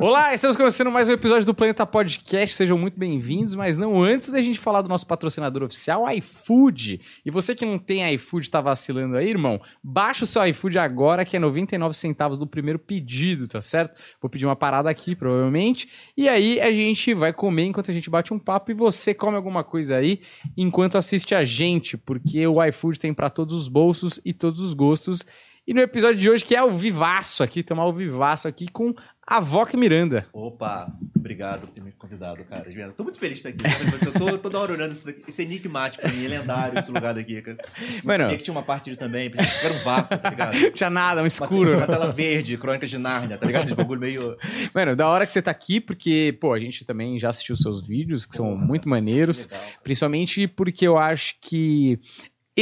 Olá, 0.00 0.32
estamos 0.32 0.56
começando 0.56 0.92
mais 0.92 1.08
um 1.08 1.12
episódio 1.12 1.44
do 1.44 1.52
Planeta 1.52 1.84
Podcast. 1.84 2.54
Sejam 2.54 2.78
muito 2.78 2.96
bem-vindos, 2.96 3.56
mas 3.56 3.76
não 3.76 4.00
antes 4.00 4.30
da 4.30 4.40
gente 4.40 4.56
falar 4.56 4.80
do 4.80 4.88
nosso 4.88 5.04
patrocinador 5.04 5.64
oficial, 5.64 6.08
iFood. 6.08 7.00
E 7.26 7.30
você 7.32 7.52
que 7.52 7.66
não 7.66 7.80
tem 7.80 8.14
iFood, 8.14 8.48
tá 8.48 8.60
vacilando 8.60 9.16
aí, 9.16 9.28
irmão? 9.28 9.60
Baixa 9.82 10.22
o 10.22 10.26
seu 10.26 10.46
iFood 10.46 10.78
agora, 10.78 11.24
que 11.24 11.36
é 11.36 11.40
99 11.40 11.96
centavos 11.96 12.38
do 12.38 12.46
primeiro 12.46 12.78
pedido, 12.78 13.48
tá 13.48 13.60
certo? 13.60 14.00
Vou 14.22 14.30
pedir 14.30 14.46
uma 14.46 14.54
parada 14.54 14.88
aqui, 14.88 15.16
provavelmente. 15.16 15.88
E 16.16 16.28
aí 16.28 16.60
a 16.60 16.70
gente 16.70 17.12
vai 17.12 17.32
comer 17.32 17.64
enquanto 17.64 17.90
a 17.90 17.94
gente 17.94 18.08
bate 18.08 18.32
um 18.32 18.38
papo 18.38 18.70
e 18.70 18.74
você 18.74 19.12
come 19.12 19.34
alguma 19.34 19.64
coisa 19.64 19.96
aí 19.96 20.20
enquanto 20.56 20.96
assiste 20.96 21.34
a 21.34 21.42
gente, 21.42 21.98
porque 21.98 22.46
o 22.46 22.64
iFood 22.66 23.00
tem 23.00 23.12
para 23.12 23.28
todos 23.28 23.52
os 23.52 23.66
bolsos 23.66 24.20
e 24.24 24.32
todos 24.32 24.60
os 24.60 24.74
gostos. 24.74 25.26
E 25.68 25.74
no 25.74 25.82
episódio 25.82 26.18
de 26.18 26.30
hoje, 26.30 26.44
que 26.46 26.56
é 26.56 26.62
o 26.62 26.70
Vivaço 26.70 27.42
aqui, 27.42 27.62
tomar 27.62 27.84
o 27.84 27.92
Vivaço 27.92 28.48
aqui 28.48 28.68
com 28.68 28.94
a 29.30 29.40
Voca 29.40 29.76
Miranda. 29.76 30.26
Opa, 30.32 30.90
muito 30.98 31.16
obrigado 31.18 31.60
por 31.66 31.70
ter 31.70 31.82
me 31.82 31.92
convidado, 31.92 32.42
cara. 32.44 32.64
Tô 32.96 33.02
muito 33.02 33.18
feliz 33.18 33.42
de 33.42 33.48
estar 33.48 33.66
aqui. 33.68 34.06
Eu 34.06 34.12
tô 34.12 34.38
toda 34.38 34.58
hora 34.58 34.72
olhando 34.72 34.92
isso 34.92 35.04
daqui. 35.04 35.22
Isso 35.28 35.42
é 35.42 35.44
enigmático 35.44 36.02
pra 36.02 36.10
mim, 36.10 36.24
é 36.24 36.28
lendário 36.28 36.78
esse 36.78 36.90
lugar 36.90 37.12
daqui, 37.12 37.42
cara. 37.42 37.58
Não 38.02 38.16
sabia 38.16 38.38
que 38.38 38.44
tinha 38.44 38.54
uma 38.54 38.62
parte 38.62 38.96
também, 38.96 39.30
era 39.62 39.74
um 39.74 39.78
vácuo, 39.80 40.16
tá 40.16 40.30
ligado? 40.30 40.56
Tinha 40.72 40.88
nada, 40.88 41.22
um 41.22 41.26
escuro. 41.26 41.72
Uma, 41.72 41.80
uma 41.80 41.86
tela 41.86 42.10
verde, 42.10 42.56
crônicas 42.56 42.88
de 42.88 42.96
Nárnia, 42.96 43.36
tá 43.36 43.44
ligado? 43.44 43.66
De 43.66 43.74
bagulho 43.74 44.00
meio... 44.00 44.36
Mano, 44.72 44.96
da 44.96 45.06
hora 45.06 45.26
que 45.26 45.32
você 45.32 45.42
tá 45.42 45.50
aqui, 45.50 45.78
porque, 45.78 46.36
pô, 46.40 46.54
a 46.54 46.58
gente 46.58 46.84
também 46.86 47.18
já 47.18 47.28
assistiu 47.28 47.54
seus 47.54 47.86
vídeos, 47.86 48.24
que 48.24 48.34
são 48.34 48.56
muito 48.56 48.88
maneiros. 48.88 49.46
legal. 49.46 49.60
Principalmente 49.82 50.48
porque 50.48 50.86
eu 50.86 50.96
acho 50.96 51.34
que 51.42 52.00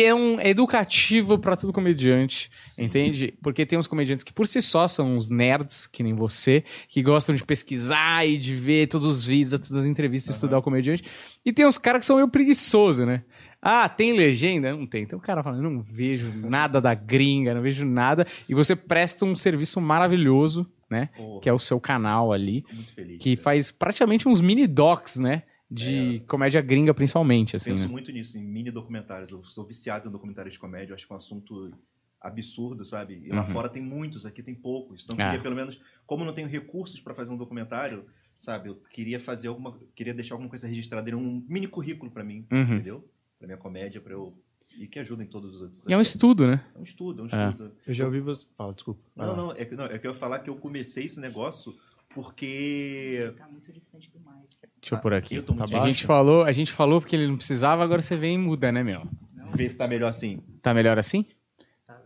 é 0.05 0.14
um 0.14 0.38
é 0.38 0.48
educativo 0.48 1.38
pra 1.38 1.56
todo 1.56 1.73
comediante, 1.73 2.50
entende? 2.78 3.34
Porque 3.42 3.64
tem 3.64 3.78
uns 3.78 3.86
comediantes 3.86 4.22
que 4.22 4.32
por 4.32 4.46
si 4.46 4.60
só 4.60 4.86
são 4.86 5.16
uns 5.16 5.28
nerds, 5.28 5.86
que 5.86 6.02
nem 6.02 6.14
você, 6.14 6.62
que 6.88 7.02
gostam 7.02 7.34
de 7.34 7.45
pesquisar 7.45 8.27
e 8.27 8.36
de 8.36 8.55
ver 8.55 8.88
todos 8.88 9.06
os 9.06 9.27
vídeos, 9.27 9.52
todas 9.52 9.77
as 9.77 9.84
entrevistas, 9.86 10.34
estudar 10.34 10.59
o 10.59 10.62
comediante. 10.62 11.02
E 11.44 11.53
tem 11.53 11.66
uns 11.66 11.78
caras 11.78 12.00
que 12.00 12.06
são 12.06 12.16
meio 12.16 12.28
preguiçosos, 12.28 13.06
né? 13.06 13.22
Ah, 13.61 13.88
tem 13.88 14.12
legenda? 14.12 14.70
Não 14.77 14.86
tem. 14.86 15.03
Então 15.03 15.19
o 15.19 15.22
cara 15.22 15.42
fala, 15.42 15.56
não 15.56 15.80
vejo 15.80 16.31
nada 16.34 16.81
da 16.81 16.94
gringa, 16.94 17.55
não 17.55 17.62
vejo 17.62 17.84
nada. 17.84 18.27
E 18.48 18.55
você 18.55 18.77
presta 18.77 19.25
um 19.25 19.34
serviço 19.34 19.81
maravilhoso, 19.81 20.70
né? 20.91 21.08
Que 21.42 21.48
é 21.48 21.53
o 21.53 21.58
seu 21.58 21.81
canal 21.81 22.33
ali, 22.33 22.64
muito 22.72 22.92
feliz. 22.92 23.19
que 23.19 23.34
faz 23.34 23.72
praticamente 23.72 24.28
uns 24.28 24.41
mini 24.41 24.66
docs, 24.66 25.16
né? 25.16 25.42
De 25.70 26.22
comédia 26.28 26.61
gringa, 26.61 26.95
principalmente, 26.95 27.56
assim, 27.56 27.70
Penso 27.70 27.86
né? 27.86 27.92
muito 27.92 28.12
nisso, 28.12 28.39
em 28.39 28.42
mini 28.45 28.70
documentários. 28.70 29.31
Eu 29.33 29.42
sou 29.45 29.64
viciado 29.64 30.09
em 30.09 30.12
documentários 30.12 30.55
de 30.55 30.61
comédia, 30.61 30.92
eu 30.92 30.95
acho 30.95 31.06
que 31.06 31.12
é 31.12 31.14
um 31.14 31.17
assunto 31.17 31.72
absurdo, 32.20 32.84
sabe? 32.84 33.20
E 33.25 33.28
lá 33.31 33.42
Uhum. 33.42 33.48
fora 33.48 33.69
tem 33.69 33.83
muitos, 33.83 34.25
aqui 34.25 34.42
tem 34.42 34.55
poucos. 34.55 35.03
Então 35.05 35.17
eu 35.17 35.22
Ah. 35.22 35.27
queria 35.31 35.42
pelo 35.42 35.56
menos, 35.56 35.81
como 36.06 36.22
eu 36.22 36.27
não 36.27 36.33
tenho 36.33 36.48
recursos 36.48 37.00
para 37.00 37.14
fazer 37.14 37.33
um 37.33 37.37
documentário, 37.37 38.05
sabe? 38.39 38.69
Eu 38.69 38.77
queria 38.91 39.19
fazer 39.19 39.48
alguma, 39.48 39.77
queria 39.94 40.14
deixar 40.14 40.34
alguma 40.34 40.48
coisa 40.48 40.67
registrada 40.69 41.11
em 41.11 41.14
um 41.14 41.44
mini 41.48 41.67
currículo 41.67 42.11
para 42.11 42.22
mim, 42.25 42.47
Uhum. 42.50 42.62
entendeu? 42.62 43.09
Para 43.39 43.47
minha 43.48 43.59
comédia, 43.59 44.00
para 44.00 44.12
eu 44.12 44.37
e 44.78 44.87
que 44.87 44.98
ajuda 44.98 45.22
em 45.22 45.27
todos 45.27 45.55
os 45.55 45.62
outros. 45.62 45.83
E 45.87 45.92
é 45.92 45.97
um 45.97 46.00
estudo, 46.00 46.47
né? 46.47 46.64
É 46.75 46.78
um 46.78 46.83
estudo, 46.83 47.20
é 47.20 47.22
um 47.22 47.27
É. 47.41 47.48
estudo. 47.50 47.72
Eu 47.87 47.94
já 47.94 48.05
ouvi 48.05 48.20
você. 48.20 48.47
Fala, 48.56 48.72
desculpa. 48.72 49.00
Vai 49.14 49.27
Não, 49.27 49.37
lá. 49.37 49.42
não, 49.42 49.53
é 49.53 49.64
que, 49.64 49.75
não, 49.75 49.84
é 49.84 49.98
que 49.98 50.06
eu 50.06 50.12
ia 50.12 50.17
falar 50.19 50.41
que 50.41 50.50
eu 50.50 50.56
comecei 50.56 51.05
esse 51.06 51.20
negócio 51.20 51.75
porque 52.17 53.33
Tá 53.36 53.47
muito 53.47 53.70
distante 53.72 54.11
do 54.11 54.19
mic. 54.19 54.48
Deixa 54.81 54.95
eu 54.95 54.98
pôr 54.98 55.14
aqui. 55.14 55.34
eu 55.36 55.42
tô 55.42 55.55
muito 55.55 55.77
a 55.77 55.81
gente 55.81 56.05
falou, 56.05 56.42
a 56.45 56.53
gente 56.53 56.72
falou 56.72 57.00
porque 57.00 57.14
ele 57.14 57.27
não 57.28 57.36
precisava, 57.36 57.84
agora 57.84 58.00
você 58.03 58.17
vem 58.17 58.34
e 58.34 58.39
muda, 58.39 58.72
né, 58.72 58.83
meu? 58.83 59.06
ver 59.55 59.70
se 59.70 59.78
tá 59.78 59.86
melhor 59.86 60.09
assim. 60.09 60.41
Tá 60.61 60.75
melhor 60.75 60.98
assim? 60.98 61.25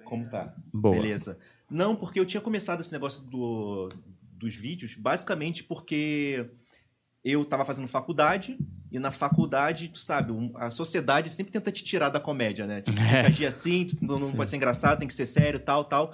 Como 0.05 0.28
tá? 0.28 0.55
Boa. 0.72 0.94
Beleza. 0.97 1.38
Não, 1.70 1.97
porque 1.97 2.20
eu 2.20 2.27
tinha 2.27 2.41
começado 2.41 2.81
esse 2.81 2.92
negócio 2.92 3.25
do, 3.25 3.88
dos 4.33 4.55
vídeos 4.55 4.94
basicamente 4.94 5.64
porque 5.64 6.47
eu 7.25 7.44
tava 7.44 7.64
fazendo 7.64 7.86
faculdade 7.88 8.58
e 8.91 8.98
na 8.98 9.11
faculdade, 9.11 9.88
tu 9.88 9.98
sabe, 9.98 10.33
a 10.56 10.70
sociedade 10.70 11.31
sempre 11.31 11.53
tenta 11.53 11.70
te 11.72 11.83
tirar 11.84 12.08
da 12.08 12.19
comédia, 12.20 12.66
né? 12.66 12.83
Tipo, 12.83 12.97
tem 12.98 13.08
que 13.08 13.15
É. 13.15 13.21
agir 13.27 13.47
assim, 13.47 13.87
tu 13.87 14.04
não, 14.04 14.19
não 14.19 14.31
Sim. 14.31 14.37
pode 14.37 14.50
ser 14.50 14.56
engraçado, 14.56 14.98
tem 14.98 15.09
que 15.09 15.15
ser 15.15 15.27
sério, 15.27 15.60
tal, 15.60 15.84
tal. 15.84 16.12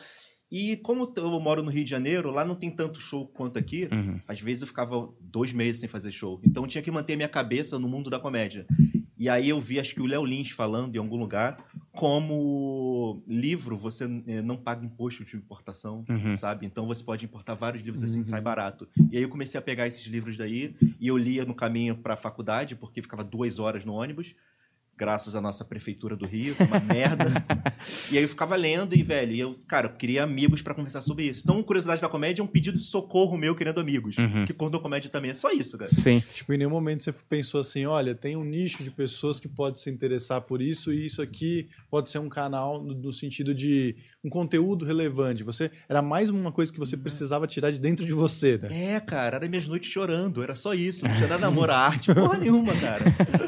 E 0.50 0.76
como 0.76 1.12
eu 1.16 1.40
moro 1.40 1.62
no 1.62 1.70
Rio 1.70 1.82
de 1.84 1.90
Janeiro, 1.90 2.30
lá 2.30 2.44
não 2.44 2.54
tem 2.54 2.70
tanto 2.70 3.00
show 3.00 3.26
quanto 3.26 3.58
aqui. 3.58 3.88
Uhum. 3.90 4.20
Às 4.28 4.40
vezes 4.40 4.62
eu 4.62 4.66
ficava 4.68 5.08
dois 5.20 5.52
meses 5.52 5.80
sem 5.80 5.88
fazer 5.88 6.12
show. 6.12 6.40
Então 6.44 6.62
eu 6.62 6.68
tinha 6.68 6.82
que 6.82 6.90
manter 6.90 7.16
minha 7.16 7.28
cabeça 7.28 7.78
no 7.78 7.88
mundo 7.88 8.08
da 8.08 8.18
comédia. 8.20 8.64
E 9.18 9.28
aí 9.28 9.48
eu 9.48 9.60
vi, 9.60 9.80
acho 9.80 9.94
que 9.94 10.00
o 10.00 10.06
Léo 10.06 10.24
Lins 10.24 10.50
falando 10.50 10.94
em 10.94 10.98
algum 10.98 11.16
lugar, 11.16 11.56
como 11.90 13.22
livro 13.26 13.76
você 13.76 14.04
eh, 14.26 14.42
não 14.42 14.56
paga 14.56 14.84
imposto 14.84 15.24
de 15.24 15.36
importação, 15.36 16.04
Uhum. 16.08 16.36
sabe? 16.36 16.66
Então 16.66 16.86
você 16.86 17.02
pode 17.02 17.24
importar 17.24 17.54
vários 17.54 17.82
livros 17.82 18.04
assim, 18.04 18.22
sai 18.22 18.40
barato. 18.40 18.86
E 19.10 19.16
aí 19.16 19.22
eu 19.22 19.28
comecei 19.28 19.58
a 19.58 19.62
pegar 19.62 19.86
esses 19.86 20.06
livros 20.06 20.36
daí 20.36 20.74
e 21.00 21.08
eu 21.08 21.16
lia 21.16 21.44
no 21.44 21.54
caminho 21.54 21.96
para 21.96 22.14
a 22.14 22.16
faculdade, 22.16 22.76
porque 22.76 23.02
ficava 23.02 23.24
duas 23.24 23.58
horas 23.58 23.84
no 23.84 23.94
ônibus. 23.94 24.34
Graças 24.96 25.36
à 25.36 25.40
nossa 25.40 25.64
prefeitura 25.64 26.16
do 26.16 26.26
Rio, 26.26 26.54
que 26.54 26.62
é 26.62 26.66
uma 26.66 26.80
merda. 26.80 27.26
E 28.10 28.16
aí 28.16 28.24
eu 28.24 28.28
ficava 28.28 28.56
lendo 28.56 28.96
e, 28.96 29.02
velho, 29.02 29.32
e 29.32 29.40
eu, 29.40 29.54
cara, 29.66 29.88
eu 29.88 29.92
queria 29.92 30.22
amigos 30.22 30.62
pra 30.62 30.74
conversar 30.74 31.00
sobre 31.00 31.24
isso. 31.24 31.42
Então, 31.44 31.62
Curiosidade 31.62 32.00
da 32.00 32.08
Comédia 32.08 32.42
é 32.42 32.44
um 32.44 32.48
pedido 32.48 32.78
de 32.78 32.84
socorro 32.84 33.36
meu 33.36 33.54
querendo 33.54 33.80
amigos. 33.80 34.16
Uhum. 34.16 34.44
Que 34.44 34.52
contam 34.52 34.80
comédia 34.80 35.10
também. 35.10 35.30
É 35.30 35.34
só 35.34 35.50
isso, 35.50 35.76
cara. 35.76 35.90
Sim. 35.90 36.22
Tipo, 36.34 36.52
em 36.52 36.58
nenhum 36.58 36.70
momento 36.70 37.04
você 37.04 37.12
pensou 37.12 37.60
assim: 37.60 37.84
olha, 37.84 38.14
tem 38.14 38.36
um 38.36 38.44
nicho 38.44 38.82
de 38.82 38.90
pessoas 38.90 39.38
que 39.38 39.48
pode 39.48 39.80
se 39.80 39.90
interessar 39.90 40.40
por 40.42 40.60
isso 40.60 40.92
e 40.92 41.06
isso 41.06 41.20
aqui 41.22 41.68
pode 41.90 42.10
ser 42.10 42.18
um 42.18 42.28
canal 42.28 42.82
no, 42.82 42.94
no 42.94 43.12
sentido 43.12 43.54
de 43.54 43.96
um 44.24 44.30
conteúdo 44.30 44.84
relevante. 44.84 45.44
Você 45.44 45.70
era 45.88 46.02
mais 46.02 46.30
uma 46.30 46.50
coisa 46.52 46.72
que 46.72 46.78
você 46.78 46.96
precisava 46.96 47.46
tirar 47.46 47.70
de 47.70 47.80
dentro 47.80 48.04
de 48.04 48.12
você, 48.12 48.58
né? 48.58 48.94
É, 48.94 49.00
cara, 49.00 49.36
era 49.36 49.48
minhas 49.48 49.66
noites 49.66 49.90
chorando, 49.90 50.42
era 50.42 50.54
só 50.54 50.74
isso. 50.74 51.06
Não 51.06 51.14
tinha 51.14 51.28
nada 51.28 51.46
amor 51.46 51.70
à 51.70 51.78
arte, 51.78 52.12
porra 52.14 52.38
nenhuma, 52.38 52.74
cara. 52.74 53.04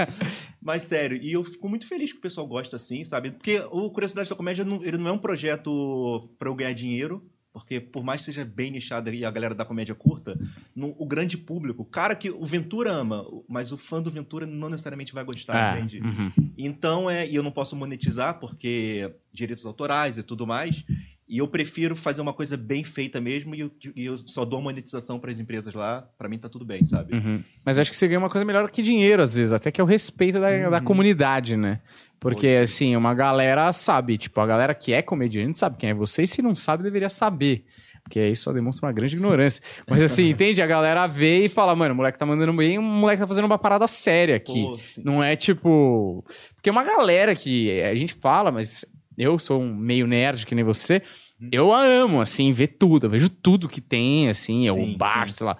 Mas 0.60 0.82
sério, 0.82 1.18
e 1.22 1.36
eu 1.38 1.44
fico 1.44 1.68
muito 1.68 1.86
feliz 1.86 2.12
que 2.12 2.18
o 2.18 2.22
pessoal 2.22 2.46
gosta 2.46 2.76
assim, 2.76 3.02
sabe? 3.04 3.30
Porque 3.32 3.60
o 3.70 3.90
Curiosidade 3.90 4.28
da 4.28 4.36
Comédia, 4.36 4.64
não- 4.64 4.84
ele 4.84 4.98
não 4.98 5.08
é 5.08 5.12
um 5.12 5.18
projeto 5.18 6.28
pra 6.38 6.48
eu 6.48 6.54
ganhar 6.54 6.72
dinheiro, 6.72 7.24
porque 7.52 7.80
por 7.80 8.04
mais 8.04 8.20
que 8.20 8.26
seja 8.26 8.44
bem 8.44 8.70
nichado 8.70 9.10
e 9.12 9.24
a 9.24 9.30
galera 9.30 9.54
da 9.54 9.64
comédia 9.64 9.94
curta, 9.94 10.38
no- 10.76 10.94
o 10.98 11.06
grande 11.06 11.36
público, 11.36 11.82
o 11.82 11.84
cara 11.84 12.14
que 12.14 12.30
o 12.30 12.44
Ventura 12.44 12.92
ama, 12.92 13.24
mas 13.48 13.72
o 13.72 13.76
fã 13.76 14.00
do 14.00 14.10
Ventura 14.10 14.46
não 14.46 14.68
necessariamente 14.68 15.12
vai 15.12 15.24
gostar, 15.24 15.56
Ah, 15.56 15.76
entende? 15.78 16.00
uhum. 16.00 16.32
Então, 16.56 17.10
é, 17.10 17.26
e 17.28 17.34
eu 17.34 17.42
não 17.42 17.50
posso 17.50 17.74
monetizar 17.74 18.38
porque 18.38 19.12
direitos 19.32 19.64
autorais 19.66 20.18
e 20.18 20.22
tudo 20.22 20.46
mais. 20.46 20.84
E 21.28 21.38
eu 21.38 21.46
prefiro 21.46 21.94
fazer 21.94 22.22
uma 22.22 22.32
coisa 22.32 22.56
bem 22.56 22.82
feita 22.82 23.20
mesmo 23.20 23.54
e 23.54 23.60
eu, 23.60 23.70
e 23.94 24.04
eu 24.06 24.16
só 24.26 24.46
dou 24.46 24.62
monetização 24.62 25.18
para 25.18 25.30
as 25.30 25.38
empresas 25.38 25.74
lá. 25.74 26.08
Pra 26.16 26.28
mim 26.28 26.38
tá 26.38 26.48
tudo 26.48 26.64
bem, 26.64 26.82
sabe? 26.84 27.14
Uhum. 27.14 27.44
Mas 27.62 27.78
acho 27.78 27.90
que 27.90 27.96
você 27.96 28.08
ganha 28.08 28.18
uma 28.18 28.30
coisa 28.30 28.46
melhor 28.46 28.70
que 28.70 28.80
dinheiro, 28.80 29.22
às 29.22 29.34
vezes, 29.34 29.52
até 29.52 29.70
que 29.70 29.80
é 29.80 29.84
o 29.84 29.86
respeito 29.86 30.40
da, 30.40 30.70
da 30.70 30.80
comunidade, 30.80 31.56
né? 31.56 31.80
Porque, 32.18 32.46
assim, 32.48 32.96
uma 32.96 33.14
galera 33.14 33.72
sabe, 33.72 34.16
tipo, 34.18 34.40
a 34.40 34.46
galera 34.46 34.74
que 34.74 34.92
é 34.92 35.02
comediante 35.02 35.58
sabe 35.58 35.76
quem 35.76 35.90
é 35.90 35.94
você, 35.94 36.22
e 36.22 36.26
se 36.26 36.42
não 36.42 36.56
sabe, 36.56 36.82
deveria 36.82 37.08
saber. 37.08 37.64
Porque 38.02 38.18
aí 38.18 38.34
só 38.34 38.52
demonstra 38.52 38.86
uma 38.86 38.92
grande 38.92 39.14
ignorância. 39.14 39.62
Mas 39.86 40.02
assim, 40.02 40.28
entende? 40.30 40.62
A 40.62 40.66
galera 40.66 41.06
vê 41.06 41.44
e 41.44 41.48
fala, 41.48 41.76
mano, 41.76 41.92
o 41.92 41.96
moleque 41.96 42.18
tá 42.18 42.24
mandando 42.24 42.54
bem, 42.54 42.78
o 42.78 42.82
moleque 42.82 43.20
tá 43.20 43.28
fazendo 43.28 43.44
uma 43.44 43.58
parada 43.58 43.86
séria 43.86 44.36
aqui. 44.36 44.62
Pô. 44.62 44.78
Não 45.04 45.22
é 45.22 45.36
tipo. 45.36 46.24
Porque 46.54 46.70
uma 46.70 46.82
galera 46.82 47.34
que 47.34 47.82
a 47.82 47.94
gente 47.94 48.14
fala, 48.14 48.50
mas 48.50 48.84
eu 49.18 49.38
sou 49.38 49.60
um 49.60 49.74
meio 49.74 50.06
nerd 50.06 50.46
que 50.46 50.54
nem 50.54 50.64
você. 50.64 51.02
Uhum. 51.40 51.48
Eu 51.52 51.72
a 51.72 51.82
amo, 51.84 52.20
assim, 52.20 52.52
ver 52.52 52.68
tudo. 52.68 53.06
Eu 53.06 53.10
vejo 53.10 53.28
tudo 53.28 53.68
que 53.68 53.80
tem, 53.80 54.28
assim, 54.28 54.66
eu 54.66 54.74
Sim, 54.74 54.96
baixo, 54.96 55.32
sim. 55.32 55.38
sei 55.38 55.46
lá. 55.46 55.56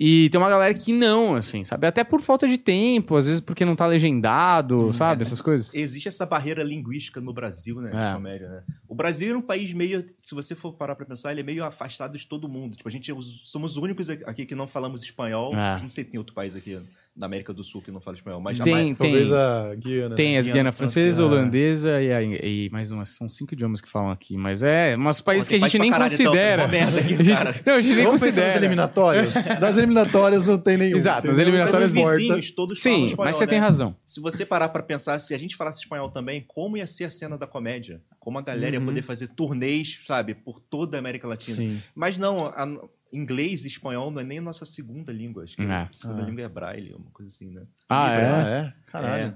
E 0.00 0.30
tem 0.30 0.40
uma 0.40 0.48
galera 0.48 0.72
que 0.74 0.92
não, 0.92 1.34
assim, 1.34 1.64
sabe? 1.64 1.84
Até 1.84 2.04
por 2.04 2.20
falta 2.22 2.46
de 2.46 2.56
tempo, 2.56 3.16
às 3.16 3.26
vezes 3.26 3.40
porque 3.40 3.64
não 3.64 3.74
tá 3.74 3.84
legendado, 3.84 4.92
sabe? 4.92 5.22
Essas 5.22 5.40
coisas. 5.40 5.74
Existe 5.74 6.06
essa 6.06 6.24
barreira 6.24 6.62
linguística 6.62 7.20
no 7.20 7.32
Brasil, 7.32 7.80
né? 7.80 7.90
É. 7.92 8.08
De 8.08 8.14
comédia, 8.14 8.48
né? 8.48 8.62
O 8.86 8.94
Brasil 8.94 9.34
é 9.34 9.36
um 9.36 9.40
país 9.42 9.72
meio. 9.74 10.04
Se 10.24 10.36
você 10.36 10.54
for 10.54 10.72
parar 10.74 10.94
pra 10.94 11.04
pensar, 11.04 11.32
ele 11.32 11.40
é 11.40 11.44
meio 11.44 11.64
afastado 11.64 12.16
de 12.16 12.24
todo 12.28 12.48
mundo. 12.48 12.76
Tipo, 12.76 12.88
a 12.88 12.92
gente 12.92 13.10
é 13.10 13.14
os- 13.14 13.42
somos 13.50 13.72
os 13.72 13.76
únicos 13.82 14.08
aqui 14.08 14.46
que 14.46 14.54
não 14.54 14.68
falamos 14.68 15.02
espanhol. 15.02 15.52
É. 15.52 15.70
Não 15.82 15.90
sei 15.90 16.04
se 16.04 16.10
tem 16.10 16.18
outro 16.18 16.32
país 16.34 16.54
aqui 16.54 16.78
na 17.18 17.26
América 17.26 17.52
do 17.52 17.64
Sul 17.64 17.82
que 17.82 17.90
não 17.90 18.00
fala 18.00 18.16
espanhol, 18.16 18.40
mas 18.40 18.58
Tem, 18.60 18.72
jamais. 18.72 18.96
tem. 18.98 19.10
Talvez 19.10 19.32
a 19.32 19.74
Guiana. 19.74 20.14
Tem 20.14 20.36
as 20.38 20.44
Guiana 20.44 20.54
Guiana 20.54 20.72
francesa, 20.72 21.16
Francesa. 21.16 21.24
holandesa 21.26 22.00
e, 22.02 22.12
a- 22.12 22.22
e 22.22 22.70
mais 22.70 22.90
umas. 22.90 23.08
São 23.10 23.28
cinco 23.28 23.54
idiomas 23.54 23.80
que 23.80 23.88
falam 23.88 24.10
aqui. 24.10 24.36
Mas 24.36 24.62
é 24.62 24.94
umas 24.96 25.20
países 25.20 25.48
que 25.48 25.56
a 25.56 25.58
gente 25.58 25.78
nem 25.78 25.90
caralho, 25.90 26.12
então, 26.14 26.26
considera. 26.26 26.68
tem 26.68 26.78
uma 26.80 26.84
merda 26.86 27.00
aqui, 27.00 27.14
A 27.18 27.22
gente- 27.22 27.36
cara. 27.36 27.60
não, 27.66 27.74
a 27.74 27.80
gente 27.80 27.94
nem 27.96 28.04
Vamos 28.04 28.20
pensar 28.20 28.40
nas 28.42 28.44
considera. 28.52 28.64
eliminatórias? 28.64 29.34
Das 29.60 29.76
eliminatórias 29.78 30.44
não 30.46 30.58
tem 30.58 30.76
nenhum. 30.76 30.96
Exato, 30.96 31.26
nas 31.26 31.36
entendeu? 31.36 31.54
eliminatórias 31.54 31.94
Então 31.94 32.10
vizinhos 32.16 32.50
todos 32.52 32.80
falam 32.82 32.98
Sim, 32.98 33.04
espanhol, 33.06 33.24
mas 33.26 33.36
você 33.36 33.44
né? 33.44 33.50
tem 33.50 33.58
razão. 33.58 33.96
Se 34.06 34.20
você 34.20 34.46
parar 34.46 34.68
pra 34.68 34.82
pensar, 34.82 35.18
se 35.18 35.34
a 35.34 35.38
gente 35.38 35.56
falasse 35.56 35.80
espanhol 35.80 36.08
também, 36.10 36.44
como 36.46 36.76
ia 36.76 36.86
ser 36.86 37.04
a 37.04 37.10
cena 37.10 37.36
da 37.36 37.46
comédia? 37.46 38.00
Como 38.20 38.38
a 38.38 38.42
galera 38.42 38.74
ia 38.76 38.78
Uhum. 38.80 38.86
poder 38.86 39.02
fazer 39.02 39.28
turnês, 39.28 40.00
sabe, 40.06 40.34
por 40.34 40.60
toda 40.60 40.96
a 40.96 41.00
América 41.00 41.26
Latina. 41.26 41.56
Sim. 41.56 41.82
Mas 41.94 42.16
não, 42.18 42.46
a- 42.46 42.78
inglês 43.12 43.64
e 43.64 43.68
espanhol 43.68 44.10
não 44.10 44.20
é 44.20 44.24
nem 44.24 44.38
a 44.38 44.42
nossa 44.42 44.64
segunda 44.64 45.12
língua. 45.12 45.44
Acho 45.44 45.56
que 45.56 45.62
É. 45.62 45.66
a 45.72 45.88
segunda 45.92 46.22
Ah. 46.22 46.26
língua 46.26 46.42
é 46.42 46.48
braille, 46.48 46.94
uma 46.94 47.10
coisa 47.10 47.28
assim, 47.30 47.50
né? 47.50 47.62
Ah, 47.88 48.12
é? 48.12 48.20
é? 48.66 48.72
Caralho. 48.86 49.24
É. 49.28 49.34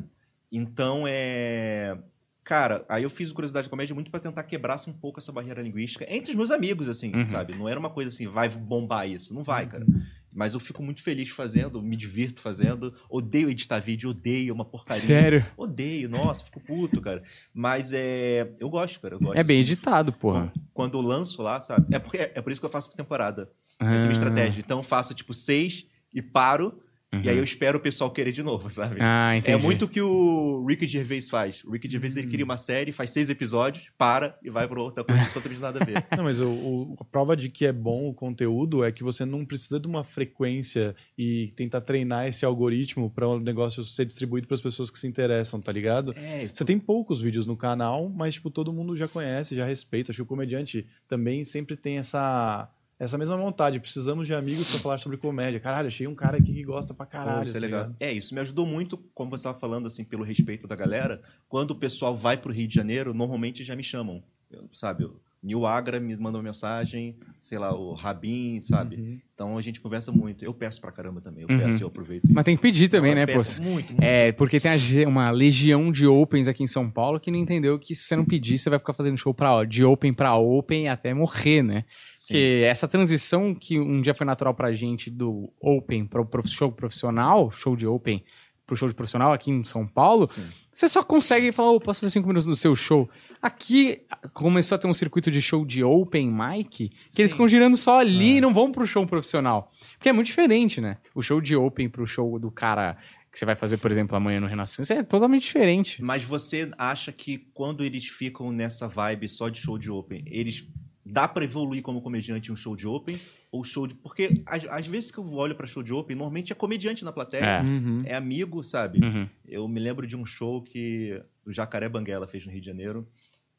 Então 0.51 1.05
é. 1.07 1.97
Cara, 2.45 2.85
aí 2.89 3.05
eu 3.05 3.11
fiz 3.11 3.31
o 3.31 3.35
Curiosidade 3.35 3.67
de 3.67 3.71
Comédia 3.71 3.95
muito 3.95 4.11
pra 4.11 4.19
tentar 4.19 4.43
quebrar 4.43 4.77
um 4.89 4.93
pouco 4.93 5.21
essa 5.21 5.31
barreira 5.31 5.63
linguística 5.63 6.05
entre 6.09 6.33
os 6.33 6.37
meus 6.37 6.51
amigos, 6.51 6.89
assim, 6.89 7.15
Uhum. 7.15 7.27
sabe? 7.27 7.55
Não 7.57 7.69
era 7.69 7.79
uma 7.79 7.89
coisa 7.91 8.09
assim, 8.09 8.27
vai 8.27 8.49
bombar 8.49 9.09
isso. 9.09 9.33
Não 9.33 9.45
vai, 9.45 9.67
cara. 9.67 9.85
Uhum. 9.85 10.03
Mas 10.35 10.55
eu 10.55 10.61
fico 10.61 10.83
muito 10.83 11.03
feliz 11.03 11.29
fazendo, 11.29 11.81
me 11.83 11.95
divirto 11.95 12.41
fazendo. 12.41 12.95
Odeio 13.09 13.49
editar 13.51 13.79
vídeo, 13.81 14.11
odeio 14.11 14.51
é 14.51 14.53
uma 14.53 14.65
porcaria. 14.65 15.03
Sério? 15.03 15.47
Odeio, 15.57 16.09
nossa, 16.09 16.43
fico 16.43 16.59
puto, 16.59 17.01
cara. 17.03 17.23
Mas 17.55 17.93
é. 17.93 18.51
Eu 18.59 18.69
gosto, 18.71 18.99
cara. 18.99 19.15
Eu 19.15 19.21
gosto, 19.21 19.39
É 19.39 19.45
bem 19.45 19.61
assim. 19.61 19.73
editado, 19.73 20.11
porra. 20.13 20.51
Quando 20.73 20.97
eu 20.99 21.03
lanço 21.03 21.43
lá, 21.43 21.61
sabe? 21.61 21.95
É, 21.95 21.99
porque, 21.99 22.17
é 22.17 22.41
por 22.41 22.51
isso 22.51 22.61
que 22.63 22.65
eu 22.65 22.71
faço 22.71 22.89
por 22.89 22.97
temporada. 22.97 23.51
Essa 23.83 23.91
é 23.91 23.95
a 23.95 23.99
Ah. 23.99 24.01
minha 24.03 24.13
estratégia. 24.13 24.61
Então 24.61 24.79
eu 24.79 24.83
faço, 24.85 25.15
tipo, 25.15 25.33
seis 25.35 25.87
e 26.15 26.21
paro. 26.23 26.79
E 27.23 27.29
aí 27.29 27.37
eu 27.37 27.45
espero 27.45 27.77
o 27.77 27.81
pessoal 27.83 28.11
querer 28.11 28.33
de 28.33 28.43
novo, 28.43 28.71
sabe? 28.73 28.95
Uhum. 28.95 29.03
Ah, 29.05 29.37
entendi. 29.37 29.55
É 29.55 29.61
muito 29.61 29.85
o 29.85 29.89
que 29.89 30.01
o 30.01 30.65
Ricky 30.67 30.89
Gervais 30.89 31.29
faz. 31.29 31.63
O 31.63 31.71
Ricky 31.73 31.87
Gervais, 31.91 32.17
ele 32.17 32.27
Hum. 32.27 32.31
cria 32.31 32.43
uma 32.47 32.57
série, 32.57 32.91
faz 32.91 33.11
seis 33.11 33.29
episódios, 33.29 33.91
para 33.99 34.35
e 34.43 34.49
vai 34.49 34.67
pra 34.67 34.81
outra 34.81 35.05
coisa 35.05 35.21
totalmente 35.31 35.61
nada 35.61 35.79
a 35.83 35.85
ver. 35.85 36.03
Não, 36.17 36.25
mas 36.25 36.41
o, 36.41 36.49
o- 36.49 36.97
a 36.99 37.05
prova 37.05 37.37
de 37.37 37.51
que 37.51 37.67
é 37.67 37.73
bom 37.73 38.09
o 38.09 38.15
conteúdo 38.15 38.83
é 38.83 38.91
que 38.91 39.05
você 39.05 39.27
não 39.27 39.45
precisa 39.45 39.79
de 39.79 39.87
uma 39.87 40.03
frequência 40.03 40.97
e 41.19 41.53
tentar 41.55 41.83
treinar 41.83 42.27
esse 42.29 42.47
algoritmo 42.47 43.11
para 43.11 43.29
o 43.29 43.39
negócio 43.39 43.85
ser 43.85 44.07
distribuído 44.07 44.47
para 44.49 44.55
as 44.55 44.63
pessoas 44.63 44.89
que 44.89 44.99
se 44.99 45.07
interessam, 45.07 45.61
tá 45.61 45.71
ligado? 45.71 46.15
É, 46.17 46.49
Você 46.49 46.65
tem 46.65 46.79
poucos 46.79 47.21
vídeos 47.21 47.47
no 47.47 47.59
canal, 47.59 48.09
mas 48.09 48.33
tipo 48.35 48.49
todo 48.49 48.73
mundo 48.73 48.97
já 48.97 49.07
conhece, 49.07 49.55
já 49.55 49.67
respeita. 49.67 50.13
Acho 50.13 50.17
que 50.17 50.23
o 50.23 50.27
comediante 50.27 50.87
também 51.07 51.45
sempre 51.45 51.77
tem 51.77 51.99
essa 51.99 52.71
essa 53.05 53.19
mesma 53.19 53.37
vontade. 53.37 53.81
Precisamos 53.81 54.27
de 54.27 54.35
amigos 54.35 54.71
para 54.71 54.79
falar 54.81 54.99
sobre 54.99 55.17
comédia. 55.19 55.59
Caralho, 55.59 55.89
achei 55.89 56.07
um 56.07 56.15
cara 56.15 56.37
aqui 56.39 56.53
que 56.53 56.63
gosta 56.63 56.95
pra 56.95 57.05
caralho. 57.05 57.43
Isso 57.43 57.51
é 57.57 57.61
tá 57.61 57.67
legal. 57.67 57.83
ligado? 57.83 57.97
É, 57.99 58.13
isso 58.13 58.35
me 58.35 58.41
ajudou 58.41 58.65
muito, 58.65 58.97
como 59.15 59.31
você 59.31 59.41
estava 59.41 59.59
falando, 59.59 59.87
assim, 59.87 60.05
pelo 60.05 60.23
respeito 60.25 60.67
da 60.69 60.77
galera. 60.77 61.21
Quando 61.49 61.73
o 61.73 61.75
pessoal 61.77 62.15
vai 62.15 62.37
pro 62.37 62.53
Rio 62.53 62.69
de 62.69 62.75
Janeiro, 62.75 63.13
normalmente 63.13 63.65
já 63.65 63.75
me 63.75 63.83
chamam. 63.83 64.23
Eu- 64.51 64.69
sabe, 64.73 65.05
o 65.05 65.21
Nil 65.43 65.67
Agra 65.67 65.99
me 65.99 66.17
manda 66.17 66.39
uma 66.39 66.45
mensagem, 66.45 67.17
sei 67.41 67.59
lá, 67.59 67.75
o 67.75 67.95
Rabin, 67.95 68.61
sabe? 68.61 68.95
Uhum. 68.97 69.19
Então 69.35 69.59
a 69.59 69.61
gente 69.61 69.81
conversa 69.81 70.13
muito. 70.13 70.45
Eu 70.45 70.55
peço 70.55 70.81
pra 70.81 70.93
caramba 70.93 71.21
também. 71.21 71.43
Eu 71.43 71.49
Uhum. 71.51 71.59
peço 71.59 71.79
e 71.81 71.83
eu 71.83 71.89
aproveito. 71.89 72.23
Mas 72.31 72.45
tem 72.45 72.55
que 72.55 72.63
pedir 72.63 72.89
também, 72.89 73.11
Eu 73.11 73.17
né, 73.17 73.27
pô? 73.27 73.33
Muito, 73.61 73.93
muito. 73.93 73.95
É, 74.01 74.31
porque 74.33 74.61
tem 74.61 74.71
uma 75.05 75.31
legião 75.31 75.91
de 75.91 76.07
opens 76.07 76.47
aqui 76.47 76.63
em 76.63 76.67
São 76.69 76.89
Paulo 76.89 77.19
que 77.19 77.31
não 77.31 77.39
entendeu 77.39 77.77
que 77.79 77.93
se 77.95 78.05
você 78.05 78.15
não 78.15 78.25
pedir, 78.25 78.57
você 78.57 78.71
vai 78.71 78.79
ficar 78.79 78.93
fazendo 78.93 79.17
show 79.19 79.35
pra, 79.35 79.65
de 79.65 79.85
open 79.85 80.15
pra 80.15 80.37
open 80.37 80.89
até 80.89 81.13
morrer, 81.13 81.63
né? 81.63 81.85
Sim. 82.15 82.35
Porque 82.35 82.63
essa 82.65 82.87
transição 82.87 83.53
que 83.53 83.81
um 83.81 84.01
dia 84.01 84.15
foi 84.15 84.25
natural 84.25 84.55
pra 84.55 84.73
gente 84.73 85.11
do 85.11 85.53
open 85.61 86.07
pro 86.07 86.25
show 86.47 86.71
profissional, 86.71 87.51
show 87.51 87.75
de 87.75 87.87
open 87.87 88.23
pro 88.65 88.77
show 88.77 88.89
de 88.89 88.95
profissional 88.95 89.33
aqui 89.33 89.51
em 89.51 89.65
São 89.65 89.87
Paulo, 89.87 90.27
Sim. 90.27 90.45
você 90.71 90.87
só 90.89 91.03
consegue 91.03 91.51
falar, 91.51 91.73
oh, 91.73 91.81
posso 91.81 92.01
fazer 92.01 92.13
cinco 92.13 92.29
minutos 92.29 92.47
no 92.47 92.55
seu 92.55 92.77
show. 92.77 93.11
Aqui 93.43 94.03
começou 94.33 94.77
a 94.77 94.79
ter 94.79 94.87
um 94.87 94.95
circuito 94.95 95.29
de 95.29 95.43
show 95.43 95.67
de 95.67 95.83
open 95.83 96.31
mic, 96.33 96.89
que 97.11 97.21
eles 97.21 97.33
Sim. 97.33 97.35
ficam 97.37 97.49
girando 97.49 97.77
só 97.77 97.99
ali 97.99 98.37
e 98.37 98.41
não 98.41 98.55
vão 98.55 98.71
pro 98.71 98.87
show 98.87 99.05
profissional. 99.05 99.73
Porque 99.99 100.09
é 100.09 100.13
muito 100.13 100.29
diferente, 100.29 100.81
né? 100.81 100.99
O 101.13 101.21
show 101.23 101.41
de 101.41 101.57
open 101.57 101.89
pro 101.89 102.07
show 102.07 102.39
do 102.39 102.53
cara 102.53 102.97
que 103.33 103.39
você 103.39 103.45
vai 103.45 103.57
fazer, 103.57 103.79
por 103.79 103.91
exemplo, 103.91 104.15
amanhã 104.17 104.39
no 104.39 104.47
Renascença 104.47 104.95
é 104.95 105.03
totalmente 105.03 105.43
diferente. 105.43 106.03
Mas 106.03 106.23
você 106.23 106.71
acha 106.79 107.11
que 107.11 107.49
quando 107.53 107.83
eles 107.83 108.07
ficam 108.07 108.53
nessa 108.53 108.87
vibe 108.87 109.29
só 109.29 109.49
de 109.49 109.59
show 109.59 109.77
de 109.77 109.91
open, 109.91 110.23
eles 110.27 110.65
dá 111.05 111.27
pra 111.27 111.43
evoluir 111.43 111.83
como 111.83 112.01
comediante 112.01 112.51
em 112.51 112.53
um 112.53 112.57
show 112.57 112.77
de 112.77 112.87
open 112.87 113.19
ou 113.51 113.65
show 113.65 113.87
de 113.89 113.95
porque 113.95 114.43
às, 114.47 114.65
às 114.67 114.87
vezes 114.87 115.11
que 115.11 115.19
eu 115.19 115.29
olho 115.33 115.55
pra 115.57 115.67
show 115.67 115.83
de 115.83 115.93
open, 115.93 116.15
normalmente 116.15 116.53
é 116.53 116.55
comediante 116.55 117.05
na 117.05 117.11
plateia, 117.13 117.45
É. 117.45 117.61
Uhum. 117.63 118.03
é 118.05 118.15
amigo, 118.15 118.63
sabe? 118.63 119.05
Uhum. 119.05 119.29
Eu 119.49 119.67
me 119.67 119.81
lembro 119.81 120.07
de 120.07 120.17
um 120.17 120.25
show 120.25 120.63
que 120.63 121.21
o 121.45 121.53
Jacaré 121.53 121.89
Banguela 121.89 122.29
fez 122.29 122.47
no 122.47 122.53
Rio 122.53 122.61
de 122.61 122.67
Janeiro. 122.67 123.09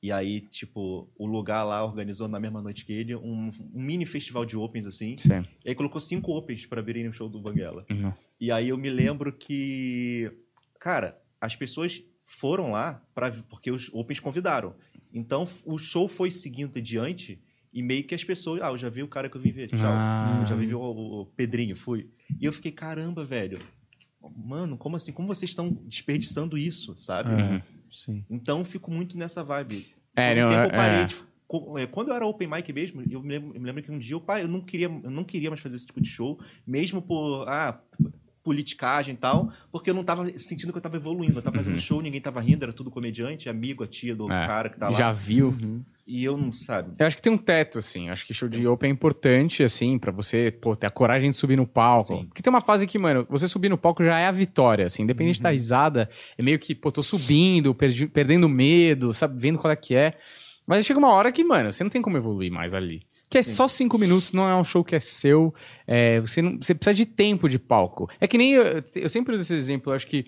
E 0.04 0.12
aí, 0.12 0.42
tipo, 0.42 1.10
o 1.18 1.26
lugar 1.26 1.64
lá 1.64 1.82
organizou 1.82 2.28
na 2.28 2.38
mesma 2.38 2.62
noite 2.62 2.84
que 2.84 2.92
ele 2.92 3.16
um, 3.16 3.50
um 3.74 3.82
mini 3.82 4.06
festival 4.06 4.46
de 4.46 4.58
opens, 4.58 4.86
assim. 4.86 5.18
Sim. 5.18 5.46
E 5.64 5.70
aí 5.70 5.76
colocou 5.76 6.02
cinco 6.02 6.34
opens 6.34 6.66
pra 6.66 6.82
virem 6.82 7.06
no 7.06 7.14
show 7.14 7.30
do 7.30 7.40
Banguela. 7.40 7.86
Uhum. 7.90 8.12
E 8.38 8.52
aí 8.52 8.68
eu 8.68 8.78
me 8.78 8.90
lembro 8.90 9.32
que, 9.32 10.30
cara, 10.78 11.18
as 11.40 11.56
pessoas 11.56 12.04
foram 12.26 12.74
lá 12.74 13.02
para 13.16 13.32
porque 13.44 13.72
os 13.72 13.90
opens 13.94 14.20
convidaram. 14.20 14.76
Então 15.14 15.46
o 15.64 15.78
show 15.78 16.10
foi 16.10 16.30
seguindo 16.30 16.78
adiante 16.78 17.42
e 17.72 17.82
meio 17.82 18.04
que 18.04 18.14
as 18.14 18.26
pessoas, 18.26 18.62
ah, 18.62 18.72
eu 18.72 18.78
já 18.78 18.90
vi 18.90 19.04
o 19.04 19.08
cara 19.08 19.30
que 19.30 19.38
eu 19.38 19.42
vim 19.42 19.54
ver, 19.54 19.68
tchau. 19.68 19.80
Ah. 19.82 20.44
Já 20.46 20.54
vi 20.54 20.76
o, 20.76 20.82
o 20.82 21.26
Pedrinho, 21.28 21.78
fui. 21.78 22.10
E 22.42 22.44
eu 22.44 22.52
fiquei, 22.52 22.74
caramba, 22.74 23.24
velho. 23.24 23.58
Mano, 24.36 24.78
como 24.78 24.98
assim? 24.98 25.14
Como 25.14 25.30
vocês 25.30 25.52
estão 25.52 25.70
desperdiçando 25.86 26.58
isso, 26.58 26.94
sabe? 26.98 27.32
Uhum. 27.32 27.62
Sim. 27.94 28.26
Então 28.30 28.60
eu 28.60 28.66
fico 28.66 28.90
muito 28.92 29.18
nessa 29.18 29.44
vibe. 29.44 29.88
É, 30.16 30.36
não, 30.36 30.50
tempo 30.50 30.62
é- 30.62 30.66
eu 30.66 30.70
parei 30.72 31.00
é. 31.00 31.06
de- 31.06 31.16
é, 31.80 31.88
Quando 31.88 32.10
eu 32.10 32.16
era 32.16 32.26
open 32.26 32.48
mic 32.48 32.74
mesmo, 32.74 33.04
eu 33.10 33.22
me 33.22 33.30
lembro, 33.30 33.56
eu 33.56 33.60
me 33.62 33.66
lembro 33.68 33.84
que 33.84 33.92
um 33.92 34.00
dia 34.00 34.16
eu, 34.16 34.24
eu 34.40 34.48
não 34.48 34.60
queria, 34.62 34.88
eu 34.88 35.12
não 35.12 35.24
queria 35.24 35.50
mais 35.50 35.62
fazer 35.62 35.76
esse 35.76 35.86
tipo 35.86 36.02
de 36.02 36.10
show, 36.10 36.40
mesmo 36.66 37.02
por 37.02 37.48
ah, 37.48 37.80
politicagem 38.44 39.14
e 39.14 39.18
tal, 39.18 39.54
porque 39.72 39.90
eu 39.90 39.94
não 39.94 40.04
tava 40.04 40.26
sentindo 40.38 40.72
que 40.72 40.78
eu 40.78 40.82
tava 40.82 40.98
evoluindo. 40.98 41.38
Eu 41.38 41.42
tava 41.42 41.56
fazendo 41.58 41.80
show, 41.80 42.02
ninguém 42.02 42.20
tava 42.20 42.42
rindo, 42.42 42.64
era 42.64 42.74
tudo 42.74 42.92
comediante, 42.92 43.48
amigo, 43.48 43.84
a 43.84 43.88
tia 43.88 44.16
do 44.16 44.26
Uhum. 44.26 44.32
É. 44.34 44.46
cara 44.46 44.70
que 44.70 44.78
tá 44.78 44.90
lá. 44.90 44.98
Já 44.98 45.12
viu? 45.12 45.56
E 46.06 46.24
eu 46.26 46.36
não, 46.36 46.52
sabe? 46.52 46.92
Eu 47.00 47.06
acho 47.08 47.16
que 47.16 47.22
tem 47.22 47.32
um 47.32 47.38
teto, 47.38 47.80
assim. 47.80 48.10
Acho 48.10 48.26
que 48.26 48.34
show 48.34 48.50
de 48.50 48.68
open 48.68 48.90
é 48.90 48.94
importante, 48.94 49.64
assim, 49.64 49.98
pra 49.98 50.12
você, 50.12 50.52
pô, 50.52 50.76
ter 50.76 50.86
a 50.86 50.90
coragem 50.90 51.32
de 51.32 51.38
subir 51.38 51.56
no 51.56 51.66
palco. 51.66 52.04
Sim. 52.18 52.26
Porque 52.26 52.42
tem 52.42 52.50
uma 52.52 52.60
fase 52.60 52.86
que, 52.86 53.00
mano, 53.00 53.26
você 53.30 53.48
subir 53.48 53.70
no 53.70 53.78
palco 53.78 54.04
já 54.04 54.20
é 54.20 54.28
a 54.28 54.32
vitória, 54.32 54.86
assim. 54.86 55.04
Independente 55.04 55.42
da 55.42 55.50
risada, 55.52 56.10
é 56.38 56.44
meio 56.44 56.60
que, 56.60 56.76
pô, 56.76 56.92
tô 56.92 57.02
subindo, 57.02 57.74
perdi- 57.74 58.08
perdendo 58.08 58.50
medo, 58.50 59.14
sabe? 59.14 59.40
Vendo 59.40 59.58
qual 59.58 59.72
é 59.72 59.76
que 59.78 59.96
é. 59.96 60.14
Mas 60.68 60.86
chega 60.86 61.00
uma 61.00 61.10
hora 61.14 61.32
que, 61.32 61.44
mano, 61.44 61.72
você 61.72 61.84
não 61.84 61.90
tem 61.90 62.02
como 62.02 62.18
evoluir 62.18 62.52
mais 62.52 62.74
ali. 62.74 63.02
Que 63.30 63.38
é 63.38 63.44
só 63.44 63.68
cinco 63.68 63.98
minutos, 63.98 64.32
não 64.34 64.48
é 64.48 64.56
um 64.56 64.64
show 64.64 64.84
que 64.84 64.96
é 64.96 65.00
seu. 65.00 65.54
é, 65.88 66.20
você, 66.20 66.42
não, 66.42 66.58
você 66.62 66.76
precisa 66.76 66.94
de 66.94 67.06
tempo 67.06 67.48
de 67.50 67.58
palco. 67.58 68.10
É 68.20 68.28
que 68.28 68.38
nem. 68.38 68.54
Eu, 68.54 68.84
eu 68.96 69.10
sempre 69.10 69.34
uso 69.34 69.42
esse 69.42 69.56
exemplo, 69.56 69.92
eu 69.92 69.96
acho 69.96 70.06
que. 70.06 70.26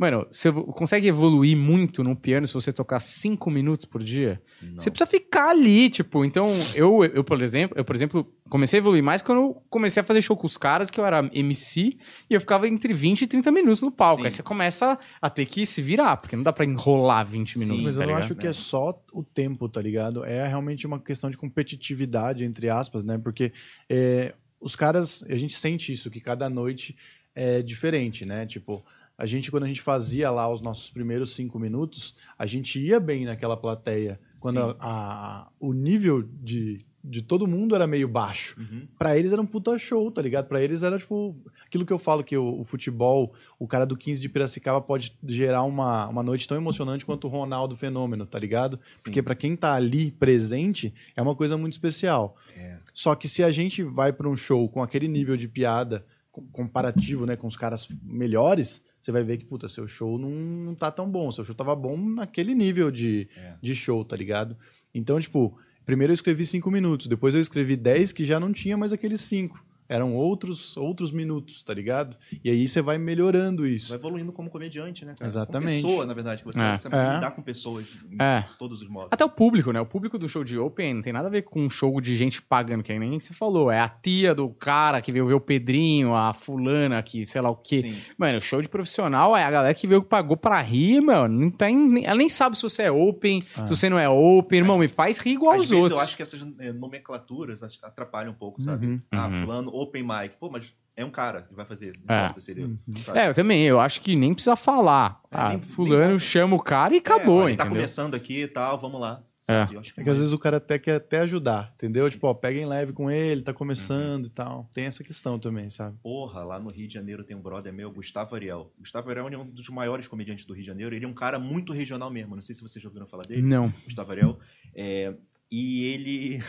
Mano, 0.00 0.26
você 0.30 0.50
consegue 0.50 1.08
evoluir 1.08 1.54
muito 1.54 2.02
no 2.02 2.16
piano 2.16 2.46
se 2.46 2.54
você 2.54 2.72
tocar 2.72 2.98
cinco 3.00 3.50
minutos 3.50 3.84
por 3.84 4.02
dia? 4.02 4.40
Você 4.74 4.90
precisa 4.90 5.06
ficar 5.06 5.50
ali, 5.50 5.90
tipo. 5.90 6.24
Então, 6.24 6.48
eu, 6.74 7.04
eu, 7.04 7.22
por 7.22 7.42
exemplo, 7.42 7.76
eu, 7.76 7.84
por 7.84 7.94
exemplo, 7.94 8.24
comecei 8.48 8.78
a 8.78 8.80
evoluir 8.80 9.02
mais 9.02 9.20
quando 9.20 9.42
eu 9.42 9.62
comecei 9.68 10.00
a 10.00 10.04
fazer 10.04 10.22
show 10.22 10.34
com 10.34 10.46
os 10.46 10.56
caras, 10.56 10.90
que 10.90 10.98
eu 10.98 11.04
era 11.04 11.28
MC, 11.34 11.98
e 12.30 12.32
eu 12.32 12.40
ficava 12.40 12.66
entre 12.66 12.94
20 12.94 13.20
e 13.20 13.26
30 13.26 13.52
minutos 13.52 13.82
no 13.82 13.92
palco. 13.92 14.22
Sim. 14.22 14.24
Aí 14.24 14.30
você 14.30 14.42
começa 14.42 14.98
a 15.20 15.28
ter 15.28 15.44
que 15.44 15.66
se 15.66 15.82
virar, 15.82 16.16
porque 16.16 16.34
não 16.34 16.44
dá 16.44 16.52
pra 16.54 16.64
enrolar 16.64 17.26
20 17.26 17.52
Sim, 17.52 17.60
minutos, 17.60 17.82
Mas 17.82 17.94
tá 17.96 18.04
eu 18.04 18.06
não 18.06 18.14
ligado? 18.14 18.24
acho 18.24 18.34
que 18.36 18.46
é 18.46 18.54
só 18.54 18.98
o 19.12 19.22
tempo, 19.22 19.68
tá 19.68 19.82
ligado? 19.82 20.24
É 20.24 20.48
realmente 20.48 20.86
uma 20.86 20.98
questão 20.98 21.28
de 21.28 21.36
competitividade, 21.36 22.42
entre 22.42 22.70
aspas, 22.70 23.04
né? 23.04 23.18
Porque 23.18 23.52
é, 23.86 24.32
os 24.58 24.74
caras, 24.74 25.22
a 25.28 25.36
gente 25.36 25.52
sente 25.52 25.92
isso, 25.92 26.10
que 26.10 26.22
cada 26.22 26.48
noite 26.48 26.96
é 27.34 27.60
diferente, 27.60 28.24
né? 28.24 28.46
Tipo, 28.46 28.82
a 29.22 29.26
gente, 29.26 29.50
quando 29.50 29.64
a 29.64 29.66
gente 29.68 29.80
fazia 29.82 30.30
lá 30.30 30.50
os 30.50 30.60
nossos 30.60 30.90
primeiros 30.90 31.34
cinco 31.34 31.58
minutos, 31.58 32.14
a 32.38 32.46
gente 32.46 32.80
ia 32.80 32.98
bem 32.98 33.24
naquela 33.26 33.56
plateia. 33.56 34.18
Quando 34.40 34.58
a, 34.60 34.76
a- 34.80 35.48
o 35.60 35.72
nível 35.74 36.22
de, 36.22 36.84
de 37.04 37.20
todo 37.22 37.46
mundo 37.46 37.74
era 37.74 37.86
meio 37.86 38.08
baixo. 38.08 38.58
Uhum. 38.58 38.86
Pra 38.98 39.16
eles 39.18 39.32
era 39.32 39.40
um 39.40 39.46
puta 39.46 39.78
show, 39.78 40.10
tá 40.10 40.22
ligado? 40.22 40.46
Pra 40.48 40.62
eles 40.62 40.82
era 40.82 40.98
tipo 40.98 41.36
aquilo 41.66 41.84
que 41.84 41.92
eu 41.92 41.98
falo 41.98 42.24
que 42.24 42.36
o, 42.36 42.60
o 42.60 42.64
futebol, 42.64 43.32
o 43.58 43.66
cara 43.68 43.84
do 43.84 43.96
15 43.96 44.20
de 44.22 44.28
Piracicaba 44.28 44.80
pode 44.80 45.16
gerar 45.26 45.62
uma, 45.64 46.08
uma 46.08 46.22
noite 46.22 46.48
tão 46.48 46.56
emocionante 46.56 47.04
quanto 47.04 47.26
o 47.26 47.30
Ronaldo 47.30 47.76
Fenômeno, 47.76 48.24
tá 48.26 48.38
ligado? 48.38 48.80
Sim. 48.92 49.04
Porque 49.04 49.22
pra 49.22 49.34
quem 49.34 49.54
tá 49.56 49.74
ali 49.74 50.10
presente 50.10 50.92
é 51.14 51.20
uma 51.22 51.34
coisa 51.36 51.56
muito 51.58 51.74
especial. 51.74 52.36
É. 52.56 52.78
Só 52.94 53.14
que 53.14 53.28
se 53.28 53.42
a 53.42 53.50
gente 53.50 53.82
vai 53.82 54.12
pra 54.12 54.28
um 54.28 54.36
show 54.36 54.68
com 54.68 54.82
aquele 54.82 55.06
nível 55.08 55.36
de 55.36 55.46
piada 55.46 56.04
com- 56.32 56.46
comparativo, 56.52 57.26
né, 57.26 57.36
com 57.36 57.46
os 57.46 57.56
caras 57.56 57.86
melhores, 58.02 58.82
você 59.00 59.10
vai 59.10 59.22
ver 59.24 59.38
que, 59.38 59.44
puta, 59.44 59.68
seu 59.68 59.86
show 59.88 60.18
não, 60.18 60.30
não 60.30 60.74
tá 60.74 60.90
tão 60.90 61.08
bom. 61.10 61.30
Seu 61.32 61.44
show 61.44 61.54
tava 61.54 61.74
bom 61.74 61.96
naquele 61.96 62.54
nível 62.54 62.90
de, 62.90 63.28
É. 63.36 63.54
de 63.62 63.74
show, 63.74 64.04
tá 64.04 64.14
ligado? 64.14 64.56
Então, 64.94 65.18
tipo, 65.20 65.56
primeiro 65.86 66.10
eu 66.10 66.14
escrevi 66.14 66.44
cinco 66.44 66.70
minutos, 66.70 67.06
depois 67.06 67.34
eu 67.34 67.40
escrevi 67.40 67.76
10 67.76 68.12
que 68.12 68.24
já 68.24 68.38
não 68.38 68.52
tinha 68.52 68.76
mais 68.76 68.92
aqueles 68.92 69.20
cinco. 69.22 69.64
Eram 69.90 70.14
outros 70.14 70.76
outros 70.76 71.10
minutos, 71.10 71.62
tá 71.64 71.74
ligado? 71.74 72.16
E 72.44 72.48
aí 72.48 72.68
você 72.68 72.80
vai 72.80 72.96
melhorando 72.96 73.66
isso. 73.66 73.88
Vai 73.88 73.98
evoluindo 73.98 74.30
como 74.32 74.48
comediante, 74.48 75.04
né, 75.04 75.14
cara? 75.18 75.26
Exatamente. 75.28 75.82
Como 75.82 75.88
pessoa, 75.92 76.06
na 76.06 76.14
verdade, 76.14 76.42
que 76.42 76.46
você 76.46 76.60
É. 76.62 76.68
vai 76.68 76.78
saber 76.78 76.96
É. 76.96 77.14
lidar 77.16 77.30
com 77.32 77.42
pessoas 77.42 77.86
em 78.08 78.16
É. 78.22 78.44
todos 78.56 78.82
os 78.82 78.88
modos. 78.88 79.08
Até 79.10 79.24
o 79.24 79.28
público, 79.28 79.72
né? 79.72 79.80
O 79.80 79.86
público 79.86 80.16
do 80.16 80.28
show 80.28 80.44
de 80.44 80.56
Open 80.56 80.94
não 80.94 81.02
tem 81.02 81.12
nada 81.12 81.26
a 81.26 81.30
ver 81.30 81.42
com 81.42 81.60
um 81.64 81.68
show 81.68 82.00
de 82.00 82.14
gente 82.14 82.40
pagando, 82.40 82.84
que 82.84 82.96
nem 82.96 83.18
você 83.18 83.34
falou. 83.34 83.68
É 83.70 83.80
a 83.80 83.88
tia 83.88 84.32
do 84.34 84.48
cara 84.50 85.00
que 85.00 85.10
veio 85.10 85.26
ver 85.26 85.34
o 85.34 85.40
Pedrinho, 85.40 86.14
a 86.14 86.32
fulana 86.32 87.02
que 87.02 87.26
sei 87.26 87.40
lá 87.40 87.50
o 87.50 87.56
quê. 87.56 87.80
Sim. 87.80 87.96
Mano, 88.16 88.38
o 88.38 88.40
show 88.40 88.62
de 88.62 88.68
profissional 88.68 89.36
é 89.36 89.42
a 89.42 89.50
galera 89.50 89.74
que 89.74 89.86
veio 89.88 90.02
que 90.02 90.08
pagou 90.08 90.36
pra 90.36 90.60
rir, 90.62 91.00
mano. 91.00 91.36
Não 91.36 91.50
tem, 91.50 92.04
ela 92.04 92.16
nem 92.16 92.28
sabe 92.28 92.56
se 92.56 92.62
você 92.62 92.84
é 92.84 92.90
open, 92.92 93.40
se 93.42 93.68
você 93.68 93.88
não 93.90 93.98
é 93.98 94.08
open. 94.08 94.60
Irmão, 94.60 94.78
me 94.78 94.86
faz 94.86 95.18
rir 95.18 95.32
igual 95.32 95.52
Às 95.54 95.60
aos 95.62 95.70
vezes 95.70 95.82
outros. 95.82 95.98
eu 95.98 96.04
acho 96.04 96.16
que 96.16 96.22
essas 96.22 96.46
eh, 96.60 96.72
nomenclaturas 96.72 97.62
atrapalham 97.82 98.30
um 98.32 98.34
pouco, 98.34 98.62
sabe? 98.62 98.86
Uhum. 98.86 99.00
Ah, 99.10 99.26
Uhum. 99.26 99.40
fulano 99.42 99.70
open 99.80 100.02
mic. 100.02 100.36
Pô, 100.38 100.50
mas 100.50 100.72
é 100.96 101.04
um 101.04 101.10
cara 101.10 101.42
que 101.42 101.54
vai 101.54 101.64
fazer. 101.64 101.92
Não 102.06 102.14
É. 102.14 102.20
importa 102.24 102.40
se 102.40 102.50
ele- 102.50 102.78
sabe? 102.96 103.18
É, 103.18 103.28
eu 103.28 103.34
também, 103.34 103.62
eu 103.64 103.80
acho 103.80 104.00
que 104.00 104.14
nem 104.16 104.34
precisa 104.34 104.56
falar. 104.56 105.20
É, 105.30 105.36
ah, 105.36 105.48
nem- 105.50 105.62
fulano 105.62 106.08
nem- 106.10 106.18
chama 106.18 106.56
o 106.56 106.62
cara 106.62 106.92
e 106.94 106.96
É, 106.98 107.00
acabou, 107.00 107.48
ele 107.48 107.56
tá 107.56 107.66
começando 107.68 108.14
aqui 108.14 108.42
e 108.42 108.48
tal, 108.48 108.78
vamos 108.78 109.00
lá. 109.00 109.22
sabe? 109.42 109.74
Eu 109.74 109.80
acho 109.80 109.92
que 109.94 110.00
É 110.00 110.04
que 110.04 110.10
às 110.10 110.18
vezes 110.18 110.32
o 110.32 110.38
cara 110.38 110.58
até 110.58 110.78
quer 110.78 110.96
até 110.96 111.20
ajudar, 111.20 111.72
entendeu? 111.74 112.08
Tipo, 112.08 112.28
ó, 112.28 112.34
pega 112.34 112.56
em 112.60 112.66
leve 112.66 112.92
com 112.92 113.10
ele, 113.10 113.42
tá 113.42 113.52
começando 113.52 114.26
e 114.26 114.30
tal. 114.30 114.68
Tem 114.72 114.84
essa 114.84 115.02
questão 115.02 115.40
também, 115.40 115.68
sabe? 115.70 115.96
Porra, 116.02 116.44
lá 116.44 116.60
no 116.60 116.70
Rio 116.70 116.86
de 116.86 116.94
Janeiro 116.94 117.24
tem 117.24 117.34
um 117.36 117.40
brother 117.40 117.72
meu, 117.72 117.90
Gustavo 117.90 118.34
Ariel. 118.36 118.70
Gustavo 118.78 119.08
Ariel 119.10 119.26
é 119.28 119.36
um 119.38 119.46
dos 119.50 119.68
maiores 119.70 120.06
comediantes 120.06 120.44
do 120.44 120.52
Rio 120.52 120.62
de 120.62 120.66
Janeiro. 120.68 120.94
Ele 120.94 121.04
é 121.04 121.08
um 121.08 121.14
cara 121.14 121.38
muito 121.38 121.72
regional 121.72 122.10
mesmo. 122.10 122.36
Não 122.36 122.42
sei 122.42 122.54
se 122.54 122.60
vocês 122.62 122.80
já 122.80 122.88
ouviram 122.88 123.08
falar 123.08 123.22
dele. 123.24 123.42
Não. 123.42 123.72
Gustavo 123.84 124.12
Ariel. 124.12 124.38
É, 124.74 125.14
e 125.50 125.84
ele. 125.86 126.40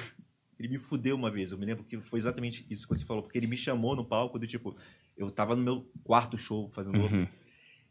Ele 0.62 0.68
me 0.68 0.78
fudeu 0.78 1.16
uma 1.16 1.32
vez. 1.32 1.52
Eu 1.52 1.58
me 1.58 1.66
lembro 1.66 1.84
que 1.84 2.00
foi 2.00 2.20
exatamente 2.20 2.64
isso 2.70 2.88
que 2.88 2.96
você 2.96 3.04
falou. 3.04 3.24
Porque 3.24 3.36
ele 3.36 3.48
me 3.48 3.58
chamou 3.58 3.96
no 3.96 4.06
palco 4.06 4.38
do 4.38 4.46
tipo. 4.46 4.76
Eu 5.18 5.32
tava 5.32 5.56
no 5.56 5.64
meu 5.64 5.92
quarto 6.04 6.38
show 6.38 6.70
fazendo 6.70 7.00
Uhum. 7.00 7.28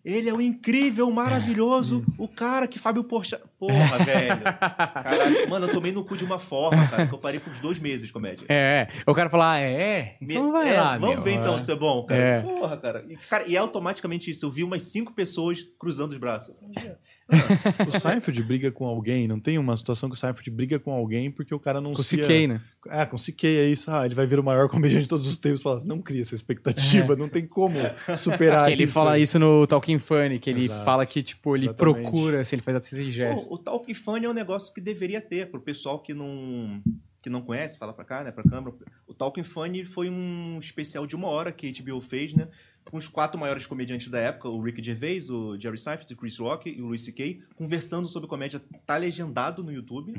Ele 0.04 0.30
é 0.30 0.32
o 0.32 0.40
incrível, 0.40 1.10
maravilhoso, 1.10 2.04
o 2.16 2.26
cara 2.26 2.66
que 2.66 2.78
Fábio 2.78 3.04
Porchat. 3.04 3.42
Porra, 3.58 3.98
velho. 3.98 4.40
Caralho, 4.42 5.48
mano, 5.50 5.66
eu 5.66 5.72
tomei 5.72 5.92
no 5.92 6.02
cu 6.04 6.16
de 6.16 6.24
uma 6.24 6.38
forma, 6.38 6.86
cara, 6.88 7.06
que 7.06 7.12
eu 7.12 7.18
parei 7.18 7.38
por 7.38 7.50
uns 7.50 7.60
dois 7.60 7.78
meses 7.78 8.06
de 8.06 8.12
comédia. 8.12 8.46
É, 8.48 8.88
o 9.06 9.12
cara 9.12 9.28
fala, 9.28 9.52
ah, 9.52 9.60
é? 9.60 10.16
Então 10.22 10.46
Me- 10.46 10.52
vai 10.52 10.74
é, 10.74 10.80
lá, 10.80 10.96
Vamos 10.98 11.16
meu. 11.16 11.22
ver 11.22 11.32
então 11.34 11.56
É. 11.56 11.60
se 11.60 11.70
é 11.70 11.74
bom, 11.76 12.02
cara. 12.06 12.20
É. 12.20 12.40
Porra, 12.40 12.76
cara. 12.78 13.04
E, 13.08 13.16
cara. 13.16 13.44
e 13.46 13.54
é 13.56 13.58
automaticamente 13.58 14.30
isso. 14.30 14.46
Eu 14.46 14.50
vi 14.50 14.64
umas 14.64 14.82
cinco 14.84 15.12
pessoas 15.12 15.66
cruzando 15.78 16.12
os 16.12 16.18
braços. 16.18 16.54
O 17.86 17.92
Seinfeld 18.00 18.42
briga 18.42 18.72
com 18.72 18.84
alguém, 18.86 19.28
não 19.28 19.38
tem 19.38 19.56
uma 19.56 19.76
situação 19.76 20.08
que 20.08 20.16
o 20.16 20.18
Seinfeld 20.18 20.50
briga 20.50 20.80
com 20.80 20.90
alguém 20.92 21.30
porque 21.30 21.54
o 21.54 21.60
cara 21.60 21.80
não 21.80 21.92
Com 21.92 22.00
o 22.00 22.04
se 22.04 22.16
CK, 22.16 22.48
né? 22.48 22.60
Ah, 22.88 23.04
com 23.04 23.16
o 23.16 23.18
CK 23.20 23.44
é 23.46 23.66
isso. 23.68 23.90
Ah, 23.90 24.06
ele 24.06 24.14
vai 24.14 24.26
vir 24.26 24.38
o 24.38 24.42
maior 24.42 24.68
comediante 24.70 25.02
de 25.02 25.08
todos 25.08 25.26
os 25.26 25.36
tempos. 25.36 25.60
Fala, 25.62 25.76
assim, 25.76 25.86
não 25.86 26.00
cria 26.00 26.22
essa 26.22 26.34
expectativa, 26.34 27.14
não 27.14 27.28
tem 27.28 27.46
como 27.46 27.78
superar 28.16 28.66
Que 28.68 28.72
ele 28.72 28.84
isso. 28.84 28.92
fala 28.94 29.18
isso 29.18 29.38
no 29.38 29.66
Talking 29.66 29.98
Funny, 29.98 30.38
que 30.38 30.48
ele 30.48 30.64
Exato. 30.64 30.84
fala 30.84 31.04
que, 31.04 31.22
tipo, 31.22 31.56
ele 31.56 31.66
Exatamente. 31.66 32.00
procura, 32.02 32.44
se 32.44 32.54
ele 32.54 32.62
faz 32.62 32.76
esse 32.86 33.04
Pô, 33.04 33.10
gesto. 33.10 33.52
o 33.52 33.58
Talk 33.58 33.92
Funny 33.94 34.24
é 34.26 34.30
um 34.30 34.34
negócio 34.34 34.72
que 34.72 34.80
deveria 34.80 35.20
ter 35.20 35.50
pro 35.50 35.60
pessoal 35.60 35.98
que 36.00 36.14
não 36.14 36.80
que 37.22 37.28
não 37.30 37.42
conhece, 37.42 37.78
fala 37.78 37.92
pra 37.92 38.04
cá, 38.04 38.22
né, 38.24 38.30
pra 38.32 38.42
câmera. 38.42 38.74
O 39.06 39.12
Talking 39.14 39.42
Funny 39.42 39.84
foi 39.84 40.08
um 40.08 40.58
especial 40.60 41.06
de 41.06 41.14
uma 41.16 41.28
hora 41.28 41.52
que 41.52 41.66
a 41.68 41.82
HBO 41.82 42.00
fez, 42.00 42.32
né, 42.34 42.48
com 42.82 42.96
os 42.96 43.08
quatro 43.08 43.38
maiores 43.38 43.66
comediantes 43.66 44.08
da 44.08 44.18
época, 44.18 44.48
o 44.48 44.60
Ricky 44.60 44.82
Gervais, 44.82 45.28
o 45.30 45.56
Jerry 45.60 45.76
Seinfeld, 45.78 46.12
o 46.14 46.16
Chris 46.16 46.38
Rock 46.38 46.68
e 46.70 46.80
o 46.80 46.86
Louis 46.86 47.02
C.K., 47.04 47.40
conversando 47.54 48.08
sobre 48.08 48.26
comédia. 48.28 48.60
Tá 48.86 48.96
legendado 48.96 49.62
no 49.62 49.70
YouTube. 49.70 50.14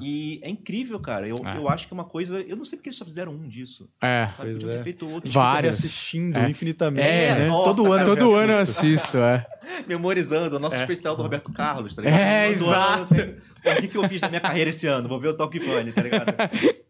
E 0.00 0.40
é 0.42 0.50
incrível, 0.50 0.98
cara. 1.00 1.26
Eu, 1.28 1.38
É. 1.46 1.56
eu 1.56 1.68
acho 1.68 1.86
que 1.86 1.94
é 1.94 1.96
uma 1.96 2.04
coisa... 2.04 2.40
Eu 2.42 2.56
não 2.56 2.64
sei 2.64 2.76
porque 2.76 2.88
eles 2.88 2.98
só 2.98 3.04
fizeram 3.04 3.32
um 3.32 3.48
disso. 3.48 3.88
É. 4.02 4.28
Sabe? 4.36 4.50
Pois 4.54 4.64
é. 4.66 4.82
feito 4.82 5.08
outro. 5.08 5.30
Vários. 5.30 5.78
assistindo 5.78 6.36
É. 6.36 6.50
infinitamente, 6.50 7.08
É, 7.08 7.34
né? 7.38 7.46
nossa, 7.46 7.64
Todo 7.76 7.86
ano. 7.86 8.04
cara, 8.04 8.04
Todo 8.04 8.20
eu 8.32 8.34
ano 8.34 8.52
eu 8.54 8.58
assisto. 8.58 9.16
é. 9.16 9.46
memorizando 9.86 10.56
o 10.56 10.58
nosso 10.58 10.76
É. 10.76 10.80
especial 10.80 11.16
do 11.16 11.22
Roberto 11.22 11.52
Carlos, 11.52 11.94
tá 11.94 12.02
É, 12.04 12.48
Todo 12.48 12.52
exato. 12.64 12.92
ano, 12.92 13.02
assim, 13.02 13.16
"Pô, 13.16 13.49
O 13.64 13.80
que, 13.80 13.88
que 13.88 13.96
eu 13.96 14.08
fiz 14.08 14.20
na 14.20 14.28
minha 14.28 14.40
carreira 14.40 14.70
esse 14.70 14.86
ano? 14.86 15.08
Vou 15.08 15.20
ver 15.20 15.28
o 15.28 15.34
Talk 15.34 15.58
Funny, 15.60 15.92
tá 15.92 16.02
ligado? 16.02 16.34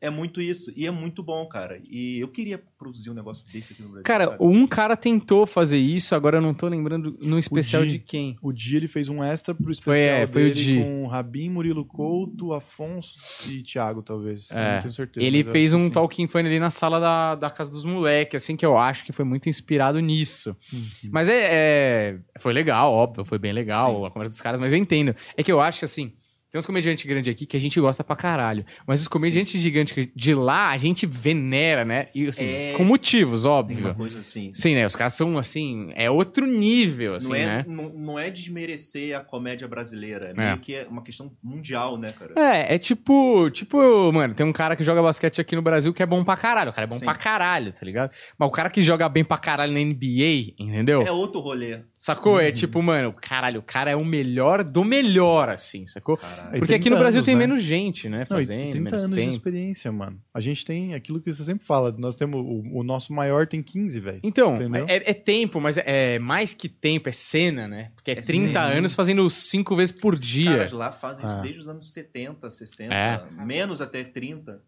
É 0.00 0.08
muito 0.08 0.40
isso. 0.40 0.72
E 0.76 0.86
é 0.86 0.90
muito 0.90 1.22
bom, 1.22 1.44
cara. 1.46 1.80
E 1.88 2.18
eu 2.20 2.28
queria 2.28 2.62
produzir 2.78 3.10
um 3.10 3.14
negócio 3.14 3.46
desse 3.52 3.72
aqui 3.72 3.82
no 3.82 3.88
Brasil. 3.88 4.04
Cara, 4.04 4.26
sabe? 4.26 4.36
um 4.40 4.66
cara 4.66 4.96
tentou 4.96 5.46
fazer 5.46 5.78
isso, 5.78 6.14
agora 6.14 6.38
eu 6.38 6.40
não 6.40 6.54
tô 6.54 6.68
lembrando 6.68 7.16
no 7.20 7.38
especial 7.38 7.84
Di. 7.84 7.92
de 7.92 7.98
quem. 7.98 8.36
O 8.42 8.52
Di 8.52 8.76
ele 8.76 8.88
fez 8.88 9.08
um 9.08 9.22
extra 9.22 9.54
pro 9.54 9.64
Foi, 9.64 9.72
especial 9.72 10.16
é, 10.16 10.26
foi 10.26 10.50
o 10.50 10.52
Di. 10.54 10.78
com 10.78 11.06
Rabin, 11.06 11.50
Murilo 11.50 11.84
Couto, 11.84 12.52
Afonso 12.52 13.14
e 13.48 13.62
Thiago, 13.62 14.02
talvez. 14.02 14.50
É. 14.50 14.74
Não 14.74 14.80
tenho 14.82 14.92
certeza. 14.92 15.26
Ele 15.26 15.44
fez 15.44 15.72
um 15.72 15.84
sim. 15.84 15.90
Talking 15.90 16.26
Funny 16.26 16.48
ali 16.48 16.58
na 16.58 16.70
sala 16.70 16.98
da, 16.98 17.34
da 17.34 17.50
casa 17.50 17.70
dos 17.70 17.84
moleques, 17.84 18.42
assim, 18.42 18.56
que 18.56 18.64
eu 18.64 18.78
acho 18.78 19.04
que 19.04 19.12
foi 19.12 19.24
muito 19.24 19.48
inspirado 19.48 20.00
nisso. 20.00 20.56
Uhum. 20.72 21.10
Mas 21.10 21.28
é, 21.28 21.48
é- 21.50 22.18
Foi 22.38 22.52
legal, 22.52 22.92
óbvio, 22.92 23.24
foi 23.24 23.38
bem 23.38 23.52
legal 23.52 24.00
Sim. 24.00 24.06
a 24.06 24.10
conversa 24.10 24.32
dos 24.34 24.40
caras, 24.40 24.58
mas 24.60 24.72
eu 24.72 24.78
entendo. 24.78 25.14
É 25.36 25.42
que 25.42 25.52
eu 25.52 25.60
acho 25.60 25.80
que, 25.80 25.84
assim, 25.84 26.12
tem 26.50 26.59
uns 26.59 26.66
comediantes 26.66 27.04
grandes 27.04 27.33
aqui 27.33 27.47
que 27.47 27.57
a 27.57 27.61
gente 27.61 27.80
gosta 27.80 28.02
pra 28.02 28.16
caralho. 28.16 28.64
Mas 28.87 29.00
os 29.02 29.09
comediantes 29.09 29.61
gigantes 29.61 29.92
que- 29.95 30.11
de 30.14 30.35
lá, 30.35 30.71
a 30.71 30.76
gente 30.76 31.07
venera, 31.07 31.85
né? 31.85 32.09
E, 32.14 32.26
assim, 32.28 32.47
É. 32.47 32.73
com 32.76 32.85
motivos, 32.85 33.42
Tem 33.45 33.52
óbvio. 33.52 33.78
uma 33.87 33.95
coisa 33.95 34.19
assim. 34.21 34.50
Sim, 34.54 34.75
né? 34.75 34.85
Os 34.87 34.97
caras 34.97 35.14
são, 35.14 35.38
assim, 35.38 35.92
é 35.95 36.11
outro 36.11 36.47
nível, 36.47 37.14
assim, 37.14 37.28
não, 37.28 37.37
é, 37.37 37.47
né? 37.47 37.64
não, 37.69 37.88
não 37.90 38.19
é 38.19 38.30
desmerecer 38.30 39.16
a 39.16 39.21
comédia 39.21 39.69
brasileira. 39.69 40.28
É 40.37 40.40
É. 40.42 40.45
meio 40.47 40.59
que 40.59 40.75
é 40.75 40.87
uma 40.88 41.02
questão 41.02 41.30
mundial, 41.42 41.97
né, 41.97 42.12
cara? 42.12 42.35
É, 42.37 42.75
é 42.75 42.78
tipo, 42.78 43.49
tipo, 43.50 43.78
mano, 44.12 44.35
tem 44.35 44.45
um 44.47 44.52
cara 44.52 44.75
que 44.75 44.83
joga 44.83 45.02
basquete 45.02 45.40
aqui 45.40 45.54
no 45.54 45.62
Brasil 45.62 45.92
que 45.95 46.02
é 46.02 46.07
bom 46.07 46.25
pra 46.25 46.37
caralho. 46.37 46.71
O 46.71 46.73
cara 46.75 46.85
é 46.85 46.88
bom 46.88 46.99
Sim. 46.99 47.04
pra 47.04 47.14
caralho, 47.14 47.73
tá 47.73 47.85
ligado? 47.85 48.11
Mas 48.38 48.49
o 48.49 48.52
cara 48.52 48.69
que 48.71 48.83
joga 48.83 49.09
bem 49.09 49.23
pra 49.25 49.38
caralho 49.38 49.73
na 49.73 49.80
NBA, 49.80 50.54
entendeu? 50.59 51.02
É 51.02 51.12
outro 51.12 51.40
rolê. 51.40 51.80
Sacou? 52.02 52.37
Uhum. 52.37 52.40
É 52.40 52.50
tipo, 52.50 52.83
mano, 52.83 53.12
caralho, 53.12 53.61
o 53.61 53.62
cara 53.62 53.90
é 53.90 53.95
o 53.95 54.02
melhor 54.02 54.64
do 54.64 54.83
melhor, 54.83 55.50
assim, 55.50 55.87
sacou? 55.87 56.16
Caralho. 56.16 56.59
Porque 56.59 56.73
aqui 56.75 56.85
30 56.85 56.90
no 56.90 56.99
Brasil 56.99 57.19
anos, 57.19 57.26
tem 57.26 57.35
né? 57.35 57.47
menos 57.47 57.62
gente, 57.62 58.09
né? 58.09 58.21
Não, 58.21 58.38
Fazendo, 58.38 58.71
30 58.71 58.80
menos 58.80 59.02
anos 59.04 59.11
de 59.16 59.23
tempo. 59.23 59.33
experiência, 59.37 59.92
mano. 59.92 60.19
A 60.33 60.40
gente 60.40 60.64
tem 60.64 60.95
aquilo 60.95 61.21
que 61.21 61.30
você 61.30 61.45
sempre 61.45 61.62
fala. 61.66 61.95
Nós 61.99 62.16
temos 62.16 62.40
o, 62.40 62.78
o 62.78 62.83
nosso 62.83 63.12
maior 63.12 63.47
tem 63.47 63.62
15, 63.62 64.00
velho. 64.00 64.21
Então, 64.23 64.54
é, 64.88 65.11
é 65.11 65.12
tempo, 65.12 65.61
mas 65.61 65.76
é, 65.76 66.14
é 66.14 66.19
mais 66.19 66.54
que 66.54 66.71
tempo, 66.71 67.07
é 67.11 67.12
cena, 67.12 67.69
né? 67.69 67.90
Porque 67.95 68.12
é, 68.12 68.14
É 68.14 68.21
30 68.23 68.47
cena. 68.54 68.64
anos 68.64 68.95
fazendo 68.95 69.28
cinco 69.28 69.76
vezes 69.76 69.92
por 69.92 70.14
Os 70.14 70.21
dia. 70.21 70.50
caras 70.57 70.73
lá 70.73 70.90
fazem 70.92 71.26
isso 71.26 71.35
Ah. 71.35 71.40
desde 71.42 71.61
os 71.61 71.69
anos 71.69 71.92
70, 71.92 72.50
60, 72.50 72.95
É. 72.95 73.23
menos 73.45 73.83
até 73.83 74.02
30. 74.02 74.59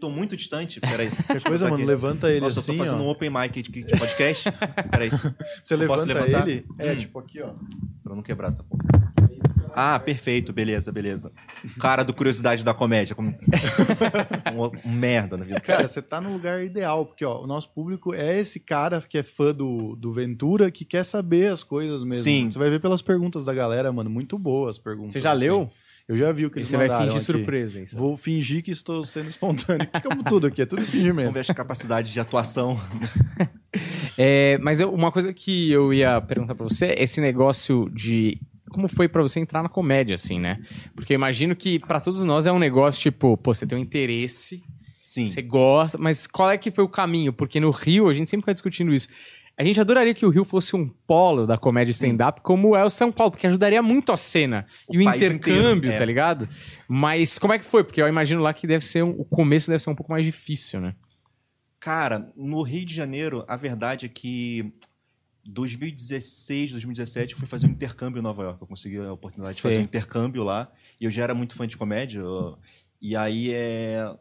Tô 0.00 0.10
muito 0.10 0.36
distante, 0.36 0.78
peraí. 0.82 1.10
Qualquer 1.10 1.42
coisa, 1.42 1.64
mano, 1.66 1.76
aqui. 1.76 1.84
levanta 1.84 2.30
ele 2.30 2.40
Nossa, 2.40 2.60
assim, 2.60 2.72
eu 2.72 2.78
tô 2.78 2.84
fazendo 2.84 3.02
ó. 3.02 3.06
um 3.06 3.08
open 3.10 3.30
mic 3.30 3.62
de, 3.62 3.70
de 3.84 3.96
podcast. 3.98 4.50
peraí, 4.90 5.10
Você 5.62 5.76
levanta 5.76 6.04
levantar? 6.04 6.48
ele. 6.48 6.66
É, 6.78 6.92
Hum. 6.92 6.96
tipo 6.96 7.18
aqui, 7.18 7.40
ó. 7.40 7.50
pra 8.02 8.14
não 8.14 8.22
quebrar 8.22 8.48
essa 8.48 8.62
porra. 8.62 8.82
Ah, 9.74 9.98
perfeito, 9.98 10.52
beleza, 10.52 10.92
beleza. 10.92 11.32
Cara 11.80 12.02
do 12.02 12.12
Curiosidade 12.12 12.62
da 12.62 12.74
Comédia. 12.74 13.14
Como... 13.14 13.30
um, 14.84 14.88
um 14.90 14.92
merda 14.92 15.36
na 15.38 15.44
vida. 15.44 15.60
Cara, 15.60 15.88
você 15.88 16.02
tá 16.02 16.20
no 16.20 16.30
lugar 16.30 16.62
ideal, 16.62 17.06
porque 17.06 17.24
ó, 17.24 17.42
o 17.42 17.46
nosso 17.46 17.70
público 17.70 18.12
é 18.12 18.38
esse 18.38 18.60
cara 18.60 19.00
que 19.00 19.16
é 19.16 19.22
fã 19.22 19.52
do, 19.54 19.96
do 19.96 20.12
Ventura, 20.12 20.70
que 20.70 20.84
quer 20.84 21.04
saber 21.04 21.50
as 21.50 21.62
coisas 21.62 22.04
mesmo. 22.04 22.22
Sim. 22.22 22.50
Você 22.50 22.58
vai 22.58 22.68
ver 22.68 22.80
pelas 22.80 23.00
perguntas 23.00 23.46
da 23.46 23.54
galera, 23.54 23.90
mano, 23.90 24.10
muito 24.10 24.38
boas 24.38 24.76
as 24.76 24.82
perguntas. 24.82 25.14
Você 25.14 25.20
já 25.22 25.32
assim. 25.32 25.44
leu? 25.44 25.70
Eu 26.12 26.18
já 26.18 26.30
vi 26.32 26.44
o 26.46 26.50
que 26.50 26.58
E 26.58 26.60
eles 26.60 26.68
você 26.68 26.76
vai 26.76 26.88
fingir 26.88 27.12
aqui. 27.16 27.20
surpresa. 27.24 27.78
Hein? 27.80 27.86
Vou 27.92 28.16
fingir 28.16 28.62
que 28.62 28.70
estou 28.70 29.04
sendo 29.04 29.28
espontâneo. 29.30 29.88
Como 30.04 30.22
tudo 30.24 30.46
aqui, 30.46 30.60
é 30.62 30.66
tudo 30.66 30.80
Vamos 30.80 30.92
fingimento. 30.92 31.32
ver 31.32 31.44
a 31.48 31.54
capacidade 31.54 32.12
de 32.12 32.20
atuação. 32.20 32.78
É, 34.18 34.58
mas 34.58 34.78
eu- 34.80 34.92
uma 34.92 35.10
coisa 35.10 35.32
que 35.32 35.70
eu 35.70 35.92
ia 35.94 36.20
perguntar 36.20 36.54
pra 36.54 36.64
você 36.64 36.86
é 36.88 37.02
esse 37.02 37.20
negócio 37.22 37.88
de 37.94 38.38
como 38.70 38.86
foi 38.88 39.08
pra 39.08 39.22
você 39.22 39.40
entrar 39.40 39.62
na 39.62 39.68
comédia, 39.68 40.14
assim, 40.14 40.38
né? 40.38 40.58
Porque 40.94 41.14
eu 41.14 41.16
imagino 41.16 41.56
que 41.56 41.78
pra 41.78 41.98
todos 41.98 42.22
nós 42.22 42.46
é 42.46 42.52
um 42.52 42.58
negócio 42.58 43.00
tipo, 43.00 43.34
pô, 43.38 43.54
você 43.54 43.66
tem 43.66 43.78
um 43.78 43.80
interesse, 43.80 44.62
Sim. 45.00 45.28
você 45.30 45.40
gosta, 45.40 45.96
mas 45.98 46.26
qual 46.26 46.50
é 46.50 46.58
que 46.58 46.70
foi 46.70 46.84
o 46.84 46.88
caminho? 46.88 47.32
Porque 47.32 47.58
no 47.58 47.70
Rio, 47.70 48.08
a 48.10 48.14
gente 48.14 48.28
sempre 48.28 48.42
fica 48.42 48.52
discutindo 48.54 48.92
isso. 48.94 49.08
A 49.56 49.64
gente 49.64 49.80
adoraria 49.80 50.14
que 50.14 50.24
o 50.24 50.30
Rio 50.30 50.44
fosse 50.44 50.74
um 50.74 50.88
polo 50.88 51.46
da 51.46 51.58
comédia 51.58 51.92
stand-up, 51.92 52.40
como 52.40 52.74
é 52.74 52.82
o 52.84 52.90
São 52.90 53.12
Paulo, 53.12 53.32
porque 53.32 53.46
ajudaria 53.46 53.82
muito 53.82 54.10
a 54.10 54.16
cena 54.16 54.66
O 54.88 54.94
e 54.94 54.98
o 54.98 55.02
intercâmbio, 55.02 55.76
inteiro, 55.76 55.94
é. 55.94 55.98
tá 55.98 56.04
ligado? 56.04 56.48
Mas 56.88 57.38
como 57.38 57.52
é 57.52 57.58
que 57.58 57.64
foi? 57.64 57.84
Porque 57.84 58.00
eu 58.00 58.08
imagino 58.08 58.40
lá 58.40 58.52
que 58.54 58.66
deve 58.66 58.84
ser 58.84 59.04
um, 59.04 59.10
o 59.10 59.24
começo 59.24 59.68
deve 59.68 59.82
ser 59.82 59.90
um 59.90 59.94
pouco 59.94 60.10
mais 60.10 60.24
difícil, 60.24 60.80
né? 60.80 60.94
Cara, 61.78 62.32
no 62.36 62.62
Rio 62.62 62.84
de 62.86 62.94
Janeiro, 62.94 63.44
a 63.46 63.56
verdade 63.56 64.06
é 64.06 64.08
que 64.08 64.72
2016, 65.44 66.70
2017, 66.72 67.32
eu 67.32 67.38
fui 67.38 67.46
fazer 67.48 67.66
um 67.66 67.70
intercâmbio 67.70 68.20
em 68.20 68.22
Nova 68.22 68.42
York. 68.42 68.60
Eu 68.62 68.66
consegui 68.66 68.98
a 68.98 69.12
oportunidade 69.12 69.56
de 69.56 69.60
Sei. 69.62 69.70
fazer 69.70 69.80
um 69.80 69.84
intercâmbio 69.84 70.42
lá. 70.44 70.70
E 71.00 71.04
eu 71.04 71.10
já 71.10 71.24
era 71.24 71.34
muito 71.34 71.54
fã 71.54 71.66
de 71.66 71.76
comédia. 71.76 72.20
eu- 72.20 72.56
E 73.00 73.16
aí, 73.16 73.52
é... 73.52 74.14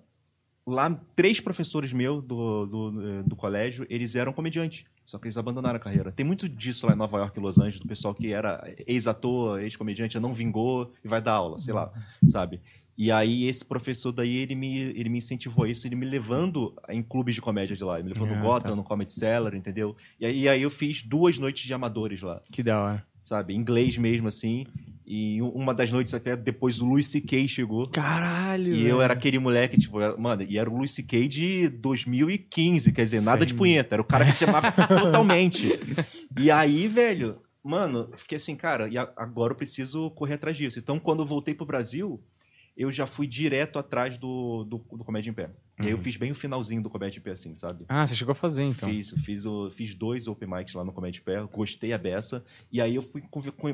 lá, 0.65 0.89
três 1.15 1.39
professores 1.39 1.93
meus 1.93 2.23
do, 2.23 2.65
do, 2.65 3.23
do 3.23 3.35
colégio, 3.35 3.85
eles 3.89 4.15
eram 4.15 4.33
comediantes. 4.33 4.85
Só 5.12 5.20
que 5.20 5.27
eles 5.27 5.36
abandonaram 5.36 5.75
a 5.75 5.80
carreira. 5.80 6.10
Tem 6.10 6.25
muito 6.25 6.48
disso 6.48 6.88
lá 6.88 6.94
em 6.94 6.96
Nova 6.96 7.18
York 7.18 7.38
e 7.38 7.41
Los 7.41 7.58
Angeles, 7.60 7.80
do 7.80 7.86
pessoal 7.86 8.15
que 8.15 8.32
era 8.32 8.63
ex-ator, 8.88 9.60
ex-comediante, 9.60 10.18
não 10.22 10.34
vingou 10.34 10.94
e 11.03 11.08
vai 11.10 11.22
dar 11.22 11.34
aula, 11.34 11.60
sei 11.60 11.74
lá, 11.74 11.91
sabe? 12.30 12.62
E 12.98 13.12
aí, 13.12 13.46
esse 13.46 13.65
professor 13.65 14.13
daí, 14.13 14.38
ele 14.38 14.56
me, 14.56 14.77
ele 14.77 15.10
me 15.10 15.18
incentivou 15.18 15.65
a 15.65 15.70
isso, 15.70 15.86
ele 15.86 15.96
me 15.98 16.06
levando 16.06 16.74
em 16.88 17.03
clubes 17.03 17.36
de 17.36 17.41
comédia 17.41 17.75
de 17.75 17.84
lá. 17.84 17.96
Ele 18.00 18.03
me 18.08 18.13
levou 18.13 18.25
Ah, 18.25 18.36
no 18.36 18.41
Gotham, 18.41 18.70
tá. 18.70 18.75
no 18.77 18.84
Comedy 18.84 19.12
Cellar, 19.12 19.53
entendeu? 19.53 19.98
E 20.18 20.25
aí, 20.25 20.39
e 20.44 20.48
aí 20.48 20.62
eu 20.62 20.70
fiz 20.70 21.03
duas 21.03 21.38
noites 21.38 21.65
de 21.65 21.74
amadores 21.74 22.22
lá, 22.22 22.41
Que 22.50 22.63
da 22.63 22.82
hora. 22.82 23.06
sabe? 23.22 23.53
Inglês 23.53 23.98
mesmo, 23.98 24.30
assim. 24.30 24.65
E 25.13 25.41
um- 25.41 25.50
uma 25.50 25.74
das 25.74 25.91
noites 25.91 26.13
até 26.13 26.38
depois 26.38 26.80
o 26.80 26.86
Louis 26.86 27.06
C.K. 27.06 27.46
chegou. 27.46 27.86
Caralho. 27.89 28.74
E 28.74 28.88
eu 28.88 29.01
era 29.01 29.12
aquele 29.13 29.38
moleque, 29.39 29.77
tipo, 29.77 30.00
era- 30.00 30.15
mano, 30.15 30.41
e 30.48 30.58
era 30.58 30.70
o 30.70 30.74
Louis 30.77 30.89
C.K. 30.91 31.27
de 31.27 31.68
2015, 31.68 32.91
quer 32.94 33.03
dizer, 33.03 33.22
nada 33.22 33.41
Sim. 33.41 33.48
de 33.48 33.53
punheta, 33.53 33.96
era 33.96 34.01
o 34.01 34.06
cara 34.06 34.25
que 34.25 34.32
te 34.34 34.39
chamava 34.39 34.72
totalmente. 34.88 35.77
E 36.39 36.50
aí, 36.50 36.88
velho, 36.88 37.41
mano, 37.62 38.10
fiquei 38.15 38.38
assim, 38.38 38.56
cara, 38.56 38.88
e 38.88 38.98
agora 38.98 39.51
eu 39.51 39.58
preciso 39.58 40.10
correr 40.12 40.36
atrás 40.36 40.56
disso. 40.56 40.80
Então, 40.80 40.98
quando 40.98 41.24
eu 41.24 41.25
voltei 41.25 41.53
pro 41.53 41.65
Brasil, 41.65 42.24
eu 42.77 42.89
já 42.89 43.06
fui 43.06 43.27
direto 43.27 43.77
atrás 43.77 44.18
do, 44.18 44.63
do, 44.63 44.77
do 44.98 45.03
Comédia 45.03 45.30
em 45.30 45.34
Pé. 45.34 45.50
E 45.83 45.88
aí 45.88 45.91
eu 45.91 45.97
fiz 45.97 46.17
bem 46.17 46.31
o 46.31 46.35
finalzinho 46.35 46.81
do 46.81 46.89
Comédia 46.89 47.19
em 47.19 47.21
Pé, 47.21 47.31
assim, 47.31 47.53
sabe? 47.55 47.85
Ah, 47.89 48.05
você 48.05 48.15
chegou 48.15 48.31
a 48.31 48.35
fazer, 48.35 48.63
então. 48.63 48.89
Fiz, 48.89 49.11
fiz, 49.23 49.45
o, 49.45 49.69
fiz 49.71 49.93
dois 49.95 50.27
open 50.27 50.50
mics 50.50 50.73
lá 50.73 50.83
no 50.83 50.91
Comédia 50.91 51.19
em 51.19 51.23
Pé, 51.23 51.41
gostei 51.51 51.93
a 51.93 51.97
beça. 51.97 52.43
E 52.71 52.79
aí 52.81 52.95
eu 52.95 53.01
fui 53.01 53.21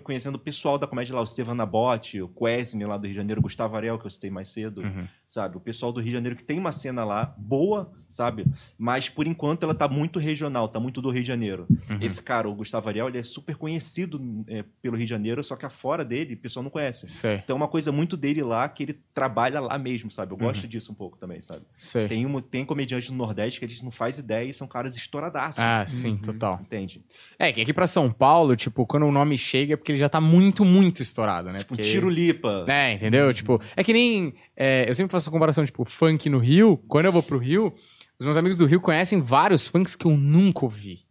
conhecendo 0.04 0.36
o 0.36 0.40
pessoal 0.40 0.78
da 0.78 0.88
comédia 0.88 1.14
lá, 1.16 1.22
o 1.22 1.24
Estevan 1.24 1.56
Nabote, 1.56 2.22
o 2.22 2.28
Quesne 2.28 2.86
lá 2.86 2.98
do 2.98 3.04
Rio 3.06 3.14
de 3.14 3.18
Janeiro, 3.18 3.40
o 3.40 3.44
Gustavo 3.44 3.76
Ariel, 3.76 3.98
que 4.00 4.06
eu 4.06 4.12
citei 4.12 4.30
mais 4.30 4.50
cedo, 4.50 4.82
Uhum. 4.82 5.08
sabe? 5.28 5.58
O 5.58 5.60
pessoal 5.60 5.92
do 5.92 6.00
Rio 6.00 6.08
de 6.12 6.14
Janeiro 6.14 6.36
que 6.36 6.44
tem 6.44 6.58
uma 6.60 6.72
cena 6.72 7.04
lá 7.04 7.34
boa, 7.38 7.92
sabe? 8.10 8.46
Mas 8.78 9.10
por 9.10 9.28
enquanto 9.28 9.64
ela 9.64 9.74
tá 9.76 9.88
muito 9.88 10.20
regional, 10.20 10.68
tá 10.68 10.80
muito 10.80 11.02
do 11.02 11.10
Rio 11.10 11.22
de 11.22 11.28
Janeiro. 11.28 11.68
Uhum. 11.90 11.98
Esse 12.02 12.22
cara, 12.22 12.48
o 12.50 12.56
Gustavo 12.56 12.88
Ariel, 12.90 13.08
ele 13.10 13.18
é 13.18 13.24
super 13.24 13.56
conhecido 13.56 14.22
é, 14.48 14.64
pelo 14.82 14.96
Rio 14.96 15.06
de 15.06 15.10
Janeiro, 15.10 15.44
só 15.44 15.56
que 15.56 15.66
afora 15.66 16.06
dele 16.06 16.34
o 16.36 16.38
pessoal 16.38 16.64
não 16.64 16.70
conhece. 16.70 17.08
Sei, 17.08 17.36
Então 17.44 17.56
é 17.56 17.58
uma 17.58 17.68
coisa 17.68 17.92
muito 17.92 18.16
dele 18.16 18.42
lá 18.44 18.68
que 18.70 18.84
ele 18.84 19.00
trabalha 19.14 19.60
lá 19.60 19.78
mesmo, 19.78 20.10
sabe? 20.12 20.34
Eu 20.34 20.38
gosto 20.38 20.64
Uhum. 20.64 20.70
disso 20.70 20.92
um 20.92 20.96
pouco 20.96 21.18
também, 21.18 21.42
sabe? 21.42 21.62
sei. 21.78 21.97
Tem, 22.08 22.26
uma, 22.26 22.42
tem 22.42 22.66
comediantes 22.66 23.10
no 23.10 23.16
Nordeste 23.16 23.60
que 23.60 23.66
a 23.66 23.70
gente 23.70 23.84
não 23.84 23.92
faz 23.92 24.18
ideia 24.20 24.50
e 24.50 24.54
são 24.54 24.68
caras 24.68 24.96
estouradaços. 24.98 25.60
Ah, 25.64 25.86
sim, 25.88 26.12
Uhum. 26.12 26.18
total. 26.18 26.60
Entende? 26.62 27.02
É, 27.40 27.52
que 27.54 27.62
aqui 27.62 27.74
pra 27.74 27.88
São 27.88 28.12
Paulo, 28.12 28.56
tipo, 28.56 28.86
quando 28.86 29.06
o 29.06 29.12
nome 29.12 29.38
chega 29.38 29.74
é 29.74 29.78
porque 29.78 29.94
ele 29.94 30.00
já 30.00 30.10
tá 30.10 30.20
muito, 30.20 30.66
muito 30.66 31.02
estourado, 31.02 31.50
né? 31.52 31.60
Tipo, 31.60 31.70
Porque... 31.76 31.84
tiro 31.90 32.10
lipa. 32.10 32.66
É, 32.68 32.94
entendeu? 32.94 33.34
Tipo, 33.34 33.62
é 33.76 33.84
que 33.84 33.94
nem. 33.94 34.34
é, 34.56 34.90
eu 34.90 34.94
sempre 34.94 35.12
faço 35.12 35.24
essa 35.26 35.32
comparação, 35.32 35.64
tipo, 35.66 35.86
funk 35.86 36.30
no 36.30 36.38
Rio. 36.40 36.78
Quando 36.88 37.06
eu 37.06 37.12
vou 37.12 37.24
pro 37.24 37.38
Rio, 37.38 37.74
os 38.20 38.26
meus 38.26 38.36
amigos 38.38 38.58
do 38.58 38.66
Rio 38.66 38.82
conhecem 38.82 39.22
vários 39.22 39.68
funks 39.68 39.96
que 39.96 40.06
eu 40.06 40.18
nunca 40.18 40.66
ouvi. 40.66 41.07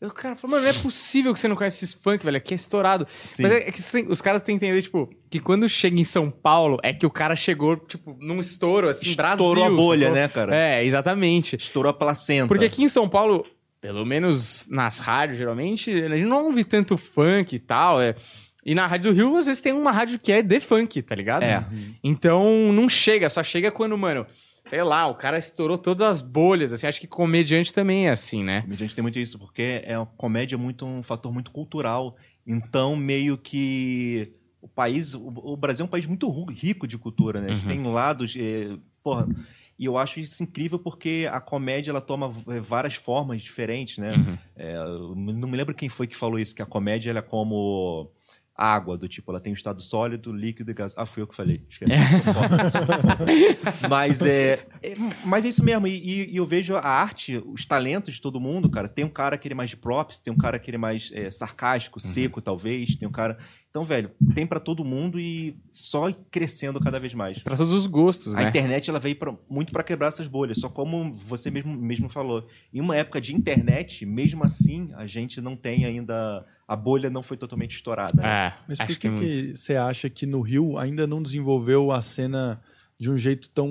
Eu, 0.00 0.10
cara, 0.12 0.36
falo, 0.36 0.52
mano, 0.52 0.62
não 0.62 0.70
é 0.70 0.74
possível 0.74 1.32
que 1.32 1.40
você 1.40 1.48
não 1.48 1.56
conhece 1.56 1.84
esses 1.84 1.92
funk, 1.92 2.24
velho. 2.24 2.36
Aqui 2.36 2.54
é 2.54 2.56
estourado. 2.56 3.04
Sim. 3.24 3.42
Mas 3.42 3.50
é, 3.52 3.56
é 3.68 3.70
que 3.72 3.82
tem- 3.82 4.06
os 4.08 4.22
caras 4.22 4.42
têm 4.42 4.56
que 4.56 4.64
entender, 4.64 4.80
tipo, 4.80 5.10
que 5.28 5.40
quando 5.40 5.68
chega 5.68 5.98
em 5.98 6.04
São 6.04 6.30
Paulo, 6.30 6.78
é 6.84 6.92
que 6.94 7.04
o 7.04 7.10
cara 7.10 7.34
chegou, 7.34 7.76
tipo, 7.76 8.16
num 8.20 8.38
estouro, 8.38 8.88
assim, 8.88 9.14
Brasil. 9.16 9.44
Estourou 9.44 9.64
a 9.64 9.70
bolha, 9.70 10.12
né, 10.12 10.28
cara? 10.28 10.54
É, 10.54 10.84
exatamente. 10.84 11.56
Estourou 11.56 11.90
a 11.90 11.92
placenta. 11.92 12.46
Porque 12.46 12.64
aqui 12.64 12.84
em 12.84 12.88
São 12.88 13.08
Paulo, 13.08 13.44
pelo 13.80 14.06
menos 14.06 14.68
nas 14.70 14.98
rádios, 14.98 15.36
geralmente, 15.38 15.90
a 15.90 16.16
gente 16.16 16.26
não 16.28 16.44
ouve 16.44 16.62
tanto 16.62 16.96
funk 16.96 17.56
e 17.56 17.58
tal. 17.58 18.00
É... 18.00 18.14
E 18.64 18.74
na 18.74 18.86
Rádio 18.86 19.12
do 19.12 19.16
Rio, 19.16 19.36
às 19.36 19.46
vezes 19.46 19.60
tem 19.62 19.72
uma 19.72 19.90
rádio 19.90 20.18
que 20.18 20.30
é 20.30 20.42
de 20.42 20.60
funk, 20.60 21.00
tá 21.02 21.14
ligado? 21.14 21.42
É. 21.42 21.64
Então 22.04 22.72
não 22.72 22.88
chega, 22.88 23.28
só 23.30 23.42
chega 23.42 23.70
quando, 23.70 23.96
mano, 23.96 24.26
sei 24.68 24.82
lá, 24.82 25.06
o 25.06 25.14
cara 25.14 25.38
estourou 25.38 25.78
todas 25.78 26.06
as 26.06 26.20
bolhas, 26.20 26.72
assim. 26.72 26.86
Acho 26.86 27.00
que 27.00 27.06
comediante 27.06 27.72
também 27.72 28.06
é 28.06 28.10
assim, 28.10 28.44
né? 28.44 28.64
Gente 28.72 28.94
tem 28.94 29.02
muito 29.02 29.18
isso, 29.18 29.38
porque 29.38 29.82
é 29.84 29.96
uma 29.98 30.06
comédia 30.06 30.56
é 30.56 30.58
muito 30.58 30.84
um 30.84 31.02
fator 31.02 31.32
muito 31.32 31.50
cultural. 31.50 32.16
Então, 32.46 32.94
meio 32.96 33.38
que 33.38 34.32
o 34.60 34.68
país, 34.68 35.14
o, 35.14 35.26
o 35.26 35.56
Brasil 35.56 35.84
é 35.84 35.86
um 35.86 35.90
país 35.90 36.06
muito 36.06 36.28
rico 36.50 36.86
de 36.86 36.98
cultura, 36.98 37.40
né? 37.40 37.48
A 37.48 37.50
gente 37.54 37.62
Uhum. 37.66 37.68
tem 37.84 37.92
lados, 37.92 38.34
eh, 38.38 38.76
porra, 39.02 39.26
e 39.78 39.84
eu 39.86 39.96
acho 39.96 40.18
isso 40.20 40.42
incrível 40.42 40.78
porque 40.78 41.28
a 41.30 41.40
comédia 41.40 41.90
ela 41.90 42.00
toma 42.00 42.32
eh, 42.48 42.60
várias 42.60 42.94
formas 42.94 43.40
diferentes, 43.40 43.98
né? 43.98 44.12
Uhum. 44.14 44.38
É, 44.56 44.74
não 45.14 45.48
me 45.48 45.56
lembro 45.56 45.74
quem 45.74 45.88
foi 45.88 46.06
que 46.06 46.16
falou 46.16 46.38
isso, 46.38 46.54
que 46.54 46.60
a 46.62 46.66
comédia 46.66 47.10
ela 47.10 47.20
é 47.20 47.22
como 47.22 48.10
água, 48.58 48.98
do 48.98 49.06
tipo, 49.08 49.30
ela 49.30 49.40
tem 49.40 49.52
o 49.52 49.54
estado 49.54 49.80
sólido, 49.80 50.32
líquido 50.32 50.70
e 50.72 50.74
gás. 50.74 50.92
Ah, 50.96 51.06
fui 51.06 51.22
eu 51.22 51.26
que 51.28 51.34
falei. 51.36 51.62
Foda. 52.24 53.88
mas 53.88 54.22
é, 54.22 54.66
é- 54.82 54.94
mas 55.24 55.44
é 55.44 55.48
isso 55.48 55.64
mesmo. 55.64 55.86
E, 55.86 55.92
e- 55.96 56.32
e 56.32 56.36
eu 56.36 56.46
vejo 56.46 56.74
a 56.74 56.80
arte, 56.80 57.40
os 57.46 57.64
talentos 57.64 58.14
de 58.14 58.20
todo 58.20 58.40
mundo, 58.40 58.68
cara. 58.68 58.88
Tem 58.88 59.04
um 59.04 59.08
cara 59.08 59.38
que 59.38 59.46
ele 59.46 59.54
é 59.54 59.56
mais 59.56 59.70
de 59.70 59.76
props, 59.76 60.18
tem 60.18 60.32
um 60.32 60.36
cara 60.36 60.58
que 60.58 60.68
ele 60.70 60.76
é 60.76 60.78
mais 60.80 61.10
é, 61.14 61.30
sarcástico, 61.30 62.00
seco, 62.00 62.40
talvez. 62.42 62.96
Tem 62.96 63.06
um 63.08 63.12
cara. 63.12 63.38
Então, 63.70 63.84
velho, 63.84 64.10
tem 64.34 64.46
pra 64.46 64.58
todo 64.58 64.84
mundo 64.84 65.20
e 65.20 65.58
só 65.70 66.10
crescendo 66.30 66.80
cada 66.80 66.98
vez 66.98 67.12
mais. 67.12 67.42
Pra 67.42 67.54
todos 67.56 67.72
os 67.72 67.86
gostos, 67.86 68.34
A 68.34 68.40
né? 68.42 68.48
internet 68.48 68.88
ela 68.88 68.98
veio 68.98 69.14
pra- 69.16 69.36
muito 69.48 69.70
para 69.72 69.84
quebrar 69.84 70.08
essas 70.08 70.26
bolhas. 70.26 70.58
Só 70.58 70.68
como 70.70 71.14
você 71.14 71.50
mesmo, 71.50 71.76
mesmo 71.76 72.08
falou, 72.08 72.46
em 72.72 72.80
uma 72.80 72.96
época 72.96 73.20
de 73.20 73.34
internet, 73.34 74.06
mesmo 74.06 74.42
assim, 74.42 74.90
a 74.94 75.06
gente 75.06 75.40
não 75.40 75.54
tem 75.54 75.84
ainda 75.84 76.46
a 76.66 76.74
bolha 76.74 77.08
não 77.10 77.22
foi 77.22 77.36
totalmente 77.36 77.76
estourada. 77.76 78.22
né? 78.22 78.28
É, 78.48 78.54
Mas 78.68 78.80
acho 78.80 78.94
por 78.94 79.00
que, 79.00 79.08
que, 79.10 79.18
que 79.52 79.56
você 79.56 79.76
acha 79.76 80.08
que 80.10 80.24
no 80.26 80.40
Rio 80.40 80.76
ainda 80.78 81.06
não 81.06 81.22
desenvolveu 81.22 81.92
a 81.92 82.00
cena 82.02 82.60
de 82.98 83.10
um 83.10 83.18
jeito 83.18 83.48
tão. 83.50 83.68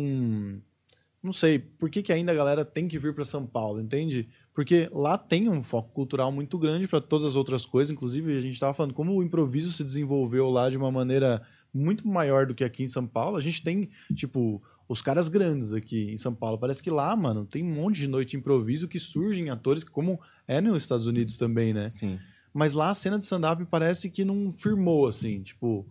Não 1.22 1.34
sei, 1.34 1.58
por 1.60 1.90
que, 1.90 2.02
que 2.04 2.14
ainda 2.14 2.32
a 2.32 2.36
galera 2.36 2.64
tem 2.64 2.88
que 2.88 2.98
vir 3.00 3.14
para 3.14 3.26
São 3.26 3.46
Paulo, 3.46 3.82
entende? 3.82 4.30
Porque 4.58 4.90
lá 4.92 5.20
tem 5.20 5.48
um 5.48 5.62
foco 5.62 5.92
cultural 5.94 6.32
muito 6.32 6.58
grande 6.58 6.88
para 6.88 7.00
todas 7.00 7.28
as 7.28 7.36
outras 7.36 7.64
coisas. 7.64 7.94
Inclusive, 7.94 8.36
a 8.36 8.42
gente 8.42 8.56
estava 8.56 8.74
falando 8.74 8.92
como 8.92 9.16
o 9.16 9.22
improviso 9.22 9.72
se 9.72 9.84
desenvolveu 9.84 10.50
lá 10.50 10.68
de 10.68 10.76
uma 10.76 10.92
maneira 10.92 11.44
muito 11.72 12.08
maior 12.08 12.48
do 12.48 12.56
que 12.56 12.64
aqui 12.64 12.82
em 12.82 12.88
São 12.88 13.06
Paulo. 13.06 13.38
A 13.38 13.40
gente 13.40 13.62
tem, 13.62 13.88
tipo, 14.16 14.60
os 14.90 15.00
caras 15.00 15.30
grandes 15.30 15.74
aqui 15.74 16.10
em 16.10 16.18
São 16.18 16.34
Paulo. 16.34 16.58
Parece 16.58 16.82
que 16.82 16.90
lá, 16.90 17.16
mano, 17.16 17.46
tem 17.46 17.64
um 17.64 17.72
monte 17.72 17.98
de 17.98 18.08
noite 18.08 18.32
de 18.32 18.38
improviso 18.38 18.88
que 18.88 18.98
surgem 18.98 19.52
atores, 19.52 19.84
como 19.84 20.20
é 20.48 20.60
nos 20.60 20.82
Estados 20.82 21.06
Unidos 21.06 21.38
também, 21.38 21.72
né? 21.72 21.88
Sim. 21.88 22.18
Mas 22.52 22.74
lá 22.74 22.90
a 22.90 22.96
cena 22.96 23.20
de 23.20 23.26
stand-up 23.26 23.64
parece 23.66 24.10
que 24.10 24.26
não 24.26 24.52
firmou, 24.52 25.06
assim, 25.06 25.44
tipo, 25.44 25.86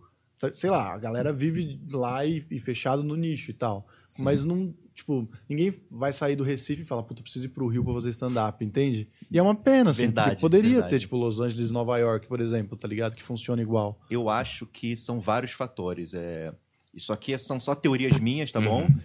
sei 0.51 0.69
lá, 0.69 0.93
a 0.93 0.99
galera 0.99 1.31
vive 1.31 1.79
lá 1.89 2.25
e, 2.25 2.45
e 2.51 2.59
fechado 2.59 3.01
no 3.01 3.15
nicho 3.15 3.49
e 3.49 3.53
tal. 3.53 3.87
Sim. 4.05 4.23
Mas 4.23 4.43
não, 4.43 4.75
tipo, 4.97 5.29
ninguém 5.47 5.73
vai 5.89 6.11
sair 6.11 6.35
do 6.35 6.43
Recife 6.43 6.81
e 6.81 6.85
falar, 6.85 7.03
puta, 7.03 7.21
preciso 7.21 7.45
ir 7.45 7.49
pro 7.49 7.67
Rio 7.67 7.83
pra 7.83 7.93
fazer 7.93 8.09
stand-up, 8.09 8.65
entende? 8.65 9.07
E 9.29 9.37
é 9.37 9.41
uma 9.41 9.53
pena, 9.53 9.91
assim, 9.91 10.03
Verdade, 10.03 10.29
porque 10.31 10.41
poderia 10.41 10.71
verdade. 10.71 10.89
ter, 10.89 10.99
tipo, 10.99 11.15
Los 11.15 11.39
Angeles, 11.39 11.69
Nova 11.69 11.97
York, 11.99 12.27
por 12.27 12.41
exemplo, 12.41 12.75
tá 12.75 12.87
ligado? 12.87 13.15
Que 13.15 13.21
funciona 13.21 13.61
igual. 13.61 13.99
Eu 14.09 14.27
acho 14.27 14.65
que 14.65 14.95
são 14.95 15.21
vários 15.21 15.51
fatores. 15.51 16.13
É... 16.15 16.51
Isso 16.93 17.13
aqui 17.13 17.37
são 17.37 17.59
só 17.59 17.75
teorias 17.75 18.19
minhas, 18.19 18.51
tá 18.51 18.59
bom? 18.59 18.85
Uhum. 18.85 18.99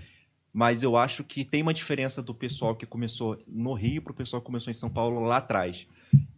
Mas 0.50 0.82
eu 0.82 0.96
acho 0.96 1.22
que 1.22 1.44
tem 1.44 1.62
uma 1.62 1.74
diferença 1.74 2.22
do 2.22 2.34
pessoal 2.34 2.74
que 2.74 2.86
começou 2.86 3.38
no 3.46 3.74
Rio 3.74 4.00
pro 4.00 4.14
pessoal 4.14 4.40
que 4.40 4.46
começou 4.46 4.70
em 4.70 4.74
São 4.74 4.88
Paulo 4.88 5.20
lá 5.20 5.36
atrás. 5.36 5.86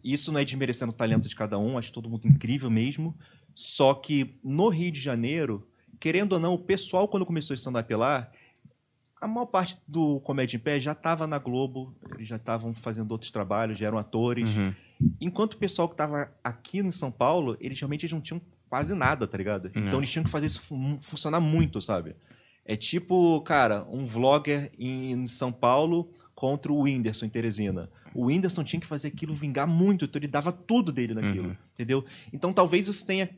Isso 0.03 0.31
não 0.33 0.39
é 0.39 0.45
desmerecendo 0.45 0.91
o 0.91 0.95
talento 0.95 1.29
de 1.29 1.35
cada 1.35 1.57
um, 1.57 1.77
acho 1.77 1.93
todo 1.93 2.09
mundo 2.09 2.27
incrível 2.27 2.69
mesmo. 2.69 3.15
Só 3.53 3.93
que 3.93 4.37
no 4.43 4.67
Rio 4.67 4.91
de 4.91 4.99
Janeiro, 4.99 5.65
querendo 5.97 6.33
ou 6.33 6.39
não, 6.39 6.53
o 6.53 6.59
pessoal, 6.59 7.07
quando 7.07 7.25
começou 7.25 7.53
a 7.53 7.55
stand-up 7.55 7.93
lá, 7.95 8.29
a 9.25 9.27
maior 9.27 9.45
parte 9.47 9.77
do 9.87 10.19
Comédia 10.21 10.55
em 10.57 10.59
Pé 10.59 10.79
já 10.79 10.93
estava 10.93 11.27
na 11.27 11.37
Globo, 11.37 11.93
eles 12.15 12.27
já 12.27 12.37
estavam 12.37 12.73
fazendo 12.73 13.11
outros 13.11 13.31
trabalhos, 13.31 13.77
já 13.77 13.87
eram 13.87 13.97
atores. 13.97 14.55
Uhum. 14.55 14.73
Enquanto 15.19 15.53
o 15.53 15.57
pessoal 15.57 15.87
que 15.89 15.93
estava 15.93 16.31
aqui 16.43 16.79
em 16.79 16.91
São 16.91 17.11
Paulo, 17.11 17.57
eles 17.59 17.79
realmente 17.79 18.11
não 18.13 18.21
tinham 18.21 18.41
quase 18.69 18.93
nada, 18.95 19.27
tá 19.27 19.37
ligado? 19.37 19.69
Não. 19.75 19.87
Então 19.87 19.99
eles 19.99 20.09
tinham 20.09 20.23
que 20.23 20.29
fazer 20.29 20.45
isso 20.45 20.61
fu- 20.61 20.97
funcionar 20.99 21.39
muito, 21.41 21.81
sabe? 21.81 22.15
É 22.63 22.75
tipo, 22.75 23.41
cara, 23.41 23.85
um 23.91 24.05
vlogger 24.07 24.71
em 24.79 25.27
São 25.27 25.51
Paulo 25.51 26.09
contra 26.33 26.71
o 26.71 26.81
Whindersson 26.81 27.25
em 27.25 27.29
Teresina. 27.29 27.89
O 28.13 28.25
Whindersson 28.25 28.63
tinha 28.63 28.79
que 28.79 28.87
fazer 28.87 29.09
aquilo 29.09 29.33
vingar 29.33 29.67
muito, 29.67 30.05
então 30.05 30.19
ele 30.19 30.27
dava 30.27 30.51
tudo 30.51 30.91
dele 30.91 31.13
naquilo, 31.13 31.49
Uhum. 31.49 31.55
entendeu? 31.73 32.03
Então 32.33 32.51
talvez 32.53 32.87
isso 32.87 33.05
tenha 33.05 33.29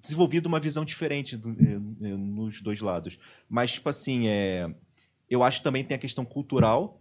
desenvolvido 0.00 0.46
uma 0.46 0.60
visão 0.60 0.84
diferente 0.84 1.36
do- 1.36 1.50
eh, 1.50 1.80
eh, 2.08 2.16
nos 2.16 2.60
dois 2.62 2.80
lados. 2.80 3.18
Mas, 3.48 3.72
tipo 3.72 3.88
assim, 3.88 4.28
é... 4.28 4.70
eu 5.30 5.42
acho 5.42 5.58
que 5.58 5.64
também 5.64 5.84
tem 5.84 5.94
a 5.94 5.98
questão 5.98 6.24
cultural 6.24 7.00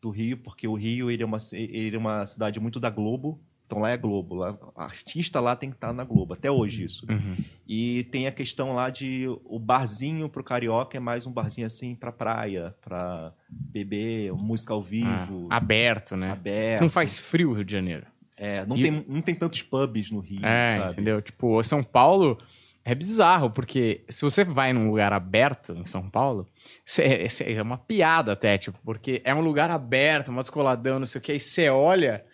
do 0.00 0.10
Rio, 0.10 0.36
porque 0.38 0.66
o 0.66 0.74
Rio 0.74 1.10
ele 1.10 1.22
é, 1.22 1.26
uma, 1.26 1.38
ele 1.52 1.94
é 1.94 1.98
uma 1.98 2.26
cidade 2.26 2.58
muito 2.58 2.80
da 2.80 2.90
Globo, 2.90 3.40
então 3.66 3.78
lá 3.78 3.90
é 3.90 3.96
Globo. 3.96 4.34
Lá, 4.34 4.58
artista 4.76 5.40
lá 5.40 5.54
tem 5.54 5.70
que 5.70 5.76
estar 5.76 5.92
na 5.92 6.02
Globo, 6.04 6.34
até 6.34 6.50
hoje 6.50 6.84
isso. 6.84 7.06
Uhum. 7.10 7.36
E 7.66 8.04
tem 8.10 8.26
a 8.26 8.32
questão 8.32 8.74
lá 8.74 8.90
de 8.90 9.26
o 9.44 9.58
barzinho 9.58 10.28
pro 10.28 10.42
carioca 10.42 10.96
é 10.96 11.00
mais 11.00 11.24
um 11.26 11.32
barzinho 11.32 11.66
assim 11.66 11.94
pra 11.94 12.10
praia, 12.12 12.74
pra 12.80 13.32
beber, 13.48 14.32
música 14.32 14.72
ao 14.74 14.82
vivo, 14.82 15.46
Ah, 15.50 15.56
aberto, 15.56 16.16
né? 16.16 16.30
aberto. 16.32 16.82
Não 16.82 16.90
faz 16.90 17.20
frio 17.20 17.50
o 17.50 17.54
Rio 17.54 17.64
de 17.64 17.72
Janeiro. 17.72 18.06
É, 18.36 18.66
não, 18.66 18.76
E- 18.76 18.82
tem, 18.82 19.04
não 19.08 19.22
tem 19.22 19.34
tantos 19.36 19.62
pubs 19.62 20.10
no 20.10 20.18
Rio, 20.18 20.44
É, 20.44 20.78
sabe? 20.80 20.92
entendeu? 20.94 21.22
Tipo, 21.22 21.62
São 21.62 21.82
Paulo 21.84 22.36
é 22.84 22.94
bizarro, 22.94 23.50
porque 23.50 24.02
se 24.08 24.22
você 24.22 24.42
vai 24.44 24.72
num 24.72 24.88
lugar 24.88 25.12
aberto 25.12 25.72
em 25.74 25.84
São 25.84 26.08
Paulo, 26.10 26.46
cê- 26.84 27.28
cê- 27.28 27.52
é 27.52 27.62
uma 27.62 27.78
piada 27.78 28.32
até, 28.32 28.58
tipo, 28.58 28.78
porque 28.84 29.20
é 29.24 29.34
um 29.34 29.40
lugar 29.40 29.70
aberto, 29.70 30.32
um 30.32 30.36
descoladão, 30.36 30.98
não 30.98 31.06
sei 31.06 31.18
o 31.20 31.22
que, 31.22 31.32
aí 31.32 31.38
você 31.40 31.68
olha, 31.68 32.24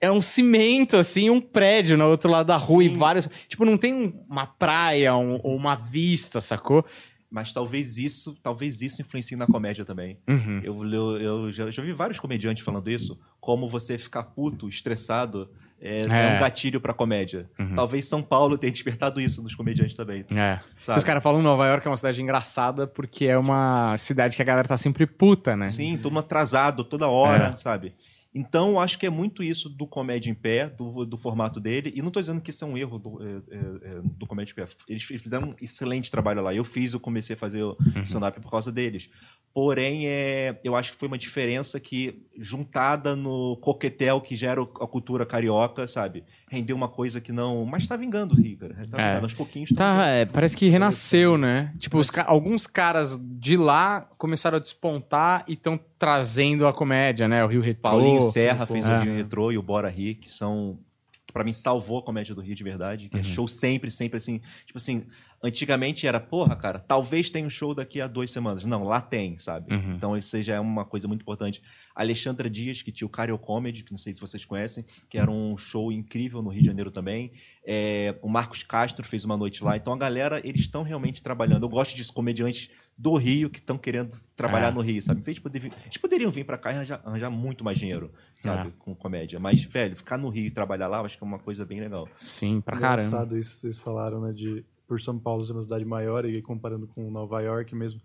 é 0.00 0.10
um 0.10 0.20
cimento, 0.20 0.96
assim, 0.96 1.30
um 1.30 1.40
prédio 1.40 1.96
no 1.96 2.06
outro 2.06 2.30
lado 2.30 2.46
da 2.46 2.56
rua 2.56 2.84
e 2.84 2.90
Sim. 2.90 2.96
vários. 2.98 3.28
Tipo, 3.48 3.64
não 3.64 3.78
tem 3.78 3.94
um- 3.94 4.24
uma 4.28 4.46
praia 4.46 5.14
um- 5.16 5.40
ou 5.42 5.56
uma 5.56 5.74
vista, 5.76 6.40
sacou? 6.40 6.84
Mas 7.30 7.52
talvez 7.52 7.96
isso, 7.98 8.36
talvez 8.42 8.82
isso 8.82 9.00
influencie 9.02 9.36
na 9.36 9.46
comédia 9.46 9.84
também. 9.84 10.18
Uhum. 10.28 10.60
Eu, 10.62 10.84
eu, 10.92 11.20
eu 11.20 11.52
já, 11.52 11.70
já 11.70 11.82
vi 11.82 11.92
vários 11.92 12.20
comediantes 12.20 12.62
falando 12.62 12.88
isso, 12.90 13.18
como 13.40 13.66
você 13.68 13.96
ficar 13.98 14.22
puto, 14.24 14.68
estressado, 14.68 15.48
é, 15.84 16.00
é 16.00 16.32
É. 16.32 16.36
um 16.36 16.40
gatilho 16.40 16.80
pra 16.80 16.94
comédia. 16.94 17.46
Uhum. 17.58 17.74
Talvez 17.74 18.06
São 18.08 18.22
Paulo 18.22 18.56
tenha 18.56 18.72
despertado 18.72 19.20
isso 19.20 19.42
nos 19.42 19.54
comediantes 19.54 19.94
também, 19.94 20.24
É. 20.34 20.58
sabe? 20.80 20.98
Os 20.98 21.04
caras 21.04 21.22
falam 21.22 21.42
Nova 21.42 21.66
York 21.68 21.86
é 21.86 21.90
uma 21.90 21.96
cidade 21.98 22.22
engraçada 22.22 22.86
porque 22.86 23.26
é 23.26 23.36
uma 23.36 23.94
cidade 23.98 24.34
que 24.34 24.40
a 24.42 24.44
galera 24.44 24.66
tá 24.66 24.76
sempre 24.78 25.06
puta, 25.06 25.54
né? 25.54 25.68
Sim, 25.68 25.98
todo 25.98 26.18
atrasado 26.18 26.82
toda 26.84 27.06
hora, 27.08 27.48
É. 27.52 27.56
sabe? 27.56 27.92
Então, 28.34 28.70
eu 28.70 28.78
acho 28.80 28.98
que 28.98 29.06
é 29.06 29.10
muito 29.10 29.42
isso 29.44 29.68
do 29.68 29.86
comédia 29.86 30.28
em 30.28 30.34
pé, 30.34 30.68
do, 30.68 31.06
do 31.06 31.16
formato 31.16 31.60
dele. 31.60 31.92
E 31.94 32.00
não 32.00 32.08
estou 32.08 32.20
dizendo 32.20 32.40
que 32.40 32.50
isso 32.50 32.64
é 32.64 32.66
um 32.68 32.76
erro 32.76 32.98
do, 32.98 33.22
é, 33.22 33.26
é, 33.50 33.58
é, 33.96 34.00
do 34.02 34.26
comédia 34.26 34.52
em 34.52 34.56
pé. 34.56 34.66
Eles 34.88 35.04
fizeram 35.04 35.50
um 35.50 35.54
excelente 35.60 36.10
trabalho 36.10 36.42
lá. 36.42 36.52
Eu 36.52 36.64
fiz, 36.64 36.92
eu 36.92 36.98
comecei 37.00 37.34
a 37.36 37.38
fazer 37.38 37.62
o 37.62 37.76
Uhum. 37.94 38.02
stand-up 38.02 38.40
por 38.40 38.50
causa 38.50 38.72
deles. 38.72 39.08
Porém, 39.52 40.08
é, 40.08 40.60
eu 40.64 40.74
acho 40.74 40.90
que 40.92 40.98
foi 40.98 41.06
uma 41.06 41.16
diferença 41.16 41.78
que, 41.78 42.26
juntada 42.36 43.14
no 43.14 43.56
coquetel 43.58 44.20
que 44.20 44.34
gera 44.34 44.60
a 44.60 44.86
cultura 44.86 45.24
carioca, 45.24 45.86
sabe? 45.86 46.24
Rendeu 46.50 46.76
uma 46.76 46.88
coisa 46.88 47.20
que 47.20 47.32
não. 47.32 47.64
Mas 47.64 47.86
tá 47.86 47.96
vingando 47.96 48.34
o 48.34 48.36
Rio, 48.36 48.56
cara. 48.58 48.74
Tá 48.90 49.00
É. 49.02 49.08
vingando 49.08 49.26
aos 49.26 49.34
pouquinhos. 49.34 49.70
Tá, 49.70 50.06
é, 50.06 50.24
parece 50.26 50.56
que 50.56 50.68
renasceu, 50.68 51.36
né? 51.38 51.72
Tipo, 51.78 51.98
os 51.98 52.10
ca- 52.10 52.24
alguns 52.28 52.66
caras 52.66 53.18
de 53.22 53.56
lá 53.56 54.08
começaram 54.18 54.58
a 54.58 54.60
despontar 54.60 55.44
e 55.48 55.54
estão 55.54 55.80
trazendo 55.98 56.66
a 56.66 56.72
comédia, 56.72 57.26
né? 57.26 57.42
O 57.44 57.48
Rio 57.48 57.60
Retrô. 57.62 57.90
Paulinho 57.90 58.22
Serra 58.22 58.66
fez 58.66 58.86
É. 58.88 58.96
o 58.98 59.00
Rio 59.00 59.14
Retrô 59.16 59.50
e 59.50 59.58
o 59.58 59.62
Bora 59.62 59.88
Rir, 59.88 60.16
que 60.16 60.30
são. 60.30 60.78
que 61.26 61.32
pra 61.32 61.42
mim 61.42 61.52
salvou 61.52 61.98
a 61.98 62.02
comédia 62.02 62.34
do 62.34 62.40
Rio 62.42 62.54
de 62.54 62.62
verdade. 62.62 63.04
Uhum. 63.04 63.10
Que 63.10 63.18
é 63.18 63.22
show 63.22 63.48
sempre, 63.48 63.90
sempre 63.90 64.18
assim. 64.18 64.40
Tipo 64.66 64.76
assim, 64.76 65.04
antigamente 65.44 66.06
era, 66.06 66.18
porra, 66.18 66.56
cara, 66.56 66.78
talvez 66.78 67.28
tenha 67.28 67.46
um 67.46 67.50
show 67.50 67.74
daqui 67.74 68.00
a 68.00 68.06
duas 68.06 68.30
semanas. 68.30 68.64
Não, 68.64 68.82
lá 68.82 69.00
tem, 69.00 69.36
sabe? 69.36 69.72
Uhum. 69.74 69.94
Então 69.94 70.16
isso 70.16 70.42
já 70.42 70.54
é 70.54 70.60
uma 70.60 70.84
coisa 70.86 71.06
muito 71.06 71.20
importante. 71.20 71.62
Alexandra 71.94 72.48
Dias, 72.48 72.80
que 72.80 72.90
tinha 72.90 73.06
o 73.06 73.10
Cario 73.10 73.38
Comedy, 73.38 73.84
que 73.84 73.92
não 73.92 73.98
sei 73.98 74.14
se 74.14 74.20
vocês 74.20 74.44
conhecem, 74.44 74.84
que 75.08 75.18
era 75.18 75.30
um 75.30 75.56
show 75.58 75.92
incrível 75.92 76.40
no 76.40 76.48
Rio 76.48 76.62
de 76.62 76.66
Janeiro 76.66 76.90
também. 76.90 77.30
É, 77.64 78.16
o 78.22 78.28
Marcos 78.28 78.62
Castro 78.62 79.04
fez 79.04 79.24
uma 79.24 79.36
noite 79.36 79.62
lá. 79.62 79.76
Então 79.76 79.92
a 79.92 79.98
galera, 79.98 80.40
eles 80.42 80.62
estão 80.62 80.82
realmente 80.82 81.22
trabalhando. 81.22 81.64
Eu 81.64 81.68
gosto 81.68 81.94
disso, 81.94 82.12
comediantes 82.12 82.70
do 82.96 83.14
Rio 83.16 83.50
que 83.50 83.58
estão 83.58 83.76
querendo 83.76 84.18
trabalhar 84.36 84.68
É. 84.68 84.70
no 84.70 84.80
Rio, 84.80 85.02
sabe? 85.02 85.20
De 85.20 85.40
poder 85.40 85.62
Eles 85.84 85.96
poderiam 85.98 86.30
vir 86.30 86.44
pra 86.44 86.56
cá 86.56 86.70
e 86.72 86.76
arranjar, 86.76 87.02
arranjar 87.04 87.28
muito 87.30 87.62
mais 87.64 87.78
dinheiro, 87.78 88.10
sabe? 88.38 88.68
É. 88.68 88.72
Com 88.78 88.94
comédia. 88.94 89.38
Mas, 89.38 89.62
velho, 89.64 89.96
ficar 89.96 90.16
no 90.16 90.28
Rio 90.28 90.46
e 90.46 90.50
trabalhar 90.50 90.86
lá, 90.88 90.98
eu 90.98 91.04
acho 91.04 91.18
que 91.18 91.24
é 91.24 91.26
uma 91.26 91.38
coisa 91.38 91.64
bem 91.66 91.80
legal. 91.80 92.08
Sim, 92.16 92.60
pra 92.60 92.78
caramba. 92.78 93.02
Engraçado 93.08 93.36
isso 93.36 93.54
que 93.54 93.60
vocês 93.62 93.78
falaram, 93.80 94.20
né? 94.20 94.32
De 94.32 94.64
por 94.86 95.00
São 95.00 95.18
Paulo 95.18 95.44
ser 95.44 95.52
uma 95.52 95.62
cidade 95.62 95.84
maior 95.84 96.24
e 96.24 96.40
comparando 96.42 96.86
com 96.86 97.10
Nova 97.10 97.40
York 97.40 97.74
mesmo. 97.74 98.00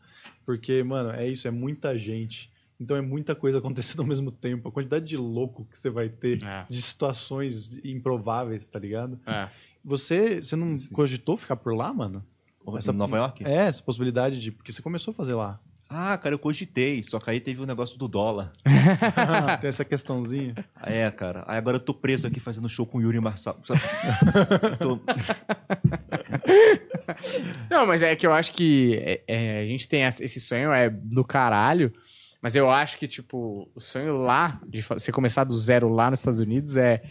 Porque, 0.45 0.81
mano, 0.83 1.11
é 1.11 1.27
isso, 1.27 1.47
é 1.47 1.51
muita 1.51 1.97
gente. 1.97 2.51
Então 2.79 2.95
é 2.95 3.01
muita 3.01 3.35
coisa 3.35 3.57
acontecendo 3.59 3.99
ao 4.01 4.05
mesmo 4.05 4.31
tempo. 4.31 4.69
A 4.69 4.71
quantidade 4.71 5.05
de 5.05 5.17
louco 5.17 5.65
que 5.69 5.77
você 5.77 5.89
vai 5.89 6.07
ter, 6.09 6.43
É. 6.43 6.65
de 6.69 6.81
situações 6.81 7.77
improváveis, 7.83 8.65
tá 8.67 8.79
ligado? 8.79 9.19
É. 9.27 9.47
Você, 9.83 10.41
você 10.41 10.55
não 10.55 10.77
cogitou 10.93 11.35
ficar 11.37 11.55
por 11.55 11.73
lá, 11.75 11.93
mano? 11.93 12.23
Essa- 12.77 12.91
Em 12.91 12.95
Nova 12.95 13.17
York? 13.17 13.43
É, 13.45 13.65
essa 13.67 13.81
possibilidade 13.81 14.39
de. 14.39 14.51
Porque 14.51 14.71
você 14.71 14.81
começou 14.81 15.11
a 15.11 15.15
fazer 15.15 15.33
lá. 15.33 15.59
Ah, 15.91 16.15
cara, 16.19 16.35
eu 16.35 16.39
cogitei. 16.39 17.01
Só 17.01 17.19
que 17.19 17.31
aí 17.31 17.39
teve 17.39 17.61
o 17.61 17.65
negócio 17.65 17.97
do 17.97 18.07
dólar. 18.07 18.51
Tem 19.59 19.67
essa 19.67 19.83
questãozinha. 19.83 20.53
Ah, 20.75 20.91
É, 20.91 21.09
cara. 21.09 21.43
Aí 21.47 21.57
agora 21.57 21.77
eu 21.77 21.81
tô 21.81 21.95
preso 21.95 22.27
aqui 22.27 22.39
fazendo 22.39 22.69
show 22.69 22.85
com 22.85 22.99
o 22.99 23.01
Yuri 23.01 23.19
Marçal. 23.19 23.57
tô- 24.79 24.99
Não, 27.69 27.85
mas 27.85 28.01
é 28.01 28.15
que 28.15 28.25
eu 28.25 28.33
acho 28.33 28.51
que 28.51 28.95
é, 28.97 29.23
é, 29.27 29.61
a 29.61 29.65
gente 29.65 29.87
tem 29.87 30.03
esse 30.03 30.39
sonho, 30.39 30.71
é 30.71 30.89
do 30.89 31.23
caralho. 31.23 31.93
Mas 32.41 32.55
eu 32.55 32.69
acho 32.69 32.97
que, 32.97 33.07
tipo, 33.07 33.69
o 33.75 33.79
sonho 33.79 34.17
lá, 34.17 34.61
de 34.67 34.81
você 34.81 35.11
começar 35.11 35.43
do 35.43 35.57
zero 35.57 35.89
lá 35.89 36.09
nos 36.09 36.19
Estados 36.19 36.39
Unidos, 36.39 36.77
é, 36.77 37.01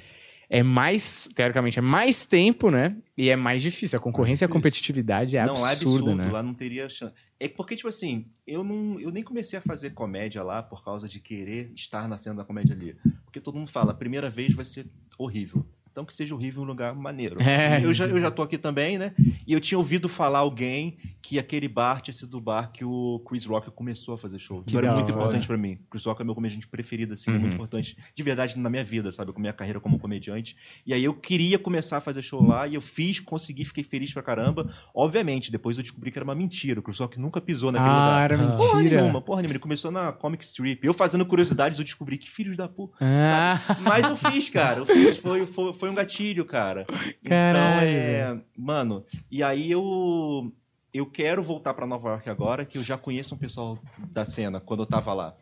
é 0.48 0.62
mais, 0.62 1.28
teoricamente, 1.34 1.78
é 1.78 1.82
mais 1.82 2.24
tempo, 2.24 2.70
né? 2.70 2.96
E 3.16 3.28
é 3.28 3.36
mais 3.36 3.60
difícil. 3.60 3.98
A 3.98 4.02
concorrência 4.02 4.44
e 4.44 4.46
a 4.46 4.48
competitividade 4.48 5.36
é 5.36 5.44
não, 5.44 5.54
é 5.54 5.72
absurda, 5.72 6.12
absurdo. 6.12 6.14
né? 6.14 6.30
Lá 6.30 6.42
não 6.42 6.54
teria 6.54 6.88
chance. 6.88 7.12
É 7.38 7.46
porque, 7.46 7.76
tipo 7.76 7.88
assim, 7.88 8.26
eu, 8.46 8.64
não, 8.64 8.98
eu 8.98 9.10
nem 9.10 9.22
comecei 9.22 9.58
a 9.58 9.62
fazer 9.62 9.90
comédia 9.90 10.42
lá 10.42 10.62
por 10.62 10.82
causa 10.82 11.06
de 11.06 11.20
querer 11.20 11.70
estar 11.74 12.08
na 12.08 12.16
cena 12.16 12.36
da 12.36 12.44
comédia 12.44 12.74
ali. 12.74 12.96
Porque 13.24 13.40
todo 13.40 13.58
mundo 13.58 13.70
fala, 13.70 13.92
a 13.92 13.94
primeira 13.94 14.30
vez 14.30 14.54
vai 14.54 14.64
ser 14.64 14.86
horrível. 15.18 15.64
Então 15.90 16.04
que 16.04 16.14
seja 16.14 16.34
horrível 16.34 16.62
um 16.62 16.66
lugar 16.66 16.94
maneiro. 16.94 17.40
É. 17.42 17.84
Eu, 17.84 17.92
já, 17.92 18.06
eu 18.06 18.20
já 18.20 18.30
tô 18.30 18.42
aqui 18.42 18.56
também, 18.58 18.98
né? 18.98 19.12
E 19.46 19.52
eu 19.52 19.60
tinha 19.60 19.78
ouvido 19.78 20.08
falar 20.08 20.40
alguém 20.40 20.96
que 21.20 21.38
aquele 21.38 21.68
bar 21.68 22.00
tinha 22.00 22.14
sido 22.14 22.38
o 22.38 22.40
bar 22.40 22.70
que 22.72 22.84
o 22.84 23.22
Chris 23.28 23.44
Rock 23.44 23.70
começou 23.70 24.14
a 24.14 24.18
fazer 24.18 24.38
show. 24.38 24.62
Que 24.62 24.70
Isso 24.70 24.78
era 24.78 24.92
muito 24.94 25.04
hora. 25.10 25.12
importante 25.20 25.46
pra 25.46 25.56
mim. 25.56 25.78
Chris 25.90 26.04
Rock 26.04 26.22
é 26.22 26.24
meu 26.24 26.34
comediante 26.34 26.66
preferido, 26.66 27.14
assim, 27.14 27.30
é 27.30 27.34
Uhum. 27.34 27.40
muito 27.40 27.54
importante 27.54 27.96
de 28.14 28.22
verdade 28.22 28.58
na 28.58 28.70
minha 28.70 28.84
vida, 28.84 29.10
sabe? 29.12 29.32
Com 29.32 29.38
a 29.38 29.42
minha 29.42 29.52
carreira 29.52 29.80
como 29.80 29.98
comediante. 29.98 30.56
E 30.86 30.94
aí 30.94 31.02
eu 31.04 31.12
queria 31.14 31.58
começar 31.58 31.98
a 31.98 32.00
fazer 32.00 32.22
show 32.22 32.42
lá 32.46 32.66
e 32.66 32.74
eu 32.74 32.80
fiz, 32.80 33.20
consegui, 33.20 33.64
fiquei 33.64 33.82
feliz 33.84 34.12
pra 34.12 34.22
caramba. 34.22 34.70
Obviamente, 34.94 35.50
depois 35.52 35.76
eu 35.76 35.82
descobri 35.82 36.10
que 36.10 36.18
era 36.18 36.24
uma 36.24 36.34
mentira. 36.34 36.80
O 36.80 36.82
Chris 36.82 36.98
Rock 36.98 37.18
nunca 37.20 37.40
pisou 37.40 37.70
naquele 37.72 37.90
Ah, 37.90 38.00
lugar. 38.04 38.30
era. 38.32 38.56
Porra 38.56 38.76
mentira. 38.78 39.00
nenhuma, 39.02 39.20
porra 39.20 39.40
nenhuma. 39.42 39.52
Ele 39.52 39.58
começou 39.58 39.90
na 39.90 40.12
Comic 40.12 40.44
Strip. 40.44 40.84
Eu 40.86 40.94
fazendo 40.94 41.24
curiosidades, 41.26 41.78
eu 41.78 41.84
descobri 41.84 42.16
que 42.18 42.30
filhos 42.30 42.56
da 42.56 42.68
puta. 42.68 42.94
Ah, 43.00 43.60
Mas 43.80 44.04
eu 44.08 44.16
fiz, 44.16 44.48
cara. 44.48 44.80
Eu 44.80 44.86
fiz. 44.86 45.18
Foi, 45.18 45.46
foi, 45.46 45.72
foi 45.74 45.87
um 45.90 45.94
gatilho, 45.94 46.44
cara. 46.44 46.86
Então, 46.88 47.28
Caralho, 47.28 47.88
é. 47.88 48.40
Mano, 48.56 49.04
e 49.30 49.42
aí 49.42 49.70
eu. 49.70 50.52
Eu 50.92 51.04
quero 51.04 51.42
voltar 51.42 51.74
pra 51.74 51.86
Nova 51.86 52.08
York 52.08 52.30
agora, 52.30 52.64
que 52.64 52.78
eu 52.78 52.82
já 52.82 52.96
conheço 52.96 53.34
um 53.34 53.38
pessoal 53.38 53.78
da 54.10 54.24
cena 54.24 54.58
quando 54.58 54.80
eu 54.80 54.86
tava 54.86 55.12
lá. 55.12 55.36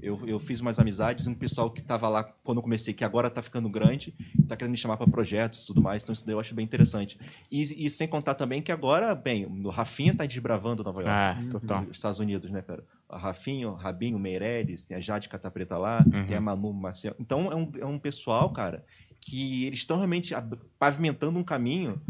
Eu, 0.00 0.20
eu 0.26 0.38
fiz 0.38 0.60
umas 0.60 0.78
amizades, 0.78 1.26
um 1.26 1.34
pessoal 1.34 1.70
que 1.70 1.82
tava 1.82 2.08
lá 2.08 2.22
quando 2.22 2.58
eu 2.58 2.62
comecei, 2.62 2.94
que 2.94 3.04
agora 3.04 3.28
tá 3.28 3.42
ficando 3.42 3.68
grande, 3.68 4.14
tá 4.48 4.56
querendo 4.56 4.70
me 4.72 4.78
chamar 4.78 4.96
pra 4.96 5.06
projetos 5.06 5.64
e 5.64 5.66
tudo 5.66 5.82
mais, 5.82 6.02
então 6.02 6.12
isso 6.12 6.24
daí 6.24 6.34
eu 6.34 6.40
acho 6.40 6.54
bem 6.54 6.64
interessante. 6.64 7.18
E, 7.50 7.86
e 7.86 7.90
sem 7.90 8.06
contar 8.06 8.34
também 8.34 8.62
que 8.62 8.70
agora, 8.72 9.14
bem, 9.14 9.46
o 9.46 9.68
Rafinha 9.68 10.14
tá 10.14 10.24
desbravando 10.24 10.84
Nova 10.84 11.02
York 11.02 11.10
ah, 11.12 11.50
total. 11.50 11.82
nos 11.82 11.96
Estados 11.96 12.18
Unidos, 12.18 12.50
né, 12.50 12.62
cara? 12.62 12.84
A 13.08 13.18
Rafinho, 13.18 13.74
Rabinho, 13.74 14.18
Meirelles, 14.18 14.84
tem 14.86 14.96
a 14.96 15.00
Jade 15.00 15.28
Catapreta 15.28 15.76
lá, 15.76 16.02
Uhum. 16.06 16.26
tem 16.26 16.36
a 16.36 16.40
Manu 16.40 16.72
Maciel. 16.72 17.14
Então 17.18 17.50
é 17.52 17.56
um, 17.56 17.72
é 17.80 17.86
um 17.86 17.98
pessoal, 17.98 18.50
cara, 18.50 18.84
que 19.26 19.64
eles 19.64 19.78
estão 19.80 19.96
realmente 19.96 20.34
pavimentando 20.78 21.38
um 21.38 21.42
caminho 21.44 22.00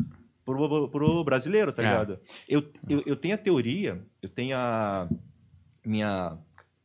pro, 0.44 0.88
pro 0.88 1.22
brasileiro, 1.24 1.72
tá 1.72 1.82
É. 1.82 1.86
ligado? 1.86 2.18
Eu, 2.48 2.60
eu, 2.88 3.02
eu 3.06 3.16
tenho 3.16 3.34
a 3.34 3.38
teoria, 3.38 4.04
eu 4.20 4.28
tenho 4.28 4.56
a 4.56 5.08
minha 5.84 6.36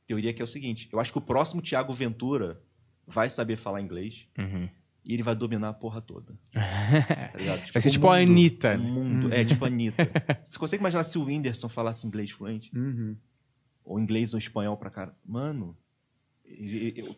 teoria 0.06 0.32
que 0.34 0.42
é 0.42 0.44
o 0.46 0.48
seguinte, 0.48 0.88
eu 0.94 1.00
acho 1.00 1.12
que 1.12 1.18
o 1.18 1.22
próximo 1.22 1.62
Thiago 1.62 1.94
Ventura 1.94 2.62
vai 3.08 3.30
saber 3.30 3.56
falar 3.58 3.82
inglês 3.82 4.28
Uhum. 4.38 4.70
e 5.04 5.14
ele 5.14 5.24
vai 5.24 5.36
dominar 5.36 5.70
a 5.70 5.74
porra 5.74 6.00
toda. 6.02 6.38
Tá 7.32 7.38
ligado? 7.38 7.72
Vai 7.72 7.82
ser 7.82 7.90
tipo 7.92 8.08
a 8.08 8.18
mundo- 8.20 8.30
Anitta. 8.32 8.76
O 8.76 8.80
mundo, 8.80 9.34
é 9.34 9.44
tipo 9.46 9.66
a 9.66 9.68
Anitta. 9.68 10.08
Você 10.48 10.60
consegue 10.60 10.82
imaginar 10.82 11.04
se 11.04 11.18
o 11.18 11.24
Whindersson 11.26 11.70
falasse 11.70 12.06
inglês 12.06 12.30
fluente? 12.32 12.72
Uhum. 12.76 13.16
ou 13.84 14.00
inglês 14.00 14.34
ou 14.34 14.38
espanhol 14.38 14.78
pra 14.78 14.90
cara. 14.92 15.16
Mano, 15.26 15.76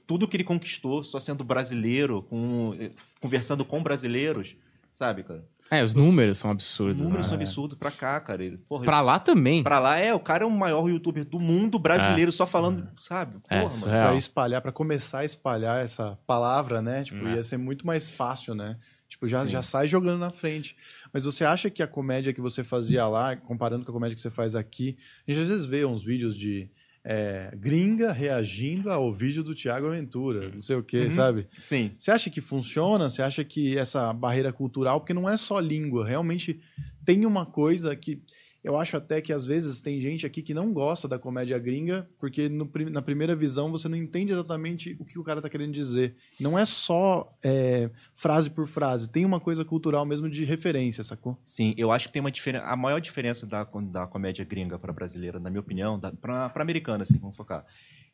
tudo 0.06 0.28
que 0.28 0.38
ele 0.38 0.44
conquistou 0.44 1.04
só 1.04 1.20
sendo 1.20 1.44
brasileiro, 1.44 2.24
com, 2.24 2.74
conversando 3.20 3.64
com 3.66 3.82
brasileiros, 3.82 4.56
sabe, 4.92 5.24
cara? 5.24 5.44
É, 5.70 5.82
os 5.82 5.96
números 5.96 6.38
são 6.38 6.50
Os 6.50 6.56
absurdos. 6.56 7.02
números 7.02 7.28
né? 7.28 7.30
são 7.30 7.38
absurdos 7.42 7.78
pra 7.78 7.90
cá, 7.92 8.20
cara. 8.20 8.44
Ele, 8.44 8.58
porra, 8.58 8.84
Pra 8.84 9.00
lá 9.00 9.20
também. 9.20 9.64
pra 9.64 9.80
lá 9.80 9.98
é, 9.98 10.14
o 10.14 10.20
cara 10.20 10.44
é 10.44 10.46
o 10.46 10.52
maior 10.52 10.90
youtuber 10.90 11.24
do 11.24 11.40
mundo 11.40 11.80
brasileiro, 11.80 12.30
só 12.30 12.46
falando, 12.46 12.90
sabe? 12.98 13.38
É, 13.50 13.62
Porra, 13.62 13.74
mano. 13.80 13.88
é. 13.88 13.92
Real. 13.96 14.08
Pra 14.10 14.18
espalhar, 14.18 14.62
pra 14.62 14.72
começar 14.74 15.20
a 15.20 15.26
espalhar 15.26 15.82
essa 15.84 16.20
palavra, 16.28 16.82
né? 16.82 17.04
Tipo, 17.06 17.26
É. 17.26 17.36
ia 17.36 17.44
ser 17.44 17.56
muito 17.56 17.88
mais 17.88 18.10
fácil, 18.10 18.54
né? 18.54 18.78
Tipo, 19.08 19.30
já, 19.30 19.44
Sim. 19.46 19.50
já 19.50 19.62
sai 19.62 19.88
jogando 19.88 20.20
na 20.20 20.30
frente. 20.30 20.76
Mas 21.14 21.24
você 21.24 21.46
acha 21.46 21.70
que 21.70 21.82
a 21.82 21.88
comédia 21.88 22.34
que 22.34 22.42
você 22.42 22.62
fazia 22.64 23.08
lá, 23.08 23.36
comparando 23.38 23.86
com 23.86 23.92
a 23.92 23.94
comédia 23.94 24.16
que 24.16 24.22
você 24.22 24.30
faz 24.30 24.56
aqui, 24.56 24.98
a 25.26 25.32
gente 25.32 25.42
às 25.44 25.50
vezes 25.50 25.66
vê 25.66 25.86
uns 25.86 26.04
vídeos 26.04 26.36
de 26.38 26.70
é, 27.04 27.52
gringa 27.56 28.12
reagindo 28.12 28.92
ao 28.92 29.12
vídeo 29.14 29.44
do 29.44 29.56
Thiago 29.56 29.88
Aventura, 29.88 30.50
não 30.54 30.62
sei 30.62 30.76
o 30.76 30.84
quê, 30.84 31.06
Uhum. 31.06 31.12
sabe? 31.12 31.48
Sim. 31.62 31.92
Você 31.98 32.12
acha 32.12 32.30
que 32.30 32.40
funciona? 32.42 33.10
Você 33.10 33.22
acha 33.22 33.44
que 33.44 33.78
essa 33.78 34.14
barreira 34.14 34.54
cultural, 34.54 35.00
porque 35.00 35.14
não 35.14 35.28
é 35.28 35.36
só 35.38 35.60
língua, 35.60 36.06
realmente 36.08 36.60
tem 37.04 37.26
uma 37.26 37.46
coisa 37.46 37.96
que 37.96 38.22
eu 38.64 38.78
acho 38.78 38.96
até 38.98 39.20
que 39.22 39.34
às 39.34 39.44
vezes 39.44 39.82
tem 39.82 40.00
gente 40.00 40.26
aqui 40.26 40.42
que 40.42 40.54
não 40.54 40.72
gosta 40.72 41.08
da 41.08 41.18
comédia 41.18 41.58
gringa, 41.58 42.08
porque 42.20 42.48
no 42.48 42.70
na 42.92 43.02
primeira 43.02 43.36
visão 43.36 43.72
você 43.72 43.88
não 43.90 43.98
entende 43.98 44.32
exatamente 44.32 44.96
o 45.00 45.06
que 45.06 45.18
o 45.18 45.24
cara 45.24 45.42
tá 45.42 45.50
querendo 45.50 45.74
dizer. 45.74 46.16
Não 46.40 46.58
é 46.58 46.66
só 46.66 47.36
é, 47.44 47.90
frase 48.16 48.50
por 48.50 48.68
frase, 48.68 49.10
tem 49.10 49.26
uma 49.26 49.40
coisa 49.40 49.66
cultural 49.66 50.06
mesmo 50.06 50.30
de 50.30 50.44
referência, 50.46 51.04
sacou? 51.04 51.38
Sim, 51.44 51.74
eu 51.78 51.92
acho 51.92 52.08
que 52.08 52.14
tem 52.14 52.20
uma 52.20 52.32
diferença. 52.32 52.66
A 52.66 52.76
maior 52.76 53.00
diferença 53.00 53.46
da, 53.48 53.64
da 53.64 54.06
comédia 54.08 54.46
gringa 54.46 54.78
para 54.78 54.94
brasileira, 54.94 55.40
na 55.40 55.50
minha 55.50 55.62
opinião, 55.62 56.00
para 56.00 56.52
americana, 56.56 57.04
assim, 57.04 57.18
vamos 57.18 57.36
focar. 57.36 57.66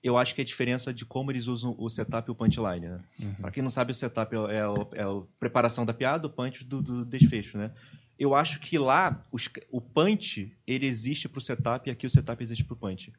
Eu 0.04 0.16
acho 0.16 0.36
que 0.36 0.42
é 0.42 0.44
a 0.44 0.46
diferença 0.46 0.94
de 0.94 1.04
como 1.06 1.32
eles 1.32 1.48
usam 1.48 1.76
o 1.78 1.90
setup 1.90 2.30
e 2.30 2.32
o 2.32 2.36
punchline, 2.36 2.88
né? 2.88 3.00
Pra 3.42 3.50
quem 3.52 3.64
não 3.64 3.70
sabe, 3.70 3.92
o 3.92 3.96
setup 3.96 4.34
é, 4.36 4.40
o- 4.40 4.48
é, 4.50 4.68
o- 4.68 4.88
é 4.94 5.02
a 5.04 5.22
preparação 5.40 5.86
da 5.86 5.94
piada, 5.94 6.28
o 6.28 6.30
punch 6.30 6.64
do, 6.64 6.82
do 6.84 7.04
desfecho, 7.04 7.58
né? 7.58 7.72
Eu 8.20 8.34
acho 8.34 8.60
que 8.60 8.78
lá 8.78 9.24
os- 9.32 9.50
o 9.72 9.80
punch 9.80 10.52
ele 10.66 10.86
existe 10.86 11.30
pro 11.30 11.40
setup 11.42 11.88
e 11.88 11.92
aqui 11.92 12.06
o 12.06 12.10
setup 12.10 12.42
existe 12.44 12.64
pro 12.64 12.76
punch. 12.76 13.14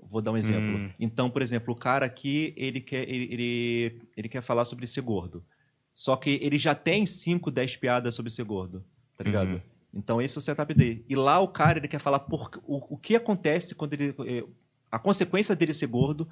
Vou 0.00 0.20
dar 0.20 0.32
um 0.32 0.36
exemplo. 0.36 0.78
Hum. 0.78 0.90
Então, 1.00 1.28
por 1.30 1.42
exemplo, 1.42 1.74
o 1.74 1.76
cara 1.76 2.06
aqui 2.06 2.52
ele 2.56 2.80
quer 2.80 3.08
ele, 3.08 3.28
ele, 3.32 4.02
ele 4.16 4.28
quer 4.28 4.42
falar 4.42 4.64
sobre 4.64 4.86
ser 4.86 5.00
gordo. 5.00 5.44
Só 5.92 6.16
que 6.16 6.38
ele 6.42 6.58
já 6.58 6.74
tem 6.74 7.06
5, 7.06 7.50
10 7.50 7.76
piadas 7.76 8.14
sobre 8.14 8.30
ser 8.30 8.44
gordo, 8.44 8.84
tá 9.16 9.24
ligado? 9.24 9.54
Uhum. 9.54 9.60
Então 9.94 10.20
esse 10.20 10.36
é 10.36 10.40
o 10.40 10.42
setup 10.42 10.74
dele. 10.74 11.04
E 11.08 11.14
lá 11.14 11.38
o 11.38 11.48
cara 11.48 11.78
ele 11.78 11.88
quer 11.88 12.00
falar 12.00 12.18
por, 12.20 12.50
o, 12.66 12.94
o 12.94 12.96
que 12.96 13.14
acontece 13.14 13.74
quando 13.74 13.92
ele 13.94 14.14
eh, 14.26 14.44
a 14.90 14.98
consequência 14.98 15.54
dele 15.54 15.72
ser 15.72 15.86
gordo 15.86 16.28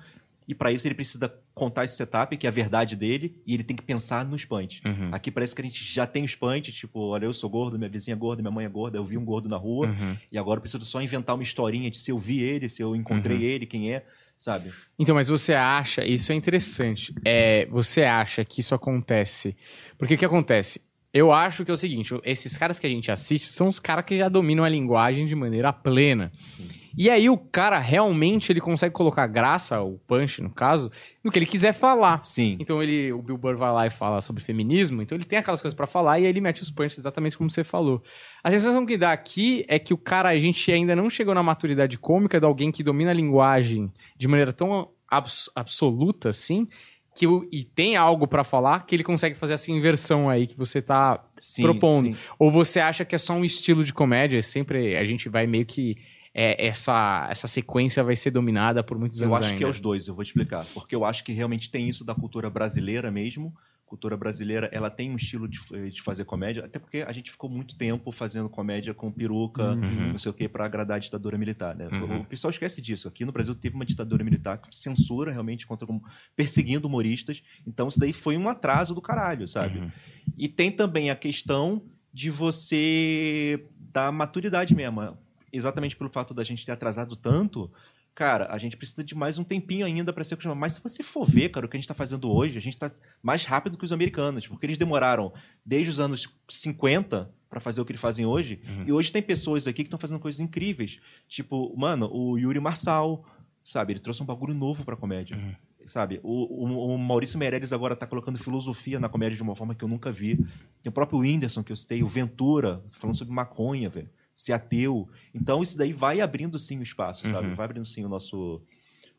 E 0.49 0.55
pra 0.55 0.73
isso 0.73 0.87
ele 0.87 0.95
precisa 0.95 1.33
contar 1.55 1.85
esse 1.85 1.97
setup, 1.97 2.37
que 2.37 2.47
é 2.47 2.49
a 2.49 2.53
verdade 2.53 2.97
dele, 2.97 3.41
e 3.47 3.55
ele 3.55 3.63
tem 3.63 3.77
que 3.77 3.83
pensar 3.83 4.25
nos 4.25 4.45
punch. 4.45 4.81
Uhum. 4.85 5.11
Aqui 5.13 5.31
parece 5.31 5.55
que 5.55 5.61
a 5.61 5.65
gente 5.65 5.85
já 5.85 6.07
tem 6.07 6.25
os 6.25 6.35
punch, 6.35 6.73
tipo, 6.73 6.99
olha, 7.01 7.27
eu 7.27 7.35
sou 7.35 7.49
gordo, 7.51 7.79
minha 7.79 7.91
vizinha 7.91 8.15
é 8.15 8.19
gorda, 8.19 8.43
minha 8.43 8.51
mãe 8.51 8.65
é 8.65 8.69
gorda, 8.69 8.97
eu 8.99 9.05
vi 9.05 9.17
um 9.19 9.25
gordo 9.25 9.49
na 9.49 9.57
rua, 9.57 9.87
Uhum. 9.89 10.17
e 10.31 10.39
agora 10.39 10.59
eu 10.59 10.63
preciso 10.63 10.85
só 10.85 11.01
inventar 11.03 11.35
uma 11.35 11.43
historinha 11.43 11.91
de 11.91 11.97
se 11.99 12.11
eu 12.11 12.19
vi 12.19 12.41
ele, 12.41 12.69
se 12.69 12.83
eu 12.83 12.97
encontrei 12.97 13.37
Uhum. 13.37 13.43
ele, 13.45 13.67
quem 13.67 13.93
é, 13.93 14.05
sabe? 14.37 14.73
Então, 14.99 15.15
mas 15.15 15.29
você 15.29 15.55
acha, 15.55 16.05
isso 16.05 16.33
é 16.33 16.35
interessante, 16.35 17.15
é, 17.25 17.67
você 17.67 18.03
acha 18.03 18.45
que 18.45 18.61
isso 18.61 18.75
acontece? 18.75 19.57
Porque 19.99 20.15
o 20.15 20.19
que 20.19 20.25
acontece? 20.25 20.81
Eu 21.15 21.31
acho 21.31 21.63
que 21.63 21.71
é 21.71 21.75
o 21.75 21.77
seguinte, 21.77 22.15
esses 22.25 22.57
caras 22.57 22.79
que 22.79 22.87
a 22.87 22.91
gente 22.91 23.11
assiste 23.11 23.49
são 23.53 23.69
os 23.69 23.79
caras 23.79 24.05
que 24.07 24.17
já 24.17 24.31
dominam 24.31 24.65
a 24.65 24.69
linguagem 24.69 25.27
de 25.27 25.35
maneira 25.35 25.71
plena. 25.71 26.33
Sim. 26.43 26.67
E 26.97 27.11
aí 27.11 27.29
o 27.29 27.37
cara 27.37 27.79
realmente 27.79 28.51
ele 28.51 28.61
consegue 28.63 28.95
colocar 28.95 29.27
graça, 29.27 29.83
o 29.83 29.99
punch 30.07 30.41
no 30.41 30.49
caso, 30.49 30.91
no 31.23 31.31
que 31.31 31.39
ele 31.39 31.45
quiser 31.45 31.75
falar. 31.75 32.25
Sim. 32.25 32.57
Então 32.59 32.83
ele, 32.83 33.13
o 33.13 33.21
Bill 33.21 33.37
Burr 33.37 33.59
vai 33.59 33.71
lá 33.73 33.87
e 33.87 33.91
fala 33.91 34.23
sobre 34.23 34.43
feminismo, 34.43 35.03
então 35.03 35.17
ele 35.17 35.25
tem 35.25 35.39
aquelas 35.39 35.61
coisas 35.61 35.77
pra 35.77 35.87
falar 35.87 36.19
e 36.19 36.25
aí 36.25 36.31
ele 36.31 36.41
mete 36.41 36.63
os 36.63 36.71
punches 36.71 36.99
exatamente 36.99 37.37
como 37.37 37.51
você 37.51 37.63
falou. 37.63 38.03
A 38.43 38.51
sensação 38.51 38.87
que 38.87 38.97
dá 38.97 39.13
aqui 39.13 39.67
é 39.69 39.79
que 39.79 39.93
o 39.93 39.99
cara, 39.99 40.31
a 40.31 40.39
gente 40.39 40.73
ainda 40.73 40.97
não 40.97 41.11
chegou 41.11 41.35
na 41.35 41.43
maturidade 41.43 41.99
cômica 41.99 42.41
de 42.41 42.47
alguém 42.47 42.73
que 42.73 42.83
domina 42.83 43.11
a 43.11 43.15
linguagem 43.15 43.93
de 44.17 44.29
maneira 44.29 44.53
tão 44.53 44.89
abs- 45.11 45.51
absoluta 45.55 46.31
assim, 46.31 46.67
que 47.15 47.27
o, 47.27 47.47
e 47.53 47.63
tem 47.65 47.95
algo 47.97 48.27
pra 48.27 48.43
falar 48.43 48.87
que 48.87 48.95
ele 48.97 49.05
consegue 49.05 49.35
fazer 49.37 49.55
essa 49.55 49.71
inversão 49.71 50.31
aí 50.31 50.47
que 50.47 50.57
você 50.57 50.81
tá 50.81 51.23
Sim, 51.39 51.63
propondo. 51.63 52.07
sim. 52.07 52.17
Ou 52.39 52.51
você 52.51 52.81
acha 52.81 53.05
que 53.05 53.15
é 53.15 53.19
só 53.19 53.35
um 53.35 53.45
estilo 53.45 53.85
de 53.85 53.93
comédia? 53.93 54.41
Sempre 54.43 54.97
a 54.97 55.05
gente 55.05 55.29
vai 55.29 55.47
meio 55.47 55.67
que 55.67 55.97
é, 56.35 56.67
essa, 56.67 57.29
essa 57.31 57.47
sequência 57.47 58.03
vai 58.03 58.17
ser 58.17 58.31
dominada 58.31 58.83
por 58.83 58.99
muitos 58.99 59.21
Eu 59.21 59.27
anos 59.29 59.41
acho 59.41 59.49
ainda. 59.49 59.59
que 59.59 59.65
é 59.65 59.69
os 59.69 59.79
dois, 59.79 60.07
eu 60.09 60.15
vou 60.15 60.25
te 60.25 60.29
explicar. 60.29 60.65
Porque 60.73 60.95
eu 60.95 61.05
acho 61.05 61.23
que 61.23 61.33
realmente 61.33 61.71
tem 61.71 61.87
isso 61.89 62.05
da 62.05 62.15
cultura 62.15 62.49
brasileira 62.49 63.11
mesmo. 63.11 63.55
Cultura 63.93 64.17
brasileira, 64.17 64.71
ela 64.73 64.89
tem 64.89 65.11
um 65.11 65.17
estilo 65.17 65.47
de, 65.47 65.61
de 65.91 66.01
fazer 66.01 66.25
comédia, 66.25 66.65
até 66.65 66.79
porque 66.79 67.05
a 67.07 67.13
gente 67.13 67.31
ficou 67.31 67.51
muito 67.51 67.77
tempo 67.77 68.11
fazendo 68.11 68.49
comédia 68.49 68.95
com 68.95 69.13
peruca, 69.13 69.73
Uhum. 69.75 70.13
não 70.13 70.19
sei 70.19 70.31
o 70.31 70.35
que, 70.35 70.49
pra 70.49 70.65
agradar 70.65 70.97
a 70.97 70.99
ditadura 70.99 71.37
militar, 71.37 71.77
né? 71.77 71.89
Uhum. 71.89 72.21
O 72.21 72.25
pessoal 72.25 72.51
esquece 72.51 72.81
disso. 72.81 73.07
Aqui 73.07 73.23
no 73.27 73.33
Brasil 73.33 73.55
teve 73.55 73.75
uma 73.75 73.85
ditadura 73.85 74.25
militar 74.25 74.57
que 74.57 74.75
censura 74.75 75.31
realmente 75.31 75.67
contra 75.67 75.87
perseguindo 76.35 76.89
humoristas. 76.89 77.43
Então 77.67 77.87
isso 77.87 78.01
daí 78.01 78.15
foi 78.15 78.39
um 78.39 78.49
atraso 78.49 78.95
do 78.95 79.03
caralho, 79.03 79.47
sabe? 79.47 79.81
Uhum. 79.81 79.91
E 80.39 80.49
tem 80.49 80.73
também 80.73 81.11
a 81.11 81.15
questão 81.15 81.83
de 82.15 82.31
você 82.31 83.63
dar 83.93 84.11
maturidade 84.11 84.75
mesmo. 84.75 85.19
Exatamente 85.53 85.97
pelo 85.99 86.09
fato 86.09 86.33
da 86.33 86.43
gente 86.43 86.65
ter 86.65 86.73
atrasado 86.73 87.15
tanto, 87.15 87.71
cara, 88.15 88.47
a 88.53 88.59
gente 88.59 88.77
precisa 88.77 89.03
de 89.03 89.15
mais 89.15 89.39
um 89.39 89.45
tempinho 89.45 89.87
ainda 89.87 90.13
para 90.13 90.23
ser 90.25 90.35
acostumado. 90.35 90.59
Mas 90.59 90.75
se 90.75 90.83
você 90.83 91.03
for 91.03 91.25
ver, 91.25 91.49
cara, 91.51 91.67
o 91.67 91.69
que 91.69 91.77
a 91.77 91.81
gente 91.81 91.89
tá 91.89 91.95
fazendo 91.95 92.31
hoje, 92.31 92.59
a 92.59 92.61
gente 92.61 92.77
tá 92.77 92.91
mais 93.23 93.45
rápido 93.45 93.77
que 93.79 93.85
os 93.85 93.93
americanos, 93.93 94.47
porque 94.47 94.67
eles 94.67 94.79
demoraram 94.79 95.33
desde 95.65 95.91
os 95.91 95.99
anos 96.01 96.29
50 96.49 97.31
para 97.49 97.61
fazer 97.61 97.81
o 97.81 97.85
que 97.85 97.93
eles 97.93 98.01
fazem 98.01 98.25
hoje. 98.25 98.63
Uhum. 98.67 98.85
E 98.87 98.93
hoje 98.93 99.13
tem 99.13 99.23
pessoas 99.23 99.67
aqui 99.67 99.83
que 99.83 99.89
estão 99.89 99.99
fazendo 99.99 100.19
coisas 100.21 100.41
incríveis. 100.41 101.01
Tipo, 101.29 101.75
mano, 101.77 102.09
o 102.13 102.39
Yuri 102.39 102.61
Marçal, 102.61 103.25
sabe? 103.65 103.93
Ele 103.93 104.01
trouxe 104.01 104.23
um 104.23 104.27
bagulho 104.27 104.55
novo 104.55 104.85
pra 104.85 104.97
comédia. 104.97 105.37
Uhum. 105.37 105.55
Sabe? 105.85 106.21
O, 106.23 106.65
o- 106.65 106.95
o 106.95 106.99
Maurício 106.99 107.39
Meirelles 107.39 107.73
agora 107.73 107.97
tá 107.97 108.07
colocando 108.07 108.39
filosofia 108.39 109.01
na 109.01 109.09
comédia 109.09 109.37
de 109.37 109.43
uma 109.43 109.57
forma 109.57 109.75
que 109.75 109.83
eu 109.85 109.89
nunca 109.89 110.13
vi. 110.13 110.37
Tem 110.37 110.89
o 110.89 110.93
próprio 110.93 111.19
Whindersson 111.19 111.63
que 111.63 111.73
eu 111.73 111.77
citei, 111.77 112.03
o 112.03 112.07
Ventura, 112.07 112.83
falando 112.91 113.17
sobre 113.17 113.35
maconha, 113.35 113.91
velho. 113.91 114.09
Ser 114.43 114.55
ateu. 114.55 115.09
Então 115.33 115.63
isso 115.63 115.79
daí 115.79 115.93
vai 115.93 116.21
abrindo 116.21 116.59
sim 116.59 116.79
o 116.79 116.83
espaço, 116.83 117.29
sabe? 117.29 117.49
Uhum. 117.49 117.55
Vai 117.55 117.65
abrindo 117.67 117.85
sim 117.85 118.05
o 118.05 118.09
nosso, 118.09 118.61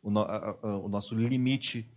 o, 0.02 0.10
no- 0.12 0.20
a- 0.22 0.58
a- 0.62 0.78
o 0.80 0.90
nosso 0.90 1.16
limite 1.16 1.88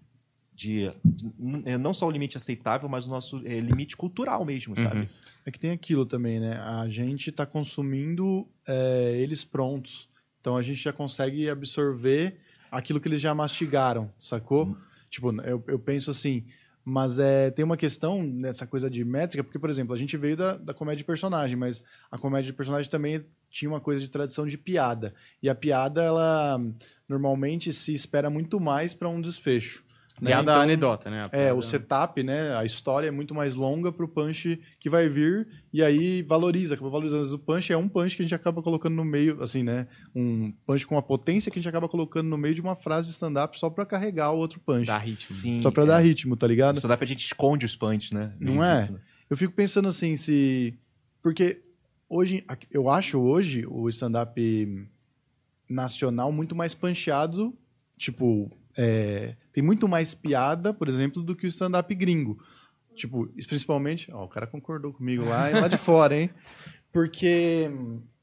de, 0.55 0.93
de- 1.05 1.33
é, 1.65 1.77
Não 1.77 1.93
só 1.93 2.07
o 2.07 2.11
limite 2.11 2.37
aceitável, 2.37 2.89
mas 2.89 3.09
o 3.09 3.11
nosso 3.11 3.39
é, 3.45 3.59
limite 3.59 3.97
cultural 3.97 4.45
mesmo, 4.45 4.77
sabe? 4.79 5.01
Uhum. 5.01 5.09
É 5.45 5.51
que 5.51 5.59
tem 5.59 5.73
aquilo 5.73 6.07
também, 6.07 6.39
né? 6.39 6.57
A 6.59 6.89
gente 6.89 7.31
está 7.31 7.45
consumindo 7.45 8.47
é, 8.67 9.17
eles 9.21 9.45
prontos. 9.45 10.09
Então 10.41 10.57
a 10.57 10.63
gente 10.63 10.81
já 10.81 10.93
consegue 10.93 11.51
absorver 11.51 12.39
aquilo 12.71 13.01
que 13.01 13.09
eles 13.09 13.21
já 13.21 13.35
mastigaram, 13.35 14.09
sacou? 14.21 14.77
Tipo, 15.11 15.33
eu, 15.43 15.65
eu 15.67 15.79
penso 15.81 16.13
assim, 16.13 16.45
mas 16.89 17.19
é, 17.19 17.51
tem 17.51 17.65
uma 17.65 17.77
questão 17.77 18.23
nessa 18.23 18.65
coisa 18.65 18.89
de 18.89 19.05
métrica, 19.05 19.43
porque, 19.43 19.59
por 19.59 19.69
exemplo, 19.69 19.93
a 19.93 19.99
gente 19.99 20.17
veio 20.17 20.37
da, 20.37 20.57
da 20.57 20.73
comédia 20.73 20.99
de 20.99 21.05
personagem, 21.05 21.57
mas 21.57 21.83
a 22.09 22.17
comédia 22.17 22.53
de 22.53 22.57
personagem 22.57 22.89
também 22.89 23.25
tinha 23.51 23.69
uma 23.69 23.81
coisa 23.81 24.01
de 24.01 24.09
tradição 24.09 24.47
de 24.47 24.57
piada. 24.57 25.13
E 25.43 25.49
a 25.49 25.55
piada, 25.55 26.01
ela 26.01 26.61
normalmente 27.09 27.73
se 27.73 27.93
espera 27.93 28.31
muito 28.31 28.61
mais 28.61 28.95
para 28.95 29.09
um 29.09 29.21
desfecho. 29.21 29.85
Né? 30.21 30.31
Piada 30.31 30.53
Então, 30.53 30.63
anedota, 30.63 31.11
né? 31.11 31.23
A 31.23 31.25
é, 31.25 31.29
piada- 31.29 31.55
o 31.55 31.63
setup, 31.63 32.23
né? 32.23 32.57
A 32.57 32.65
história 32.65 33.09
é 33.09 33.11
muito 33.11 33.35
mais 33.35 33.55
longa 33.55 33.93
pro 33.93 34.09
punch 34.09 34.61
que 34.81 34.89
vai 34.89 35.09
vir 35.09 35.47
e 35.73 35.83
aí 35.83 36.23
valoriza, 36.23 36.75
acaba 36.75 36.91
valorizando. 36.91 37.35
O 37.35 37.39
punch 37.39 37.73
é 37.73 37.77
um 37.77 37.89
punch 37.89 38.17
que 38.17 38.23
a 38.23 38.25
gente 38.25 38.35
acaba 38.35 38.63
colocando 38.63 38.95
no 38.95 39.05
meio, 39.05 39.43
assim, 39.43 39.63
né? 39.63 39.87
Um 40.15 40.53
punch 40.67 40.87
com 40.87 40.95
uma 40.95 41.03
potência 41.03 41.51
que 41.51 41.59
a 41.59 41.63
gente 41.63 41.69
acaba 41.69 41.89
colocando 41.89 42.29
no 42.29 42.39
meio 42.39 42.55
de 42.55 42.61
uma 42.61 42.77
frase 42.77 43.09
de 43.09 43.15
stand-up 43.15 43.59
só 43.59 43.69
pra 43.69 43.85
carregar 43.85 44.33
o 44.33 44.39
outro 44.39 44.59
punch. 44.61 44.87
Dá 44.87 44.99
ritmo. 44.99 45.37
Sim. 45.37 45.59
Só 45.61 45.71
pra 45.71 45.83
é. 45.83 45.87
dar 45.87 45.99
ritmo, 45.99 46.37
tá 46.37 46.47
ligado? 46.47 46.81
Só 46.81 46.89
dá 46.89 46.97
pra 46.97 47.07
gente 47.07 47.25
esconde 47.25 47.67
os 47.67 47.77
punch, 47.77 48.15
né? 48.15 48.33
Não 48.41 48.65
é? 48.65 48.79
disso, 48.79 48.93
né? 48.93 49.01
Eu 49.29 49.37
fico 49.37 49.53
pensando 49.53 49.89
assim, 49.89 50.17
se. 50.17 50.79
Porque 51.23 51.61
hoje, 52.09 52.45
eu 52.71 52.89
acho 52.89 53.19
hoje 53.19 53.67
o 53.67 53.89
stand-up 53.89 54.89
nacional 55.69 56.31
muito 56.33 56.55
mais 56.55 56.75
pancheado. 56.75 57.53
Tipo, 57.99 58.51
é, 58.77 59.35
tem 59.53 59.63
muito 59.63 59.89
mais 59.89 60.15
piada, 60.15 60.73
por 60.75 60.89
exemplo, 60.89 61.23
do 61.23 61.35
que 61.35 61.47
o 61.47 61.49
stand-up 61.49 61.93
gringo. 61.95 62.39
Tipo, 62.95 63.27
principalmente. 63.47 64.11
Ó, 64.13 64.25
o 64.25 64.29
cara 64.29 64.47
concordou 64.47 64.93
comigo 64.93 65.25
lá, 65.25 65.49
lá 65.49 65.69
de 65.69 65.77
fora, 65.77 66.17
hein? 66.17 66.31
Porque. 66.93 67.71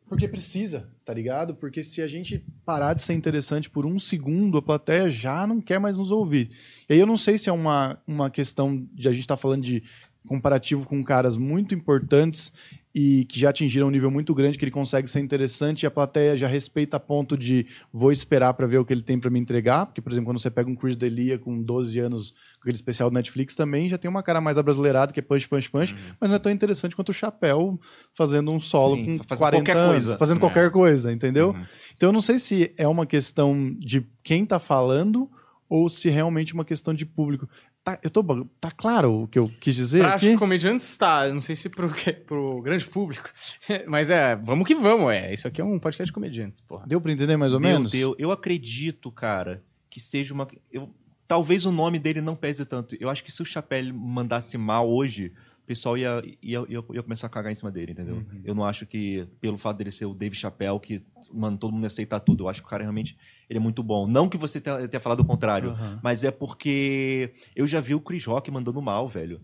Porque 0.07 0.27
precisa, 0.27 0.91
tá 1.03 1.13
ligado? 1.13 1.55
Porque 1.55 1.83
se 1.83 1.99
a 1.99 2.07
gente 2.07 2.45
parar 2.63 2.93
de 2.93 3.01
ser 3.01 3.13
interessante 3.13 3.67
por 3.67 3.83
um 3.83 3.97
segundo, 3.97 4.57
a 4.57 4.61
plateia 4.61 5.09
já 5.09 5.47
não 5.47 5.59
quer 5.59 5.79
mais 5.79 5.97
nos 5.97 6.11
ouvir. 6.11 6.51
E 6.87 6.93
aí 6.93 6.99
eu 6.99 7.07
não 7.07 7.17
sei 7.17 7.37
se 7.37 7.49
é 7.49 7.53
uma, 7.53 7.99
uma 8.05 8.29
questão 8.29 8.87
de 8.93 9.07
a 9.07 9.11
gente 9.11 9.21
estar 9.21 9.37
falando 9.37 9.63
de 9.63 9.81
comparativo 10.27 10.85
com 10.85 11.03
caras 11.03 11.35
muito 11.35 11.73
importantes 11.73 12.53
e 12.95 13.25
que 13.25 13.39
já 13.39 13.49
atingiram 13.49 13.87
um 13.87 13.89
nível 13.89 14.11
muito 14.11 14.33
grande 14.35 14.57
que 14.57 14.63
ele 14.63 14.71
consegue 14.71 15.09
ser 15.09 15.19
interessante 15.19 15.83
e 15.83 15.87
a 15.87 15.91
plateia 15.91 16.37
já 16.37 16.47
respeita 16.47 16.97
a 16.97 16.99
ponto 16.99 17.35
de 17.35 17.65
vou 17.91 18.11
esperar 18.11 18.53
para 18.53 18.67
ver 18.67 18.77
o 18.77 18.85
que 18.85 18.93
ele 18.93 19.01
tem 19.01 19.19
para 19.19 19.31
me 19.31 19.39
entregar, 19.39 19.87
porque 19.87 19.99
por 20.01 20.11
exemplo, 20.11 20.27
quando 20.27 20.39
você 20.39 20.51
pega 20.51 20.69
um 20.69 20.75
Chris 20.75 20.95
D'Elia 20.95 21.39
com 21.39 21.61
12 21.61 21.97
anos, 21.99 22.31
com 22.31 22.61
aquele 22.61 22.75
especial 22.75 23.09
do 23.09 23.13
Netflix 23.15 23.55
também, 23.55 23.89
já 23.89 23.97
tem 23.97 24.09
uma 24.09 24.21
cara 24.21 24.39
mais 24.39 24.57
abrasileirada 24.57 25.11
que 25.11 25.19
é 25.19 25.23
punch 25.23 25.49
punch 25.49 25.71
punch, 25.71 25.95
mas 26.19 26.29
não 26.29 26.35
é 26.35 26.39
tão 26.39 26.51
interessante 26.51 26.95
quanto 26.95 27.09
o 27.09 27.13
Chapéu 27.13 27.79
fazendo 28.13 28.51
um 28.51 28.59
solo 28.59 28.95
Sim, 28.95 29.17
com 29.17 29.23
fazendo 29.23 29.39
40 29.39 29.57
qualquer 29.57 29.77
anos, 29.77 29.91
coisa. 29.91 30.17
fazendo 30.17 30.37
É. 30.37 30.39
qualquer 30.39 30.69
coisa, 30.71 31.11
entendeu? 31.11 31.49
Uhum. 31.49 31.65
Então 31.95 32.09
eu 32.09 32.13
não 32.13 32.21
sei 32.21 32.37
se 32.37 32.73
é 32.77 32.87
uma 32.87 33.05
questão 33.07 33.75
de 33.79 34.05
quem 34.23 34.45
tá 34.45 34.59
falando 34.59 35.29
ou 35.67 35.89
se 35.89 36.09
realmente 36.09 36.51
é 36.51 36.53
uma 36.53 36.65
questão 36.65 36.93
de 36.93 37.05
público. 37.05 37.49
Tá, 37.83 37.99
eu 38.01 38.09
tô, 38.09 38.23
tá 38.61 38.71
claro 38.71 39.23
o 39.23 39.27
que 39.27 39.37
eu 39.37 39.51
quis 39.59 39.75
dizer 39.75 39.99
Pra 39.99 40.13
aqui? 40.13 40.15
acho 40.27 40.33
que 40.33 40.37
comediantes 40.37 40.95
tá, 40.95 41.27
eu 41.27 41.33
não 41.33 41.41
sei 41.41 41.53
se 41.53 41.67
pro, 41.69 41.91
pro 42.25 42.61
grande 42.61 42.85
público, 42.85 43.29
mas 43.87 44.09
é, 44.09 44.37
vamos 44.37 44.65
que 44.65 44.73
vamos, 44.73 45.11
é. 45.11 45.33
Isso 45.33 45.47
aqui 45.47 45.59
é 45.59 45.65
um 45.65 45.77
podcast 45.77 46.05
de 46.05 46.13
comediantes, 46.13 46.61
porra. 46.61 46.85
Deu 46.87 47.01
pra 47.01 47.11
entender 47.11 47.35
mais 47.35 47.51
ou 47.53 47.59
Meu 47.59 47.71
menos? 47.71 47.91
Deus, 47.91 48.15
eu 48.17 48.31
acredito, 48.31 49.11
cara, 49.11 49.61
que 49.89 49.99
seja 49.99 50.33
uma. 50.33 50.47
Eu, 50.71 50.89
talvez 51.27 51.65
o 51.65 51.71
nome 51.73 51.99
dele 51.99 52.21
não 52.21 52.37
pese 52.37 52.65
tanto. 52.65 52.95
Eu 53.01 53.09
acho 53.09 53.21
que 53.23 53.31
se 53.31 53.41
o 53.41 53.45
Chapelle 53.45 53.91
mandasse 53.91 54.57
mal 54.57 54.89
hoje, 54.89 55.33
o 55.63 55.65
pessoal 55.65 55.97
ia, 55.97 56.21
ia, 56.41 56.59
ia, 56.67 56.83
ia 56.93 57.03
começar 57.03 57.27
a 57.27 57.29
cagar 57.29 57.51
em 57.51 57.55
cima 57.55 57.71
dele, 57.71 57.93
entendeu? 57.93 58.15
Uhum. 58.15 58.41
Eu 58.43 58.53
não 58.53 58.65
acho 58.65 58.85
que, 58.85 59.25
pelo 59.39 59.57
fato 59.57 59.77
dele 59.77 59.93
ser 59.93 60.05
o 60.05 60.13
Dave 60.13 60.35
Chappelle, 60.35 60.77
que, 60.79 61.01
mano, 61.31 61.57
todo 61.57 61.71
mundo 61.71 61.85
aceitar 61.85 62.19
tudo. 62.19 62.43
Eu 62.43 62.49
acho 62.49 62.61
que 62.61 62.67
o 62.67 62.69
cara 62.69 62.83
realmente 62.83 63.17
ele 63.49 63.59
é 63.59 63.61
muito 63.61 63.81
bom. 63.81 64.05
Não 64.05 64.27
que 64.27 64.37
você 64.37 64.59
tenha, 64.59 64.85
tenha 64.87 64.99
falado 64.99 65.21
o 65.21 65.25
contrário, 65.25 65.69
Aham. 65.69 65.99
mas 66.03 66.25
é 66.25 66.31
porque 66.31 67.33
eu 67.55 67.65
já 67.65 67.79
vi 67.79 67.95
o 67.95 68.01
Chris 68.01 68.25
Rock 68.25 68.51
mandando 68.51 68.81
mal, 68.81 69.07
velho. 69.07 69.39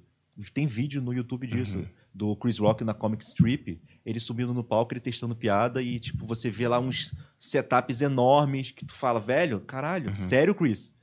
Tem 0.53 0.65
vídeo 0.65 1.01
no 1.01 1.13
YouTube 1.13 1.47
disso. 1.47 1.85
Do 2.13 2.35
Chris 2.35 2.59
Rock 2.59 2.83
na 2.83 2.93
Comic 2.93 3.23
Strip. 3.23 3.81
Ele 4.05 4.19
subindo 4.19 4.53
no 4.53 4.63
palco, 4.63 4.93
ele 4.93 4.99
testando 4.99 5.35
piada 5.35 5.81
e, 5.81 5.99
tipo, 5.99 6.25
você 6.25 6.49
vê 6.49 6.67
lá 6.67 6.79
uns 6.79 7.13
setups 7.37 8.01
enormes 8.01 8.71
que 8.71 8.85
tu 8.85 8.93
fala, 8.93 9.19
velho, 9.19 9.61
caralho, 9.61 10.13
sério, 10.15 10.53
Chris? 10.53 10.93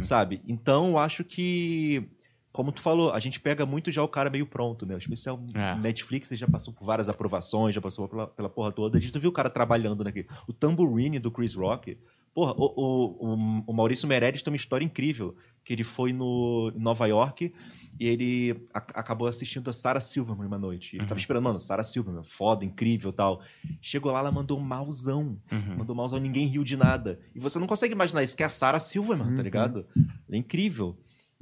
Sabe? 0.00 0.40
Então, 0.46 0.90
eu 0.90 0.98
acho 0.98 1.24
que, 1.24 2.08
como 2.52 2.70
tu 2.70 2.80
falou, 2.82 3.12
a 3.12 3.18
gente 3.18 3.40
pega 3.40 3.64
muito 3.64 3.90
já 3.90 4.02
o 4.02 4.08
cara 4.08 4.28
meio 4.28 4.46
pronto, 4.46 4.84
né? 4.84 4.94
O 4.94 4.98
especial 4.98 5.42
É. 5.54 5.74
Netflix 5.76 6.28
já 6.30 6.46
passou 6.46 6.72
por 6.74 6.84
várias 6.84 7.08
aprovações, 7.08 7.74
já 7.74 7.80
passou 7.80 8.06
pela, 8.08 8.26
pela 8.26 8.48
porra 8.48 8.70
toda. 8.70 8.98
A 8.98 9.00
gente 9.00 9.18
viu 9.18 9.30
o 9.30 9.32
cara 9.32 9.48
trabalhando 9.48 10.04
naquele. 10.04 10.28
O 10.46 10.52
tambourine 10.52 11.18
do 11.18 11.30
Chris 11.30 11.54
Rock, 11.54 11.96
Porra, 12.34 12.54
o, 12.56 12.64
o, 12.64 13.34
o- 13.34 13.64
o 13.66 13.72
Maurício 13.74 14.08
Meirelles 14.08 14.40
tem 14.42 14.50
uma 14.50 14.56
história 14.56 14.82
incrível. 14.82 15.36
Que 15.62 15.74
ele 15.74 15.84
foi 15.84 16.14
no 16.14 16.72
em 16.74 16.80
Nova 16.80 17.04
York 17.06 17.52
e 18.00 18.06
ele 18.08 18.64
a- 18.72 18.78
acabou 19.00 19.28
assistindo 19.28 19.68
a 19.68 19.72
Sarah 19.72 20.00
Silverman 20.00 20.46
uma 20.46 20.58
noite. 20.58 20.96
Ele 20.96 21.04
tava 21.06 21.20
esperando, 21.20 21.44
mano, 21.44 21.60
Sarah 21.60 21.84
Silverman, 21.84 22.24
foda, 22.24 22.64
incrível 22.64 23.10
e 23.10 23.12
tal. 23.12 23.42
Chegou 23.82 24.10
lá, 24.10 24.20
ela 24.20 24.32
mandou 24.32 24.58
um 24.58 24.62
mauzão. 24.62 25.38
Uhum. 25.52 25.76
Mandou 25.76 25.94
mauzão, 25.94 26.18
ninguém 26.18 26.46
riu 26.46 26.64
de 26.64 26.74
nada. 26.74 27.20
E 27.34 27.38
você 27.38 27.58
não 27.58 27.66
consegue 27.66 27.92
imaginar 27.92 28.22
isso, 28.22 28.34
que 28.34 28.42
é 28.42 28.46
a 28.46 28.48
Sarah 28.48 28.78
Silverman, 28.78 29.26
tá 29.28 29.34
Uhum. 29.36 29.42
ligado? 29.42 29.86
Ela 29.94 30.06
é 30.30 30.36
incrível. 30.38 30.96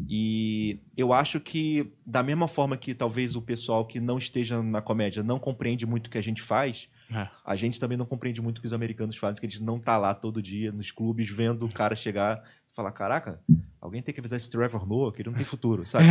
E 0.08 0.78
eu 0.96 1.12
acho 1.12 1.40
que, 1.40 1.92
da 2.06 2.22
mesma 2.22 2.46
forma 2.48 2.76
que 2.76 2.94
talvez 2.94 3.36
o 3.36 3.42
pessoal 3.42 3.84
que 3.86 4.00
não 4.00 4.18
esteja 4.18 4.62
na 4.62 4.80
comédia 4.80 5.22
não 5.22 5.38
compreende 5.38 5.84
muito 5.86 6.06
o 6.06 6.10
que 6.10 6.18
a 6.18 6.22
gente 6.22 6.40
faz, 6.42 6.88
É. 7.12 7.28
a 7.44 7.56
gente 7.56 7.78
também 7.80 7.98
não 7.98 8.06
compreende 8.06 8.40
muito 8.40 8.58
o 8.58 8.60
que 8.60 8.66
os 8.66 8.72
americanos 8.72 9.16
fazem, 9.16 9.40
que 9.40 9.46
eles 9.46 9.60
não 9.60 9.78
tá 9.78 9.96
lá 9.98 10.14
todo 10.14 10.42
dia 10.42 10.70
nos 10.72 10.90
clubes 10.90 11.28
vendo 11.30 11.66
o 11.66 11.72
cara 11.72 11.94
chegar 11.96 12.42
e 12.70 12.74
falar: 12.74 12.92
caraca, 12.92 13.40
alguém 13.80 14.00
tem 14.02 14.14
que 14.14 14.20
avisar 14.20 14.36
esse 14.36 14.48
Trevor 14.50 14.86
Noah 14.88 15.12
que 15.12 15.22
ele 15.22 15.30
não 15.30 15.36
tem 15.36 15.44
futuro, 15.44 15.84
sabe? 15.86 16.04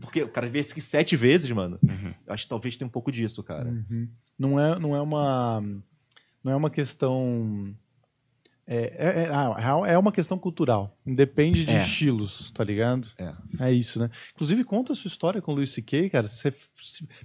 Porque 0.00 0.22
o 0.22 0.28
cara 0.28 0.48
vê 0.48 0.60
isso 0.60 0.72
aqui 0.72 0.80
sete 0.82 1.16
vezes, 1.16 1.50
mano. 1.52 1.78
Uhum. 1.82 2.12
Eu 2.26 2.34
acho 2.34 2.42
que 2.44 2.48
talvez 2.50 2.76
tenha 2.76 2.86
um 2.86 2.90
pouco 2.92 3.10
disso, 3.12 3.42
cara. 3.42 3.68
Uhum. 3.68 4.08
Não 4.38 4.58
é, 4.60 4.78
não 4.78 4.96
é 4.96 5.00
uma 5.00 5.60
não 6.42 6.50
é 6.52 6.56
uma 6.56 6.70
questão 6.70 7.72
é, 8.66 8.76
é, 8.76 9.22
é, 9.24 9.30
ah, 9.32 9.82
é 9.86 9.98
uma 9.98 10.12
questão 10.12 10.38
cultural. 10.38 10.96
Independe 11.04 11.64
de 11.64 11.72
É. 11.72 11.78
estilos, 11.82 12.50
tá 12.52 12.62
ligado? 12.62 13.08
É. 13.18 13.32
É 13.58 13.72
isso, 13.72 13.98
né? 13.98 14.08
Inclusive, 14.34 14.62
conta 14.64 14.92
a 14.92 14.96
sua 14.96 15.08
história 15.08 15.42
com 15.42 15.52
o 15.52 15.54
Luis 15.56 15.70
C.K., 15.70 16.08
cara. 16.10 16.28
Você 16.28 16.54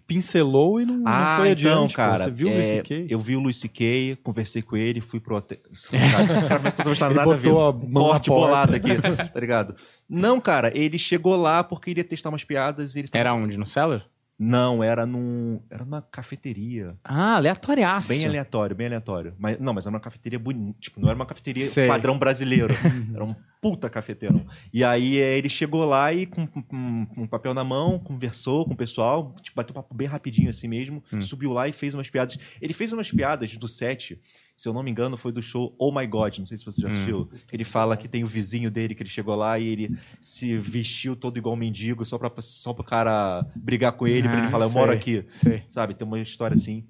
pincelou 0.05 0.81
e 0.81 0.85
não, 0.85 0.97
não 0.97 1.03
Ah, 1.05 1.37
foi 1.39 1.49
então, 1.51 1.71
adiante. 1.83 1.95
cara. 1.95 2.23
Você 2.25 2.31
viu 2.31 2.47
o 2.47 2.51
é, 2.51 2.55
Luis 2.55 2.67
C.K.? 2.67 3.05
Eu 3.09 3.19
vi 3.19 3.35
o 3.35 3.39
Luis 3.39 3.57
C.K., 3.57 4.17
conversei 4.23 4.61
com 4.61 4.75
ele, 4.75 4.99
fui 4.99 5.19
pro 5.19 5.35
hotel. 5.35 5.59
Cara, 5.91 6.59
mas 6.59 6.73
tu 6.73 6.83
não 6.83 6.95
nada 7.09 7.21
a 7.21 7.25
botou 7.25 7.73
Corte 7.93 8.29
bolado 8.29 8.75
aqui, 8.75 8.89
tá 9.33 9.39
ligado? 9.39 9.75
Não, 10.09 10.39
cara, 10.39 10.71
ele 10.75 10.97
chegou 10.97 11.35
lá 11.35 11.63
porque 11.63 11.91
iria 11.91 12.03
testar 12.03 12.29
umas 12.29 12.43
piadas 12.43 12.95
e 12.95 12.99
ele... 12.99 13.09
Era 13.13 13.33
onde? 13.33 13.57
No 13.57 13.65
Cellar? 13.65 14.05
Não, 14.39 14.83
era 14.83 15.05
num... 15.05 15.59
Era 15.69 15.83
numa 15.83 16.01
cafeteria. 16.01 16.95
Ah, 17.03 17.35
aleatoriaço. 17.37 18.09
Bem 18.09 18.25
aleatório, 18.25 18.75
bem 18.75 18.85
aleatório. 18.85 19.33
Mas, 19.39 19.59
não, 19.59 19.73
mas 19.73 19.85
era 19.85 19.93
uma 19.95 19.99
cafeteria 19.99 20.37
bonita. 20.37 20.77
Tipo, 20.79 20.99
não 20.99 21.09
era 21.09 21.15
uma 21.15 21.25
cafeteria 21.25 21.63
Sei. 21.65 21.87
padrão 21.87 22.19
brasileiro. 22.19 22.73
era 23.15 23.23
um 23.25 23.35
puta 23.59 23.89
cafeteirão. 23.89 24.45
E 24.71 24.83
aí 24.83 25.17
eh, 25.17 25.37
ele 25.39 25.49
chegou 25.49 25.83
lá 25.85 26.13
e 26.13 26.27
com, 26.27 26.45
com- 26.45 27.07
um 27.17 27.25
papel 27.25 27.53
na 27.55 27.63
mão, 27.63 27.97
conversou 27.97 28.63
com 28.65 28.73
o 28.73 28.77
pessoal, 28.77 29.35
tipo, 29.41 29.55
bateu 29.55 29.71
um 29.71 29.75
papo 29.75 29.95
bem 29.95 30.07
rapidinho 30.07 30.49
assim 30.49 30.67
mesmo, 30.67 31.03
subiu 31.19 31.51
lá 31.51 31.67
e 31.67 31.71
fez 31.73 31.95
umas 31.95 32.07
piadas. 32.09 32.37
Ele 32.61 32.73
fez 32.73 32.93
umas 32.93 33.09
piadas 33.11 33.57
do 33.57 33.67
set, 33.67 34.19
se 34.57 34.67
eu 34.67 34.73
não 34.73 34.81
me 34.83 34.89
engano, 34.91 35.15
foi 35.15 35.31
do 35.31 35.41
show 35.41 35.75
Oh 35.77 35.91
My 35.91 36.05
God, 36.07 36.39
não 36.39 36.45
sei 36.47 36.57
se 36.57 36.65
você 36.65 36.81
já 36.81 36.87
assistiu. 36.87 37.29
Ele 37.53 37.63
fala 37.63 37.95
que 37.95 38.07
tem 38.07 38.23
o 38.23 38.27
vizinho 38.27 38.71
dele 38.71 38.95
que 38.95 39.03
ele 39.03 39.09
chegou 39.09 39.35
lá 39.35 39.59
e 39.59 39.67
ele 39.67 39.97
se 40.19 40.57
vestiu 40.57 41.15
todo 41.15 41.37
igual 41.37 41.53
um 41.53 41.57
mendigo 41.57 42.03
só, 42.05 42.17
pra, 42.17 42.31
só 42.39 42.73
pro 42.73 42.83
cara 42.83 43.45
brigar 43.55 43.91
com 43.93 44.07
ele, 44.07 44.27
pra 44.27 44.39
ele 44.39 44.47
Ah, 44.47 44.51
falar, 44.51 44.65
eu 44.65 44.71
moro 44.71 44.91
aqui 44.91 45.23
Sei. 45.29 45.63
sabe? 45.69 45.93
Tem 45.93 46.07
uma 46.07 46.19
história 46.19 46.55
assim. 46.55 46.83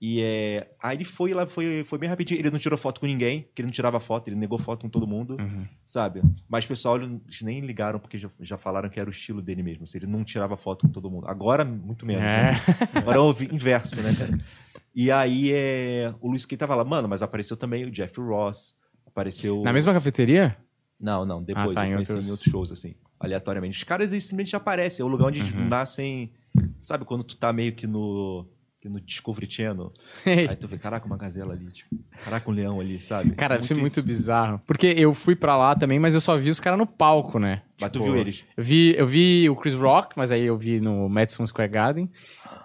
E 0.00 0.20
é. 0.20 0.68
Aí 0.82 0.98
ele 0.98 1.04
foi 1.04 1.32
lá, 1.32 1.46
foi, 1.46 1.82
foi 1.84 1.98
bem 1.98 2.10
rapidinho. 2.10 2.38
Ele 2.38 2.50
não 2.50 2.58
tirou 2.58 2.76
foto 2.76 3.00
com 3.00 3.06
ninguém, 3.06 3.40
porque 3.42 3.62
ele 3.62 3.68
não 3.68 3.72
tirava 3.72 3.98
foto, 3.98 4.28
ele 4.28 4.36
negou 4.36 4.58
foto 4.58 4.82
com 4.82 4.88
todo 4.90 5.06
mundo, 5.06 5.38
Uhum. 5.40 5.64
sabe? 5.86 6.20
Mas 6.46 6.66
o 6.66 6.68
pessoal 6.68 6.96
eles 7.00 7.40
nem 7.40 7.60
ligaram, 7.60 7.98
porque 7.98 8.18
já, 8.18 8.28
já 8.38 8.58
falaram 8.58 8.90
que 8.90 9.00
era 9.00 9.08
o 9.08 9.12
estilo 9.12 9.40
dele 9.40 9.62
mesmo. 9.62 9.86
Se 9.86 9.96
ele 9.96 10.06
não 10.06 10.22
tirava 10.22 10.58
foto 10.58 10.86
com 10.86 10.92
todo 10.92 11.10
mundo. 11.10 11.26
Agora, 11.26 11.64
muito 11.64 12.04
menos. 12.04 12.22
É. 12.22 12.52
Né? 12.52 12.60
Agora 12.92 13.16
é 13.16 13.20
o 13.20 13.30
inverso, 13.50 14.02
né, 14.02 14.14
cara? 14.14 14.38
E 14.94 15.10
aí 15.10 15.50
é. 15.52 16.14
O 16.20 16.28
Luiz 16.28 16.44
Kay 16.46 16.56
tava 16.56 16.74
lá, 16.74 16.84
mano, 16.84 17.08
mas 17.08 17.22
apareceu 17.22 17.56
também 17.56 17.84
o 17.84 17.90
Jeff 17.90 18.20
Ross. 18.20 18.74
Apareceu. 19.06 19.62
Na 19.62 19.72
mesma 19.72 19.92
cafeteria? 19.92 20.56
Não, 21.00 21.24
não, 21.24 21.42
depois 21.42 21.76
Ah, 21.76 21.80
tá, 21.80 21.86
eu 21.88 21.92
em 21.92 21.96
outros- 21.98 22.26
em 22.26 22.30
outros 22.30 22.50
shows, 22.50 22.72
assim, 22.72 22.94
aleatoriamente. 23.18 23.76
Os 23.76 23.84
caras 23.84 24.12
eles 24.12 24.24
simplesmente 24.24 24.54
aparecem, 24.56 25.02
é 25.02 25.06
o 25.06 25.08
lugar 25.08 25.26
onde 25.26 25.40
eles 25.40 25.52
Uhum. 25.52 25.68
nascem. 25.68 26.32
Sabe 26.80 27.04
quando 27.04 27.24
tu 27.24 27.36
tá 27.36 27.52
meio 27.52 27.72
que 27.74 27.86
no. 27.86 28.48
que 28.80 28.88
no 28.88 29.00
Discovery 29.00 29.50
Channel? 29.50 29.90
Aí 30.52 30.56
tu 30.56 30.68
vê, 30.68 30.76
caraca, 30.76 31.06
uma 31.06 31.16
gazela 31.16 31.54
ali, 31.54 31.72
tipo, 31.72 31.96
caraca, 32.22 32.50
um 32.50 32.52
leão 32.54 32.80
ali, 32.80 33.00
sabe? 33.00 33.30
Cara, 33.32 33.54
deve 33.54 33.66
ser 33.66 33.72
muito 33.74 33.92
isso. 33.94 34.02
bizarro. 34.02 34.60
Porque 34.66 34.86
eu 34.88 35.14
fui 35.14 35.34
pra 35.34 35.56
lá 35.56 35.74
também, 35.74 35.98
mas 35.98 36.14
eu 36.14 36.20
só 36.20 36.36
vi 36.36 36.50
os 36.50 36.60
caras 36.60 36.78
no 36.78 36.86
palco, 36.86 37.38
né? 37.38 37.62
Mas 37.80 37.90
tu 37.90 37.98
Tipo, 37.98 38.04
viu 38.12 38.16
eles? 38.20 38.44
Eu 38.56 38.62
vi, 38.62 38.94
eu 38.94 39.06
vi 39.06 39.48
o 39.48 39.56
Chris 39.56 39.74
Rock, 39.74 40.16
mas 40.18 40.30
aí 40.30 40.42
eu 40.44 40.56
vi 40.58 40.80
no 40.80 41.08
Madison 41.08 41.46
Square 41.46 41.70
Garden. 41.72 42.10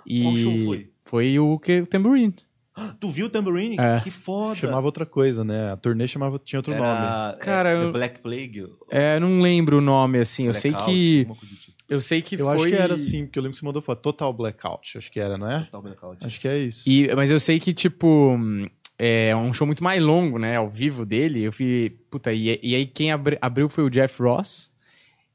E 0.06 0.24
Qual 0.24 0.36
show 0.36 0.60
foi? 0.66 0.89
Foi 1.10 1.40
o 1.40 1.58
que 1.58 1.82
o 1.82 1.88
Tambourine. 1.88 2.36
Tu 3.00 3.10
viu 3.10 3.26
o 3.26 3.30
Tambourine? 3.30 3.76
É. 3.80 4.00
Que 4.02 4.12
foda! 4.12 4.56
Chamava 4.56 4.86
outra 4.86 5.06
coisa, 5.06 5.44
né? 5.44 5.72
A 5.72 5.76
turnê 5.78 6.08
chamava, 6.08 6.40
tinha 6.44 6.60
outro 6.60 6.74
nome. 6.74 6.86
Era, 6.88 7.38
Cara, 7.42 7.70
é, 7.72 7.76
eu- 7.76 7.86
The 7.88 7.92
Black 7.92 8.20
Plague. 8.20 8.68
É, 8.92 9.16
eu 9.18 9.22
não 9.22 9.42
lembro 9.42 9.80
o 9.80 9.82
nome, 9.82 10.20
assim. 10.20 10.46
Eu 10.48 10.54
sei 10.54 10.72
Blackout, 10.72 10.94
que. 10.94 11.20
alguma 11.20 11.36
coisa 11.36 11.56
do 11.56 11.60
tipo. 11.60 11.80
Eu 11.90 12.00
sei 12.02 12.22
que 12.22 12.36
Eu 12.36 12.46
foi. 12.46 12.56
acho 12.56 12.68
que 12.68 12.76
era 12.76 12.94
assim, 12.94 13.26
porque 13.26 13.40
eu 13.40 13.44
lembro 13.44 13.54
que 13.56 13.60
você 13.60 13.66
mandou 13.66 13.82
foto. 13.82 14.00
Total 14.02 14.32
Blackout, 14.32 14.98
acho 15.00 15.12
que 15.12 15.20
era, 15.20 15.38
não 15.40 15.50
é? 15.50 15.62
Total 15.62 15.82
Blackout. 15.82 16.24
Acho 16.26 16.40
que 16.40 16.48
é 16.48 16.60
isso. 16.60 16.88
E, 16.88 17.14
mas 17.16 17.32
eu 17.32 17.40
sei 17.40 17.60
que, 17.60 17.74
tipo, 17.74 18.36
hum, 18.38 18.68
é 18.98 19.36
um 19.36 19.52
show 19.52 19.66
muito 19.66 19.84
mais 19.84 20.02
longo, 20.02 20.38
né? 20.38 20.56
Ao 20.56 20.70
vivo 20.70 21.04
dele. 21.06 21.42
Eu 21.42 21.52
fui. 21.52 21.98
Puta, 22.12 22.32
e, 22.32 22.60
e 22.62 22.76
aí 22.76 22.86
quem 22.86 23.12
abri- 23.12 23.40
abriu 23.42 23.68
foi 23.68 23.84
o 23.84 23.90
Jeff 23.90 24.22
Ross. 24.22 24.72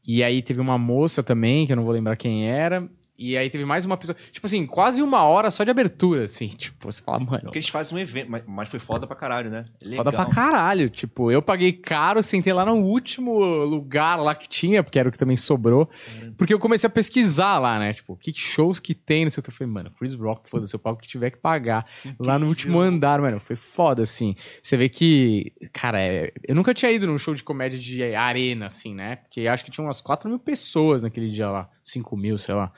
E 0.07 0.23
aí 0.23 0.41
teve 0.43 0.61
uma 0.61 0.79
moça 0.79 1.23
também, 1.23 1.67
que 1.67 1.73
eu 1.73 1.77
não 1.77 1.85
vou 1.85 1.93
lembrar 1.93 2.15
quem 2.17 2.49
era. 2.49 2.89
E 3.16 3.37
aí 3.37 3.48
teve 3.48 3.64
mais 3.64 3.85
uma 3.85 3.96
pessoa. 3.96 4.16
Tipo 4.33 4.46
assim, 4.46 4.66
quase 4.66 5.00
uma 5.00 5.22
hora 5.22 5.50
só 5.50 5.62
de 5.62 5.70
abertura, 5.70 6.24
assim. 6.24 6.48
Tipo, 6.64 6.90
você 6.90 7.03
fala, 7.03 7.20
mano. 7.20 7.42
Porque 7.44 7.59
eles 7.59 7.68
fazem 7.68 7.96
um 7.96 8.00
evento, 8.00 8.31
mas, 8.31 8.42
mas 8.46 8.68
foi 8.68 8.81
foda 8.81 9.07
pra 9.07 9.14
caralho, 9.14 9.50
né? 9.50 9.64
Legal. 9.81 10.05
Foda 10.05 10.12
pra 10.16 10.27
caralho. 10.27 10.90
Tipo, 10.90 11.31
eu 11.31 11.40
paguei 11.40 11.72
caro, 11.72 12.22
sentei 12.22 12.53
lá 12.53 12.64
no 12.64 12.74
último 12.77 13.38
lugar 13.64 14.16
lá 14.16 14.35
que 14.35 14.48
tinha, 14.48 14.83
porque 14.83 14.98
era 14.98 15.09
o 15.09 15.12
que 15.12 15.18
também 15.18 15.37
sobrou. 15.37 15.88
Porque 16.37 16.53
eu 16.53 16.59
comecei 16.59 16.88
a 16.88 16.90
pesquisar 16.90 17.59
lá, 17.59 17.79
né? 17.79 17.92
Tipo, 17.92 18.16
que 18.16 18.33
shows 18.33 18.81
que 18.81 18.94
tem, 18.94 19.24
não 19.24 19.31
sei 19.31 19.40
o 19.40 19.44
que. 19.44 19.50
Eu 19.50 19.55
falei, 19.55 19.72
mano, 19.72 19.90
Chris 19.98 20.14
Rock, 20.14 20.48
foda-se, 20.50 20.74
o 20.74 20.96
que 20.96 21.07
tiver 21.09 21.31
que 21.31 21.38
pagar. 21.38 21.87
Lá 22.18 22.38
no 22.38 22.46
último 22.48 22.81
andar, 22.81 23.20
mano. 23.20 23.38
Foi 23.38 23.55
foda, 23.57 24.03
assim. 24.03 24.35
Você 24.62 24.77
vê 24.77 24.88
que, 24.88 25.53
cara, 25.72 26.00
é- 26.00 26.33
eu 26.48 26.55
nunca 26.55 26.74
tinha 26.74 26.90
ido 26.90 27.07
num 27.07 27.18
show 27.18 27.35
de 27.35 27.42
comédia 27.44 27.79
de 27.79 28.03
arena, 28.14 28.66
assim, 28.66 28.94
né? 28.94 29.16
Porque 29.16 29.46
acho 29.46 29.64
que 29.64 29.70
tinha 29.70 29.85
umas 29.87 30.00
4 30.00 30.29
mil 30.29 30.38
pessoas 30.38 31.03
naquele 31.03 31.29
dia 31.31 31.48
lá. 31.48 31.68
5 31.85 32.16
mil, 32.16 32.38
sei 32.38 32.55
lá. 32.55 32.72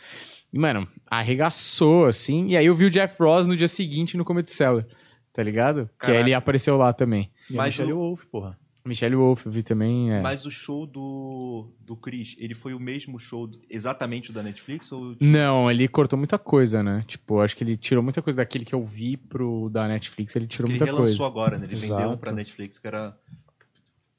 E, 0.53 0.59
mano, 0.59 0.89
arregaçou, 1.11 2.07
assim. 2.07 2.47
E 2.49 2.57
aí 2.57 2.67
eu 2.67 2.75
vi 2.75 2.85
o 2.87 2.91
Jeff 2.91 3.23
Ross 3.23 3.47
no 3.47 3.57
dia 3.57 3.69
seguinte 3.69 4.17
no 4.17 4.25
Comedy 4.25 4.51
Cellar. 4.51 4.87
Tá 5.33 5.43
ligado? 5.43 5.87
Que 6.01 6.07
aí 6.07 6.13
Caraca. 6.13 6.21
ele 6.21 6.35
apareceu 6.35 6.77
lá 6.77 6.93
também. 6.93 7.31
E 7.51 7.55
Mas 7.55 7.75
Michelle 7.75 7.93
o- 7.93 7.97
Wolf, 7.99 8.25
porra. 8.27 8.59
Michelle 8.87 9.17
Wolf, 9.17 9.45
eu 9.47 9.51
vi 9.53 9.63
também. 9.65 10.13
É. 10.13 10.21
Mas 10.21 10.47
o 10.47 10.51
show 10.51 10.87
do, 10.87 11.69
do 11.81 11.97
Chris, 11.97 12.37
ele 12.39 12.55
foi 12.55 12.73
o 12.73 12.79
mesmo 12.79 13.19
show 13.19 13.51
exatamente 13.69 14.31
o 14.31 14.33
da 14.33 14.45
Netflix? 14.45 14.93
Ou... 14.93 15.17
Não, 15.21 15.69
ele 15.69 15.89
cortou 15.89 16.17
muita 16.17 16.39
coisa, 16.39 16.85
né? 16.85 17.03
Tipo, 17.05 17.41
acho 17.41 17.57
que 17.57 17.65
ele 17.65 17.77
tirou 17.77 18.01
muita 18.03 18.23
coisa 18.23 18.37
daquele 18.37 18.65
que 18.65 18.75
eu 18.75 18.85
vi 18.85 19.17
pro 19.17 19.69
da 19.71 19.89
Netflix, 19.89 20.37
ele 20.37 20.47
tirou 20.47 20.69
Porque 20.69 20.77
ele 20.85 20.85
muita 20.91 20.97
relançou 21.03 21.19
coisa. 21.19 21.27
agora, 21.27 21.59
né? 21.59 21.67
Ele 21.67 21.75
Exato. 21.75 22.01
vendeu 22.01 22.17
pra 22.17 22.31
Netflix, 22.33 22.79
que 22.79 22.87
era. 22.87 23.15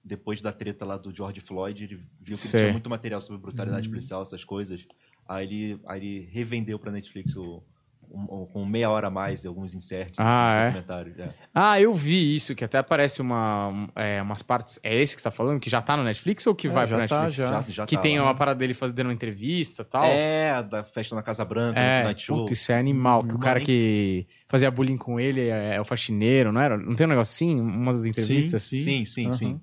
Depois 0.04 0.42
da 0.42 0.52
treta 0.54 0.86
lá 0.86 0.98
do 0.98 1.16
George 1.16 1.40
Floyd, 1.42 1.84
ele 1.84 2.00
viu 2.22 2.36
que 2.38 2.48
tinha 2.48 2.72
muito 2.72 2.90
material 2.90 3.20
sobre 3.20 3.42
brutalidade 3.42 3.90
policial, 3.90 4.22
essas 4.22 4.44
coisas. 4.44 4.86
Aí 5.28 5.46
ele, 5.46 5.80
aí 5.88 6.00
ele 6.00 6.30
revendeu 6.32 6.80
pra 6.80 6.92
Netflix 6.92 7.36
o, 7.36 7.62
um- 8.10 8.44
um- 8.44 8.46
com 8.46 8.66
meia 8.66 8.90
hora 8.90 9.08
a 9.08 9.10
mais 9.10 9.44
e 9.44 9.48
alguns 9.48 9.74
inserts 9.76 10.18
Ah, 10.18 10.70
assim, 10.70 10.78
é? 10.78 11.24
É. 11.26 11.30
Ah, 11.54 11.82
eu 11.82 11.94
vi 11.94 12.34
isso, 12.36 12.56
que 12.56 12.64
até 12.64 12.78
aparece 12.78 13.22
uma, 13.22 13.68
um, 13.68 13.88
é, 13.94 14.22
umas 14.22 14.42
partes. 14.42 14.80
É 14.82 14.96
esse 15.02 15.14
que 15.14 15.22
você 15.22 15.26
tá 15.28 15.32
falando? 15.32 15.60
Que 15.60 15.70
já 15.70 15.82
tá 15.82 15.98
no 15.98 16.04
Netflix 16.04 16.48
ou 16.48 16.56
que 16.56 16.68
É, 16.68 16.70
vai 16.70 16.88
já 16.88 16.96
pra 16.96 17.08
tá, 17.08 17.24
Netflix? 17.26 17.38
já. 17.38 17.66
já 17.68 17.86
Que 17.86 17.96
tá 17.98 18.02
tem 18.02 18.18
lá. 18.18 18.26
uma 18.28 18.36
parada 18.36 18.58
dele 18.60 18.74
fazendo 18.74 19.08
uma 19.08 19.14
entrevista 19.14 19.82
e 19.82 19.86
tal. 19.86 20.06
É, 20.06 20.64
da 20.64 20.86
festa 20.86 21.14
na 21.16 21.22
Casa 21.22 21.44
Branca, 21.44 21.78
É, 21.78 21.98
do 21.98 22.04
Tonight 22.04 22.22
Show. 22.24 22.38
puta, 22.40 22.54
isso 22.54 22.72
é 22.72 22.80
animal. 22.80 23.26
Que 23.26 23.36
o 23.36 23.40
cara 23.40 23.60
mas- 23.60 23.66
que 23.66 24.26
fazia 24.48 24.72
bullying 24.72 24.98
com 24.98 25.20
ele 25.20 25.42
é, 25.50 25.76
é 25.76 25.82
o 25.82 25.86
faxineiro, 25.86 26.54
não 26.54 26.62
era? 26.62 26.78
Não 26.78 26.96
tem 26.96 27.06
um 27.06 27.10
negócio 27.10 27.34
assim? 27.34 27.60
Uma 27.60 27.92
das 27.92 28.06
entrevistas? 28.06 28.64
Sim, 28.64 28.82
Sim, 28.84 29.06
sim, 29.06 29.26
Aham. 29.26 29.34
sim. 29.34 29.62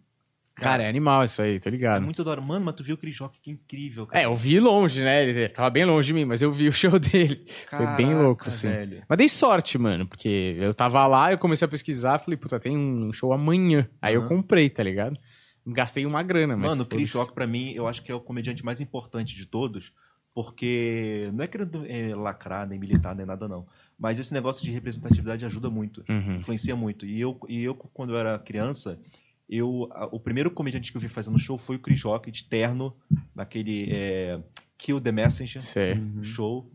Cara, 0.54 0.84
é 0.84 0.88
animal 0.88 1.24
isso 1.24 1.42
aí, 1.42 1.58
tô 1.58 1.68
É 1.68 1.72
ligado. 1.72 2.02
muito 2.02 2.22
da 2.22 2.30
hora. 2.30 2.40
Mano, 2.40 2.64
mas 2.64 2.74
tu 2.76 2.84
viu 2.84 2.94
o 2.94 2.98
Chris 2.98 3.18
Rock, 3.18 3.40
que 3.40 3.50
incrível, 3.50 4.06
cara. 4.06 4.22
É, 4.22 4.26
eu 4.26 4.36
vi 4.36 4.60
longe, 4.60 5.02
né? 5.02 5.28
Ele 5.28 5.48
tava 5.48 5.68
bem 5.70 5.84
longe 5.84 6.06
de 6.06 6.14
mim, 6.14 6.24
mas 6.24 6.42
eu 6.42 6.52
vi 6.52 6.68
o 6.68 6.72
show 6.72 6.98
dele. 6.98 7.44
Foi 7.70 7.86
bem 7.96 8.06
Caraca, 8.06 8.22
louco, 8.22 8.48
assim. 8.48 8.68
velho. 8.68 9.02
Mas 9.08 9.18
dei 9.18 9.28
sorte, 9.28 9.76
mano, 9.78 10.06
porque 10.06 10.56
eu 10.58 10.72
tava 10.72 11.04
lá, 11.06 11.32
eu 11.32 11.38
comecei 11.38 11.66
a 11.66 11.68
pesquisar, 11.68 12.18
falei, 12.20 12.36
puta, 12.36 12.60
tem 12.60 12.76
um 12.78 13.12
show 13.12 13.32
amanhã. 13.32 13.88
Aí 14.00 14.14
eu 14.14 14.20
Aham. 14.20 14.28
comprei, 14.28 14.70
tá 14.70 14.82
ligado? 14.82 15.18
Gastei 15.66 16.06
uma 16.06 16.22
grana, 16.22 16.56
mas. 16.56 16.70
Mano, 16.72 16.82
o 16.84 16.86
Chris. 16.86 17.12
Rock, 17.14 17.34
pra 17.34 17.46
mim, 17.46 17.72
eu 17.72 17.88
acho 17.88 18.02
que 18.02 18.12
é 18.12 18.14
o 18.14 18.20
comediante 18.20 18.64
mais 18.64 18.80
importante 18.80 19.34
de 19.34 19.46
todos, 19.46 19.92
porque 20.34 21.30
não 21.32 21.44
é 21.44 21.48
querendo 21.48 21.84
é, 21.86 22.14
lacrar, 22.14 22.68
nem 22.68 22.78
militar, 22.78 23.14
nem 23.14 23.24
nada, 23.24 23.48
não. 23.48 23.66
Mas 23.98 24.18
esse 24.18 24.32
negócio 24.34 24.62
de 24.64 24.70
representatividade 24.70 25.46
ajuda 25.46 25.70
muito, 25.70 26.04
Uhum. 26.08 26.36
influencia 26.36 26.74
muito. 26.76 27.06
E 27.06 27.20
eu, 27.20 27.38
e 27.48 27.62
eu 27.64 27.74
quando 27.74 28.12
eu 28.12 28.18
era 28.18 28.38
criança, 28.38 28.98
eu, 29.48 29.88
a- 29.92 30.06
o 30.12 30.18
primeiro 30.20 30.50
comediante 30.50 30.90
que 30.90 30.96
eu 30.96 31.00
vi 31.00 31.08
fazendo 31.08 31.38
show 31.38 31.56
foi 31.58 31.76
o 31.76 31.78
Chris 31.78 32.02
Rock, 32.02 32.30
de 32.30 32.44
terno, 32.44 32.96
naquele 33.34 33.88
é, 33.90 34.40
Kill 34.78 35.00
the 35.00 35.12
Messenger 35.12 35.62
Sei. 35.62 36.00
show. 36.22 36.70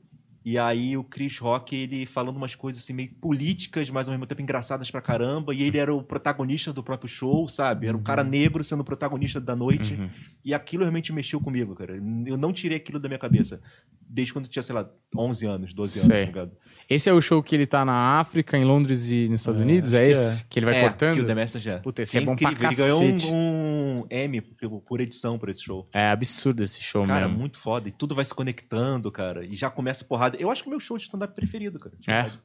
E 0.45 0.57
aí 0.57 0.95
o 0.95 1.03
Chris 1.03 1.37
Rock, 1.37 1.75
ele 1.75 2.05
falando 2.05 2.37
umas 2.37 2.55
coisas 2.55 2.81
assim 2.81 2.93
meio 2.93 3.13
políticas, 3.15 3.89
mas 3.89 4.07
ao 4.07 4.13
mesmo 4.13 4.25
tempo 4.25 4.41
engraçadas 4.41 4.89
pra 4.89 5.01
caramba. 5.01 5.53
E 5.53 5.61
ele 5.61 5.77
era 5.77 5.93
o 5.93 6.01
protagonista 6.01 6.71
do 6.71 6.81
próprio 6.81 7.09
show, 7.09 7.47
sabe? 7.47 7.87
Era 7.87 7.95
um 7.95 8.01
cara 8.01 8.23
negro 8.23 8.63
sendo 8.63 8.79
o 8.79 8.83
protagonista 8.85 9.39
da 9.39 9.55
noite. 9.55 9.95
Uhum. 9.95 10.09
E 10.43 10.53
aquilo 10.53 10.83
realmente 10.83 11.11
mexeu 11.11 11.41
comigo, 11.41 11.75
cara. 11.75 11.97
Eu 12.25 12.37
não 12.37 12.53
tirei 12.53 12.77
aquilo 12.77 12.99
da 12.99 13.09
minha 13.09 13.19
cabeça. 13.19 13.61
Desde 14.01 14.31
quando 14.33 14.45
eu 14.45 14.51
tinha, 14.51 14.63
sei 14.63 14.73
lá, 14.73 14.89
11 15.15 15.45
anos, 15.45 15.73
12 15.73 15.99
anos, 15.99 16.09
tá 16.09 16.25
ligado? 16.25 16.51
Esse 16.89 17.07
é 17.09 17.13
o 17.13 17.21
show 17.21 17.43
que 17.43 17.55
ele 17.55 17.67
tá 17.67 17.85
na 17.85 18.19
África, 18.19 18.57
em 18.57 18.65
Londres 18.65 19.11
e 19.11 19.27
nos 19.29 19.41
Estados 19.41 19.59
É, 19.61 19.63
Unidos? 19.63 19.93
É 19.93 20.05
que 20.05 20.11
esse? 20.11 20.45
Que 20.45 20.59
ele 20.59 20.65
vai 20.65 20.75
é, 20.77 20.81
cortando? 20.81 21.13
Que 21.13 21.19
o 21.21 21.25
The 21.25 21.35
Message 21.35 21.69
é. 21.69 21.77
Puta, 21.77 22.01
esse 22.01 22.17
é 22.17 22.21
bom 22.21 22.35
pra. 22.35 22.49
Ele 22.51 22.75
ganhou 22.75 22.99
cacete. 22.99 23.27
um, 23.27 23.99
um 24.01 24.05
Emmy 24.09 24.41
por, 24.41 24.81
por 24.81 24.99
edição 24.99 25.37
por 25.37 25.49
esse 25.49 25.63
show. 25.63 25.87
É 25.93 26.09
absurdo 26.09 26.63
esse 26.63 26.81
show 26.81 27.05
Cara, 27.05 27.27
mesmo. 27.27 27.39
muito 27.39 27.57
foda. 27.59 27.87
E 27.87 27.91
tudo 27.91 28.15
vai 28.15 28.25
se 28.25 28.33
conectando, 28.33 29.11
cara. 29.11 29.45
E 29.45 29.55
já 29.55 29.69
começa 29.69 30.03
a 30.03 30.07
porrada. 30.07 30.35
Eu 30.39 30.49
acho 30.49 30.63
que 30.63 30.67
é 30.67 30.71
o 30.71 30.71
meu 30.71 30.79
show 30.79 30.97
de 30.97 31.03
stand-up 31.03 31.35
preferido, 31.35 31.77
cara. 31.79 31.95
de 31.99 32.09
É. 32.09 32.21
verdade. 32.23 32.39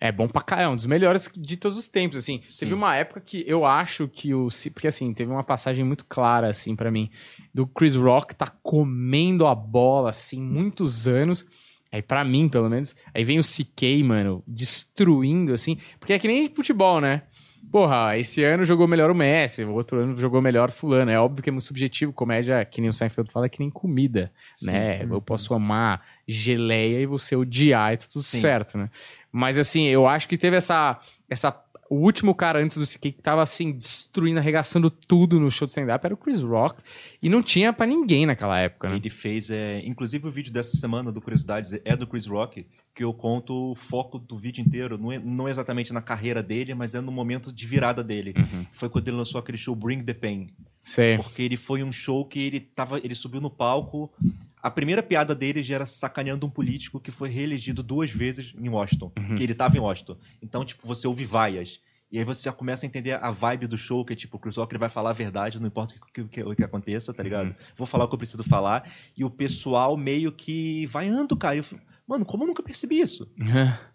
É 0.00 0.10
bom 0.10 0.26
pra 0.26 0.42
caramba, 0.42 0.70
é 0.70 0.72
um 0.72 0.76
dos 0.76 0.86
melhores 0.86 1.30
de 1.36 1.56
todos 1.56 1.78
os 1.78 1.86
tempos, 1.86 2.18
assim. 2.18 2.40
Sim. 2.48 2.58
Teve 2.60 2.74
uma 2.74 2.96
época 2.96 3.20
que 3.20 3.44
eu 3.46 3.64
acho 3.64 4.08
que 4.08 4.34
o... 4.34 4.50
Ci- 4.50 4.70
Porque, 4.70 4.88
assim, 4.88 5.14
teve 5.14 5.30
uma 5.30 5.44
passagem 5.44 5.84
muito 5.84 6.04
clara, 6.04 6.48
assim, 6.50 6.74
pra 6.74 6.90
mim, 6.90 7.08
do 7.54 7.64
Chris 7.64 7.94
Rock 7.94 8.34
tá 8.34 8.46
comendo 8.60 9.46
a 9.46 9.54
bola, 9.54 10.10
assim, 10.10 10.42
muitos 10.42 11.06
anos. 11.06 11.46
Aí, 11.94 12.02
pra 12.02 12.24
mim, 12.24 12.48
pelo 12.48 12.68
menos, 12.68 12.92
aí 13.14 13.22
vem 13.22 13.38
o 13.38 13.40
CK, 13.40 14.02
mano, 14.02 14.42
destruindo, 14.48 15.52
assim. 15.52 15.78
Porque 16.00 16.12
é 16.12 16.18
que 16.18 16.26
nem 16.26 16.52
futebol, 16.52 17.00
né? 17.00 17.22
Porra, 17.70 18.18
esse 18.18 18.42
ano 18.42 18.64
jogou 18.64 18.88
melhor 18.88 19.12
o 19.12 19.14
Messi, 19.14 19.62
o 19.62 19.72
outro 19.72 20.00
ano 20.00 20.16
jogou 20.16 20.42
melhor 20.42 20.72
fulano. 20.72 21.08
É 21.08 21.20
óbvio 21.20 21.40
que 21.40 21.50
é 21.50 21.52
muito 21.52 21.64
subjetivo, 21.64 22.12
comédia, 22.12 22.64
que 22.64 22.80
nem 22.80 22.90
o 22.90 22.92
Seinfeld 22.92 23.30
fala, 23.30 23.46
é 23.46 23.48
que 23.48 23.60
nem 23.60 23.70
comida, 23.70 24.32
né? 24.60 25.04
Eu 25.04 25.22
posso 25.22 25.54
amar 25.54 26.04
geleia 26.26 26.98
e 26.98 27.06
você 27.06 27.36
odiar 27.36 27.92
e 27.92 27.96
tá 27.98 28.06
tudo 28.12 28.24
Sim. 28.24 28.40
certo, 28.40 28.76
né? 28.76 28.90
Mas 29.30 29.56
assim, 29.56 29.86
eu 29.86 30.08
acho 30.08 30.28
que 30.28 30.36
teve 30.36 30.56
essa. 30.56 30.98
essa 31.30 31.63
o 31.94 32.00
último 32.00 32.34
cara 32.34 32.62
antes 32.62 32.76
do 32.76 32.84
CK 32.84 33.12
que 33.12 33.22
tava 33.22 33.42
assim, 33.42 33.72
destruindo, 33.72 34.38
arregaçando 34.38 34.90
tudo 34.90 35.38
no 35.38 35.50
show 35.50 35.66
de 35.66 35.72
stand-up 35.72 36.04
era 36.04 36.14
o 36.14 36.16
Chris 36.16 36.40
Rock. 36.40 36.82
E 37.22 37.28
não 37.28 37.42
tinha 37.42 37.72
pra 37.72 37.86
ninguém 37.86 38.26
naquela 38.26 38.58
época, 38.58 38.88
né? 38.88 38.96
Ele 38.96 39.10
fez, 39.10 39.50
é, 39.50 39.80
inclusive 39.86 40.26
o 40.26 40.30
vídeo 40.30 40.52
dessa 40.52 40.76
semana 40.76 41.12
do 41.12 41.20
Curiosidades 41.20 41.72
é 41.84 41.96
do 41.96 42.06
Chris 42.06 42.26
Rock, 42.26 42.66
que 42.94 43.04
eu 43.04 43.14
conto 43.14 43.72
o 43.72 43.74
foco 43.74 44.18
do 44.18 44.36
vídeo 44.36 44.62
inteiro, 44.62 44.98
não 44.98 45.12
é, 45.12 45.18
não 45.18 45.48
é 45.48 45.50
exatamente 45.50 45.92
na 45.92 46.02
carreira 46.02 46.42
dele, 46.42 46.74
mas 46.74 46.94
é 46.94 47.00
no 47.00 47.12
momento 47.12 47.52
de 47.52 47.66
virada 47.66 48.02
dele. 48.02 48.34
Uhum. 48.36 48.66
Foi 48.72 48.88
quando 48.88 49.08
ele 49.08 49.16
lançou 49.16 49.38
aquele 49.38 49.58
show 49.58 49.74
Bring 49.74 50.02
the 50.02 50.14
Pain. 50.14 50.48
Sei. 50.82 51.16
Porque 51.16 51.42
ele 51.42 51.56
foi 51.56 51.82
um 51.82 51.90
show 51.90 52.24
que 52.26 52.38
ele 52.38 52.60
tava, 52.60 52.98
ele 52.98 53.14
subiu 53.14 53.40
no 53.40 53.50
palco. 53.50 54.12
A 54.64 54.70
primeira 54.70 55.02
piada 55.02 55.34
dele 55.34 55.62
já 55.62 55.74
era 55.74 55.84
sacaneando 55.84 56.46
um 56.46 56.50
político 56.50 56.98
que 56.98 57.10
foi 57.10 57.28
reelegido 57.28 57.82
duas 57.82 58.10
vezes 58.10 58.54
em 58.58 58.68
Washington, 58.70 59.12
Uhum. 59.18 59.34
que 59.34 59.42
ele 59.42 59.54
tava 59.54 59.76
em 59.76 59.80
Washington. 59.80 60.16
Então, 60.40 60.64
tipo, 60.64 60.86
você 60.86 61.06
ouve 61.06 61.26
vaias. 61.26 61.80
E 62.10 62.18
aí 62.18 62.24
você 62.24 62.44
já 62.44 62.52
começa 62.52 62.86
a 62.86 62.88
entender 62.88 63.12
a 63.12 63.30
vibe 63.30 63.66
do 63.66 63.76
show, 63.76 64.04
que 64.04 64.14
é 64.14 64.16
tipo, 64.16 64.36
o 64.36 64.40
Chris 64.40 64.56
Rock 64.56 64.78
vai 64.78 64.88
falar 64.88 65.10
a 65.10 65.12
verdade, 65.12 65.60
não 65.60 65.66
importa 65.66 65.94
o 65.96 66.12
que, 66.12 66.24
que, 66.24 66.42
o 66.42 66.56
que 66.56 66.64
aconteça, 66.64 67.12
tá 67.12 67.22
ligado? 67.22 67.48
Uhum. 67.48 67.54
Vou 67.76 67.86
falar 67.86 68.04
o 68.04 68.08
que 68.08 68.14
eu 68.14 68.18
preciso 68.18 68.42
falar. 68.44 68.88
E 69.16 69.22
o 69.24 69.28
pessoal 69.30 69.96
meio 69.98 70.32
que 70.32 70.86
vaiando, 70.86 71.36
cara. 71.36 71.56
Eu, 71.56 71.64
Mano, 72.06 72.24
como 72.26 72.42
eu 72.42 72.48
nunca 72.48 72.62
percebi 72.62 73.00
isso? 73.00 73.26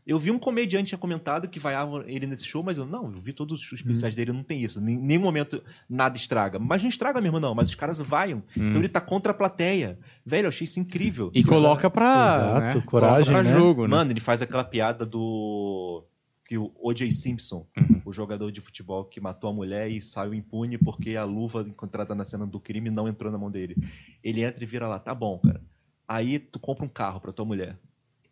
Eu 0.05 0.17
vi 0.17 0.31
um 0.31 0.39
comediante 0.39 0.87
tinha 0.89 0.97
comentado 0.97 1.47
que 1.47 1.59
vaiava 1.59 2.03
ele 2.07 2.25
nesse 2.25 2.43
show, 2.43 2.63
mas 2.63 2.75
eu 2.77 2.85
não, 2.85 3.11
eu 3.13 3.21
vi 3.21 3.31
todos 3.33 3.61
os 3.61 3.71
especiais 3.71 4.15
dele, 4.15 4.33
não 4.33 4.41
tem 4.41 4.63
isso. 4.63 4.79
Em 4.79 4.97
nenhum 4.97 5.21
momento 5.21 5.61
nada 5.87 6.17
estraga. 6.17 6.57
Mas 6.57 6.81
não 6.81 6.89
estraga 6.89 7.21
mesmo, 7.21 7.39
não. 7.39 7.53
Mas 7.53 7.69
os 7.69 7.75
caras 7.75 7.99
vaiam. 7.99 8.41
Então 8.57 8.81
ele 8.81 8.89
tá 8.89 8.99
contra 8.99 9.31
a 9.31 9.35
plateia. 9.35 9.99
Velho, 10.25 10.45
eu 10.45 10.49
achei 10.49 10.65
isso 10.65 10.79
incrível. 10.79 11.29
E 11.35 11.43
coloca 11.43 11.87
pra. 11.87 12.35
Exato, 12.57 12.77
né? 12.79 12.83
coragem, 12.85 13.25
Coloca 13.25 13.43
pra 13.43 13.43
né? 13.53 13.57
jogo, 13.57 13.81
né? 13.83 13.87
Mano, 13.89 14.11
ele 14.11 14.19
faz 14.19 14.41
aquela 14.41 14.63
piada 14.63 15.05
do. 15.05 16.03
Que 16.45 16.57
o 16.57 16.71
O.J. 16.81 17.11
Simpson, 17.11 17.67
Uhum. 17.77 18.01
o 18.05 18.11
jogador 18.11 18.51
de 18.51 18.59
futebol 18.59 19.05
que 19.05 19.21
matou 19.21 19.51
a 19.51 19.53
mulher 19.53 19.87
e 19.91 20.01
saiu 20.01 20.33
impune 20.33 20.79
porque 20.79 21.15
a 21.15 21.23
luva 21.23 21.61
encontrada 21.61 22.15
na 22.15 22.23
cena 22.23 22.47
do 22.47 22.59
crime 22.59 22.89
não 22.89 23.07
entrou 23.07 23.31
na 23.31 23.37
mão 23.37 23.51
dele. 23.51 23.75
Ele 24.23 24.43
entra 24.43 24.63
e 24.63 24.65
vira 24.65 24.87
lá, 24.87 24.97
tá 24.97 25.13
bom, 25.13 25.37
cara. 25.37 25.61
Aí 26.07 26.39
tu 26.39 26.57
compra 26.59 26.83
um 26.83 26.89
carro 26.89 27.19
pra 27.19 27.31
tua 27.31 27.45
mulher. 27.45 27.77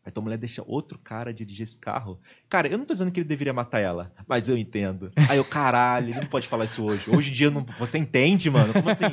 Aí 0.07 0.11
tua 0.11 0.23
mulher 0.23 0.37
deixa 0.37 0.63
outro 0.65 0.97
cara 0.97 1.33
dirigir 1.33 1.63
esse 1.65 1.77
carro. 1.77 2.17
Cara, 2.47 2.69
eu 2.69 2.77
não 2.77 2.85
tô 2.85 2.93
dizendo 2.93 3.11
que 3.11 3.19
ele 3.19 3.27
deveria 3.27 3.51
matar 3.51 3.81
ela, 3.81 4.09
mas 4.25 4.47
eu 4.47 4.57
entendo. 4.57 5.11
Aí 5.27 5.35
eu, 5.37 5.43
caralho, 5.43 6.11
ele 6.11 6.21
não 6.21 6.27
pode 6.29 6.47
falar 6.47 6.63
isso 6.63 6.81
hoje. 6.81 7.09
Hoje 7.09 7.29
em 7.29 7.33
dia, 7.33 7.51
não... 7.51 7.65
você 7.77 7.97
entende, 7.97 8.49
mano? 8.49 8.71
Como 8.71 8.89
assim? 8.89 9.03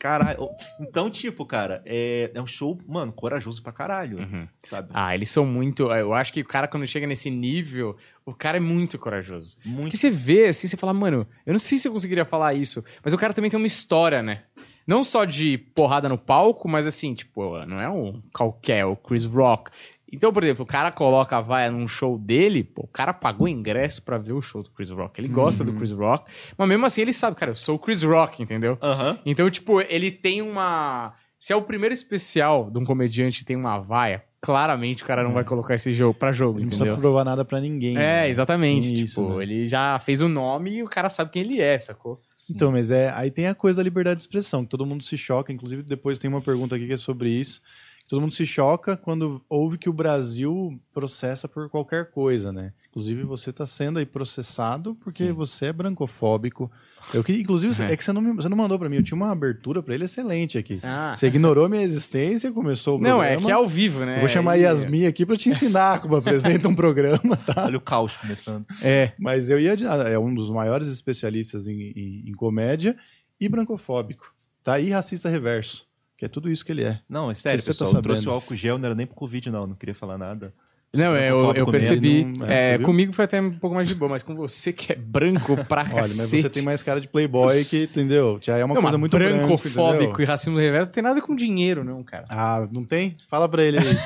Caralho. 0.00 0.48
Então, 0.80 1.08
tipo, 1.08 1.46
cara, 1.46 1.80
é, 1.86 2.28
é 2.34 2.42
um 2.42 2.46
show, 2.46 2.76
mano, 2.88 3.12
corajoso 3.12 3.62
pra 3.62 3.70
caralho, 3.70 4.18
Uhum. 4.18 4.48
sabe? 4.64 4.88
Ah, 4.92 5.14
eles 5.14 5.30
são 5.30 5.46
muito. 5.46 5.84
Eu 5.92 6.12
acho 6.12 6.32
que 6.32 6.40
o 6.40 6.44
cara, 6.44 6.66
quando 6.66 6.84
chega 6.88 7.06
nesse 7.06 7.30
nível, 7.30 7.96
o 8.26 8.34
cara 8.34 8.56
é 8.56 8.60
muito 8.60 8.98
corajoso. 8.98 9.58
Muito 9.64 9.82
Porque 9.82 9.96
você 9.96 10.10
vê 10.10 10.46
assim, 10.46 10.66
você 10.66 10.76
fala, 10.76 10.92
mano, 10.92 11.24
eu 11.46 11.52
não 11.52 11.60
sei 11.60 11.78
se 11.78 11.86
eu 11.86 11.92
conseguiria 11.92 12.24
falar 12.24 12.54
isso. 12.54 12.82
Mas 13.04 13.12
o 13.12 13.16
cara 13.16 13.32
também 13.32 13.48
tem 13.48 13.58
uma 13.60 13.66
história, 13.66 14.24
né? 14.24 14.42
Não 14.86 15.04
só 15.04 15.24
de 15.24 15.56
porrada 15.56 16.08
no 16.08 16.18
palco, 16.18 16.68
mas 16.68 16.84
assim, 16.86 17.14
tipo, 17.14 17.64
não 17.66 17.80
é 17.80 17.88
um 17.88 18.20
qualquer, 18.32 18.84
o 18.86 18.96
Chris 18.96 19.24
Rock. 19.24 19.70
Então, 20.12 20.32
por 20.32 20.42
exemplo, 20.42 20.64
o 20.64 20.66
cara 20.66 20.90
coloca 20.90 21.36
a 21.36 21.40
vaia 21.40 21.70
num 21.70 21.86
show 21.86 22.18
dele, 22.18 22.64
pô, 22.64 22.82
o 22.82 22.88
cara 22.88 23.12
pagou 23.12 23.46
ingresso 23.46 24.02
pra 24.02 24.18
ver 24.18 24.32
o 24.32 24.42
show 24.42 24.62
do 24.62 24.70
Chris 24.70 24.90
Rock. 24.90 25.20
Ele 25.20 25.28
gosta 25.28 25.62
do 25.62 25.72
Chris 25.72 25.92
Rock, 25.92 26.30
mas 26.56 26.68
mesmo 26.68 26.84
assim 26.86 27.02
ele 27.02 27.12
sabe, 27.12 27.36
cara, 27.36 27.52
eu 27.52 27.56
sou 27.56 27.76
o 27.76 27.78
Chris 27.78 28.02
Rock, 28.02 28.42
entendeu? 28.42 28.76
Então, 29.24 29.48
tipo, 29.50 29.80
ele 29.80 30.10
tem 30.10 30.42
uma. 30.42 31.14
Se 31.38 31.52
é 31.52 31.56
o 31.56 31.62
primeiro 31.62 31.92
especial 31.94 32.70
de 32.70 32.78
um 32.78 32.84
comediante 32.84 33.44
tem 33.44 33.56
uma 33.56 33.78
vaia, 33.78 34.22
claramente 34.40 35.02
o 35.02 35.06
cara 35.06 35.22
não 35.22 35.32
vai 35.32 35.44
colocar 35.44 35.74
esse 35.74 35.92
jogo 35.92 36.12
pra 36.12 36.32
jogo, 36.32 36.58
Não 36.58 36.66
precisa 36.66 36.84
entendeu? 36.84 37.00
provar 37.00 37.24
nada 37.24 37.44
pra 37.44 37.60
ninguém. 37.60 37.96
É, 37.96 38.22
né? 38.22 38.28
exatamente. 38.28 38.88
Tipo, 38.92 39.04
isso, 39.04 39.28
né? 39.28 39.42
ele 39.42 39.68
já 39.68 39.98
fez 39.98 40.20
o 40.22 40.28
nome 40.28 40.70
e 40.76 40.82
o 40.82 40.86
cara 40.86 41.08
sabe 41.08 41.30
quem 41.30 41.42
ele 41.42 41.60
é, 41.60 41.78
sacou? 41.78 42.18
Então, 42.50 42.72
mas 42.72 42.90
é, 42.90 43.10
aí 43.14 43.30
tem 43.30 43.46
a 43.46 43.54
coisa 43.54 43.78
da 43.78 43.82
liberdade 43.82 44.16
de 44.16 44.22
expressão, 44.22 44.64
que 44.64 44.70
todo 44.70 44.84
mundo 44.84 45.04
se 45.04 45.16
choca, 45.16 45.52
inclusive 45.52 45.82
depois 45.82 46.18
tem 46.18 46.28
uma 46.28 46.40
pergunta 46.40 46.74
aqui 46.74 46.86
que 46.86 46.92
é 46.92 46.96
sobre 46.96 47.30
isso. 47.30 47.62
Todo 48.10 48.20
mundo 48.22 48.34
se 48.34 48.44
choca 48.44 48.96
quando 48.96 49.40
ouve 49.48 49.78
que 49.78 49.88
o 49.88 49.92
Brasil 49.92 50.78
processa 50.92 51.46
por 51.46 51.70
qualquer 51.70 52.10
coisa, 52.10 52.52
né? 52.52 52.72
Inclusive 52.90 53.22
você 53.22 53.50
está 53.50 53.64
sendo 53.64 54.00
aí 54.00 54.04
processado 54.04 54.96
porque 54.96 55.26
Sim. 55.28 55.32
você 55.32 55.66
é 55.66 55.72
brancofóbico. 55.72 56.68
Eu 57.14 57.22
que, 57.22 57.32
inclusive, 57.32 57.80
É. 57.84 57.92
é 57.94 57.96
que 57.96 58.04
você 58.04 58.12
não, 58.12 58.20
me- 58.20 58.32
você 58.32 58.48
não 58.48 58.56
mandou 58.56 58.76
para 58.80 58.88
mim. 58.88 58.96
Eu 58.96 59.04
tinha 59.04 59.14
uma 59.16 59.30
abertura 59.30 59.80
para 59.80 59.94
ele 59.94 60.04
excelente 60.06 60.58
aqui. 60.58 60.80
Ah. 60.82 61.14
Você 61.16 61.28
ignorou 61.28 61.68
minha 61.68 61.82
existência, 61.84 62.50
começou 62.50 62.98
o 62.98 63.00
Não, 63.00 63.18
programa. 63.18 63.40
é 63.42 63.44
que 63.44 63.50
é 63.50 63.54
ao 63.54 63.68
vivo, 63.68 64.00
né? 64.04 64.16
Eu 64.16 64.20
vou 64.20 64.28
chamar 64.28 64.52
a 64.52 64.58
E- 64.58 64.62
Yasmin 64.62 65.06
aqui 65.06 65.24
para 65.24 65.36
te 65.36 65.48
ensinar 65.48 66.00
como 66.00 66.16
apresenta 66.16 66.68
um 66.68 66.74
programa, 66.74 67.36
tá? 67.36 67.64
Olha 67.66 67.78
o 67.78 67.80
caos 67.80 68.16
começando. 68.16 68.66
É. 68.82 69.12
Mas 69.20 69.48
eu 69.50 69.60
ia. 69.60 69.74
É 70.10 70.18
um 70.18 70.34
dos 70.34 70.50
maiores 70.50 70.88
especialistas 70.88 71.68
em, 71.68 71.80
em- 71.96 72.24
em 72.28 72.32
comédia 72.32 72.96
e 73.40 73.48
brancofóbico. 73.48 74.34
Tá? 74.64 74.78
E 74.80 74.90
racista 74.90 75.28
reverso. 75.28 75.88
Que 76.20 76.26
é 76.26 76.28
tudo 76.28 76.50
isso 76.50 76.62
que 76.62 76.70
ele 76.70 76.84
é. 76.84 77.00
Não, 77.08 77.30
é 77.30 77.34
sério, 77.34 77.64
tá 77.64 77.68
pessoal. 77.68 77.94
eu 77.94 78.02
trouxe 78.02 78.28
o 78.28 78.30
álcool 78.30 78.54
gel, 78.54 78.76
não 78.76 78.84
era 78.84 78.94
nem 78.94 79.06
pro 79.06 79.16
Covid, 79.16 79.50
não. 79.50 79.66
Não 79.68 79.74
queria 79.74 79.94
falar 79.94 80.18
nada. 80.18 80.52
Não, 80.92 81.14
é, 81.14 81.30
eu, 81.30 81.54
eu 81.54 81.66
percebi. 81.66 82.24
mesmo, 82.24 82.44
É, 82.46 82.74
é, 82.74 82.78
comigo 82.78 83.12
foi 83.12 83.24
até 83.24 83.40
um 83.40 83.52
pouco 83.52 83.76
mais 83.76 83.86
de 83.86 83.94
boa, 83.94 84.10
mas 84.10 84.24
com 84.24 84.34
você 84.34 84.72
que 84.72 84.92
é 84.92 84.96
branco 84.96 85.56
pra 85.66 85.82
Olha, 85.82 85.90
cacete. 86.02 86.18
mas 86.32 86.42
você 86.42 86.48
tem 86.50 86.62
mais 86.64 86.82
cara 86.82 87.00
de 87.00 87.06
playboy 87.06 87.64
que, 87.64 87.84
entendeu? 87.84 88.38
Já 88.42 88.56
é 88.58 88.64
uma 88.64 88.74
Não, 88.74 88.82
coisa 88.82 88.98
muito 88.98 89.16
branco, 89.16 89.46
brancofóbico 89.46 90.20
e 90.20 90.24
racismo 90.24 90.58
reverso 90.58 90.90
não 90.90 90.94
tem 90.94 91.02
nada 91.04 91.20
com 91.22 91.36
dinheiro, 91.36 91.84
não, 91.84 92.02
cara. 92.02 92.24
Ah, 92.28 92.66
não 92.72 92.84
tem? 92.84 93.16
Fala 93.30 93.48
pra 93.48 93.62
ele 93.62 93.78
aí. 93.78 93.98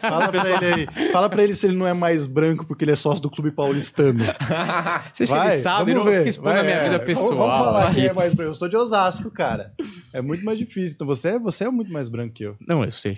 Fala 0.00 0.28
pra 0.28 0.46
ele 0.46 0.66
aí. 0.96 1.10
Fala 1.12 1.30
pra 1.30 1.42
ele 1.42 1.54
se 1.54 1.66
ele 1.66 1.76
não 1.76 1.86
é 1.86 1.94
mais 1.94 2.26
branco 2.26 2.66
porque 2.66 2.84
ele 2.84 2.90
é 2.92 2.96
sócio 2.96 3.22
do 3.22 3.30
Clube 3.30 3.50
Paulistano. 3.52 4.24
Você 5.14 5.22
acha 5.22 5.40
que 5.40 5.46
ele 5.52 5.56
sabe? 5.62 5.92
Eu 5.92 5.94
vamos 5.98 6.04
não 6.04 6.04
ver. 6.12 6.16
fico 6.18 6.28
expondo 6.28 6.50
Vai, 6.50 6.60
a 6.60 6.64
minha 6.64 6.74
é. 6.76 6.82
vida 6.82 6.92
Vamos- 6.98 7.06
pessoal. 7.06 7.36
Vamos, 7.38 7.58
falar 7.66 7.84
aqui. 7.84 7.94
quem 7.94 8.06
é 8.06 8.12
mais 8.12 8.34
branco. 8.34 8.50
Eu 8.50 8.54
sou 8.56 8.68
de 8.68 8.76
Osasco, 8.76 9.30
cara. 9.30 9.72
É 10.12 10.20
muito 10.20 10.44
mais 10.44 10.58
difícil. 10.58 10.94
Então 10.96 11.06
você 11.06 11.28
é, 11.28 11.38
você 11.38 11.64
é 11.64 11.70
muito 11.70 11.90
mais 11.92 12.08
branco 12.08 12.34
que 12.34 12.42
eu. 12.44 12.56
Não, 12.66 12.84
eu 12.84 12.90
sei. 12.90 13.16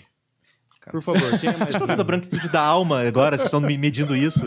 Por 0.90 1.02
favor, 1.02 1.38
quem 1.38 1.50
é 1.50 1.52
mais 1.52 1.58
Vocês 1.58 1.70
estão 1.70 1.86
vendo 1.86 2.00
a 2.00 2.04
branco? 2.04 2.26
branquitude 2.26 2.52
da 2.52 2.60
alma 2.60 3.06
agora? 3.06 3.36
Vocês 3.36 3.46
estão 3.46 3.60
me 3.60 3.76
medindo 3.78 4.16
isso? 4.16 4.40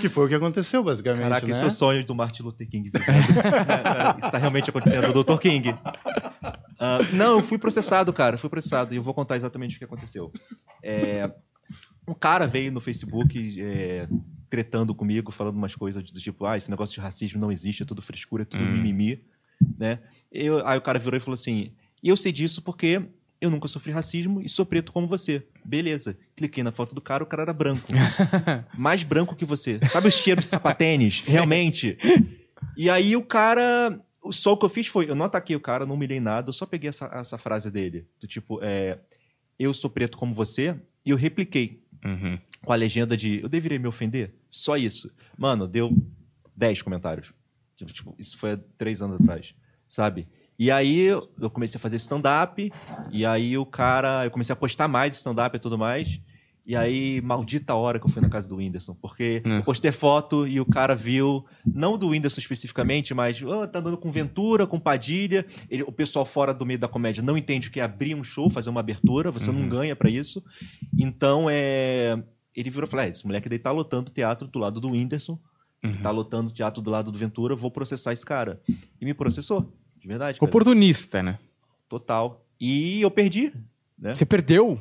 Que 0.00 0.08
foi 0.08 0.26
o 0.26 0.28
que 0.28 0.34
aconteceu, 0.34 0.82
basicamente, 0.82 1.22
Caraca, 1.22 1.46
né? 1.46 1.52
esse 1.52 1.64
é 1.64 1.66
o 1.66 1.70
sonho 1.70 2.04
do 2.04 2.14
Martin 2.14 2.42
Luther 2.42 2.68
King. 2.68 2.90
É, 3.00 4.16
é, 4.16 4.18
isso 4.18 4.30
tá 4.30 4.38
realmente 4.38 4.70
acontecendo, 4.70 5.12
Dr. 5.12 5.38
King. 5.38 5.74
Ah, 6.78 6.98
não, 7.12 7.36
eu 7.36 7.42
fui 7.42 7.58
processado, 7.58 8.12
cara. 8.12 8.38
Fui 8.38 8.48
processado. 8.48 8.94
E 8.94 8.96
eu 8.96 9.02
vou 9.02 9.12
contar 9.12 9.36
exatamente 9.36 9.76
o 9.76 9.78
que 9.78 9.84
aconteceu. 9.84 10.32
É, 10.82 11.30
um 12.08 12.14
cara 12.14 12.46
veio 12.46 12.72
no 12.72 12.80
Facebook 12.80 13.60
é, 13.60 14.08
tretando 14.48 14.94
comigo, 14.94 15.30
falando 15.30 15.56
umas 15.56 15.74
coisas 15.74 16.02
do 16.02 16.20
tipo, 16.20 16.44
ah, 16.46 16.56
esse 16.56 16.70
negócio 16.70 16.94
de 16.94 17.00
racismo 17.00 17.40
não 17.40 17.52
existe, 17.52 17.82
é 17.82 17.86
tudo 17.86 18.02
frescura, 18.02 18.42
é 18.42 18.46
tudo 18.46 18.64
mimimi. 18.64 19.22
Né? 19.78 20.00
Eu, 20.32 20.66
aí 20.66 20.78
o 20.78 20.82
cara 20.82 20.98
virou 20.98 21.16
e 21.16 21.20
falou 21.20 21.34
assim, 21.34 21.72
e 22.02 22.08
eu 22.08 22.16
sei 22.16 22.32
disso 22.32 22.62
porque 22.62 23.02
eu 23.40 23.50
nunca 23.50 23.66
sofri 23.68 23.90
racismo 23.90 24.42
e 24.42 24.48
sou 24.48 24.66
preto 24.66 24.92
como 24.92 25.06
você. 25.06 25.46
Beleza. 25.64 26.16
Cliquei 26.36 26.62
na 26.62 26.72
foto 26.72 26.94
do 26.94 27.00
cara, 27.00 27.24
o 27.24 27.26
cara 27.26 27.42
era 27.42 27.52
branco. 27.52 27.88
Mais 28.76 29.02
branco 29.02 29.34
que 29.34 29.44
você. 29.44 29.80
Sabe 29.90 30.08
o 30.08 30.12
cheiro 30.12 30.40
de 30.40 30.46
sapatênis? 30.48 31.26
Realmente. 31.28 31.96
E 32.76 32.90
aí 32.90 33.16
o 33.16 33.22
cara. 33.22 33.98
Só 34.30 34.52
o 34.52 34.56
que 34.56 34.66
eu 34.66 34.68
fiz 34.68 34.86
foi, 34.86 35.08
eu 35.08 35.14
não 35.14 35.24
ataquei 35.24 35.56
o 35.56 35.60
cara, 35.60 35.86
não 35.86 35.94
humilhei 35.94 36.20
nada, 36.20 36.50
eu 36.50 36.52
só 36.52 36.66
peguei 36.66 36.90
essa, 36.90 37.06
essa 37.14 37.38
frase 37.38 37.70
dele. 37.70 38.06
Do 38.20 38.26
tipo, 38.26 38.60
é, 38.62 38.98
eu 39.58 39.72
sou 39.72 39.88
preto 39.88 40.18
como 40.18 40.34
você, 40.34 40.78
e 41.04 41.10
eu 41.10 41.16
repliquei. 41.16 41.82
Uhum. 42.02 42.38
com 42.64 42.72
a 42.72 42.76
legenda 42.76 43.14
de 43.14 43.40
eu 43.42 43.48
deveria 43.48 43.78
me 43.78 43.86
ofender? 43.86 44.34
Só 44.48 44.74
isso. 44.74 45.12
Mano, 45.36 45.68
deu 45.68 45.94
10 46.56 46.80
comentários. 46.80 47.32
Tipo, 47.76 47.92
tipo, 47.92 48.14
isso 48.18 48.38
foi 48.38 48.52
há 48.52 48.60
três 48.78 49.02
anos 49.02 49.20
atrás, 49.20 49.54
sabe? 49.88 50.26
E 50.60 50.70
aí 50.70 51.06
eu 51.06 51.50
comecei 51.50 51.78
a 51.78 51.80
fazer 51.80 51.96
stand-up, 51.96 52.70
e 53.10 53.24
aí 53.24 53.56
o 53.56 53.64
cara. 53.64 54.26
Eu 54.26 54.30
comecei 54.30 54.52
a 54.52 54.56
postar 54.56 54.86
mais 54.88 55.16
stand-up 55.16 55.56
e 55.56 55.58
tudo 55.58 55.78
mais. 55.78 56.20
E 56.66 56.76
aí, 56.76 57.20
maldita 57.22 57.74
hora 57.74 57.98
que 57.98 58.04
eu 58.04 58.10
fui 58.10 58.20
na 58.20 58.28
casa 58.28 58.46
do 58.46 58.56
Whindersson. 58.56 58.94
Porque 58.94 59.42
Hum. 59.46 59.56
eu 59.56 59.62
postei 59.64 59.90
foto 59.90 60.46
e 60.46 60.60
o 60.60 60.66
cara 60.66 60.94
viu, 60.94 61.46
não 61.64 61.96
do 61.96 62.08
Whindersson 62.08 62.38
especificamente, 62.40 63.14
mas 63.14 63.42
"Ah, 63.42 63.66
tá 63.66 63.78
andando 63.78 63.96
com 63.96 64.12
Ventura, 64.12 64.66
com 64.66 64.78
Padilha. 64.78 65.46
Ele- 65.70 65.82
o 65.82 65.90
pessoal 65.90 66.26
fora 66.26 66.52
do 66.52 66.66
meio 66.66 66.78
da 66.78 66.86
comédia 66.86 67.22
não 67.22 67.36
entende 67.38 67.68
o 67.68 67.70
que 67.72 67.80
é 67.80 67.82
abrir 67.82 68.14
um 68.14 68.22
show, 68.22 68.50
fazer 68.50 68.68
uma 68.68 68.80
abertura, 68.80 69.30
você 69.30 69.50
não 69.50 69.66
ganha 69.66 69.96
pra 69.96 70.10
isso. 70.10 70.44
Então, 70.96 71.46
é. 71.50 72.22
Ele 72.54 72.68
virou 72.68 72.86
e 72.86 72.90
falou: 72.90 73.06
ah, 73.06 73.08
esse 73.08 73.24
moleque 73.26 73.48
daí 73.48 73.58
tá 73.58 73.72
lotando 73.72 74.10
teatro 74.12 74.46
do 74.46 74.58
lado 74.58 74.78
do 74.78 74.90
Whindersson, 74.90 75.38
Uhum. 75.82 76.02
tá 76.02 76.10
lotando 76.10 76.50
teatro 76.52 76.82
do 76.82 76.90
lado 76.90 77.10
do 77.10 77.18
Ventura, 77.18 77.56
vou 77.56 77.70
processar 77.70 78.12
esse 78.12 78.26
cara. 78.26 78.60
E 79.00 79.04
me 79.04 79.14
processou, 79.14 79.72
de 80.00 80.08
verdade. 80.08 80.38
Cara. 80.40 80.48
Oportunista, 80.48 81.22
né? 81.22 81.38
Total. 81.88 82.44
E 82.60 83.00
eu 83.02 83.10
perdi, 83.10 83.52
né? 83.98 84.14
Você 84.14 84.24
perdeu? 84.26 84.80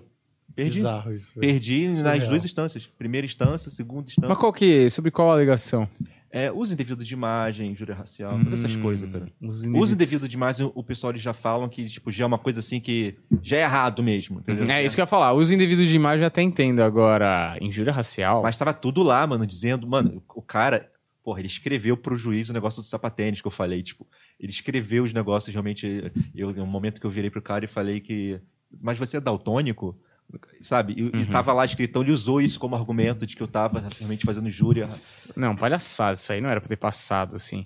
Perdi. 0.56 0.76
Bizarro 0.78 1.14
isso. 1.14 1.34
velho. 1.40 1.42
Perdi 1.54 1.88
nas 2.02 2.28
duas 2.28 2.44
instâncias. 2.46 2.86
Primeira 2.86 3.26
instância, 3.26 3.70
segunda 3.72 4.10
instância. 4.10 4.28
Mas 4.30 4.38
qual 4.38 4.52
que. 4.52 4.90
Sobre 4.90 5.12
qual 5.12 5.32
alegação? 5.32 5.88
É, 6.32 6.52
uso 6.52 6.76
indevido 6.76 7.04
de 7.04 7.12
imagem, 7.12 7.72
injúria 7.72 7.96
racial, 7.96 8.38
todas 8.44 8.60
essas 8.60 8.76
Hum, 8.76 8.82
coisas, 8.84 9.10
cara. 9.12 9.26
os 9.42 9.66
Uso 9.66 9.96
indevido 9.96 10.28
de 10.30 10.36
imagem, 10.36 10.72
o 10.76 10.84
pessoal 10.84 11.12
eles 11.12 11.24
já 11.24 11.34
falam 11.34 11.68
que, 11.68 11.88
tipo, 11.88 12.12
já 12.12 12.24
é 12.24 12.28
uma 12.28 12.38
coisa 12.38 12.60
assim 12.60 12.80
que 12.80 13.16
já 13.42 13.58
é 13.58 13.62
errado 13.62 14.04
mesmo, 14.04 14.40
entendeu? 14.40 14.64
É 14.70 14.84
isso 14.84 14.96
que 14.96 15.02
eu 15.02 15.04
ia 15.04 15.08
falar. 15.08 15.34
Uso 15.34 15.52
indevido 15.56 15.84
de 15.84 15.96
imagem 15.96 16.22
eu 16.22 16.28
até 16.28 16.44
entendo. 16.44 16.82
Agora, 16.84 17.58
injúria 17.60 17.92
racial. 17.92 18.44
Mas 18.44 18.56
tava 18.58 18.74
tudo 18.76 19.02
lá, 19.02 19.26
mano, 19.26 19.44
dizendo, 19.44 19.88
mano, 19.88 20.22
o 20.36 20.42
cara, 20.44 20.92
porra, 21.24 21.40
ele 21.40 21.48
escreveu 21.48 21.98
pro 21.98 22.16
juiz 22.16 22.48
o 22.50 22.54
negócio 22.54 22.80
do 22.84 22.86
sapatênis 22.86 23.42
que 23.42 23.48
eu 23.48 23.52
falei, 23.52 23.82
tipo, 23.82 24.06
ele 24.40 24.52
escreveu 24.52 25.04
os 25.04 25.14
negócios 25.14 25.54
realmente, 25.54 26.12
eu, 26.34 26.54
no 26.54 26.66
momento 26.66 27.00
que 27.00 27.06
eu 27.06 27.12
virei 27.12 27.30
pro 27.30 27.42
cara 27.42 27.66
e 27.66 27.68
falei 27.68 28.00
que, 28.00 28.40
mas 28.82 28.98
você 28.98 29.18
é 29.18 29.20
daltônico? 29.20 29.98
Sabe? 30.62 30.94
E, 30.94 31.22
e 31.22 31.26
tava 31.26 31.52
lá 31.54 31.66
escrito, 31.66 31.90
então 31.90 32.02
ele 32.04 32.12
usou 32.12 32.40
isso 32.40 32.60
como 32.60 32.76
argumento 32.76 33.26
de 33.26 33.36
que 33.36 33.42
eu 33.42 33.48
tava 33.48 33.84
realmente 33.98 34.24
fazendo 34.26 34.48
injúria. 34.48 34.88
Não, 35.36 35.56
palhaçada. 35.56 36.14
Isso 36.14 36.32
aí 36.32 36.40
não 36.40 36.50
era 36.50 36.62
pra 36.62 36.70
ter 36.70 36.76
passado, 36.78 37.36
assim. 37.36 37.66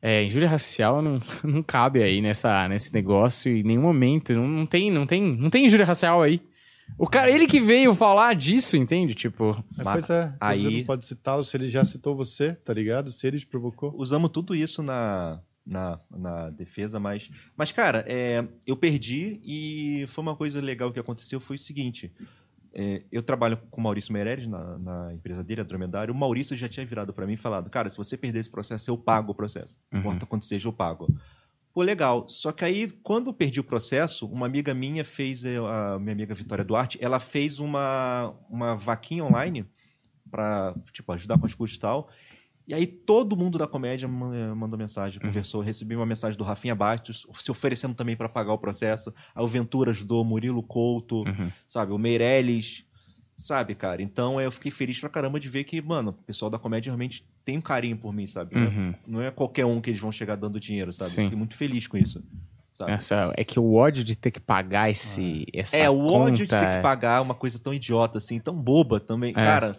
É, 0.00 0.22
injúria 0.22 0.48
racial 0.48 1.02
não, 1.02 1.20
não 1.42 1.62
cabe 1.62 2.02
aí 2.02 2.20
nessa, 2.20 2.68
nesse 2.68 2.92
negócio 2.92 3.50
em 3.50 3.64
nenhum 3.64 3.82
momento. 3.82 4.32
Não, 4.32 4.46
não, 4.46 4.66
tem, 4.66 4.90
não, 4.92 5.06
tem, 5.06 5.22
não 5.36 5.50
tem 5.50 5.66
injúria 5.66 5.84
racial 5.86 6.22
aí. 6.22 6.40
O 6.98 7.08
cara, 7.08 7.30
ele 7.30 7.46
que 7.46 7.58
veio 7.58 7.94
falar 7.94 8.34
disso, 8.34 8.76
entende? 8.76 9.14
Tipo, 9.14 9.64
Mas, 9.76 9.84
Mas 9.84 10.06
pois 10.06 10.10
é, 10.10 10.34
aí- 10.40 10.62
você 10.62 10.70
não 10.70 10.84
pode 10.84 11.06
citá-lo 11.06 11.42
se 11.42 11.56
ele 11.56 11.68
já 11.68 11.84
citou 11.84 12.14
você, 12.14 12.52
tá 12.52 12.72
ligado? 12.72 13.10
Se 13.10 13.26
ele 13.26 13.40
te 13.40 13.46
provocou. 13.46 13.92
Usamos 13.96 14.30
tudo 14.30 14.54
isso 14.54 14.82
na, 14.82 15.40
na, 15.66 15.98
na 16.10 16.50
defesa, 16.50 17.00
mas. 17.00 17.30
Mas, 17.56 17.72
cara, 17.72 18.04
é, 18.06 18.46
eu 18.66 18.76
perdi 18.76 19.40
e 19.42 20.06
foi 20.08 20.22
uma 20.22 20.36
coisa 20.36 20.60
legal 20.60 20.92
que 20.92 21.00
aconteceu 21.00 21.40
foi 21.40 21.56
o 21.56 21.58
seguinte. 21.58 22.12
é, 22.74 23.02
eu 23.10 23.22
trabalho 23.22 23.56
com 23.70 23.80
o 23.80 23.84
Maurício 23.84 24.12
Meireles 24.12 24.46
na, 24.46 24.78
na 24.78 25.14
empresa 25.14 25.42
dele, 25.42 25.60
a 25.60 25.64
Dromedário. 25.64 26.12
O 26.12 26.16
Maurício 26.16 26.56
já 26.56 26.68
tinha 26.68 26.84
virado 26.84 27.12
para 27.12 27.26
mim 27.26 27.34
e 27.34 27.36
falado: 27.38 27.70
Cara, 27.70 27.88
se 27.88 27.96
você 27.96 28.16
perder 28.16 28.40
esse 28.40 28.50
processo, 28.50 28.90
eu 28.90 28.98
pago 28.98 29.32
o 29.32 29.34
processo. 29.34 29.78
Uhum. 29.92 30.00
importa 30.00 30.26
quanto 30.26 30.44
seja, 30.44 30.68
eu 30.68 30.72
pago. 30.72 31.08
Pô, 31.72 31.82
legal. 31.82 32.28
Só 32.28 32.52
que 32.52 32.64
aí, 32.64 32.88
quando 33.02 33.30
eu 33.30 33.34
perdi 33.34 33.58
o 33.58 33.64
processo, 33.64 34.26
uma 34.26 34.46
amiga 34.46 34.72
minha 34.72 35.04
fez, 35.04 35.44
eh, 35.44 35.56
a 35.56 35.98
minha 35.98 36.12
amiga 36.12 36.32
Vitória 36.32 36.64
Duarte, 36.64 36.98
ela 37.00 37.18
fez 37.18 37.58
uma, 37.58 38.32
uma 38.48 38.76
vaquinha 38.76 39.24
online 39.24 39.66
para 40.30 40.72
tipo, 40.92 41.10
ajudar 41.12 41.36
com 41.36 41.46
as 41.46 41.54
custas 41.54 41.76
e 41.76 41.80
tal. 41.80 42.08
E 42.66 42.72
aí 42.72 42.86
todo 42.86 43.36
mundo 43.36 43.58
da 43.58 43.66
comédia 43.66 44.06
eh, 44.06 44.54
mandou 44.54 44.78
mensagem, 44.78 45.20
conversou. 45.20 45.60
Recebi 45.60 45.94
uma 45.94 46.06
mensagem 46.06 46.38
do 46.38 46.44
Rafinha 46.44 46.74
Bastos, 46.74 47.26
se 47.34 47.50
oferecendo 47.50 47.94
também 47.94 48.16
para 48.16 48.28
pagar 48.28 48.52
o 48.54 48.58
processo. 48.58 49.12
Aí 49.34 49.44
o 49.44 49.46
Ventura 49.48 49.90
ajudou, 49.90 50.24
Murilo 50.24 50.62
Couto, 50.62 51.24
Uhum. 51.24 51.50
sabe? 51.66 51.92
O 51.92 51.98
Meirelles, 51.98 52.86
sabe, 53.36 53.74
cara? 53.74 54.00
Então 54.02 54.40
eu 54.40 54.50
fiquei 54.50 54.70
feliz 54.70 54.98
pra 54.98 55.10
caramba 55.10 55.38
de 55.38 55.48
ver 55.48 55.64
que, 55.64 55.82
mano, 55.82 56.10
o 56.10 56.24
pessoal 56.24 56.50
da 56.50 56.58
comédia 56.58 56.90
realmente 56.90 57.26
tem 57.44 57.58
um 57.58 57.60
carinho 57.60 57.98
por 57.98 58.14
mim, 58.14 58.26
sabe? 58.26 58.54
Não 58.54 58.62
é- 58.62 58.66
Uhum. 58.68 58.94
Não 59.06 59.20
é 59.22 59.30
qualquer 59.30 59.66
um 59.66 59.78
que 59.80 59.90
eles 59.90 60.00
vão 60.00 60.10
chegar 60.10 60.34
dando 60.36 60.58
dinheiro, 60.58 60.90
sabe? 60.90 61.10
Sim. 61.10 61.22
Fiquei 61.24 61.36
muito 61.36 61.54
feliz 61.54 61.86
com 61.86 61.98
isso, 61.98 62.22
essa, 62.88 63.32
é 63.36 63.44
que 63.44 63.60
o 63.60 63.74
ódio 63.74 64.02
de 64.02 64.16
ter 64.16 64.32
que 64.32 64.40
pagar 64.40 64.90
esse, 64.90 65.46
essa 65.54 65.76
É, 65.76 65.88
o 65.88 66.06
ódio 66.06 66.44
de 66.44 66.56
ter 66.56 66.76
que 66.76 66.82
pagar 66.82 67.20
uma 67.22 67.34
coisa 67.34 67.56
tão 67.56 67.72
idiota 67.72 68.18
assim, 68.18 68.40
tão 68.40 68.54
boba 68.56 68.98
também. 68.98 69.30
É. 69.30 69.34
Cara, 69.34 69.78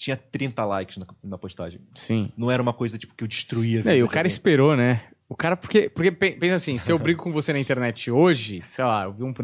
tinha 0.00 0.16
30 0.16 0.64
likes 0.64 0.96
na, 0.96 1.06
na 1.22 1.36
postagem. 1.36 1.78
Sim. 1.94 2.32
Não 2.34 2.50
era 2.50 2.62
uma 2.62 2.72
coisa 2.72 2.96
tipo 2.96 3.14
que 3.14 3.22
eu 3.22 3.28
destruía 3.28 3.82
Não, 3.84 3.92
e 3.92 4.02
o 4.02 4.08
cara 4.08 4.26
esperou, 4.26 4.74
né? 4.74 5.02
O 5.28 5.36
cara, 5.36 5.56
porque, 5.58 5.90
porque 5.90 6.10
pe- 6.10 6.32
pensa 6.32 6.54
assim, 6.54 6.78
se 6.78 6.90
eu 6.90 6.98
brigo 6.98 7.22
com 7.22 7.30
você 7.30 7.52
na 7.52 7.58
internet 7.60 8.10
hoje, 8.10 8.62
sei 8.66 8.82
lá, 8.82 9.04
eu 9.04 9.12
vi 9.12 9.22
um. 9.22 9.34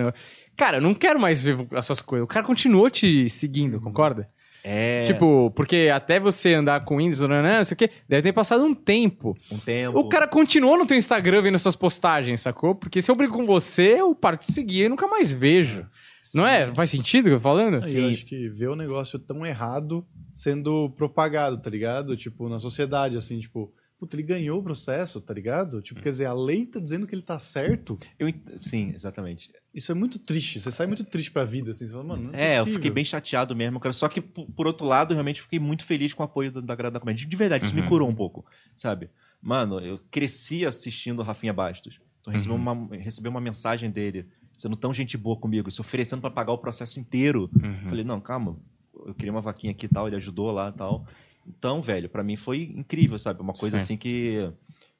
Cara, 0.56 0.78
eu 0.78 0.80
não 0.80 0.94
quero 0.94 1.20
mais 1.20 1.44
ver 1.44 1.58
as 1.74 1.84
suas 1.84 2.00
coisas. 2.00 2.24
O 2.24 2.26
cara 2.26 2.44
continuou 2.44 2.88
te 2.88 3.28
seguindo, 3.28 3.78
concorda? 3.80 4.28
É, 4.64 5.04
Tipo, 5.04 5.52
porque 5.54 5.90
até 5.94 6.18
você 6.18 6.54
andar 6.54 6.82
com 6.84 6.96
Windows, 6.96 7.20
não, 7.20 7.28
não, 7.28 7.42
não 7.58 7.64
sei 7.64 7.74
o 7.74 7.78
quê, 7.78 7.90
deve 8.08 8.22
ter 8.22 8.32
passado 8.32 8.64
um 8.64 8.74
tempo. 8.74 9.36
um 9.52 9.58
tempo. 9.58 9.96
O 9.98 10.08
cara 10.08 10.26
continuou 10.26 10.76
no 10.78 10.86
teu 10.86 10.96
Instagram 10.96 11.42
vendo 11.42 11.58
suas 11.58 11.76
postagens, 11.76 12.40
sacou? 12.40 12.74
Porque 12.74 13.00
se 13.00 13.08
eu 13.10 13.14
brigo 13.14 13.34
com 13.34 13.46
você, 13.46 14.00
eu 14.00 14.12
paro 14.14 14.38
de 14.38 14.46
seguir 14.46 14.86
e 14.86 14.88
nunca 14.88 15.06
mais 15.06 15.30
vejo. 15.30 15.86
Não 16.34 16.46
é? 16.46 16.74
Faz 16.74 16.90
sentido 16.90 17.26
o 17.26 17.28
que 17.28 17.34
eu 17.34 17.38
tô 17.38 17.42
falando? 17.42 17.82
Aí 17.84 17.96
eu 17.96 18.08
acho 18.08 18.24
que 18.24 18.48
ver 18.48 18.68
o 18.68 18.76
negócio 18.76 19.18
tão 19.18 19.44
errado 19.44 20.06
sendo 20.34 20.90
propagado, 20.90 21.58
tá 21.58 21.70
ligado? 21.70 22.16
Tipo, 22.16 22.48
na 22.48 22.58
sociedade, 22.58 23.16
assim, 23.16 23.38
tipo, 23.40 23.72
puta, 23.98 24.16
ele 24.16 24.22
ganhou 24.22 24.58
o 24.60 24.62
processo, 24.62 25.20
tá 25.20 25.32
ligado? 25.32 25.80
Tipo, 25.80 26.00
quer 26.02 26.10
dizer, 26.10 26.26
a 26.26 26.34
lei 26.34 26.66
tá 26.66 26.78
dizendo 26.78 27.06
que 27.06 27.14
ele 27.14 27.22
tá 27.22 27.38
certo. 27.38 27.98
Eu 28.18 28.28
ent- 28.28 28.42
sim, 28.58 28.92
exatamente. 28.94 29.50
Isso 29.72 29.90
é 29.92 29.94
muito 29.94 30.18
triste. 30.18 30.60
Você 30.60 30.70
sai 30.70 30.86
muito 30.86 31.04
triste 31.04 31.30
pra 31.30 31.44
vida, 31.44 31.70
assim. 31.70 31.86
Você 31.86 31.92
fala, 31.92 32.04
mano, 32.04 32.24
não 32.32 32.38
é, 32.38 32.54
É, 32.56 32.58
eu 32.60 32.66
fiquei 32.66 32.90
bem 32.90 33.04
chateado 33.04 33.54
mesmo, 33.56 33.78
cara. 33.80 33.92
Só 33.92 34.08
que, 34.08 34.20
por, 34.20 34.66
outro 34.66 34.86
lado, 34.86 35.12
eu 35.12 35.16
realmente 35.16 35.40
fiquei 35.42 35.58
muito 35.58 35.84
feliz 35.84 36.12
com 36.12 36.22
o 36.22 36.26
apoio 36.26 36.50
da, 36.52 36.60
da 36.60 36.74
Grada 36.74 36.94
da 36.94 37.00
Comédia. 37.00 37.26
De 37.26 37.36
verdade, 37.36 37.64
isso 37.64 37.74
me 37.74 37.82
Uhum. 37.82 37.88
curou 37.88 38.08
um 38.08 38.14
pouco, 38.14 38.44
sabe? 38.76 39.08
Mano, 39.40 39.78
eu 39.80 39.98
cresci 40.10 40.66
assistindo 40.66 41.20
o 41.20 41.22
Rafinha 41.22 41.52
Bastos. 41.52 41.98
Então, 42.20 42.32
recebi, 42.32 42.52
Uhum. 42.52 42.56
uma, 42.60 42.96
recebi 42.96 43.28
uma 43.28 43.40
mensagem 43.40 43.90
dele, 43.90 44.26
sendo 44.56 44.76
tão 44.76 44.92
gente 44.92 45.16
boa 45.16 45.36
comigo, 45.36 45.70
se 45.70 45.80
oferecendo 45.80 46.20
pra 46.20 46.30
pagar 46.30 46.52
o 46.52 46.58
processo 46.58 46.98
inteiro. 46.98 47.50
Uhum. 47.54 47.88
Falei, 47.88 48.04
não, 48.04 48.20
calma, 48.20 48.56
eu 49.04 49.14
queria 49.14 49.30
uma 49.30 49.40
vaquinha 49.40 49.72
aqui 49.72 49.86
e 49.86 49.88
tal, 49.88 50.06
ele 50.06 50.16
ajudou 50.16 50.50
lá 50.50 50.70
e 50.70 50.72
tal. 50.72 51.06
Então, 51.46 51.80
velho, 51.80 52.08
pra 52.08 52.24
mim 52.24 52.36
foi 52.36 52.72
incrível, 52.74 53.18
sabe? 53.18 53.40
Uma 53.40 53.52
coisa 53.52 53.78
Sim. 53.78 53.84
assim 53.84 53.96
que 53.96 54.50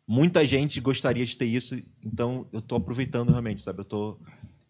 muita 0.07 0.47
gente 0.47 0.81
gostaria 0.81 1.25
de 1.25 1.37
ter 1.37 1.47
isso, 1.47 1.77
então 2.05 2.47
eu 2.53 2.61
tô 2.61 2.77
aproveitando 2.77 3.31
realmente, 3.31 3.63
sabe? 3.63 3.81
Eu 3.81 3.85
tô, 3.85 4.19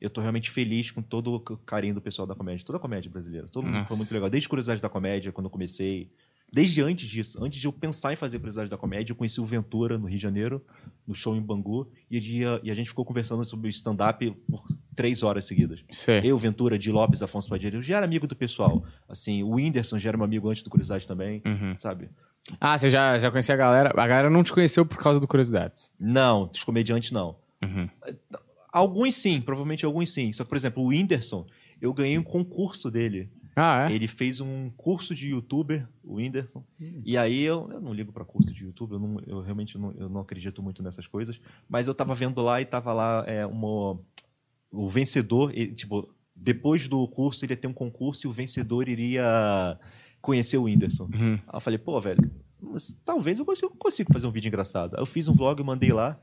eu 0.00 0.08
tô 0.08 0.20
realmente 0.20 0.50
feliz 0.50 0.90
com 0.90 1.02
todo 1.02 1.34
o 1.34 1.40
carinho 1.40 1.94
do 1.94 2.00
pessoal 2.00 2.26
da 2.26 2.34
comédia, 2.34 2.64
toda 2.64 2.78
a 2.78 2.80
comédia 2.80 3.10
brasileira. 3.10 3.46
Todo 3.48 3.66
mundo 3.66 3.86
foi 3.86 3.96
muito 3.96 4.12
legal. 4.12 4.30
Desde 4.30 4.48
Curiosidade 4.48 4.80
da 4.80 4.88
Comédia, 4.88 5.32
quando 5.32 5.46
eu 5.46 5.50
comecei. 5.50 6.10
Desde 6.52 6.80
antes 6.80 7.08
disso, 7.08 7.42
antes 7.44 7.60
de 7.60 7.66
eu 7.66 7.72
pensar 7.72 8.12
em 8.12 8.16
fazer 8.16 8.38
Curiosidade 8.38 8.70
da 8.70 8.76
Comédia, 8.78 9.12
eu 9.12 9.16
conheci 9.16 9.40
o 9.40 9.44
Ventura 9.44 9.98
no 9.98 10.06
Rio 10.06 10.16
de 10.16 10.22
Janeiro, 10.22 10.64
no 11.06 11.14
show 11.14 11.34
em 11.36 11.40
Bangu, 11.42 11.90
e, 12.10 12.16
a 12.16 12.20
gente- 12.20 12.60
e 12.64 12.70
a 12.70 12.74
gente 12.74 12.88
ficou 12.88 13.04
conversando 13.04 13.44
sobre 13.44 13.68
o 13.68 13.70
stand-up 13.70 14.30
por 14.48 14.62
três 14.94 15.22
horas 15.22 15.44
seguidas. 15.44 15.80
Sei. 15.90 16.20
Eu, 16.24 16.38
Ventura, 16.38 16.78
de 16.78 16.90
Lopes, 16.90 17.20
Afonso 17.22 17.48
Padilha, 17.48 17.76
eu 17.76 17.82
já 17.82 17.96
era 17.96 18.06
amigo 18.06 18.26
do 18.26 18.36
pessoal. 18.36 18.84
Assim, 19.08 19.42
o 19.42 19.50
Whindersson 19.56 19.98
já 19.98 20.08
era 20.10 20.16
meu 20.16 20.24
amigo 20.24 20.48
antes 20.48 20.62
do 20.62 20.70
Curiosidade 20.70 21.06
também, 21.06 21.42
Uhum. 21.44 21.74
sabe? 21.78 22.08
Ah, 22.60 22.78
você 22.78 22.88
já, 22.88 23.18
já 23.18 23.28
conhecia 23.30 23.54
a 23.54 23.58
galera? 23.58 23.88
A 23.90 24.06
galera 24.06 24.30
não 24.30 24.42
te 24.44 24.52
conheceu 24.52 24.86
por 24.86 24.98
causa 24.98 25.18
do 25.18 25.26
Curiosidades. 25.26 25.92
Não, 25.98 26.46
dos 26.46 26.62
comediantes 26.62 27.10
não. 27.10 27.36
Uhum. 27.62 27.88
Alguns 28.72 29.16
sim, 29.16 29.40
provavelmente 29.40 29.84
alguns 29.84 30.12
sim. 30.12 30.32
Só 30.32 30.44
que, 30.44 30.50
por 30.50 30.56
exemplo, 30.56 30.82
o 30.82 30.88
Whindersson, 30.88 31.46
eu 31.80 31.92
ganhei 31.92 32.16
um 32.18 32.22
concurso 32.22 32.90
dele. 32.90 33.30
Ah, 33.58 33.88
é? 33.90 33.94
Ele 33.94 34.06
fez 34.06 34.38
um 34.40 34.68
curso 34.76 35.14
de 35.14 35.30
youtuber, 35.30 35.88
o 36.04 36.16
Whindersson. 36.16 36.62
E 37.04 37.16
aí 37.16 37.40
eu, 37.42 37.66
eu 37.72 37.80
não 37.80 37.94
ligo 37.94 38.12
pra 38.12 38.22
curso 38.24 38.52
de 38.52 38.64
youtuber, 38.64 38.96
eu, 38.96 39.00
não- 39.00 39.22
eu 39.26 39.40
realmente 39.40 39.78
não, 39.78 39.92
eu 39.92 40.10
não 40.10 40.20
acredito 40.20 40.62
muito 40.62 40.82
nessas 40.82 41.06
coisas. 41.06 41.40
Mas 41.66 41.86
eu 41.86 41.94
tava 41.94 42.14
vendo 42.14 42.42
lá 42.42 42.60
e 42.60 42.66
tava 42.66 42.92
lá 42.92 43.24
é, 43.26 43.46
uma, 43.46 43.98
o 44.70 44.86
vencedor, 44.86 45.52
ele, 45.54 45.72
tipo, 45.74 46.06
depois 46.34 46.86
do 46.86 47.08
curso 47.08 47.44
ele 47.46 47.54
ia 47.54 47.56
ter 47.56 47.66
um 47.66 47.72
concurso 47.72 48.26
e 48.26 48.28
o 48.28 48.32
vencedor 48.32 48.88
iria 48.90 49.78
conhecer 50.20 50.58
o 50.58 50.64
Whindersson. 50.64 51.04
Uhum. 51.04 51.34
Aí 51.34 51.56
eu 51.56 51.60
falei, 51.60 51.78
pô, 51.78 51.98
velho, 51.98 52.30
mas 52.60 52.94
talvez 53.06 53.38
eu 53.38 53.44
consiga, 53.46 53.70
consigo 53.78 54.12
fazer 54.12 54.26
um 54.26 54.30
vídeo 54.32 54.48
engraçado. 54.48 54.94
Aí 54.96 55.00
eu 55.00 55.06
fiz 55.06 55.28
um 55.28 55.34
vlog, 55.34 55.62
mandei 55.62 55.92
lá. 55.94 56.20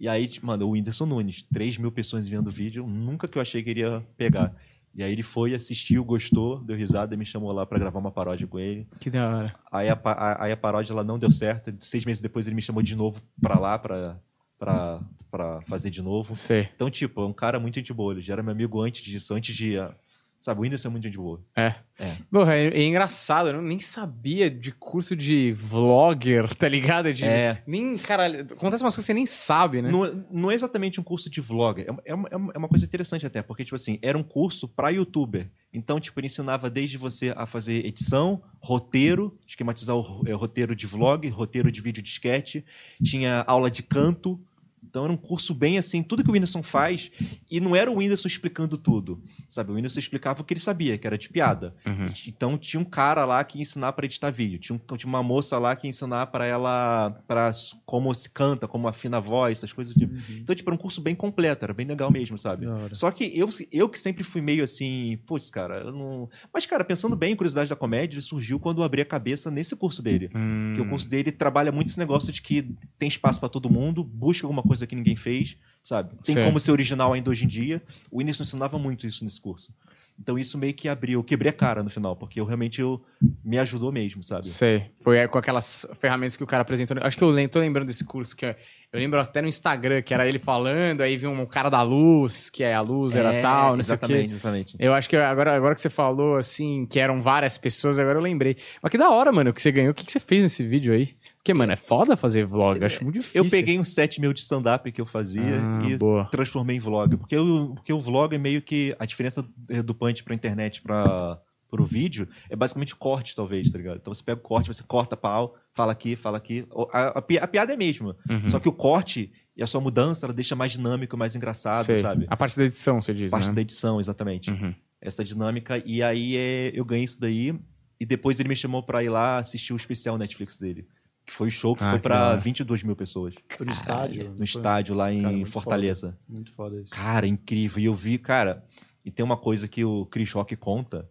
E 0.00 0.08
aí, 0.08 0.26
tipo, 0.26 0.46
mano, 0.48 0.66
o 0.66 0.70
Whindersson 0.70 1.06
Nunes, 1.06 1.42
3 1.44 1.78
mil 1.78 1.92
pessoas 1.92 2.26
vendo 2.26 2.48
o 2.48 2.50
vídeo, 2.50 2.84
nunca 2.88 3.28
que 3.28 3.38
eu 3.38 3.42
achei 3.42 3.62
que 3.62 3.70
iria 3.70 4.04
pegar. 4.16 4.52
E 4.94 5.02
aí 5.02 5.10
ele 5.12 5.22
foi, 5.22 5.54
assistiu, 5.54 6.04
gostou, 6.04 6.58
deu 6.60 6.76
risada 6.76 7.14
e 7.14 7.16
me 7.16 7.24
chamou 7.24 7.50
lá 7.52 7.64
pra 7.64 7.78
gravar 7.78 7.98
uma 7.98 8.10
paródia 8.12 8.46
com 8.46 8.58
ele. 8.58 8.86
Que 9.00 9.08
da 9.08 9.26
hora. 9.28 9.54
Aí 9.70 9.88
a, 9.88 9.98
a- 10.04 10.44
aí 10.44 10.52
a 10.52 10.56
paródia 10.56 10.92
ela 10.92 11.02
não 11.02 11.18
deu 11.18 11.30
certo. 11.30 11.72
Seis 11.80 12.04
meses 12.04 12.20
depois 12.20 12.46
ele 12.46 12.54
me 12.56 12.60
chamou 12.62 12.82
de 12.82 12.94
novo 12.94 13.22
pra 13.40 13.58
lá, 13.58 13.78
pra, 13.78 14.18
pra, 14.58 15.00
pra 15.30 15.60
fazer 15.62 15.88
de 15.90 16.02
novo. 16.02 16.34
Sei. 16.36 16.68
Então, 16.74 16.90
tipo, 16.90 17.22
é 17.22 17.26
um 17.26 17.32
cara 17.32 17.58
muito 17.58 17.76
gente 17.76 17.92
boa. 17.92 18.12
Ele 18.12 18.20
já 18.20 18.34
era 18.34 18.42
meu 18.42 18.52
amigo 18.52 18.80
antes 18.82 19.02
disso, 19.02 19.32
antes 19.34 19.56
de, 19.56 19.78
ah, 19.78 19.94
Sabe, 20.42 20.58
o 20.58 20.62
Whindersson 20.64 20.88
é 20.88 20.90
muito 20.90 21.04
gente 21.04 21.16
boa. 21.16 21.40
É. 21.54 21.72
É. 22.00 22.16
É, 22.50 22.66
é 22.80 22.84
engraçado, 22.84 23.50
eu 23.50 23.62
nem 23.62 23.78
sabia 23.78 24.50
de 24.50 24.72
curso 24.72 25.14
de 25.14 25.52
vlogger, 25.52 26.52
tá 26.56 26.68
ligado? 26.68 27.14
De, 27.14 27.24
É. 27.24 27.62
Nem, 27.64 27.96
caralho, 27.96 28.40
acontece 28.40 28.82
umas 28.82 28.92
coisas 28.92 28.96
que 28.96 29.02
você 29.02 29.14
nem 29.14 29.24
sabe, 29.24 29.80
né? 29.80 29.88
Não, 29.88 30.04
é- 30.04 30.12
não 30.28 30.50
é 30.50 30.54
exatamente 30.56 31.00
um 31.00 31.04
curso 31.04 31.30
de 31.30 31.40
vlog. 31.40 31.80
É, 31.86 31.90
uma- 31.92 32.02
é 32.04 32.14
uma, 32.36 32.52
é 32.54 32.58
uma- 32.58 32.68
coisa 32.68 32.84
interessante 32.84 33.24
até, 33.24 33.40
porque, 33.40 33.62
tipo 33.64 33.76
assim, 33.76 34.00
era 34.02 34.18
um 34.18 34.22
curso 34.24 34.66
pra 34.66 34.88
youtuber. 34.88 35.48
Então, 35.72 36.00
tipo, 36.00 36.18
ele 36.18 36.26
ensinava 36.26 36.68
desde 36.68 36.98
você 36.98 37.32
a 37.36 37.46
fazer 37.46 37.86
edição, 37.86 38.42
roteiro, 38.60 39.38
esquematizar 39.46 39.94
o 39.94 40.00
ro- 40.00 40.36
roteiro 40.36 40.74
de 40.74 40.86
vlog, 40.88 41.28
roteiro 41.28 41.70
de 41.70 41.80
vídeo 41.80 42.02
de 42.02 42.08
sketch, 42.08 42.56
tinha 43.02 43.44
aula 43.46 43.70
de 43.70 43.82
canto. 43.84 44.40
Então 44.84 45.04
era 45.04 45.12
um 45.12 45.16
curso 45.16 45.54
bem 45.54 45.78
assim, 45.78 46.02
tudo 46.02 46.22
que 46.22 46.28
o 46.30 46.32
Whindersson 46.32 46.62
faz, 46.62 47.10
e 47.50 47.60
não 47.60 47.74
era 47.74 47.90
o 47.90 47.96
Whindersson 47.96 48.28
explicando 48.28 48.76
tudo, 48.76 49.22
sabe? 49.48 49.70
O 49.70 49.74
Whindersson 49.74 49.98
explicava 50.00 50.42
o 50.42 50.44
que 50.44 50.52
ele 50.52 50.60
sabia, 50.60 50.98
que 50.98 51.06
era 51.06 51.16
de 51.16 51.28
piada. 51.30 51.74
Uhum. 51.86 52.08
Então 52.26 52.58
tinha 52.58 52.80
um 52.80 52.84
cara 52.84 53.24
lá 53.24 53.42
que 53.44 53.58
ia 53.58 53.62
ensinar 53.62 53.92
para 53.94 54.04
editar 54.04 54.30
vídeo, 54.30 54.58
tinha, 54.58 54.76
um- 54.78 54.96
tinha 54.96 55.08
uma 55.08 55.22
moça 55.22 55.58
lá 55.58 55.74
que 55.74 55.86
ia 55.86 55.90
ensinar 55.90 56.26
para 56.26 56.46
ela 56.46 57.10
para 57.26 57.52
como 57.86 58.14
se 58.14 58.28
canta, 58.28 58.68
como 58.68 58.86
afina 58.88 59.16
a 59.16 59.20
voz, 59.20 59.58
essas 59.58 59.72
coisas 59.72 59.94
do 59.94 60.00
tipo. 60.00 60.14
Então 60.32 60.54
tipo 60.54 60.68
era 60.68 60.74
um 60.74 60.78
curso 60.78 61.00
bem 61.00 61.14
completo, 61.14 61.64
era 61.64 61.72
bem 61.72 61.86
legal 61.86 62.10
mesmo, 62.10 62.38
sabe? 62.38 62.66
Só 62.94 63.10
que 63.10 63.24
eu, 63.34 63.48
eu 63.70 63.88
que 63.88 63.98
sempre 63.98 64.22
fui 64.24 64.40
meio 64.42 64.62
assim, 64.64 65.18
putz, 65.26 65.50
cara, 65.50 65.78
eu 65.84 65.92
não. 65.92 66.28
Mas 66.52 66.66
cara, 66.66 66.84
pensando 66.84 67.16
bem, 67.16 67.34
curiosidade 67.36 67.70
da 67.70 67.76
comédia, 67.76 68.16
ele 68.16 68.22
surgiu 68.22 68.58
quando 68.60 68.78
eu 68.78 68.84
abri 68.84 69.00
a 69.00 69.06
cabeça 69.06 69.50
nesse 69.50 69.74
curso 69.74 70.02
dele. 70.02 70.28
Hum. 70.34 70.72
Porque 70.74 70.80
o 70.86 70.90
curso 70.90 71.08
dele 71.08 71.30
trabalha 71.32 71.72
muito 71.72 71.88
esse 71.88 71.98
negócio 71.98 72.32
de 72.32 72.42
que 72.42 72.74
tem 72.98 73.08
espaço 73.08 73.40
pra 73.40 73.48
todo 73.48 73.70
mundo, 73.70 74.02
busca 74.04 74.44
alguma 74.46 74.62
coisa 74.62 74.71
que 74.86 74.94
ninguém 74.94 75.16
fez, 75.16 75.56
sabe? 75.82 76.10
Tem 76.22 76.34
Certo. 76.34 76.46
como 76.46 76.58
ser 76.60 76.72
original 76.72 77.12
ainda 77.12 77.30
hoje 77.30 77.44
em 77.44 77.48
dia. 77.48 77.82
O 78.10 78.18
Whindersson 78.18 78.42
ensinava 78.42 78.78
muito 78.78 79.06
isso 79.06 79.24
nesse 79.24 79.40
curso. 79.40 79.72
Então 80.18 80.38
isso 80.38 80.56
meio 80.58 80.74
que 80.74 80.88
abriu, 80.88 81.18
eu 81.18 81.24
quebrei 81.24 81.50
a 81.50 81.52
cara 81.52 81.82
no 81.82 81.90
final, 81.90 82.14
porque 82.14 82.38
eu 82.38 82.44
realmente 82.44 82.80
eu, 82.80 83.02
me 83.42 83.58
ajudou 83.58 83.90
mesmo, 83.90 84.22
sabe? 84.22 84.48
Sei. 84.48 84.90
Foi 85.00 85.16
é, 85.18 85.26
com 85.26 85.38
aquelas 85.38 85.86
ferramentas 85.98 86.36
que 86.36 86.44
o 86.44 86.46
cara 86.46 86.62
apresentou. 86.62 86.96
Acho 87.00 87.16
que 87.16 87.24
eu 87.24 87.30
lembro, 87.30 87.50
tô 87.52 87.58
lembrando 87.58 87.86
desse 87.86 88.04
curso 88.04 88.36
que 88.36 88.44
eu, 88.44 88.50
eu 88.92 89.00
lembro 89.00 89.18
até 89.18 89.40
no 89.42 89.48
Instagram, 89.48 90.02
que 90.02 90.12
era 90.14 90.28
ele 90.28 90.38
falando, 90.38 91.00
aí 91.00 91.16
viu 91.16 91.30
um 91.30 91.46
cara 91.46 91.70
da 91.70 91.82
luz, 91.82 92.50
que 92.50 92.62
é 92.62 92.74
a 92.74 92.80
luz 92.82 93.16
era 93.16 93.32
É, 93.32 93.40
tal, 93.40 93.74
não 93.74 93.82
sei 93.82 93.96
o 93.96 93.98
quê. 93.98 94.04
Exatamente, 94.04 94.34
exatamente. 94.34 94.76
Eu 94.78 94.94
acho 94.94 95.08
que 95.08 95.16
agora, 95.16 95.56
agora 95.56 95.74
que 95.74 95.80
você 95.80 95.90
falou, 95.90 96.36
assim, 96.36 96.86
que 96.86 97.00
eram 97.00 97.20
várias 97.20 97.56
pessoas, 97.58 97.98
agora 97.98 98.18
eu 98.18 98.22
lembrei. 98.22 98.54
Mas 98.80 98.90
que 98.90 98.98
da 98.98 99.10
hora, 99.10 99.32
mano, 99.32 99.52
que 99.52 99.62
você 99.62 99.72
ganhou. 99.72 99.90
O 99.92 99.94
que, 99.94 100.04
que 100.04 100.12
você 100.12 100.20
fez 100.20 100.42
nesse 100.42 100.62
vídeo 100.62 100.92
aí? 100.92 101.16
Porque, 101.42 101.52
mano, 101.52 101.72
é 101.72 101.76
foda 101.76 102.16
fazer 102.16 102.46
vlog. 102.46 102.78
Eu 102.78 102.86
acho 102.86 103.02
muito 103.02 103.18
difícil. 103.18 103.42
Eu 103.42 103.50
peguei 103.50 103.76
um 103.76 103.82
set 103.82 104.20
meu 104.20 104.32
de 104.32 104.38
stand-up 104.40 104.90
que 104.92 105.00
eu 105.00 105.06
fazia 105.06 105.42
Ah, 105.60 105.82
e 105.88 105.96
boa. 105.98 106.26
transformei 106.30 106.76
em 106.76 106.80
vlog. 106.80 107.16
Porque, 107.16 107.36
o 107.36 107.74
porque 107.74 107.92
o 107.92 108.00
vlog 108.00 108.32
é 108.34 108.38
meio 108.38 108.62
que. 108.62 108.94
A 108.98 109.04
diferença 109.04 109.44
do 109.84 109.92
punch 109.92 110.22
pra 110.22 110.36
internet 110.36 110.80
pra, 110.82 111.40
pro 111.68 111.84
vídeo 111.84 112.28
é 112.48 112.54
basicamente 112.54 112.94
o 112.94 112.96
corte, 112.96 113.34
talvez, 113.34 113.68
tá 113.72 113.76
ligado? 113.76 113.96
Então 113.96 114.14
você 114.14 114.22
pega 114.22 114.38
o 114.38 114.42
corte, 114.42 114.68
você 114.68 114.84
corta 114.84 115.16
pau, 115.16 115.56
fala 115.72 115.90
aqui, 115.90 116.14
fala 116.14 116.38
aqui. 116.38 116.64
A, 116.92 117.18
a 117.18 117.22
a 117.42 117.48
piada 117.48 117.72
é 117.72 117.74
a 117.74 117.78
mesma. 117.78 118.16
Uhum. 118.30 118.48
Só 118.48 118.60
que 118.60 118.68
o 118.68 118.72
corte 118.72 119.32
e 119.56 119.64
a 119.64 119.66
sua 119.66 119.80
mudança, 119.80 120.24
ela 120.26 120.32
deixa 120.32 120.54
mais 120.54 120.70
dinâmico, 120.70 121.16
mais 121.16 121.34
engraçado, 121.34 121.84
Sei. 121.86 121.96
sabe? 121.96 122.24
A 122.28 122.36
parte 122.36 122.56
da 122.56 122.64
edição, 122.64 123.00
você 123.00 123.12
diz, 123.12 123.32
Parte 123.32 123.48
né? 123.48 123.54
da 123.54 123.60
edição, 123.62 123.98
exatamente. 123.98 124.48
Uhum. 124.48 124.72
Essa 125.00 125.24
dinâmica. 125.24 125.82
E 125.84 126.04
aí 126.04 126.36
é, 126.36 126.70
eu 126.72 126.84
ganhei 126.84 127.04
isso 127.04 127.20
daí. 127.20 127.52
E 127.98 128.06
depois 128.06 128.38
ele 128.38 128.48
me 128.48 128.54
chamou 128.56 128.82
pra 128.84 129.02
ir 129.02 129.08
lá 129.08 129.38
assistir 129.38 129.72
o 129.72 129.76
especial 129.76 130.16
Netflix 130.16 130.56
dele. 130.56 130.86
Que 131.24 131.32
foi 131.32 131.48
o 131.48 131.50
show 131.50 131.74
que 131.76 131.84
Ah, 131.84 131.90
foi 131.90 131.98
que 131.98 132.02
pra 132.02 132.18
da 132.18 132.28
hora. 132.30 132.36
22 132.40 132.82
mil 132.82 132.96
pessoas. 132.96 133.34
Foi 133.56 133.64
no 133.66 133.72
estádio. 133.72 134.34
No 134.36 134.44
estádio 134.44 134.94
lá 134.94 135.12
em 135.12 135.22
Cara, 135.22 135.32
muito 135.36 135.50
Fortaleza. 135.50 136.18
Muito 136.28 136.52
foda 136.52 136.80
isso. 136.80 136.90
Cara, 136.90 137.26
incrível. 137.26 137.78
E 137.80 137.84
eu 137.84 137.94
vi, 137.94 138.18
cara, 138.18 138.64
e 139.04 139.10
tem 139.10 139.24
uma 139.24 139.36
coisa 139.36 139.68
que 139.68 139.84
o 139.84 140.04
Chris 140.06 140.32
Rock 140.32 140.56
conta, 140.56 141.08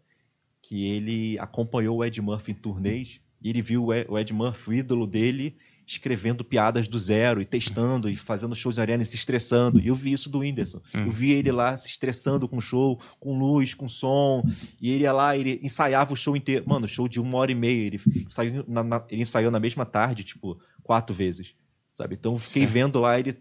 que 0.62 0.86
ele 0.86 1.40
acompanhou 1.40 1.98
o 1.98 2.06
Ed 2.06 2.22
Murphy 2.22 2.52
em 2.52 2.56
turnês, 2.56 3.22
e 3.42 3.50
ele 3.50 3.62
viu 3.62 3.86
o 3.86 3.94
Ed- 3.94 4.06
o 4.10 4.20
Ed 4.20 4.34
Murphy, 4.34 4.70
o 4.70 4.74
ídolo 4.74 5.08
dele, 5.08 5.58
escrevendo 5.86 6.44
piadas 6.44 6.88
do 6.88 6.98
zero, 7.00 7.42
e 7.42 7.46
testando, 7.46 8.10
e 8.10 8.16
fazendo 8.16 8.56
shows 8.56 8.78
em 8.78 8.82
arena, 8.82 9.04
e 9.04 9.06
se 9.06 9.16
estressando. 9.16 9.80
E 9.80 9.88
eu 9.88 9.96
vi 9.96 10.14
isso 10.14 10.30
do 10.30 10.40
Whindersson. 10.40 10.80
Hum. 10.96 11.06
Eu 11.06 11.12
vi 11.12 11.32
ele 11.32 11.52
lá 11.52 11.76
se 11.78 11.90
estressando 11.90 12.48
com 12.48 12.62
show, 12.62 13.00
com 13.20 13.38
luz, 13.38 13.74
com 13.74 13.88
som, 13.88 14.44
e 14.82 14.90
ele 14.92 15.04
ia 15.04 15.12
lá, 15.14 15.36
ele 15.36 15.60
ensaiava 15.62 16.14
o 16.14 16.16
show 16.16 16.36
inteiro. 16.36 16.64
Mano, 16.68 16.88
show 16.88 17.08
de 17.08 17.20
uma 17.20 17.38
hora 17.38 17.52
e 17.52 17.56
meia, 17.56 17.88
ele 17.88 18.02
ensaiou 18.26 18.64
na, 18.68 18.84
na- 18.84 19.06
ele 19.10 19.22
ensaiou 19.22 19.52
na 19.52 19.60
mesma 19.60 19.86
tarde, 19.86 20.24
tipo, 20.24 20.58
quatro 20.84 21.14
vezes. 21.16 21.54
Sabe? 21.94 22.16
Então 22.18 22.34
eu 22.34 22.38
fiquei 22.38 22.62
Certo. 22.64 22.74
vendo 22.74 23.00
lá 23.02 23.20
ele 23.20 23.34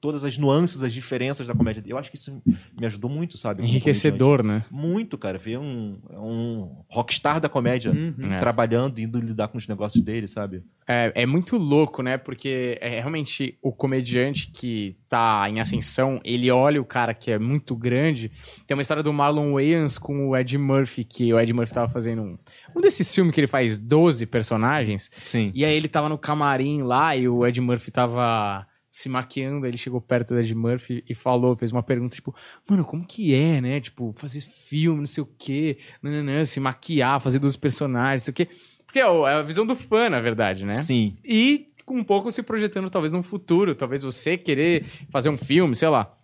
todas 0.00 0.22
as 0.22 0.38
nuances, 0.38 0.80
as 0.82 0.92
diferenças 0.92 1.44
da 1.46 1.52
comédia. 1.54 1.82
Eu 1.86 1.98
acho 1.98 2.08
que 2.10 2.16
isso 2.16 2.40
me 2.78 2.86
ajudou 2.86 3.10
muito, 3.10 3.36
sabe? 3.36 3.64
Enriquecedor, 3.64 4.44
né? 4.44 4.64
Muito, 4.70 5.18
cara. 5.18 5.38
Ver 5.38 5.58
um, 5.58 5.98
um 6.12 6.82
rockstar 6.88 7.40
da 7.40 7.48
comédia 7.48 7.90
Uhum. 7.90 8.32
É. 8.32 8.38
trabalhando, 8.38 9.00
indo 9.00 9.18
lidar 9.20 9.48
com 9.48 9.58
os 9.58 9.66
negócios 9.66 10.02
dele, 10.04 10.28
sabe? 10.28 10.62
É, 10.86 11.10
é 11.22 11.26
muito 11.26 11.56
louco, 11.56 12.00
né? 12.00 12.16
Porque 12.16 12.78
é 12.80 13.00
realmente 13.00 13.58
o 13.60 13.72
comediante 13.72 14.52
que 14.52 14.96
tá 15.08 15.48
em 15.48 15.60
ascensão, 15.60 16.20
ele 16.24 16.50
olha 16.50 16.80
o 16.80 16.84
cara 16.84 17.14
que 17.14 17.30
é 17.30 17.38
muito 17.38 17.76
grande. 17.76 18.30
Tem 18.66 18.76
uma 18.76 18.82
história 18.82 19.02
do 19.02 19.12
Marlon 19.12 19.54
Wayans 19.54 19.98
com 19.98 20.28
o 20.28 20.36
Ed 20.36 20.56
Murphy, 20.58 21.04
que 21.04 21.32
o 21.32 21.38
Ed 21.38 21.52
Murphy 21.52 21.72
tava 21.72 21.92
fazendo 21.92 22.22
um, 22.22 22.34
um 22.74 22.80
desses 22.80 23.14
filmes 23.14 23.34
que 23.34 23.40
ele 23.40 23.46
faz 23.46 23.78
12 23.78 24.26
personagens. 24.26 25.10
Sim. 25.12 25.52
E 25.54 25.64
aí 25.64 25.74
ele 25.74 25.88
tava 25.88 26.08
no 26.08 26.18
camarim 26.18 26.82
lá 26.82 27.16
e 27.16 27.28
o 27.28 27.46
Ed 27.46 27.60
Murphy 27.60 27.90
tava 27.90 28.66
se 28.96 29.10
maquiando, 29.10 29.66
ele 29.66 29.76
chegou 29.76 30.00
perto 30.00 30.32
do 30.32 30.40
Ed 30.40 30.54
Murphy 30.54 31.04
e 31.06 31.14
falou, 31.14 31.54
fez 31.54 31.70
uma 31.70 31.82
pergunta, 31.82 32.16
tipo, 32.16 32.34
mano, 32.66 32.82
como 32.82 33.06
que 33.06 33.34
é, 33.34 33.60
né? 33.60 33.78
Tipo, 33.78 34.14
fazer 34.16 34.40
filme, 34.40 35.00
não 35.00 35.06
sei 35.06 35.22
o 35.22 35.28
quê, 35.38 35.76
nananã, 36.02 36.46
se 36.46 36.58
maquiar, 36.58 37.20
fazer 37.20 37.38
12 37.38 37.58
personagens, 37.58 38.22
não 38.22 38.24
sei 38.24 38.32
o 38.32 38.34
quê. 38.34 38.48
Porque 38.86 38.98
é 38.98 39.02
é 39.02 39.34
a 39.34 39.42
visão 39.42 39.66
do 39.66 39.76
fã, 39.76 40.08
na 40.08 40.18
verdade, 40.18 40.64
né? 40.64 40.76
Sim. 40.76 41.18
E 41.22 41.66
um 41.88 42.04
pouco 42.04 42.30
se 42.30 42.42
projetando, 42.42 42.90
talvez, 42.90 43.12
num 43.12 43.22
futuro. 43.22 43.74
Talvez 43.74 44.02
você 44.02 44.36
querer 44.36 44.84
fazer 45.10 45.28
um 45.28 45.36
filme, 45.36 45.76
sei 45.76 45.88
lá. 45.88 46.14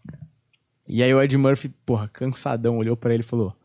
E 0.86 1.02
aí 1.02 1.14
o 1.14 1.22
Ed 1.22 1.36
Murphy, 1.36 1.68
porra, 1.86 2.08
cansadão, 2.08 2.78
olhou 2.78 2.96
pra 2.96 3.14
ele 3.14 3.22
e 3.22 3.26
falou: 3.26 3.56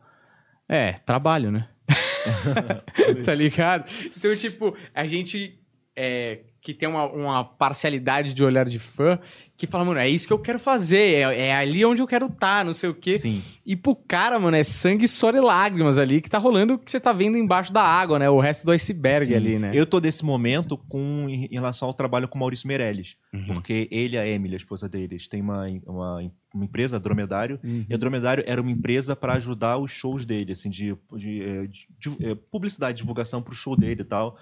É, 0.68 0.92
trabalho, 0.92 1.50
né? 1.50 1.68
tá 3.24 3.34
ligado? 3.34 3.90
Então, 4.16 4.34
tipo, 4.36 4.76
a 4.94 5.06
gente 5.06 5.58
é, 5.96 6.40
que 6.60 6.74
tem 6.74 6.88
uma, 6.88 7.06
uma 7.06 7.44
parcialidade 7.44 8.34
de 8.34 8.42
olhar 8.44 8.66
de 8.68 8.78
fã 8.78 9.18
que 9.56 9.66
fala, 9.66 9.84
mano, 9.84 9.98
é 9.98 10.08
isso 10.08 10.26
que 10.26 10.32
eu 10.32 10.38
quero 10.38 10.58
fazer, 10.58 10.98
é, 11.14 11.48
é 11.48 11.54
ali 11.56 11.84
onde 11.84 12.00
eu 12.00 12.06
quero 12.06 12.26
estar, 12.26 12.64
não 12.64 12.72
sei 12.74 12.88
o 12.90 12.94
quê. 12.94 13.18
Sim. 13.18 13.42
E 13.66 13.74
pro 13.74 13.94
cara, 13.96 14.38
mano, 14.38 14.56
é 14.56 14.62
sangue, 14.62 15.08
suor 15.08 15.34
e 15.34 15.40
lágrimas 15.40 15.98
ali 15.98 16.20
que 16.20 16.30
tá 16.30 16.38
rolando 16.38 16.78
que 16.78 16.90
você 16.90 17.00
tá 17.00 17.12
vendo 17.12 17.36
embaixo 17.36 17.72
da 17.72 17.82
água, 17.82 18.18
né? 18.18 18.28
O 18.30 18.38
resto 18.40 18.64
do 18.64 18.72
iceberg 18.72 19.26
Sim. 19.26 19.34
ali, 19.34 19.58
né? 19.58 19.72
Eu 19.74 19.84
tô 19.86 19.98
desse 20.00 20.24
momento 20.24 20.76
com, 20.88 21.26
em 21.28 21.48
relação 21.52 21.88
ao 21.88 21.94
trabalho 21.94 22.28
com 22.28 22.36
o 22.36 22.40
Maurício 22.40 22.68
Meirelles. 22.68 23.16
Uhum. 23.32 23.46
Porque 23.54 23.88
ele 23.90 24.16
e 24.16 24.18
a 24.18 24.26
Emily, 24.26 24.54
a 24.54 24.58
esposa 24.58 24.88
deles, 24.88 25.26
tem 25.28 25.40
uma, 25.40 25.66
uma, 25.86 26.30
uma 26.54 26.64
empresa, 26.64 27.00
Dromedário. 27.00 27.58
Uhum. 27.64 27.84
E 27.88 27.94
a 27.94 27.96
Dromedário 27.96 28.44
era 28.46 28.60
uma 28.60 28.70
empresa 28.70 29.16
para 29.16 29.34
ajudar 29.34 29.76
os 29.78 29.90
shows 29.90 30.24
dele, 30.24 30.52
assim, 30.52 30.70
de, 30.70 30.96
de, 31.16 31.42
eh, 31.42 31.66
de- 31.66 31.88
de, 31.98 32.26
eh, 32.26 32.36
publicidade, 32.50 32.98
divulgação 32.98 33.42
pro 33.42 33.54
show 33.54 33.76
dele 33.76 34.02
e 34.02 34.04
tal. 34.04 34.38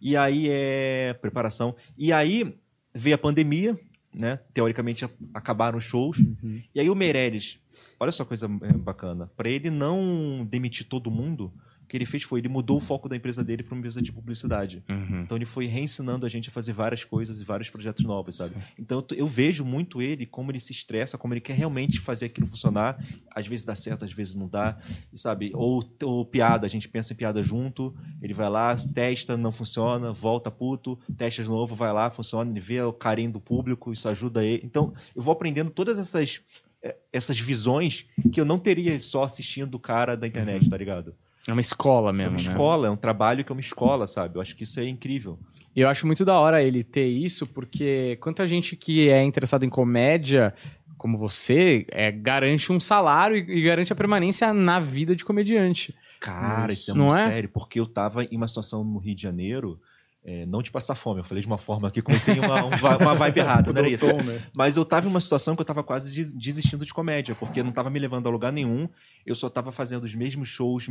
E 0.00 0.16
aí 0.16 0.48
é 0.48 1.14
preparação. 1.14 1.74
E 1.96 2.12
aí 2.12 2.56
veio 2.94 3.14
a 3.14 3.18
pandemia, 3.18 3.78
né? 4.14 4.40
Teoricamente 4.54 5.08
acabaram 5.34 5.78
os 5.78 5.84
shows. 5.84 6.18
Uhum. 6.18 6.62
E 6.74 6.80
aí 6.80 6.88
o 6.88 6.94
Meirelles, 6.94 7.58
olha 8.00 8.12
só 8.12 8.24
coisa 8.24 8.46
é, 8.62 8.72
bacana, 8.72 9.30
para 9.36 9.48
ele 9.48 9.70
não 9.70 10.46
demitir 10.48 10.86
todo 10.86 11.10
mundo, 11.10 11.52
o 11.86 11.88
que 11.88 11.96
ele 11.96 12.04
fez 12.04 12.24
foi 12.24 12.40
ele 12.40 12.48
mudou 12.48 12.78
o 12.78 12.80
foco 12.80 13.08
da 13.08 13.14
empresa 13.14 13.44
dele 13.44 13.62
para 13.62 13.72
uma 13.72 13.78
empresa 13.78 14.02
de 14.02 14.10
publicidade. 14.10 14.82
Uhum. 14.88 15.22
Então 15.22 15.38
ele 15.38 15.44
foi 15.44 15.66
reensinando 15.66 16.26
a 16.26 16.28
gente 16.28 16.48
a 16.48 16.52
fazer 16.52 16.72
várias 16.72 17.04
coisas 17.04 17.40
e 17.40 17.44
vários 17.44 17.70
projetos 17.70 18.04
novos, 18.04 18.36
sabe? 18.36 18.56
Então 18.76 19.04
eu 19.14 19.26
vejo 19.26 19.64
muito 19.64 20.02
ele, 20.02 20.26
como 20.26 20.50
ele 20.50 20.58
se 20.58 20.72
estressa, 20.72 21.16
como 21.16 21.32
ele 21.32 21.40
quer 21.40 21.52
realmente 21.52 22.00
fazer 22.00 22.26
aquilo 22.26 22.48
funcionar. 22.48 23.00
Às 23.32 23.46
vezes 23.46 23.64
dá 23.64 23.76
certo, 23.76 24.04
às 24.04 24.12
vezes 24.12 24.34
não 24.34 24.48
dá, 24.48 24.76
sabe? 25.14 25.52
Ou, 25.54 25.80
ou 26.02 26.24
piada, 26.24 26.66
a 26.66 26.70
gente 26.70 26.88
pensa 26.88 27.12
em 27.12 27.16
piada 27.16 27.40
junto, 27.40 27.94
ele 28.20 28.34
vai 28.34 28.50
lá, 28.50 28.74
testa, 28.92 29.36
não 29.36 29.52
funciona, 29.52 30.12
volta 30.12 30.50
puto, 30.50 30.98
testa 31.16 31.44
de 31.44 31.48
novo, 31.48 31.76
vai 31.76 31.92
lá, 31.92 32.10
funciona, 32.10 32.50
ele 32.50 32.60
vê 32.60 32.80
o 32.80 32.92
carinho 32.92 33.30
do 33.30 33.40
público, 33.40 33.92
isso 33.92 34.08
ajuda 34.08 34.44
ele. 34.44 34.62
Então 34.64 34.92
eu 35.14 35.22
vou 35.22 35.30
aprendendo 35.30 35.70
todas 35.70 35.98
essas 35.98 36.40
eh, 36.82 36.96
essas 37.12 37.38
visões 37.38 38.06
que 38.32 38.40
eu 38.40 38.44
não 38.44 38.58
teria 38.58 38.98
só 39.00 39.22
assistindo 39.22 39.76
o 39.76 39.80
cara 39.80 40.16
da 40.16 40.26
internet, 40.26 40.68
tá 40.68 40.76
ligado? 40.76 41.14
É 41.48 41.52
uma 41.52 41.60
escola 41.60 42.10
É 42.10 42.12
mesmo, 42.12 42.32
uma 42.32 42.42
né? 42.42 42.52
escola, 42.52 42.88
é 42.88 42.90
um 42.90 42.96
trabalho 42.96 43.44
que 43.44 43.52
é 43.52 43.54
uma 43.54 43.60
escola, 43.60 44.06
sabe? 44.06 44.36
Eu 44.36 44.40
acho 44.42 44.56
que 44.56 44.64
isso 44.64 44.80
é 44.80 44.88
incrível. 44.88 45.38
E 45.74 45.80
eu 45.80 45.88
acho 45.88 46.06
muito 46.06 46.24
da 46.24 46.38
hora 46.38 46.62
ele 46.62 46.82
ter 46.82 47.06
isso, 47.06 47.46
porque 47.46 48.16
quanta 48.20 48.46
gente 48.46 48.74
que 48.76 49.08
é 49.08 49.22
interessado 49.22 49.64
em 49.64 49.68
comédia, 49.68 50.54
como 50.96 51.18
você, 51.18 51.86
é, 51.90 52.10
garante 52.10 52.72
um 52.72 52.80
salário 52.80 53.36
e, 53.36 53.58
e 53.58 53.62
garante 53.62 53.92
a 53.92 53.96
permanência 53.96 54.52
na 54.52 54.80
vida 54.80 55.14
de 55.14 55.24
comediante. 55.24 55.94
Cara, 56.18 56.72
isso, 56.72 56.90
é 56.90 56.94
muito 56.94 57.14
é? 57.14 57.28
sério, 57.28 57.50
porque 57.52 57.78
eu 57.78 57.86
tava 57.86 58.24
em 58.24 58.36
uma 58.36 58.48
situação 58.48 58.82
no 58.82 58.98
Rio 58.98 59.14
de 59.14 59.22
Janeiro 59.22 59.78
é, 60.28 60.44
não 60.44 60.60
te 60.60 60.72
passar 60.72 60.96
fome. 60.96 61.20
Eu 61.20 61.24
falei 61.24 61.40
de 61.40 61.46
uma 61.46 61.56
forma 61.56 61.88
que 61.88 62.02
comecei 62.02 62.38
uma, 62.40 62.64
uma, 62.64 62.96
uma 62.98 63.14
vibe 63.14 63.38
errada, 63.38 63.70
não 63.72 63.78
era 63.78 63.88
isso. 63.88 64.10
Tom, 64.10 64.22
né? 64.24 64.42
Mas 64.52 64.76
eu 64.76 64.84
tava 64.84 65.06
em 65.06 65.10
uma 65.10 65.20
situação 65.20 65.54
que 65.54 65.62
eu 65.62 65.64
tava 65.64 65.84
quase 65.84 66.12
des- 66.12 66.34
desistindo 66.34 66.84
de 66.84 66.92
comédia, 66.92 67.36
porque 67.36 67.62
não 67.62 67.70
tava 67.70 67.88
me 67.88 67.98
levando 68.00 68.26
a 68.26 68.30
lugar 68.30 68.52
nenhum. 68.52 68.88
Eu 69.24 69.36
só 69.36 69.48
tava 69.48 69.70
fazendo 69.70 70.02
os 70.02 70.14
mesmos 70.16 70.48
shows 70.48 70.88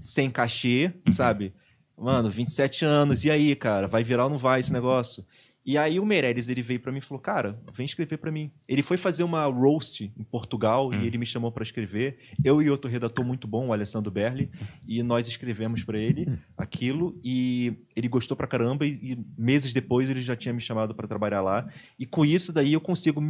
sem 0.00 0.30
cachê, 0.30 0.92
sabe? 1.10 1.52
Mano, 2.00 2.30
27 2.30 2.84
anos, 2.84 3.24
e 3.24 3.30
aí, 3.30 3.56
cara? 3.56 3.88
Vai 3.88 4.04
virar 4.04 4.24
ou 4.26 4.30
não 4.30 4.38
vai 4.38 4.60
esse 4.60 4.72
negócio? 4.72 5.24
E 5.68 5.76
aí 5.76 6.00
o 6.00 6.06
Meirelles, 6.06 6.48
ele 6.48 6.62
veio 6.62 6.80
pra 6.80 6.90
mim 6.90 6.96
e 6.96 7.02
falou, 7.02 7.20
cara, 7.20 7.60
vem 7.74 7.84
escrever 7.84 8.16
pra 8.16 8.32
mim. 8.32 8.50
Ele 8.66 8.82
foi 8.82 8.96
fazer 8.96 9.22
uma 9.22 9.44
roast 9.44 10.10
em 10.18 10.24
Portugal 10.24 10.94
e 10.94 11.06
ele 11.06 11.18
me 11.18 11.26
chamou 11.26 11.52
pra 11.52 11.62
escrever. 11.62 12.16
Eu 12.42 12.62
e 12.62 12.70
outro 12.70 12.90
redator 12.90 13.22
muito 13.22 13.46
bom, 13.46 13.66
o 13.66 13.72
Alessandro 13.74 14.10
Berli, 14.10 14.50
e 14.86 15.02
nós 15.02 15.28
escrevemos 15.28 15.84
pra 15.84 15.98
ele 15.98 16.26
aquilo 16.56 17.20
e 17.22 17.74
ele 17.94 18.08
gostou 18.08 18.34
pra 18.34 18.46
caramba 18.46 18.86
e, 18.86 18.92
e 19.12 19.18
meses 19.36 19.74
depois 19.74 20.08
ele 20.08 20.22
já 20.22 20.34
tinha 20.34 20.54
me 20.54 20.60
chamado 20.62 20.94
pra 20.94 21.06
trabalhar 21.06 21.42
lá. 21.42 21.70
E 21.98 22.06
com 22.06 22.24
isso 22.24 22.50
daí 22.50 22.72
eu 22.72 22.80
consigo, 22.80 23.20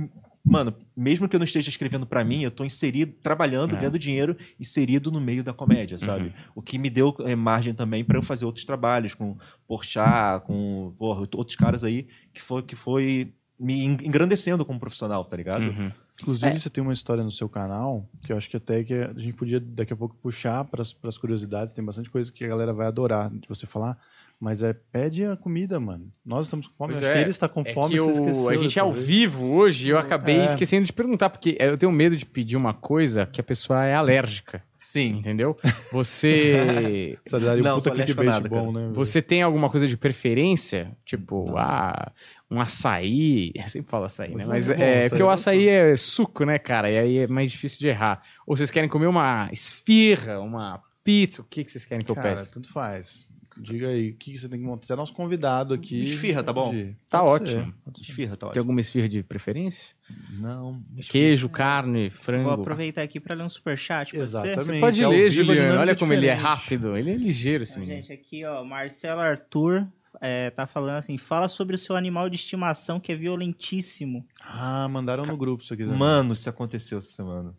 mano, 0.48 0.74
mesmo 0.96 1.28
que 1.28 1.36
eu 1.36 1.38
não 1.38 1.44
esteja 1.44 1.68
escrevendo 1.68 2.06
pra 2.06 2.24
mim, 2.24 2.42
eu 2.42 2.50
tô 2.50 2.64
inserido, 2.64 3.12
trabalhando, 3.22 3.74
É. 3.74 3.78
ganhando 3.78 3.98
dinheiro, 3.98 4.36
inserido 4.58 5.10
no 5.12 5.20
meio 5.20 5.44
da 5.44 5.52
comédia, 5.52 5.98
sabe? 5.98 6.32
O 6.54 6.62
que 6.62 6.78
me 6.78 6.88
deu 6.90 7.14
eh, 7.20 7.36
margem 7.36 7.74
também 7.74 8.02
pra 8.04 8.16
eu 8.18 8.22
fazer 8.22 8.44
outros 8.44 8.64
trabalhos 8.64 9.14
com 9.14 9.36
Porchat, 9.66 10.44
com 10.44 10.94
porra, 10.98 11.20
outros 11.36 11.56
caras 11.56 11.84
aí 11.84 12.08
que 12.32 12.40
foi 12.40 12.62
que 12.62 12.74
foi 12.74 13.32
me 13.60 13.84
en- 13.84 13.98
engrandecendo 14.04 14.64
como 14.64 14.80
profissional, 14.80 15.24
tá 15.24 15.36
ligado? 15.36 15.62
Uhum. 15.64 15.92
Inclusive, 16.20 16.58
você 16.58 16.68
tem 16.70 16.82
uma 16.82 16.92
história 16.92 17.22
no 17.22 17.30
seu 17.30 17.48
canal 17.48 18.08
que 18.22 18.32
eu 18.32 18.36
acho 18.36 18.50
que 18.50 18.56
até 18.56 18.82
que 18.82 18.92
a 18.94 19.12
gente 19.14 19.34
podia 19.34 19.60
daqui 19.60 19.92
a 19.92 19.96
pouco 19.96 20.16
puxar 20.16 20.64
para 20.64 20.82
as 20.82 21.16
curiosidades. 21.16 21.72
Tem 21.72 21.84
bastante 21.84 22.10
coisa 22.10 22.32
que 22.32 22.44
a 22.44 22.48
galera 22.48 22.72
vai 22.72 22.88
adorar 22.88 23.30
de 23.30 23.46
você 23.48 23.66
falar. 23.66 23.96
Mas 24.40 24.62
é 24.62 24.72
pede 24.72 25.24
a 25.24 25.36
comida, 25.36 25.80
mano. 25.80 26.12
Nós 26.24 26.46
estamos 26.46 26.68
com 26.68 26.74
fome. 26.74 26.92
Pois 26.92 27.02
acho 27.02 27.10
é, 27.10 27.14
que 27.14 27.20
ele 27.22 27.30
está 27.30 27.48
com 27.48 27.62
É 27.66 27.74
fome. 27.74 27.90
que 27.94 27.98
você 28.00 28.08
eu- 28.08 28.10
esqueceu 28.24 28.48
a 28.50 28.56
gente 28.56 28.78
é 28.78 28.82
ao 28.82 28.92
vez. 28.92 29.04
vivo 29.06 29.46
hoje 29.46 29.88
e 29.88 29.90
eu 29.90 29.98
acabei 29.98 30.38
É. 30.40 30.44
esquecendo 30.44 30.84
de 30.86 30.92
perguntar, 30.92 31.28
porque 31.30 31.56
eu 31.58 31.76
tenho 31.76 31.90
medo 31.90 32.16
de 32.16 32.24
pedir 32.24 32.56
uma 32.56 32.72
coisa 32.72 33.26
que 33.26 33.40
a 33.40 33.44
pessoa 33.44 33.84
é 33.84 33.94
alérgica, 33.96 34.62
Sim. 34.78 35.16
entendeu? 35.18 35.56
Você 35.92 37.18
um 37.34 37.62
Não, 37.62 37.78
puta 37.78 37.90
clickbait 37.90 38.28
nada, 38.30 38.48
bom, 38.48 38.70
né? 38.72 38.90
você 38.94 39.20
tem 39.20 39.42
alguma 39.42 39.68
coisa 39.70 39.88
de 39.88 39.96
preferência? 39.96 40.96
Tipo, 41.04 41.56
ah, 41.58 42.12
um 42.48 42.60
açaí. 42.60 43.50
Eu 43.58 43.66
sempre 43.68 43.90
falo 43.90 44.04
açaí, 44.04 44.28
né? 44.28 44.44
Açaí 44.44 44.48
Mas 44.48 44.70
é 44.70 44.74
bom, 44.76 44.82
é 44.84 45.08
porque 45.08 45.22
é 45.22 45.24
o 45.24 45.30
açaí 45.30 45.68
é 45.68 45.96
suco, 45.96 46.44
né, 46.44 46.58
cara? 46.60 46.88
E 46.90 46.96
aí 46.96 47.18
é 47.18 47.26
mais 47.26 47.50
difícil 47.50 47.80
de 47.80 47.88
errar. 47.88 48.22
Ou 48.46 48.56
vocês 48.56 48.70
querem 48.70 48.88
comer 48.88 49.08
uma 49.08 49.48
esfirra, 49.52 50.38
uma 50.40 50.80
pizza? 51.02 51.42
O 51.42 51.44
que, 51.44 51.64
que 51.64 51.72
vocês 51.72 51.84
querem 51.84 52.04
que 52.04 52.10
eu 52.10 52.14
Cara, 52.14 52.30
peça? 52.30 52.50
tanto 52.52 52.70
faz. 52.72 53.26
Diga 53.60 53.88
aí, 53.88 54.10
o 54.10 54.14
que 54.14 54.38
você 54.38 54.48
tem 54.48 54.58
que 54.60 54.64
montar? 54.64 54.86
Você 54.86 54.92
é 54.92 54.96
nosso 54.96 55.12
convidado 55.12 55.74
aqui. 55.74 56.02
Esfirra, 56.04 56.42
tá 56.44 56.52
bom? 56.52 56.66
Pode- 56.70 56.96
Tá 57.08 57.20
pode 57.20 57.44
ótimo. 57.44 57.64
ser, 57.64 57.74
pode 57.84 57.98
ser. 57.98 58.04
Esfirra, 58.10 58.30
tá 58.36 58.46
Tem 58.46 58.48
ótimo. 58.50 58.60
alguma 58.62 58.80
esfirra 58.80 59.08
de 59.08 59.22
preferência? 59.22 59.94
Não. 60.38 60.82
Queijo, 61.10 61.48
carne, 61.48 62.10
frango. 62.10 62.44
Vou 62.44 62.52
aproveitar 62.60 63.02
aqui 63.02 63.18
para 63.18 63.34
ler 63.34 63.42
um 63.44 63.48
superchat. 63.48 64.10
pode? 64.12 64.22
Exatamente. 64.22 64.64
Você 64.64 64.80
pode 64.80 65.02
Ao 65.04 65.10
ler, 65.10 65.30
Juliano. 65.30 65.80
Olha 65.80 65.90
é 65.90 65.94
como 65.94 66.12
ele 66.12 66.26
é 66.26 66.34
diferente. 66.36 66.42
rápido. 66.60 66.96
Ele 66.96 67.10
é 67.10 67.16
ligeiro, 67.16 67.62
esse 67.62 67.72
Então, 67.72 67.82
menino. 67.82 68.00
gente, 68.02 68.12
aqui, 68.12 68.44
ó, 68.44 68.64
Marcelo 68.64 69.20
Arthur 69.20 69.86
é, 70.20 70.50
tá 70.50 70.66
falando 70.66 70.96
assim: 70.98 71.18
fala 71.18 71.48
sobre 71.48 71.74
o 71.74 71.78
seu 71.78 71.96
animal 71.96 72.28
de 72.30 72.36
estimação 72.36 72.98
que 73.00 73.10
é 73.12 73.16
violentíssimo. 73.16 74.24
Ah, 74.42 74.88
mandaram 74.88 75.24
no 75.24 75.36
grupo 75.36 75.62
isso 75.62 75.74
aqui. 75.74 75.82
também. 75.82 75.98
Mano, 75.98 76.32
isso 76.32 76.48
aconteceu 76.48 76.98
essa 76.98 77.10
semana. 77.10 77.54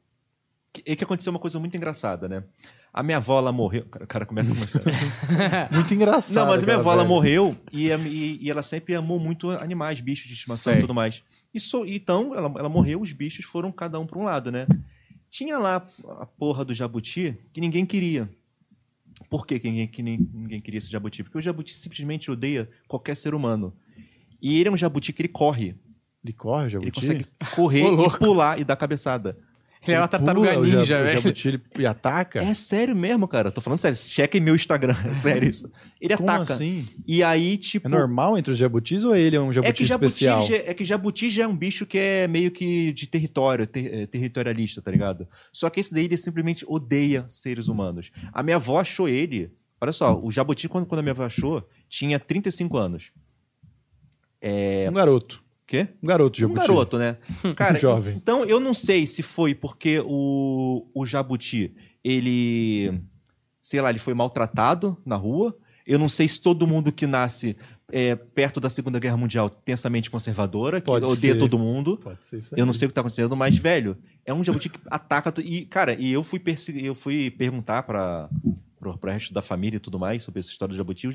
É 0.86 0.95
que 0.95 1.04
aconteceu 1.04 1.32
uma 1.32 1.39
coisa 1.39 1.60
muito 1.60 1.76
engraçada, 1.76 2.30
né? 2.30 2.43
A 2.93 3.03
minha 3.03 3.17
avó, 3.17 3.37
ela 3.37 3.51
morreu. 3.51 3.85
O 4.01 4.07
cara 4.07 4.25
começa 4.25 4.53
a. 4.53 5.69
Muito 5.73 5.93
engraçado. 5.93 6.35
Não, 6.35 6.47
mas 6.47 6.63
a 6.63 6.65
minha 6.65 6.77
avó, 6.77 6.91
ela 6.93 7.05
morreu 7.05 7.55
e, 7.71 7.89
e- 7.89 8.39
e 8.41 8.49
ela 8.49 8.63
sempre 8.63 8.95
amou 8.95 9.19
muito 9.19 9.49
animais, 9.51 9.99
bichos 10.01 10.27
de 10.27 10.33
estimação 10.33 10.73
e 10.73 10.81
tudo 10.81 10.93
mais. 10.93 11.23
E 11.53 11.59
so- 11.59 11.85
então, 11.85 12.33
ela, 12.35 12.51
ela 12.57 12.69
morreu, 12.69 13.01
os 13.01 13.11
bichos 13.11 13.45
foram 13.45 13.71
cada 13.71 13.99
um 13.99 14.07
para 14.07 14.17
um 14.19 14.23
lado, 14.23 14.51
né? 14.51 14.67
Tinha 15.29 15.59
lá 15.59 15.87
a 16.19 16.25
porra 16.25 16.65
do 16.65 16.73
jabuti 16.73 17.37
que 17.53 17.61
ninguém 17.61 17.85
queria. 17.85 18.27
Por 19.29 19.45
que, 19.45 19.59
que 19.59 19.67
ninguém, 19.69 19.87
que 19.87 20.01
ninguém 20.01 20.59
queria 20.61 20.79
esse 20.79 20.89
jabuti? 20.89 21.21
Porque 21.23 21.37
o 21.37 21.41
jabuti 21.41 21.75
simplesmente 21.75 22.31
odeia 22.31 22.67
qualquer 22.87 23.15
ser 23.15 23.35
humano. 23.35 23.71
E 24.41 24.57
ele 24.59 24.69
é 24.69 24.71
um 24.71 24.77
jabuti 24.77 25.13
que 25.13 25.21
ele 25.21 25.29
corre. 25.29 25.75
Ele 26.23 26.33
corre, 26.33 26.63
o 26.63 26.65
Ele 26.65 26.71
jabuti? 26.71 26.91
consegue 26.99 27.25
correr 27.55 27.83
e 27.85 28.17
pular 28.17 28.59
e 28.59 28.63
dar 28.63 28.75
cabeçada. 28.75 29.37
Ele 29.88 29.95
é 29.95 29.99
uma 29.99 30.07
tartaruga 30.09 30.49
pula, 30.49 30.59
o 30.59 30.63
ninja, 30.65 30.99
o 30.99 31.03
velho. 31.05 31.21
jabuti 31.21 31.47
ele 31.47 31.61
e 31.80 31.86
ataca? 31.86 32.39
É 32.43 32.53
sério 32.53 32.93
mesmo, 32.95 33.27
cara. 33.30 33.49
Tô 33.49 33.61
falando 33.61 33.80
sério. 33.80 33.95
Chequem 33.97 34.41
meu 34.41 34.53
Instagram. 34.53 34.93
É 35.09 35.13
sério 35.13 35.47
isso. 35.49 35.71
Ele 36.01 36.15
Como 36.17 36.30
ataca. 36.30 36.53
assim? 36.53 36.86
E 37.07 37.23
aí, 37.23 37.57
tipo. 37.57 37.88
É 37.88 37.89
normal 37.89 38.38
entre 38.38 38.51
os 38.51 38.57
jabutis 38.57 39.03
ou 39.05 39.15
ele 39.15 39.38
é 39.38 39.39
um 39.39 39.49
É 39.49 39.53
jabuti 39.53 39.73
que, 39.73 39.86
jabuti 39.86 40.07
especial? 40.07 40.41
já, 40.45 40.55
é 40.55 40.73
que 40.73 40.84
jabuti 40.84 41.30
já 41.30 41.43
é 41.43 41.47
um 41.47 41.55
bicho 41.55 41.86
que 41.86 41.97
é 41.97 42.27
meio 42.27 42.51
que 42.51 42.91
de 42.91 43.07
território, 43.07 43.65
ter- 43.65 43.93
eh, 43.93 44.05
territorialista, 44.05 44.82
tá 44.82 44.91
ligado? 44.91 45.25
Só 45.51 45.69
que 45.69 45.80
esse 45.80 45.93
daí 45.93 46.05
ele 46.05 46.17
simplesmente 46.17 46.65
odeia 46.67 47.25
seres 47.30 47.67
humanos. 47.69 48.11
A 48.34 48.43
minha 48.43 48.57
avó 48.57 48.80
achou 48.80 49.07
ele. 49.07 49.49
Olha 49.82 49.93
só, 49.93 50.19
o 50.21 50.30
jabuti, 50.30 50.67
quando, 50.67 50.86
quando 50.86 50.99
a 50.99 51.03
minha 51.03 51.13
avó 51.13 51.23
achou, 51.23 51.65
tinha 51.88 52.19
35 52.19 52.75
anos. 52.77 53.11
Um 54.89 54.93
garoto. 54.93 55.41
Quê? 55.70 55.88
Um 56.01 56.07
garoto 56.07 56.39
Um 56.39 56.41
jabuti. 56.49 56.59
garoto, 56.67 56.97
né? 56.97 57.17
Cara, 57.55 57.78
Jovem. 57.78 58.15
então 58.15 58.43
eu 58.43 58.59
não 58.59 58.74
sei 58.74 59.05
se 59.05 59.22
foi 59.22 59.53
porque 59.53 60.01
o, 60.03 60.88
o 60.95 61.05
jabuti, 61.05 61.72
ele, 62.03 62.99
sei 63.61 63.80
lá, 63.80 63.91
ele 63.91 63.99
foi 63.99 64.15
maltratado 64.15 64.97
na 65.05 65.15
rua. 65.15 65.55
Eu 65.86 65.99
não 65.99 66.09
sei 66.09 66.28
se 66.28 66.41
todo 66.41 66.65
mundo 66.65 66.91
que 66.91 67.05
nasce 67.05 67.55
é, 67.91 68.15
perto 68.15 68.59
da 68.59 68.67
Segunda 68.67 68.99
Guerra 68.99 69.15
Mundial 69.17 69.47
tem 69.47 69.74
essa 69.74 69.91
mente 69.91 70.09
conservadora, 70.09 70.82
que 70.82 70.88
Pode 70.88 71.05
odeia 71.05 71.34
ser. 71.34 71.39
todo 71.39 71.59
mundo. 71.59 71.97
Pode 71.97 72.26
ser 72.26 72.39
isso 72.39 72.55
aí. 72.55 72.59
Eu 72.59 72.65
não 72.65 72.74
sei 72.74 72.88
o 72.88 72.89
que 72.89 72.95
tá 72.95 73.01
acontecendo, 73.01 73.36
mas, 73.36 73.55
velho, 73.55 73.95
é 74.26 74.34
um 74.34 74.43
jabuti 74.43 74.70
que 74.70 74.80
ataca. 74.89 75.32
E, 75.41 75.65
cara, 75.65 75.93
e 75.99 76.11
eu 76.11 76.24
fui, 76.24 76.41
eu 76.82 76.95
fui 76.95 77.30
perguntar 77.30 77.84
pra, 77.84 78.28
pro, 78.80 78.97
pro 78.97 79.11
resto 79.11 79.34
da 79.34 79.41
família 79.41 79.77
e 79.77 79.80
tudo 79.80 79.99
mais 79.99 80.23
sobre 80.23 80.39
essa 80.39 80.49
história 80.49 80.73
do 80.73 80.77
jabuti. 80.77 81.07
O 81.07 81.11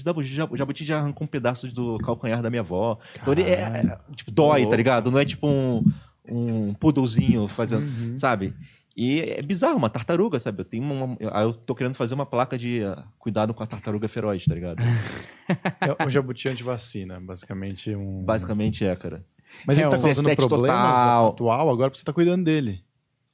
jabuti, 0.56 0.84
já 0.84 0.98
arrancou 0.98 1.24
um 1.24 1.28
pedaço 1.28 1.72
do 1.72 1.98
calcanhar 1.98 2.42
da 2.42 2.50
minha 2.50 2.60
avó. 2.62 2.98
Então 3.20 3.32
ele 3.32 3.42
é, 3.42 3.54
é, 3.54 3.98
tipo, 4.14 4.30
dói, 4.30 4.58
Louco. 4.60 4.70
tá 4.70 4.76
ligado? 4.76 5.10
Não 5.10 5.18
é 5.18 5.24
tipo 5.24 5.46
um, 5.48 5.84
um 6.28 6.74
poodlezinho 6.74 7.48
fazendo, 7.48 7.82
Uhum. 7.86 8.16
sabe? 8.16 8.54
E 8.96 9.20
é 9.22 9.42
bizarro, 9.42 9.76
uma 9.76 9.90
tartaruga, 9.90 10.38
sabe? 10.38 10.60
Eu 10.60 10.64
tenho 10.64 10.84
uma, 10.84 11.16
eu, 11.18 11.52
tô 11.52 11.74
querendo 11.74 11.94
fazer 11.94 12.14
uma 12.14 12.24
placa 12.24 12.56
de 12.56 12.84
ah, 12.84 13.04
cuidado 13.18 13.52
com 13.52 13.60
a 13.62 13.66
tartaruga 13.66 14.08
feroz, 14.08 14.44
tá 14.44 14.54
ligado? 14.54 14.84
É 15.98 16.04
um 16.06 16.08
jabuti 16.08 16.48
antivacina, 16.48 17.20
basicamente 17.20 17.92
um... 17.94 18.22
Basicamente 18.22 18.84
é, 18.84 18.94
cara. 18.94 19.24
Mas 19.66 19.78
ele 19.78 19.86
É 19.88 19.90
tá 19.90 19.96
um 19.96 20.00
causando 20.00 20.26
17 20.28 20.46
problemas 20.48 20.80
total. 20.80 21.28
atual 21.30 21.70
agora 21.70 21.90
porque 21.90 21.98
você 21.98 22.04
tá 22.04 22.12
cuidando 22.12 22.44
dele. 22.44 22.84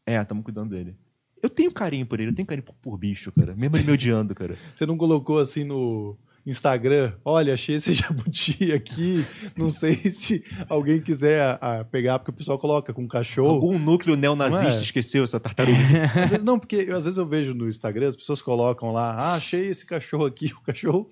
É, 0.06 0.16
estamos 0.20 0.42
cuidando 0.44 0.70
dele. 0.70 0.96
Eu 1.42 1.48
tenho 1.50 1.72
carinho 1.72 2.06
por 2.06 2.20
ele, 2.20 2.30
eu 2.30 2.34
tenho 2.34 2.46
carinho 2.46 2.64
por, 2.64 2.74
por 2.74 2.98
bicho, 2.98 3.32
cara. 3.32 3.54
Mesmo 3.56 3.76
ele 3.76 3.84
me 3.84 3.92
odiando, 3.92 4.34
cara. 4.34 4.56
Você 4.74 4.84
não 4.86 4.96
colocou 4.96 5.38
assim 5.38 5.64
no 5.64 6.16
Instagram, 6.46 7.12
olha, 7.24 7.54
achei 7.54 7.76
esse 7.76 7.92
jabuti 7.94 8.72
aqui, 8.72 9.24
não 9.56 9.70
sei 9.70 9.94
se 9.94 10.42
alguém 10.68 11.00
quiser 11.00 11.58
ah, 11.60 11.84
pegar, 11.84 12.18
porque 12.18 12.30
o 12.30 12.34
pessoal 12.34 12.58
coloca 12.58 12.92
com 12.92 13.06
cachorro. 13.06 13.50
Algum 13.54 13.78
núcleo 13.78 14.16
neonazista 14.16 14.78
é? 14.80 14.82
esqueceu 14.82 15.22
essa 15.24 15.38
tartaruga. 15.38 15.78
Vezes- 16.28 16.44
não, 16.44 16.58
porque 16.58 16.76
eu- 16.76 16.96
às 16.96 17.04
vezes 17.04 17.18
eu 17.18 17.26
vejo 17.26 17.54
no 17.54 17.68
Instagram, 17.68 18.08
as 18.08 18.16
pessoas 18.16 18.40
colocam 18.40 18.90
lá, 18.92 19.12
ah, 19.14 19.34
achei 19.34 19.66
esse 19.68 19.84
cachorro 19.84 20.24
aqui, 20.26 20.46
o 20.46 20.60
cachorro 20.62 21.10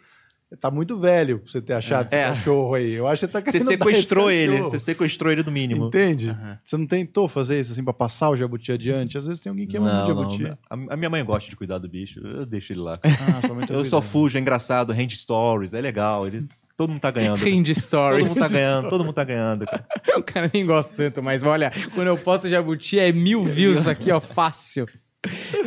tá 0.57 0.71
muito 0.71 0.99
velho 0.99 1.39
pra 1.41 1.51
você 1.53 1.61
ter 1.61 1.75
achado 1.75 2.07
esse 2.07 2.17
É. 2.17 2.29
cachorro 2.29 2.75
aí. 2.75 2.95
Eu 2.95 3.07
acho 3.07 3.27
que 3.27 3.33
você 3.33 3.43
tá 3.43 3.51
Você 3.51 3.61
sequestrou 3.61 4.31
ele, 4.31 4.61
você 4.63 4.79
sequestrou 4.79 5.31
ele 5.33 5.43
do 5.43 5.53
mínimo. 5.53 5.87
Entende? 5.89 6.31
Aham. 6.31 6.59
Você 6.65 6.77
não 6.77 6.87
tentou 6.87 7.29
fazer 7.29 7.61
isso 7.61 7.73
assim 7.73 7.85
pra 7.85 7.93
passar 7.93 8.31
o 8.31 8.37
jabuti 8.37 8.73
adiante? 8.73 9.19
Às 9.19 9.27
vezes 9.27 9.41
tem 9.41 9.51
alguém 9.51 9.67
que 9.67 9.77
ama 9.77 9.93
muito 9.93 10.15
Não, 10.15 10.23
jabuti. 10.31 10.43
não. 10.71 10.87
A, 10.91 10.97
minha 10.97 11.11
mãe 11.11 11.25
gosta 11.25 11.51
de 11.51 11.57
cuidar 11.57 11.79
do 11.79 11.89
bicho, 11.89 12.21
eu 12.21 12.47
deixo 12.47 12.73
ele 12.73 12.81
lá. 12.81 12.99
Ah, 13.05 13.09
Eu 13.73 13.85
só 13.85 14.01
fujo, 14.01 14.39
é 14.39 14.41
engraçado, 14.41 14.93
hand 14.93 15.11
stories, 15.11 15.75
é 15.75 15.81
legal, 15.81 16.27
ele, 16.27 16.47
todo 16.77 16.91
mundo 16.91 17.01
tá 17.01 17.11
ganhando. 17.11 17.39
Hand 17.41 17.65
Todo 17.65 17.75
Stories. 17.75 18.29
mundo 18.31 18.39
tá 18.39 18.49
ganhando, 18.49 18.89
todo 18.89 19.05
mundo 19.05 19.15
tá 19.15 19.25
ganhando. 19.25 19.67
cara. 19.67 19.87
O 20.17 20.23
cara 20.23 20.51
nem 20.55 20.65
gosta 20.65 20.95
tanto, 20.97 21.23
mas 21.23 21.43
olha, 21.43 21.71
quando 21.95 22.07
eu 22.09 22.17
posto 22.17 22.49
jabuti 22.49 22.99
é 22.99 23.13
mil 23.13 23.45
views 23.45 23.87
aqui, 23.87 24.11
ó, 24.11 24.19
fácil. 24.21 24.87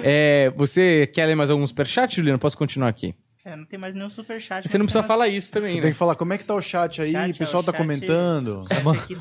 É, 0.04 0.52
você 0.56 1.06
quer 1.08 1.26
ler 1.26 1.36
mais 1.36 1.50
algum 1.50 1.66
superchat, 1.68 2.16
Juliano? 2.16 2.40
Posso 2.40 2.58
continuar 2.58 2.88
aqui? 2.90 3.14
É, 3.44 3.56
não 3.56 3.66
tem 3.66 3.80
mais 3.80 3.94
nenhum 3.96 4.10
superchat. 4.10 4.70
Você 4.70 4.78
não 4.78 4.86
precisa 4.86 5.02
tem 5.02 5.08
falar 5.08 5.28
isso 5.28 5.52
também, 5.52 5.70
Você 5.70 5.76
né? 5.78 5.82
tem 5.82 5.92
que 5.92 5.98
falar 5.98 6.16
como 6.16 6.32
é 6.32 6.38
que 6.38 6.46
tá 6.46 6.54
o 6.54 6.62
chat 6.62 7.02
aí, 7.02 7.12
Chat, 7.12 7.32
o 7.34 7.38
pessoal 7.40 7.62
ó, 7.62 7.66
tá 7.66 7.72
chat- 7.72 7.78
comentando. 7.82 8.62
O 8.62 8.68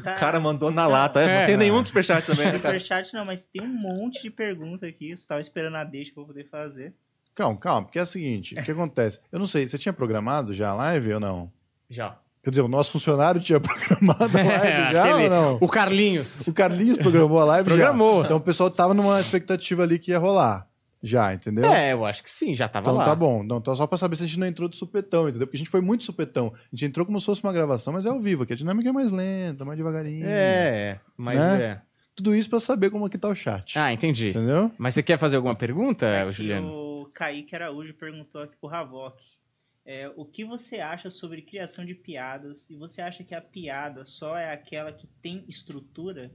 tá... 0.03 0.15
O 0.15 0.19
cara 0.21 0.39
mandou 0.39 0.71
na 0.71 0.87
lata, 0.87 1.21
é, 1.23 1.41
não 1.41 1.47
tem 1.47 1.55
É. 1.55 1.59
nenhum 1.59 1.85
superchat 1.85 2.27
também, 2.27 2.47
né? 2.47 2.53
Superchat 2.55 3.15
não, 3.15 3.25
mas 3.25 3.45
tem 3.45 3.63
um 3.63 3.69
monte 3.83 4.21
de 4.23 4.31
pergunta 4.31 4.87
aqui. 4.87 5.17
Você 5.17 5.27
tava 5.27 5.41
esperando 5.41 5.77
a 5.77 5.85
deixa 5.85 6.13
pra 6.13 6.23
eu 6.23 6.27
poder 6.27 6.45
fazer. 6.51 6.93
Calma, 7.35 7.57
calma, 7.59 7.83
porque 7.87 7.99
é 7.99 8.03
o 8.03 8.07
seguinte, 8.07 8.55
o 8.59 8.63
que 8.63 8.71
acontece? 8.73 9.19
Eu 9.33 9.39
não 9.39 9.47
sei, 9.47 9.67
você 9.67 9.79
tinha 9.79 9.93
programado 9.93 10.53
já 10.53 10.69
a 10.71 10.75
live 10.75 11.15
ou 11.15 11.21
não? 11.21 11.51
Já. 11.89 12.19
Quer 12.43 12.51
dizer, 12.51 12.63
o 12.63 12.69
nosso 12.69 12.91
funcionário 12.93 13.41
tinha 13.41 13.61
programado 13.61 14.37
a 14.37 14.43
live 14.43 14.93
já 14.93 15.05
Aquele- 15.05 15.25
ou 15.25 15.31
não? 15.31 15.59
O 15.63 15.69
Carlinhos. 15.69 16.47
O 16.47 16.53
Carlinhos 16.53 16.99
programou 16.99 17.39
a 17.41 17.45
live 17.45 17.69
Programou. 17.69 18.21
já. 18.21 18.25
Então 18.27 18.37
o 18.37 18.41
pessoal 18.41 18.71
tava 18.71 18.93
numa 18.93 19.19
expectativa 19.21 19.83
ali 19.83 19.99
que 19.99 20.11
ia 20.11 20.19
rolar. 20.19 20.67
Já, 21.03 21.33
entendeu? 21.33 21.65
É, 21.65 21.93
eu 21.95 22.05
acho 22.05 22.23
que 22.23 22.29
sim, 22.31 22.55
já 22.55 22.69
tava 22.69 22.85
Então 22.91 22.97
lá. 22.99 23.05
tá 23.05 23.15
bom. 23.15 23.43
Não, 23.43 23.57
então 23.59 23.75
só 23.75 23.87
pra 23.87 23.97
saber 23.97 24.17
se 24.17 24.25
a 24.25 24.27
gente 24.27 24.39
não 24.39 24.47
entrou 24.47 24.69
de 24.69 24.77
supetão, 24.77 25.29
entendeu? 25.29 25.47
Porque 25.47 25.57
a 25.57 25.59
gente 25.59 25.71
foi 25.71 25.81
muito 25.81 26.05
supetão. 26.05 26.53
A 26.55 26.77
gente 26.77 26.85
entrou 26.87 27.07
como 27.07 27.19
se 27.19 27.25
fosse 27.27 27.43
uma 27.43 27.53
gravação, 27.53 27.93
mas 27.93 28.05
é 28.05 28.11
ao 28.11 28.21
vivo, 28.21 28.45
que 28.45 28.53
a 28.53 28.57
dinâmica 28.57 28.89
é 28.89 28.93
mais 28.93 29.11
lenta, 29.11 29.65
mais 29.65 29.79
devagarinho. 29.79 30.27
É, 30.27 31.01
mas 31.17 31.39
Né? 31.39 31.63
é. 31.63 31.83
Tudo 32.15 32.35
isso 32.35 32.51
pra 32.51 32.61
saber 32.61 32.91
como 32.91 33.07
é 33.07 33.09
que 33.09 33.17
tá 33.17 33.29
o 33.29 33.35
chat. 33.35 33.79
Ah, 33.79 33.93
entendi. 33.93 34.29
Entendeu? 34.31 34.71
Mas 34.77 34.93
você 34.93 35.03
quer 35.03 35.19
fazer 35.19 35.37
alguma 35.37 35.55
pergunta, 35.55 36.23
Aqui 36.23 36.33
Juliano? 36.33 36.69
O 36.71 37.07
Kaique 37.07 37.55
Araújo 37.57 37.95
perguntou 37.95 38.43
aqui 38.43 38.57
pro 38.61 38.69
Havok. 38.69 39.23
É, 39.87 40.13
o 40.15 40.27
que 40.27 40.45
você 40.45 40.81
acha 40.81 41.09
sobre 41.09 41.41
criação 41.41 41.83
de 41.87 41.95
piadas? 41.95 42.69
E 42.69 42.77
você 42.77 43.01
acha 43.01 43.25
que 43.25 43.35
a 43.35 43.41
piada 43.41 44.05
só 44.05 44.37
é 44.37 44.53
aquela 44.53 44.93
que 44.93 45.07
tem 45.23 45.45
estrutura? 45.49 46.31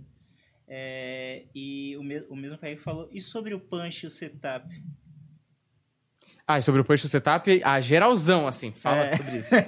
É, 0.68 1.44
e 1.54 1.96
o, 1.98 2.04
me 2.04 2.20
o 2.30 2.36
mesmo 2.36 2.58
Kaique 2.58 2.82
falou. 2.82 3.08
E 3.12 3.22
sobre 3.22 3.54
o 3.54 3.60
punch 3.60 4.04
e 4.04 4.08
o 4.08 4.10
setup? 4.10 4.68
Ah, 6.48 6.58
e 6.60 6.62
sobre 6.62 6.82
o 6.82 6.86
push 6.86 7.02
setup, 7.10 7.62
a 7.64 7.82
geralzão, 7.82 8.48
assim, 8.48 8.72
fala 8.72 9.06
É. 9.06 9.08
sobre 9.18 9.38
isso. 9.38 9.56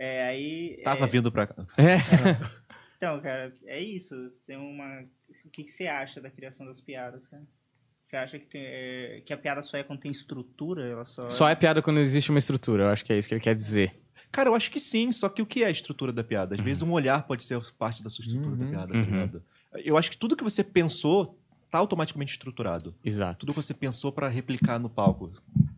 É, 0.00 0.28
aí. 0.28 0.80
Tava 0.84 1.06
é, 1.06 1.08
vindo 1.08 1.32
pra 1.32 1.46
cá. 1.48 1.66
É. 1.76 1.96
Então, 2.96 3.20
cara, 3.20 3.52
é 3.66 3.80
isso. 3.80 4.14
Tem 4.46 4.56
uma. 4.56 5.02
O 5.44 5.50
que, 5.50 5.62
que 5.64 5.70
você 5.70 5.86
acha 5.86 6.20
da 6.20 6.28
criação 6.30 6.66
das 6.66 6.80
piadas, 6.80 7.28
cara? 7.28 7.42
Você 8.04 8.16
acha 8.16 8.38
que, 8.40 8.46
tem, 8.46 8.60
é, 8.64 9.22
que 9.24 9.32
a 9.32 9.36
piada 9.36 9.62
só 9.62 9.76
é 9.76 9.82
quando 9.84 10.00
tem 10.00 10.10
estrutura? 10.10 10.84
Ela 10.84 11.04
só, 11.04 11.28
Só 11.28 11.48
é 11.48 11.54
piada 11.54 11.80
quando 11.82 12.00
existe 12.00 12.30
uma 12.30 12.38
estrutura, 12.40 12.84
eu 12.84 12.88
acho 12.88 13.04
que 13.04 13.12
é 13.12 13.18
isso 13.18 13.28
que 13.28 13.34
ele 13.34 13.40
quer 13.40 13.54
dizer. 13.54 14.00
Cara, 14.32 14.48
eu 14.50 14.54
acho 14.54 14.70
que 14.72 14.80
sim, 14.80 15.10
só 15.12 15.28
que 15.28 15.40
o 15.42 15.46
que 15.46 15.62
é 15.62 15.66
a 15.66 15.70
estrutura 15.70 16.12
da 16.12 16.24
piada? 16.24 16.54
Às 16.56 16.60
vezes 16.60 16.82
um 16.82 16.90
olhar 16.92 17.24
pode 17.24 17.44
ser 17.44 17.60
parte 17.74 18.02
da 18.02 18.10
sua 18.10 18.22
estrutura 18.24 18.56
da 18.56 18.64
Uhum. 18.64 18.70
piada, 18.70 18.94
Uhum. 18.96 19.04
tá 19.04 19.10
ligado? 19.10 19.44
Eu 19.74 19.96
acho 19.96 20.10
que 20.10 20.16
tudo 20.16 20.36
que 20.36 20.44
você 20.44 20.62
pensou 20.64 21.38
tá 21.70 21.78
automaticamente 21.78 22.32
estruturado. 22.32 22.94
Exato. 23.04 23.40
Tudo 23.40 23.50
que 23.54 23.62
você 23.62 23.74
pensou 23.74 24.10
pra 24.10 24.28
replicar 24.28 24.78
no 24.78 24.88
palco, 24.88 25.32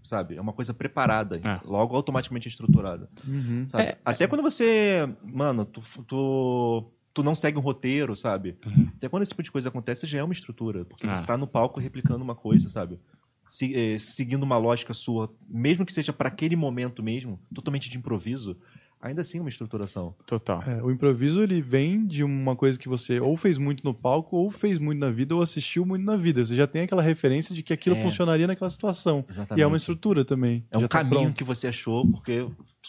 sabe? 0.05 0.37
É 0.37 0.41
uma 0.41 0.53
coisa 0.53 0.73
preparada, 0.73 1.37
É. 1.43 1.61
logo 1.65 1.97
automaticamente 1.97 2.49
estruturada. 2.49 3.09
Uhum. 3.27 3.67
sabe? 3.69 3.83
É. 3.85 3.99
Até 4.05 4.27
quando 4.29 4.43
você, 4.43 5.09
mano, 5.25 5.65
tu, 5.65 5.83
tu, 6.07 6.85
tu 7.13 7.23
não 7.25 7.35
segue 7.35 7.59
um 7.59 7.63
roteiro, 7.63 8.15
sabe? 8.15 8.57
Até 8.97 9.09
quando 9.09 9.23
esse 9.25 9.31
tipo 9.31 9.43
de 9.43 9.51
coisa 9.51 9.69
acontece, 9.69 10.07
já 10.07 10.19
é 10.21 10.23
uma 10.23 10.33
estrutura. 10.33 10.85
Porque 10.85 11.07
Ah. 11.09 11.15
você 11.15 11.27
tá 11.27 11.37
no 11.37 11.47
palco 11.47 11.81
replicando 11.81 12.23
uma 12.23 12.37
coisa, 12.37 12.69
sabe? 12.69 13.01
Se- 13.49 13.75
eh, 13.75 13.99
seguindo 13.99 14.45
uma 14.45 14.57
lógica 14.59 14.95
sua, 14.95 15.35
mesmo 15.49 15.85
que 15.85 15.93
seja 15.93 16.13
pra 16.13 16.29
aquele 16.29 16.55
momento 16.55 17.03
mesmo, 17.03 17.41
totalmente 17.53 17.91
de 17.91 17.99
improviso, 17.99 18.57
ainda 19.01 19.21
assim 19.23 19.39
é 19.39 19.41
uma 19.41 19.49
estruturação. 19.49 20.15
Total. 20.27 20.63
É, 20.67 20.83
o 20.83 20.91
improviso 20.91 21.43
ele 21.43 21.61
vem 21.63 22.07
de 22.07 22.23
uma 22.25 22.55
coisa 22.57 22.79
que 22.79 22.89
você 22.89 23.19
ou 23.21 23.37
fez 23.37 23.59
muito 23.59 23.83
no 23.85 23.95
palco, 23.95 24.37
ou 24.37 24.51
fez 24.51 24.79
muito 24.79 24.99
na 24.99 25.11
vida, 25.11 25.35
ou 25.35 25.43
assistiu 25.43 25.85
muito 25.87 26.05
na 26.05 26.17
vida. 26.17 26.45
Você 26.45 26.55
já 26.55 26.67
tem 26.67 26.83
aquela 26.83 27.03
referência 27.03 27.55
de 27.55 27.63
que 27.63 27.73
aquilo 27.73 27.97
É. 27.97 28.03
funcionaria 28.03 28.47
naquela 28.47 28.71
situação. 28.71 29.25
Exatamente. 29.29 29.61
E 29.61 29.63
é 29.63 29.67
uma 29.67 29.77
estrutura 29.77 30.25
também. 30.25 30.65
É 30.71 30.79
um 30.79 30.83
tá 30.83 30.89
caminho 30.99 31.23
pronto. 31.23 31.37
que 31.37 31.45
você 31.45 31.69
achou, 31.69 32.07
porque 32.11 32.47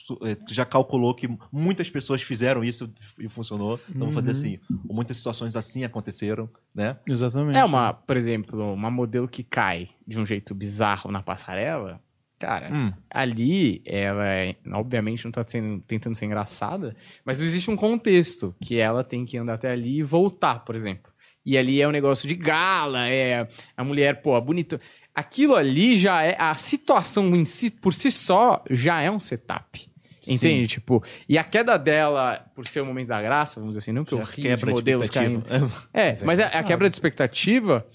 tu, 0.07 0.19
eh, 0.23 0.35
tu 0.35 0.53
já 0.53 0.65
calculou 0.65 1.13
que 1.13 1.29
muitas 1.51 1.89
pessoas 1.89 2.21
fizeram 2.21 2.63
isso 2.63 2.91
e 3.19 3.29
funcionou. 3.29 3.79
Então 3.89 3.99
vamos 4.09 4.15
fazer 4.15 4.27
Uhum. 4.27 4.31
assim. 4.31 4.59
Ou 4.87 4.95
muitas 4.95 5.17
situações 5.17 5.55
assim 5.55 5.83
aconteceram, 5.83 6.49
né? 6.73 6.97
Exatamente. 7.07 7.57
É 7.57 7.63
uma, 7.63 7.93
por 7.93 8.17
exemplo, 8.17 8.73
uma 8.73 8.89
modelo 8.91 9.27
que 9.27 9.43
cai 9.43 9.89
de 10.07 10.19
um 10.19 10.25
jeito 10.25 10.53
bizarro 10.55 11.11
na 11.11 11.21
passarela. 11.23 11.99
Cara, 12.41 12.69
Hum. 12.73 12.91
ali 13.09 13.81
ela, 13.85 14.25
é- 14.27 14.55
obviamente, 14.73 15.23
não 15.25 15.31
tá 15.31 15.43
sendo- 15.47 15.79
tentando 15.81 16.15
ser 16.15 16.25
engraçada, 16.25 16.95
mas 17.23 17.41
existe 17.41 17.69
um 17.69 17.75
contexto 17.75 18.55
que 18.61 18.77
ela 18.77 19.03
tem 19.03 19.25
que 19.25 19.37
andar 19.37 19.53
até 19.53 19.71
ali 19.71 19.99
e 19.99 20.03
voltar, 20.03 20.59
por 20.65 20.75
exemplo. 20.75 21.11
E 21.45 21.57
ali 21.57 21.81
é 21.81 21.87
um 21.87 21.91
negócio 21.91 22.27
de 22.27 22.35
gala, 22.35 23.07
é 23.09 23.47
a 23.75 23.83
mulher, 23.83 24.21
pô, 24.21 24.39
bonita. 24.41 24.79
Aquilo 25.13 25.55
ali 25.55 25.97
já 25.97 26.21
é. 26.23 26.35
A 26.39 26.53
situação 26.53 27.35
em 27.35 27.45
si, 27.45 27.69
por 27.71 27.93
si 27.93 28.11
só, 28.11 28.63
já 28.69 29.01
é 29.01 29.09
um 29.09 29.19
setup. 29.19 29.89
Sim. 30.21 30.33
Entende? 30.35 30.67
Tipo, 30.67 31.03
e 31.27 31.39
a 31.39 31.43
queda 31.43 31.77
dela, 31.77 32.45
por 32.53 32.67
ser 32.67 32.81
o 32.81 32.85
momento 32.85 33.07
da 33.07 33.19
graça, 33.19 33.59
vamos 33.59 33.73
dizer 33.75 33.85
assim, 33.85 33.91
não 33.91 34.05
que 34.05 34.13
eu 34.13 34.21
rio 34.21 34.55
de 34.55 34.65
modelos 34.67 35.09
caindo. 35.09 35.43
É, 35.91 36.09
Mas 36.09 36.21
é 36.21 36.25
mas 36.25 36.39
a, 36.39 36.45
a 36.59 36.63
quebra 36.63 36.87
de 36.87 36.95
expectativa, 36.95 37.87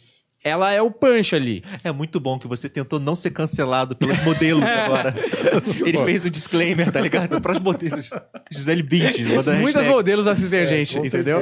ela 0.47 0.73
é 0.73 0.81
o 0.81 0.93
punch 0.93 1.35
ali. 1.35 1.65
É 1.83 1.91
muito 1.91 2.21
bom 2.21 2.39
que 2.39 2.47
você 2.47 2.69
tentou 2.69 3.01
não 3.01 3.17
ser 3.17 3.31
cancelado 3.31 3.97
pelos 3.97 4.23
modelos 4.23 4.63
agora. 4.65 5.13
Ele 5.85 5.99
fez 6.05 6.25
o 6.25 6.31
disclaimer, 6.31 6.93
tá 6.93 7.01
ligado? 7.01 7.41
Para 7.43 7.51
os 7.51 7.59
modelos. 7.59 8.09
Gisele 8.49 8.85
Bündchen. 8.85 9.25
Muitas 9.61 9.89
modelos 9.89 10.29
assistem 10.29 10.61
a 10.61 10.63
É, 10.63 10.67
gente, 10.67 10.99
com 10.99 11.05
entendeu? 11.05 11.41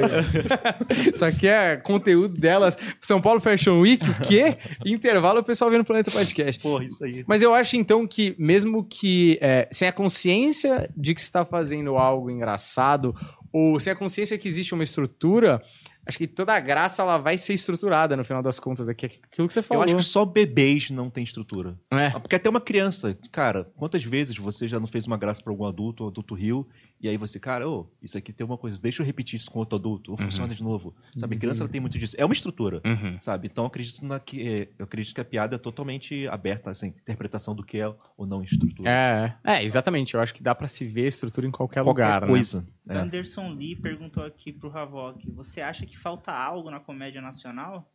Só 1.13 1.29
que 1.29 1.47
é 1.47 1.77
conteúdo 1.77 2.35
delas. 2.35 2.79
São 2.99 3.21
Paulo 3.21 3.39
Fashion 3.39 3.79
Week, 3.79 4.09
o 4.09 4.15
quê? 4.25 4.57
Intervalo 4.83 5.41
o 5.41 5.43
pessoal 5.43 5.69
vendo 5.69 5.81
o 5.81 5.85
Planeta 5.85 6.09
Podcast. 6.09 6.59
Porra, 6.59 6.85
isso 6.85 7.03
aí. 7.03 7.23
Mas 7.27 7.43
eu 7.43 7.53
acho 7.53 7.77
então 7.77 8.07
que, 8.07 8.35
mesmo 8.39 8.83
que 8.83 9.37
é, 9.39 9.67
sem 9.71 9.87
a 9.87 9.93
consciência 9.93 10.89
de 10.97 11.13
que 11.13 11.21
você 11.21 11.27
está 11.27 11.45
fazendo 11.45 11.95
algo 11.95 12.31
engraçado, 12.31 13.15
ou 13.53 13.79
sem 13.79 13.93
a 13.93 13.95
consciência 13.95 14.37
que 14.37 14.47
existe 14.47 14.73
uma 14.73 14.83
estrutura, 14.83 15.61
acho 16.07 16.17
que 16.17 16.27
toda 16.27 16.53
a 16.53 16.59
graça 16.59 17.01
ela 17.01 17.17
vai 17.17 17.37
ser 17.37 17.53
estruturada 17.53 18.15
no 18.15 18.23
final 18.23 18.41
das 18.43 18.59
contas. 18.59 18.87
Aqui, 18.89 19.05
aquilo 19.05 19.47
que 19.47 19.53
você 19.53 19.59
Eu 19.59 19.63
falou. 19.63 19.83
acho 19.83 19.95
que 19.95 20.03
só 20.03 20.23
bebês 20.25 20.89
não 20.89 21.09
tem 21.09 21.23
estrutura. 21.23 21.77
É. 21.91 22.07
Ah, 22.07 22.19
Porque 22.19 22.35
até 22.35 22.49
uma 22.49 22.61
criança, 22.61 23.17
cara, 23.31 23.71
quantas 23.75 24.03
vezes 24.03 24.37
você 24.37 24.67
já 24.67 24.79
não 24.79 24.87
fez 24.87 25.07
uma 25.07 25.17
graça 25.17 25.41
pra 25.41 25.51
algum 25.51 25.65
adulto, 25.65 26.03
o 26.05 26.07
adulto 26.07 26.33
riu, 26.35 26.67
e 27.05 27.09
aí 27.09 27.17
você, 27.17 27.39
cara, 27.39 27.69
ô, 27.69 27.87
isso 28.01 28.17
aqui 28.17 28.33
tem 28.33 28.45
uma 28.45 28.57
coisa, 28.57 28.81
deixa 28.81 29.01
eu 29.01 29.05
repetir 29.05 29.37
isso 29.37 29.49
com 29.51 29.59
outro 29.59 29.77
adulto, 29.77 30.11
ou 30.11 30.17
funciona 30.17 30.53
de 30.53 30.63
novo. 30.63 30.95
Sabe, 31.15 31.37
criança 31.37 31.63
ela 31.63 31.69
tem 31.71 31.79
muito 31.79 31.97
disso. 31.99 32.15
É 32.17 32.25
uma 32.25 32.33
estrutura, 32.33 32.81
Uhum. 32.85 33.17
sabe? 33.21 33.47
Então 33.47 33.63
eu 33.63 33.67
acredito, 33.67 34.03
na 34.05 34.19
que, 34.19 34.41
é, 34.47 34.69
eu 34.79 34.85
acredito 34.85 35.13
que 35.13 35.21
a 35.21 35.25
piada 35.25 35.55
é 35.55 35.59
totalmente 35.59 36.27
aberta, 36.27 36.69
assim, 36.71 36.87
interpretação 36.87 37.53
do 37.55 37.63
que 37.63 37.79
é 37.79 37.87
ou 38.17 38.25
não 38.25 38.41
estrutura. 38.43 38.89
É, 38.89 39.35
é, 39.43 39.63
exatamente. 39.63 40.13
Eu 40.15 40.21
acho 40.21 40.33
que 40.33 40.41
dá 40.43 40.55
pra 40.55 40.67
se 40.67 40.85
ver 40.85 41.05
a 41.05 41.09
estrutura 41.09 41.45
em 41.47 41.51
qualquer, 41.51 41.83
Qualquer 41.83 42.03
lugar, 42.05 42.21
né? 42.21 42.27
coisa. 42.27 42.65
né? 42.85 42.99
Anderson 42.99 43.49
Lee 43.49 43.75
perguntou 43.75 44.23
aqui 44.23 44.51
pro 44.51 44.75
Havok. 44.75 45.29
Você 45.31 45.61
acha 45.61 45.85
que 45.85 45.97
falta 45.97 46.31
algo 46.31 46.69
na 46.71 46.79
comédia 46.79 47.21
nacional? 47.21 47.89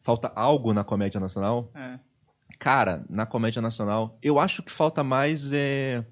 Falta 0.00 0.30
algo 0.34 0.72
na 0.74 0.84
comédia 0.84 1.20
nacional? 1.20 1.70
É. 1.74 1.98
Cara, 2.58 3.04
na 3.08 3.24
comédia 3.26 3.62
nacional, 3.62 4.18
eu 4.22 4.38
acho 4.38 4.62
que 4.62 4.70
falta 4.70 5.02
mais 5.02 5.50
é. 5.52 6.04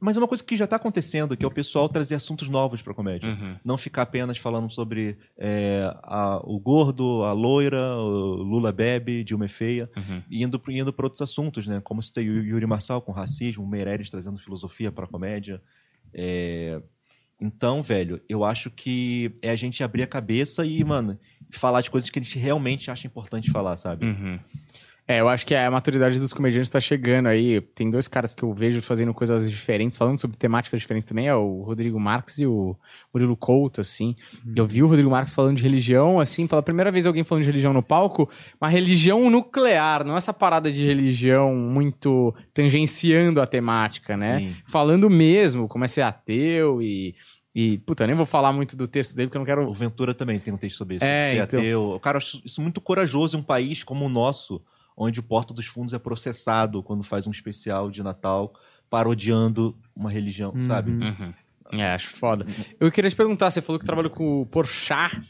Mas 0.00 0.16
é 0.16 0.20
uma 0.20 0.28
coisa 0.28 0.44
que 0.44 0.56
já 0.56 0.66
tá 0.66 0.76
acontecendo, 0.76 1.36
que 1.36 1.44
é 1.44 1.48
o 1.48 1.50
pessoal 1.50 1.88
trazer 1.88 2.14
assuntos 2.14 2.48
novos 2.48 2.80
pra 2.80 2.94
comédia. 2.94 3.30
Uhum. 3.30 3.56
Não 3.64 3.76
ficar 3.76 4.02
apenas 4.02 4.38
falando 4.38 4.70
sobre 4.70 5.18
é, 5.36 5.90
a- 6.04 6.40
o 6.44 6.58
gordo, 6.60 7.24
a 7.24 7.32
loira, 7.32 7.96
o 7.96 8.36
Lula 8.42 8.70
bebe, 8.70 9.24
Dilma 9.24 9.46
é 9.46 9.48
feia, 9.48 9.90
Uhum. 9.96 10.22
e 10.30 10.42
indo, 10.44 10.62
indo 10.68 10.92
para 10.92 11.06
outros 11.06 11.20
assuntos, 11.22 11.66
né? 11.66 11.80
Como 11.82 12.00
citei 12.02 12.28
o 12.28 12.44
Yuri 12.44 12.66
Marçal 12.66 13.02
com 13.02 13.10
racismo, 13.12 13.64
o 13.64 13.68
Meirelles 13.68 14.08
trazendo 14.10 14.38
filosofia 14.38 14.92
pra 14.92 15.06
comédia. 15.06 15.60
É, 16.14 16.80
Então, 17.40 17.82
velho, 17.82 18.20
eu 18.28 18.42
acho 18.44 18.68
que 18.68 19.32
é 19.42 19.50
a 19.50 19.54
gente 19.56 19.82
abrir 19.84 20.02
a 20.02 20.08
cabeça 20.08 20.66
e, 20.66 20.82
mano, 20.82 21.16
falar 21.52 21.80
de 21.82 21.88
coisas 21.90 22.10
que 22.10 22.18
a 22.18 22.22
gente 22.22 22.36
realmente 22.36 22.90
acha 22.90 23.06
importante 23.06 23.48
falar, 23.52 23.76
sabe? 23.76 24.06
Uhum. 24.06 24.40
É, 25.10 25.20
eu 25.20 25.28
acho 25.30 25.46
que 25.46 25.54
a 25.54 25.70
maturidade 25.70 26.20
dos 26.20 26.34
comediantes 26.34 26.68
tá 26.68 26.78
chegando 26.78 27.28
aí. 27.28 27.62
Tem 27.62 27.88
dois 27.88 28.06
caras 28.06 28.34
que 28.34 28.42
eu 28.42 28.52
vejo 28.52 28.82
fazendo 28.82 29.14
coisas 29.14 29.50
diferentes, 29.50 29.96
falando 29.96 30.20
sobre 30.20 30.36
temáticas 30.36 30.78
diferentes 30.78 31.08
também, 31.08 31.26
é 31.26 31.34
o 31.34 31.62
Rodrigo 31.62 31.98
Marques 31.98 32.38
e 32.38 32.46
o 32.46 32.76
Murilo 33.12 33.34
Couto, 33.34 33.80
assim. 33.80 34.14
Eu 34.54 34.66
vi 34.66 34.82
o 34.82 34.86
Rodrigo 34.86 35.08
Marques 35.10 35.32
falando 35.32 35.56
de 35.56 35.62
religião, 35.62 36.20
assim, 36.20 36.46
pela 36.46 36.62
primeira 36.62 36.92
vez 36.92 37.06
alguém 37.06 37.24
falando 37.24 37.42
de 37.42 37.48
religião 37.48 37.72
no 37.72 37.82
palco, 37.82 38.28
uma 38.60 38.68
religião 38.68 39.30
nuclear, 39.30 40.04
não 40.04 40.14
essa 40.14 40.34
parada 40.34 40.70
de 40.70 40.84
religião 40.84 41.54
muito 41.54 42.34
tangenciando 42.52 43.40
a 43.40 43.46
temática, 43.46 44.14
né? 44.14 44.40
Sim. 44.40 44.56
Falando 44.66 45.08
mesmo 45.08 45.66
como 45.68 45.86
é 45.86 45.88
ser 45.88 46.02
ateu 46.02 46.82
e... 46.82 47.14
E, 47.54 47.78
puta, 47.78 48.04
eu 48.04 48.08
nem 48.08 48.14
vou 48.14 48.26
falar 48.26 48.52
muito 48.52 48.76
do 48.76 48.86
texto 48.86 49.16
dele, 49.16 49.28
porque 49.28 49.38
eu 49.38 49.40
não 49.40 49.46
quero 49.46 49.68
O 49.68 49.72
Ventura 49.72 50.14
também 50.14 50.38
tem 50.38 50.54
um 50.54 50.56
texto 50.56 50.76
sobre 50.76 50.96
isso. 50.96 51.04
É, 51.04 51.30
ser 51.30 51.36
então. 51.42 51.58
ateu. 51.58 52.00
Cara, 52.00 52.16
eu 52.16 52.18
acho 52.18 52.40
isso 52.44 52.60
muito 52.60 52.80
corajoso 52.80 53.36
em 53.36 53.40
um 53.40 53.42
país 53.42 53.82
como 53.82 54.04
o 54.04 54.08
nosso, 54.08 54.62
onde 55.00 55.20
o 55.20 55.22
Porta 55.22 55.54
dos 55.54 55.66
Fundos 55.66 55.94
é 55.94 55.98
processado 55.98 56.82
quando 56.82 57.04
faz 57.04 57.26
um 57.26 57.30
especial 57.30 57.90
de 57.90 58.02
Natal 58.02 58.52
parodiando 58.90 59.78
uma 59.94 60.10
religião, 60.10 60.52
Uhum. 60.54 60.64
sabe? 60.64 60.90
Uhum. 60.90 61.32
É, 61.72 61.92
acho 61.92 62.08
foda. 62.08 62.46
Eu 62.80 62.90
queria 62.90 63.08
te 63.10 63.14
perguntar, 63.16 63.50
você 63.50 63.60
falou 63.62 63.78
que 63.78 63.84
trabalha 63.86 64.08
com 64.10 64.40
o 64.42 64.46
Porchat. 64.46 65.20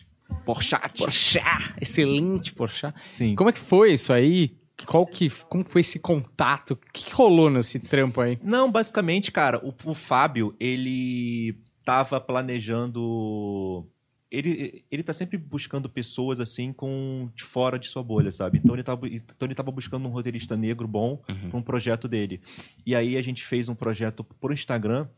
Porchat. 0.45 0.97
Porchat, 0.99 1.75
excelente 1.81 2.53
Porchat. 2.55 2.95
Sim. 3.11 3.35
Como 3.35 3.51
é 3.51 3.53
que 3.53 3.59
foi 3.59 3.93
isso 3.93 4.13
aí? 4.13 4.57
Qual 4.87 5.05
que, 5.05 5.29
como 5.49 5.65
que 5.65 5.71
foi 5.73 5.81
esse 5.81 5.99
contato? 5.99 6.73
O 6.73 6.77
que, 6.93 7.05
que 7.07 7.13
rolou 7.13 7.51
nesse 7.51 7.81
trampo 7.81 8.21
aí? 8.21 8.39
Não, 8.43 8.71
basicamente, 8.71 9.33
cara, 9.33 9.59
o, 9.67 9.75
o 9.91 9.95
Fábio, 9.95 10.55
ele 10.61 11.59
tava 11.85 12.21
planejando. 12.21 13.85
Ele, 14.31 14.85
ele 14.91 15.03
tá 15.03 15.13
sempre 15.15 15.39
buscando 15.39 15.89
pessoas 15.89 16.39
assim 16.39 16.71
com 16.73 17.31
de 17.35 17.45
fora 17.45 17.79
de 17.79 17.87
sua 17.89 18.03
bolha, 18.03 18.31
sabe? 18.31 18.59
Então 18.59 18.75
ele 18.75 18.83
tava, 18.83 19.09
então 19.09 19.47
ele 19.47 19.55
tava 19.55 19.71
buscando 19.71 20.07
um 20.07 20.11
roteirista 20.11 20.55
negro 20.57 20.87
bom 20.87 21.23
Uhum. 21.29 21.49
para 21.51 21.59
um 21.59 21.63
projeto 21.63 22.07
dele. 22.07 22.41
E 22.85 22.95
aí 22.95 23.17
a 23.17 23.23
gente 23.23 23.43
fez 23.45 23.69
um 23.71 23.75
projeto 23.75 24.23
por 24.23 24.53
Instagram 24.53 25.09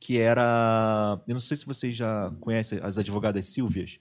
que 0.00 0.18
era. 0.18 1.20
Eu 1.26 1.34
não 1.34 1.40
sei 1.40 1.56
se 1.56 1.66
vocês 1.66 1.96
já 1.96 2.32
conhecem 2.40 2.80
as 2.82 2.98
advogadas 2.98 3.46
Silvias. 3.46 3.98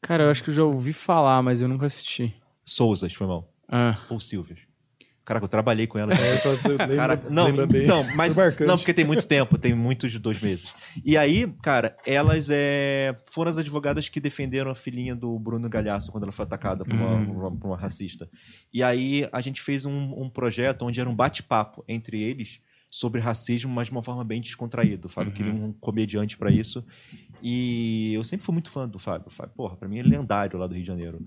Cara, 0.00 0.24
eu 0.24 0.30
acho 0.30 0.42
que 0.44 0.50
eu 0.50 0.54
já 0.54 0.64
ouvi 0.64 0.92
falar, 0.92 1.42
mas 1.42 1.60
eu 1.60 1.66
nunca 1.68 1.86
assisti. 1.86 2.34
Souzas, 2.64 3.12
foi 3.12 3.26
mal. 3.26 3.50
Ah. 3.68 3.98
ou 4.10 4.20
Silvia. 4.20 4.56
Caraca, 5.24 5.44
eu 5.44 5.48
trabalhei 5.48 5.86
com 5.86 5.98
ela. 5.98 6.12
É, 6.12 6.68
lembra, 6.68 6.96
Cara, 6.96 7.22
não, 7.30 7.46
lembra 7.46 7.66
bem. 7.66 7.84
então, 7.84 8.04
mas 8.14 8.36
não, 8.36 8.76
porque 8.76 8.92
tem 8.92 9.06
muito 9.06 9.26
tempo, 9.26 9.56
tem 9.56 9.72
muitos 9.74 10.12
de 10.12 10.18
dois 10.18 10.38
meses. 10.40 10.72
E 11.02 11.16
aí, 11.16 11.50
cara, 11.62 11.96
elas 12.06 12.48
é, 12.50 13.16
foram 13.30 13.50
as 13.50 13.56
advogadas 13.56 14.08
que 14.08 14.20
defenderam 14.20 14.70
a 14.70 14.74
filhinha 14.74 15.14
do 15.16 15.38
Bruno 15.38 15.66
Galhaço 15.68 16.12
quando 16.12 16.24
ela 16.24 16.32
foi 16.32 16.44
atacada 16.44 16.84
por 16.84 16.92
uma, 16.94 17.14
Hum. 17.14 17.30
uma- 17.38 17.50
por 17.50 17.66
uma 17.68 17.76
racista. 17.76 18.28
E 18.72 18.82
aí 18.82 19.26
a 19.32 19.40
gente 19.40 19.62
fez 19.62 19.86
um, 19.86 20.12
um 20.22 20.28
projeto 20.28 20.82
onde 20.84 21.00
era 21.00 21.08
um 21.08 21.14
bate-papo 21.16 21.82
entre 21.88 22.20
eles 22.22 22.60
sobre 22.90 23.18
racismo, 23.20 23.72
mas 23.72 23.86
de 23.88 23.92
uma 23.92 24.02
forma 24.02 24.22
bem 24.24 24.40
descontraída. 24.42 25.06
O 25.06 25.10
Fábio 25.10 25.30
Uhum. 25.30 25.36
queria 25.36 25.52
um 25.54 25.72
comediante 25.72 26.36
pra 26.36 26.50
isso. 26.50 26.84
E 27.42 28.12
eu 28.14 28.22
sempre 28.24 28.44
fui 28.44 28.52
muito 28.52 28.70
fã 28.70 28.88
do 28.88 28.98
Fábio. 28.98 29.28
O 29.28 29.30
Fábio, 29.30 29.54
porra, 29.56 29.76
pra 29.76 29.88
mim 29.88 29.98
ele 29.98 30.14
é 30.14 30.18
lendário 30.18 30.58
lá 30.58 30.66
do 30.66 30.74
Rio 30.74 30.82
de 30.82 30.86
Janeiro. 30.86 31.20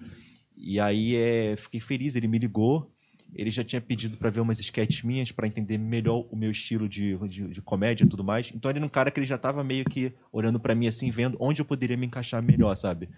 E 0.56 0.80
aí 0.80 1.16
é, 1.16 1.56
fiquei 1.56 1.80
feliz, 1.80 2.16
ele 2.16 2.28
me 2.28 2.38
ligou. 2.40 2.92
Ele 3.34 3.52
já 3.52 3.64
tinha 3.64 3.82
pedido 3.82 4.18
pra 4.18 4.30
ver 4.30 4.40
umas 4.40 4.60
sketches 4.60 5.04
minhas 5.04 5.32
pra 5.32 5.48
entender 5.48 5.78
melhor 5.78 6.26
o 6.32 6.36
meu 6.36 6.52
estilo 6.52 6.88
de, 6.88 7.18
de, 7.28 7.48
de 7.50 7.62
comédia 7.62 8.04
e 8.04 8.08
tudo 8.08 8.24
mais. 8.24 8.52
Então 8.54 8.72
ele 8.72 8.80
era 8.80 8.86
um 8.86 8.90
cara 8.90 9.12
que 9.12 9.20
ele 9.20 9.28
já 9.28 9.38
tava 9.38 9.64
meio 9.64 9.86
que 9.86 10.14
olhando 10.32 10.60
pra 10.60 10.74
mim 10.74 10.88
assim, 10.88 11.10
vendo 11.10 11.38
onde 11.40 11.62
eu 11.62 11.66
poderia 11.66 11.98
me 11.98 12.06
encaixar 12.06 12.42
melhor, 12.42 12.76
sabe? 12.76 13.10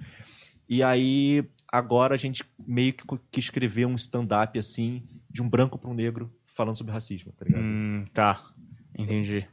E 0.68 0.84
aí 0.84 1.44
agora 1.72 2.14
a 2.14 2.18
gente 2.18 2.44
meio 2.68 2.94
que 3.32 3.40
escrever 3.40 3.86
um 3.86 3.96
stand-up 3.96 4.58
assim, 4.58 5.04
de 5.30 5.42
um 5.42 5.50
branco 5.50 5.78
pra 5.78 5.90
um 5.90 5.94
negro, 5.94 6.32
falando 6.46 6.76
sobre 6.76 6.94
racismo, 6.94 7.32
tá 7.32 7.46
ligado? 7.46 7.64
Hum, 7.64 8.06
tá. 8.14 8.52
Entendi. 8.98 9.48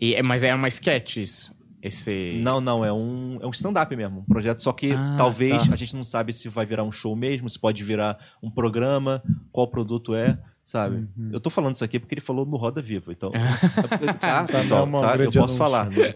E, 0.00 0.20
mas 0.22 0.44
é 0.44 0.54
uma 0.54 0.68
sketch 0.68 1.18
isso? 1.18 1.55
Esse... 1.86 2.40
Não, 2.42 2.60
não, 2.60 2.84
é 2.84 2.92
um, 2.92 3.38
é 3.40 3.46
um 3.46 3.50
stand-up 3.50 3.94
mesmo, 3.94 4.20
um 4.20 4.24
projeto, 4.24 4.62
só 4.62 4.72
que 4.72 4.92
Ah, 4.92 5.14
talvez 5.16 5.66
tá. 5.68 5.74
a 5.74 5.76
gente 5.76 5.94
não 5.94 6.04
sabe 6.04 6.32
se 6.32 6.48
vai 6.48 6.66
virar 6.66 6.84
um 6.84 6.92
show 6.92 7.14
mesmo, 7.16 7.48
se 7.48 7.58
pode 7.58 7.82
virar 7.84 8.18
um 8.42 8.50
programa, 8.50 9.22
qual 9.52 9.68
produto 9.68 10.14
é, 10.14 10.38
sabe? 10.64 10.96
Uhum. 11.16 11.30
Eu 11.32 11.40
tô 11.40 11.48
falando 11.50 11.74
isso 11.74 11.84
aqui 11.84 11.98
porque 12.00 12.14
ele 12.14 12.20
falou 12.20 12.44
no 12.44 12.56
Roda 12.56 12.82
Viva, 12.82 13.12
então... 13.12 13.30
tá, 14.20 14.44
Tá, 14.44 14.44
pessoal, 14.46 14.86
não, 14.86 15.00
tá, 15.00 15.16
eu 15.16 15.24
posso 15.26 15.38
anúncio. 15.38 15.56
falar. 15.58 15.90
né? 15.90 16.14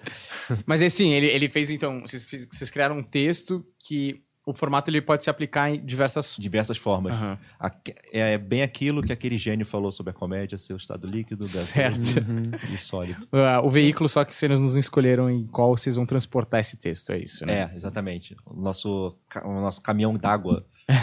Mas 0.66 0.82
assim, 0.82 1.12
ele, 1.12 1.26
ele 1.26 1.48
fez 1.48 1.70
então. 1.70 2.00
Vocês, 2.00 2.26
vocês 2.50 2.70
criaram 2.70 2.98
um 2.98 3.02
texto 3.02 3.64
que 3.78 4.22
o 4.50 4.54
formato 4.54 4.90
ele 4.90 5.00
pode 5.00 5.24
se 5.24 5.30
aplicar 5.30 5.70
em 5.70 5.84
diversas. 5.84 6.36
Diversas 6.38 6.76
formas. 6.76 7.16
Aque- 7.58 7.94
É 8.12 8.36
bem 8.38 8.62
aquilo 8.62 9.02
que 9.02 9.12
aquele 9.12 9.38
gênio 9.38 9.64
falou 9.64 9.90
sobre 9.92 10.10
a 10.10 10.14
comédia, 10.14 10.58
seu 10.58 10.76
estado 10.76 11.06
líquido, 11.06 11.44
Certo. 11.44 12.18
Uhum. 12.28 12.50
e 12.74 12.78
sólido. 12.78 13.26
Ah, 13.32 13.60
o 13.62 13.70
veículo, 13.70 14.08
só 14.08 14.24
que 14.24 14.34
vocês 14.34 14.60
não 14.60 14.78
escolheram 14.78 15.30
em 15.30 15.46
qual 15.46 15.76
vocês 15.76 15.96
vão 15.96 16.04
transportar 16.04 16.60
esse 16.60 16.76
texto, 16.76 17.10
é 17.12 17.18
isso, 17.18 17.44
né? 17.46 17.70
É, 17.72 17.76
exatamente. 17.76 18.36
O 18.44 18.54
nosso, 18.60 19.16
o 19.44 19.60
nosso 19.60 19.80
caminhão 19.80 20.14
d'água. 20.14 20.64
não 20.88 20.96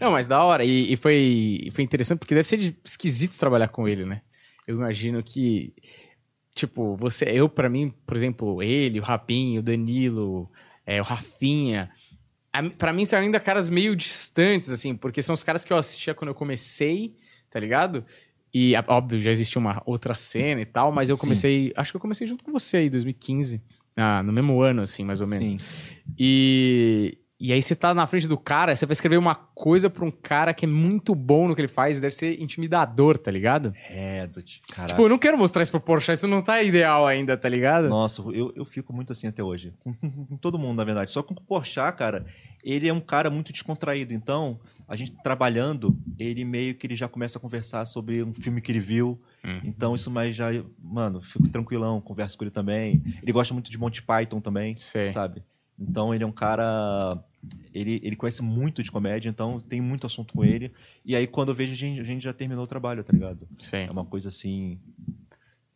Não, 0.08 0.12
mas 0.12 0.26
da 0.28 0.42
hora. 0.44 0.64
E, 0.64 0.92
e 0.92 0.96
foi, 0.96 1.68
foi 1.72 1.82
interessante 1.84 2.18
porque 2.18 2.34
deve 2.34 2.46
ser 2.46 2.56
de- 2.58 2.76
esquisito 2.84 3.38
trabalhar 3.38 3.68
com 3.68 3.88
ele, 3.88 4.04
né? 4.04 4.20
Eu 4.66 4.76
imagino 4.76 5.22
que, 5.22 5.72
tipo, 6.54 6.96
você, 6.96 7.24
eu, 7.26 7.48
pra 7.48 7.68
mim, 7.68 7.92
por 8.06 8.16
exemplo, 8.16 8.62
ele, 8.62 9.00
o 9.00 9.02
Rapinho, 9.02 9.60
o 9.60 9.62
Danilo, 9.62 10.50
é, 10.86 11.00
o 11.00 11.04
Rafinha. 11.04 11.90
A- 12.52 12.70
Pra 12.70 12.92
mim 12.92 13.04
são 13.04 13.18
ainda 13.18 13.38
caras 13.40 13.68
meio 13.68 13.94
distantes, 13.96 14.70
assim, 14.70 14.94
porque 14.94 15.22
são 15.22 15.34
os 15.34 15.42
caras 15.42 15.64
que 15.64 15.72
eu 15.72 15.76
assistia 15.76 16.14
quando 16.14 16.28
eu 16.28 16.34
comecei, 16.34 17.14
tá 17.50 17.58
ligado? 17.60 18.04
E, 18.52 18.72
óbvio, 18.88 19.20
já 19.20 19.30
existia 19.30 19.58
uma 19.60 19.80
outra 19.86 20.12
cena 20.14 20.60
e 20.60 20.66
tal, 20.66 20.90
mas 20.90 21.08
eu 21.08 21.16
Sim. 21.16 21.20
comecei. 21.22 21.72
Acho 21.76 21.92
que 21.92 21.96
eu 21.96 22.00
comecei 22.00 22.26
junto 22.26 22.42
com 22.44 22.50
você 22.52 22.78
aí, 22.78 22.90
2015. 22.90 23.62
Ah, 23.96 24.22
no 24.22 24.32
mesmo 24.32 24.60
ano, 24.60 24.82
assim, 24.82 25.04
mais 25.04 25.20
ou 25.20 25.26
menos. 25.28 25.48
Sim. 25.50 25.58
E, 26.18 27.16
e 27.40 27.52
aí 27.52 27.62
você 27.62 27.74
tá 27.74 27.94
na 27.94 28.06
frente 28.06 28.28
do 28.28 28.36
cara, 28.36 28.76
você 28.76 28.84
vai 28.84 28.92
escrever 28.92 29.16
uma 29.16 29.34
coisa 29.34 29.88
pra 29.88 30.04
um 30.04 30.10
cara 30.10 30.52
que 30.52 30.66
é 30.66 30.68
muito 30.68 31.14
bom 31.14 31.48
no 31.48 31.54
que 31.54 31.60
ele 31.62 31.68
faz, 31.68 31.98
deve 32.00 32.14
ser 32.14 32.40
intimidador, 32.40 33.16
tá 33.16 33.30
ligado? 33.30 33.72
É, 33.88 34.26
do 34.26 34.42
Caraca. 34.70 34.88
Tipo, 34.92 35.02
eu 35.02 35.08
não 35.08 35.18
quero 35.18 35.38
mostrar 35.38 35.62
isso 35.62 35.72
pro 35.72 35.80
Porsche, 35.80 36.12
isso 36.12 36.28
não 36.28 36.42
tá 36.42 36.62
ideal 36.62 37.06
ainda, 37.06 37.36
tá 37.36 37.48
ligado? 37.48 37.88
Nossa, 37.88 38.20
eu, 38.32 38.52
eu 38.54 38.64
fico 38.64 38.92
muito 38.92 39.10
assim 39.12 39.26
até 39.26 39.42
hoje. 39.42 39.72
Com, 39.80 39.94
com- 39.94 40.26
com 40.26 40.36
todo 40.36 40.58
mundo, 40.58 40.76
na 40.76 40.84
verdade. 40.84 41.10
Só 41.10 41.22
com 41.22 41.32
o 41.32 41.40
Porchat, 41.40 41.96
cara, 41.96 42.26
ele 42.62 42.86
é 42.86 42.92
um 42.92 43.00
cara 43.00 43.30
muito 43.30 43.52
descontraído. 43.52 44.12
Então, 44.12 44.60
a 44.86 44.94
gente 44.94 45.12
trabalhando, 45.22 45.96
ele 46.18 46.44
meio 46.44 46.74
que 46.74 46.86
ele 46.86 46.94
já 46.94 47.08
começa 47.08 47.38
a 47.38 47.40
conversar 47.40 47.84
sobre 47.86 48.22
um 48.22 48.34
filme 48.34 48.60
que 48.60 48.70
ele 48.70 48.80
viu. 48.80 49.18
Hum. 49.44 49.60
Então, 49.64 49.94
isso 49.94 50.10
mais 50.10 50.36
já... 50.36 50.48
Mano, 50.82 51.22
fico 51.22 51.48
tranquilão, 51.48 52.00
converso 52.00 52.36
com 52.36 52.44
ele 52.44 52.50
também. 52.50 53.02
Ele 53.22 53.32
gosta 53.32 53.54
muito 53.54 53.70
de 53.70 53.78
Monty 53.78 54.02
Python 54.02 54.40
também, 54.40 54.76
Sei. 54.76 55.08
sabe? 55.10 55.42
Então, 55.78 56.14
ele 56.14 56.22
é 56.22 56.26
um 56.26 56.32
cara... 56.32 57.18
Ele, 57.72 58.00
ele 58.02 58.16
conhece 58.16 58.42
muito 58.42 58.82
de 58.82 58.90
comédia, 58.90 59.28
então 59.28 59.60
tem 59.60 59.80
muito 59.80 60.06
assunto 60.06 60.34
com 60.34 60.44
ele. 60.44 60.72
E 61.04 61.16
aí, 61.16 61.26
quando 61.26 61.48
eu 61.50 61.54
vejo, 61.54 61.72
a 61.72 61.76
gente, 61.76 62.00
a 62.00 62.04
gente 62.04 62.22
já 62.22 62.32
terminou 62.32 62.64
o 62.64 62.66
trabalho, 62.66 63.02
tá 63.02 63.12
ligado? 63.12 63.48
Sei. 63.58 63.84
É 63.84 63.90
uma 63.90 64.04
coisa, 64.04 64.28
assim, 64.28 64.78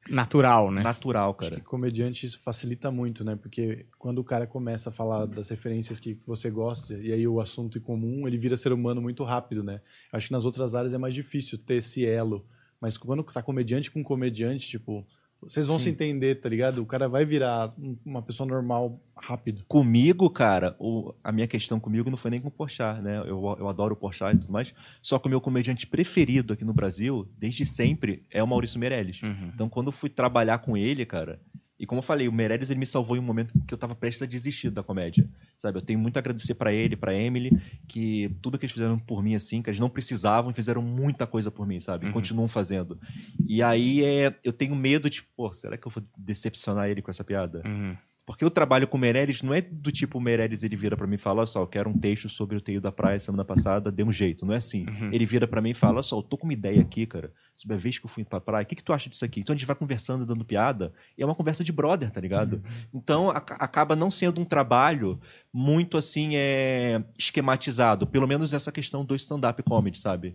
Natural, 0.09 0.71
né? 0.71 0.83
natural, 0.83 1.31
Acho 1.31 1.51
cara. 1.51 1.61
que 1.61 1.67
comediante 1.67 2.27
isso 2.27 2.39
facilita 2.39 2.91
muito, 2.91 3.25
né? 3.25 3.37
Porque 3.37 3.87
quando 3.99 4.19
o 4.19 4.25
cara 4.25 4.47
começa 4.47 4.91
a 4.91 4.93
falar 4.93 5.25
das 5.25 5.49
referências 5.49 5.99
que 5.99 6.19
você 6.27 6.51
gosta 6.51 6.95
e 6.99 7.11
aí 7.11 7.27
o 7.27 7.41
assunto 7.41 7.79
em 7.79 7.81
comum, 7.81 8.29
ele 8.29 8.37
vira 8.37 8.57
ser 8.57 8.73
humano 8.73 9.01
muito 9.01 9.25
rápido, 9.25 9.65
né? 9.65 9.81
Acho 10.13 10.27
que 10.27 10.33
nas 10.33 10.45
outras 10.45 10.75
áreas 10.75 10.93
é 10.93 10.99
mais 10.99 11.15
difícil 11.15 11.57
ter 11.57 11.77
esse 11.77 12.05
elo. 12.05 12.45
Mas 12.79 12.99
quando 12.99 13.23
tá 13.23 13.43
comediante 13.43 13.91
com 13.91 14.05
comediante, 14.05 14.69
tipo, 14.69 15.07
vocês 15.49 15.67
vão 15.67 15.79
Sim. 15.79 15.85
se 15.85 15.91
entender, 15.91 16.41
tá 16.41 16.49
ligado? 16.49 16.83
O 16.83 16.87
cara 16.87 17.09
vai 17.09 17.25
virar 17.25 17.73
um- 17.79 17.97
uma 18.05 18.23
pessoa 18.23 18.47
normal 18.49 19.01
rápido. 19.17 19.65
Comigo, 19.69 20.29
cara, 20.31 20.75
o- 20.79 21.15
a 21.23 21.31
minha 21.31 21.47
questão 21.47 21.79
comigo 21.79 22.11
não 22.11 22.17
foi 22.17 22.31
nem 22.31 22.41
com 22.41 22.49
o 22.49 22.51
Porchat, 22.51 23.01
né? 23.01 23.19
Eu, 23.21 23.57
eu 23.59 23.69
adoro 23.69 23.95
o 23.95 23.97
Porchat 23.97 24.35
e 24.37 24.41
tudo 24.41 24.53
mais. 24.53 24.75
Só 25.03 25.19
que 25.19 25.27
o 25.27 25.31
meu 25.31 25.41
comediante 25.41 25.87
preferido 25.87 26.53
aqui 26.53 26.65
no 26.65 26.73
Brasil, 26.75 27.29
desde 27.39 27.65
sempre, 27.65 28.23
é 28.31 28.43
o 28.43 28.47
Maurício 28.47 28.79
Meirelles. 28.81 29.23
Uhum. 29.23 29.51
Então, 29.55 29.69
quando 29.69 29.87
eu 29.89 29.93
fui 29.93 30.09
trabalhar 30.11 30.59
com 30.59 30.77
ele, 30.77 31.05
cara... 31.07 31.41
E 31.79 31.87
como 31.87 31.99
eu 31.99 32.03
falei, 32.03 32.29
o 32.29 32.33
Meirelles 32.33 32.71
ele 32.71 32.79
me 32.79 32.87
salvou 32.87 33.17
em 33.17 33.21
um 33.21 33.23
momento 33.25 33.53
que 33.67 33.75
eu 33.75 33.79
tava 33.79 33.95
prestes 33.97 34.23
a 34.23 34.27
desistir 34.27 34.71
da 34.71 34.83
comédia. 34.83 35.29
Sabe? 35.59 35.77
Eu 35.79 35.83
tenho 35.83 35.99
muito 35.99 36.17
a 36.17 36.21
agradecer 36.21 36.55
pra 36.55 36.73
ele, 36.73 36.95
pra 36.97 37.13
Emily, 37.15 37.51
que 37.89 38.31
tudo 38.41 38.59
que 38.59 38.65
eles 38.65 38.73
fizeram 38.73 38.99
por 38.99 39.23
mim, 39.23 39.35
assim, 39.35 39.61
que 39.61 39.71
eles 39.71 39.81
não 39.81 39.91
precisavam 39.91 40.51
e 40.51 40.55
fizeram 40.55 40.81
muita 40.83 41.27
coisa 41.27 41.51
por 41.51 41.67
mim, 41.67 41.81
sabe? 41.81 42.05
E 42.05 42.09
Uhum. 42.09 42.15
continuam 42.15 42.49
fazendo. 42.49 42.99
E 43.47 43.63
aí 43.63 44.05
é, 44.05 44.35
eu 44.45 44.53
tenho 44.53 44.75
medo 44.77 45.11
de, 45.11 45.23
pô, 45.23 45.53
será 45.53 45.77
que 45.77 45.87
eu 45.87 45.91
vou 45.91 46.03
decepcionar 46.17 46.89
ele 46.89 47.03
com 47.03 47.11
essa 47.11 47.25
piada? 47.25 47.61
Uhum. 47.65 47.97
Porque 48.27 48.43
eu 48.43 48.51
trabalho 48.51 48.89
com 48.89 48.97
o 48.97 49.01
Meirelles, 49.01 49.43
não 49.43 49.53
é 49.53 49.61
do 49.61 49.93
tipo 49.93 50.17
o 50.17 50.21
Meirelles 50.21 50.63
ele 50.63 50.75
vira 50.77 50.97
pra 50.97 51.07
mim 51.07 51.17
e 51.17 51.19
fala, 51.19 51.41
olha 51.41 51.47
só, 51.47 51.61
eu 51.61 51.67
quero 51.67 51.91
um 51.91 51.99
texto 51.99 52.27
sobre 52.27 52.57
o 52.57 52.61
teio 52.61 52.81
da 52.81 52.91
praia 52.91 53.19
semana 53.21 53.45
passada, 53.45 53.93
dê 53.93 54.03
um 54.03 54.11
jeito, 54.11 54.47
não 54.47 54.55
é 54.55 54.57
assim. 54.57 54.87
Uhum. 54.89 55.11
Ele 55.13 55.27
vira 55.27 55.47
pra 55.47 55.61
mim 55.61 55.71
e 55.71 55.75
fala, 55.75 55.95
olha 55.95 56.03
só, 56.03 56.17
eu 56.17 56.23
tô 56.23 56.39
com 56.39 56.47
uma 56.47 56.55
ideia 56.55 56.81
aqui, 56.81 57.05
cara, 57.05 57.31
sobre 57.55 57.77
a 57.77 57.79
vez 57.79 57.99
que 57.99 58.07
eu 58.07 58.09
fui 58.09 58.25
pra 58.25 58.41
praia, 58.41 58.63
o 58.63 58.67
que, 58.67 58.77
que 58.77 58.83
tu 58.83 58.95
acha 58.95 59.11
disso 59.11 59.27
aqui? 59.27 59.41
Então 59.41 59.53
a 59.53 59.57
gente 59.57 59.67
vai 59.67 59.77
conversando, 59.77 60.25
dando 60.25 60.43
piada, 60.43 60.91
e 61.19 61.23
é 61.23 61.27
uma 61.27 61.35
conversa 61.35 61.63
de 61.63 61.71
brother, 61.71 62.11
tá 62.11 62.19
ligado? 62.19 62.63
Então 62.95 63.29
aca- 63.29 63.57
acaba 63.57 63.95
não 63.95 64.11
sendo 64.11 64.41
um 64.41 64.45
trabalho 64.47 65.21
muito 65.53 65.99
assim, 65.99 66.31
é, 66.35 67.05
esquematizado, 67.19 68.07
pelo 68.07 68.27
menos 68.27 68.55
essa 68.55 68.73
questão 68.73 69.05
do 69.05 69.15
stand-up 69.15 69.63
comedy, 69.65 69.99
sabe? 69.99 70.35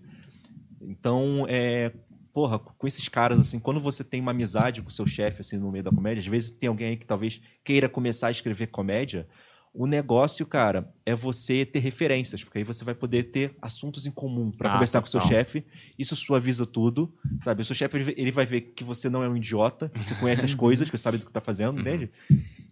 Então, 0.82 1.46
é, 1.50 1.92
porra, 2.34 2.60
com 2.60 2.88
esses 2.88 3.08
caras, 3.10 3.40
assim, 3.40 3.60
quando 3.60 3.80
você 3.80 4.04
tem 4.04 4.22
uma 4.22 4.32
amizade 4.32 4.82
com 4.82 4.90
o 4.90 4.92
seu 4.92 5.06
chefe, 5.06 5.42
assim, 5.42 5.58
no 5.58 5.72
meio 5.72 5.84
da 5.84 5.92
comédia, 5.92 6.22
às 6.22 6.28
vezes 6.28 6.52
tem 6.52 6.70
alguém 6.70 6.90
aí 6.90 6.98
que 6.98 7.06
talvez 7.06 7.42
queira 7.64 7.90
começar 7.90 8.28
a 8.28 8.32
escrever 8.32 8.68
comédia, 8.68 9.28
o 9.74 9.86
negócio, 9.86 10.46
cara, 10.48 10.92
é 11.06 11.14
você 11.14 11.64
ter 11.66 11.80
referências, 11.80 12.44
porque 12.44 12.58
aí 12.58 12.64
você 12.64 12.84
vai 12.84 12.96
poder 12.96 13.26
ter 13.26 13.56
assuntos 13.62 14.06
em 14.08 14.12
comum 14.12 14.52
para 14.52 14.70
Ah, 14.70 14.74
conversar 14.74 15.00
com 15.02 15.08
o 15.08 15.10
seu 15.10 15.20
chefe. 15.22 15.64
Isso 15.98 16.16
suaviza 16.16 16.66
tudo, 16.66 17.14
sabe? 17.40 17.62
O 17.62 17.66
seu 17.66 17.76
chefe, 17.76 17.98
ele- 18.18 18.32
vai 18.32 18.46
ver 18.48 18.62
que 18.62 18.84
você 18.84 19.10
não 19.10 19.24
é 19.24 19.30
um 19.30 19.38
idiota, 19.38 19.90
que 19.90 20.04
você 20.04 20.16
conhece 20.16 20.44
as 20.44 20.56
coisas, 20.56 20.90
que 20.90 20.98
você 20.98 21.04
sabe 21.04 21.20
do 21.20 21.26
que 21.28 21.32
tá 21.32 21.40
fazendo, 21.42 21.80
entende? 21.80 22.10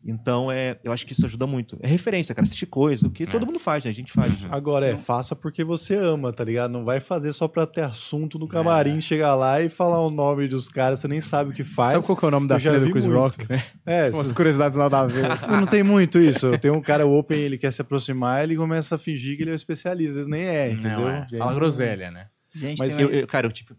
Então, 0.08 0.50
é, 0.50 0.78
eu 0.84 0.94
acho 0.94 1.06
que 1.06 1.12
isso 1.12 1.26
ajuda 1.26 1.46
muito. 1.46 1.78
É 1.82 1.88
referência, 1.88 2.34
cara, 2.34 2.46
assistir 2.46 2.66
coisa, 2.66 3.06
o 3.08 3.12
que 3.12 3.28
todo 3.28 3.46
mundo 3.46 3.60
faz, 3.60 3.84
né? 3.84 3.92
A 3.92 3.94
gente 3.94 4.14
faz. 4.14 4.34
Agora 4.50 4.86
é, 4.88 4.96
faça 4.96 5.36
porque 5.36 5.64
você 5.66 5.96
ama, 5.96 6.32
tá 6.32 6.46
ligado? 6.46 6.72
Não 6.72 6.86
vai 6.86 7.02
fazer 7.02 7.34
só 7.34 7.48
pra 7.48 7.68
ter 7.68 7.82
assunto 7.82 8.40
no 8.40 8.48
camarim, 8.48 9.02
chegar 9.02 9.36
lá 9.36 9.62
e 9.62 9.68
falar 9.68 10.00
o 10.00 10.10
nome 10.10 10.48
dos 10.48 10.70
caras, 10.70 11.00
você 11.00 11.08
nem 11.10 11.20
sabe 11.20 11.52
o 11.52 11.54
que 11.54 11.64
faz. 11.64 11.92
Sabe 11.92 12.06
qual 12.06 12.18
que 12.18 12.24
é 12.24 12.28
o 12.30 12.32
nome 12.32 12.48
da 12.48 12.56
Eu 12.56 12.60
já 12.60 12.72
filha 12.72 12.86
do 12.86 12.92
Chris 12.92 13.06
muito. 13.06 13.18
Rock, 13.20 13.50
né? 13.50 13.64
É, 13.86 14.10
Umas 14.12 14.32
curiosidades 14.32 14.78
nada 14.78 15.00
a 15.00 15.06
ver. 15.06 15.26
assim. 15.30 15.52
não 15.52 15.66
tem 15.66 15.84
muito 15.84 16.18
isso. 16.20 16.58
Tem 16.60 16.72
um 16.72 16.82
cara 16.82 17.06
open, 17.06 17.38
ele 17.38 17.58
quer 17.58 17.72
se 17.72 17.82
aproximar, 17.82 18.44
ele 18.44 18.56
começa 18.56 18.96
a 18.96 18.98
fingir 18.98 19.36
que 19.36 19.44
ele 19.44 19.50
é 19.50 19.54
um 19.54 19.56
especialista. 19.58 20.12
Às 20.12 20.16
vezes 20.16 20.30
nem 20.30 20.44
é, 20.44 20.72
entendeu? 20.72 21.00
Não, 21.02 21.10
é. 21.10 21.28
Fala 21.38 21.54
groselha, 21.54 22.10
né? 22.12 22.28
Gente, 22.56 22.80
Mas 22.80 22.96
tem 22.96 23.06
Eu, 23.06 23.12
eu- 23.12 23.28
cara, 23.28 23.46
eu 23.46 23.52
tive, 23.52 23.76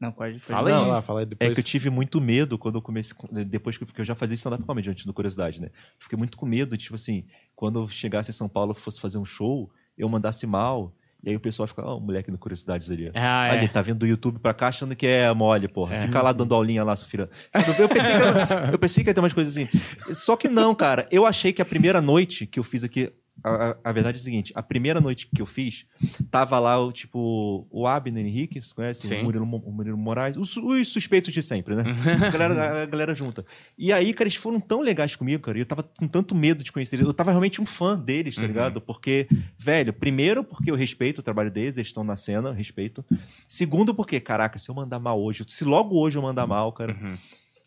Não, 0.00 0.12
pode 0.12 0.38
Fala 0.40 0.68
Não, 0.70 0.84
aí. 0.84 0.88
lá, 0.90 1.02
fala 1.02 1.20
aí 1.20 1.22
É 1.22 1.26
depois. 1.26 1.54
que 1.54 1.60
eu 1.60 1.64
tive 1.64 1.88
muito 1.88 2.20
medo 2.20 2.58
quando 2.58 2.74
eu 2.74 2.82
comecei. 2.82 3.16
Depois 3.46 3.78
que 3.78 3.84
porque 3.86 4.00
eu 4.00 4.04
já 4.04 4.14
fazia 4.14 4.34
stand-up 4.34 4.62
comedy 4.64 4.90
antes 4.90 5.06
do 5.06 5.12
Curiosidade, 5.14 5.60
né? 5.60 5.70
Fiquei 5.98 6.18
muito 6.18 6.36
com 6.36 6.44
medo, 6.44 6.76
tipo 6.76 6.94
assim, 6.94 7.24
quando 7.54 7.80
eu 7.80 7.88
chegasse 7.88 8.30
em 8.30 8.34
São 8.34 8.48
Paulo 8.48 8.72
e 8.72 8.80
fosse 8.80 9.00
fazer 9.00 9.16
um 9.18 9.24
show, 9.24 9.70
eu 9.96 10.08
mandasse 10.08 10.46
mal. 10.46 10.92
E 11.24 11.30
aí 11.30 11.34
o 11.36 11.40
pessoal 11.40 11.66
fica, 11.66 11.82
ó, 11.82 11.96
o 11.96 12.00
moleque 12.00 12.30
do 12.30 12.36
Curiosidades 12.38 12.90
ali. 12.90 13.10
Ah, 13.14 13.50
Ali, 13.50 13.64
é. 13.64 13.68
tá 13.68 13.80
vindo 13.82 13.98
do 13.98 14.06
YouTube 14.06 14.38
pra 14.38 14.52
cá 14.52 14.68
achando 14.68 14.94
que 14.94 15.06
é 15.06 15.32
mole, 15.32 15.66
porra. 15.66 15.94
É. 15.94 16.02
Fica 16.02 16.20
lá 16.22 16.30
dando 16.30 16.54
aulinha 16.54 16.84
lá, 16.84 16.94
sua 16.94 17.08
filha. 17.08 17.28
Sabe, 17.50 17.70
Eu 17.80 17.88
pensei, 17.88 18.10
que 18.16 18.22
era- 18.22 18.70
eu 18.72 18.78
pensei 18.78 19.02
que 19.02 19.10
ia 19.10 19.14
ter 19.14 19.20
umas 19.20 19.32
coisas 19.32 19.56
assim. 19.56 19.66
Só 20.14 20.36
que 20.36 20.46
não, 20.48 20.74
cara. 20.74 21.08
Eu 21.10 21.24
achei 21.24 21.52
que 21.54 21.62
a 21.62 21.64
primeira 21.64 22.00
noite 22.02 22.46
que 22.46 22.58
eu 22.60 22.62
fiz 22.62 22.84
aqui, 22.84 23.10
a, 23.44 23.70
a- 23.70 23.76
a 23.84 23.92
verdade 23.92 24.18
é 24.18 24.20
a 24.20 24.24
seguinte: 24.24 24.52
a 24.54 24.62
primeira 24.62 25.00
noite 25.00 25.28
que 25.34 25.40
eu 25.42 25.46
fiz, 25.46 25.86
tava 26.30 26.58
lá 26.58 26.78
o 26.84 26.90
tipo 26.92 27.66
o 27.70 27.86
Abner 27.86 28.24
Henrique, 28.26 28.60
você 28.62 28.74
conhece? 28.74 29.06
Sim. 29.06 29.20
O 29.20 29.24
Murilo, 29.24 29.44
o 29.44 29.72
Murilo 29.72 29.96
Moraes, 29.96 30.36
os, 30.36 30.56
os 30.56 30.88
suspeitos 30.88 31.32
de 31.32 31.42
sempre, 31.42 31.74
né? 31.76 31.84
a, 32.26 32.30
galera, 32.30 32.82
a 32.82 32.86
galera 32.86 33.14
junta. 33.14 33.44
E 33.78 33.92
aí, 33.92 34.12
cara, 34.14 34.28
eles 34.28 34.36
foram 34.38 34.58
tão 34.60 34.80
legais 34.80 35.14
comigo, 35.16 35.42
cara. 35.42 35.58
e 35.58 35.60
Eu 35.60 35.66
tava 35.66 35.82
com 35.82 36.08
tanto 36.08 36.34
medo 36.34 36.62
de 36.64 36.72
conhecer 36.72 36.96
eles. 36.96 37.06
Eu 37.06 37.14
tava 37.14 37.30
realmente 37.30 37.60
um 37.60 37.66
fã 37.66 37.98
deles, 37.98 38.34
tá 38.34 38.42
Uhum. 38.42 38.46
ligado? 38.48 38.80
Porque, 38.80 39.28
velho, 39.58 39.92
primeiro, 39.92 40.42
porque 40.44 40.70
eu 40.70 40.74
respeito 40.74 41.18
o 41.18 41.22
trabalho 41.22 41.50
deles, 41.50 41.76
eles 41.76 41.88
estão 41.88 42.02
na 42.04 42.16
cena, 42.16 42.52
respeito. 42.52 43.04
Segundo, 43.46 43.94
porque, 43.94 44.18
caraca, 44.20 44.58
se 44.58 44.70
eu 44.70 44.74
mandar 44.74 44.98
mal 44.98 45.20
hoje, 45.22 45.44
se 45.48 45.64
logo 45.64 45.98
hoje 45.98 46.16
eu 46.18 46.22
mandar 46.22 46.46
mal, 46.46 46.72
cara, 46.72 46.92
Uhum. 47.00 47.16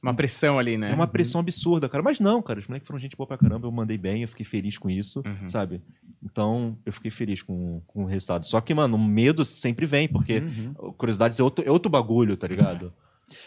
Uma 0.01 0.13
pressão 0.13 0.57
ali, 0.57 0.77
né? 0.77 0.91
é 0.91 0.95
uma 0.95 1.07
pressão 1.07 1.41
absurda, 1.41 1.89
cara. 1.89 2.01
Mas 2.03 2.19
não, 2.19 2.41
cara, 2.41 2.59
os 2.59 2.67
moleques 2.67 2.87
foram 2.87 2.99
gente 2.99 3.17
boa 3.17 3.27
pra 3.27 3.37
caramba, 3.37 3.67
eu 3.67 3.71
mandei 3.71 3.97
bem, 3.97 4.21
eu 4.21 4.27
fiquei 4.27 4.45
feliz 4.45 4.77
com 4.77 4.89
isso, 4.89 5.21
Uhum. 5.25 5.47
sabe? 5.49 5.81
Então, 6.23 6.77
eu 6.85 6.91
fiquei 6.93 7.11
feliz 7.11 7.41
com, 7.41 7.81
com 7.87 8.03
o 8.03 8.05
resultado. 8.05 8.45
Só 8.45 8.59
que, 8.61 8.73
mano, 8.73 8.95
o 8.95 9.03
medo 9.03 9.43
sempre 9.45 9.85
vem, 9.85 10.07
porque 10.07 10.39
Uhum. 10.39 10.73
curiosidades 10.93 11.39
é 11.39 11.43
outro, 11.43 11.65
é 11.67 11.71
outro 11.71 11.89
bagulho, 11.91 12.35
tá 12.37 12.47
ligado? 12.47 12.93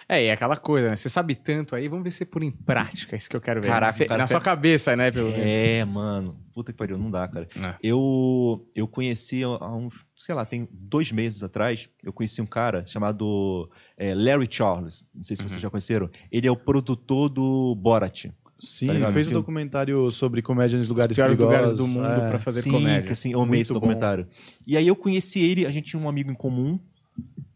É, 0.09 0.22
e 0.22 0.26
é 0.28 0.32
aquela 0.32 0.57
coisa, 0.57 0.90
né? 0.90 0.94
Você 0.96 1.09
sabe 1.09 1.34
tanto 1.34 1.74
aí, 1.74 1.88
vamos 1.88 2.05
ver 2.05 2.12
se 2.12 2.18
você 2.18 2.24
pôr 2.24 2.44
em 2.44 2.53
prática. 2.53 3.14
É 3.14 3.18
isso 3.18 3.28
que 3.28 3.34
eu 3.36 3.40
quero 3.40 3.61
ver. 3.61 3.66
Caraca, 3.66 3.90
Você- 3.92 4.05
cara 4.07 4.18
na 4.22 4.24
quer- 4.26 4.30
sua 4.30 4.40
cabeça, 4.40 4.94
né? 4.94 5.11
Pelo 5.11 5.30
menos. 5.30 5.44
É, 5.44 5.84
mano. 5.84 6.36
Puta 6.55 6.70
que 6.70 6.78
pariu, 6.78 6.96
não 6.96 7.11
dá, 7.11 7.26
cara. 7.26 7.46
É. 7.57 7.74
Eu, 7.82 8.64
eu 8.76 8.86
conheci 8.86 9.42
há 9.42 9.74
uns, 9.74 9.94
sei 10.16 10.34
lá, 10.36 10.44
tem 10.44 10.68
dois 10.70 11.11
meses 11.11 11.42
atrás, 11.42 11.88
eu 12.05 12.12
conheci 12.12 12.40
um 12.40 12.46
cara 12.46 12.84
chamado 12.86 13.68
é, 14.03 14.14
Larry 14.14 14.48
Charles. 14.50 15.05
Não 15.14 15.22
sei 15.22 15.36
se 15.36 15.42
Uhum. 15.42 15.48
vocês 15.48 15.61
já 15.61 15.70
conheceram. 15.70 16.11
Ele 16.30 16.46
é 16.46 16.50
o 16.50 16.57
produtor 16.57 17.28
do 17.28 17.74
Borat. 17.76 18.26
Sim, 18.59 18.86
Tá 18.86 18.92
ligado? 18.94 19.12
fez 19.12 19.28
um 19.28 19.32
documentário 19.32 20.09
sobre 20.11 20.40
comédia 20.42 20.78
nos 20.78 20.88
lugares 20.88 21.16
piores 21.16 21.36
perigosos. 21.36 21.72
lugares 21.72 21.76
do 21.76 21.86
mundo 21.86 22.07
é. 22.11 22.28
pra 22.30 22.38
fazer 22.38 22.62
Sim, 22.62 22.70
comédia. 22.72 23.03
que, 23.03 23.12
assim, 23.12 23.32
eu 23.32 23.40
amei 23.40 23.61
esse 23.61 23.72
Muito 23.72 23.80
bom. 23.80 23.86
documentário. 23.88 24.26
E 24.66 24.76
aí 24.76 24.86
eu 24.86 24.94
conheci 24.96 25.40
ele, 25.40 25.66
a 25.66 25.70
gente 25.70 25.90
tinha 25.90 26.00
um 26.03 26.09
amigo 26.09 26.30
em 26.30 26.34
comum, 26.34 26.78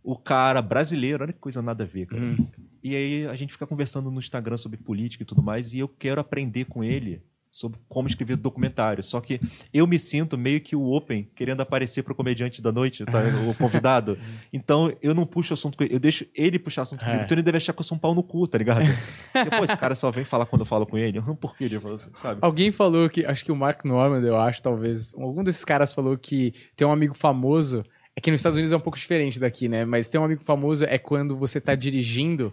o 0.03 0.17
cara 0.17 0.61
brasileiro, 0.63 1.23
olha 1.25 1.33
que 1.33 1.39
coisa 1.39 1.61
nada 1.63 1.85
a 1.85 1.87
ver, 1.87 2.07
cara. 2.07 2.23
Hum. 2.23 2.47
E 2.83 2.95
aí 2.95 3.27
a 3.27 3.35
gente 3.37 3.53
fica 3.53 3.67
conversando 3.67 4.11
no 4.11 4.19
Instagram 4.19 4.57
sobre 4.57 4.79
política 4.79 5.23
e 5.23 5.27
tudo 5.27 5.43
mais, 5.43 5.75
e 5.75 5.79
eu 5.81 5.89
quero 5.89 6.21
aprender 6.21 6.65
com 6.67 6.83
ele 6.85 7.23
sobre 7.57 7.81
como 7.89 8.07
escrever 8.07 8.37
documentário. 8.37 9.03
Só 9.03 9.19
que 9.19 9.41
eu 9.73 9.87
me 9.87 9.99
sinto 9.99 10.37
meio 10.37 10.61
que 10.61 10.77
o 10.77 10.93
Open 10.93 11.27
querendo 11.35 11.63
aparecer 11.63 12.03
pro 12.03 12.15
comediante 12.15 12.61
da 12.61 12.71
noite, 12.71 13.03
tá? 13.07 13.23
o 13.49 13.55
convidado. 13.55 14.19
Então 14.53 14.95
eu 15.03 15.15
não 15.15 15.27
puxo 15.27 15.55
assunto 15.55 15.77
com 15.77 15.85
ele, 15.85 15.95
eu 15.95 15.99
deixo 15.99 16.27
ele 16.35 16.59
puxar 16.59 16.83
assunto 16.83 17.01
comigo. 17.01 17.21
É. 17.21 17.25
Então 17.25 17.35
ele 17.35 17.43
deve 17.43 17.57
achar 17.57 17.73
que 17.73 17.81
eu 17.81 17.85
sou 17.85 17.97
um 17.97 17.99
pau 17.99 18.15
no 18.15 18.23
cu, 18.23 18.47
tá 18.47 18.59
ligado? 18.59 18.81
Depois 19.33 19.71
esse 19.71 19.77
cara 19.77 19.95
só 19.95 20.11
vem 20.11 20.25
falar 20.25 20.47
quando 20.47 20.61
eu 20.61 20.67
falo 20.67 20.87
com 20.87 20.97
ele. 20.97 21.21
Por 21.41 21.57
que 21.57 21.65
ele 21.65 21.79
falou 21.81 21.97
assim, 21.97 22.11
sabe? 22.15 22.41
Alguém 22.43 22.71
falou 22.71 23.09
que, 23.09 23.25
acho 23.25 23.45
que 23.45 23.53
o 23.53 23.57
Mark 23.57 23.85
Norman, 23.85 24.21
eu 24.21 24.39
acho, 24.39 24.63
talvez, 24.63 25.13
algum 25.15 25.43
desses 25.43 25.65
caras 25.65 25.93
falou 25.93 26.17
que 26.17 26.53
tem 26.75 26.87
um 26.87 26.93
amigo 26.93 27.15
famoso, 27.15 27.85
é 28.15 28.21
que 28.21 28.31
nos 28.31 28.41
Estados 28.41 28.57
Unidos 28.57 28.73
é 28.73 28.77
um 28.77 28.81
pouco 28.81 28.99
diferente 28.99 29.39
daqui, 29.39 29.69
né? 29.69 29.85
Mas 29.85 30.09
ter 30.09 30.19
um 30.19 30.25
amigo 30.25 30.43
famoso 30.43 30.85
é 30.85 30.99
quando 30.99 31.37
você 31.37 31.61
tá 31.61 31.75
dirigindo 31.75 32.53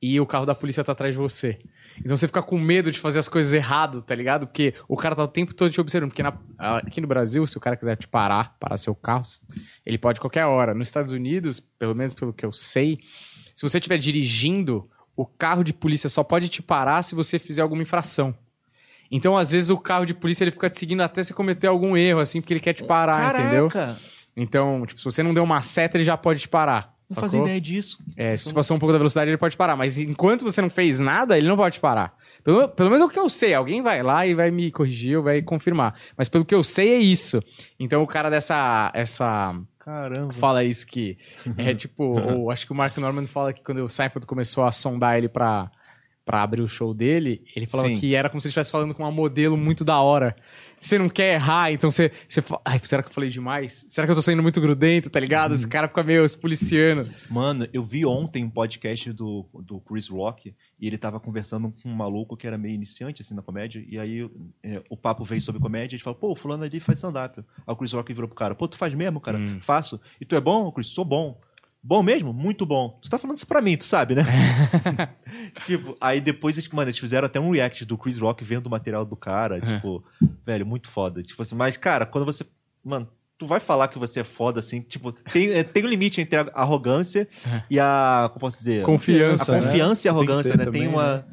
e 0.00 0.20
o 0.20 0.26
carro 0.26 0.44
da 0.46 0.54
polícia 0.54 0.82
tá 0.84 0.92
atrás 0.92 1.14
de 1.14 1.18
você. 1.18 1.58
Então 1.98 2.16
você 2.16 2.26
fica 2.26 2.42
com 2.42 2.58
medo 2.58 2.92
de 2.92 2.98
fazer 2.98 3.18
as 3.18 3.28
coisas 3.28 3.52
errado, 3.54 4.02
tá 4.02 4.14
ligado? 4.14 4.46
Porque 4.46 4.74
o 4.86 4.96
cara 4.96 5.16
tá 5.16 5.22
o 5.24 5.28
tempo 5.28 5.54
todo 5.54 5.70
te 5.70 5.80
observando. 5.80 6.10
Porque 6.10 6.22
na- 6.22 6.38
aqui 6.58 7.00
no 7.00 7.06
Brasil, 7.06 7.46
se 7.46 7.56
o 7.56 7.60
cara 7.60 7.76
quiser 7.76 7.96
te 7.96 8.06
parar, 8.06 8.54
parar 8.60 8.76
seu 8.76 8.94
carro, 8.94 9.22
ele 9.84 9.96
pode 9.96 10.20
qualquer 10.20 10.44
hora. 10.44 10.74
Nos 10.74 10.88
Estados 10.88 11.10
Unidos, 11.12 11.58
pelo 11.58 11.94
menos 11.94 12.12
pelo 12.12 12.32
que 12.34 12.44
eu 12.44 12.52
sei, 12.52 12.98
se 13.54 13.62
você 13.62 13.78
estiver 13.78 13.96
dirigindo, 13.96 14.88
o 15.16 15.24
carro 15.24 15.64
de 15.64 15.72
polícia 15.72 16.08
só 16.10 16.22
pode 16.22 16.48
te 16.50 16.60
parar 16.60 17.00
se 17.02 17.14
você 17.14 17.38
fizer 17.38 17.62
alguma 17.62 17.80
infração. 17.82 18.34
Então, 19.10 19.36
às 19.36 19.52
vezes, 19.52 19.70
o 19.70 19.78
carro 19.78 20.04
de 20.04 20.12
polícia 20.12 20.44
ele 20.44 20.50
fica 20.50 20.68
te 20.68 20.78
seguindo 20.78 21.00
até 21.00 21.22
você 21.22 21.32
cometer 21.32 21.68
algum 21.68 21.96
erro, 21.96 22.20
assim, 22.20 22.40
porque 22.40 22.52
ele 22.52 22.60
quer 22.60 22.74
te 22.74 22.82
parar, 22.84 23.30
entendeu? 23.40 23.68
Caraca! 23.70 24.00
Então, 24.36 24.84
tipo, 24.84 25.00
se 25.00 25.04
você 25.04 25.22
não 25.22 25.32
deu 25.32 25.44
uma 25.44 25.60
seta, 25.62 25.96
ele 25.96 26.04
já 26.04 26.16
pode 26.16 26.40
te 26.40 26.48
parar. 26.48 26.94
Não 27.08 27.20
fazia 27.20 27.40
ideia 27.40 27.60
disso. 27.60 27.98
É, 28.16 28.36
se 28.36 28.44
você 28.44 28.54
passou 28.54 28.76
um 28.76 28.80
pouco 28.80 28.92
da 28.92 28.98
velocidade, 28.98 29.30
ele 29.30 29.38
pode 29.38 29.56
parar. 29.56 29.76
Mas 29.76 29.96
enquanto 29.96 30.42
você 30.42 30.60
não 30.60 30.68
fez 30.68 30.98
nada, 30.98 31.38
ele 31.38 31.46
não 31.46 31.56
pode 31.56 31.78
parar. 31.78 32.14
Pelo, 32.42 32.68
pelo 32.68 32.90
menos 32.90 33.02
é 33.02 33.04
o 33.04 33.08
que 33.08 33.18
eu 33.18 33.28
sei. 33.28 33.54
Alguém 33.54 33.80
vai 33.80 34.02
lá 34.02 34.26
e 34.26 34.34
vai 34.34 34.50
me 34.50 34.72
corrigir 34.72 35.16
ou 35.16 35.22
vai 35.22 35.40
confirmar. 35.40 35.94
Mas 36.16 36.28
pelo 36.28 36.44
que 36.44 36.54
eu 36.54 36.64
sei, 36.64 36.94
é 36.94 36.98
isso. 36.98 37.40
Então 37.78 38.02
o 38.02 38.06
cara 38.06 38.28
dessa. 38.28 38.90
Essa, 38.92 39.54
Caramba. 39.78 40.32
fala 40.34 40.64
isso 40.64 40.84
que 40.84 41.16
é 41.56 41.72
tipo. 41.74 42.02
ou 42.02 42.50
acho 42.50 42.66
que 42.66 42.72
o 42.72 42.74
Mark 42.74 42.96
Norman 42.98 43.26
fala 43.26 43.52
que 43.52 43.62
quando 43.62 43.84
o 43.84 43.88
Seinfeld 43.88 44.26
começou 44.26 44.64
a 44.64 44.72
sondar 44.72 45.16
ele 45.16 45.28
pra, 45.28 45.70
pra 46.24 46.42
abrir 46.42 46.60
o 46.60 46.66
show 46.68 46.92
dele, 46.92 47.44
ele 47.54 47.68
falava 47.68 47.88
Sim. 47.90 47.96
que 47.96 48.16
era 48.16 48.28
como 48.28 48.40
se 48.40 48.48
ele 48.48 48.50
estivesse 48.50 48.72
falando 48.72 48.92
com 48.94 49.04
uma 49.04 49.12
modelo 49.12 49.56
muito 49.56 49.84
da 49.84 50.00
hora. 50.00 50.34
Você 50.78 50.98
não 50.98 51.08
quer 51.08 51.34
errar, 51.34 51.72
então 51.72 51.90
você, 51.90 52.12
você 52.28 52.42
fala, 52.42 52.60
ai, 52.64 52.78
será 52.82 53.02
que 53.02 53.08
eu 53.08 53.12
falei 53.12 53.30
demais? 53.30 53.84
Será 53.88 54.06
que 54.06 54.10
eu 54.10 54.14
tô 54.14 54.22
saindo 54.22 54.42
muito 54.42 54.60
grudento, 54.60 55.08
tá 55.08 55.18
ligado? 55.18 55.54
Esse 55.54 55.66
cara 55.66 55.88
fica 55.88 56.02
meio 56.02 56.28
se 56.28 56.36
policiando. 56.36 57.10
Mano, 57.30 57.66
eu 57.72 57.82
vi 57.82 58.04
ontem 58.04 58.44
um 58.44 58.50
podcast 58.50 59.12
do, 59.12 59.46
do 59.54 59.80
Chris 59.80 60.08
Rock 60.08 60.54
e 60.78 60.86
ele 60.86 60.98
tava 60.98 61.18
conversando 61.18 61.72
com 61.82 61.88
um 61.88 61.94
maluco 61.94 62.36
que 62.36 62.46
era 62.46 62.58
meio 62.58 62.74
iniciante, 62.74 63.22
assim, 63.22 63.34
na 63.34 63.42
comédia. 63.42 63.84
E 63.88 63.98
aí 63.98 64.30
é, 64.62 64.82
o 64.90 64.96
papo 64.96 65.24
veio 65.24 65.40
sobre 65.40 65.60
comédia 65.60 65.86
e 65.86 65.96
a 65.96 65.98
gente 65.98 66.04
falou, 66.04 66.18
pô, 66.18 66.32
o 66.32 66.36
fulano 66.36 66.64
ali 66.64 66.78
faz 66.78 66.98
stand-up. 66.98 67.38
Aí 67.38 67.44
o 67.66 67.76
Chris 67.76 67.92
Rock 67.92 68.12
virou 68.12 68.28
pro 68.28 68.36
cara, 68.36 68.54
pô, 68.54 68.68
tu 68.68 68.76
faz 68.76 68.92
mesmo, 68.94 69.20
cara? 69.20 69.38
Hum. 69.38 69.58
Faço. 69.60 70.00
E 70.20 70.24
tu 70.24 70.36
é 70.36 70.40
bom, 70.40 70.70
Chris? 70.70 70.88
Sou 70.88 71.04
bom. 71.04 71.40
Bom 71.88 72.02
mesmo? 72.02 72.32
Muito 72.32 72.66
bom. 72.66 72.98
Tu 73.00 73.08
tá 73.08 73.16
falando 73.16 73.36
isso 73.36 73.46
pra 73.46 73.62
mim, 73.62 73.76
tu 73.76 73.84
sabe, 73.84 74.16
né? 74.16 74.22
tipo, 75.64 75.96
aí 76.00 76.20
depois, 76.20 76.56
eles- 76.56 76.68
mano, 76.70 76.88
eles 76.88 76.98
fizeram 76.98 77.26
até 77.26 77.38
um 77.38 77.50
react 77.50 77.84
do 77.84 77.96
Chris 77.96 78.18
Rock 78.18 78.42
vendo 78.42 78.66
o 78.66 78.70
material 78.70 79.04
do 79.04 79.14
cara. 79.16 79.60
Tipo, 79.60 80.02
velho, 80.44 80.66
muito 80.66 80.88
foda. 80.88 81.22
Tipo 81.22 81.42
assim, 81.42 81.54
mas, 81.54 81.76
cara, 81.76 82.04
quando 82.04 82.24
você. 82.24 82.44
Mano, 82.84 83.08
tu 83.38 83.46
vai 83.46 83.60
falar 83.60 83.86
que 83.88 83.98
você 84.00 84.20
é 84.20 84.24
foda, 84.24 84.58
assim, 84.58 84.80
tipo, 84.80 85.12
tem, 85.12 85.50
é, 85.52 85.62
tem 85.62 85.84
um 85.84 85.88
limite 85.88 86.20
entre 86.20 86.38
a 86.38 86.50
arrogância 86.54 87.28
e 87.70 87.78
a. 87.78 88.26
Como 88.32 88.40
posso 88.40 88.58
dizer? 88.58 88.82
Confiança, 88.82 89.54
A 89.56 89.60
né? 89.60 89.66
confiança 89.66 90.08
e 90.08 90.10
a 90.10 90.12
Tem 90.12 90.24
que 90.24 90.28
arrogância, 90.32 90.52
ter 90.52 90.58
né? 90.58 90.64
Tem 90.64 90.72
também, 90.72 90.88
uma. 90.88 91.24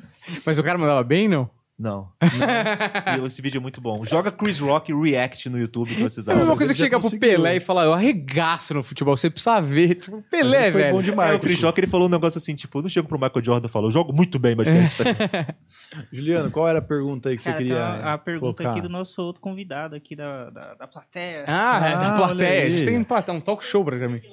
Mas 0.45 0.59
o 0.59 0.63
cara 0.63 0.77
mandava 0.77 1.03
bem, 1.03 1.27
não? 1.27 1.49
Não. 1.83 2.07
E 2.21 3.25
esse 3.25 3.41
vídeo 3.41 3.57
é 3.57 3.61
muito 3.61 3.81
bom. 3.81 4.05
Joga 4.05 4.31
Chris 4.31 4.59
Rock 4.59 4.93
React 4.93 5.49
no 5.49 5.57
YouTube 5.59 5.93
que 5.95 6.01
vocês 6.03 6.27
É 6.27 6.31
a 6.31 6.35
mesma 6.35 6.51
acham. 6.51 6.57
coisa 6.57 6.73
que 6.73 6.79
já 6.79 6.85
chegar 6.85 6.99
pro 6.99 7.09
conseguiu. 7.09 7.29
Pelé 7.29 7.55
e 7.57 7.59
falar, 7.59 7.85
eu 7.85 7.93
arregaço 7.93 8.75
no 8.75 8.83
futebol, 8.83 9.17
você 9.17 9.27
precisa 9.29 9.59
ver. 9.59 9.95
Tipo, 9.95 10.17
Mas 10.17 10.25
Pelé, 10.29 10.71
foi 10.71 10.81
velho. 10.81 10.93
bom 10.95 11.01
de 11.01 11.09
É, 11.09 11.33
o. 11.35 11.39
Chris 11.39 11.61
Rock 11.63 11.79
ele 11.79 11.87
falou 11.87 12.07
um 12.07 12.11
negócio 12.11 12.37
assim, 12.37 12.53
tipo, 12.53 12.77
eu 12.77 12.83
não 12.83 12.89
chego 12.89 13.07
pro 13.07 13.19
Michael 13.19 13.43
Jordan 13.43 13.67
e 13.67 13.71
falo, 13.71 13.87
eu 13.87 13.91
jogo 13.91 14.13
muito 14.13 14.37
bem 14.37 14.55
basquete. 14.55 14.97
tá? 14.97 15.55
Juliano, 16.13 16.51
qual 16.51 16.67
era 16.67 16.77
a 16.77 16.81
pergunta 16.81 17.29
aí 17.29 17.37
que 17.37 17.43
Cara, 17.43 17.57
você 17.57 17.63
queria 17.63 17.83
a, 17.83 18.13
a 18.13 18.17
pergunta 18.19 18.63
colocar? 18.63 18.71
aqui 18.71 18.81
do 18.81 18.89
nosso 18.89 19.21
outro 19.23 19.41
convidado 19.41 19.95
aqui 19.95 20.15
da, 20.15 20.51
da, 20.51 20.73
da 20.75 20.87
plateia. 20.87 21.43
Ah, 21.47 21.81
é, 21.87 21.93
Ah, 21.93 21.95
da 21.97 22.07
olha 22.13 22.17
plateia. 22.27 22.65
A 22.65 22.69
gente 22.69 22.85
tem 22.85 22.97
um, 22.99 23.35
um 23.35 23.41
talk 23.41 23.65
show 23.65 23.83
praticamente. 23.83 24.29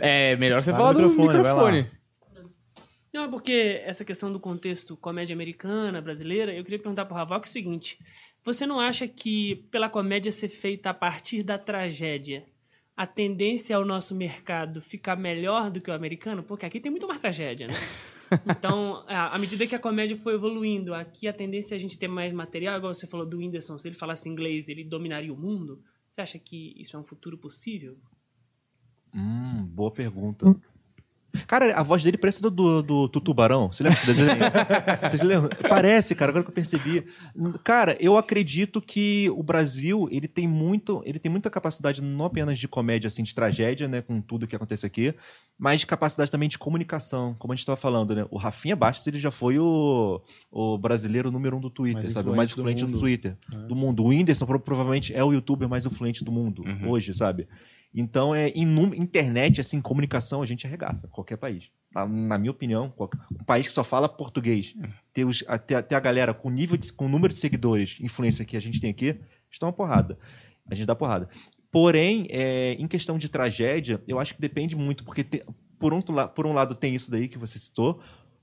É, 0.00 0.34
melhor 0.36 0.62
você 0.62 0.72
Vai 0.72 0.80
falar 0.80 0.92
no 0.94 1.00
do 1.00 1.08
microfone, 1.10 1.42
vai 1.42 1.52
lá. 1.52 1.70
microfone. 1.72 2.03
Não, 3.14 3.26
é 3.26 3.28
porque 3.28 3.80
essa 3.84 4.04
questão 4.04 4.32
do 4.32 4.40
contexto 4.40 4.96
comédia 4.96 5.34
americana, 5.34 6.00
brasileira, 6.00 6.52
eu 6.52 6.64
queria 6.64 6.80
perguntar 6.80 7.04
pro 7.04 7.16
Havok 7.16 7.46
o 7.46 7.50
seguinte: 7.50 7.96
você 8.44 8.66
não 8.66 8.80
acha 8.80 9.06
que 9.06 9.64
pela 9.70 9.88
comédia 9.88 10.32
ser 10.32 10.48
feita 10.48 10.90
a 10.90 10.94
partir 10.94 11.44
da 11.44 11.56
tragédia, 11.56 12.44
a 12.96 13.06
tendência 13.06 13.76
ao 13.76 13.84
nosso 13.84 14.16
mercado 14.16 14.82
ficar 14.82 15.14
melhor 15.14 15.70
do 15.70 15.80
que 15.80 15.92
o 15.92 15.94
americano? 15.94 16.42
Porque 16.42 16.66
aqui 16.66 16.80
tem 16.80 16.90
muito 16.90 17.06
mais 17.06 17.20
tragédia, 17.20 17.68
né? 17.68 17.74
Então, 18.48 19.04
à 19.06 19.36
à 19.36 19.38
medida 19.38 19.64
que 19.64 19.76
a 19.76 19.78
comédia 19.78 20.16
foi 20.16 20.34
evoluindo, 20.34 20.92
aqui 20.92 21.28
a 21.28 21.32
tendência 21.32 21.74
é 21.74 21.76
a 21.76 21.80
gente 21.80 21.96
ter 21.96 22.08
mais 22.08 22.32
material, 22.32 22.78
igual 22.78 22.92
você 22.92 23.06
falou 23.06 23.24
do 23.24 23.36
Whindersson, 23.36 23.78
se 23.78 23.86
ele 23.86 23.94
falasse 23.94 24.28
inglês, 24.28 24.68
ele 24.68 24.82
dominaria 24.82 25.32
o 25.32 25.36
mundo. 25.36 25.80
Você 26.10 26.20
acha 26.20 26.38
que 26.38 26.74
isso 26.76 26.96
é 26.96 26.98
um 26.98 27.04
futuro 27.04 27.38
possível? 27.38 27.96
hum, 29.14 29.66
boa 29.66 29.92
pergunta. 29.92 30.46
Cara, 31.46 31.74
a 31.76 31.82
voz 31.82 32.02
dele 32.02 32.16
parece 32.16 32.40
do, 32.40 32.50
do, 32.50 32.82
do, 32.82 33.08
do 33.08 33.20
Tubarão. 33.20 33.70
Você 33.72 33.82
lembra 33.82 33.98
desse 33.98 34.06
desenho? 34.06 34.38
Vocês 35.10 35.22
lembram? 35.22 35.50
Parece, 35.68 36.14
cara, 36.14 36.30
agora 36.30 36.44
que 36.44 36.50
eu 36.50 36.54
percebi. 36.54 37.04
Cara, 37.62 37.96
eu 38.00 38.16
acredito 38.16 38.80
que 38.80 39.28
o 39.30 39.42
Brasil, 39.42 40.08
ele 40.10 40.28
tem 40.28 40.46
muito, 40.48 41.02
ele 41.04 41.18
tem 41.18 41.30
muita 41.30 41.50
capacidade 41.50 42.02
não 42.02 42.24
apenas 42.26 42.58
de 42.58 42.68
comédia, 42.68 43.08
assim, 43.08 43.22
de 43.22 43.34
tragédia, 43.34 43.88
né, 43.88 44.00
com 44.02 44.20
tudo 44.20 44.46
que 44.46 44.54
acontece 44.56 44.86
aqui, 44.86 45.14
mas 45.58 45.80
de 45.80 45.86
capacidade 45.86 46.30
também 46.30 46.48
de 46.48 46.58
comunicação, 46.58 47.34
como 47.38 47.52
a 47.52 47.56
gente 47.56 47.62
estava 47.62 47.76
falando, 47.76 48.14
né? 48.14 48.26
O 48.30 48.36
Rafinha 48.38 48.74
Bastos, 48.76 49.06
ele 49.06 49.18
já 49.18 49.30
foi 49.30 49.58
o, 49.58 50.20
o 50.50 50.78
brasileiro 50.78 51.30
número 51.30 51.56
um 51.56 51.60
do 51.60 51.70
Twitter, 51.70 52.02
Mais 52.02 52.12
sabe? 52.12 52.30
O 52.30 52.36
mais 52.36 52.50
influente 52.50 52.84
do 52.84 52.92
do. 52.92 52.98
Twitter, 53.00 53.36
do 53.68 53.74
mundo. 53.74 54.02
O 54.04 54.08
Whindersson 54.08 54.46
pro- 54.46 54.60
provavelmente 54.60 55.14
é 55.14 55.22
o 55.22 55.32
youtuber 55.32 55.68
mais 55.68 55.84
influente 55.86 56.24
do 56.24 56.32
mundo 56.32 56.62
Uhum. 56.64 56.90
hoje, 56.90 57.12
sabe? 57.14 57.46
Então, 57.94 58.34
é, 58.34 58.52
internet, 58.54 59.60
assim, 59.60 59.80
comunicação, 59.80 60.42
a 60.42 60.46
gente 60.46 60.66
arregaça, 60.66 61.06
qualquer 61.08 61.36
país. 61.36 61.70
Na, 61.94 62.04
na 62.06 62.36
minha 62.38 62.50
opinião, 62.50 62.90
qualquer- 62.90 63.20
um 63.30 63.44
país 63.44 63.68
que 63.68 63.72
só 63.72 63.84
fala 63.84 64.08
português, 64.08 64.74
ter, 65.12 65.24
os, 65.24 65.44
a, 65.46 65.56
ter, 65.56 65.80
ter 65.82 65.94
a 65.94 66.00
galera 66.00 66.34
com 66.34 66.50
nível 66.50 66.76
de, 66.76 66.92
com 66.92 67.06
o 67.06 67.08
número 67.08 67.32
de 67.32 67.38
seguidores, 67.38 67.98
influência 68.00 68.44
que 68.44 68.56
a 68.56 68.60
gente 68.60 68.80
tem 68.80 68.90
aqui, 68.90 69.16
estão 69.50 69.68
uma 69.68 69.72
porrada. 69.72 70.18
A 70.68 70.74
gente 70.74 70.86
dá 70.86 70.94
porrada. 70.96 71.28
Porém, 71.70 72.26
é, 72.30 72.72
em 72.72 72.86
questão 72.88 73.16
de 73.16 73.28
tragédia, 73.28 74.02
eu 74.08 74.18
acho 74.18 74.34
que 74.34 74.40
depende 74.40 74.74
muito, 74.74 75.04
porque 75.04 75.22
te- 75.22 75.44
por, 75.78 75.92
um, 75.92 76.00
por 76.02 76.46
um 76.46 76.52
lado 76.52 76.74
tem 76.74 76.94
isso 76.96 77.10
daí 77.10 77.28
que 77.28 77.38
você 77.38 77.58
citou, 77.60 78.00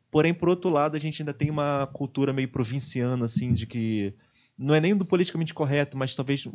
porém, 0.09 0.33
por 0.33 0.47
outro 0.47 0.69
lado, 0.69 0.95
a 0.95 0.99
gente 0.99 1.21
ainda 1.21 1.33
tem 1.33 1.49
uma 1.49 1.87
cultura 1.87 2.31
meio 2.31 2.47
provinciana, 2.47 3.25
assim, 3.25 3.53
de 3.53 3.65
que 3.67 4.13
não 4.57 4.73
é 4.75 4.79
nem 4.79 4.95
do 4.95 5.03
politicamente 5.05 5.53
correto, 5.53 5.97
mas 5.97 6.13
talvez 6.15 6.47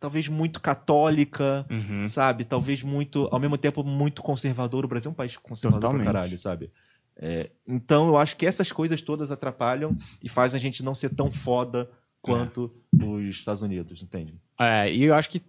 talvez 0.00 0.28
muito 0.28 0.60
católica, 0.60 1.66
Uhum. 1.70 2.04
sabe? 2.04 2.44
Talvez 2.44 2.82
muito, 2.82 3.28
ao 3.32 3.40
mesmo 3.40 3.56
tempo, 3.58 3.82
muito 3.82 4.22
conservador. 4.22 4.84
O 4.84 4.88
Brasil 4.88 5.08
é 5.10 5.12
um 5.12 5.14
país 5.14 5.36
conservador 5.36 5.80
Totalmente. 5.80 6.04
pra 6.04 6.12
caralho, 6.12 6.38
sabe? 6.38 6.70
É, 7.16 7.50
então 7.66 8.06
eu 8.08 8.16
acho 8.16 8.36
que 8.36 8.46
essas 8.46 8.70
coisas 8.70 9.02
todas 9.02 9.30
atrapalham 9.32 9.96
e 10.22 10.28
fazem 10.28 10.56
a 10.56 10.60
gente 10.60 10.84
não 10.84 10.94
ser 10.94 11.10
tão 11.10 11.32
foda 11.32 11.90
quanto 12.22 12.72
os 13.02 13.24
Estados 13.36 13.60
Unidos, 13.62 14.02
entende? 14.02 14.34
É, 14.58 14.92
e 14.92 15.02
eu 15.04 15.14
acho 15.14 15.28
que 15.30 15.42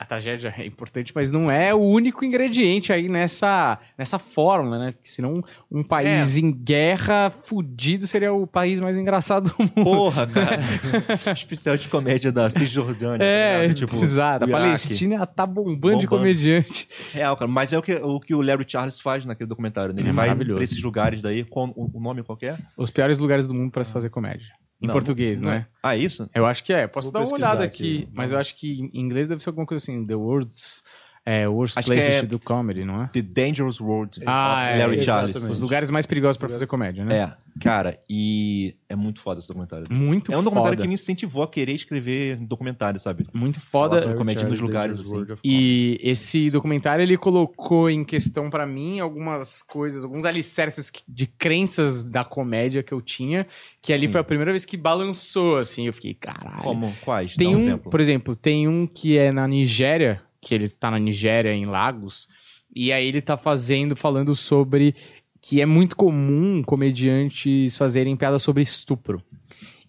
a 0.00 0.04
tragédia 0.06 0.54
é 0.56 0.64
importante, 0.64 1.12
mas 1.14 1.30
não 1.30 1.50
é 1.50 1.74
o 1.74 1.78
único 1.78 2.24
ingrediente 2.24 2.90
aí 2.90 3.06
nessa, 3.06 3.78
nessa 3.98 4.18
fórmula, 4.18 4.78
né? 4.78 4.92
Porque 4.92 5.06
senão 5.08 5.42
um 5.70 5.82
país 5.82 6.38
É. 6.38 6.40
em 6.40 6.50
guerra 6.50 7.28
fudido 7.28 8.06
seria 8.06 8.32
o 8.32 8.46
país 8.46 8.80
mais 8.80 8.96
engraçado 8.96 9.50
do 9.50 9.56
mundo. 9.62 9.84
Porra, 9.84 10.26
cara. 10.32 10.56
Especial 11.34 11.76
de 11.76 11.86
comédia 11.88 12.32
da 12.32 12.48
Cisjordânia. 12.48 13.22
É, 13.22 13.60
ligado? 13.62 13.76
Tipo, 13.76 14.02
exato. 14.02 14.44
A. 14.46 14.48
Palestina 14.48 15.26
tá 15.26 15.44
bombando, 15.44 15.98
de 15.98 16.06
Bombando. 16.06 16.08
comediante. 16.08 16.88
Real, 17.12 17.36
cara. 17.36 17.50
Mas 17.50 17.72
é 17.74 17.78
o 17.78 17.82
que 17.82 17.92
o, 17.94 18.18
que 18.18 18.34
o 18.34 18.40
Larry 18.40 18.64
Charles 18.66 18.98
faz 19.00 19.26
naquele 19.26 19.48
documentário. 19.48 19.94
né? 19.94 20.00
Ele 20.00 20.08
É 20.08 20.12
vai 20.12 20.34
pra 20.34 20.64
esses 20.64 20.82
lugares 20.82 21.20
daí. 21.20 21.44
Com, 21.44 21.68
o, 21.76 21.90
o 21.98 22.00
nome 22.00 22.22
qualquer? 22.22 22.58
Os 22.74 22.90
piores 22.90 23.18
lugares 23.18 23.46
do 23.46 23.52
mundo 23.54 23.70
para 23.70 23.84
se 23.84 23.92
fazer 23.92 24.08
comédia. 24.08 24.48
Em 24.82 24.86
Não, 24.86 24.92
português, 24.92 25.42
não 25.42 25.50
é? 25.50 25.66
Ah, 25.82 25.94
isso? 25.94 26.28
Eu 26.34 26.46
acho 26.46 26.64
que 26.64 26.72
é. 26.72 26.86
Posso 26.86 27.12
Vou 27.12 27.20
dar 27.20 27.28
uma 27.28 27.34
olhada 27.34 27.64
aqui. 27.64 27.98
aqui, 28.04 28.08
mas 28.14 28.32
eu 28.32 28.38
acho 28.38 28.56
que 28.56 28.80
em 28.92 29.00
inglês 29.00 29.28
deve 29.28 29.42
ser 29.42 29.50
alguma 29.50 29.66
coisa 29.66 29.82
assim, 29.84 30.06
The 30.06 30.14
World's 30.14 30.82
é, 31.24 31.46
Worst 31.46 31.76
Acho 31.76 31.86
Places 31.88 32.08
é- 32.14 32.20
to 32.22 32.26
Do 32.26 32.38
Comedy, 32.38 32.84
não 32.84 33.02
é? 33.02 33.06
The 33.08 33.22
Dangerous 33.22 33.80
World 33.80 34.20
Ah, 34.26 34.62
of 34.62 34.70
é, 34.72 34.78
Larry 34.78 34.98
exatamente. 34.98 35.32
Charles. 35.34 35.50
Os 35.56 35.62
lugares 35.62 35.90
mais 35.90 36.06
perigosos 36.06 36.36
para 36.36 36.48
fazer 36.48 36.66
comédia, 36.66 37.04
né? 37.04 37.18
É, 37.18 37.60
cara, 37.60 37.98
e 38.08 38.74
é 38.88 38.96
muito 38.96 39.20
foda 39.20 39.38
esse 39.38 39.46
documentário. 39.48 39.84
Muito 39.90 40.32
é 40.32 40.36
um 40.36 40.42
documentário 40.42 40.76
foda. 40.78 40.82
que 40.82 40.88
me 40.88 40.94
incentivou 40.94 41.42
a 41.42 41.48
querer 41.48 41.74
escrever 41.74 42.36
documentário, 42.36 42.98
sabe? 42.98 43.26
Muito 43.34 43.60
Falar 43.60 43.90
foda. 43.90 44.00
sobre 44.02 44.16
comédia 44.16 44.48
nos 44.48 44.60
lugares, 44.60 44.98
assim. 44.98 45.26
E 45.44 46.00
esse 46.02 46.50
documentário 46.50 47.02
ele 47.02 47.16
colocou 47.18 47.90
em 47.90 48.02
questão 48.02 48.48
pra 48.48 48.66
mim 48.66 48.98
algumas 48.98 49.60
coisas, 49.62 50.02
alguns 50.02 50.24
alicerces 50.24 50.90
de 51.06 51.26
crenças 51.26 52.02
da 52.02 52.24
comédia 52.24 52.82
que 52.82 52.92
eu 52.92 53.00
tinha, 53.00 53.46
que 53.82 53.92
ali 53.92 54.06
Sim. 54.06 54.12
foi 54.12 54.20
a 54.22 54.24
primeira 54.24 54.50
vez 54.52 54.64
que 54.64 54.76
balançou 54.76 55.58
assim, 55.58 55.86
eu 55.86 55.92
fiquei, 55.92 56.14
caralho. 56.14 56.62
Como? 56.62 56.92
Quais? 57.04 57.36
Tem 57.36 57.48
Dá 57.50 57.52
um, 57.52 57.56
um, 57.56 57.60
exemplo. 57.62 57.90
por 57.90 58.00
exemplo, 58.00 58.34
tem 58.34 58.66
um 58.66 58.86
que 58.86 59.18
é 59.18 59.30
na 59.30 59.46
Nigéria, 59.46 60.22
que 60.40 60.54
ele 60.54 60.68
tá 60.68 60.90
na 60.90 60.98
Nigéria 60.98 61.52
em 61.52 61.66
Lagos, 61.66 62.28
e 62.74 62.92
aí 62.92 63.06
ele 63.06 63.20
tá 63.20 63.36
fazendo 63.36 63.96
falando 63.96 64.34
sobre 64.34 64.94
que 65.40 65.60
é 65.60 65.66
muito 65.66 65.96
comum 65.96 66.62
comediantes 66.62 67.76
fazerem 67.76 68.16
piadas 68.16 68.42
sobre 68.42 68.62
estupro. 68.62 69.22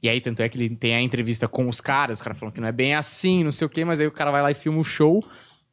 E 0.01 0.09
aí, 0.09 0.19
tanto 0.19 0.41
é 0.41 0.49
que 0.49 0.57
ele 0.57 0.75
tem 0.75 0.95
a 0.95 1.01
entrevista 1.01 1.47
com 1.47 1.69
os 1.69 1.79
caras, 1.79 2.17
os 2.17 2.23
caras 2.23 2.39
falam 2.39 2.51
que 2.51 2.59
não 2.59 2.67
é 2.67 2.71
bem 2.71 2.95
assim, 2.95 3.43
não 3.43 3.51
sei 3.51 3.67
o 3.67 3.69
quê, 3.69 3.85
mas 3.85 3.99
aí 3.99 4.07
o 4.07 4.11
cara 4.11 4.31
vai 4.31 4.41
lá 4.41 4.49
e 4.49 4.55
filma 4.55 4.79
o 4.79 4.83
show. 4.83 5.23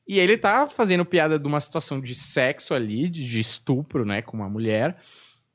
E 0.06 0.18
ele 0.18 0.36
tá 0.36 0.66
fazendo 0.66 1.04
piada 1.04 1.38
de 1.38 1.46
uma 1.46 1.60
situação 1.60 2.00
de 2.00 2.14
sexo 2.14 2.74
ali, 2.74 3.08
de, 3.08 3.24
de 3.24 3.40
estupro, 3.40 4.04
né, 4.04 4.20
com 4.20 4.36
uma 4.36 4.48
mulher. 4.48 4.96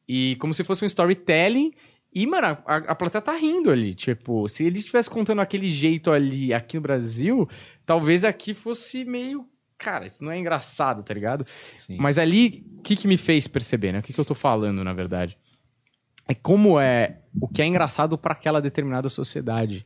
E 0.07 0.35
como 0.37 0.53
se 0.53 0.63
fosse 0.63 0.83
um 0.83 0.87
storytelling. 0.87 1.71
E, 2.13 2.27
mano, 2.27 2.57
a, 2.65 2.75
a 2.75 2.95
plateia 2.95 3.21
tá 3.21 3.33
rindo 3.33 3.71
ali. 3.71 3.93
Tipo, 3.93 4.47
se 4.47 4.65
ele 4.65 4.79
estivesse 4.79 5.09
contando 5.09 5.41
aquele 5.41 5.69
jeito 5.69 6.11
ali 6.11 6.53
aqui 6.53 6.75
no 6.75 6.81
Brasil, 6.81 7.47
talvez 7.85 8.23
aqui 8.23 8.53
fosse 8.53 9.03
meio. 9.03 9.47
Cara, 9.77 10.05
isso 10.05 10.23
não 10.23 10.31
é 10.31 10.37
engraçado, 10.37 11.03
tá 11.03 11.13
ligado? 11.13 11.45
Sim. 11.69 11.97
Mas 11.99 12.19
ali, 12.19 12.65
o 12.77 12.81
que, 12.83 12.95
que 12.95 13.07
me 13.07 13.17
fez 13.17 13.47
perceber, 13.47 13.91
né? 13.91 13.99
O 13.99 14.03
que, 14.03 14.13
que 14.13 14.19
eu 14.19 14.25
tô 14.25 14.35
falando, 14.35 14.83
na 14.83 14.93
verdade? 14.93 15.37
É 16.27 16.33
como 16.35 16.79
é 16.79 17.19
o 17.41 17.47
que 17.47 17.61
é 17.61 17.65
engraçado 17.65 18.17
pra 18.17 18.33
aquela 18.33 18.61
determinada 18.61 19.09
sociedade. 19.09 19.85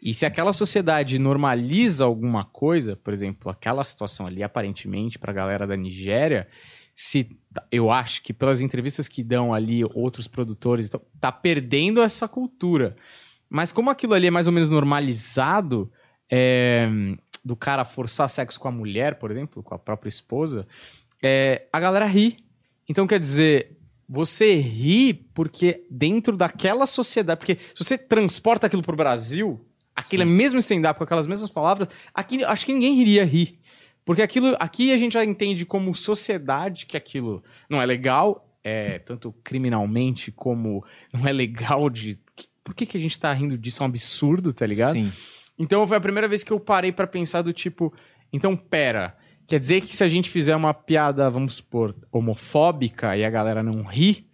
E 0.00 0.12
se 0.12 0.26
aquela 0.26 0.52
sociedade 0.52 1.18
normaliza 1.18 2.04
alguma 2.04 2.44
coisa, 2.44 2.96
por 2.96 3.12
exemplo, 3.12 3.50
aquela 3.50 3.84
situação 3.84 4.26
ali, 4.26 4.42
aparentemente, 4.42 5.18
pra 5.18 5.32
galera 5.32 5.66
da 5.66 5.76
Nigéria, 5.76 6.48
se 6.98 7.24
t- 7.24 7.36
eu 7.70 7.90
acho 7.90 8.22
que 8.22 8.32
pelas 8.32 8.62
entrevistas 8.62 9.06
que 9.06 9.22
dão 9.22 9.52
ali 9.52 9.84
outros 9.84 10.26
produtores, 10.26 10.86
então, 10.86 11.02
tá 11.20 11.30
perdendo 11.30 12.00
essa 12.00 12.26
cultura. 12.26 12.96
Mas 13.50 13.70
como 13.70 13.90
aquilo 13.90 14.14
ali 14.14 14.28
é 14.28 14.30
mais 14.30 14.46
ou 14.46 14.52
menos 14.52 14.70
normalizado, 14.70 15.92
é, 16.32 16.88
do 17.44 17.54
cara 17.54 17.84
forçar 17.84 18.28
sexo 18.30 18.58
com 18.58 18.66
a 18.66 18.72
mulher, 18.72 19.18
por 19.18 19.30
exemplo, 19.30 19.62
com 19.62 19.74
a 19.74 19.78
própria 19.78 20.08
esposa, 20.08 20.66
é, 21.22 21.66
a 21.70 21.78
galera 21.78 22.06
ri. 22.06 22.38
Então, 22.88 23.06
quer 23.06 23.20
dizer, 23.20 23.78
você 24.08 24.56
ri 24.56 25.12
porque 25.12 25.84
dentro 25.90 26.36
daquela 26.36 26.86
sociedade. 26.86 27.38
Porque 27.38 27.56
se 27.56 27.84
você 27.84 27.98
transporta 27.98 28.66
aquilo 28.66 28.82
pro 28.82 28.96
Brasil, 28.96 29.64
aquele 29.94 30.24
mesmo 30.24 30.58
stand-up 30.60 30.96
com 30.96 31.04
aquelas 31.04 31.26
mesmas 31.26 31.50
palavras, 31.50 31.88
aqui 32.14 32.42
acho 32.42 32.64
que 32.64 32.72
ninguém 32.72 33.00
iria 33.00 33.24
rir. 33.24 33.60
Porque 34.06 34.22
aquilo. 34.22 34.56
Aqui 34.60 34.92
a 34.92 34.96
gente 34.96 35.14
já 35.14 35.24
entende 35.24 35.66
como 35.66 35.92
sociedade 35.92 36.86
que 36.86 36.96
aquilo 36.96 37.42
não 37.68 37.82
é 37.82 37.84
legal, 37.84 38.48
é, 38.62 39.00
tanto 39.00 39.32
criminalmente 39.42 40.30
como 40.30 40.82
não 41.12 41.26
é 41.26 41.32
legal 41.32 41.90
de. 41.90 42.18
Por 42.62 42.74
que, 42.74 42.86
que 42.86 42.96
a 42.96 43.00
gente 43.00 43.18
tá 43.18 43.32
rindo 43.32 43.58
disso? 43.58 43.82
É 43.82 43.84
um 43.84 43.88
absurdo, 43.88 44.52
tá 44.54 44.64
ligado? 44.64 44.92
Sim. 44.92 45.12
Então 45.58 45.86
foi 45.88 45.96
a 45.96 46.00
primeira 46.00 46.28
vez 46.28 46.44
que 46.44 46.52
eu 46.52 46.60
parei 46.60 46.92
pra 46.92 47.06
pensar 47.06 47.42
do 47.42 47.52
tipo, 47.52 47.92
então 48.32 48.56
pera, 48.56 49.16
quer 49.46 49.58
dizer 49.58 49.80
que 49.80 49.94
se 49.94 50.04
a 50.04 50.08
gente 50.08 50.30
fizer 50.30 50.54
uma 50.54 50.74
piada, 50.74 51.28
vamos 51.30 51.54
supor, 51.54 51.94
homofóbica 52.12 53.16
e 53.16 53.24
a 53.24 53.30
galera 53.30 53.62
não 53.62 53.82
ri, 53.82 54.28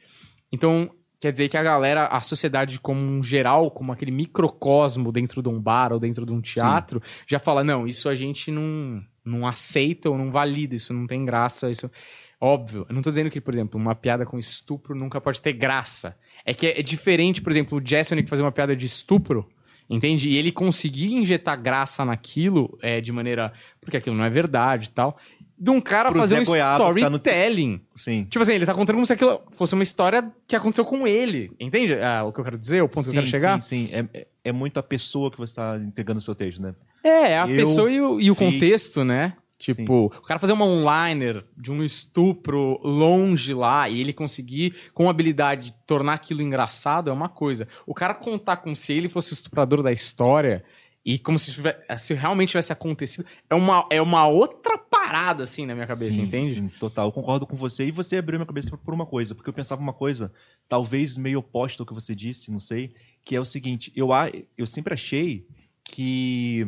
então 0.50 0.90
quer 1.20 1.30
dizer 1.30 1.48
que 1.48 1.56
a 1.56 1.62
galera, 1.62 2.06
a 2.08 2.20
sociedade 2.20 2.80
como 2.80 3.00
um 3.00 3.22
geral, 3.22 3.70
como 3.70 3.92
aquele 3.92 4.10
microcosmo 4.10 5.12
dentro 5.12 5.40
de 5.40 5.48
um 5.48 5.60
bar 5.60 5.92
ou 5.92 6.00
dentro 6.00 6.26
de 6.26 6.32
um 6.32 6.40
teatro, 6.40 7.00
já 7.28 7.38
fala, 7.38 7.62
não, 7.62 7.86
isso 7.86 8.08
a 8.08 8.14
gente 8.16 8.50
não, 8.50 9.00
não 9.24 9.46
aceita 9.46 10.10
ou 10.10 10.18
não 10.18 10.30
valida, 10.30 10.74
isso 10.74 10.92
não 10.92 11.06
tem 11.06 11.24
graça, 11.24 11.70
isso... 11.70 11.90
Óbvio, 12.40 12.84
eu 12.88 12.94
não 12.94 13.02
tô 13.02 13.10
dizendo 13.10 13.30
que, 13.30 13.40
por 13.40 13.54
exemplo, 13.54 13.80
uma 13.80 13.94
piada 13.94 14.26
com 14.26 14.36
estupro 14.36 14.96
nunca 14.96 15.20
pode 15.20 15.40
ter 15.40 15.52
graça. 15.52 16.16
É 16.44 16.52
que 16.52 16.66
é 16.66 16.82
diferente, 16.82 17.40
por 17.40 17.52
exemplo, 17.52 17.78
o 17.78 17.86
Jessonic 17.86 18.28
fazer 18.28 18.42
uma 18.42 18.50
piada 18.50 18.74
de 18.74 18.84
estupro, 18.84 19.48
Entende? 19.88 20.28
E 20.30 20.36
ele 20.36 20.50
conseguir 20.50 21.12
injetar 21.12 21.60
graça 21.60 22.02
naquilo 22.04 22.78
é, 22.80 23.00
de 23.00 23.12
maneira. 23.12 23.52
Porque 23.80 23.96
aquilo 23.96 24.16
não 24.16 24.24
é 24.24 24.30
verdade 24.30 24.86
e 24.86 24.90
tal. 24.90 25.18
De 25.58 25.70
um 25.70 25.80
cara 25.82 26.10
Pro 26.10 26.18
fazer 26.20 26.36
Zé 26.36 26.40
um 26.40 26.44
que 26.54 26.58
tá 26.58 26.78
no- 27.10 27.16
storytelling. 27.16 27.80
Sim. 27.94 28.24
Tipo 28.24 28.40
assim, 28.42 28.54
ele 28.54 28.64
tá 28.64 28.72
contando 28.74 28.96
como 28.96 29.04
se 29.04 29.12
aquilo 29.12 29.42
fosse 29.52 29.74
uma 29.74 29.82
história 29.82 30.32
que 30.46 30.56
aconteceu 30.56 30.84
com 30.84 31.06
ele. 31.06 31.52
Entende 31.60 31.94
ah, 31.94 32.24
o 32.24 32.32
que 32.32 32.40
eu 32.40 32.44
quero 32.44 32.58
dizer? 32.58 32.82
O 32.82 32.88
ponto 32.88 33.04
que 33.04 33.10
eu 33.10 33.14
quero 33.22 33.26
chegar? 33.26 33.60
Sim, 33.60 33.86
sim. 33.88 33.94
É, 33.94 34.20
é- 34.20 34.26
é 34.44 34.52
muito 34.52 34.78
a 34.78 34.82
pessoa 34.82 35.30
que 35.30 35.36
você 35.36 35.52
está 35.52 35.76
entregando 35.76 36.18
o 36.18 36.22
seu 36.22 36.34
texto, 36.34 36.62
né? 36.62 36.74
É, 37.02 37.38
a 37.38 37.48
Eu 37.48 37.56
pessoa 37.56 37.90
e 37.90 38.00
o, 38.00 38.20
e 38.20 38.30
o 38.30 38.36
contexto, 38.36 39.04
né? 39.04 39.34
Tipo, 39.58 40.06
o 40.06 40.22
cara 40.22 40.40
fazer 40.40 40.52
uma 40.52 40.64
onliner 40.64 41.44
de 41.56 41.70
um 41.70 41.84
estupro 41.84 42.80
longe 42.82 43.54
lá 43.54 43.88
e 43.88 44.00
ele 44.00 44.12
conseguir, 44.12 44.74
com 44.92 45.08
habilidade, 45.08 45.72
tornar 45.86 46.14
aquilo 46.14 46.42
engraçado 46.42 47.08
é 47.08 47.12
uma 47.12 47.28
coisa. 47.28 47.68
O 47.86 47.94
cara 47.94 48.12
contar 48.12 48.56
como 48.56 48.74
se 48.74 48.92
ele 48.92 49.08
fosse 49.08 49.32
o 49.32 49.34
estuprador 49.34 49.80
da 49.80 49.92
história 49.92 50.64
e 51.04 51.16
como 51.16 51.38
se, 51.38 51.52
tiver- 51.52 51.84
se 51.96 52.12
realmente 52.14 52.48
tivesse 52.50 52.72
acontecido 52.72 53.24
é 53.48 53.54
uma, 53.54 53.86
é 53.88 54.02
uma 54.02 54.26
outra 54.26 54.76
parada, 54.76 55.44
assim, 55.44 55.64
na 55.64 55.74
minha 55.74 55.86
cabeça, 55.86 56.12
Sim, 56.12 56.22
entende? 56.22 56.54
sim, 56.56 56.68
total. 56.80 57.06
Eu 57.06 57.12
concordo 57.12 57.46
com 57.46 57.54
você. 57.56 57.84
E 57.84 57.90
você 57.92 58.16
abriu 58.16 58.40
minha 58.40 58.46
cabeça 58.46 58.68
por- 58.70 58.78
por 58.78 58.94
uma 58.94 59.06
coisa, 59.06 59.32
porque 59.32 59.48
eu 59.48 59.54
pensava 59.54 59.80
uma 59.80 59.92
coisa, 59.92 60.32
talvez 60.68 61.16
meio 61.16 61.38
oposta 61.38 61.82
ao 61.82 61.86
que 61.86 61.94
você 61.94 62.16
disse, 62.16 62.50
não 62.50 62.58
sei, 62.60 62.94
que 63.24 63.36
é 63.36 63.40
o 63.40 63.44
seguinte: 63.44 63.92
eu, 63.94 64.12
a- 64.12 64.28
eu 64.58 64.66
sempre 64.66 64.92
achei 64.94 65.46
que 65.84 66.66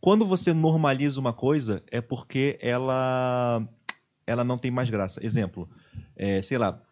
quando 0.00 0.24
você 0.24 0.52
normaliza 0.52 1.20
uma 1.20 1.32
coisa, 1.32 1.82
é 1.90 2.00
porque 2.00 2.58
ela, 2.60 3.66
ela 4.26 4.44
não 4.44 4.58
tem 4.58 4.70
mais 4.70 4.90
graça. 4.90 5.24
Exemplo, 5.24 5.68
é, 6.16 6.42
sei 6.42 6.58
lá, 6.58 6.82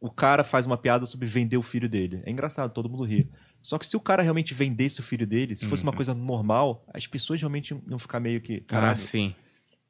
o 0.00 0.10
cara 0.10 0.44
faz 0.44 0.66
uma 0.66 0.76
piada 0.76 1.06
sobre 1.06 1.26
vender 1.26 1.56
o 1.56 1.62
filho 1.62 1.88
dele. 1.88 2.22
É 2.24 2.30
engraçado, 2.30 2.72
todo 2.72 2.88
mundo 2.88 3.04
ri. 3.04 3.30
Só 3.60 3.78
que 3.78 3.86
se 3.86 3.96
o 3.96 4.00
cara 4.00 4.22
realmente 4.22 4.54
vendesse 4.54 5.00
o 5.00 5.02
filho 5.02 5.26
dele, 5.26 5.56
se 5.56 5.66
fosse 5.66 5.82
uma 5.82 5.92
coisa 5.92 6.14
normal, 6.14 6.84
as 6.92 7.06
pessoas 7.06 7.40
realmente 7.40 7.76
iam 7.88 7.98
ficar 7.98 8.20
meio 8.20 8.40
que. 8.40 8.62
Ah, 8.68 8.70
Caralho, 8.70 8.96
sim. 8.96 9.34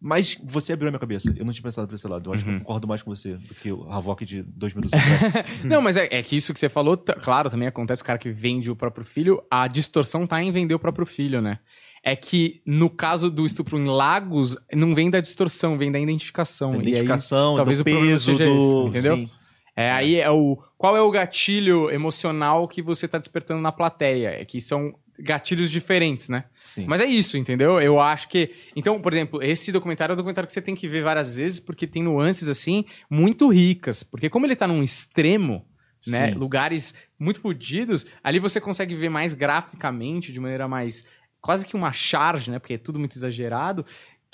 Mas 0.01 0.39
você 0.45 0.73
abriu 0.73 0.89
a 0.89 0.91
minha 0.93 1.01
cabeça. 1.01 1.33
Eu 1.37 1.45
não 1.45 1.53
tinha 1.53 1.63
pensado 1.63 1.89
por 1.89 1.95
esse 1.95 2.07
lado. 2.07 2.31
Eu 2.31 2.35
acho 2.35 2.45
Uhum. 2.47 2.51
que 2.53 2.57
eu 2.57 2.61
concordo 2.61 2.87
mais 2.89 3.03
com 3.03 3.15
você 3.15 3.35
do 3.35 3.55
que 3.55 3.73
o 3.73 3.91
Havok 3.91 4.25
de 4.25 4.43
dois 4.43 4.73
minutos 4.75 4.93
atrás. 4.99 5.65
Não, 5.65 5.83
mas 5.83 5.97
é, 5.97 6.09
é 6.11 6.23
que 6.23 6.37
isso 6.37 6.53
que 6.53 6.59
você 6.59 6.69
falou, 6.69 6.97
claro, 6.97 7.51
também 7.51 7.67
acontece 7.69 8.03
o 8.03 8.05
cara 8.05 8.19
que 8.19 8.31
vende 8.31 8.71
o 8.71 8.77
próprio 8.77 9.05
filho, 9.05 9.43
a 9.51 9.67
distorção 9.67 10.27
tá 10.27 10.43
em 10.43 10.51
vender 10.53 10.75
o 10.75 10.79
próprio 10.79 11.05
filho, 11.07 11.41
né? 11.41 11.59
É 12.05 12.15
que 12.15 12.63
no 12.65 12.89
caso 12.89 13.29
do 13.29 13.45
estupro 13.45 13.77
em 13.77 13.87
Lagos, 13.87 14.57
não 14.73 14.95
vem 14.95 15.11
da 15.11 15.19
distorção, 15.21 15.77
vem 15.77 15.91
da 15.91 15.99
identificação. 15.99 16.71
Da 16.71 16.77
E 16.77 16.81
aí, 16.81 16.89
identificação, 16.91 17.57
talvez 17.57 17.79
do 17.79 17.83
o 17.83 17.85
peso, 17.85 18.37
seja 18.37 18.45
do. 18.45 18.51
esse, 18.57 18.89
entendeu? 19.01 19.17
Sim. 19.17 19.33
É, 19.77 19.91
aí 19.91 20.17
é 20.17 20.31
o. 20.31 20.57
Qual 20.77 20.97
é 20.97 21.01
o 21.01 21.11
gatilho 21.11 21.91
emocional 21.91 22.67
que 22.69 22.81
você 22.83 23.07
tá 23.09 23.19
despertando 23.19 23.61
na 23.61 23.73
plateia? 23.73 24.29
É 24.41 24.45
que 24.45 24.61
são 24.61 24.95
gatilhos 25.19 25.71
diferentes, 25.71 26.29
né? 26.29 26.45
sim. 26.65 26.85
Mas 26.87 27.01
é 27.01 27.07
isso, 27.07 27.37
entendeu? 27.37 27.81
Eu 27.81 28.01
acho 28.01 28.29
que. 28.29 28.51
Então, 28.77 29.01
por 29.01 29.13
exemplo, 29.13 29.43
esse 29.43 29.73
documentário 29.73 30.13
é 30.13 30.15
um 30.15 30.17
documentário 30.17 30.47
que 30.47 30.53
você 30.53 30.63
tem 30.63 30.75
que 30.75 30.87
ver 30.87 31.03
várias 31.03 31.37
vezes, 31.37 31.59
porque 31.59 31.87
tem 31.87 32.03
nuances, 32.03 32.49
assim, 32.49 32.85
muito 33.11 33.49
ricas. 33.49 34.03
Porque 34.03 34.31
como 34.31 34.47
ele 34.47 34.55
tá 34.55 34.67
num 34.67 34.83
extremo, 34.83 35.67
né? 36.07 36.33
Sim. 36.33 36.39
Lugares 36.39 36.95
muito 37.19 37.41
fodidos. 37.41 38.07
Ali 38.23 38.39
você 38.39 38.61
consegue 38.61 38.95
ver 38.95 39.09
mais 39.09 39.35
graficamente, 39.35 40.33
de 40.33 40.41
maneira 40.41 40.69
mais. 40.69 41.05
quase 41.41 41.67
que 41.67 41.75
uma 41.75 41.93
charge, 41.93 42.51
né? 42.51 42.59
Porque 42.59 42.75
é 42.75 42.79
tudo 42.79 42.99
muito 42.99 43.17
exagerado. 43.17 43.85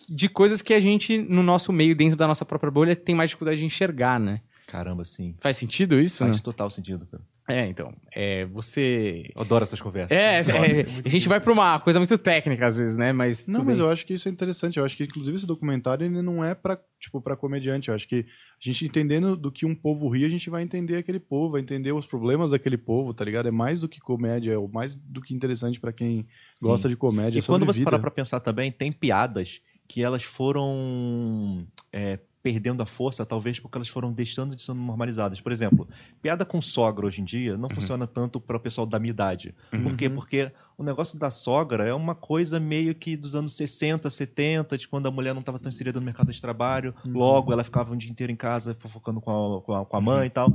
De 0.08 0.28
coisas 0.28 0.60
que 0.60 0.74
a 0.74 0.80
gente, 0.80 1.16
no 1.16 1.42
nosso 1.42 1.72
meio, 1.72 1.94
dentro 1.94 2.16
da 2.16 2.26
nossa 2.26 2.44
própria 2.44 2.70
bolha, 2.70 2.96
tem 2.96 3.14
mais 3.14 3.30
dificuldade 3.30 3.60
de 3.60 3.64
enxergar, 3.64 4.18
né? 4.18 4.40
Caramba, 4.66 5.04
sim. 5.04 5.36
Faz 5.40 5.56
sentido 5.56 6.00
isso? 6.00 6.18
Faz 6.18 6.36
né? 6.36 6.42
total 6.42 6.68
sentido, 6.68 7.06
cara. 7.06 7.22
É, 7.46 7.66
então. 7.66 7.92
É, 8.14 8.46
você. 8.46 9.30
Eu 9.34 9.42
adoro 9.42 9.64
essas 9.64 9.80
conversas. 9.80 10.16
É, 10.16 10.38
Adoro. 10.38 10.64
é, 10.64 10.86
a 11.04 11.08
gente 11.08 11.28
vai 11.28 11.38
pra 11.38 11.52
uma 11.52 11.78
coisa 11.78 11.98
muito 11.98 12.16
técnica 12.16 12.66
às 12.66 12.78
vezes, 12.78 12.96
né? 12.96 13.12
Mas. 13.12 13.46
Não, 13.46 13.62
mas 13.62 13.78
bem. 13.78 13.86
eu 13.86 13.92
acho 13.92 14.06
que 14.06 14.14
isso 14.14 14.28
é 14.28 14.32
interessante. 14.32 14.78
Eu 14.78 14.84
acho 14.84 14.96
que, 14.96 15.04
inclusive, 15.04 15.36
esse 15.36 15.46
documentário 15.46 16.06
ele 16.06 16.22
não 16.22 16.42
é 16.42 16.54
pra, 16.54 16.80
tipo, 16.98 17.20
pra 17.20 17.36
comediante. 17.36 17.90
Eu 17.90 17.94
acho 17.94 18.08
que 18.08 18.20
a 18.24 18.24
gente 18.60 18.86
entendendo 18.86 19.36
do 19.36 19.52
que 19.52 19.66
um 19.66 19.74
povo 19.74 20.08
ri, 20.08 20.24
a 20.24 20.28
gente 20.28 20.48
vai 20.48 20.62
entender 20.62 20.96
aquele 20.96 21.20
povo, 21.20 21.52
vai 21.52 21.60
entender 21.60 21.92
os 21.92 22.06
problemas 22.06 22.52
daquele 22.52 22.78
povo, 22.78 23.12
tá 23.12 23.24
ligado? 23.24 23.46
É 23.46 23.50
mais 23.50 23.82
do 23.82 23.88
que 23.88 24.00
comédia, 24.00 24.54
é 24.54 24.68
mais 24.72 24.94
do 24.94 25.20
que 25.20 25.34
interessante 25.34 25.78
pra 25.78 25.92
quem 25.92 26.26
Sim. 26.54 26.66
gosta 26.66 26.88
de 26.88 26.96
comédia. 26.96 27.36
E 27.36 27.40
é 27.40 27.42
sobre 27.42 27.60
quando 27.60 27.66
você 27.66 27.80
vida. 27.80 27.90
parar 27.90 28.00
pra 28.00 28.10
pensar 28.10 28.40
também, 28.40 28.72
tem 28.72 28.90
piadas 28.90 29.60
que 29.86 30.02
elas 30.02 30.22
foram 30.22 31.66
é, 31.92 32.18
perdendo 32.44 32.82
a 32.82 32.86
força, 32.86 33.24
talvez 33.24 33.58
porque 33.58 33.78
elas 33.78 33.88
foram 33.88 34.12
deixando 34.12 34.54
de 34.54 34.60
ser 34.62 34.74
normalizadas. 34.74 35.40
Por 35.40 35.50
exemplo, 35.50 35.88
piada 36.20 36.44
com 36.44 36.60
sogra 36.60 37.06
hoje 37.06 37.22
em 37.22 37.24
dia 37.24 37.56
não 37.56 37.70
funciona 37.70 38.06
tanto 38.06 38.38
para 38.38 38.58
o 38.58 38.60
pessoal 38.60 38.86
da 38.86 38.98
minha 38.98 39.10
idade. 39.12 39.54
Por 39.82 39.96
quê? 39.96 40.10
Porque 40.10 40.52
o 40.76 40.84
negócio 40.84 41.18
da 41.18 41.30
sogra 41.30 41.86
é 41.86 41.94
uma 41.94 42.14
coisa 42.14 42.60
meio 42.60 42.94
que 42.94 43.16
dos 43.16 43.34
anos 43.34 43.54
60, 43.56 44.10
70, 44.10 44.76
de 44.76 44.86
quando 44.86 45.06
a 45.06 45.10
mulher 45.10 45.32
não 45.32 45.40
estava 45.40 45.58
tão 45.58 45.70
inserida 45.70 45.98
no 45.98 46.04
mercado 46.04 46.30
de 46.30 46.38
trabalho, 46.40 46.94
logo 47.06 47.50
ela 47.50 47.64
ficava 47.64 47.94
um 47.94 47.96
dia 47.96 48.10
inteiro 48.10 48.30
em 48.30 48.36
casa 48.36 48.76
fofocando 48.78 49.22
com 49.22 49.30
a, 49.56 49.62
com 49.62 49.72
a, 49.74 49.86
com 49.86 49.96
a 49.96 50.00
mãe 50.02 50.26
e 50.26 50.30
tal. 50.30 50.52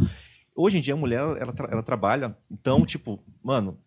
Hoje 0.55 0.77
em 0.77 0.81
dia 0.81 0.93
a 0.93 0.97
mulher, 0.97 1.21
ela, 1.39 1.51
tra- 1.51 1.69
ela 1.71 1.81
trabalha, 1.81 2.37
então, 2.51 2.85
tipo, 2.85 3.19
mano, 3.43 3.79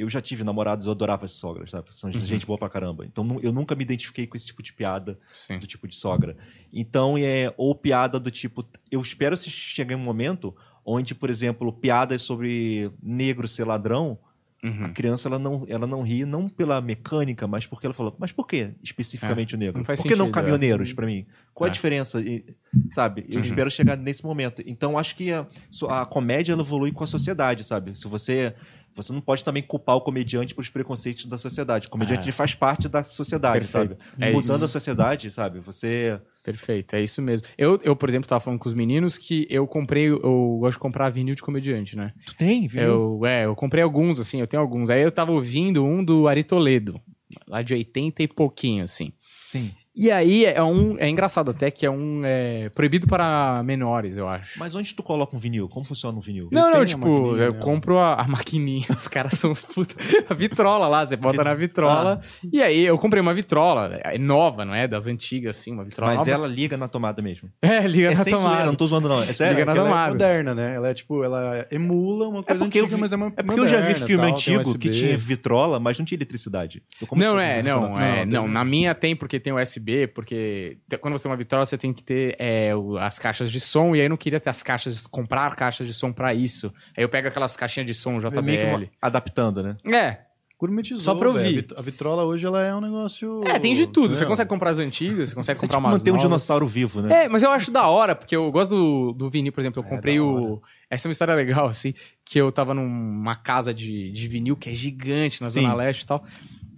eu 0.00 0.08
já 0.08 0.20
tive 0.20 0.42
namorados, 0.44 0.86
eu 0.86 0.92
adorava 0.92 1.24
as 1.26 1.32
sogras, 1.32 1.70
sabe? 1.70 1.88
São 1.92 2.10
gente 2.10 2.46
boa 2.46 2.58
pra 2.58 2.68
caramba. 2.68 3.04
Então 3.04 3.22
nu- 3.22 3.40
eu 3.42 3.52
nunca 3.52 3.74
me 3.74 3.82
identifiquei 3.84 4.26
com 4.26 4.36
esse 4.36 4.46
tipo 4.46 4.62
de 4.62 4.72
piada, 4.72 5.18
Sim. 5.34 5.58
do 5.58 5.66
tipo 5.66 5.86
de 5.86 5.94
sogra. 5.94 6.36
Então 6.72 7.16
é 7.18 7.52
ou 7.56 7.74
piada 7.74 8.18
do 8.18 8.30
tipo, 8.30 8.64
eu 8.90 9.00
espero 9.02 9.36
se 9.36 9.50
chegar 9.50 9.94
em 9.94 9.96
um 9.96 10.02
momento 10.02 10.54
onde, 10.84 11.14
por 11.14 11.28
exemplo, 11.30 11.72
piadas 11.72 12.22
sobre 12.22 12.90
negro 13.02 13.46
ser 13.46 13.64
ladrão, 13.64 14.18
a 14.62 14.66
Uhum. 14.66 14.92
criança 14.92 15.26
ela 15.26 15.38
não, 15.38 15.64
ela 15.68 15.86
não 15.86 16.02
ri 16.02 16.26
não 16.26 16.46
pela 16.46 16.82
mecânica, 16.82 17.46
mas 17.46 17.66
porque 17.66 17.86
ela 17.86 17.94
falou, 17.94 18.14
mas 18.18 18.30
por 18.30 18.46
que 18.46 18.72
especificamente 18.82 19.54
o 19.54 19.58
negro? 19.58 19.78
não 19.78 19.84
por 19.84 19.94
que 19.96 20.10
não 20.10 20.16
sentido, 20.16 20.28
é. 20.28 20.30
caminhoneiros 20.32 20.92
pra 20.92 21.06
mim? 21.06 21.24
Qual 21.54 21.66
É. 21.66 21.70
a 21.70 21.72
diferença? 21.72 22.20
E, 22.20 22.44
sabe? 22.90 23.24
Eu 23.30 23.38
Uhum. 23.38 23.44
espero 23.46 23.70
chegar 23.70 23.96
nesse 23.96 24.22
momento. 24.22 24.62
Então 24.66 24.98
acho 24.98 25.16
que 25.16 25.32
a, 25.32 25.46
a 25.88 26.04
comédia 26.04 26.52
ela 26.52 26.60
evolui 26.60 26.92
com 26.92 27.02
a 27.02 27.06
sociedade, 27.06 27.64
sabe? 27.64 27.98
Se 27.98 28.06
você 28.06 28.54
você 28.94 29.12
não 29.12 29.20
pode 29.20 29.42
também 29.44 29.62
culpar 29.62 29.96
o 29.96 30.00
comediante 30.00 30.54
pelos 30.54 30.68
preconceitos 30.70 31.26
da 31.26 31.38
sociedade. 31.38 31.86
O 31.86 31.90
comediante 31.90 32.28
É. 32.28 32.32
faz 32.32 32.54
parte 32.54 32.88
da 32.88 33.02
sociedade, 33.04 33.66
Perfeito. 33.66 34.04
sabe? 34.04 34.14
É 34.24 34.32
Mudando 34.32 34.56
isso. 34.56 34.64
a 34.64 34.68
sociedade, 34.68 35.30
sabe? 35.30 35.60
Você 35.60 36.20
Perfeito, 36.42 36.94
é 36.96 37.02
isso 37.02 37.20
mesmo. 37.20 37.46
Eu, 37.58 37.78
eu, 37.84 37.94
por 37.94 38.08
exemplo, 38.08 38.26
tava 38.28 38.40
falando 38.40 38.58
com 38.58 38.68
os 38.68 38.74
meninos 38.74 39.18
que 39.18 39.46
eu 39.50 39.66
comprei, 39.66 40.08
eu 40.08 40.56
gosto 40.60 40.76
de 40.76 40.80
comprar 40.80 41.10
vinil 41.10 41.34
de 41.34 41.42
comediante, 41.42 41.94
né? 41.96 42.12
tu 42.26 42.34
tem, 42.34 42.66
viu? 42.66 42.82
Eu, 42.82 43.26
é, 43.26 43.44
eu 43.44 43.54
comprei 43.54 43.82
alguns, 43.84 44.18
assim, 44.18 44.40
eu 44.40 44.46
tenho 44.46 44.62
alguns. 44.62 44.88
Aí 44.90 45.02
eu 45.02 45.12
tava 45.12 45.32
ouvindo 45.32 45.84
um 45.84 46.02
do 46.02 46.26
Ari 46.26 46.42
Toledo, 46.42 46.98
lá 47.46 47.60
de 47.62 47.74
80 47.74 48.22
e 48.22 48.28
pouquinho, 48.28 48.84
assim. 48.84 49.12
Sim. 49.42 49.70
E 50.00 50.10
aí 50.10 50.46
é 50.46 50.62
um. 50.62 50.96
É 50.98 51.06
engraçado 51.10 51.50
até 51.50 51.70
que 51.70 51.84
é 51.84 51.90
um. 51.90 52.22
É, 52.24 52.70
proibido 52.70 53.06
para 53.06 53.62
menores, 53.62 54.16
eu 54.16 54.26
acho. 54.26 54.58
Mas 54.58 54.74
onde 54.74 54.94
tu 54.94 55.02
coloca 55.02 55.36
um 55.36 55.38
vinil? 55.38 55.68
Como 55.68 55.84
funciona 55.84 56.16
um 56.16 56.20
vinil? 56.22 56.48
Não, 56.50 56.70
não, 56.72 56.84
tipo, 56.86 57.36
eu 57.36 57.52
compro 57.56 57.98
a, 57.98 58.14
a 58.14 58.26
maquininha, 58.26 58.86
os 58.96 59.06
caras 59.06 59.34
são 59.34 59.50
os 59.52 59.62
puta. 59.62 59.94
A 60.28 60.32
vitrola 60.32 60.88
lá, 60.88 61.04
você 61.04 61.16
bota 61.16 61.44
na 61.44 61.52
vitrola. 61.52 62.18
E 62.50 62.62
aí 62.62 62.80
eu 62.80 62.96
comprei 62.96 63.20
uma 63.20 63.34
vitrola, 63.34 64.00
é 64.02 64.16
nova, 64.16 64.64
não 64.64 64.74
é? 64.74 64.88
Das 64.88 65.06
antigas, 65.06 65.58
assim, 65.58 65.72
uma 65.72 65.84
vitrola 65.84 66.12
Mas 66.12 66.20
nova. 66.20 66.30
ela 66.30 66.46
liga 66.48 66.78
na 66.78 66.88
tomada 66.88 67.20
mesmo. 67.20 67.50
É, 67.60 67.80
liga 67.86 68.12
É 68.12 68.14
na 68.14 68.24
tomada. 68.24 68.64
não 68.64 68.74
tô 68.74 68.86
zoando 68.86 69.06
não. 69.06 69.20
É 69.22 69.32
sério? 69.34 69.58
Liga 69.58 69.66
na 69.66 69.72
Porque 69.72 69.78
ela 69.80 69.88
tomada. 69.90 70.08
é 70.08 70.12
moderna, 70.14 70.54
né? 70.54 70.74
Ela 70.76 70.88
é 70.88 70.94
tipo, 70.94 71.22
ela 71.22 71.66
emula 71.70 72.26
uma 72.28 72.42
coisa 72.42 72.64
porque 72.64 72.78
eu 72.78 72.84
antiga, 72.84 72.96
vi- 72.96 73.00
mas 73.02 73.12
é 73.12 73.16
uma 73.16 73.26
É 73.36 73.42
porque 73.42 73.60
eu 73.60 73.68
já 73.68 73.76
vi 73.76 73.88
moderna, 73.88 74.06
filme 74.06 74.22
tal, 74.24 74.32
antigo 74.32 74.78
que 74.78 74.88
tinha 74.88 75.16
vitrola, 75.18 75.78
mas 75.78 75.98
não 75.98 76.06
tinha 76.06 76.16
eletricidade. 76.16 76.82
Não, 77.14 77.38
é, 77.38 77.62
não, 77.62 77.98
é, 77.98 78.24
Não, 78.24 78.48
Na 78.48 78.64
minha 78.64 78.94
tem 78.94 79.14
porque 79.14 79.38
tem 79.38 79.52
USB, 79.52 79.89
porque 80.14 80.78
quando 81.00 81.12
você 81.16 81.22
tem 81.24 81.30
uma 81.30 81.36
vitrola 81.36 81.64
você 81.66 81.78
tem 81.78 81.92
que 81.92 82.02
ter 82.02 82.36
é, 82.38 82.72
as 83.00 83.18
caixas 83.18 83.50
de 83.50 83.60
som, 83.60 83.94
e 83.94 84.00
aí 84.00 84.06
eu 84.06 84.10
não 84.10 84.16
queria 84.16 84.40
ter 84.40 84.50
as 84.50 84.62
caixas, 84.62 85.06
comprar 85.06 85.54
caixas 85.56 85.86
de 85.86 85.94
som 85.94 86.12
pra 86.12 86.34
isso. 86.34 86.72
Aí 86.96 87.02
eu 87.04 87.08
pego 87.08 87.28
aquelas 87.28 87.56
caixinhas 87.56 87.86
de 87.86 87.94
som 87.94 88.18
É 88.20 88.42
meio 88.42 88.58
que 88.58 88.66
JBL. 88.66 88.90
adaptando, 89.00 89.62
né? 89.62 89.76
É, 89.92 90.18
Gourmetizou, 90.58 91.00
Só 91.00 91.14
pra 91.14 91.26
ouvir. 91.30 91.40
A 91.46 91.50
vit- 91.52 91.74
A 91.74 91.80
vitrola 91.80 92.22
hoje 92.22 92.44
ela 92.44 92.62
é 92.62 92.74
um 92.74 92.82
negócio. 92.82 93.40
é, 93.46 93.58
tem 93.58 93.72
de 93.72 93.86
tudo. 93.86 94.14
Você 94.14 94.26
consegue 94.26 94.46
comprar 94.50 94.68
as 94.68 94.78
antigas, 94.78 95.30
você 95.30 95.34
consegue 95.34 95.58
Você 95.58 95.64
comprar 95.66 95.78
tipo, 95.78 95.88
umas 95.88 96.00
manter 96.00 96.10
um 96.12 96.18
dinossauro 96.18 96.66
vivo, 96.66 97.00
né? 97.00 97.24
É, 97.24 97.28
mas 97.30 97.42
eu 97.42 97.50
acho 97.50 97.70
da 97.70 97.86
hora, 97.88 98.14
porque 98.14 98.36
eu 98.36 98.52
gosto 98.52 98.70
do, 98.76 99.12
do 99.14 99.30
vinil, 99.30 99.52
por 99.54 99.60
exemplo. 99.60 99.82
Eu 99.82 99.86
É, 99.86 99.88
comprei 99.88 100.20
o. 100.20 100.60
Essa 100.90 101.06
é 101.06 101.08
uma 101.08 101.12
história 101.12 101.32
legal, 101.34 101.66
assim, 101.66 101.94
que 102.22 102.38
eu 102.38 102.52
tava 102.52 102.74
numa 102.74 103.34
casa 103.36 103.72
de, 103.72 104.12
de 104.12 104.28
vinil 104.28 104.54
que 104.54 104.68
é 104.68 104.74
gigante 104.74 105.40
na 105.40 105.48
Sim. 105.48 105.62
Zona 105.62 105.72
Leste 105.72 106.02
e 106.02 106.06
tal. 106.06 106.22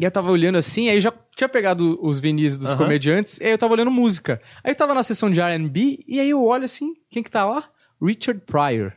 E 0.03 0.05
eu 0.05 0.11
tava 0.11 0.33
olhando 0.33 0.59
assim, 0.59 0.89
aí 0.89 0.97
eu 0.97 1.01
já 1.01 1.13
tinha 1.37 1.49
pegado 1.49 1.97
os 2.05 2.19
vinis 2.19 2.59
dos 2.59 2.71
Aham. 2.71 2.79
comediantes, 2.79 3.39
e 3.39 3.45
aí 3.45 3.53
eu 3.53 3.57
tava 3.57 3.73
olhando 3.73 3.89
música. 3.89 4.43
Aí 4.65 4.73
eu 4.73 4.75
tava 4.75 4.95
na 4.95 5.03
sessão 5.05 5.31
de 5.31 5.41
RB, 5.41 6.01
e 6.09 6.19
aí 6.19 6.29
eu 6.29 6.45
olho 6.45 6.65
assim, 6.65 6.95
quem 7.09 7.23
que 7.23 7.31
tá 7.31 7.45
lá? 7.45 7.71
Richard 8.03 8.41
Pryor. 8.45 8.95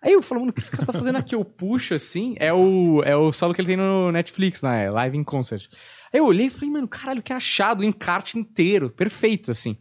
Aí 0.00 0.12
eu 0.12 0.22
falo, 0.22 0.42
mano, 0.42 0.50
o 0.50 0.54
que 0.54 0.60
esse 0.60 0.70
cara 0.70 0.86
tá 0.86 0.92
fazendo 0.92 1.16
aqui? 1.16 1.34
Eu 1.34 1.44
puxo 1.44 1.94
assim, 1.94 2.36
é 2.38 2.52
o, 2.54 3.02
é 3.02 3.16
o 3.16 3.32
solo 3.32 3.52
que 3.52 3.60
ele 3.60 3.66
tem 3.66 3.76
no 3.76 4.12
Netflix, 4.12 4.62
né? 4.62 4.88
Live 4.88 5.18
in 5.18 5.24
Concert. 5.24 5.66
Aí 6.12 6.20
eu 6.20 6.26
olhei 6.26 6.46
e 6.46 6.50
falei, 6.50 6.70
mano, 6.70 6.86
caralho, 6.86 7.24
que 7.24 7.32
achado, 7.32 7.82
encarte 7.82 8.38
inteiro, 8.38 8.88
perfeito, 8.88 9.50
assim. 9.50 9.76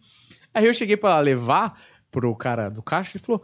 Aí 0.52 0.66
eu 0.66 0.74
cheguei 0.74 0.98
pra 0.98 1.20
levar 1.20 1.80
pro 2.10 2.36
cara 2.36 2.70
do 2.70 2.82
caixa 2.82 3.18
e 3.18 3.20
falou: 3.20 3.44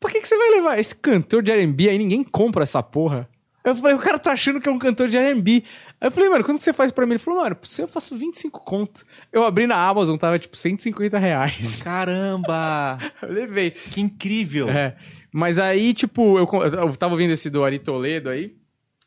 Por 0.00 0.10
que, 0.10 0.18
que 0.18 0.26
você 0.26 0.34
vai 0.38 0.48
levar 0.52 0.78
esse 0.78 0.94
cantor 0.94 1.42
de 1.42 1.52
RB 1.52 1.90
aí? 1.90 1.98
Ninguém 1.98 2.24
compra 2.24 2.62
essa 2.62 2.82
porra. 2.82 3.28
Eu 3.64 3.74
falei, 3.74 3.96
o 3.96 3.98
cara 3.98 4.18
tá 4.18 4.32
achando 4.32 4.60
que 4.60 4.68
é 4.68 4.72
um 4.72 4.78
cantor 4.78 5.08
de 5.08 5.16
R&B. 5.16 5.64
Aí 6.04 6.08
eu 6.08 6.12
falei, 6.12 6.28
mano, 6.28 6.44
quanto 6.44 6.58
que 6.58 6.64
você 6.64 6.72
faz 6.74 6.92
pra 6.92 7.06
mim? 7.06 7.12
Ele 7.12 7.18
falou, 7.18 7.40
mano, 7.40 7.56
eu 7.78 7.88
faço 7.88 8.14
25 8.14 8.60
conto. 8.60 9.06
Eu 9.32 9.42
abri 9.42 9.66
na 9.66 9.88
Amazon, 9.88 10.18
tava 10.18 10.38
tipo 10.38 10.54
150 10.54 11.18
reais. 11.18 11.80
Caramba! 11.80 12.98
Eu 13.22 13.32
levei. 13.32 13.70
Que 13.70 14.02
incrível! 14.02 14.68
É. 14.68 14.98
Mas 15.32 15.58
aí, 15.58 15.94
tipo, 15.94 16.38
eu, 16.38 16.46
eu 16.62 16.94
tava 16.94 17.14
ouvindo 17.14 17.32
esse 17.32 17.48
do 17.48 17.64
Ari 17.64 17.78
Toledo 17.78 18.28
aí. 18.28 18.54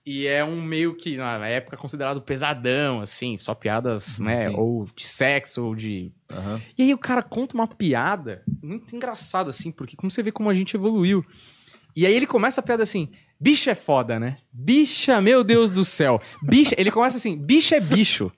E 0.04 0.26
é 0.26 0.44
um 0.44 0.60
meio 0.60 0.96
que, 0.96 1.18
na 1.18 1.48
época, 1.48 1.78
considerado 1.78 2.20
pesadão, 2.20 3.02
assim, 3.02 3.38
só 3.38 3.54
piadas, 3.54 4.18
né? 4.18 4.50
Sim. 4.50 4.56
Ou 4.56 4.88
de 4.96 5.06
sexo, 5.06 5.66
ou 5.66 5.76
de. 5.76 6.12
Aham. 6.32 6.60
E 6.76 6.82
aí 6.82 6.94
o 6.96 6.98
cara 6.98 7.22
conta 7.22 7.54
uma 7.54 7.68
piada 7.68 8.42
muito 8.64 8.96
engraçado, 8.96 9.52
assim, 9.52 9.72
porque 9.72 9.96
como 9.96 10.10
você 10.10 10.24
vê 10.24 10.32
como 10.32 10.50
a 10.50 10.56
gente 10.56 10.76
evoluiu. 10.76 11.24
E 11.96 12.08
aí 12.08 12.14
ele 12.16 12.26
começa 12.26 12.60
a 12.60 12.64
piada 12.64 12.82
assim: 12.82 13.10
bicha 13.40 13.72
é 13.72 13.76
foda, 13.76 14.20
né? 14.20 14.38
Bicha, 14.52 15.22
meu 15.22 15.44
Deus 15.44 15.70
do 15.70 15.86
céu. 15.86 16.22
Bicha. 16.42 16.76
Ele 16.78 16.92
começa 16.92 17.18
assim: 17.18 17.38
bicha 17.38 17.76
é 17.76 17.80
bicho. 17.80 18.32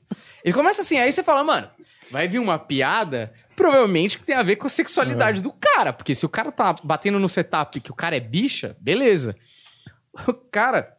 Ele 0.43 0.53
começa 0.53 0.81
assim, 0.81 0.97
aí 0.97 1.11
você 1.11 1.23
fala, 1.23 1.43
mano, 1.43 1.69
vai 2.11 2.27
vir 2.27 2.39
uma 2.39 2.57
piada. 2.57 3.33
Provavelmente 3.55 4.17
que 4.17 4.25
tem 4.25 4.35
a 4.35 4.43
ver 4.43 4.55
com 4.55 4.67
a 4.67 4.69
sexualidade 4.69 5.41
do 5.41 5.51
cara. 5.51 5.91
Porque 5.91 6.15
se 6.15 6.25
o 6.25 6.29
cara 6.29 6.51
tá 6.51 6.73
batendo 6.83 7.19
no 7.19 7.27
setup 7.27 7.79
que 7.81 7.91
o 7.91 7.95
cara 7.95 8.15
é 8.15 8.19
bicha, 8.19 8.75
beleza. 8.79 9.35
O 10.27 10.33
cara 10.33 10.97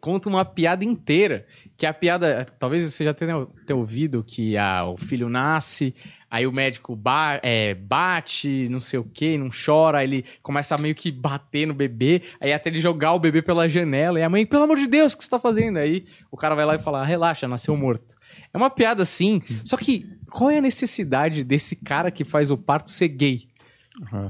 conta 0.00 0.28
uma 0.28 0.44
piada 0.44 0.84
inteira. 0.84 1.46
Que 1.76 1.84
a 1.84 1.92
piada. 1.92 2.46
Talvez 2.58 2.84
você 2.84 3.04
já 3.04 3.12
tenha, 3.12 3.46
tenha 3.66 3.76
ouvido 3.76 4.22
que 4.22 4.56
a, 4.56 4.84
o 4.84 4.96
filho 4.96 5.28
nasce, 5.28 5.94
aí 6.30 6.46
o 6.46 6.52
médico 6.52 6.94
ba- 6.96 7.40
é, 7.42 7.74
bate, 7.74 8.68
não 8.68 8.80
sei 8.80 8.98
o 8.98 9.04
que, 9.04 9.38
não 9.38 9.48
chora, 9.50 9.98
aí 9.98 10.04
ele 10.06 10.24
começa 10.42 10.74
a 10.74 10.78
meio 10.78 10.94
que 10.94 11.10
bater 11.10 11.66
no 11.66 11.74
bebê, 11.74 12.22
aí 12.40 12.52
até 12.52 12.68
ele 12.70 12.80
jogar 12.80 13.12
o 13.12 13.18
bebê 13.18 13.42
pela 13.42 13.68
janela, 13.68 14.18
e 14.18 14.22
a 14.22 14.28
mãe, 14.28 14.44
pelo 14.44 14.64
amor 14.64 14.76
de 14.76 14.86
Deus, 14.86 15.12
o 15.12 15.18
que 15.18 15.24
você 15.24 15.30
tá 15.30 15.38
fazendo? 15.38 15.78
Aí 15.78 16.04
o 16.30 16.36
cara 16.36 16.54
vai 16.54 16.64
lá 16.64 16.74
e 16.74 16.78
fala: 16.78 17.00
"Ah, 17.02 17.04
relaxa, 17.04 17.46
nasceu 17.48 17.76
morto. 17.76 18.14
É 18.52 18.56
uma 18.56 18.70
piada 18.70 19.02
assim, 19.02 19.40
só 19.64 19.76
que 19.76 20.04
qual 20.30 20.50
é 20.50 20.58
a 20.58 20.60
necessidade 20.62 21.44
desse 21.44 21.76
cara 21.76 22.10
que 22.10 22.24
faz 22.24 22.50
o 22.50 22.56
parto 22.58 22.90
ser 22.90 23.08
gay? 23.08 23.46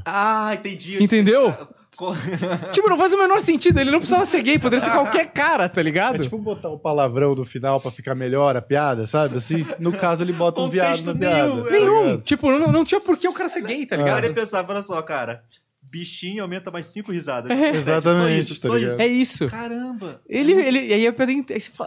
Ah, 0.05 0.53
entendi. 0.55 1.03
Entendeu? 1.03 1.53
Tipo, 2.73 2.89
não 2.91 2.97
faz 2.99 3.13
o 3.15 3.19
menor 3.19 3.41
sentido, 3.41 3.79
ele 3.81 3.91
não 3.91 3.99
precisava 3.99 4.25
ser 4.25 4.43
gay, 4.43 4.59
poderia 4.59 4.85
ser 4.85 4.91
qualquer 4.93 5.27
cara, 5.33 5.69
tá 5.69 5.81
ligado? 5.83 6.17
É 6.17 6.19
tipo 6.19 6.39
botar 6.39 6.69
o 6.69 6.79
palavrão 6.79 7.35
no 7.35 7.45
final 7.45 7.81
pra 7.81 7.91
ficar 7.91 8.15
melhor 8.15 8.57
a 8.57 8.63
piada, 8.63 9.07
sabe? 9.07 9.37
Assim, 9.37 9.65
no 9.81 9.93
caso 9.93 10.23
ele 10.23 10.33
bota 10.33 10.61
um 10.61 10.69
viado 10.69 11.03
na 11.05 11.15
piada. 11.15 11.47
nenhum, 11.49 11.65
tá 11.65 11.71
Nenhum. 11.71 12.05
ligado? 12.05 12.23
Tipo, 12.23 12.51
não, 12.59 12.73
não 12.73 12.85
tinha 12.85 13.01
por 13.01 13.17
que 13.17 13.27
o 13.29 13.33
cara 13.33 13.49
ser 13.49 13.63
gay, 13.63 13.87
tá 13.87 13.95
Agora 13.97 14.11
ligado? 14.11 14.25
ele 14.25 14.35
pensava, 14.35 14.73
olha 14.73 14.83
só, 14.83 15.01
cara. 15.03 15.43
Bichinho 15.89 16.43
aumenta 16.43 16.71
mais 16.71 16.89
cinco 16.89 17.13
risadas. 17.13 17.49
É. 17.51 17.71
Exatamente, 17.71 18.45
Só 18.45 18.53
isso, 18.53 18.63
tá 18.63 18.69
só 18.69 18.75
ligado? 18.75 18.91
isso. 18.93 19.03
É 19.03 19.07
isso. 19.07 19.49
Caramba. 19.49 20.21
Ele, 20.29 20.53
ele, 20.53 20.79
aí 20.81 21.07
aí 21.07 21.15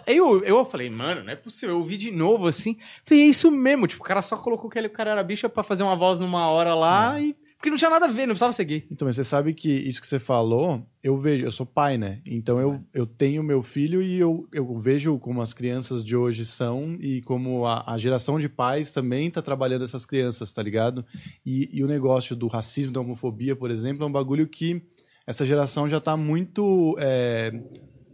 aí 0.07 0.17
eu, 0.17 0.43
eu 0.45 0.65
falei, 0.65 0.89
mano, 0.89 1.21
não 1.23 1.31
é 1.31 1.35
possível. 1.35 1.75
Eu 1.75 1.79
ouvi 1.79 1.97
de 1.97 2.09
novo 2.09 2.47
assim. 2.47 2.77
Falei, 3.03 3.25
é 3.25 3.27
isso 3.27 3.51
mesmo. 3.51 3.87
Tipo, 3.87 4.01
o 4.01 4.05
cara 4.05 4.21
só 4.21 4.37
colocou 4.37 4.69
que 4.69 4.79
ele, 4.79 4.87
o 4.87 4.91
cara 4.91 5.11
era 5.11 5.21
bicha 5.23 5.49
pra 5.49 5.63
fazer 5.63 5.83
uma 5.83 5.97
voz 5.97 6.19
numa 6.19 6.47
hora 6.47 6.73
lá 6.73 7.19
e 7.19 7.35
Porque 7.59 7.69
não 7.69 7.75
tinha 7.75 7.89
nada 7.89 8.05
a 8.05 8.09
ver, 8.09 8.21
não 8.21 8.27
precisava 8.27 8.53
seguir. 8.53 8.87
Então, 8.89 9.05
mas 9.05 9.17
você 9.17 9.23
sabe 9.25 9.53
que 9.53 9.69
isso 9.69 9.99
que 9.99 10.07
você 10.07 10.17
falou, 10.17 10.81
eu 11.03 11.19
vejo, 11.19 11.43
eu 11.43 11.51
sou 11.51 11.65
pai, 11.65 11.97
né? 11.97 12.21
Então 12.25 12.57
eu, 12.57 12.81
eu 12.93 13.05
tenho 13.05 13.43
meu 13.43 13.61
filho 13.61 14.01
e 14.01 14.17
eu, 14.17 14.47
eu 14.53 14.79
vejo 14.79 15.19
como 15.19 15.41
as 15.41 15.53
crianças 15.53 16.05
de 16.05 16.15
hoje 16.15 16.45
são 16.45 16.95
e 17.01 17.21
como 17.23 17.65
a, 17.65 17.83
a 17.85 17.97
geração 17.97 18.39
de 18.39 18.47
pais 18.47 18.93
também 18.93 19.29
tá 19.29 19.41
trabalhando 19.41 19.83
essas 19.83 20.05
crianças, 20.05 20.53
tá 20.53 20.63
ligado? 20.63 21.05
E, 21.45 21.69
e 21.73 21.83
o 21.83 21.87
negócio 21.87 22.33
do 22.33 22.47
racismo, 22.47 22.93
da 22.93 23.01
homofobia, 23.01 23.57
por 23.57 23.69
exemplo, 23.69 24.05
é 24.05 24.07
um 24.07 24.11
bagulho 24.11 24.47
que 24.47 24.81
essa 25.27 25.45
geração 25.45 25.85
já 25.85 25.99
tá 25.99 26.15
muito. 26.15 26.95
É, 26.97 27.51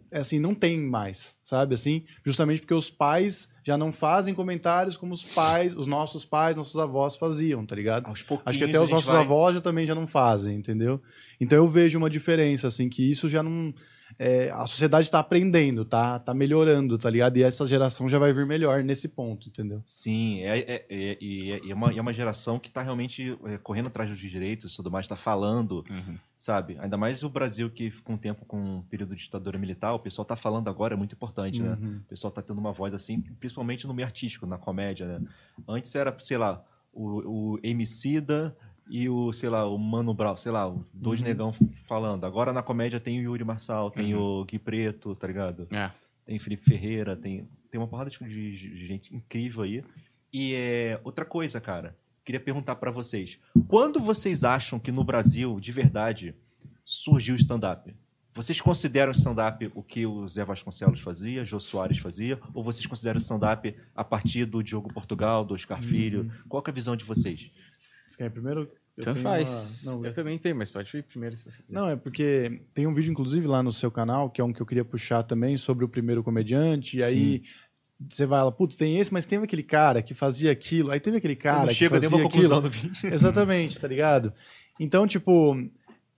é 0.10 0.20
assim, 0.22 0.40
não 0.40 0.56
tem 0.56 0.80
mais, 0.80 1.38
sabe? 1.44 1.76
Assim, 1.76 2.04
justamente 2.26 2.62
porque 2.62 2.74
os 2.74 2.90
pais 2.90 3.48
já 3.68 3.76
não 3.78 3.92
fazem 3.92 4.34
comentários 4.34 4.96
como 4.96 5.12
os 5.14 5.24
pais, 5.24 5.76
os 5.76 5.88
nossos 5.88 6.24
pais, 6.24 6.56
nossos 6.56 6.80
avós 6.80 7.16
faziam, 7.16 7.66
tá 7.66 7.76
ligado? 7.76 8.06
Aos 8.06 8.22
pouquinhos, 8.22 8.48
Acho 8.50 8.60
que 8.60 8.64
até 8.66 8.80
os 8.80 8.92
nossos 8.92 9.12
vai- 9.12 9.22
avós 9.24 9.56
já 9.56 9.62
também 9.62 9.88
já 9.88 9.96
não 9.96 10.06
fazem, 10.06 10.56
entendeu? 10.56 11.02
Então 11.42 11.58
eu 11.58 11.68
vejo 11.68 11.98
uma 11.98 12.10
diferença, 12.10 12.68
assim, 12.68 12.88
que 12.88 13.10
isso 13.10 13.28
já 13.28 13.42
não. 13.42 13.74
É, 14.18 14.50
a 14.50 14.66
sociedade 14.66 15.12
tá 15.12 15.20
aprendendo, 15.20 15.84
tá, 15.84 16.20
tá 16.20 16.34
melhorando, 16.34 16.98
tá 16.98 17.10
ligado? 17.10 17.38
E 17.38 17.44
essa 17.44 17.68
geração 17.68 18.08
já 18.08 18.18
vai 18.18 18.32
vir 18.32 18.46
melhor 18.46 18.84
nesse 18.84 19.08
ponto, 19.08 19.50
entendeu? 19.50 19.82
Sim, 19.86 20.42
é, 20.42 20.60
é, 20.60 20.86
é, 20.90 21.18
e 21.20 21.52
é, 21.70 21.74
uma, 21.74 21.92
é 21.92 22.02
uma 22.02 22.14
geração 22.14 22.58
que 22.58 22.70
está 22.70 22.82
realmente 22.82 23.38
é, 23.46 23.58
correndo 23.58 23.88
atrás 23.88 24.10
dos 24.10 24.20
direitos 24.20 24.72
e 24.72 24.76
tudo 24.76 24.90
mais, 24.90 25.06
está 25.06 25.18
falando, 25.18 25.84
sabe? 26.40 26.78
Ainda 26.80 26.98
mais 26.98 27.24
o 27.24 27.30
Brasil 27.30 27.70
que 27.70 27.92
ficou 27.92 28.16
um 28.16 28.18
tempo 28.18 28.46
com 28.46 28.58
um 28.58 28.82
período 28.84 29.16
de 29.16 29.24
ditadura 29.24 29.60
militar, 29.60 29.94
o 29.94 30.00
pessoal 30.00 30.24
está 30.24 30.36
falando 30.36 30.70
agora, 30.70 30.94
é 30.94 30.98
muito 30.98 31.14
importante, 31.14 31.62
né? 31.62 31.78
Uhum. 31.82 31.98
O 31.98 32.10
pessoal 32.10 32.30
está 32.30 32.42
tendo 32.42 32.60
uma 32.60 32.72
voz 32.72 32.94
assim, 32.94 33.20
principalmente 33.20 33.86
no 33.86 33.94
meio 33.94 34.08
artístico, 34.08 34.46
na 34.46 34.58
comédia, 34.58 35.06
né? 35.08 35.28
Antes 35.68 35.94
era, 35.94 36.16
sei 36.20 36.38
lá, 36.38 36.64
o, 36.94 37.56
o 37.56 37.60
Emicida 37.62 38.56
e 38.90 39.10
o, 39.10 39.32
sei 39.34 39.50
lá, 39.50 39.66
o 39.68 39.78
Mano 39.78 40.14
Brown, 40.14 40.38
sei 40.38 40.52
lá, 40.52 40.68
o 40.70 40.86
dois 40.94 41.20
Uhum. 41.22 41.26
negão 41.28 41.54
falando. 41.88 42.24
Agora 42.26 42.54
na 42.54 42.62
comédia 42.62 43.00
tem 43.00 43.20
o 43.20 43.24
Yuri 43.24 43.44
Marçal, 43.44 43.90
tem 43.92 44.14
o 44.16 44.44
Gui 44.46 44.60
Preto, 44.60 45.16
tá 45.16 45.28
ligado? 45.28 45.68
É. 45.72 45.92
tem 46.26 46.40
Felipe 46.40 46.64
Ferreira, 46.64 47.16
tem, 47.16 47.48
tem 47.70 47.80
uma 47.80 47.88
porrada 47.88 48.10
de, 48.10 48.18
de- 48.28 48.58
de 48.58 48.88
gente 48.88 49.16
incrível 49.16 49.62
aí. 49.64 49.84
E 50.34 50.54
é 50.56 51.00
outra 51.04 51.24
coisa, 51.24 51.62
cara. 51.62 51.96
Queria 52.24 52.40
perguntar 52.40 52.76
pra 52.78 52.90
vocês. 52.90 53.38
Quando 53.68 54.00
vocês 54.00 54.44
acham 54.44 54.80
que 54.80 54.92
no 54.92 55.04
Brasil, 55.04 55.60
de 55.60 55.72
verdade, 55.72 56.34
surgiu 56.84 57.36
o 57.36 57.38
stand-up? 57.38 57.96
Vocês 58.34 58.60
consideram 58.60 59.12
o 59.12 59.16
stand-up 59.16 59.72
o 59.76 59.82
que 59.82 60.06
o 60.06 60.28
Zé 60.28 60.44
Vasconcelos 60.44 61.00
fazia, 61.00 61.46
Jô 61.46 61.58
Soares 61.60 62.00
fazia? 62.00 62.38
Ou 62.54 62.64
vocês 62.64 62.86
consideram 62.86 63.16
o 63.18 63.22
stand-up 63.22 63.74
a 63.96 64.04
partir 64.04 64.44
do 64.46 64.62
Diogo 64.62 64.92
Portugal, 64.94 65.46
do 65.46 65.54
Oscar 65.54 65.82
Filho? 65.82 66.30
Qual 66.50 66.62
que 66.62 66.70
é 66.70 66.72
a 66.72 66.74
visão 66.74 66.96
de 66.98 67.06
vocês? 67.06 67.50
Você 68.08 68.18
quer 68.18 68.30
primeiro? 68.30 68.70
Eu 68.98 69.04
Tanto 69.04 69.20
faz. 69.20 69.84
uma- 69.84 69.96
Não, 69.96 70.06
Eu 70.06 70.14
também 70.14 70.38
tenho, 70.40 70.56
mas 70.56 70.70
pode 70.70 70.96
ir 70.98 71.04
primeiro 71.04 71.36
se 71.36 71.44
você 71.50 71.62
quiser. 71.62 71.74
Não, 71.74 71.90
é 71.90 71.96
porque 71.98 72.62
tem 72.74 72.88
um 72.88 72.94
vídeo, 72.94 73.12
inclusive, 73.12 73.46
lá 73.46 73.62
no 73.62 73.74
seu 73.74 73.92
canal, 73.92 74.30
que 74.30 74.40
é 74.40 74.44
um 74.44 74.54
que 74.54 74.62
eu 74.62 74.66
queria 74.66 74.86
puxar 74.86 75.24
também, 75.24 75.58
sobre 75.58 75.84
o 75.84 75.90
primeiro 75.90 76.24
comediante. 76.24 76.98
E 77.00 77.04
aí 77.04 77.44
você 78.10 78.26
vai 78.26 78.42
lá, 78.44 78.52
putz, 78.52 78.76
tem 78.76 78.98
esse, 78.98 79.12
mas 79.12 79.26
tem 79.26 79.40
aquele 79.40 79.64
cara 79.64 80.02
que 80.02 80.14
fazia 80.14 80.52
aquilo. 80.52 80.92
Aí 80.92 81.00
teve 81.00 81.18
aquele 81.18 81.36
cara 81.36 81.68
que 81.70 81.74
chega, 81.76 81.96
fazia 81.96 82.08
uma 82.10 82.22
conclusão 82.24 82.60
aquilo. 82.60 82.62
do 82.62 82.70
vídeo. 82.70 83.08
Exatamente, 83.14 83.80
tá 83.80 83.88
ligado? 83.88 84.34
Então, 84.80 85.06
tipo, 85.06 85.56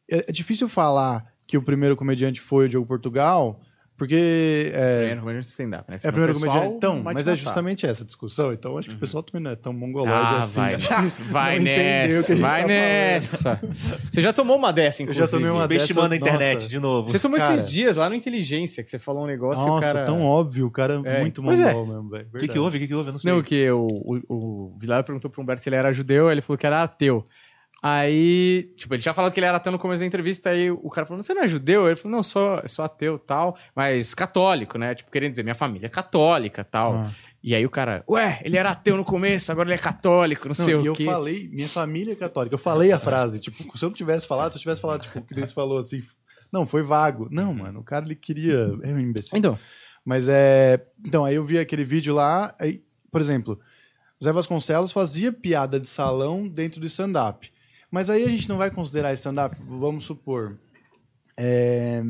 é, 0.10 0.26
é 0.28 0.32
difícil 0.32 0.70
falar 0.70 1.26
que 1.48 1.58
o 1.58 1.62
primeiro 1.64 1.96
comediante 1.96 2.42
foi 2.42 2.66
o 2.66 2.70
Diogo 2.70 2.86
Portugal, 2.88 3.60
porque. 3.98 4.72
É, 4.74 4.98
Primeiro 4.98 5.20
comediante 5.22 5.48
stand-up, 5.48 5.90
né? 5.90 5.96
é 5.96 5.98
Senão 5.98 6.10
o 6.10 6.14
primeiro 6.14 6.34
pessoal 6.34 6.52
comediante. 6.52 6.76
Então, 6.78 7.02
mas 7.04 7.28
é 7.28 7.32
matar. 7.32 7.36
justamente 7.44 7.86
essa 7.86 8.06
discussão. 8.06 8.54
Então, 8.54 8.78
acho 8.78 8.90
que 8.90 8.96
o 8.96 9.00
pessoal 9.00 9.24
também 9.24 9.42
não 9.44 9.52
é 9.52 9.56
tão 9.56 9.74
mongolóide 9.74 10.14
Ah, 10.34 10.38
assim. 10.38 10.60
vai 10.62 10.72
né? 10.72 10.78
nessa. 10.78 11.24
Vai 11.24 11.58
a 11.58 11.60
nessa, 11.60 12.36
vai 12.36 12.62
tá 12.62 12.68
nessa. 12.68 13.62
Você 14.12 14.22
já 14.22 14.32
tomou 14.32 14.56
uma 14.58 14.72
dessa, 14.72 15.02
Eu 15.02 15.06
inclusive. 15.06 15.26
já 15.26 15.32
tomei 15.32 15.50
uma 15.52 15.68
dessa, 15.68 15.82
Subestimando 15.88 16.14
a 16.14 16.18
internet, 16.18 16.56
nossa. 16.56 16.68
de 16.70 16.80
novo. 16.80 17.10
Você 17.10 17.20
tomou 17.20 17.38
Cara. 17.38 17.56
esses 17.56 17.70
dias 17.70 17.96
lá 17.96 18.10
no 18.10 18.16
Inteligência, 18.16 18.84
que 18.84 18.90
você 18.90 19.00
falou 19.00 19.24
um 19.24 19.28
negócio 19.28 19.64
e 19.64 19.66
o 19.66 19.70
Nossa, 19.70 19.88
cara... 19.94 20.06
tão 20.06 20.22
óbvio. 20.24 20.68
O 20.68 20.72
cara 20.72 21.02
é 21.04 21.18
É, 21.18 21.20
muito 21.22 21.42
pois 21.42 21.60
é. 21.60 21.74
mongol 21.74 21.86
mesmo, 21.96 22.10
velho. 22.10 22.28
O 22.34 22.38
que, 22.38 22.48
que 22.48 22.60
houve? 22.60 22.78
O 22.78 22.80
que, 22.82 22.88
que 22.88 22.94
houve? 22.94 23.10
Eu 23.10 23.14
não 23.14 23.20
sei. 23.20 23.32
Não, 23.32 23.42
que 23.42 23.70
o, 23.72 23.88
o, 23.88 24.20
o 24.30 24.78
Vilar 24.80 25.04
perguntou 25.04 25.30
pro 25.30 25.42
Humberto 25.42 25.64
se 25.64 25.70
ele 25.70 25.76
era 25.76 25.92
judeu, 25.92 26.32
ele 26.32 26.42
falou 26.42 26.58
que 26.58 26.66
era 26.68 26.84
ateu. 26.84 27.26
Aí, 27.82 28.74
tipo, 28.76 28.94
ele 28.94 29.02
tinha 29.02 29.14
falado 29.14 29.32
que 29.32 29.40
ele 29.40 29.46
era 29.46 29.58
ateu 29.58 29.72
no 29.72 29.78
começo 29.78 30.00
da 30.02 30.06
entrevista, 30.08 30.50
aí 30.50 30.72
o 30.72 30.90
cara 30.90 31.06
falou, 31.06 31.22
você 31.22 31.34
não 31.34 31.44
é 31.44 31.48
judeu? 31.48 31.86
Ele 31.86 31.96
falou, 31.96 32.18
não, 32.18 32.24
sou, 32.24 32.62
sou 32.66 32.84
ateu 32.84 33.20
tal, 33.20 33.56
mas 33.76 34.16
católico, 34.16 34.78
né? 34.80 34.96
Tipo, 34.96 35.12
querendo 35.12 35.32
dizer, 35.32 35.44
minha 35.44 35.56
família 35.56 35.86
é 35.86 35.90
católica 35.90 36.64
tal. 36.64 36.96
Ah. 36.96 37.12
E 37.44 37.54
aí 37.54 37.66
o 37.66 37.70
cara, 37.70 38.04
ué, 38.10 38.42
ele 38.44 38.58
era 38.58 38.72
ateu 38.72 38.98
no 38.98 39.06
começo, 39.06 39.52
agora 39.52 39.70
ele 39.70 39.76
é 39.76 39.78
católico, 39.78 40.46
não, 40.48 40.56
Não, 40.58 40.66
sei 40.66 40.74
e 40.74 40.78
o 40.78 40.86
eu 40.88 40.94
quê. 40.94 41.06
falei, 41.06 41.48
minha 41.50 41.70
família 41.70 42.14
é 42.14 42.16
católica. 42.16 42.56
Eu 42.56 42.60
falei 42.60 42.92
a 42.92 43.00
frase, 43.00 43.40
tipo, 43.40 43.78
se 43.78 43.86
eu 43.86 43.90
não 43.90 43.96
tivesse 43.96 44.28
falado, 44.28 44.54
se 44.54 44.58
eu 44.58 44.62
tivesse 44.62 44.82
falado, 44.82 45.04
tipo, 45.04 45.20
o 45.20 45.22
que 45.22 45.36
eles 45.36 45.52
falou 45.52 45.78
assim, 45.78 46.02
não, 46.52 46.66
foi 46.66 46.82
vago. 46.82 47.28
Não, 47.32 47.54
mano, 47.54 47.82
o 47.82 47.84
cara 47.84 48.06
ele 48.06 48.16
queria. 48.16 48.74
É 48.82 48.92
um 48.92 49.00
imbecil. 49.00 49.38
Então, 49.38 49.58
Mas 50.04 50.28
é. 50.28 50.84
Então, 51.06 51.24
aí 51.26 51.36
eu 51.36 51.44
vi 51.46 51.60
aquele 51.60 51.84
vídeo 51.84 52.14
lá, 52.14 52.56
aí, 52.60 52.82
por 53.12 53.22
exemplo, 53.22 53.60
Zé 54.24 54.32
Vasconcelos 54.32 54.92
fazia 54.92 55.32
piada 55.32 55.80
de 55.80 55.88
salão 55.88 56.48
dentro 56.48 56.80
do 56.80 56.88
stand-up. 56.88 57.52
Mas 57.90 58.10
aí 58.10 58.24
a 58.24 58.30
gente 58.30 58.50
não 58.50 58.58
vai 58.58 58.70
considerar 58.70 59.14
stand-up, 59.14 59.56
vamos 59.68 60.06
supor. 60.06 60.58
é, 61.36 62.04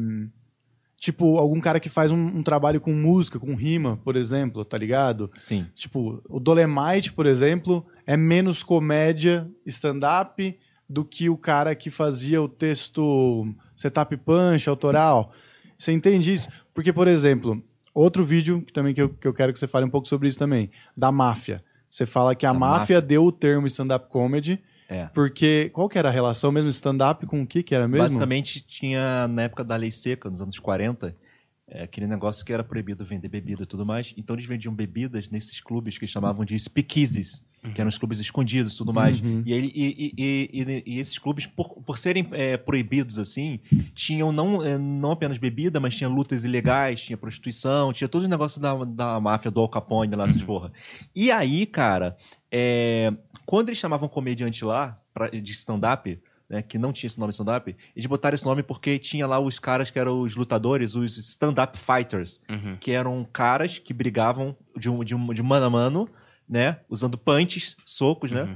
Tipo, 0.99 1.37
algum 1.37 1.59
cara 1.61 1.79
que 1.79 1.89
faz 1.89 2.11
um, 2.11 2.17
um 2.17 2.41
trabalho 2.41 2.81
com 2.81 2.91
música, 2.91 3.39
com 3.39 3.53
rima, 3.53 3.97
por 4.03 4.15
exemplo, 4.15 4.65
tá 4.65 4.75
ligado? 4.79 5.29
Sim. 5.37 5.67
Tipo, 5.75 6.23
o 6.27 6.39
Dolemite, 6.39 7.13
por 7.13 7.27
exemplo, 7.27 7.85
é 8.05 8.17
menos 8.17 8.63
comédia 8.63 9.47
stand-up 9.63 10.57
do 10.89 11.05
que 11.05 11.29
o 11.29 11.37
cara 11.37 11.75
que 11.75 11.91
fazia 11.91 12.41
o 12.41 12.49
texto 12.49 13.47
setup 13.75 14.17
punch, 14.17 14.67
autoral. 14.67 15.31
Você 15.77 15.91
entende 15.91 16.33
isso? 16.33 16.49
Porque, 16.73 16.91
por 16.91 17.07
exemplo, 17.07 17.61
outro 17.93 18.25
vídeo 18.25 18.63
que 18.63 18.73
também 18.73 18.95
que 18.95 19.01
eu, 19.01 19.09
que 19.09 19.27
eu 19.27 19.33
quero 19.33 19.53
que 19.53 19.59
você 19.59 19.67
fale 19.67 19.85
um 19.85 19.91
pouco 19.91 20.07
sobre 20.07 20.27
isso 20.27 20.39
também, 20.39 20.71
da 20.95 21.11
máfia. 21.11 21.63
Você 21.91 22.07
fala 22.07 22.33
que 22.33 22.45
a 22.45 22.53
máfia, 22.53 22.79
máfia. 22.79 23.01
deu 23.01 23.23
o 23.23 23.31
termo 23.31 23.67
stand-up 23.67 24.09
comedy, 24.09 24.59
É. 24.89 25.07
porque 25.13 25.69
qual 25.73 25.89
que 25.89 25.97
era 25.97 26.07
a 26.09 26.11
relação 26.11 26.51
mesmo 26.51 26.69
stand-up 26.69 27.25
com 27.25 27.41
o 27.41 27.47
que 27.47 27.61
que 27.61 27.75
era 27.75 27.87
mesmo? 27.87 28.03
Basicamente, 28.05 28.61
tinha, 28.61 29.27
na 29.27 29.43
época 29.43 29.63
da 29.63 29.75
lei 29.75 29.91
seca, 29.91 30.29
nos 30.29 30.41
anos 30.41 30.57
40, 30.59 31.15
é, 31.69 31.83
aquele 31.83 32.07
negócio 32.07 32.45
que 32.45 32.53
era 32.53 32.63
proibido 32.63 33.03
vender 33.03 33.27
bebida 33.27 33.63
e 33.63 33.65
tudo 33.65 33.85
mais. 33.85 34.13
Então, 34.17 34.35
eles 34.35 34.45
vendiam 34.45 34.73
bebidas 34.73 35.29
nesses 35.29 35.59
clubes 35.59 35.97
que 35.97 36.07
chamavam 36.07 36.45
de 36.45 36.57
speakeasies, 36.57 37.45
que 37.73 37.81
eram 37.81 37.89
os 37.89 37.97
clubes 37.97 38.19
escondidos 38.21 38.75
e 38.75 38.77
tudo 38.77 38.93
mais. 38.93 39.19
Uhum. 39.19 39.43
E, 39.45 39.51
ele, 39.51 39.69
e, 39.75 40.13
e- 40.17 40.83
e- 40.85 40.99
esses 40.99 41.19
clubes, 41.19 41.45
por, 41.45 41.67
por 41.81 41.97
serem 41.97 42.25
é, 42.31 42.55
proibidos 42.55 43.19
assim, 43.19 43.59
tinham 43.93 44.31
não, 44.31 44.63
é, 44.63 44.77
não 44.77 45.11
apenas 45.11 45.37
bebida, 45.37 45.77
mas 45.77 45.93
tinha 45.93 46.07
lutas 46.07 46.45
ilegais, 46.45 47.01
tinha 47.01 47.17
prostituição, 47.17 47.91
tinha 47.91 48.07
todo 48.07 48.23
o 48.23 48.27
negócio 48.29 48.61
da, 48.61 48.73
da 48.85 49.19
máfia, 49.19 49.51
do 49.51 49.59
Al 49.59 49.67
Capone 49.67 50.15
lá, 50.15 50.23
essas 50.23 50.41
porra. 50.43 50.71
E 51.13 51.29
aí, 51.29 51.65
cara, 51.65 52.15
é, 52.49 53.11
quando 53.47 53.69
eles 53.69 53.79
chamavam 53.79 54.07
comediante 54.07 54.63
lá, 54.63 55.01
pra, 55.13 55.29
de 55.29 55.51
stand-up, 55.53 56.21
né, 56.49 56.61
que 56.61 56.77
não 56.77 56.93
tinha 56.93 57.07
esse 57.07 57.19
nome 57.19 57.31
stand-up, 57.31 57.75
eles 57.95 58.05
botaram 58.05 58.35
esse 58.35 58.45
nome 58.45 58.61
porque 58.61 58.99
tinha 58.99 59.25
lá 59.25 59.39
os 59.39 59.57
caras 59.57 59.89
que 59.89 59.97
eram 59.97 60.21
os 60.21 60.35
lutadores, 60.35 60.93
os 60.95 61.17
stand-up 61.17 61.77
fighters, 61.77 62.39
Uhum. 62.49 62.77
que 62.79 62.91
eram 62.91 63.25
caras 63.33 63.79
que 63.79 63.93
brigavam 63.93 64.55
de, 64.77 64.89
um, 64.89 65.03
de, 65.03 65.15
um, 65.15 65.33
de 65.33 65.41
mano 65.41 65.65
a 65.65 65.69
mano, 65.69 66.09
né, 66.47 66.79
usando 66.87 67.17
punches, 67.17 67.75
socos, 67.85 68.31
né, 68.31 68.55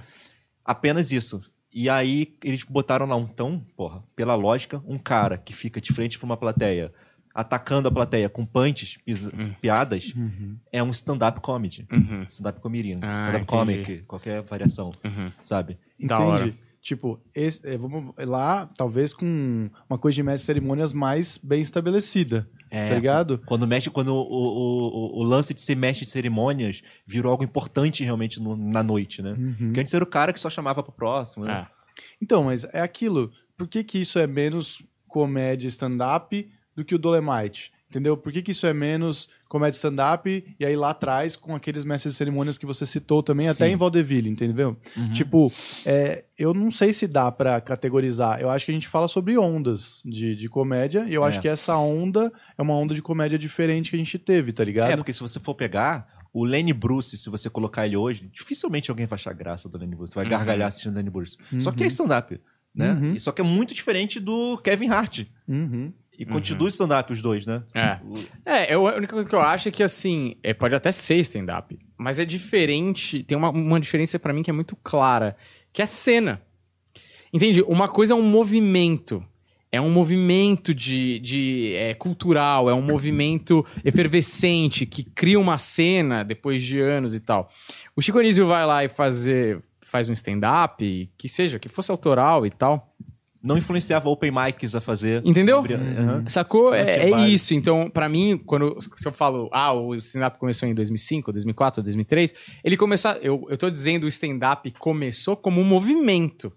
apenas 0.64 1.12
isso. 1.12 1.40
E 1.74 1.90
aí 1.90 2.36
eles 2.44 2.64
botaram 2.66 3.06
lá, 3.06 3.18
então, 3.18 3.66
porra, 3.78 4.04
pela 4.16 4.36
lógica, 4.36 4.84
um 4.86 4.98
cara 4.98 5.38
que 5.38 5.54
fica 5.54 5.80
de 5.80 5.94
frente 5.94 6.20
pra 6.20 6.26
uma 6.26 6.38
plateia, 6.38 6.94
atacando 7.34 7.88
a 7.88 7.92
plateia 7.92 8.30
com 8.30 8.46
punches, 8.46 8.98
pis- 9.06 9.30
piadas, 9.62 10.14
Uhum. 10.16 10.58
é 10.72 10.82
um 10.84 10.92
stand-up 10.92 11.40
comedy. 11.42 11.88
Uhum. 11.92 12.24
Stand-up 12.28 12.60
comedian, 12.60 12.98
Ah, 13.02 13.12
stand-up 13.12 13.46
comic, 13.46 14.00
qualquer 14.08 14.42
variação, 14.42 14.94
Uhum. 15.04 15.32
sabe? 15.42 15.78
Entende? 16.00 16.58
Tipo, 16.82 17.22
esse- 17.36 17.62
é, 17.68 17.78
vamos 17.78 18.14
lá, 18.18 18.66
talvez 18.76 19.14
com 19.14 19.70
uma 19.88 20.00
coisa 20.00 20.16
de 20.16 20.24
mestre 20.24 20.42
de 20.42 20.46
cerimônias 20.48 20.94
mais 20.94 21.38
bem 21.38 21.62
estabelecida, 21.62 22.50
É, 22.72 22.90
tá 22.90 22.96
ligado? 22.96 23.38
Quando 23.46 23.68
mexe, 23.68 23.90
quando 23.92 24.08
o, 24.16 24.20
o, 24.20 25.20
o, 25.20 25.20
o 25.20 25.24
lance 25.24 25.54
de 25.54 25.62
ser 25.62 25.76
mestre 25.76 26.06
de 26.06 26.12
cerimônias 26.12 26.82
virou 27.06 27.32
algo 27.32 27.44
importante 27.44 28.04
realmente 28.04 28.40
no- 28.42 28.56
na 28.58 28.82
noite, 28.82 29.22
né? 29.22 29.34
Uhum. 29.38 29.56
Porque 29.68 29.80
antes 29.80 29.94
era 29.94 30.04
o 30.04 30.08
cara 30.08 30.34
que 30.34 30.40
só 30.40 30.50
chamava 30.50 30.82
pro 30.82 30.92
próximo, 30.92 31.46
né? 31.46 31.68
É. 31.68 31.82
Então, 32.20 32.46
mas 32.46 32.64
é 32.74 32.82
aquilo. 32.82 33.32
Por 33.56 33.68
que, 33.68 33.84
que 33.84 34.00
isso 34.00 34.18
é 34.18 34.26
menos 34.26 34.82
comédia 35.08 35.68
stand-up 35.68 36.50
do 36.76 36.84
que 36.86 36.96
o 36.96 36.98
Dolemite? 36.98 37.72
Entendeu? 37.90 38.16
Por 38.16 38.32
que, 38.32 38.42
que 38.42 38.52
isso 38.52 38.66
é 38.66 38.74
menos 38.74 39.28
comédia 39.50 39.76
stand-up 39.76 40.46
e 40.58 40.66
aí 40.66 40.78
lá 40.78 40.92
atrás 40.92 41.36
com 41.36 41.54
aqueles 41.54 41.84
mestres 41.84 42.14
de 42.14 42.18
cerimônias 42.18 42.58
que 42.58 42.66
você 42.66 42.86
citou 42.86 43.22
também, 43.22 43.50
até 43.50 43.68
Sim. 43.68 43.74
em 43.74 43.76
Vaudeville, 43.76 44.30
entendeu? 44.30 44.78
Uhum. 44.96 45.12
Tipo, 45.12 45.52
é, 45.86 46.24
eu 46.40 46.54
não 46.54 46.72
sei 46.72 46.94
se 46.94 47.06
dá 47.06 47.30
pra 47.30 47.60
categorizar. 47.60 48.40
Eu 48.40 48.50
acho 48.50 48.64
que 48.66 48.72
a 48.72 48.74
gente 48.74 48.88
fala 48.88 49.10
sobre 49.10 49.38
ondas 49.38 50.02
de, 50.06 50.38
de 50.38 50.48
comédia 50.48 51.06
e 51.06 51.14
eu 51.14 51.26
É. 51.26 51.28
acho 51.28 51.42
que 51.42 51.50
essa 51.50 51.76
onda 51.78 52.32
é 52.58 52.62
uma 52.62 52.74
onda 52.76 52.96
de 52.96 53.02
comédia 53.02 53.38
diferente 53.38 53.90
que 53.90 53.98
a 53.98 54.00
gente 54.00 54.18
teve, 54.18 54.54
tá 54.54 54.64
ligado? 54.64 54.92
É, 54.92 54.96
porque 54.96 55.12
se 55.12 55.20
você 55.20 55.38
for 55.38 55.54
pegar 55.54 56.08
o 56.34 56.46
Lenny 56.46 56.72
Bruce, 56.72 57.18
se 57.18 57.30
você 57.30 57.50
colocar 57.50 57.86
ele 57.86 57.98
hoje, 57.98 58.30
dificilmente 58.32 58.90
alguém 58.90 59.06
vai 59.06 59.18
achar 59.18 59.34
graça 59.34 59.68
do 59.68 59.78
Lenny 59.78 59.98
Bruce. 59.98 60.16
Vai 60.16 60.24
Uhum. 60.24 60.32
gargalhar 60.32 60.70
assistindo 60.70 60.94
o 60.94 60.96
Lenny 60.96 61.10
Bruce. 61.10 61.36
Só 61.60 61.74
que 61.74 61.84
é 61.84 61.88
stand-up. 61.88 62.40
né? 62.74 62.94
Uhum. 62.94 63.16
E 63.16 63.20
Só 63.20 63.34
que 63.34 63.42
é 63.42 63.44
muito 63.44 63.74
diferente 63.74 64.18
do 64.18 64.58
Kevin 64.60 64.88
Hart. 64.88 65.26
Uhum. 65.46 65.92
E 66.22 66.26
continua 66.26 66.66
o 66.66 66.68
stand-up 66.68 67.12
os 67.12 67.20
dois, 67.20 67.48
né? 67.48 67.64
É. 67.74 68.00
É, 68.46 68.76
eu, 68.76 68.88
a 68.88 68.96
única 68.96 69.12
coisa 69.12 69.28
que 69.28 69.34
eu 69.34 69.42
acho 69.42 69.70
é 69.70 69.72
que, 69.72 69.82
assim, 69.82 70.36
é, 70.44 70.54
pode 70.54 70.76
até 70.76 70.92
ser 70.92 71.16
stand-up, 71.18 71.80
mas 71.98 72.20
é 72.20 72.26
diferente, 72.26 73.24
tem 73.24 73.36
uma, 73.36 73.50
uma 73.50 73.80
diferença 73.80 74.20
pra 74.20 74.32
mim 74.32 74.44
que 74.44 74.52
é 74.52 74.54
muito 74.54 74.76
clara, 74.84 75.36
que 75.74 75.82
é 75.82 75.86
cena. 75.88 76.40
Entende? 77.34 77.64
Uma 77.64 77.88
coisa 77.88 78.14
é 78.14 78.16
um 78.16 78.22
movimento. 78.22 79.26
É 79.72 79.82
um 79.82 79.90
movimento 79.90 80.76
de, 80.76 81.18
de 81.22 81.74
é, 81.76 81.96
cultural, 81.96 82.70
é 82.70 82.74
um 82.74 82.84
movimento 82.84 83.66
efervescente 83.84 84.86
que 84.86 85.04
cria 85.04 85.40
uma 85.40 85.58
cena 85.58 86.24
depois 86.24 86.62
de 86.62 86.80
anos 86.80 87.16
e 87.16 87.20
tal. 87.20 87.50
O 87.96 88.02
Chico 88.02 88.20
Anísio 88.20 88.46
vai 88.46 88.64
lá 88.64 88.84
e 88.84 88.90
fazer, 88.90 89.60
faz 89.80 90.08
um 90.08 90.14
stand-up, 90.14 91.10
que 91.18 91.28
seja, 91.28 91.58
que 91.58 91.70
fosse 91.70 91.90
autoral 91.90 92.46
e 92.46 92.52
tal. 92.52 92.94
Não 93.44 93.58
influenciava 93.58 94.08
open 94.08 94.32
mics 94.32 94.76
a 94.76 94.82
fazer. 94.82 95.22
Entendeu? 95.26 95.60
Aham. 95.66 96.24
Sacou? 96.28 96.74
É, 96.74 96.84
tinha 96.84 97.08
é 97.08 97.10
vários. 97.10 97.32
isso. 97.34 97.54
Então, 97.56 97.90
pra 97.90 98.08
mim, 98.08 98.38
quando 98.46 98.78
se 98.96 99.08
eu 99.08 99.12
falo, 99.12 99.50
ah, 99.52 99.74
o 99.74 99.96
stand-up 99.96 100.38
começou 100.38 100.70
em 100.70 100.76
2005, 100.76 101.32
2004, 101.32 101.82
2003, 101.82 102.34
ele 102.64 102.78
começou. 102.78 103.12
a- 103.12 103.18
Eu, 103.18 103.48
eu 103.50 103.58
tô 103.58 103.70
dizendo 103.70 104.04
o 104.04 104.08
stand-up 104.08 104.70
começou 104.78 105.36
como 105.36 105.60
um 105.60 105.66
movimento. 105.66 106.52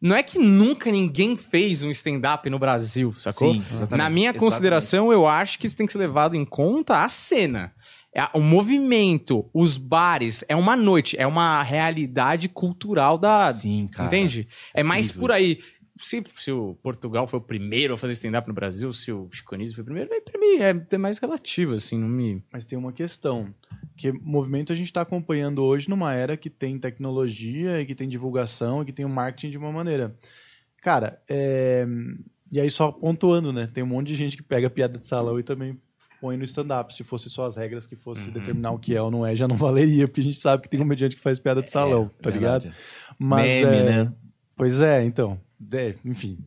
Não 0.00 0.16
é 0.16 0.22
que 0.22 0.38
nunca 0.38 0.90
ninguém 0.90 1.36
fez 1.36 1.82
um 1.82 1.90
stand-up 1.90 2.48
no 2.48 2.58
Brasil, 2.58 3.12
sacou? 3.18 3.52
Sim, 3.52 3.58
exatamente. 3.60 3.96
Na 3.96 4.08
minha 4.08 4.30
Exatamente. 4.30 4.38
consideração, 4.38 5.12
eu 5.12 5.26
acho 5.26 5.58
que 5.58 5.66
isso 5.66 5.76
tem 5.76 5.84
que 5.84 5.92
ser 5.92 5.98
levado 5.98 6.36
em 6.36 6.44
conta 6.44 7.02
a 7.04 7.08
cena. 7.08 7.72
É 8.14 8.26
o 8.34 8.40
movimento, 8.40 9.44
os 9.52 9.76
bares, 9.76 10.42
é 10.48 10.56
uma 10.56 10.74
noite, 10.74 11.16
é 11.18 11.26
uma 11.26 11.62
realidade 11.62 12.48
cultural 12.48 13.18
da, 13.18 13.52
Sim, 13.52 13.88
cara. 13.92 14.06
Entende? 14.06 14.48
É 14.74 14.82
mais 14.82 15.06
Incrível 15.06 15.20
por 15.28 15.32
aí. 15.34 15.58
Se, 16.02 16.22
se 16.34 16.50
o 16.50 16.74
Portugal 16.82 17.26
foi 17.26 17.38
o 17.38 17.42
primeiro 17.42 17.94
a 17.94 17.98
fazer 17.98 18.14
stand-up 18.14 18.48
no 18.48 18.54
Brasil, 18.54 18.92
se 18.92 19.12
o 19.12 19.28
Chico 19.30 19.54
Anísio 19.54 19.74
foi 19.74 19.82
o 19.82 19.84
primeiro, 19.84 20.12
aí 20.12 20.20
pra 20.20 20.40
mim 20.40 20.56
é, 20.56 20.86
é 20.94 20.98
mais 20.98 21.18
relativo, 21.18 21.74
assim, 21.74 21.98
não 21.98 22.08
me... 22.08 22.42
Mas 22.50 22.64
tem 22.64 22.78
uma 22.78 22.92
questão, 22.92 23.52
que 23.96 24.10
movimento 24.10 24.72
a 24.72 24.76
gente 24.76 24.86
está 24.86 25.02
acompanhando 25.02 25.62
hoje 25.62 25.90
numa 25.90 26.14
era 26.14 26.36
que 26.36 26.48
tem 26.48 26.78
tecnologia 26.78 27.80
e 27.80 27.86
que 27.86 27.94
tem 27.94 28.08
divulgação 28.08 28.82
e 28.82 28.86
que 28.86 28.92
tem 28.92 29.04
o 29.04 29.10
marketing 29.10 29.50
de 29.50 29.58
uma 29.58 29.70
maneira. 29.70 30.16
Cara, 30.82 31.20
é... 31.28 31.86
e 32.50 32.58
aí 32.58 32.70
só 32.70 32.90
pontuando, 32.90 33.52
né? 33.52 33.68
Tem 33.72 33.84
um 33.84 33.88
monte 33.88 34.08
de 34.08 34.14
gente 34.14 34.36
que 34.36 34.42
pega 34.42 34.70
piada 34.70 34.98
de 34.98 35.06
salão 35.06 35.38
e 35.38 35.42
também 35.42 35.78
põe 36.18 36.36
no 36.36 36.44
stand-up. 36.44 36.94
Se 36.94 37.04
fosse 37.04 37.28
só 37.28 37.44
as 37.44 37.56
regras 37.56 37.86
que 37.86 37.96
fosse 37.96 38.22
Uhum. 38.22 38.32
determinar 38.32 38.72
o 38.72 38.78
que 38.78 38.96
é 38.96 39.02
ou 39.02 39.10
não 39.10 39.26
é, 39.26 39.36
já 39.36 39.46
não 39.46 39.56
valeria, 39.56 40.08
porque 40.08 40.22
a 40.22 40.24
gente 40.24 40.40
sabe 40.40 40.62
que 40.62 40.68
tem 40.70 40.80
comediante 40.80 41.16
que 41.16 41.22
faz 41.22 41.38
piada 41.38 41.62
de 41.62 41.70
salão, 41.70 42.10
tá 42.22 42.30
ligado? 42.30 42.62
Verdade. 42.62 42.82
Mas, 43.18 43.66
Meme, 43.66 43.76
é, 43.76 43.84
né? 43.84 44.12
Pois 44.56 44.80
é, 44.80 45.04
então. 45.04 45.38
É, 45.72 45.94
enfim. 46.04 46.38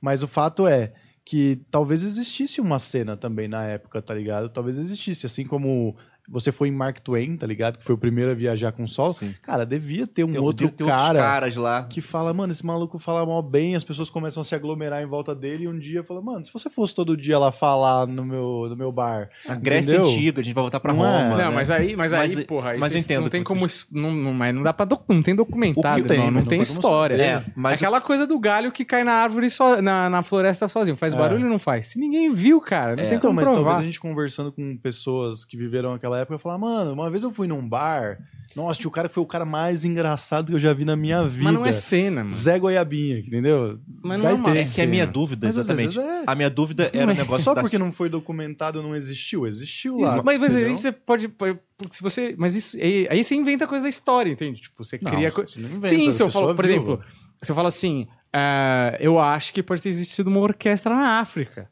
Mas 0.00 0.22
o 0.22 0.28
fato 0.28 0.66
é 0.66 0.92
que 1.24 1.60
talvez 1.70 2.04
existisse 2.04 2.60
uma 2.60 2.78
cena 2.78 3.16
também 3.16 3.48
na 3.48 3.64
época, 3.64 4.00
tá 4.00 4.14
ligado? 4.14 4.48
Talvez 4.48 4.78
existisse, 4.78 5.26
assim 5.26 5.44
como 5.44 5.94
você 6.28 6.52
foi 6.52 6.68
em 6.68 6.72
Mark 6.72 6.98
Twain, 7.00 7.36
tá 7.36 7.46
ligado? 7.46 7.78
Que 7.78 7.84
foi 7.84 7.94
o 7.94 7.98
primeiro 7.98 8.30
a 8.30 8.34
viajar 8.34 8.72
com 8.72 8.84
o 8.84 8.88
sol. 8.88 9.12
Sim. 9.12 9.34
Cara, 9.42 9.64
devia 9.64 10.06
ter 10.06 10.24
um 10.24 10.32
Tem, 10.32 10.40
outro 10.40 10.68
tem 10.68 10.86
outros 10.86 10.88
cara 10.88 11.18
caras 11.18 11.56
lá. 11.56 11.82
que 11.84 12.00
fala, 12.00 12.32
mano, 12.34 12.52
esse 12.52 12.64
maluco 12.64 12.98
fala 12.98 13.24
mal 13.24 13.42
bem, 13.42 13.74
as 13.74 13.84
pessoas 13.84 14.10
começam 14.10 14.40
a 14.40 14.44
se 14.44 14.54
aglomerar 14.54 15.02
em 15.02 15.06
volta 15.06 15.34
dele 15.34 15.64
e 15.64 15.68
um 15.68 15.78
dia 15.78 16.02
fala, 16.04 16.20
mano, 16.20 16.44
se 16.44 16.52
você 16.52 16.68
fosse 16.68 16.94
todo 16.94 17.16
dia 17.16 17.38
lá 17.38 17.50
falar 17.50 18.06
no 18.06 18.24
meu, 18.24 18.66
no 18.68 18.76
meu 18.76 18.92
bar, 18.92 19.28
A 19.48 19.54
Grécia 19.54 19.92
entendeu? 19.96 20.10
Antiga, 20.10 20.40
a 20.40 20.44
gente 20.44 20.54
vai 20.54 20.62
voltar 20.62 20.80
pra 20.80 20.92
Não 20.92 21.04
é? 21.04 21.22
Roma. 21.24 21.28
não, 21.30 21.36
né? 21.36 21.50
mas 21.54 21.70
aí, 21.70 21.96
mas 21.96 22.12
aí 22.12 22.34
Mas- 22.34 22.44
porra, 22.46 22.70
aí 22.70 22.78
mas 22.80 22.94
entendo 22.94 23.22
não 23.22 23.28
tem 23.28 23.42
como... 23.42 23.66
Não, 23.90 24.12
não, 24.14 24.32
mas 24.34 24.54
não 24.54 24.62
dá 24.62 24.72
pra... 24.72 24.84
doc- 24.84 25.04
Não 25.08 25.22
tem 25.22 25.34
documentado, 25.34 25.98
O 25.98 26.02
que 26.02 26.08
tem, 26.08 26.18
não, 26.18 26.26
não 26.26 26.32
mas 26.40 26.48
tem 26.48 26.58
não 26.58 26.64
tem 26.64 26.72
história. 26.72 27.14
É, 27.14 27.42
mas 27.56 27.80
Aquela 27.80 28.00
coisa 28.00 28.26
do 28.26 28.38
galho 28.38 28.70
que 28.70 28.84
cai 28.84 29.02
na 29.04 29.12
árvore, 29.12 29.48
só, 29.50 29.80
na, 29.80 30.08
na 30.10 30.22
floresta 30.22 30.68
sozinho. 30.68 30.96
Faz 30.96 31.14
É. 31.14 31.16
barulho 31.16 31.44
ou 31.44 31.50
não 31.50 31.58
faz? 31.58 31.86
Se 31.86 31.98
ninguém 31.98 32.30
viu, 32.32 32.60
cara, 32.60 32.96
não 32.96 33.02
É. 33.04 33.06
tem 33.08 33.16
Então, 33.18 33.30
como 33.30 33.40
mas 33.40 33.44
provar. 33.50 33.64
talvez 33.64 33.78
a 33.82 33.86
gente 33.86 34.00
conversando 34.00 34.52
com 34.52 34.76
pessoas 34.76 35.44
que 35.44 35.56
viveram 35.56 35.92
aquela 35.94 36.17
época, 36.20 36.38
falar, 36.38 36.58
mano, 36.58 36.92
uma 36.92 37.10
vez 37.10 37.22
eu 37.22 37.30
fui 37.32 37.46
num 37.46 37.66
bar, 37.66 38.18
nossa, 38.56 38.80
tio, 38.80 38.88
o 38.88 38.92
cara 38.92 39.08
foi 39.08 39.22
o 39.22 39.26
cara 39.26 39.44
mais 39.44 39.84
engraçado 39.84 40.46
que 40.48 40.54
eu 40.54 40.58
já 40.58 40.72
vi 40.72 40.84
na 40.84 40.96
minha 40.96 41.22
vida. 41.24 41.44
Mas 41.44 41.54
não 41.54 41.66
é 41.66 41.72
cena, 41.72 42.22
mano. 42.24 42.32
Zé 42.32 42.58
Goiabinha, 42.58 43.18
entendeu? 43.18 43.78
Mas 44.02 44.16
não 44.18 44.24
Vai 44.24 44.32
é 44.32 44.34
uma 44.34 44.52
ter. 44.52 44.60
é 44.60 44.64
que 44.64 44.82
a 44.82 44.86
minha 44.86 45.02
cena. 45.04 45.12
dúvida, 45.12 45.46
Mas 45.46 45.56
exatamente. 45.56 45.98
é. 46.00 46.22
A 46.26 46.34
minha 46.34 46.50
dúvida 46.50 46.90
era 46.92 47.10
o 47.12 47.14
negócio 47.14 47.44
Só 47.44 47.54
da... 47.54 47.60
porque 47.60 47.78
não 47.78 47.92
foi 47.92 48.08
documentado 48.08 48.82
não 48.82 48.96
existiu. 48.96 49.46
Existiu 49.46 49.98
lá. 49.98 50.12
Isso, 50.14 50.22
mas, 50.24 50.40
mas 50.40 50.56
aí 50.56 50.74
você 50.74 50.90
pode. 50.90 51.28
porque 51.28 51.56
se 51.92 52.02
você. 52.02 52.34
Mas 52.38 52.54
isso. 52.56 52.76
Aí, 52.78 53.06
aí 53.10 53.22
você 53.22 53.34
inventa 53.34 53.66
coisa 53.66 53.84
da 53.84 53.88
história, 53.88 54.30
entende? 54.30 54.62
Tipo, 54.62 54.82
você 54.82 54.98
Não, 55.00 55.12
cria. 55.12 55.30
co- 55.30 55.42
você 55.46 55.60
não 55.60 55.68
inventa, 55.68 55.88
Sim, 55.88 56.10
se 56.10 56.22
eu 56.22 56.30
falo, 56.30 56.54
por 56.54 56.66
viu. 56.66 56.74
exemplo, 56.74 57.00
se 57.42 57.52
eu 57.52 57.54
falo 57.54 57.68
assim, 57.68 58.08
ah, 58.32 58.96
eu 58.98 59.18
acho 59.20 59.52
que 59.52 59.62
pode 59.62 59.82
ter 59.82 59.88
existido 59.90 60.28
uma 60.30 60.40
orquestra 60.40 60.94
na 60.94 61.20
África. 61.20 61.68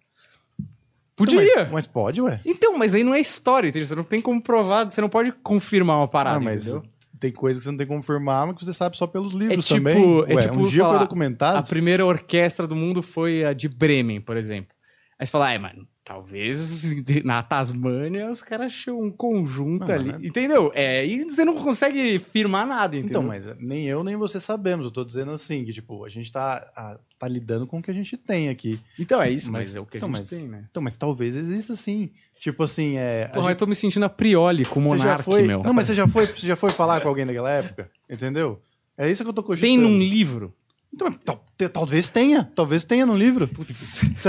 Podia. 1.16 1.42
Então, 1.42 1.62
mas, 1.64 1.72
mas 1.72 1.86
pode, 1.86 2.20
ué. 2.20 2.40
Então, 2.44 2.76
mas 2.76 2.94
aí 2.94 3.02
não 3.02 3.14
é 3.14 3.20
história, 3.20 3.68
entendeu? 3.68 3.88
Você 3.88 3.94
não 3.94 4.04
tem 4.04 4.20
como 4.20 4.40
provar, 4.42 4.84
você 4.84 5.00
não 5.00 5.08
pode 5.08 5.32
confirmar 5.42 5.96
uma 5.96 6.08
parada, 6.08 6.36
Ah, 6.36 6.40
mas 6.40 6.66
entendeu? 6.66 6.82
tem 7.18 7.32
coisas 7.32 7.60
que 7.60 7.64
você 7.64 7.70
não 7.70 7.78
tem 7.78 7.86
como 7.86 8.00
confirmar, 8.00 8.46
mas 8.46 8.56
que 8.58 8.64
você 8.66 8.72
sabe 8.74 8.96
só 8.98 9.06
pelos 9.06 9.32
É 9.34 9.36
livros 9.38 9.66
tipo, 9.66 9.78
também. 9.78 10.20
é 10.28 10.34
Ué, 10.34 10.42
tipo 10.42 10.58
um 10.60 10.66
dia 10.66 10.82
falar, 10.82 10.92
foi 10.94 10.98
A 11.00 11.04
documentado. 11.04 11.68
primeira 11.68 12.04
orquestra 12.04 12.66
do 12.66 12.76
mundo 12.76 13.02
foi 13.02 13.44
a 13.44 13.54
de 13.54 13.66
Bremen, 13.68 14.20
por 14.20 14.36
exemplo. 14.36 14.74
Aí 15.18 15.26
você 15.26 15.30
fala, 15.32 15.50
ah, 15.54 15.58
mano, 15.58 15.88
talvez 16.06 16.94
na 17.24 17.42
Tasmânia 17.42 18.30
os 18.30 18.40
caras 18.40 18.66
acham 18.68 19.00
um 19.02 19.10
conjunto 19.10 19.86
Não, 19.88 19.94
ali. 19.94 20.12
mas- 20.12 20.24
Entendeu? 20.24 20.70
É, 20.74 21.04
e 21.04 21.24
você 21.24 21.44
não 21.44 21.54
consegue 21.56 22.18
firmar 22.18 22.64
nada, 22.66 22.94
entendeu? 22.96 23.10
Então, 23.10 23.22
mas 23.24 23.44
nem 23.60 23.86
eu 23.86 24.04
nem 24.04 24.16
você 24.16 24.38
sabemos. 24.40 24.86
Eu 24.86 24.92
tô 24.92 25.04
dizendo 25.04 25.32
assim, 25.32 25.64
que 25.64 25.72
tipo, 25.72 26.04
a 26.04 26.08
gente 26.08 26.30
tá, 26.30 26.64
a- 26.76 26.96
tá 27.18 27.26
lidando 27.28 27.66
com 27.66 27.78
o 27.78 27.82
que 27.82 27.90
a 27.90 27.94
gente 27.94 28.16
tem 28.16 28.48
aqui. 28.48 28.78
Então 28.98 29.20
é 29.20 29.28
isso, 29.30 29.50
mas, 29.50 29.68
Mas- 29.68 29.76
é 29.76 29.80
o 29.80 29.84
que 29.84 29.96
a 29.96 29.98
então, 29.98 30.08
gente 30.10 30.18
mas- 30.20 30.28
tem, 30.30 30.46
né? 30.48 30.64
Então, 30.70 30.82
mas 30.82 30.96
talvez 30.96 31.34
exista 31.36 31.74
sim. 31.74 32.10
Tipo 32.38 32.62
assim, 32.62 32.96
é. 32.98 33.24
a 33.24 33.28
Porra, 33.30 33.42
gente- 33.42 33.50
eu 33.52 33.56
tô 33.58 33.66
me 33.66 33.74
sentindo 33.74 34.04
a 34.04 34.08
prioli 34.08 34.64
com 34.64 34.78
o 34.78 34.82
Monark, 34.82 35.24
foi... 35.24 35.42
meu. 35.42 35.58
Não, 35.58 35.72
mas 35.74 35.86
você 35.88 35.94
já 35.94 36.06
foi, 36.06 36.26
você 36.26 36.46
já 36.46 36.54
foi 36.54 36.70
falar 36.70 37.00
com 37.00 37.08
alguém 37.08 37.24
naquela 37.24 37.50
época? 37.50 37.90
Entendeu? 38.08 38.60
É 38.96 39.10
isso 39.10 39.24
que 39.24 39.28
eu 39.28 39.34
tô 39.34 39.42
cogitando. 39.42 39.68
Tem 39.72 39.76
num 39.78 39.98
livro. 39.98 40.54
Então, 40.96 41.38
talvez 41.72 42.08
tenha. 42.08 42.50
Talvez 42.54 42.84
tenha 42.84 43.04
no 43.06 43.16
livro. 43.16 43.48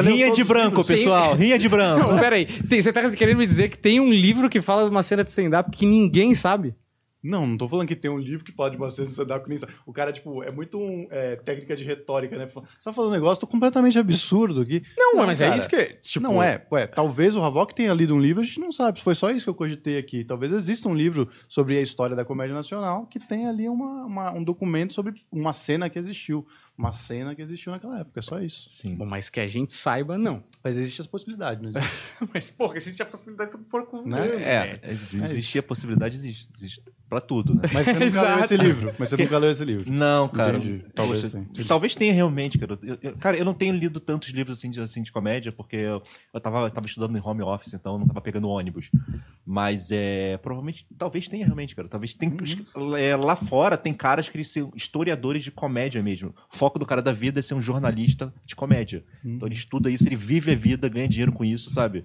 Rinha 0.03 0.29
de 0.31 0.43
branco, 0.43 0.81
livros? 0.81 0.87
pessoal. 0.87 1.33
Rinha 1.35 1.57
de 1.57 1.69
branco. 1.69 2.11
Não, 2.11 2.19
peraí. 2.19 2.45
Tem- 2.45 2.81
Você 2.81 2.91
tá 2.91 3.09
querendo 3.09 3.37
me 3.37 3.45
dizer 3.47 3.69
que 3.69 3.77
tem 3.77 3.99
um 3.99 4.09
livro 4.11 4.49
que 4.49 4.61
fala 4.61 4.83
de 4.83 4.89
uma 4.89 5.01
cena 5.03 5.23
de 5.23 5.29
stand-up 5.29 5.71
que 5.71 5.85
ninguém 5.85 6.33
sabe? 6.35 6.75
Não, 7.23 7.47
não 7.47 7.57
tô 7.57 7.67
falando 7.67 7.87
que 7.87 7.95
tem 7.95 8.11
um 8.11 8.17
livro 8.17 8.45
que 8.45 8.51
fala 8.51 8.69
de 8.71 8.77
de 8.77 9.07
stand-up 9.11 9.43
que 9.43 9.49
nem 9.49 9.57
sabe. 9.57 9.73
O 9.85 9.91
cara, 9.91 10.13
tipo, 10.13 10.43
é 10.43 10.51
muito 10.51 10.77
um, 10.77 11.07
é, 11.09 11.35
técnica 11.35 11.75
de 11.75 11.83
retórica, 11.83 12.37
né? 12.37 12.45
Você 12.47 12.61
tá 12.85 12.93
falando 12.93 13.09
um 13.11 13.13
negócio 13.13 13.41
tô 13.41 13.47
completamente 13.47 13.97
absurdo 13.97 14.61
aqui. 14.61 14.83
Não, 14.95 15.15
mas 15.17 15.41
é 15.41 15.45
cara. 15.45 15.55
isso 15.55 15.69
que. 15.69 15.83
Tipo, 16.01 16.23
não 16.23 16.41
é, 16.41 16.65
ué, 16.71 16.85
talvez 16.87 17.35
o 17.35 17.43
Havok 17.43 17.73
tenha 17.73 17.93
lido 17.93 18.15
um 18.15 18.19
livro, 18.19 18.41
a 18.41 18.45
gente 18.45 18.59
não 18.59 18.71
sabe. 18.71 19.01
Foi 19.01 19.15
só 19.15 19.31
isso 19.31 19.45
que 19.45 19.49
eu 19.49 19.55
cogitei 19.55 19.97
aqui. 19.97 20.23
Talvez 20.23 20.51
exista 20.53 20.87
um 20.87 20.95
livro 20.95 21.27
sobre 21.47 21.77
a 21.77 21.81
história 21.81 22.15
da 22.15 22.23
comédia 22.23 22.53
nacional 22.55 23.05
que 23.07 23.19
tenha 23.19 23.49
ali 23.49 23.67
uma, 23.67 24.05
uma- 24.05 24.31
um 24.33 24.43
documento 24.43 24.93
sobre 24.93 25.13
uma 25.31 25.53
cena 25.53 25.89
que 25.89 25.97
existiu. 25.99 26.45
Uma 26.77 26.91
cena 26.91 27.33
que 27.33 27.41
existiu 27.41 27.71
naquela 27.71 27.99
época, 28.01 28.19
é 28.19 28.21
só 28.21 28.39
isso. 28.39 28.67
Sim. 28.69 28.95
Bom, 28.95 29.05
mas 29.05 29.29
que 29.31 29.39
a 29.39 29.47
gente 29.47 29.73
saiba, 29.73 30.15
não. 30.17 30.43
Mas 30.63 30.77
existe 30.77 31.01
as 31.01 31.07
possibilidades, 31.07 31.61
não 31.63 31.69
existe? 31.71 31.97
Mas, 32.33 32.49
porra, 32.51 32.77
existe 32.77 33.01
a 33.01 33.05
possibilidade 33.05 33.51
do 33.51 33.57
porco 33.59 33.97
Né? 34.07 34.17
voando, 34.27 34.33
É, 34.43 34.75
velho. 34.75 34.97
existia 35.23 35.59
a 35.59 35.63
possibilidade, 35.63 36.15
existe, 36.15 36.47
existe 36.57 36.83
pra 37.09 37.21
tudo, 37.21 37.55
né? 37.55 37.61
Mas 37.73 37.85
você 37.85 37.93
nunca 37.93 38.35
leu 38.35 38.43
esse 38.43 38.57
livro. 38.57 38.95
Mas 38.99 39.09
você 39.09 39.17
nunca 39.17 39.37
leu 39.37 39.51
esse 39.51 39.63
livro. 39.65 39.91
Não, 39.91 40.27
cara. 40.27 40.57
Entendi. 40.57 40.85
Talvez 40.93 41.21
Poxa, 41.31 41.45
talvez 41.67 41.95
tenha 41.95 42.13
realmente, 42.13 42.57
cara. 42.59 42.77
Eu, 42.83 42.97
eu- 43.01 43.15
cara, 43.17 43.37
eu 43.37 43.45
não 43.45 43.53
tenho 43.53 43.73
lido 43.73 43.99
tantos 43.99 44.29
livros 44.29 44.57
assim 44.59 44.69
de, 44.69 44.81
assim, 44.81 45.01
de 45.01 45.11
comédia, 45.11 45.51
porque 45.51 45.75
eu, 45.77 46.03
eu, 46.33 46.39
tava, 46.41 46.59
eu 46.65 46.69
tava 46.69 46.85
estudando 46.85 47.17
em 47.17 47.21
home 47.23 47.41
office, 47.43 47.73
então 47.73 47.93
eu 47.93 47.99
não 47.99 48.07
tava 48.07 48.19
pegando 48.21 48.49
ônibus. 48.49 48.91
Mas 49.45 49.89
é. 49.91 50.37
Provavelmente, 50.37 50.85
talvez 50.97 51.27
tenha 51.27 51.45
realmente, 51.45 51.75
cara. 51.75 51.87
Talvez 51.87 52.13
tem. 52.13 52.35
é, 52.99 53.15
lá 53.15 53.35
fora 53.35 53.77
tem 53.77 53.93
caras 53.93 54.27
que 54.27 54.35
eles 54.35 54.49
são 54.51 54.71
historiadores 54.75 55.43
de 55.43 55.51
comédia 55.51 56.03
mesmo. 56.03 56.35
O 56.53 56.57
foco 56.67 56.77
do 56.77 56.85
cara 56.85 57.01
da 57.01 57.13
vida 57.13 57.39
é 57.39 57.41
ser 57.41 57.53
um 57.53 57.61
jornalista 57.61 58.33
de 58.45 58.53
comédia. 58.53 59.01
Então 59.23 59.47
ele 59.47 59.55
estuda 59.55 59.89
isso, 59.89 60.05
ele 60.05 60.17
vive 60.17 60.51
a 60.51 60.55
vida, 60.55 60.89
ganha 60.89 61.07
dinheiro 61.07 61.31
com 61.31 61.45
isso, 61.45 61.69
sabe? 61.69 62.03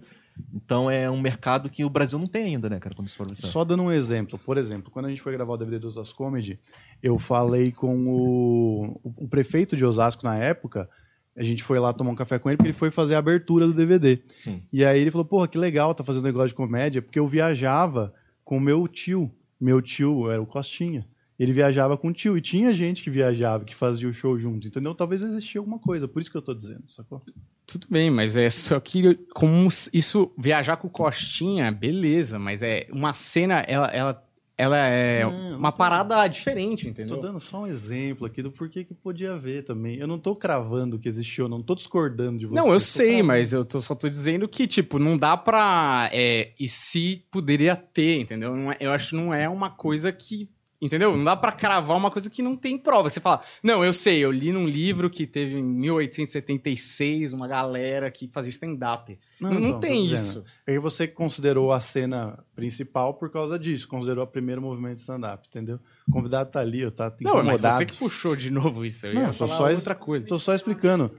Então 0.54 0.88
é 0.88 1.10
um 1.10 1.20
mercado 1.20 1.68
que 1.68 1.84
o 1.84 1.90
Brasil 1.90 2.16
não 2.16 2.28
tem 2.28 2.44
ainda, 2.44 2.70
né, 2.70 2.78
cara? 2.78 2.94
Quando 2.94 3.10
for. 3.10 3.26
Só 3.34 3.64
dando 3.64 3.82
um 3.82 3.90
exemplo. 3.90 4.38
Por 4.38 4.56
exemplo, 4.56 4.90
quando 4.90 5.06
a 5.06 5.08
gente 5.08 5.20
foi 5.20 5.32
gravar 5.32 5.54
o 5.54 5.56
DVD 5.56 5.80
do 5.80 5.88
Osasco 5.88 6.16
Comedy, 6.16 6.60
eu 7.02 7.18
falei 7.18 7.72
com 7.72 8.06
o, 8.06 9.00
o, 9.02 9.24
o 9.24 9.28
prefeito 9.28 9.76
de 9.76 9.84
Osasco 9.84 10.24
na 10.24 10.36
época. 10.36 10.88
A 11.36 11.42
gente 11.42 11.64
foi 11.64 11.80
lá 11.80 11.92
tomar 11.92 12.12
um 12.12 12.14
café 12.14 12.38
com 12.38 12.48
ele 12.48 12.56
porque 12.56 12.68
ele 12.68 12.78
foi 12.78 12.90
fazer 12.92 13.16
a 13.16 13.18
abertura 13.18 13.66
do 13.66 13.74
DVD. 13.74 14.22
Sim. 14.32 14.62
E 14.72 14.84
aí 14.84 15.00
ele 15.00 15.10
falou, 15.10 15.24
porra, 15.24 15.48
que 15.48 15.58
legal, 15.58 15.92
tá 15.92 16.04
fazendo 16.04 16.24
negócio 16.24 16.48
de 16.48 16.54
comédia, 16.54 17.02
porque 17.02 17.18
eu 17.18 17.26
viajava 17.26 18.14
com 18.44 18.60
meu 18.60 18.86
tio. 18.86 19.28
Meu 19.60 19.82
tio 19.82 20.30
era 20.30 20.40
o 20.40 20.46
Costinha. 20.46 21.04
Ele 21.42 21.52
viajava 21.52 21.96
com 21.96 22.08
o 22.08 22.12
tio. 22.12 22.36
E 22.36 22.40
tinha 22.40 22.72
gente 22.72 23.02
que 23.02 23.10
viajava, 23.10 23.64
que 23.64 23.74
fazia 23.74 24.08
o 24.08 24.12
show 24.12 24.38
junto. 24.38 24.68
Entendeu? 24.68 24.94
Talvez 24.94 25.22
existia 25.22 25.60
alguma 25.60 25.78
coisa. 25.78 26.06
Por 26.06 26.20
isso 26.22 26.30
que 26.30 26.36
eu 26.36 26.42
tô 26.42 26.54
dizendo, 26.54 26.84
sacou? 26.88 27.22
Tudo 27.66 27.86
bem, 27.90 28.10
mas 28.10 28.36
é 28.36 28.50
só 28.50 28.78
que 28.80 29.14
como 29.34 29.68
isso 29.92 30.30
viajar 30.36 30.76
com 30.76 30.88
o 30.88 30.90
Costinha, 30.90 31.70
beleza, 31.72 32.38
mas 32.38 32.62
é 32.62 32.86
uma 32.92 33.14
cena 33.14 33.60
ela, 33.60 33.86
ela, 33.86 34.28
ela 34.58 34.76
é 34.78 35.22
Não, 35.24 35.58
uma 35.58 35.72
tô- 35.72 35.78
parada 35.78 36.26
diferente, 36.28 36.84
Tô 36.84 36.90
entendeu? 36.90 37.20
dando 37.20 37.40
só 37.40 37.62
um 37.62 37.66
exemplo 37.66 38.26
aqui 38.26 38.42
do 38.42 38.50
porquê 38.50 38.84
que 38.84 38.92
podia 38.92 39.32
haver 39.32 39.64
também. 39.64 39.96
Eu 39.96 40.06
não 40.06 40.18
tô 40.18 40.36
cravando 40.36 40.98
que 40.98 41.08
existiu, 41.08 41.48
não 41.48 41.62
tô 41.62 41.74
discordando 41.74 42.38
de 42.38 42.46
você. 42.46 42.54
Não, 42.54 42.66
eu 42.68 42.74
tô 42.74 42.80
sei, 42.80 43.06
cravando. 43.08 43.26
mas 43.28 43.52
eu 43.52 43.64
tô- 43.64 43.80
só 43.80 43.94
tô 43.94 44.08
dizendo 44.08 44.46
que, 44.48 44.66
tipo, 44.66 44.98
não 44.98 45.16
dá 45.16 45.36
pra. 45.36 46.10
É, 46.12 46.52
e 46.60 46.68
se 46.68 47.24
poderia 47.30 47.74
ter, 47.74 48.20
entendeu? 48.20 48.54
Não 48.54 48.70
é- 48.72 48.76
eu 48.80 48.92
acho 48.92 49.10
que 49.10 49.16
não 49.16 49.32
é 49.32 49.48
uma 49.48 49.70
coisa 49.70 50.12
que. 50.12 50.48
Entendeu? 50.82 51.16
Não 51.16 51.22
dá 51.22 51.36
pra 51.36 51.52
cravar 51.52 51.96
uma 51.96 52.10
coisa 52.10 52.28
que 52.28 52.42
não 52.42 52.56
tem 52.56 52.76
prova. 52.76 53.08
Você 53.08 53.20
fala, 53.20 53.40
não, 53.62 53.84
eu 53.84 53.92
sei, 53.92 54.18
eu 54.18 54.32
li 54.32 54.50
num 54.52 54.66
livro 54.66 55.08
que 55.08 55.28
teve 55.28 55.54
em 55.58 55.62
1876 55.62 57.32
uma 57.32 57.46
galera 57.46 58.10
que 58.10 58.28
fazia 58.28 58.50
stand-up. 58.50 59.18
Não, 59.40 59.52
não 59.54 59.72
tô 59.74 59.78
tem 59.78 60.04
isso. 60.04 60.44
Aí 60.66 60.78
você 60.78 61.06
considerou 61.06 61.72
a 61.72 61.80
cena 61.80 62.38
principal 62.54 63.14
por 63.14 63.30
causa 63.30 63.58
disso, 63.58 63.86
considerou 63.88 64.24
o 64.24 64.26
primeiro 64.26 64.60
movimento 64.60 64.96
de 64.96 65.00
stand-up, 65.02 65.46
entendeu? 65.48 65.78
O 66.08 66.12
convidado 66.12 66.50
tá 66.50 66.60
ali, 66.60 66.80
eu 66.80 66.90
tá 66.90 67.10
tá 67.10 67.16
Não, 67.20 67.34
mas 67.36 67.60
incomodado. 67.60 67.76
você 67.76 67.86
que 67.86 67.96
puxou 67.96 68.34
de 68.36 68.50
novo 68.50 68.84
isso. 68.84 69.06
Eu 69.06 69.14
Não, 69.14 69.22
ia 69.26 69.32
falar 69.32 69.56
só 69.56 69.70
es- 69.70 69.76
outra 69.78 69.94
coisa. 69.94 70.26
Tô 70.26 70.38
só 70.38 70.54
explicando. 70.54 71.10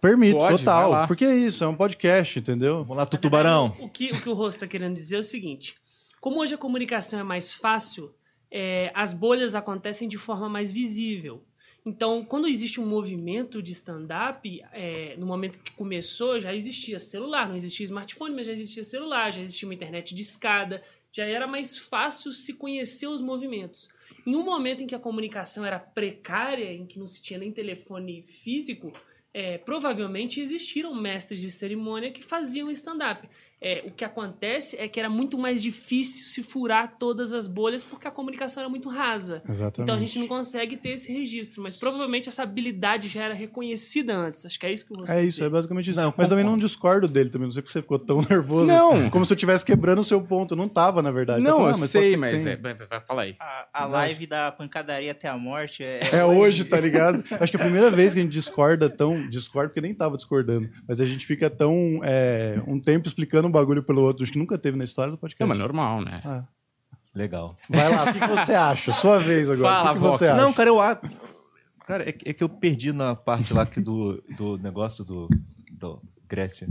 Permito, 0.00 0.38
Pode, 0.38 0.58
total. 0.58 1.06
Porque 1.06 1.24
é 1.24 1.36
isso, 1.36 1.62
é 1.62 1.68
um 1.68 1.76
podcast, 1.76 2.38
entendeu? 2.40 2.78
Vamos 2.82 2.96
lá, 2.96 3.06
Tutubarão. 3.06 3.72
O 3.78 3.88
que 3.88 4.10
o, 4.12 4.20
que 4.20 4.28
o 4.28 4.32
Rosto 4.32 4.56
está 4.56 4.66
querendo 4.66 4.94
dizer 4.96 5.14
é 5.16 5.18
o 5.20 5.22
seguinte: 5.22 5.76
como 6.20 6.40
hoje 6.40 6.54
a 6.54 6.58
comunicação 6.58 7.20
é 7.20 7.22
mais 7.22 7.52
fácil, 7.54 8.10
é, 8.52 8.92
as 8.94 9.14
bolhas 9.14 9.54
acontecem 9.54 10.06
de 10.06 10.18
forma 10.18 10.46
mais 10.46 10.70
visível. 10.70 11.42
Então, 11.84 12.24
quando 12.24 12.46
existe 12.46 12.80
um 12.80 12.86
movimento 12.86 13.60
de 13.60 13.72
stand-up, 13.72 14.62
é, 14.72 15.16
no 15.16 15.26
momento 15.26 15.58
que 15.58 15.72
começou, 15.72 16.38
já 16.38 16.54
existia 16.54 16.98
celular, 17.00 17.48
não 17.48 17.56
existia 17.56 17.84
smartphone, 17.84 18.36
mas 18.36 18.46
já 18.46 18.52
existia 18.52 18.84
celular, 18.84 19.32
já 19.32 19.40
existia 19.40 19.66
uma 19.66 19.74
internet 19.74 20.14
de 20.14 20.22
escada, 20.22 20.82
já 21.10 21.24
era 21.24 21.46
mais 21.46 21.76
fácil 21.76 22.30
se 22.30 22.52
conhecer 22.52 23.08
os 23.08 23.20
movimentos. 23.20 23.88
Em 24.24 24.36
um 24.36 24.44
momento 24.44 24.84
em 24.84 24.86
que 24.86 24.94
a 24.94 25.00
comunicação 25.00 25.64
era 25.64 25.78
precária, 25.78 26.72
em 26.72 26.86
que 26.86 26.98
não 26.98 27.08
se 27.08 27.20
tinha 27.20 27.38
nem 27.38 27.50
telefone 27.50 28.22
físico, 28.28 28.92
é, 29.34 29.58
provavelmente 29.58 30.40
existiram 30.40 30.94
mestres 30.94 31.40
de 31.40 31.50
cerimônia 31.50 32.12
que 32.12 32.22
faziam 32.22 32.70
stand-up. 32.70 33.28
É, 33.62 33.84
o 33.86 33.90
que 33.92 34.04
acontece 34.04 34.76
é 34.76 34.88
que 34.88 34.98
era 34.98 35.08
muito 35.08 35.38
mais 35.38 35.62
difícil 35.62 36.26
se 36.26 36.42
furar 36.42 36.96
todas 36.98 37.32
as 37.32 37.46
bolhas 37.46 37.84
porque 37.84 38.08
a 38.08 38.10
comunicação 38.10 38.60
era 38.62 38.68
muito 38.68 38.88
rasa. 38.88 39.40
Exatamente. 39.48 39.80
Então 39.82 39.94
a 39.94 39.98
gente 39.98 40.18
não 40.18 40.26
consegue 40.26 40.76
ter 40.76 40.90
esse 40.90 41.12
registro, 41.12 41.62
mas 41.62 41.76
provavelmente 41.76 42.28
essa 42.28 42.42
habilidade 42.42 43.08
já 43.08 43.22
era 43.22 43.34
reconhecida 43.34 44.14
antes. 44.14 44.44
Acho 44.44 44.58
que 44.58 44.66
é 44.66 44.72
isso 44.72 44.86
que 44.86 44.92
você 44.96 45.12
É 45.12 45.22
isso, 45.24 45.44
é 45.44 45.48
basicamente 45.48 45.90
isso. 45.90 45.98
Não, 45.98 46.12
Mas 46.16 46.28
também 46.28 46.44
não 46.44 46.58
discordo 46.58 47.06
dele 47.06 47.30
também. 47.30 47.46
Não 47.46 47.52
sei 47.52 47.62
porque 47.62 47.72
você 47.72 47.82
ficou 47.82 47.98
tão 47.98 48.20
nervoso. 48.28 48.66
Não. 48.66 49.08
Como 49.10 49.24
se 49.24 49.32
eu 49.32 49.36
estivesse 49.36 49.64
quebrando 49.64 50.00
o 50.00 50.04
seu 50.04 50.20
ponto. 50.20 50.54
Eu 50.54 50.58
não 50.58 50.68
tava, 50.68 51.00
na 51.02 51.10
verdade. 51.10 51.42
Não, 51.42 51.60
eu 51.60 51.66
ah, 51.66 51.72
pode 51.72 51.88
sei, 51.88 52.16
mas. 52.16 52.44
É, 52.46 52.56
vai- 52.56 52.74
vai- 52.74 53.00
fala 53.00 53.22
aí. 53.22 53.36
A, 53.38 53.66
a 53.72 53.86
live 53.86 54.26
da 54.26 54.50
pancadaria 54.50 55.12
até 55.12 55.28
a 55.28 55.36
morte 55.36 55.84
é. 55.84 56.00
É 56.12 56.24
hoje, 56.24 56.64
tá 56.64 56.80
ligado? 56.80 57.22
Acho 57.38 57.52
que 57.52 57.56
é 57.56 57.60
a 57.60 57.62
primeira 57.62 57.90
vez 57.90 58.12
que 58.12 58.18
a 58.18 58.22
gente 58.22 58.32
discorda 58.32 58.88
tão. 58.90 59.28
Discorda 59.28 59.68
porque 59.68 59.80
nem 59.80 59.94
tava 59.94 60.16
discordando. 60.16 60.68
Mas 60.88 61.00
a 61.00 61.04
gente 61.04 61.24
fica 61.24 61.48
tão. 61.48 62.00
é, 62.02 62.60
um 62.66 62.80
tempo 62.80 63.06
explicando 63.06 63.51
bagulho 63.52 63.82
pelo 63.82 64.02
outro. 64.02 64.22
Acho 64.24 64.32
que 64.32 64.38
nunca 64.38 64.58
teve 64.58 64.76
na 64.76 64.84
história 64.84 65.10
do 65.12 65.18
podcast. 65.18 65.40
Não, 65.40 65.48
mas 65.48 65.58
normal, 65.58 66.00
né? 66.02 66.20
Ah. 66.24 66.42
Legal. 67.14 67.56
Vai 67.68 67.88
lá, 67.94 68.04
o 68.04 68.12
que, 68.12 68.20
que 68.20 68.26
você 68.26 68.54
acha? 68.54 68.92
Sua 68.92 69.18
vez 69.18 69.48
agora. 69.50 69.74
Fala, 69.74 69.90
o 69.90 69.94
que, 69.94 70.00
que 70.00 70.06
você 70.06 70.26
acha? 70.26 70.42
Não, 70.42 70.52
cara, 70.52 70.70
eu 70.70 70.80
acho. 70.80 71.00
Cara, 71.86 72.08
é, 72.08 72.12
que- 72.12 72.28
é 72.28 72.32
que 72.32 72.42
eu 72.42 72.48
perdi 72.48 72.90
na 72.92 73.14
parte 73.14 73.52
lá 73.52 73.66
que 73.66 73.80
do, 73.80 74.22
do 74.36 74.56
negócio 74.58 75.04
do, 75.04 75.28
do 75.70 76.00
Grécia. 76.26 76.66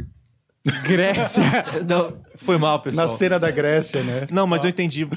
Grécia. 0.84 1.44
Não, 1.88 2.22
foi 2.38 2.58
mal, 2.58 2.82
pessoal. 2.82 3.08
Na 3.08 3.12
cena 3.14 3.40
da 3.40 3.50
Grécia, 3.52 4.04
né? 4.04 4.28
Não, 4.32 4.46
mas 4.48 4.64
eu 4.64 4.70
entendi. 4.70 5.08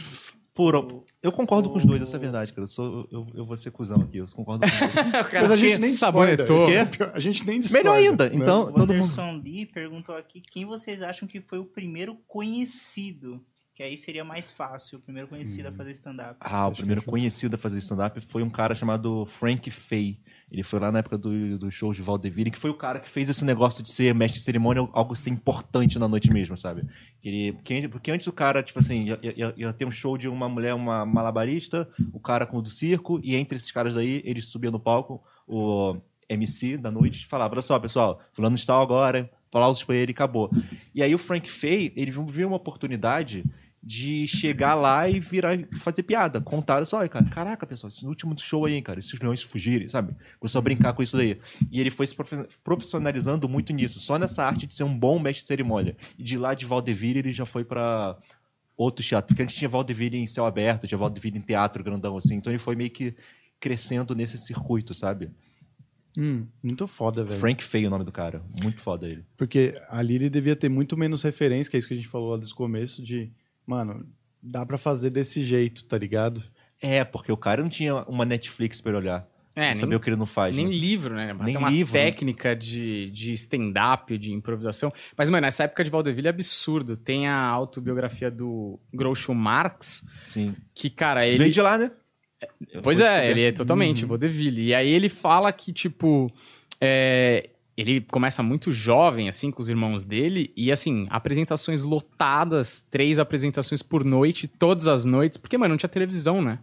Por, 0.55 1.03
eu 1.21 1.33
concordo 1.33 1.69
com 1.69 1.79
os 1.79 1.85
dois, 1.85 2.01
essa 2.01 2.17
é 2.17 2.19
a 2.19 2.21
verdade, 2.21 2.53
cara. 2.53 2.63
Eu, 2.63 2.69
sou, 2.69 3.09
eu, 3.11 3.27
eu 3.35 3.45
vou 3.45 3.57
ser 3.57 3.73
cuzão 3.73 4.01
aqui, 4.01 4.19
eu 4.19 4.27
concordo 4.29 4.65
com 4.65 4.73
os 4.73 4.79
dois. 4.79 5.33
Mas 5.43 5.51
a 5.51 5.57
gente 5.57 5.79
nem 5.79 5.91
sabonetou. 5.91 6.67
A 7.13 7.19
gente 7.19 7.45
nem 7.45 7.61
discorda. 7.61 7.91
Melhor 7.91 7.97
ainda, 7.97 8.31
então 8.33 8.69
O 8.69 8.73
todo 8.73 8.95
mundo. 8.95 9.03
Anderson 9.03 9.41
Lee 9.43 9.67
perguntou 9.67 10.17
aqui 10.17 10.41
quem 10.41 10.65
vocês 10.65 11.03
acham 11.03 11.27
que 11.27 11.41
foi 11.41 11.59
o 11.59 11.65
primeiro 11.65 12.17
conhecido. 12.29 13.45
Que 13.75 13.83
aí 13.83 13.99
seria 13.99 14.25
mais 14.25 14.53
fácil, 14.53 14.99
o 14.99 15.03
primeiro 15.03 15.27
conhecido 15.27 15.67
a 15.67 15.73
fazer 15.73 15.91
stand-up. 15.91 16.37
Ah, 16.39 16.69
o 16.69 16.73
primeiro 16.73 17.03
conhecido 17.03 17.57
a 17.57 17.59
fazer 17.59 17.79
stand-up 17.81 18.21
foi 18.21 18.41
um 18.45 18.49
cara 18.49 18.73
chamado 18.73 19.27
Frank 19.27 19.69
Fay. 19.69 20.21
Ele 20.49 20.63
foi 20.63 20.79
lá 20.79 20.93
na 20.93 21.01
época 21.01 21.19
do, 21.19 21.59
do 21.59 21.69
show 21.73 21.93
de 21.93 22.01
Valdeville, 22.01 22.53
que 22.53 22.59
foi 22.59 22.71
o 22.71 22.75
cara 22.75 23.01
que 23.01 23.11
fez 23.11 23.29
esse 23.29 23.45
negócio 23.45 23.83
de 23.83 23.91
ser 23.91 24.15
mestre 24.15 24.39
de 24.39 24.45
cerimônia, 24.45 24.89
algo 24.93 25.17
ser 25.17 25.31
importante 25.31 25.99
na 25.99 26.07
noite 26.07 26.33
mesmo, 26.33 26.57
sabe? 26.57 26.87
Que 27.21 27.29
ele, 27.29 27.53
porque, 27.55 27.89
porque 27.89 28.11
antes 28.13 28.29
o 28.29 28.33
cara, 28.33 28.63
tipo 28.63 28.79
assim, 28.79 29.07
ia, 29.07 29.19
ia, 29.23 29.55
ia 29.57 29.73
ter 29.73 29.85
um 29.85 29.91
show 29.91 30.17
de 30.17 30.29
uma 30.29 30.49
mulher, 30.49 30.73
uma 30.73 31.05
malabarista, 31.05 31.89
o 32.13 32.21
cara 32.21 32.47
com 32.47 32.59
o 32.59 32.63
do 32.63 32.69
circo, 32.69 33.19
e 33.25 33.35
entre 33.35 33.57
esses 33.57 33.73
caras 33.73 33.95
daí, 33.95 34.23
ele 34.25 34.41
subia 34.41 34.71
no 34.71 34.79
palco, 34.79 35.21
o 35.49 35.97
MC 36.29 36.77
da 36.77 36.93
noite, 36.93 37.23
e 37.23 37.27
falava, 37.27 37.55
olha 37.55 37.63
só, 37.63 37.77
pessoal, 37.81 38.21
fulano 38.33 38.55
está 38.55 38.81
agora, 38.81 39.29
aplausos 39.49 39.83
pra 39.83 39.97
ele 39.97 40.13
e 40.13 40.15
acabou. 40.15 40.49
E 40.95 41.03
aí 41.03 41.13
o 41.13 41.19
Frank 41.19 41.51
Fay, 41.51 41.93
ele 41.97 42.13
viu 42.13 42.47
uma 42.47 42.57
oportunidade 42.57 43.45
de 43.87 44.27
chegar 44.27 44.75
lá 44.75 45.09
e 45.09 45.21
virar 45.21 45.59
fazer 45.79 46.03
piada. 46.03 46.41
Contar 46.41 46.85
só, 46.87 47.07
cara, 47.07 47.27
caraca, 47.27 47.67
pessoal, 47.67 47.91
esse 47.91 48.07
último 48.07 48.35
show 48.39 48.65
aí, 48.65 48.81
cara, 48.81 48.99
esses 48.99 49.21
leões 49.21 49.43
fugirem, 49.43 49.89
sabe? 49.91 50.15
Começou 50.41 50.59
a 50.59 50.63
brincar 50.63 50.95
com 50.95 51.03
isso 51.03 51.17
daí. 51.17 51.39
E 51.71 51.81
ele 51.81 51.91
foi 51.91 52.07
se 52.07 52.17
profissionalizando 52.65 53.47
muito 53.47 53.75
nisso, 53.75 54.01
só 54.01 54.19
nessa 54.19 54.43
arte 54.43 54.67
de 54.67 54.75
ser 54.75 54.85
um 54.85 54.99
bom 54.99 55.19
mestre 55.19 55.43
de 55.43 55.47
cerimônia. 55.47 55.97
E 56.19 56.23
de 56.23 56.39
lá 56.39 56.55
de 56.55 56.65
Valdeville 56.65 57.19
ele 57.19 57.33
já 57.33 57.45
foi 57.45 57.63
pra 57.63 58.17
outro 58.75 59.05
teatro, 59.05 59.29
porque 59.29 59.43
a 59.43 59.47
gente 59.47 59.57
tinha 59.57 59.69
Valdeville 59.69 60.17
em 60.17 60.27
céu 60.27 60.47
aberto, 60.47 60.89
tinha 60.89 60.99
Valdeville 60.99 61.39
em 61.39 61.43
teatro 61.43 61.85
grandão 61.85 62.17
assim, 62.17 62.37
então 62.37 62.51
ele 62.51 62.59
foi 62.59 62.75
meio 62.75 62.91
que 62.91 63.15
crescendo 63.61 64.15
nesse 64.15 64.39
circuito, 64.39 64.95
sabe? 64.95 65.31
Hum, 66.19 66.47
muito 66.63 66.87
foda, 66.87 67.23
velho. 67.23 67.39
Frank 67.39 67.63
Fay 67.63 67.85
é 67.85 67.87
o 67.87 67.91
nome 67.91 68.05
do 68.05 68.13
cara, 68.13 68.43
muito 68.63 68.81
foda 68.81 69.07
ele. 69.07 69.25
Porque 69.37 69.81
ali 69.89 70.15
ele 70.15 70.31
devia 70.31 70.57
ter 70.57 70.69
muito 70.69 70.97
menos 70.97 71.23
referência, 71.23 71.71
que 71.71 71.77
é 71.77 71.79
isso 71.79 71.89
que 71.89 71.95
a 71.95 71.97
gente 71.97 72.09
falou 72.09 72.31
lá 72.31 72.37
desde 72.37 72.55
o 72.55 72.57
começo, 72.57 73.03
de, 73.03 73.31
mano, 73.67 74.07
dá 74.43 74.65
pra 74.65 74.79
fazer 74.79 75.11
desse 75.11 75.43
jeito, 75.43 75.85
tá 75.85 75.97
ligado? 75.99 76.43
É, 76.81 77.05
porque 77.05 77.33
o 77.33 77.37
cara 77.37 77.63
não 77.63 77.69
tinha 77.69 78.03
uma 78.03 78.25
Netflix 78.25 78.81
pra 78.81 78.91
ele 78.93 78.99
olhar. 78.99 79.29
É, 79.57 79.71
pra 79.71 79.75
saber 79.75 79.91
nem- 79.91 79.97
o 79.97 80.01
que 80.01 80.11
ele 80.11 80.17
não 80.17 80.27
faz. 80.27 80.55
Nem 80.55 80.67
né? 80.67 80.73
livro, 80.75 81.15
né? 81.15 81.33
Nem 81.33 81.45
Tem 81.47 81.57
uma 81.57 81.71
livro, 81.71 81.95
né? 81.95 82.05
técnica 82.07 82.57
de, 82.57 83.09
de 83.11 83.33
stand-up, 83.33 84.19
de 84.19 84.33
improvisação. 84.33 84.93
Mas, 85.17 85.31
mano, 85.31 85.47
essa 85.47 85.63
época 85.63 85.85
de 85.85 85.91
Valdeville 85.91 86.27
é 86.27 86.31
absurdo. 86.31 86.97
Tem 86.97 87.29
a 87.29 87.39
autobiografia 87.39 88.31
do 88.33 88.81
Groucho 88.93 89.33
Marx, 89.33 90.05
Sim. 90.25 90.57
que, 90.75 90.91
cara, 90.91 91.25
ele... 91.25 91.39
Veio 91.39 91.53
de 91.53 91.61
lá, 91.63 91.79
né? 91.79 91.93
Pois 92.83 92.99
Foi 92.99 93.07
é, 93.07 93.31
ele 93.31 93.43
é 93.43 93.53
totalmente 93.53 94.05
vaudeville. 94.05 94.67
E 94.67 94.75
aí 94.75 94.91
ele 94.91 95.09
fala 95.09 95.53
que, 95.53 95.73
tipo, 95.73 96.31
é, 96.81 97.51
ele 97.77 98.01
começa 98.01 98.43
muito 98.43 98.71
jovem, 98.71 99.29
assim, 99.29 99.51
com 99.51 99.61
os 99.61 99.69
irmãos 99.69 100.05
dele, 100.05 100.53
e 100.57 100.71
assim, 100.71 101.07
apresentações 101.11 101.85
lotadas, 101.85 102.81
três 102.91 103.19
apresentações 103.19 103.83
por 103.83 104.05
noite, 104.05 104.47
todas 104.47 104.89
as 104.89 105.05
noites, 105.05 105.39
porque, 105.39 105.59
mano, 105.59 105.71
não 105.71 105.77
tinha 105.77 105.89
televisão, 105.89 106.41
né? 106.41 106.59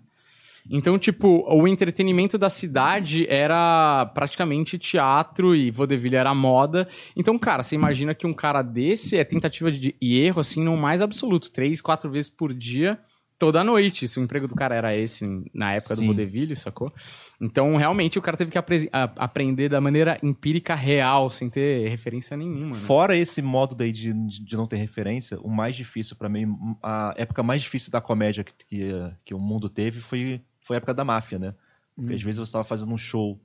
Então, 0.69 0.97
tipo, 0.97 1.43
o 1.49 1.67
entretenimento 1.67 2.37
da 2.37 2.49
cidade 2.49 3.25
era 3.27 4.05
praticamente 4.13 4.77
teatro 4.77 5.55
e 5.55 5.71
vaudeville 5.71 6.15
era 6.15 6.33
moda. 6.35 6.87
Então, 7.15 7.37
cara, 7.37 7.63
você 7.63 7.75
imagina 7.75 8.13
que 8.13 8.27
um 8.27 8.33
cara 8.33 8.61
desse 8.61 9.17
é 9.17 9.23
tentativa 9.23 9.71
de 9.71 9.95
erro, 9.99 10.39
assim, 10.39 10.63
no 10.63 10.77
mais 10.77 11.01
absoluto. 11.01 11.51
Três, 11.51 11.81
quatro 11.81 12.09
vezes 12.09 12.29
por 12.29 12.53
dia, 12.53 12.99
toda 13.41 13.63
noite. 13.63 14.07
Se 14.07 14.19
o 14.19 14.23
emprego 14.23 14.47
do 14.47 14.53
cara 14.53 14.75
era 14.75 14.95
esse 14.95 15.25
na 15.51 15.73
época 15.73 15.95
do 15.95 15.99
Sim. 15.99 16.05
vaudeville, 16.05 16.55
sacou? 16.55 16.93
Então, 17.41 17.75
realmente, 17.75 18.19
o 18.19 18.21
cara 18.21 18.37
teve 18.37 18.51
que 18.51 18.57
apre- 18.57 18.87
a- 18.93 19.11
aprender 19.17 19.67
da 19.67 19.81
maneira 19.81 20.19
empírica 20.21 20.75
real, 20.75 21.27
sem 21.29 21.49
ter 21.49 21.89
referência 21.89 22.37
nenhuma, 22.37 22.67
né? 22.67 22.73
Fora 22.73 23.17
esse 23.17 23.41
modo 23.41 23.73
daí 23.73 23.91
de, 23.91 24.13
de 24.13 24.55
não 24.55 24.67
ter 24.67 24.75
referência, 24.75 25.39
o 25.41 25.49
mais 25.49 25.75
difícil 25.75 26.15
pra 26.15 26.29
mim, 26.29 26.55
a 26.83 27.15
época 27.17 27.41
mais 27.41 27.63
difícil 27.63 27.91
da 27.91 27.99
comédia 27.99 28.43
que, 28.43 28.53
que, 28.67 28.91
que 29.25 29.33
o 29.33 29.39
mundo 29.39 29.67
teve 29.67 29.99
foi, 29.99 30.39
foi 30.61 30.75
a 30.75 30.77
época 30.77 30.93
da 30.93 31.03
máfia, 31.03 31.39
né? 31.39 31.55
Porque 31.95 32.13
às 32.13 32.21
vezes 32.21 32.37
você 32.39 32.51
tava 32.51 32.63
fazendo 32.63 32.93
um 32.93 32.97
show, 32.97 33.39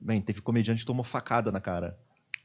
bem, 0.00 0.22
teve 0.22 0.40
comediante 0.40 0.80
que 0.80 0.86
tomou 0.86 1.04
facada 1.04 1.52
na 1.52 1.60
cara, 1.60 1.98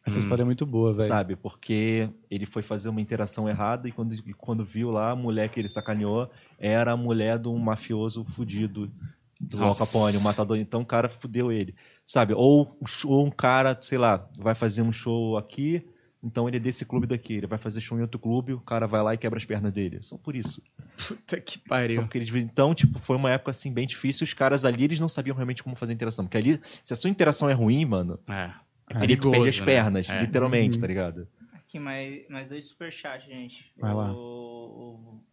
Essa 0.06 0.20
história 0.20 0.42
é 0.42 0.46
muito 0.46 0.66
boa, 0.66 0.94
velho. 0.94 1.08
sabe? 1.08 1.36
Porque 1.38 2.10
ele 2.30 2.46
foi 2.46 2.62
fazer 2.62 2.90
uma 2.90 3.00
interação 3.02 3.48
errada 3.50 3.88
e 3.88 3.92
quando, 3.92 4.14
e 4.14 4.34
quando 4.34 4.66
viu 4.66 4.92
lá, 4.92 5.12
a 5.12 5.16
mulher 5.16 5.48
que 5.50 5.60
ele 5.60 5.70
sacaneou 5.70 6.30
era 6.60 6.92
a 6.92 6.98
mulher 6.98 7.40
de 7.40 7.48
um 7.48 7.58
mafioso 7.58 8.24
fudido 8.26 8.92
do 9.40 9.64
Al. 9.64 9.74
Capone, 9.76 10.18
o 10.18 10.22
matador. 10.22 10.58
Então 10.58 10.82
o 10.82 10.86
cara 10.86 11.08
fudeu 11.08 11.52
ele, 11.52 11.74
sabe? 12.06 12.34
Ou, 12.34 12.78
um 12.82 13.08
ou 13.10 13.26
um 13.26 13.32
cara, 13.32 13.78
sei 13.82 13.98
lá, 13.98 14.28
vai 14.38 14.54
fazer 14.54 14.82
um 14.82 14.92
show 14.92 15.38
aqui, 15.38 15.88
então 16.22 16.46
ele 16.50 16.58
é 16.58 16.60
desse 16.60 16.84
clube 16.86 17.08
daqui. 17.08 17.36
Ele 17.36 17.48
vai 17.48 17.58
fazer 17.58 17.80
show 17.80 17.98
em 17.98 18.02
outro 18.02 18.20
clube, 18.20 18.52
o 18.52 18.60
cara 18.60 18.86
vai 18.86 19.02
lá 19.02 19.14
e 19.14 19.18
quebra 19.18 19.38
as 19.40 19.46
pernas 19.46 19.72
dele. 19.72 20.02
Só 20.02 20.18
por 20.18 20.36
isso. 20.36 20.62
Puta 21.08 21.40
que 21.40 21.54
Só 21.60 21.62
pariu. 21.70 22.02
porque 22.02 22.18
eles... 22.18 22.36
Então, 22.36 22.76
tipo, 22.76 23.00
foi 23.00 23.16
uma 23.16 23.32
época 23.32 23.52
assim 23.52 23.72
bem 23.72 23.88
difícil. 23.88 24.26
Os 24.26 24.34
caras 24.34 24.66
ali, 24.66 24.84
eles 24.84 25.00
não 25.00 25.08
sabiam 25.08 25.34
realmente 25.36 25.64
como 25.64 25.78
fazer 25.78 25.94
interação. 25.94 26.26
Porque 26.26 26.38
ali, 26.38 26.60
se 26.84 26.92
a 26.92 26.96
sua 26.98 27.10
interação 27.10 27.50
é 27.50 27.54
ruim, 27.54 27.86
mano, 27.86 28.20
É. 28.28 28.52
É 28.92 28.94
tu 28.96 29.00
perigoso, 29.00 29.32
perde 29.32 29.50
as 29.50 29.60
né? 29.60 29.66
pernas, 29.66 30.10
É. 30.10 30.20
literalmente, 30.20 30.78
tá 30.80 30.88
ligado? 30.88 31.28
Aqui 31.54 31.78
mais, 31.80 32.28
mais 32.28 32.50
dois 32.50 32.66
superchats, 32.68 33.26
gente. 33.28 33.72
Vai 33.80 33.94
lá. 33.94 34.12
O- 34.12 34.18
o 34.18 35.29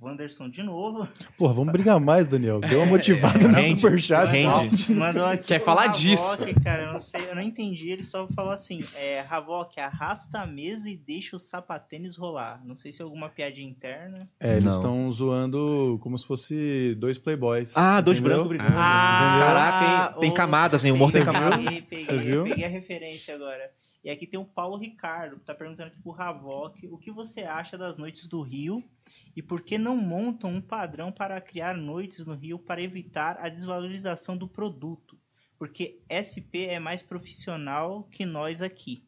Wanderson 0.00 0.48
de 0.48 0.62
novo. 0.62 1.08
Porra, 1.36 1.52
vamos 1.52 1.72
brigar 1.72 1.98
mais, 2.00 2.26
Daniel. 2.26 2.60
Deu 2.60 2.80
uma 2.80 2.86
motivada 2.92 3.38
no 3.48 3.54
Rende, 3.54 3.80
superchat. 3.80 4.26
rende. 4.30 4.94
Mandou 4.94 5.24
aqui 5.24 5.48
Quer 5.48 5.58
falar 5.60 5.84
Havok, 5.84 5.98
disso. 6.00 6.38
cara, 6.62 6.84
eu 6.84 6.92
não 6.92 7.00
sei, 7.00 7.28
eu 7.28 7.34
não 7.34 7.42
entendi. 7.42 7.90
Ele 7.90 8.04
só 8.04 8.26
falou 8.28 8.52
assim: 8.52 8.84
é, 8.94 9.24
Havok, 9.28 9.78
arrasta 9.80 10.40
a 10.40 10.46
mesa 10.46 10.88
e 10.88 10.96
deixa 10.96 11.36
o 11.36 11.38
sapatênis 11.38 12.16
rolar. 12.16 12.60
Não 12.64 12.76
sei 12.76 12.92
se 12.92 13.00
é 13.00 13.04
alguma 13.04 13.28
piadinha 13.28 13.68
interna. 13.68 14.26
É, 14.40 14.56
eles 14.56 14.74
estão 14.74 15.10
zoando 15.12 15.98
como 16.02 16.16
se 16.18 16.26
fosse 16.26 16.94
dois 16.98 17.18
playboys. 17.18 17.76
Ah, 17.76 18.00
dois 18.00 18.20
brancos 18.20 18.48
brigando. 18.48 18.74
Ah, 18.76 19.38
Caraca? 19.40 20.20
Tem 20.20 20.30
ô, 20.30 20.34
camadas, 20.34 20.84
hein? 20.84 20.92
O 20.92 20.94
humor 20.94 21.12
tem 21.12 21.24
camadas. 21.24 21.58
Peguei, 21.64 21.82
peguei, 21.82 22.04
Você 22.04 22.18
viu? 22.18 22.44
peguei 22.44 22.64
a 22.64 22.68
referência 22.68 23.34
agora. 23.34 23.70
E 24.04 24.10
aqui 24.10 24.26
tem 24.26 24.38
o 24.38 24.44
Paulo 24.44 24.76
Ricardo, 24.76 25.36
que 25.38 25.44
tá 25.44 25.52
perguntando 25.54 25.88
aqui 25.88 26.00
pro 26.00 26.14
Havok 26.18 26.86
o 26.86 26.96
que 26.96 27.10
você 27.10 27.40
acha 27.42 27.76
das 27.76 27.98
noites 27.98 28.28
do 28.28 28.40
Rio 28.40 28.82
e 29.38 29.42
por 29.42 29.62
que 29.62 29.78
não 29.78 29.96
montam 29.96 30.50
um 30.52 30.60
padrão 30.60 31.12
para 31.12 31.40
criar 31.40 31.72
noites 31.76 32.26
no 32.26 32.34
Rio 32.34 32.58
para 32.58 32.82
evitar 32.82 33.38
a 33.38 33.48
desvalorização 33.48 34.36
do 34.36 34.48
produto? 34.48 35.16
Porque 35.56 36.02
SP 36.10 36.66
é 36.66 36.80
mais 36.80 37.02
profissional 37.02 38.02
que 38.10 38.26
nós 38.26 38.62
aqui. 38.62 39.04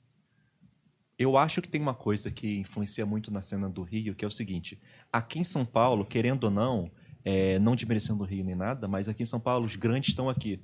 Eu 1.19 1.37
acho 1.37 1.61
que 1.61 1.69
tem 1.69 1.81
uma 1.81 1.95
coisa 1.97 2.31
que 2.31 2.59
influencia 2.59 3.05
muito 3.05 3.33
na 3.33 3.43
cena 3.43 3.69
do 3.69 3.83
Rio, 3.83 4.15
que 4.15 4.25
é 4.25 4.29
o 4.29 4.31
seguinte: 4.31 4.81
aqui 5.13 5.41
em 5.41 5.45
São 5.45 5.67
Paulo, 5.67 6.05
querendo 6.07 6.45
ou 6.45 6.51
não, 6.53 6.93
é, 7.25 7.59
não 7.59 7.75
desmerecendo 7.75 8.23
o 8.23 8.27
Rio 8.27 8.45
nem 8.45 8.55
nada, 8.55 8.87
mas 8.87 9.09
aqui 9.09 9.25
em 9.25 9.27
São 9.27 9.41
Paulo 9.41 9.67
os 9.67 9.75
grandes 9.75 10.11
estão 10.11 10.31
aqui. 10.31 10.63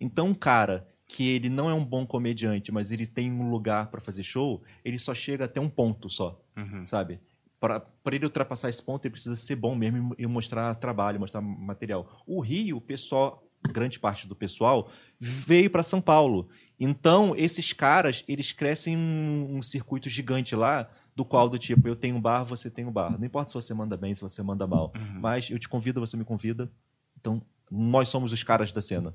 Então, 0.00 0.28
um 0.28 0.34
cara 0.34 0.86
que 1.08 1.28
ele 1.28 1.48
não 1.48 1.68
é 1.68 1.74
um 1.74 1.84
bom 1.84 2.06
comediante, 2.06 2.70
mas 2.70 2.92
ele 2.92 3.04
tem 3.04 3.32
um 3.32 3.50
lugar 3.50 3.90
para 3.90 4.00
fazer 4.00 4.22
show, 4.22 4.62
ele 4.84 4.96
só 4.96 5.12
chega 5.12 5.46
até 5.46 5.60
um 5.60 5.68
ponto 5.68 6.08
só, 6.08 6.40
Uhum. 6.56 6.86
sabe? 6.86 7.20
Para 7.62 7.86
ele 8.16 8.24
ultrapassar 8.24 8.68
esse 8.68 8.82
ponto, 8.82 9.04
ele 9.04 9.12
precisa 9.12 9.36
ser 9.36 9.54
bom 9.54 9.76
mesmo 9.76 10.16
e 10.18 10.26
mostrar 10.26 10.74
trabalho, 10.74 11.20
mostrar 11.20 11.40
material. 11.40 12.20
O 12.26 12.40
Rio, 12.40 12.78
o 12.78 12.80
pessoal, 12.80 13.46
grande 13.70 14.00
parte 14.00 14.26
do 14.26 14.34
pessoal, 14.34 14.90
veio 15.20 15.70
para 15.70 15.84
São 15.84 16.00
Paulo. 16.00 16.48
Então, 16.78 17.36
esses 17.36 17.72
caras, 17.72 18.24
eles 18.26 18.50
crescem 18.50 18.96
um, 18.96 19.58
um 19.58 19.62
circuito 19.62 20.08
gigante 20.08 20.56
lá, 20.56 20.90
do 21.14 21.24
qual, 21.24 21.48
do 21.48 21.56
tipo, 21.56 21.86
eu 21.86 21.94
tenho 21.94 22.16
um 22.16 22.20
bar, 22.20 22.42
você 22.42 22.68
tem 22.68 22.84
um 22.84 22.90
bar. 22.90 23.16
Não 23.16 23.24
importa 23.24 23.50
se 23.50 23.54
você 23.54 23.72
manda 23.72 23.96
bem, 23.96 24.12
se 24.12 24.20
você 24.20 24.42
manda 24.42 24.66
mal. 24.66 24.92
Mas 25.20 25.48
eu 25.48 25.58
te 25.58 25.68
convido, 25.68 26.00
você 26.00 26.16
me 26.16 26.24
convida. 26.24 26.68
Então, 27.20 27.40
nós 27.70 28.08
somos 28.08 28.32
os 28.32 28.42
caras 28.42 28.72
da 28.72 28.82
cena. 28.82 29.14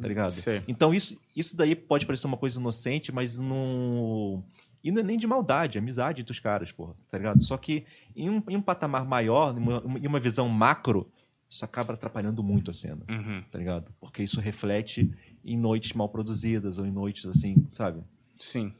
Tá 0.00 0.08
ligado? 0.08 0.32
Sei. 0.32 0.64
Então, 0.66 0.92
isso, 0.92 1.16
isso 1.36 1.56
daí 1.56 1.76
pode 1.76 2.06
parecer 2.06 2.26
uma 2.26 2.36
coisa 2.36 2.58
inocente, 2.58 3.12
mas 3.12 3.38
não. 3.38 4.44
E 4.84 4.92
não 4.92 5.00
é 5.00 5.02
nem 5.02 5.16
de 5.16 5.26
maldade, 5.26 5.78
é 5.78 5.80
amizade 5.80 6.20
entre 6.20 6.30
os 6.32 6.38
caras, 6.38 6.70
porra, 6.70 6.94
tá 7.08 7.16
ligado? 7.16 7.42
Só 7.42 7.56
que 7.56 7.84
em 8.14 8.28
um, 8.28 8.42
em 8.48 8.56
um 8.56 8.60
patamar 8.62 9.06
maior, 9.06 9.56
em 9.56 9.58
uma, 9.58 9.82
em 9.98 10.06
uma 10.06 10.20
visão 10.20 10.46
macro, 10.48 11.10
isso 11.48 11.64
acaba 11.64 11.94
atrapalhando 11.94 12.42
muito 12.42 12.70
a 12.70 12.74
cena, 12.74 13.02
Uhum. 13.08 13.42
tá 13.50 13.58
ligado? 13.58 13.90
Porque 13.98 14.22
isso 14.22 14.40
reflete 14.40 15.10
em 15.42 15.56
noites 15.56 15.94
mal 15.94 16.08
produzidas 16.10 16.76
ou 16.78 16.84
em 16.86 16.90
noites 16.92 17.24
assim, 17.26 17.66
sabe? 17.72 18.02
Sim. 18.38 18.72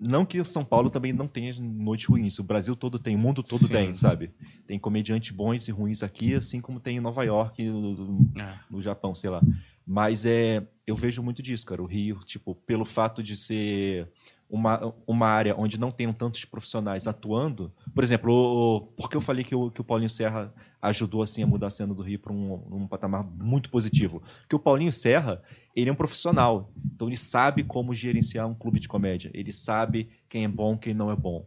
Não 0.00 0.24
que 0.24 0.40
o 0.40 0.44
São 0.44 0.64
Paulo 0.64 0.90
também 0.90 1.12
não 1.12 1.26
tenha 1.26 1.52
noites 1.60 2.06
ruins, 2.06 2.38
o 2.38 2.44
Brasil 2.44 2.74
todo 2.76 2.98
tem, 3.00 3.16
o 3.16 3.18
mundo 3.18 3.42
todo 3.42 3.66
Sim. 3.66 3.72
tem, 3.72 3.94
sabe? 3.96 4.30
Tem 4.66 4.78
comediantes 4.78 5.30
bons 5.32 5.66
e 5.68 5.72
ruins 5.72 6.02
aqui, 6.04 6.34
assim 6.34 6.60
como 6.60 6.78
tem 6.80 6.96
em 6.98 7.00
Nova 7.00 7.24
York, 7.24 7.64
no, 7.64 8.20
É. 8.40 8.54
no 8.70 8.80
Japão, 8.80 9.12
sei 9.14 9.28
lá. 9.30 9.40
Mas 9.84 10.24
é, 10.24 10.64
eu 10.86 10.94
vejo 10.94 11.22
muito 11.22 11.42
disso, 11.42 11.66
cara. 11.66 11.82
O 11.82 11.86
Rio, 11.86 12.20
tipo, 12.24 12.54
pelo 12.54 12.84
fato 12.84 13.22
de 13.22 13.34
ser 13.36 14.08
uma, 14.48 14.94
uma 15.06 15.26
área 15.26 15.54
onde 15.56 15.78
não 15.78 15.90
tenham 15.90 16.12
tantos 16.12 16.44
profissionais 16.44 17.06
atuando. 17.06 17.72
Por 17.94 18.02
exemplo, 18.02 18.32
o, 18.32 18.76
o- 18.76 18.80
porque 18.80 19.16
eu 19.16 19.20
falei 19.20 19.44
que 19.44 19.54
o, 19.54 19.70
que 19.70 19.80
o 19.80 19.84
Paulinho 19.84 20.08
Serra 20.10 20.52
ajudou 20.80 21.22
assim 21.22 21.42
a 21.42 21.46
mudar 21.46 21.66
a 21.66 21.70
cena 21.70 21.92
do 21.92 22.02
Rio 22.02 22.18
para 22.18 22.32
um, 22.32 22.62
um 22.70 22.86
patamar 22.86 23.24
muito 23.24 23.68
positivo. 23.68 24.22
Que 24.48 24.54
o 24.54 24.58
Paulinho 24.58 24.92
Serra, 24.92 25.42
ele 25.74 25.90
é 25.90 25.92
um 25.92 25.96
profissional. 25.96 26.70
Então 26.94 27.08
ele 27.08 27.16
sabe 27.16 27.64
como 27.64 27.94
gerenciar 27.94 28.46
um 28.48 28.54
clube 28.54 28.78
de 28.80 28.88
comédia. 28.88 29.30
Ele 29.34 29.52
sabe 29.52 30.08
quem 30.28 30.44
é 30.44 30.48
bom, 30.48 30.78
quem 30.78 30.94
não 30.94 31.10
é 31.10 31.16
bom. 31.16 31.46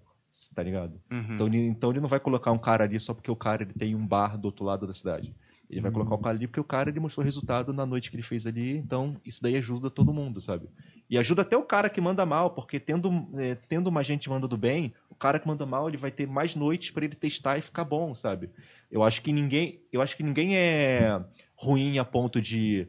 Tá 0.55 0.63
ligado? 0.63 0.93
Uhum. 1.11 1.33
Então, 1.33 1.47
ele, 1.47 1.65
então 1.65 1.89
ele 1.91 1.99
não 1.99 2.07
vai 2.07 2.19
colocar 2.19 2.51
um 2.51 2.57
cara 2.57 2.83
ali 2.85 2.97
só 2.99 3.13
porque 3.13 3.29
o 3.31 3.35
cara 3.35 3.63
ele 3.63 3.73
tem 3.73 3.95
um 3.95 4.05
bar 4.07 4.37
do 4.37 4.45
outro 4.45 4.63
lado 4.63 4.87
da 4.87 4.93
cidade. 4.93 5.35
Ele 5.71 5.81
vai 5.81 5.91
colocar 5.91 6.15
o 6.15 6.17
cara 6.17 6.35
ali 6.35 6.47
porque 6.47 6.59
o 6.59 6.65
cara 6.65 6.89
ele 6.89 6.99
mostrou 6.99 7.23
resultado 7.23 7.71
na 7.71 7.85
noite 7.85 8.11
que 8.11 8.15
ele 8.17 8.23
fez 8.23 8.45
ali. 8.45 8.77
Então, 8.77 9.15
isso 9.25 9.41
daí 9.41 9.55
ajuda 9.55 9.89
todo 9.89 10.13
mundo, 10.13 10.41
sabe? 10.41 10.67
E 11.09 11.17
ajuda 11.17 11.43
até 11.43 11.55
o 11.55 11.63
cara 11.63 11.89
que 11.89 12.01
manda 12.01 12.25
mal, 12.25 12.49
porque 12.51 12.79
tendo, 12.79 13.29
é, 13.35 13.55
tendo 13.55 13.87
uma 13.87 14.03
gente 14.03 14.29
mandando 14.29 14.57
bem, 14.57 14.93
o 15.09 15.15
cara 15.15 15.39
que 15.39 15.47
manda 15.47 15.65
mal 15.65 15.87
ele 15.87 15.97
vai 15.97 16.11
ter 16.11 16.27
mais 16.27 16.55
noites 16.55 16.91
para 16.91 17.05
ele 17.05 17.15
testar 17.15 17.57
e 17.57 17.61
ficar 17.61 17.85
bom, 17.85 18.13
sabe? 18.13 18.49
Eu 18.91 19.01
acho 19.01 19.21
que 19.21 19.31
ninguém, 19.31 19.79
eu 19.93 20.01
acho 20.01 20.17
que 20.17 20.23
ninguém 20.23 20.57
é 20.57 21.23
ruim 21.55 21.97
a 21.99 22.03
ponto 22.05 22.41
de 22.41 22.87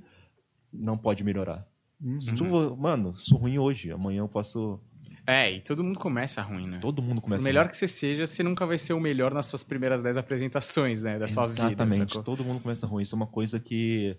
não 0.72 0.98
pode 0.98 1.22
melhorar. 1.22 1.64
Se 2.18 2.34
tu, 2.34 2.76
mano, 2.76 3.16
sou 3.16 3.38
ruim 3.38 3.58
hoje, 3.58 3.92
amanhã 3.92 4.20
eu 4.20 4.28
posso. 4.28 4.80
É, 5.26 5.52
e 5.52 5.60
todo 5.60 5.84
mundo 5.84 5.98
começa 5.98 6.42
ruim, 6.42 6.66
né? 6.66 6.78
Todo 6.80 7.00
mundo 7.00 7.20
começa. 7.20 7.44
melhor 7.44 7.62
ruim. 7.62 7.70
que 7.70 7.76
você 7.76 7.86
seja, 7.88 8.26
você 8.26 8.42
nunca 8.42 8.66
vai 8.66 8.78
ser 8.78 8.92
o 8.92 9.00
melhor 9.00 9.32
nas 9.32 9.46
suas 9.46 9.62
primeiras 9.62 10.02
10 10.02 10.16
apresentações, 10.16 11.02
né? 11.02 11.18
Da 11.18 11.28
sua 11.28 11.44
vida. 11.46 11.62
Exatamente. 11.84 12.22
Todo 12.24 12.44
mundo 12.44 12.60
começa 12.60 12.86
ruim. 12.86 13.02
Isso 13.04 13.14
é 13.14 13.16
uma 13.16 13.26
coisa 13.26 13.60
que 13.60 14.16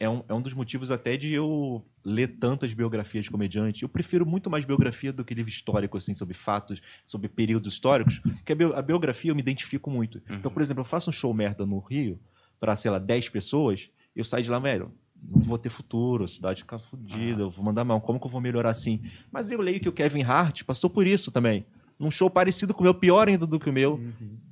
é 0.00 0.08
um, 0.08 0.22
é 0.28 0.34
um 0.34 0.40
dos 0.40 0.52
motivos 0.52 0.90
até 0.90 1.16
de 1.16 1.32
eu 1.32 1.82
ler 2.04 2.26
tantas 2.38 2.74
biografias 2.74 3.24
de 3.26 3.30
comediante. 3.30 3.84
Eu 3.84 3.88
prefiro 3.88 4.26
muito 4.26 4.50
mais 4.50 4.64
biografia 4.64 5.12
do 5.12 5.24
que 5.24 5.32
livro 5.32 5.48
histórico, 5.50 5.96
assim, 5.96 6.14
sobre 6.14 6.34
fatos, 6.34 6.82
sobre 7.04 7.28
períodos 7.28 7.72
históricos, 7.72 8.18
porque 8.18 8.52
a, 8.52 8.56
bio- 8.56 8.74
a 8.74 8.82
biografia 8.82 9.30
eu 9.30 9.34
me 9.34 9.40
identifico 9.40 9.90
muito. 9.90 10.20
Então, 10.28 10.50
por 10.50 10.60
exemplo, 10.60 10.80
eu 10.80 10.84
faço 10.84 11.08
um 11.08 11.12
show 11.12 11.32
merda 11.32 11.64
no 11.64 11.78
Rio 11.78 12.18
para, 12.58 12.74
sei 12.74 12.90
lá, 12.90 12.98
10 12.98 13.28
pessoas, 13.28 13.88
eu 14.14 14.24
saio 14.24 14.42
de 14.44 14.50
lá, 14.50 14.58
velho, 14.58 14.92
não 15.22 15.42
vou 15.42 15.58
ter 15.58 15.70
futuro, 15.70 16.24
a 16.24 16.28
cidade 16.28 16.62
fica 16.62 16.78
fodida, 16.78 17.42
eu 17.42 17.50
vou 17.50 17.64
mandar 17.64 17.84
mal, 17.84 18.00
como 18.00 18.18
que 18.18 18.26
eu 18.26 18.30
vou 18.30 18.40
melhorar 18.40 18.70
assim? 18.70 19.00
Mas 19.30 19.50
eu 19.50 19.60
leio 19.60 19.80
que 19.80 19.88
o 19.88 19.92
Kevin 19.92 20.22
Hart 20.22 20.62
passou 20.64 20.88
por 20.88 21.06
isso 21.06 21.30
também. 21.30 21.66
Num 21.98 22.10
show 22.10 22.28
parecido 22.28 22.74
com 22.74 22.80
o 22.80 22.84
meu, 22.84 22.94
pior 22.94 23.28
ainda 23.28 23.46
do 23.46 23.58
que 23.58 23.70
o 23.70 23.72
meu, 23.72 24.00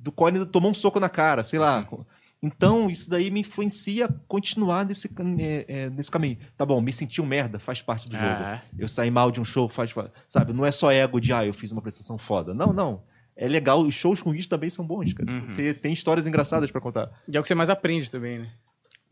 do 0.01 0.11
qual 0.11 0.29
ele 0.29 0.39
ainda 0.39 0.51
tomou 0.51 0.71
um 0.71 0.75
soco 0.75 0.99
na 0.99 1.09
cara, 1.09 1.43
sei 1.43 1.59
lá. 1.59 1.87
Então, 2.43 2.91
isso 2.91 3.09
daí 3.09 3.31
me 3.31 3.41
influencia 3.41 4.07
a 4.07 4.13
continuar 4.29 4.85
nesse, 4.85 5.11
é, 5.39 5.65
é, 5.67 5.91
nesse 5.91 6.11
caminho. 6.11 6.37
Tá 6.57 6.67
bom, 6.67 6.81
me 6.81 6.93
senti 6.93 7.23
um 7.23 7.27
merda, 7.27 7.59
faz 7.59 7.81
parte 7.81 8.09
do 8.09 8.17
jogo. 8.17 8.27
É. 8.27 8.63
Eu 8.79 8.87
saí 8.87 9.11
mal 9.11 9.31
de 9.31 9.41
um 9.41 9.45
show, 9.45 9.69
faz, 9.69 9.95
sabe? 10.27 10.53
Não 10.53 10.65
é 10.65 10.71
só 10.71 10.93
ego 10.93 11.21
de, 11.21 11.33
ah, 11.33 11.45
eu 11.45 11.55
fiz 11.55 11.73
uma 11.73 11.81
prestação 11.81 12.19
foda. 12.19 12.53
Não, 12.53 12.73
não. 12.73 13.03
É 13.37 13.49
legal, 13.49 13.81
os 13.81 13.95
shows 13.95 14.23
com 14.23 14.35
isso 14.35 14.49
também 14.49 14.71
são 14.71 14.87
bons, 14.87 15.13
cara. 15.13 15.31
Uhum. 15.31 15.47
Você 15.47 15.73
tem 15.75 15.93
histórias 15.93 16.27
engraçadas 16.27 16.71
pra 16.71 16.81
contar. 16.81 17.11
E 17.27 17.37
é 17.37 17.41
o 17.41 17.43
que 17.43 17.49
você 17.49 17.55
mais 17.55 17.71
aprende 17.71 18.11
também, 18.11 18.41
né? 18.41 18.51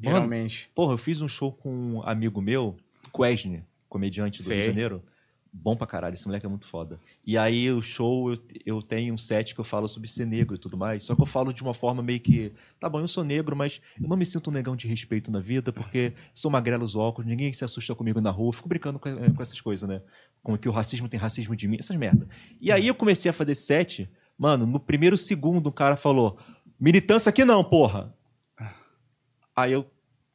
Mano, 0.02 0.16
Geralmente. 0.16 0.70
Porra, 0.74 0.94
eu 0.94 0.98
fiz 0.98 1.20
um 1.20 1.28
show 1.28 1.52
com 1.52 1.72
um 1.72 2.02
amigo 2.02 2.40
meu, 2.40 2.76
Quesne, 3.14 3.64
comediante 3.88 4.38
do 4.38 4.44
Sei. 4.44 4.56
Rio 4.56 4.62
de 4.62 4.70
Janeiro. 4.70 5.02
Bom 5.54 5.76
pra 5.76 5.86
caralho, 5.86 6.14
esse 6.14 6.26
moleque 6.26 6.46
é 6.46 6.48
muito 6.48 6.66
foda. 6.66 6.98
E 7.26 7.36
aí 7.36 7.70
o 7.70 7.82
show, 7.82 8.32
eu, 8.32 8.38
eu 8.64 8.82
tenho 8.82 9.12
um 9.12 9.18
set 9.18 9.54
que 9.54 9.60
eu 9.60 9.64
falo 9.64 9.86
sobre 9.86 10.08
ser 10.08 10.24
negro 10.24 10.54
e 10.54 10.58
tudo 10.58 10.78
mais. 10.78 11.04
Só 11.04 11.14
que 11.14 11.20
eu 11.20 11.26
falo 11.26 11.52
de 11.52 11.62
uma 11.62 11.74
forma 11.74 12.02
meio 12.02 12.20
que. 12.20 12.54
Tá 12.80 12.88
bom, 12.88 13.00
eu 13.00 13.06
sou 13.06 13.22
negro, 13.22 13.54
mas 13.54 13.78
eu 14.00 14.08
não 14.08 14.16
me 14.16 14.24
sinto 14.24 14.48
um 14.48 14.52
negão 14.52 14.74
de 14.74 14.88
respeito 14.88 15.30
na 15.30 15.40
vida, 15.40 15.70
porque 15.70 16.14
sou 16.32 16.50
magrelo 16.50 16.82
os 16.82 16.96
óculos, 16.96 17.28
ninguém 17.28 17.52
se 17.52 17.66
assusta 17.66 17.94
comigo 17.94 18.18
na 18.18 18.30
rua. 18.30 18.48
Eu 18.48 18.52
Fico 18.52 18.68
brincando 18.68 18.98
com, 18.98 19.10
eh, 19.10 19.30
com 19.30 19.42
essas 19.42 19.60
coisas, 19.60 19.86
né? 19.86 20.00
Como 20.42 20.56
que 20.56 20.70
o 20.70 20.72
racismo 20.72 21.06
tem 21.06 21.20
racismo 21.20 21.54
de 21.54 21.68
mim, 21.68 21.76
essas 21.78 21.96
merda. 21.96 22.26
E 22.58 22.72
aí 22.72 22.86
eu 22.86 22.94
comecei 22.94 23.28
a 23.28 23.32
fazer 23.32 23.54
set, 23.54 24.10
mano, 24.38 24.64
no 24.64 24.80
primeiro 24.80 25.18
segundo 25.18 25.66
o 25.66 25.72
cara 25.72 25.96
falou: 25.96 26.38
militância 26.80 27.28
aqui 27.28 27.44
não, 27.44 27.62
porra. 27.62 28.14
Aí 29.54 29.72
eu, 29.72 29.86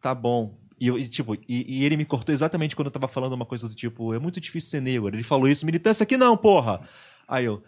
tá 0.07 0.15
bom. 0.15 0.57
E, 0.79 0.87
eu, 0.87 0.97
e, 0.97 1.07
tipo, 1.07 1.35
e, 1.35 1.41
e 1.47 1.83
ele 1.83 1.97
me 1.97 2.05
cortou 2.05 2.31
exatamente 2.31 2.75
quando 2.75 2.87
eu 2.87 2.91
tava 2.91 3.07
falando 3.07 3.33
uma 3.33 3.45
coisa 3.45 3.67
do 3.67 3.75
tipo, 3.75 4.13
é 4.13 4.19
muito 4.19 4.39
difícil 4.39 4.69
ser 4.69 4.81
negro. 4.81 5.13
Ele 5.13 5.23
falou 5.23 5.49
isso, 5.49 5.65
militância 5.65 6.03
aqui 6.03 6.15
não, 6.15 6.37
porra. 6.37 6.81
Aí 7.27 7.43
eu, 7.43 7.61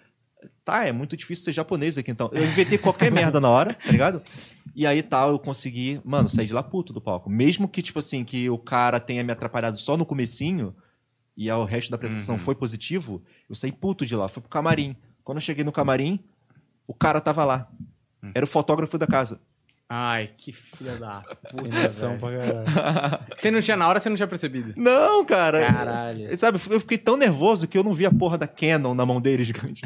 tá, 0.64 0.86
é 0.86 0.92
muito 0.92 1.18
difícil 1.18 1.44
ser 1.44 1.52
japonês 1.52 1.98
aqui 1.98 2.12
então. 2.12 2.30
Eu 2.32 2.46
inventei 2.46 2.78
qualquer 2.78 3.12
merda 3.12 3.42
na 3.42 3.50
hora, 3.50 3.74
tá 3.74 3.92
ligado? 3.92 4.22
E 4.74 4.88
aí 4.88 5.04
tal, 5.04 5.32
eu 5.32 5.40
consegui, 5.40 6.00
mano, 6.06 6.30
sair 6.30 6.46
de 6.46 6.54
lá 6.54 6.64
puto 6.64 6.94
do 6.94 7.02
palco. 7.02 7.30
Mesmo 7.30 7.68
que, 7.68 7.82
tipo 7.82 8.00
assim, 8.00 8.24
que 8.24 8.50
o 8.50 8.58
cara 8.58 9.00
tenha 9.00 9.24
me 9.24 9.34
atrapalhado 9.34 9.78
só 9.78 9.98
no 9.98 10.06
comecinho, 10.06 10.74
e 11.36 11.52
o 11.52 11.66
resto 11.66 11.90
da 11.90 11.96
apresentação 11.96 12.38
foi 12.38 12.56
positivo, 12.56 13.22
eu 13.50 13.56
saí 13.56 13.72
puto 13.72 14.06
de 14.06 14.16
lá, 14.16 14.28
fui 14.28 14.42
pro 14.42 14.50
camarim. 14.50 14.96
Quando 15.24 15.38
eu 15.38 15.42
cheguei 15.42 15.64
no 15.64 15.72
camarim, 15.72 16.20
o 16.88 16.94
cara 16.94 17.20
tava 17.20 17.44
lá. 17.44 17.70
Era 18.34 18.44
o 18.44 18.48
fotógrafo 18.48 18.98
da 18.98 19.08
casa. 19.08 19.42
Ai, 19.92 20.30
que 20.38 20.52
filha 20.52 20.98
da 20.98 21.24
puta, 21.52 21.82
noção 21.82 22.16
pra 22.20 22.30
caralho. 22.30 23.26
Você 23.36 23.50
não 23.50 23.60
tinha 23.60 23.76
na 23.76 23.88
hora, 23.88 24.00
você 24.00 24.08
não 24.08 24.16
tinha 24.16 24.28
percebido. 24.28 24.74
Não, 24.78 25.26
cara. 25.26 25.66
Caralho. 25.66 26.38
Sabe, 26.38 26.60
eu 26.70 26.80
fiquei 26.80 26.98
tão 26.98 27.18
nervoso 27.18 27.68
que 27.68 27.76
eu 27.76 27.84
não 27.84 27.92
vi 27.92 28.06
a 28.06 28.12
porra 28.12 28.38
da 28.38 28.46
Canon 28.48 28.94
na 28.94 29.04
mão 29.04 29.20
dele 29.20 29.44
gigante. 29.46 29.82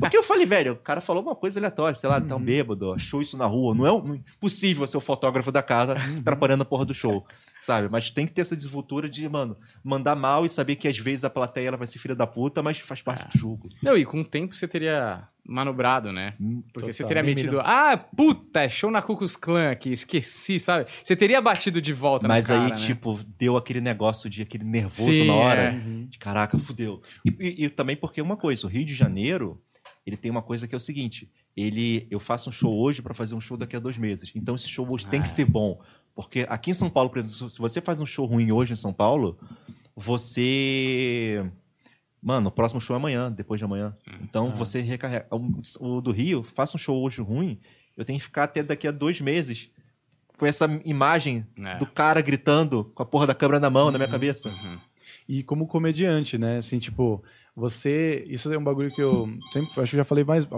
Porque 0.00 0.16
eu 0.16 0.24
falei, 0.24 0.44
velho, 0.44 0.72
o 0.72 0.76
cara 0.76 1.00
falou 1.00 1.22
uma 1.22 1.36
coisa 1.36 1.60
aleatória, 1.60 1.94
sei 1.94 2.08
lá, 2.08 2.20
tá 2.20 2.34
um 2.34 2.40
bêbado, 2.42 2.92
achou 2.92 3.22
isso 3.22 3.36
na 3.36 3.46
rua. 3.46 3.74
Não 3.76 3.86
é 3.86 3.92
um- 3.92 4.02
não 4.02 4.14
é 4.16 4.18
possível 4.40 4.84
ser 4.88 4.96
o 4.96 5.00
fotógrafo 5.00 5.52
da 5.52 5.62
casa 5.62 5.94
atrapalhando 6.18 6.62
a 6.62 6.66
porra 6.66 6.84
do 6.84 6.92
show. 6.94 7.24
Sabe? 7.60 7.88
Mas 7.90 8.10
tem 8.10 8.26
que 8.26 8.32
ter 8.32 8.40
essa 8.42 8.56
desenvoltura 8.56 9.08
de, 9.08 9.28
mano, 9.28 9.56
mandar 9.84 10.14
mal 10.16 10.44
e 10.44 10.48
saber 10.48 10.76
que 10.76 10.88
às 10.88 10.98
vezes 10.98 11.24
a 11.24 11.30
plateia 11.30 11.68
ela 11.68 11.76
vai 11.76 11.86
ser 11.86 11.98
filha 11.98 12.14
da 12.14 12.26
puta, 12.26 12.62
mas 12.62 12.78
faz 12.78 13.02
parte 13.02 13.28
do 13.28 13.38
jogo. 13.38 13.68
Não, 13.82 13.96
e 13.96 14.04
com 14.04 14.20
o 14.20 14.24
tempo 14.24 14.54
você 14.54 14.66
teria 14.68 15.26
manobrado, 15.46 16.12
né? 16.12 16.34
Hum, 16.40 16.62
Porque 16.74 16.92
você 16.92 17.02
total. 17.02 17.08
teria 17.08 17.22
Nem 17.22 17.34
metido, 17.34 17.60
ah, 17.60 17.96
puta, 17.96 18.60
é 18.62 18.68
show 18.68 18.90
na 18.90 19.00
Ku 19.00 19.16
Klux 19.16 19.34
Klan 19.34 19.70
aqui, 19.70 19.90
esqueci, 19.92 20.58
sabe? 20.60 20.86
Você 21.02 21.16
teria 21.16 21.40
batido 21.40 21.80
de 21.80 21.92
volta 21.92 22.28
Mas 22.28 22.48
cara, 22.48 22.64
aí, 22.64 22.68
né? 22.70 22.76
tipo, 22.76 23.18
deu 23.38 23.56
aquele 23.56 23.80
negócio 23.80 24.28
de 24.28 24.42
aquele 24.42 24.64
nervoso 24.64 25.12
Sim, 25.12 25.26
na 25.26 25.34
hora. 25.34 25.60
é. 25.62 25.80
De 26.06 26.18
caraca, 26.18 26.58
fudeu. 26.58 27.00
E, 27.24 27.30
e- 27.40 27.64
e 27.64 27.68
também 27.70 27.96
porque 27.96 28.20
uma 28.20 28.36
coisa, 28.36 28.66
o 28.66 28.70
Rio 28.70 28.84
de 28.84 28.94
Janeiro, 28.94 29.60
ele 30.06 30.16
tem 30.18 30.30
uma 30.30 30.42
coisa 30.42 30.68
que 30.68 30.74
é 30.74 30.76
o 30.76 30.80
seguinte: 30.80 31.30
ele, 31.56 32.06
eu 32.10 32.20
faço 32.20 32.50
um 32.50 32.52
show 32.52 32.78
hoje 32.78 33.00
pra 33.00 33.14
fazer 33.14 33.34
um 33.34 33.40
show 33.40 33.56
daqui 33.56 33.74
a 33.74 33.80
dois 33.80 33.96
meses. 33.96 34.30
Então 34.34 34.54
esse 34.54 34.68
show 34.68 34.86
hoje 34.90 35.06
tem 35.06 35.20
que 35.22 35.28
Ah. 35.28 35.30
ser 35.32 35.44
bom. 35.46 35.80
Porque 36.18 36.44
aqui 36.48 36.72
em 36.72 36.74
São 36.74 36.90
Paulo, 36.90 37.08
por 37.10 37.20
exemplo, 37.20 37.48
se 37.48 37.60
você 37.60 37.80
faz 37.80 38.00
um 38.00 38.04
show 38.04 38.26
ruim 38.26 38.50
hoje 38.50 38.72
em 38.72 38.76
São 38.76 38.92
Paulo, 38.92 39.38
você. 39.94 41.48
Mano, 42.20 42.48
o 42.48 42.50
próximo 42.50 42.80
show 42.80 42.96
é 42.96 42.98
amanhã, 42.98 43.30
depois 43.30 43.60
de 43.60 43.64
amanhã. 43.64 43.96
Então 44.20 44.50
você 44.50 44.80
recarrega. 44.80 45.28
O, 45.78 46.00
do 46.00 46.10
Rio, 46.10 46.42
faça 46.42 46.76
um 46.76 46.78
show 46.78 47.00
hoje 47.00 47.22
ruim, 47.22 47.60
eu 47.96 48.04
tenho 48.04 48.18
que 48.18 48.24
ficar 48.24 48.42
até 48.42 48.64
daqui 48.64 48.88
a 48.88 48.90
dois 48.90 49.20
meses 49.20 49.70
com 50.36 50.44
essa 50.44 50.66
imagem 50.84 51.46
É. 51.56 51.78
do 51.78 51.86
cara 51.86 52.20
gritando 52.20 52.90
com 52.96 53.02
a 53.04 53.06
porra 53.06 53.28
da 53.28 53.34
câmera 53.34 53.60
na 53.60 53.70
mão, 53.70 53.92
na 53.92 53.98
minha 53.98 54.10
cabeça. 54.10 54.48
Uhum. 54.48 54.78
E 55.28 55.44
como 55.44 55.68
comediante, 55.68 56.36
né? 56.36 56.56
Assim, 56.56 56.80
tipo, 56.80 57.22
você. 57.54 58.24
Isso 58.26 58.52
é 58.52 58.58
um 58.58 58.64
bagulho 58.64 58.90
que 58.90 59.00
eu 59.00 59.28
sempre. 59.52 59.68
Acho 59.68 59.90
que 59.90 59.96
eu 59.96 60.00
já 60.00 60.04
falei 60.04 60.24
mais, 60.24 60.48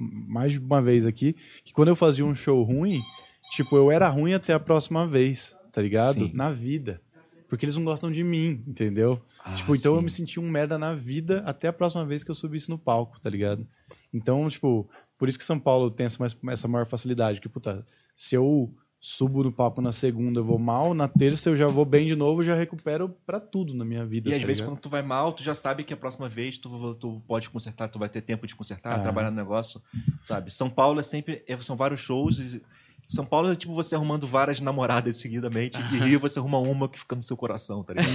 mais 0.00 0.52
de 0.52 0.58
uma 0.58 0.80
vez 0.80 1.04
aqui. 1.04 1.36
Que 1.62 1.74
quando 1.74 1.88
eu 1.88 1.96
fazia 1.96 2.24
um 2.24 2.34
show 2.34 2.62
ruim, 2.62 3.02
tipo, 3.50 3.76
eu 3.76 3.90
era 3.90 4.08
ruim 4.08 4.32
até 4.32 4.52
a 4.52 4.60
próxima 4.60 5.06
vez, 5.06 5.56
tá 5.72 5.82
ligado? 5.82 6.14
Sim. 6.14 6.32
Na 6.34 6.50
vida. 6.50 7.00
Porque 7.48 7.64
eles 7.64 7.76
não 7.76 7.84
gostam 7.84 8.10
de 8.12 8.22
mim, 8.22 8.62
entendeu? 8.66 9.20
Ah, 9.44 9.54
tipo, 9.54 9.74
então 9.74 9.92
eu 9.94 9.98
sim. 9.98 10.04
me 10.04 10.10
senti 10.10 10.38
um 10.40 10.48
merda 10.48 10.78
na 10.78 10.94
vida 10.94 11.42
até 11.44 11.66
a 11.68 11.72
próxima 11.72 12.04
vez 12.04 12.22
que 12.22 12.30
eu 12.30 12.34
subisse 12.34 12.70
no 12.70 12.78
palco, 12.78 13.18
tá 13.20 13.28
ligado? 13.28 13.66
Então, 14.14 14.48
tipo, 14.48 14.88
por 15.18 15.28
isso 15.28 15.36
que 15.38 15.44
São 15.44 15.58
Paulo 15.58 15.90
tem 15.90 16.06
essa, 16.06 16.18
mais- 16.20 16.36
essa 16.48 16.68
maior 16.68 16.86
facilidade. 16.86 17.40
Que, 17.40 17.48
puta, 17.48 17.84
se 18.14 18.36
eu 18.36 18.72
subo 19.00 19.42
no 19.42 19.50
palco 19.50 19.80
na 19.80 19.90
segunda, 19.92 20.38
eu 20.40 20.44
vou 20.44 20.58
mal, 20.58 20.92
na 20.94 21.08
terça 21.08 21.48
eu 21.50 21.56
já 21.56 21.66
vou 21.66 21.84
bem 21.86 22.06
de 22.06 22.14
novo, 22.14 22.42
já 22.42 22.54
recupero 22.54 23.08
pra 23.26 23.40
tudo 23.40 23.74
na 23.74 23.84
minha 23.84 24.04
vida. 24.06 24.28
E 24.28 24.34
às 24.34 24.42
tá 24.42 24.46
vezes, 24.46 24.60
ligado? 24.60 24.74
quando 24.76 24.82
tu 24.82 24.88
vai 24.90 25.02
mal, 25.02 25.32
tu 25.32 25.42
já 25.42 25.54
sabe 25.54 25.82
que 25.84 25.92
a 25.94 25.96
próxima 25.96 26.28
vez 26.28 26.56
tu, 26.58 26.94
tu 26.96 27.20
pode 27.26 27.48
consertar, 27.50 27.88
tu 27.88 27.98
vai 27.98 28.10
ter 28.10 28.20
tempo 28.20 28.46
de 28.46 28.54
consertar, 28.54 28.96
Ah. 28.96 29.00
trabalhar 29.00 29.30
no 29.30 29.36
negócio, 29.36 29.80
sabe? 30.22 30.52
São 30.52 30.68
Paulo 30.70 31.00
é 31.00 31.02
sempre. 31.02 31.42
é- 31.48 31.56
são 31.62 31.74
vários 31.76 32.00
shows. 32.00 32.38
e- 32.38 32.62
São 33.10 33.26
Paulo 33.26 33.50
é 33.50 33.54
tipo 33.56 33.74
você 33.74 33.94
arrumando 33.94 34.26
várias 34.26 34.60
namoradas 34.60 35.18
seguidamente. 35.18 35.78
E 35.92 35.98
Rio 35.98 36.20
você 36.20 36.38
arruma 36.38 36.58
uma 36.58 36.88
que 36.88 36.98
fica 36.98 37.16
no 37.16 37.22
seu 37.22 37.36
coração, 37.36 37.82
tá 37.82 37.92
ligado? 37.92 38.14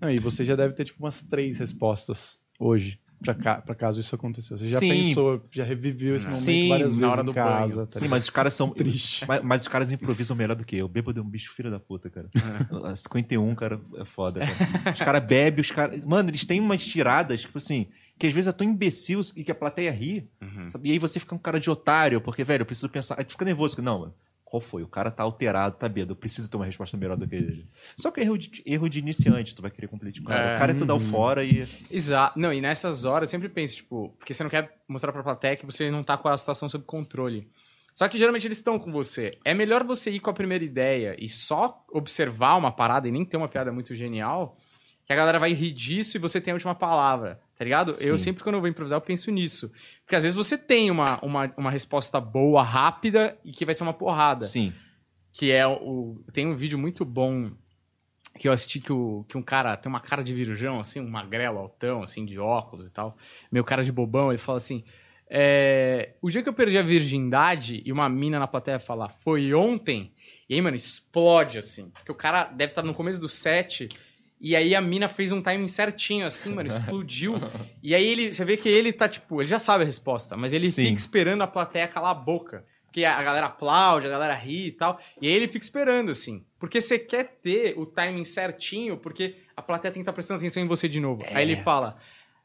Não, 0.00 0.10
e 0.10 0.18
você 0.18 0.44
já 0.44 0.56
deve 0.56 0.74
ter 0.74 0.84
tipo 0.86 1.04
umas 1.04 1.22
três 1.22 1.58
respostas 1.58 2.38
hoje 2.58 2.98
pra, 3.20 3.34
ca 3.34 3.60
pra 3.60 3.74
caso 3.74 4.00
isso 4.00 4.14
aconteceu. 4.14 4.56
Você 4.56 4.68
já 4.68 4.78
Sim. 4.78 4.88
pensou, 4.88 5.42
já 5.50 5.64
reviveu 5.64 6.16
esse 6.16 6.26
momento 6.26 6.40
Sim, 6.40 6.68
várias 6.68 6.94
na 6.94 6.98
vezes 7.00 7.12
hora 7.12 7.22
em 7.22 7.24
do 7.24 7.34
casa. 7.34 7.74
banho. 7.74 7.86
tá 7.86 7.98
Sim, 7.98 8.08
mas 8.08 8.24
os 8.24 8.30
caras 8.30 8.54
são. 8.54 8.70
Triste. 8.76 9.24
Mas, 9.26 9.40
mas 9.42 9.62
os 9.62 9.68
caras 9.68 9.92
improvisam 9.92 10.36
melhor 10.36 10.54
do 10.54 10.64
que 10.64 10.76
eu. 10.76 10.88
Bêbado 10.88 11.20
é 11.20 11.22
um 11.22 11.28
bicho 11.28 11.52
filho 11.52 11.70
da 11.70 11.80
puta, 11.80 12.10
cara. 12.10 12.28
A 12.84 12.94
51, 12.94 13.54
cara, 13.54 13.80
é 13.96 14.04
foda, 14.04 14.40
cara. 14.40 14.92
Os 14.92 14.98
caras 15.00 15.24
bebem, 15.24 15.60
os 15.60 15.70
caras. 15.70 16.04
Mano, 16.04 16.30
eles 16.30 16.44
têm 16.44 16.60
umas 16.60 16.84
tiradas, 16.84 17.42
tipo 17.42 17.58
assim, 17.58 17.88
que 18.18 18.26
às 18.26 18.32
vezes 18.32 18.48
é 18.48 18.52
tão 18.52 18.66
imbecil 18.66 19.20
e 19.34 19.44
que 19.44 19.50
a 19.50 19.54
plateia 19.54 19.90
ri. 19.90 20.28
Uhum. 20.40 20.70
sabe? 20.70 20.88
E 20.88 20.92
aí 20.92 20.98
você 20.98 21.20
fica 21.20 21.34
um 21.34 21.38
cara 21.38 21.60
de 21.60 21.70
otário, 21.70 22.20
porque, 22.20 22.44
velho, 22.44 22.62
eu 22.62 22.66
preciso 22.66 22.88
pensar. 22.88 23.16
Aí 23.18 23.24
tu 23.24 23.32
fica 23.32 23.44
nervoso. 23.44 23.80
Não, 23.82 24.00
mano. 24.00 24.14
Qual 24.44 24.60
foi? 24.60 24.84
O 24.84 24.88
cara 24.88 25.10
tá 25.10 25.24
alterado, 25.24 25.76
tá 25.76 25.88
bêbado. 25.88 26.12
Eu 26.12 26.16
preciso 26.16 26.48
ter 26.48 26.56
uma 26.56 26.64
resposta 26.64 26.96
melhor 26.96 27.16
do 27.16 27.26
que 27.26 27.34
ele. 27.34 27.66
Só 27.96 28.12
que 28.12 28.20
é 28.20 28.22
erro 28.22 28.38
de, 28.38 28.62
erro 28.64 28.88
de 28.88 29.00
iniciante, 29.00 29.52
tu 29.52 29.60
vai 29.60 29.72
querer 29.72 29.88
competir 29.88 30.22
com 30.22 30.28
o 30.28 30.32
cara. 30.32 30.52
É. 30.52 30.54
O 30.54 30.58
cara 30.58 30.72
é 30.72 30.74
tudo 30.76 30.92
ao 30.92 31.00
fora 31.00 31.44
e. 31.44 31.66
Exato. 31.90 32.38
Não, 32.38 32.52
e 32.52 32.60
nessas 32.60 33.04
horas 33.04 33.28
eu 33.28 33.32
sempre 33.32 33.48
penso, 33.48 33.76
tipo, 33.76 34.14
porque 34.16 34.32
você 34.32 34.44
não 34.44 34.50
quer 34.50 34.80
mostrar 34.86 35.12
pra 35.12 35.24
plateia 35.24 35.56
que 35.56 35.66
você 35.66 35.90
não 35.90 36.04
tá 36.04 36.16
com 36.16 36.28
a 36.28 36.38
situação 36.38 36.68
sob 36.68 36.84
controle. 36.84 37.50
Só 37.92 38.06
que 38.08 38.18
geralmente 38.18 38.46
eles 38.46 38.58
estão 38.58 38.78
com 38.78 38.92
você. 38.92 39.36
É 39.44 39.52
melhor 39.52 39.82
você 39.82 40.10
ir 40.10 40.20
com 40.20 40.30
a 40.30 40.34
primeira 40.34 40.62
ideia 40.62 41.16
e 41.18 41.28
só 41.28 41.84
observar 41.90 42.54
uma 42.54 42.70
parada 42.70 43.08
e 43.08 43.10
nem 43.10 43.24
ter 43.24 43.36
uma 43.36 43.48
piada 43.48 43.72
muito 43.72 43.96
genial, 43.96 44.56
que 45.06 45.12
a 45.12 45.16
galera 45.16 45.40
vai 45.40 45.54
rir 45.54 45.72
disso 45.72 46.16
e 46.16 46.20
você 46.20 46.40
tem 46.40 46.52
a 46.52 46.54
última 46.54 46.74
palavra, 46.74 47.40
tá 47.56 47.64
ligado? 47.64 47.92
Eu 48.00 48.18
Sim. 48.18 48.24
sempre, 48.24 48.42
quando 48.42 48.56
eu 48.56 48.60
vou 48.60 48.68
improvisar, 48.68 48.96
eu 48.98 49.00
penso 49.00 49.30
nisso. 49.30 49.72
Porque 50.04 50.14
às 50.14 50.22
vezes 50.22 50.36
você 50.36 50.58
tem 50.58 50.90
uma, 50.90 51.18
uma, 51.24 51.52
uma 51.56 51.70
resposta 51.70 52.20
boa, 52.20 52.62
rápida 52.62 53.36
e 53.44 53.50
que 53.50 53.64
vai 53.64 53.74
ser 53.74 53.82
uma 53.82 53.94
porrada 53.94 54.46
Sim. 54.46 54.72
que 55.32 55.50
é 55.50 55.66
o 55.66 56.22
tem 56.32 56.46
um 56.46 56.54
vídeo 56.54 56.78
muito 56.78 57.04
bom 57.04 57.50
que 58.38 58.48
eu 58.48 58.52
assisti 58.52 58.80
que, 58.80 58.92
o, 58.92 59.24
que 59.28 59.36
um 59.36 59.42
cara 59.42 59.76
tem 59.76 59.88
uma 59.88 60.00
cara 60.00 60.22
de 60.22 60.34
virujão, 60.34 60.78
assim, 60.78 61.00
um 61.00 61.08
magrelo, 61.08 61.58
altão, 61.58 62.02
assim, 62.02 62.24
de 62.24 62.38
óculos 62.38 62.88
e 62.88 62.92
tal, 62.92 63.16
meio 63.50 63.64
cara 63.64 63.82
de 63.82 63.90
bobão, 63.90 64.30
ele 64.30 64.38
fala 64.38 64.58
assim, 64.58 64.84
é, 65.28 66.14
o 66.20 66.30
dia 66.30 66.42
que 66.42 66.48
eu 66.48 66.52
perdi 66.52 66.78
a 66.78 66.82
virgindade 66.82 67.82
e 67.84 67.90
uma 67.90 68.08
mina 68.08 68.38
na 68.38 68.46
plateia 68.46 68.78
falar, 68.78 69.08
foi 69.08 69.52
ontem, 69.54 70.12
e 70.48 70.54
aí, 70.54 70.60
mano, 70.60 70.76
explode, 70.76 71.58
assim, 71.58 71.90
porque 71.90 72.12
o 72.12 72.14
cara 72.14 72.44
deve 72.44 72.72
estar 72.72 72.82
no 72.82 72.94
começo 72.94 73.20
do 73.20 73.28
set, 73.28 73.88
e 74.48 74.54
aí 74.54 74.76
a 74.76 74.80
mina 74.80 75.08
fez 75.08 75.32
um 75.32 75.42
timing 75.42 75.66
certinho, 75.66 76.24
assim, 76.24 76.54
mano, 76.54 76.68
explodiu, 76.70 77.34
e 77.82 77.96
aí 77.96 78.06
ele, 78.06 78.32
você 78.32 78.44
vê 78.44 78.56
que 78.56 78.68
ele 78.68 78.92
tá, 78.92 79.08
tipo, 79.08 79.42
ele 79.42 79.48
já 79.48 79.58
sabe 79.58 79.82
a 79.82 79.86
resposta, 79.86 80.36
mas 80.36 80.52
ele 80.52 80.70
Sim. 80.70 80.84
fica 80.84 80.98
esperando 80.98 81.42
a 81.42 81.48
plateia 81.48 81.88
calar 81.88 82.12
a 82.12 82.14
boca, 82.14 82.64
porque 82.84 83.04
a 83.04 83.20
galera 83.24 83.46
aplaude, 83.46 84.06
a 84.06 84.10
galera 84.10 84.34
ri 84.34 84.68
e 84.68 84.70
tal. 84.72 85.00
E 85.20 85.26
aí 85.26 85.34
ele 85.34 85.48
fica 85.48 85.64
esperando, 85.64 86.10
assim. 86.10 86.44
Porque 86.60 86.80
você 86.80 86.96
quer 86.96 87.24
ter 87.42 87.74
o 87.76 87.84
timing 87.84 88.24
certinho, 88.24 88.96
porque 88.96 89.34
a 89.56 89.60
plateia 89.60 89.92
tem 89.92 90.00
que 90.00 90.04
estar 90.04 90.12
prestando 90.12 90.38
atenção 90.38 90.62
em 90.62 90.66
você 90.66 90.88
de 90.88 91.00
novo. 91.00 91.24
Aí 91.28 91.42
ele 91.42 91.56
fala. 91.56 91.98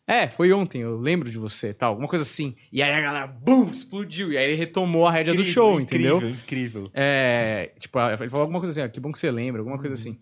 É, 0.08 0.28
foi 0.28 0.52
ontem, 0.52 0.82
eu 0.82 1.00
lembro 1.00 1.30
de 1.30 1.38
você, 1.38 1.72
tal, 1.72 1.92
alguma 1.92 2.08
coisa 2.08 2.24
assim. 2.24 2.56
E 2.72 2.82
aí 2.82 2.92
a 2.92 3.00
galera, 3.00 3.28
bum, 3.28 3.70
explodiu. 3.70 4.34
E 4.34 4.38
aí 4.38 4.46
ele 4.46 4.56
retomou 4.56 5.08
a 5.08 5.12
rédea 5.12 5.34
do 5.34 5.40
Incrível, 5.40 5.54
show, 5.54 5.80
incrível, 5.80 6.18
entendeu? 6.18 6.30
Incrível. 6.32 6.92
É, 6.94 7.72
tipo, 7.80 8.00
ele 8.00 8.30
falou 8.30 8.42
alguma 8.42 8.60
coisa 8.60 8.72
assim, 8.72 8.82
ó, 8.82 8.92
que 8.92 9.00
bom 9.00 9.12
que 9.12 9.20
você 9.20 9.30
lembra, 9.30 9.62
alguma 9.62 9.78
coisa 9.78 9.94
assim. 9.94 10.20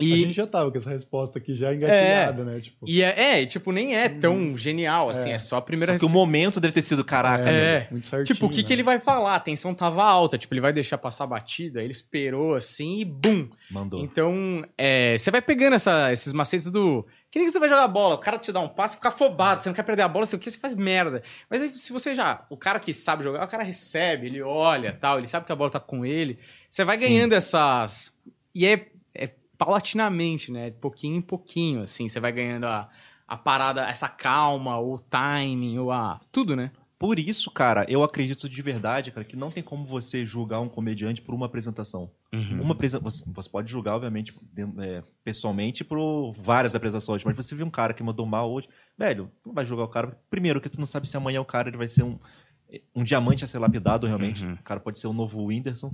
A 0.00 0.02
E, 0.04 0.22
gente 0.22 0.34
já 0.34 0.44
tava 0.44 0.72
com 0.72 0.76
essa 0.76 0.90
resposta 0.90 1.38
aqui 1.38 1.54
já 1.54 1.72
engatilhada, 1.72 2.44
né? 2.44 2.58
Tipo, 2.60 2.84
e 2.88 3.00
é, 3.00 3.34
é, 3.34 3.42
e, 3.42 3.46
tipo, 3.46 3.70
nem 3.70 3.94
é 3.96 4.08
tão 4.08 4.56
genial, 4.56 5.08
assim, 5.08 5.30
é, 5.30 5.38
só 5.38 5.56
a 5.58 5.62
primeira 5.62 5.92
Só 5.92 6.00
que 6.00 6.04
o 6.04 6.08
momento 6.08 6.58
deve 6.58 6.74
ter 6.74 6.82
sido 6.82 7.04
caraca, 7.04 7.44
né? 7.44 7.52
É. 7.76 7.88
muito 7.92 8.08
certinho. 8.08 8.34
Tipo, 8.34 8.46
o 8.46 8.50
que, 8.50 8.64
que 8.64 8.70
né? 8.70 8.74
ele 8.74 8.82
vai 8.82 8.98
falar? 8.98 9.36
A 9.36 9.40
tensão 9.40 9.72
tava 9.72 10.02
alta, 10.02 10.36
tipo, 10.36 10.52
ele 10.52 10.60
vai 10.60 10.72
deixar 10.72 10.98
passar 10.98 11.24
a 11.24 11.26
batida, 11.28 11.80
ele 11.80 11.92
esperou 11.92 12.54
assim 12.56 12.98
e 12.98 13.04
bum! 13.04 13.48
Mandou. 13.70 14.02
Então, 14.02 14.64
é, 14.76 15.16
você 15.16 15.30
vai 15.30 15.40
pegando 15.40 15.74
essa- 15.74 16.10
esses 16.12 16.32
macetes 16.32 16.70
do. 16.72 17.06
Que 17.30 17.38
nem 17.38 17.46
que 17.46 17.52
você 17.52 17.58
vai 17.60 17.68
jogar 17.68 17.86
bola, 17.88 18.16
o 18.16 18.18
cara 18.18 18.38
te 18.38 18.50
dá 18.52 18.60
um 18.60 18.68
passe, 18.68 18.96
fica 18.96 19.08
afobado, 19.10 19.62
você 19.62 19.68
não 19.68 19.74
quer 19.74 19.82
perder 19.84 20.02
a 20.02 20.08
bola, 20.08 20.26
sei 20.26 20.36
o 20.36 20.40
que, 20.40 20.50
você 20.50 20.58
faz 20.58 20.74
merda. 20.74 21.22
Mas 21.48 21.62
aí, 21.62 21.70
se 21.70 21.92
você 21.92 22.14
já. 22.14 22.44
O 22.50 22.56
cara 22.56 22.78
que 22.80 22.92
sabe 22.92 23.22
jogar, 23.24 23.44
o 23.44 23.48
cara 23.48 23.62
recebe, 23.62 24.26
ele 24.26 24.42
olha 24.42 24.92
tal, 24.92 25.18
ele 25.18 25.26
sabe 25.28 25.46
que 25.46 25.52
a 25.52 25.56
bola 25.56 25.70
tá 25.70 25.80
com 25.80 26.04
ele. 26.04 26.38
Você 26.70 26.84
vai 26.84 26.96
Sim. 26.98 27.04
ganhando 27.06 27.32
essas. 27.32 28.12
E 28.54 28.64
é, 28.66 28.72
é 28.72 28.86
paulatinamente, 29.58 30.50
né? 30.52 30.70
Pouquinho 30.70 31.16
em 31.16 31.22
pouquinho, 31.22 31.82
assim. 31.82 32.08
Você 32.08 32.20
vai 32.20 32.32
ganhando 32.32 32.66
a, 32.66 32.88
a 33.26 33.36
parada, 33.36 33.82
essa 33.88 34.08
calma, 34.08 34.78
o 34.80 34.98
timing, 34.98 35.78
ou 35.78 35.90
a. 35.92 36.20
Tudo, 36.32 36.54
né? 36.56 36.70
Por 36.98 37.18
isso, 37.18 37.50
cara, 37.50 37.84
eu 37.88 38.02
acredito 38.02 38.48
de 38.48 38.62
verdade, 38.62 39.10
cara, 39.10 39.24
que 39.26 39.36
não 39.36 39.50
tem 39.50 39.62
como 39.62 39.84
você 39.84 40.24
julgar 40.24 40.60
um 40.60 40.68
comediante 40.68 41.20
por 41.20 41.34
uma 41.34 41.44
apresentação. 41.46 42.10
Uma 42.62 42.72
apresen- 42.72 43.00
você, 43.00 43.22
você 43.26 43.50
pode 43.50 43.70
julgar, 43.70 43.96
obviamente, 43.96 44.34
é, 44.78 45.02
pessoalmente 45.22 45.84
por 45.84 46.32
várias 46.32 46.74
apresentações, 46.74 47.22
mas 47.22 47.36
você 47.36 47.54
viu 47.54 47.66
um 47.66 47.70
cara 47.70 47.92
que 47.92 48.02
mandou 48.02 48.24
mal 48.24 48.50
hoje, 48.50 48.68
velho, 48.96 49.30
não 49.44 49.52
vai 49.52 49.66
julgar 49.66 49.84
o 49.84 49.88
cara. 49.88 50.18
Primeiro, 50.30 50.60
que 50.60 50.68
tu 50.68 50.78
não 50.78 50.86
sabe 50.86 51.06
se 51.08 51.16
amanhã 51.16 51.40
o 51.40 51.44
cara 51.44 51.68
ele 51.68 51.76
vai 51.76 51.88
ser 51.88 52.04
um, 52.04 52.18
um 52.94 53.04
diamante 53.04 53.44
a 53.44 53.46
ser 53.46 53.58
lapidado, 53.58 54.06
realmente. 54.06 54.44
Uhum. 54.46 54.54
O 54.54 54.62
cara 54.62 54.80
pode 54.80 54.98
ser 54.98 55.06
o 55.08 55.12
novo 55.12 55.44
Whindersson. 55.44 55.92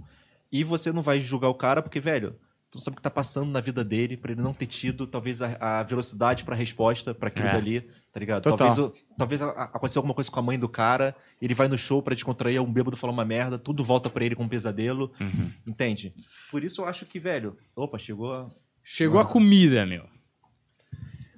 E 0.52 0.62
você 0.62 0.92
não 0.92 1.02
vai 1.02 1.20
julgar 1.20 1.48
o 1.48 1.54
cara 1.54 1.82
porque, 1.82 1.98
velho, 1.98 2.36
tu 2.70 2.76
não 2.76 2.80
sabe 2.80 2.94
o 2.94 2.96
que 2.96 3.02
tá 3.02 3.10
passando 3.10 3.50
na 3.50 3.60
vida 3.60 3.82
dele 3.84 4.16
pra 4.16 4.32
ele 4.32 4.40
não 4.40 4.52
ter 4.54 4.66
tido, 4.66 5.06
talvez, 5.06 5.42
a, 5.42 5.56
a 5.60 5.82
velocidade 5.82 6.44
pra 6.44 6.54
resposta 6.54 7.12
pra 7.12 7.28
aquilo 7.28 7.48
É. 7.48 7.52
dali, 7.52 7.80
tá 8.12 8.20
ligado? 8.20 8.42
Total. 8.44 8.56
Talvez, 8.68 8.78
o- 8.78 8.94
talvez 9.18 9.42
a- 9.42 9.50
aconteceu 9.72 9.98
alguma 10.00 10.14
coisa 10.14 10.30
com 10.30 10.38
a 10.38 10.42
mãe 10.42 10.58
do 10.58 10.68
cara, 10.68 11.16
ele 11.42 11.52
vai 11.54 11.66
no 11.68 11.76
show 11.76 12.00
pra 12.02 12.14
descontrair, 12.14 12.62
um 12.62 12.72
bêbado 12.72 12.96
falar 12.96 13.12
uma 13.12 13.24
merda, 13.24 13.58
tudo 13.58 13.82
volta 13.82 14.08
pra 14.08 14.24
ele 14.24 14.36
com 14.36 14.44
um 14.44 14.48
pesadelo, 14.48 15.10
Uhum. 15.20 15.50
entende? 15.66 16.14
Por 16.50 16.62
isso 16.62 16.80
eu 16.82 16.86
acho 16.86 17.04
que, 17.06 17.18
velho, 17.18 17.56
opa, 17.74 17.98
chegou 17.98 18.32
a... 18.32 18.48
Chegou 18.84 19.20
a 19.20 19.24
comida, 19.26 19.84
meu. 19.84 20.04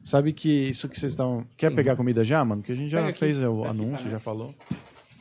Sabe 0.03 0.33
que 0.33 0.49
isso 0.69 0.89
que 0.89 0.99
vocês 0.99 1.13
estão. 1.13 1.47
Quer 1.57 1.73
pegar 1.75 1.95
comida 1.97 2.25
já, 2.25 2.45
mano? 2.45 2.63
Que 2.63 2.73
a 2.73 2.75
gente 2.75 2.89
já 2.91 2.99
Pega 2.99 3.11
aqui. 3.11 3.19
fez 3.19 3.41
o 3.41 3.59
Pega 3.59 3.71
anúncio, 3.71 4.11
já 4.11 4.19
falou. 4.19 4.53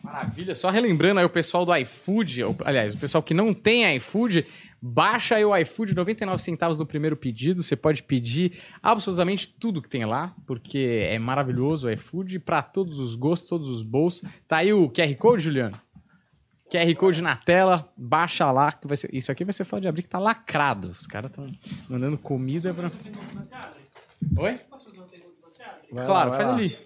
Maravilha. 0.04 0.56
Só 0.56 0.70
relembrando 0.72 1.20
aí 1.20 1.26
o 1.26 1.30
pessoal 1.30 1.64
do 1.66 1.76
iFood, 1.76 2.44
ou, 2.44 2.56
aliás, 2.66 2.96
o 2.96 2.98
pessoal 2.98 3.22
que 3.22 3.34
não 3.36 3.54
tem 3.54 3.96
iFood, 3.98 4.46
baixa 4.82 5.36
aí 5.36 5.46
o 5.46 5.56
iFood, 5.56 5.94
99 5.94 6.42
centavos 6.42 6.80
no 6.80 6.86
primeiro 6.86 7.16
pedido. 7.16 7.62
Você 7.62 7.76
pode 7.76 8.02
pedir 8.02 8.60
absolutamente 8.82 9.48
tudo 9.48 9.82
que 9.82 9.90
tem 9.90 10.06
lá, 10.06 10.34
porque 10.48 11.06
é 11.08 11.20
maravilhoso 11.20 11.88
o 11.88 11.92
iFood 11.92 12.40
para 12.40 12.64
todos 12.64 13.00
os 13.00 13.16
gostos, 13.16 13.48
todos 13.48 13.70
os 13.70 13.84
bolsos. 13.84 14.28
Tá 14.48 14.58
aí 14.58 14.74
o 14.74 14.90
QR 14.90 15.16
Code, 15.16 15.44
Juliano? 15.44 15.80
QR 16.72 16.96
Code 16.96 17.22
na 17.22 17.36
tela, 17.36 17.92
baixa 17.96 18.50
lá. 18.52 18.72
Que 18.72 18.88
vai 18.88 18.98
ser, 18.98 19.14
isso 19.14 19.32
aqui 19.32 19.44
vai 19.44 19.54
ser 19.54 19.66
foda 19.66 19.82
de 19.82 19.88
abrir 19.88 20.04
que 20.04 20.10
tá 20.10 20.18
lacrado. 20.18 20.88
Os 20.88 21.06
caras 21.06 21.30
estão 21.30 21.52
mandando 21.88 22.18
comida 22.18 22.74
pra. 22.74 22.92
Oi? 24.38 24.58
Posso 24.70 24.86
fazer 24.86 24.98
uma 25.00 25.08
pergunta 25.08 25.36
pra 25.42 25.50
você, 25.50 26.06
claro, 26.06 26.32
faz 26.32 26.48
lá. 26.48 26.54
ali. 26.54 26.78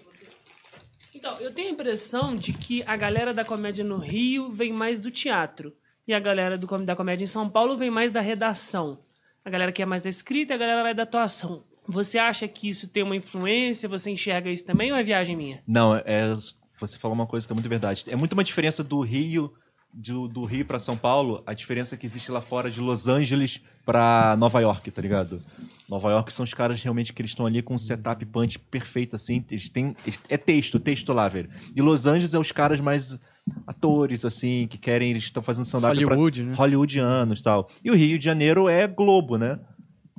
Então, 1.14 1.36
eu 1.38 1.52
tenho 1.52 1.68
a 1.68 1.72
impressão 1.72 2.36
de 2.36 2.52
que 2.52 2.82
a 2.82 2.96
galera 2.96 3.32
da 3.32 3.44
comédia 3.44 3.84
no 3.84 3.96
Rio 3.96 4.50
vem 4.50 4.72
mais 4.72 5.00
do 5.00 5.10
teatro. 5.10 5.72
E 6.06 6.14
a 6.14 6.20
galera 6.20 6.56
do, 6.56 6.66
da 6.84 6.94
comédia 6.94 7.24
em 7.24 7.28
São 7.28 7.48
Paulo 7.48 7.76
vem 7.76 7.90
mais 7.90 8.12
da 8.12 8.20
redação. 8.20 8.98
A 9.44 9.50
galera 9.50 9.72
que 9.72 9.82
é 9.82 9.86
mais 9.86 10.02
da 10.02 10.08
escrita 10.08 10.52
e 10.52 10.56
a 10.56 10.58
galera 10.58 10.82
lá 10.82 10.90
é 10.90 10.94
da 10.94 11.02
atuação. 11.02 11.64
Você 11.88 12.18
acha 12.18 12.46
que 12.48 12.68
isso 12.68 12.88
tem 12.88 13.02
uma 13.02 13.16
influência? 13.16 13.88
Você 13.88 14.10
enxerga 14.10 14.50
isso 14.50 14.64
também 14.64 14.92
ou 14.92 14.98
é 14.98 15.02
viagem 15.02 15.36
minha? 15.36 15.62
Não, 15.66 15.94
é, 15.94 16.34
você 16.78 16.98
falou 16.98 17.14
uma 17.14 17.26
coisa 17.26 17.46
que 17.46 17.52
é 17.52 17.54
muito 17.54 17.68
verdade. 17.68 18.04
É 18.08 18.16
muito 18.16 18.32
uma 18.32 18.44
diferença 18.44 18.82
do 18.82 19.00
Rio, 19.00 19.52
do, 19.92 20.28
do 20.28 20.44
Rio 20.44 20.64
para 20.64 20.78
São 20.78 20.96
Paulo, 20.96 21.42
a 21.46 21.54
diferença 21.54 21.96
que 21.96 22.04
existe 22.04 22.30
lá 22.30 22.40
fora 22.40 22.70
de 22.70 22.80
Los 22.80 23.08
Angeles 23.08 23.60
para 23.84 24.36
Nova 24.36 24.60
York, 24.60 24.90
tá 24.90 25.00
ligado? 25.00 25.42
Nova 25.88 26.10
York 26.10 26.32
são 26.32 26.44
os 26.44 26.52
caras 26.52 26.82
realmente 26.82 27.12
que 27.12 27.22
eles 27.22 27.30
estão 27.30 27.46
ali 27.46 27.62
com 27.62 27.74
um 27.74 27.78
setup 27.78 28.24
punch 28.26 28.58
perfeito, 28.58 29.16
assim. 29.16 29.44
Eles 29.50 29.68
têm. 29.68 29.96
é 30.28 30.36
texto, 30.36 30.78
texto 30.78 31.12
lá, 31.12 31.28
velho. 31.28 31.48
E 31.74 31.80
Los 31.80 32.06
Angeles 32.06 32.34
é 32.34 32.38
os 32.38 32.52
caras 32.52 32.80
mais 32.80 33.18
atores, 33.66 34.24
assim, 34.24 34.66
que 34.68 34.78
querem. 34.78 35.10
Eles 35.10 35.24
estão 35.24 35.42
fazendo 35.42 35.64
stand-up 35.64 35.94
pra- 35.96 36.14
Hollywood, 36.14 36.42
né? 36.44 36.54
hollywoodianos 36.54 37.40
e 37.40 37.42
tal. 37.42 37.68
E 37.84 37.90
o 37.90 37.94
Rio 37.94 38.18
de 38.18 38.24
Janeiro 38.24 38.68
é 38.68 38.86
Globo, 38.86 39.36
né? 39.38 39.58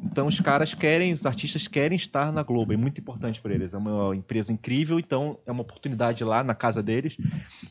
Então 0.04 0.28
os 0.28 0.40
caras 0.40 0.74
querem, 0.74 1.12
os 1.12 1.26
artistas 1.26 1.68
querem 1.68 1.95
estar 1.95 2.32
na 2.32 2.44
Globo, 2.44 2.72
é 2.72 2.78
muito 2.78 3.02
importante 3.02 3.41
para 3.41 3.54
eles. 3.54 3.74
É 3.74 3.78
uma 3.78 4.16
empresa 4.16 4.54
incrível, 4.54 4.99
então 4.99 5.40
é 5.45 5.52
uma 5.52 5.62
oportunidade 5.62 6.24
lá 6.24 6.44
na 6.44 6.54
casa 6.54 6.84
deles. 6.84 7.18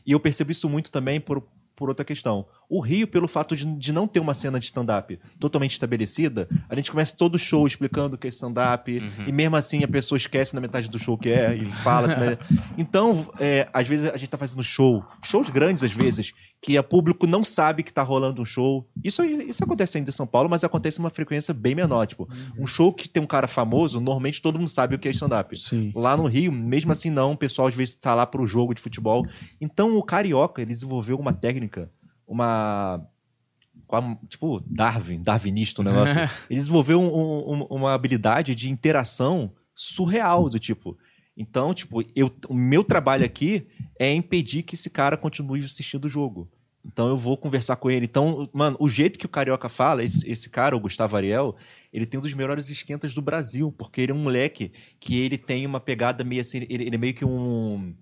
E 0.05 0.11
eu 0.11 0.19
percebo 0.19 0.51
isso 0.51 0.67
muito 0.67 0.91
também 0.91 1.21
por, 1.21 1.41
por 1.75 1.87
outra 1.87 2.03
questão. 2.03 2.45
O 2.69 2.81
Rio, 2.81 3.07
pelo 3.07 3.27
fato 3.29 3.55
de, 3.55 3.65
de 3.65 3.93
não 3.93 4.07
ter 4.07 4.19
uma 4.19 4.33
cena 4.33 4.59
de 4.59 4.65
stand-up 4.65 5.17
totalmente 5.39 5.71
estabelecida, 5.71 6.49
a 6.69 6.75
gente 6.75 6.91
começa 6.91 7.15
todo 7.15 7.35
o 7.35 7.39
show 7.39 7.65
explicando 7.65 8.15
o 8.15 8.17
que 8.17 8.27
é 8.27 8.29
stand-up, 8.29 8.91
e 9.25 9.31
mesmo 9.31 9.55
assim 9.55 9.83
a 9.83 9.87
pessoa 9.87 10.17
esquece 10.17 10.53
na 10.53 10.59
metade 10.59 10.89
do 10.89 10.99
show 10.99 11.15
o 11.15 11.17
que 11.17 11.29
é, 11.29 11.55
e 11.55 11.71
fala. 11.83 12.07
assim, 12.07 12.19
mas- 12.19 12.37
Então, 12.77 13.29
é, 13.39 13.67
às 13.71 13.87
vezes 13.87 14.07
a 14.09 14.17
gente 14.17 14.29
tá 14.29 14.37
fazendo 14.37 14.61
show, 14.63 15.03
shows 15.23 15.49
grandes 15.49 15.81
às 15.81 15.91
vezes, 15.91 16.33
que 16.61 16.77
o 16.77 16.83
público 16.83 17.25
não 17.27 17.43
sabe 17.43 17.83
que 17.83 17.93
tá 17.93 18.01
rolando 18.03 18.41
um 18.41 18.45
show. 18.45 18.85
Isso, 19.03 19.23
isso 19.23 19.63
acontece 19.63 19.97
ainda 19.97 20.09
em 20.09 20.13
São 20.13 20.27
Paulo, 20.27 20.49
mas 20.49 20.63
acontece 20.63 20.99
uma 20.99 21.09
frequência 21.09 21.53
bem 21.53 21.75
menor. 21.75 22.05
Tipo, 22.07 22.27
um 22.59 22.65
show 22.67 22.91
que 22.91 23.07
tem 23.07 23.21
um 23.23 23.27
cara 23.27 23.47
famoso, 23.47 24.01
normalmente 24.01 24.41
todo 24.41 24.57
mundo 24.59 24.67
sabe 24.69 24.95
o 24.95 24.99
que 24.99 25.07
é 25.07 25.11
stand-up. 25.11 25.55
Lá 25.95 26.17
no 26.17 26.25
Rio, 26.25 26.51
mesmo 26.51 26.91
assim 26.91 27.09
não, 27.11 27.31
o 27.33 27.37
pessoal 27.37 27.67
às 27.67 27.75
vezes 27.75 27.95
tá 27.95 28.13
lá 28.15 28.25
pro 28.25 28.45
jogo 28.45 28.73
de 28.73 28.81
futebol. 28.81 29.25
Então 29.61 29.95
o 29.97 30.03
Carioca, 30.03 30.61
ele 30.61 30.73
desenvolveu 30.73 31.17
uma 31.17 31.31
técnica, 31.31 31.89
uma... 32.27 33.01
Tipo, 34.27 34.61
Darwin, 34.65 35.21
darwinista 35.21 35.81
o 35.81 35.85
negócio. 35.85 36.15
ele 36.49 36.59
desenvolveu 36.59 36.99
um- 37.01 37.53
um- 37.53 37.63
uma 37.69 37.93
habilidade 37.93 38.53
de 38.53 38.69
interação 38.69 39.51
surreal, 39.73 40.49
do 40.49 40.59
tipo... 40.59 40.97
Então, 41.39 41.71
tipo, 41.71 42.03
eu, 42.15 42.31
o 42.49 42.53
meu 42.55 42.83
trabalho 42.83 43.23
aqui 43.23 43.67
é 43.99 44.11
impedir 44.11 44.63
que 44.63 44.73
esse 44.73 44.89
cara 44.89 45.15
continue 45.15 45.63
assistindo 45.63 46.05
o 46.05 46.09
jogo. 46.09 46.49
Então 46.83 47.07
eu 47.09 47.15
vou 47.17 47.37
conversar 47.37 47.75
com 47.75 47.91
ele. 47.91 48.05
Então, 48.05 48.49
mano, 48.51 48.75
o 48.79 48.89
jeito 48.89 49.19
que 49.19 49.25
o 49.27 49.29
Carioca 49.29 49.69
fala, 49.69 50.03
esse, 50.03 50.27
esse 50.27 50.49
cara, 50.49 50.75
o 50.75 50.79
Gustavo 50.79 51.15
Ariel, 51.15 51.55
ele 51.93 52.07
tem 52.07 52.17
um 52.17 52.23
dos 52.23 52.33
melhores 52.33 52.69
esquentas 52.69 53.13
do 53.13 53.21
Brasil, 53.21 53.71
porque 53.77 54.01
ele 54.01 54.11
é 54.11 54.15
um 54.15 54.23
moleque 54.23 54.71
que 54.99 55.19
ele 55.19 55.37
tem 55.37 55.63
uma 55.67 55.79
pegada 55.79 56.23
meio 56.23 56.41
assim, 56.41 56.57
ele, 56.67 56.85
ele 56.85 56.95
é 56.95 56.97
meio 56.97 57.13
que 57.13 57.23
um... 57.25 57.93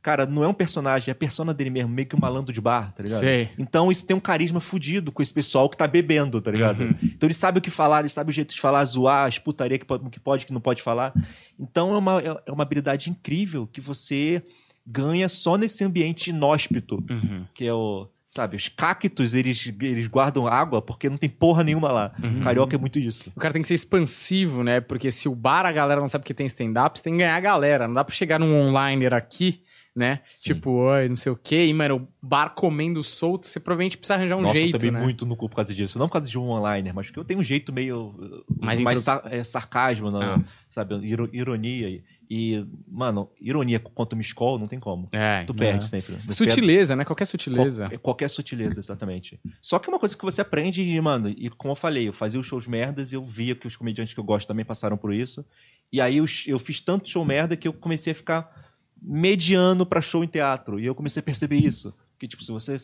Cara, 0.00 0.24
não 0.26 0.44
é 0.44 0.48
um 0.48 0.54
personagem, 0.54 1.10
é 1.10 1.12
a 1.12 1.14
persona 1.14 1.52
dele 1.52 1.70
mesmo, 1.70 1.90
meio 1.90 2.06
que 2.06 2.14
um 2.14 2.20
malandro 2.20 2.52
de 2.54 2.60
bar, 2.60 2.92
tá 2.92 3.02
ligado? 3.02 3.20
Sei. 3.20 3.48
Então 3.58 3.90
isso 3.90 4.06
tem 4.06 4.16
um 4.16 4.20
carisma 4.20 4.60
fudido 4.60 5.10
com 5.10 5.20
esse 5.22 5.34
pessoal 5.34 5.68
que 5.68 5.76
tá 5.76 5.86
bebendo, 5.88 6.40
tá 6.40 6.50
ligado? 6.50 6.82
Uhum. 6.84 6.94
Então 7.02 7.26
ele 7.26 7.34
sabe 7.34 7.58
o 7.58 7.62
que 7.62 7.70
falar, 7.70 8.00
ele 8.00 8.08
sabe 8.08 8.30
o 8.30 8.32
jeito 8.32 8.54
de 8.54 8.60
falar, 8.60 8.84
zoar, 8.84 9.26
as 9.26 9.38
putaria 9.38 9.78
que 9.78 9.84
pode, 9.84 10.08
que 10.08 10.20
pode, 10.20 10.46
que 10.46 10.52
não 10.52 10.60
pode 10.60 10.82
falar. 10.82 11.12
Então 11.58 11.94
é 11.94 11.98
uma, 11.98 12.22
é 12.46 12.52
uma 12.52 12.62
habilidade 12.62 13.10
incrível 13.10 13.66
que 13.66 13.80
você 13.80 14.42
ganha 14.86 15.28
só 15.28 15.56
nesse 15.58 15.84
ambiente 15.84 16.30
inóspito, 16.30 17.04
Uhum. 17.10 17.44
que 17.52 17.66
é 17.66 17.74
o. 17.74 18.08
Sabe, 18.30 18.56
os 18.56 18.68
cactos, 18.68 19.34
eles, 19.34 19.72
eles 19.80 20.06
guardam 20.06 20.46
água 20.46 20.82
porque 20.82 21.08
não 21.08 21.16
tem 21.16 21.30
porra 21.30 21.64
nenhuma 21.64 21.90
lá. 21.90 22.12
Uhum. 22.22 22.40
O 22.40 22.44
Carioca 22.44 22.76
é 22.76 22.78
muito 22.78 23.00
disso. 23.00 23.32
O 23.34 23.40
cara 23.40 23.54
tem 23.54 23.62
que 23.62 23.68
ser 23.68 23.72
expansivo, 23.72 24.62
né? 24.62 24.82
Porque 24.82 25.10
se 25.10 25.30
o 25.30 25.34
bar 25.34 25.64
a 25.64 25.72
galera 25.72 25.98
não 25.98 26.08
sabe 26.08 26.24
que 26.24 26.34
tem 26.34 26.46
stand-up, 26.46 26.98
você 26.98 27.04
tem 27.04 27.14
que 27.14 27.20
ganhar 27.20 27.34
a 27.34 27.40
galera. 27.40 27.86
Não 27.88 27.94
dá 27.94 28.04
pra 28.04 28.14
chegar 28.14 28.38
num 28.38 28.54
onliner 28.54 29.14
aqui, 29.14 29.62
né? 29.98 30.20
Sim. 30.30 30.54
Tipo, 30.54 30.70
oi, 30.70 31.08
não 31.08 31.16
sei 31.16 31.32
o 31.32 31.36
quê. 31.36 31.66
E, 31.66 31.74
mano, 31.74 31.96
o 32.22 32.26
bar 32.26 32.50
comendo 32.50 33.02
solto, 33.02 33.46
você 33.46 33.58
provavelmente 33.60 33.98
precisa 33.98 34.14
arranjar 34.14 34.36
um 34.36 34.40
Nossa, 34.42 34.58
jeito, 34.58 34.76
eu 34.76 34.78
também 34.80 34.92
né? 34.92 35.00
muito 35.00 35.26
no 35.26 35.36
cu 35.36 35.48
por 35.48 35.56
causa 35.56 35.74
disso. 35.74 35.98
Não 35.98 36.06
por 36.08 36.14
causa 36.14 36.30
de 36.30 36.38
um 36.38 36.48
online, 36.48 36.92
mas 36.94 37.06
porque 37.08 37.18
eu 37.20 37.24
tenho 37.24 37.40
um 37.40 37.42
jeito 37.42 37.72
meio. 37.72 38.14
uh, 38.18 38.44
Mais 38.60 38.80
Mais, 38.80 39.06
intro- 39.06 39.28
é, 39.28 39.42
sarcasmo, 39.44 40.10
né? 40.10 40.18
Ah. 40.24 40.44
sabe? 40.68 40.94
iro- 41.06 41.28
Ironia. 41.32 42.02
E, 42.30 42.62
mano, 42.86 43.30
ironia 43.40 43.80
quanto 43.80 44.14
me 44.14 44.20
escola, 44.20 44.58
não 44.58 44.66
tem 44.68 44.78
como. 44.78 45.08
É, 45.14 45.44
Tu 45.44 45.54
é. 45.54 45.56
perde 45.56 45.86
sempre. 45.86 46.14
No 46.26 46.32
Sutileza, 46.34 46.94
né? 46.94 47.02
Qualquer 47.02 47.24
sutileza. 47.24 47.88
qual- 47.88 47.98
qualquer 48.00 48.28
sutileza, 48.28 48.78
exatamente. 48.78 49.40
Só 49.62 49.78
que 49.78 49.88
é 49.88 49.92
uma 49.92 49.98
coisa 49.98 50.14
que 50.14 50.22
você 50.22 50.42
aprende, 50.42 50.82
e, 50.82 51.00
mano, 51.00 51.30
e 51.30 51.48
como 51.48 51.72
eu 51.72 51.76
falei, 51.76 52.06
eu 52.06 52.12
fazia 52.12 52.38
os 52.38 52.44
shows 52.46 52.66
merdas 52.66 53.12
e 53.12 53.14
eu 53.14 53.24
via 53.24 53.54
que 53.54 53.66
os 53.66 53.76
comediantes 53.76 54.12
que 54.12 54.20
eu 54.20 54.24
gosto 54.24 54.46
também 54.46 54.62
passaram 54.62 54.98
por 54.98 55.14
isso. 55.14 55.42
E 55.90 56.02
aí 56.02 56.18
eu, 56.18 56.26
eu 56.46 56.58
fiz 56.58 56.80
tanto 56.80 57.08
show 57.08 57.24
merda 57.24 57.56
que 57.56 57.66
eu 57.66 57.72
comecei 57.72 58.12
a 58.12 58.14
ficar 58.14 58.67
mediano 59.00 59.84
pra 59.86 60.00
show 60.00 60.22
em 60.24 60.26
teatro. 60.26 60.78
E 60.80 60.86
eu 60.86 60.94
comecei 60.94 61.20
a 61.20 61.22
perceber 61.22 61.56
isso. 61.56 61.94
Que, 62.18 62.26
tipo, 62.26 62.42
se 62.42 62.50
você 62.50 62.76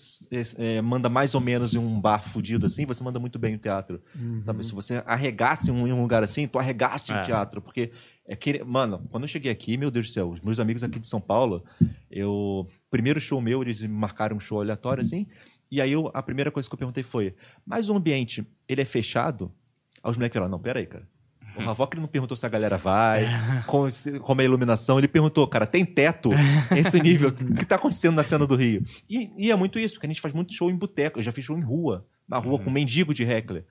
é, 0.58 0.80
manda 0.80 1.08
mais 1.08 1.34
ou 1.34 1.40
menos 1.40 1.74
em 1.74 1.78
um 1.78 2.00
bar 2.00 2.22
fudido 2.22 2.66
assim, 2.66 2.86
você 2.86 3.02
manda 3.02 3.18
muito 3.18 3.36
bem 3.36 3.52
no 3.54 3.58
teatro. 3.58 4.00
Sabe? 4.42 4.64
Se 4.64 4.72
você 4.72 5.02
arregasse 5.04 5.70
em 5.70 5.74
um, 5.74 5.88
em 5.88 5.92
um 5.92 6.00
lugar 6.02 6.22
assim, 6.22 6.46
tu 6.46 6.56
arregasse 6.58 7.12
É. 7.12 7.20
em 7.20 7.22
teatro. 7.24 7.60
Porque, 7.60 7.90
é 8.26 8.36
que, 8.36 8.62
mano, 8.62 9.02
quando 9.10 9.24
eu 9.24 9.28
cheguei 9.28 9.50
aqui, 9.50 9.76
meu 9.76 9.90
Deus 9.90 10.06
do 10.08 10.12
céu, 10.12 10.30
os 10.30 10.40
meus 10.40 10.60
amigos 10.60 10.84
aqui 10.84 11.00
de 11.00 11.06
São 11.08 11.20
Paulo, 11.20 11.64
eu. 12.10 12.66
Primeiro 12.90 13.20
show 13.20 13.40
meu, 13.40 13.60
eles 13.62 13.82
me 13.82 13.88
marcaram 13.88 14.36
um 14.36 14.40
show 14.40 14.60
aleatório 14.60 15.02
assim. 15.02 15.26
E 15.68 15.80
aí 15.80 15.90
eu, 15.90 16.08
a 16.14 16.22
primeira 16.22 16.52
coisa 16.52 16.68
que 16.68 16.74
eu 16.74 16.78
perguntei 16.78 17.02
foi: 17.02 17.34
Mas 17.66 17.88
o 17.90 17.96
ambiente, 17.96 18.46
ele 18.68 18.82
é 18.82 18.84
fechado? 18.84 19.50
Aí 20.00 20.10
os 20.12 20.16
moleques 20.16 20.34
falaram: 20.34 20.52
Não, 20.52 20.60
peraí, 20.60 20.86
cara. 20.86 21.08
O 21.56 21.68
Havok 21.70 21.94
ele 21.94 22.00
não 22.00 22.08
perguntou 22.08 22.36
se 22.36 22.44
a 22.44 22.48
galera 22.48 22.76
vai, 22.76 23.26
como, 23.66 23.88
como 24.20 24.40
é 24.40 24.44
a 24.44 24.46
iluminação. 24.46 24.98
Ele 24.98 25.08
perguntou, 25.08 25.46
cara, 25.46 25.66
tem 25.66 25.84
teto? 25.84 26.30
Esse 26.74 27.00
nível. 27.00 27.28
O 27.28 27.54
que 27.54 27.64
tá 27.64 27.76
acontecendo 27.76 28.14
na 28.16 28.22
cena 28.22 28.46
do 28.46 28.56
Rio? 28.56 28.82
E, 29.08 29.30
e 29.36 29.50
é 29.50 29.56
muito 29.56 29.78
isso, 29.78 29.94
porque 29.94 30.06
a 30.06 30.10
gente 30.10 30.20
faz 30.20 30.34
muito 30.34 30.52
show 30.52 30.70
em 30.70 30.76
boteco. 30.76 31.18
Eu 31.18 31.22
já 31.22 31.30
fiz 31.32 31.44
show 31.44 31.56
em 31.56 31.62
rua, 31.62 32.06
na 32.28 32.38
rua, 32.38 32.58
com 32.58 32.70
mendigo 32.70 33.14
de 33.14 33.22
heckler. 33.24 33.64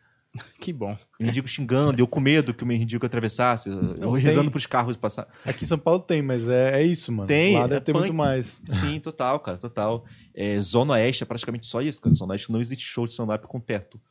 Que 0.59 0.73
bom. 0.73 0.97
O 1.19 1.23
mendigo 1.23 1.47
xingando, 1.47 2.01
eu 2.01 2.07
com 2.07 2.19
medo 2.19 2.55
que 2.55 2.63
o 2.63 2.65
mendigo 2.65 3.05
atravessasse, 3.05 3.69
eu 3.69 3.75
Não, 3.75 4.11
rezando 4.13 4.43
tem. 4.45 4.49
pros 4.49 4.65
carros 4.65 4.97
passar. 4.97 5.27
Aqui 5.45 5.63
em 5.63 5.67
São 5.67 5.77
Paulo 5.77 5.99
tem, 5.99 6.23
mas 6.23 6.49
é, 6.49 6.81
é 6.81 6.83
isso, 6.83 7.11
mano. 7.11 7.27
Tem, 7.27 7.55
Lá 7.55 7.67
deve 7.67 7.75
é 7.75 7.79
ter 7.81 7.93
punk. 7.93 8.01
muito 8.01 8.15
mais. 8.15 8.59
Sim, 8.67 8.99
total, 8.99 9.39
cara, 9.39 9.59
total. 9.59 10.05
É, 10.33 10.59
Zona 10.59 10.93
Oeste 10.93 11.21
é 11.21 11.25
praticamente 11.27 11.67
só 11.67 11.81
isso, 11.83 12.01
cara. 12.01 12.15
Zona 12.15 12.31
Oeste 12.33 12.51
não 12.51 12.59
existe 12.59 12.83
show 12.83 13.05
de 13.05 13.13
stand-up 13.13 13.45
com 13.45 13.59
teto. 13.59 14.01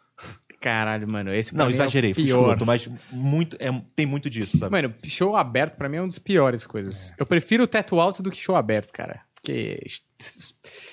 Caralho, 0.63 1.09
mano. 1.09 1.35
Esse 1.35 1.55
Não, 1.57 1.67
é 1.67 1.71
exagerei, 1.71 2.15
fui 2.15 2.25
pior. 2.25 2.39
escroto, 2.39 2.65
mas 2.65 2.89
muito, 3.11 3.57
é, 3.61 3.69
tem 3.97 4.07
muito 4.07 4.31
disso, 4.31 4.57
sabe? 4.59 4.71
Mano, 4.71 4.95
show 5.05 5.35
aberto 5.37 5.77
pra 5.77 5.89
mim 5.89 5.97
é 5.97 6.01
uma 6.01 6.07
das 6.07 6.19
piores 6.21 6.65
coisas. 6.67 7.13
Eu 7.19 7.27
prefiro 7.27 7.67
teto 7.67 7.99
alto 8.01 8.23
do 8.23 8.31
que 8.31 8.37
show 8.39 8.55
aberto, 8.57 8.93
cara. 8.93 9.21
Porque 9.35 9.81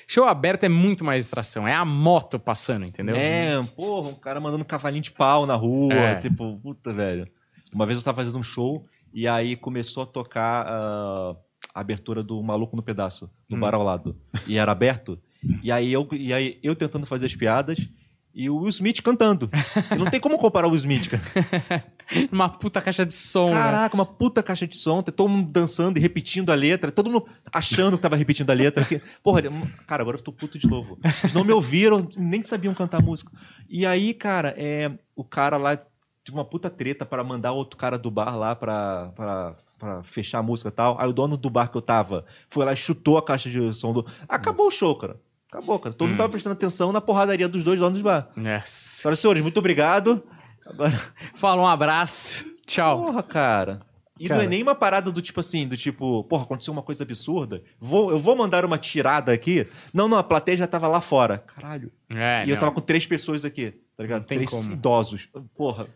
show 0.07 0.25
aberto 0.25 0.63
é 0.63 0.69
muito 0.69 1.05
mais 1.05 1.25
distração. 1.25 1.67
É 1.67 1.73
a 1.75 1.85
moto 1.85 2.39
passando, 2.39 2.85
entendeu? 2.85 3.15
É, 3.15 3.61
porra, 3.75 4.09
um 4.09 4.15
cara 4.15 4.39
mandando 4.39 4.65
cavalinho 4.65 5.03
de 5.03 5.11
pau 5.11 5.45
na 5.45 5.53
rua, 5.55 5.93
É. 5.93 6.15
tipo, 6.15 6.57
puta, 6.57 6.91
velho. 6.91 7.27
Uma 7.71 7.85
vez 7.85 7.99
eu 7.99 8.03
tava 8.03 8.17
fazendo 8.23 8.39
um 8.39 8.43
show 8.43 8.85
e 9.13 9.27
aí 9.27 9.55
começou 9.55 10.01
a 10.01 10.05
tocar 10.07 10.65
ah, 10.67 11.35
a 11.75 11.79
abertura 11.79 12.23
do 12.23 12.41
Maluco 12.41 12.75
no 12.75 12.81
Pedaço, 12.81 13.29
no 13.47 13.55
Hum. 13.55 13.59
bar 13.59 13.75
ao 13.75 13.83
lado. 13.83 14.17
E 14.47 14.57
era 14.57 14.71
aberto. 14.71 15.19
E 15.61 15.71
aí, 15.71 15.93
eu, 15.93 16.07
e 16.11 16.33
aí 16.33 16.59
eu 16.63 16.75
tentando 16.75 17.05
fazer 17.05 17.27
as 17.27 17.35
piadas 17.35 17.87
e 18.34 18.49
o 18.49 18.57
Will 18.57 18.69
Smith 18.69 19.01
cantando. 19.01 19.49
Não 19.97 20.10
tem 20.10 20.19
como 20.19 20.38
comparar 20.38 20.68
o 20.68 20.72
Will 20.72 20.77
Smith, 20.80 21.10
cara. 21.10 21.84
Uma 22.31 22.49
puta 22.49 22.81
caixa 22.81 23.06
de 23.06 23.14
som, 23.14 23.49
né? 23.49 23.56
Caraca, 23.56 23.95
uma 23.95 24.06
puta 24.06 24.41
caixa 24.41 24.65
de 24.65 24.76
som, 24.76 25.03
todo 25.03 25.30
mundo 25.30 25.51
dançando 25.51 25.99
e 25.99 26.01
repetindo 26.01 26.51
a 26.51 26.56
letra, 26.56 26.91
todo 26.91 27.07
mundo 27.07 27.27
achando 27.53 27.97
que 27.97 28.01
tava 28.01 28.15
repetindo 28.15 28.49
a 28.49 28.53
letra. 28.53 28.84
Que, 28.84 28.99
porra, 29.22 29.43
cara, 29.85 30.01
agora 30.01 30.18
eu 30.18 30.22
tô 30.22 30.31
puto 30.31 30.57
de 30.57 30.68
novo. 30.68 30.97
Eles 31.22 31.34
não 31.34 31.43
me 31.43 31.51
ouviram, 31.51 31.99
nem 32.18 32.41
sabiam 32.41 32.73
cantar 32.73 32.99
música. 33.03 33.31
E 33.69 33.85
aí, 33.85 34.11
cara, 34.15 34.56
é, 34.57 34.91
o 35.15 35.23
cara 35.23 35.56
lá 35.57 35.77
tive 36.23 36.35
uma 36.35 36.45
puta 36.45 36.68
treta 36.68 37.06
para 37.06 37.23
mandar 37.23 37.51
outro 37.51 37.77
cara 37.77 37.97
do 37.97 38.10
bar 38.10 38.35
lá 38.35 38.56
pra, 38.56 39.11
pra, 39.15 39.56
pra 39.77 40.03
fechar 40.03 40.39
a 40.39 40.43
música 40.43 40.69
e 40.69 40.73
tal. 40.73 40.99
Aí 40.99 41.07
o 41.07 41.14
dono 41.14 41.38
do 41.38 41.49
bar 41.49 41.69
que 41.69 41.77
eu 41.77 41.81
tava 41.81 42.26
foi 42.49 42.65
lá 42.65 42.73
e 42.73 42.76
chutou 42.76 43.19
a 43.19 43.23
caixa 43.23 43.51
de 43.51 43.72
som 43.73 43.93
do. 43.93 44.03
Acabou 44.27 44.68
o 44.68 44.72
show, 44.72 44.95
cara. 44.95 45.19
Acabou, 45.51 45.80
cara. 45.80 45.93
Todo 45.95 46.07
mundo 46.07 46.17
tava 46.17 46.30
prestando 46.30 46.53
atenção 46.53 46.91
na 46.91 47.01
porradaria 47.01 47.49
dos 47.49 47.63
dois 47.63 47.80
donos 47.80 47.97
do 47.97 48.03
bar. 48.03 48.30
Yes. 48.38 48.69
Senhoras 48.69 49.19
e 49.19 49.21
senhores, 49.21 49.41
muito 49.41 49.57
obrigado. 49.57 50.23
Agora. 50.65 50.99
Fala 51.35 51.61
um 51.61 51.67
abraço. 51.67 52.45
Tchau. 52.67 53.01
Porra, 53.01 53.23
cara. 53.23 53.81
E 54.19 54.27
Cara. 54.27 54.39
não 54.39 54.45
é 54.45 54.49
nem 54.49 54.61
uma 54.61 54.76
parada 54.76 55.09
do 55.11 55.21
tipo 55.21 55.39
assim, 55.39 55.65
do 55.65 55.77
tipo, 55.77 56.26
porra, 56.26 56.43
aconteceu 56.43 56.73
uma 56.73 56.84
coisa 56.84 57.03
absurda. 57.03 57.63
Vou, 57.80 58.11
eu 58.11 58.19
vou 58.19 58.35
mandar 58.35 58.65
uma 58.65 58.77
tirada 58.77 59.31
aqui. 59.31 59.65
Não, 59.93 60.09
não, 60.09 60.17
a 60.17 60.23
plateia 60.23 60.57
já 60.57 60.67
tava 60.67 60.89
lá 60.89 60.99
fora. 60.99 61.38
Caralho. 61.38 61.89
É, 62.09 62.43
e 62.45 62.49
eu 62.49 62.55
não. 62.55 62.59
tava 62.59 62.73
com 62.73 62.81
três 62.81 63.07
pessoas 63.07 63.45
aqui, 63.45 63.71
tá 63.95 64.03
ligado? 64.03 64.19
Não 64.21 64.27
tem 64.27 64.39
três 64.39 64.51
como. 64.51 64.73
idosos. 64.73 65.30
Porra. 65.55 65.88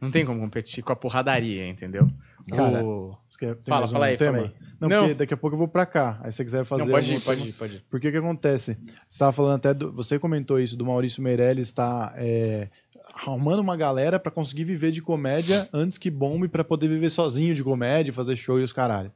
Não 0.00 0.12
tem 0.12 0.24
como 0.24 0.38
competir 0.38 0.84
com 0.84 0.92
a 0.92 0.96
porradaria, 0.96 1.66
entendeu? 1.68 2.08
Cara, 2.50 2.84
O- 2.84 3.16
quer, 3.38 3.54
tem 3.56 3.64
Fala, 3.64 3.80
mais 3.80 3.90
fala 3.92 4.04
um 4.06 4.08
aí, 4.08 4.16
tema? 4.16 4.38
fala 4.38 4.48
aí. 4.48 4.54
Não, 4.80 4.88
Não. 4.88 4.98
porque 5.00 5.14
daqui 5.14 5.34
a 5.34 5.36
pouco 5.36 5.54
eu 5.54 5.58
vou 5.58 5.68
pra 5.68 5.86
cá. 5.86 6.20
Aí 6.22 6.32
se 6.32 6.36
você 6.38 6.44
quiser 6.44 6.64
fazer 6.64 6.84
Não, 6.84 6.90
pode 6.90 7.12
ir, 7.12 7.20
pode 7.20 7.38
tema- 7.40 7.50
ir, 7.50 7.52
pode 7.52 7.74
ir. 7.76 7.84
Porque 7.90 8.10
que 8.10 8.16
acontece? 8.16 8.74
Você 8.74 8.92
estava 9.08 9.32
falando 9.32 9.54
até 9.56 9.72
do, 9.74 9.92
você 9.92 10.18
comentou 10.18 10.58
isso 10.58 10.76
do 10.76 10.84
Maurício 10.84 11.22
Meirelles 11.22 11.68
estar 11.68 12.14
é, 12.16 12.68
arrumando 13.14 13.60
uma 13.60 13.76
galera 13.76 14.18
pra 14.18 14.30
conseguir 14.32 14.64
viver 14.64 14.90
de 14.90 15.00
comédia 15.02 15.68
antes 15.72 15.98
que 15.98 16.10
bombe 16.10 16.48
pra 16.48 16.64
poder 16.64 16.88
viver 16.88 17.10
sozinho 17.10 17.54
de 17.54 17.62
comédia, 17.62 18.12
fazer 18.12 18.34
show 18.36 18.58
e 18.58 18.64
os 18.64 18.72
caralho. 18.72 19.12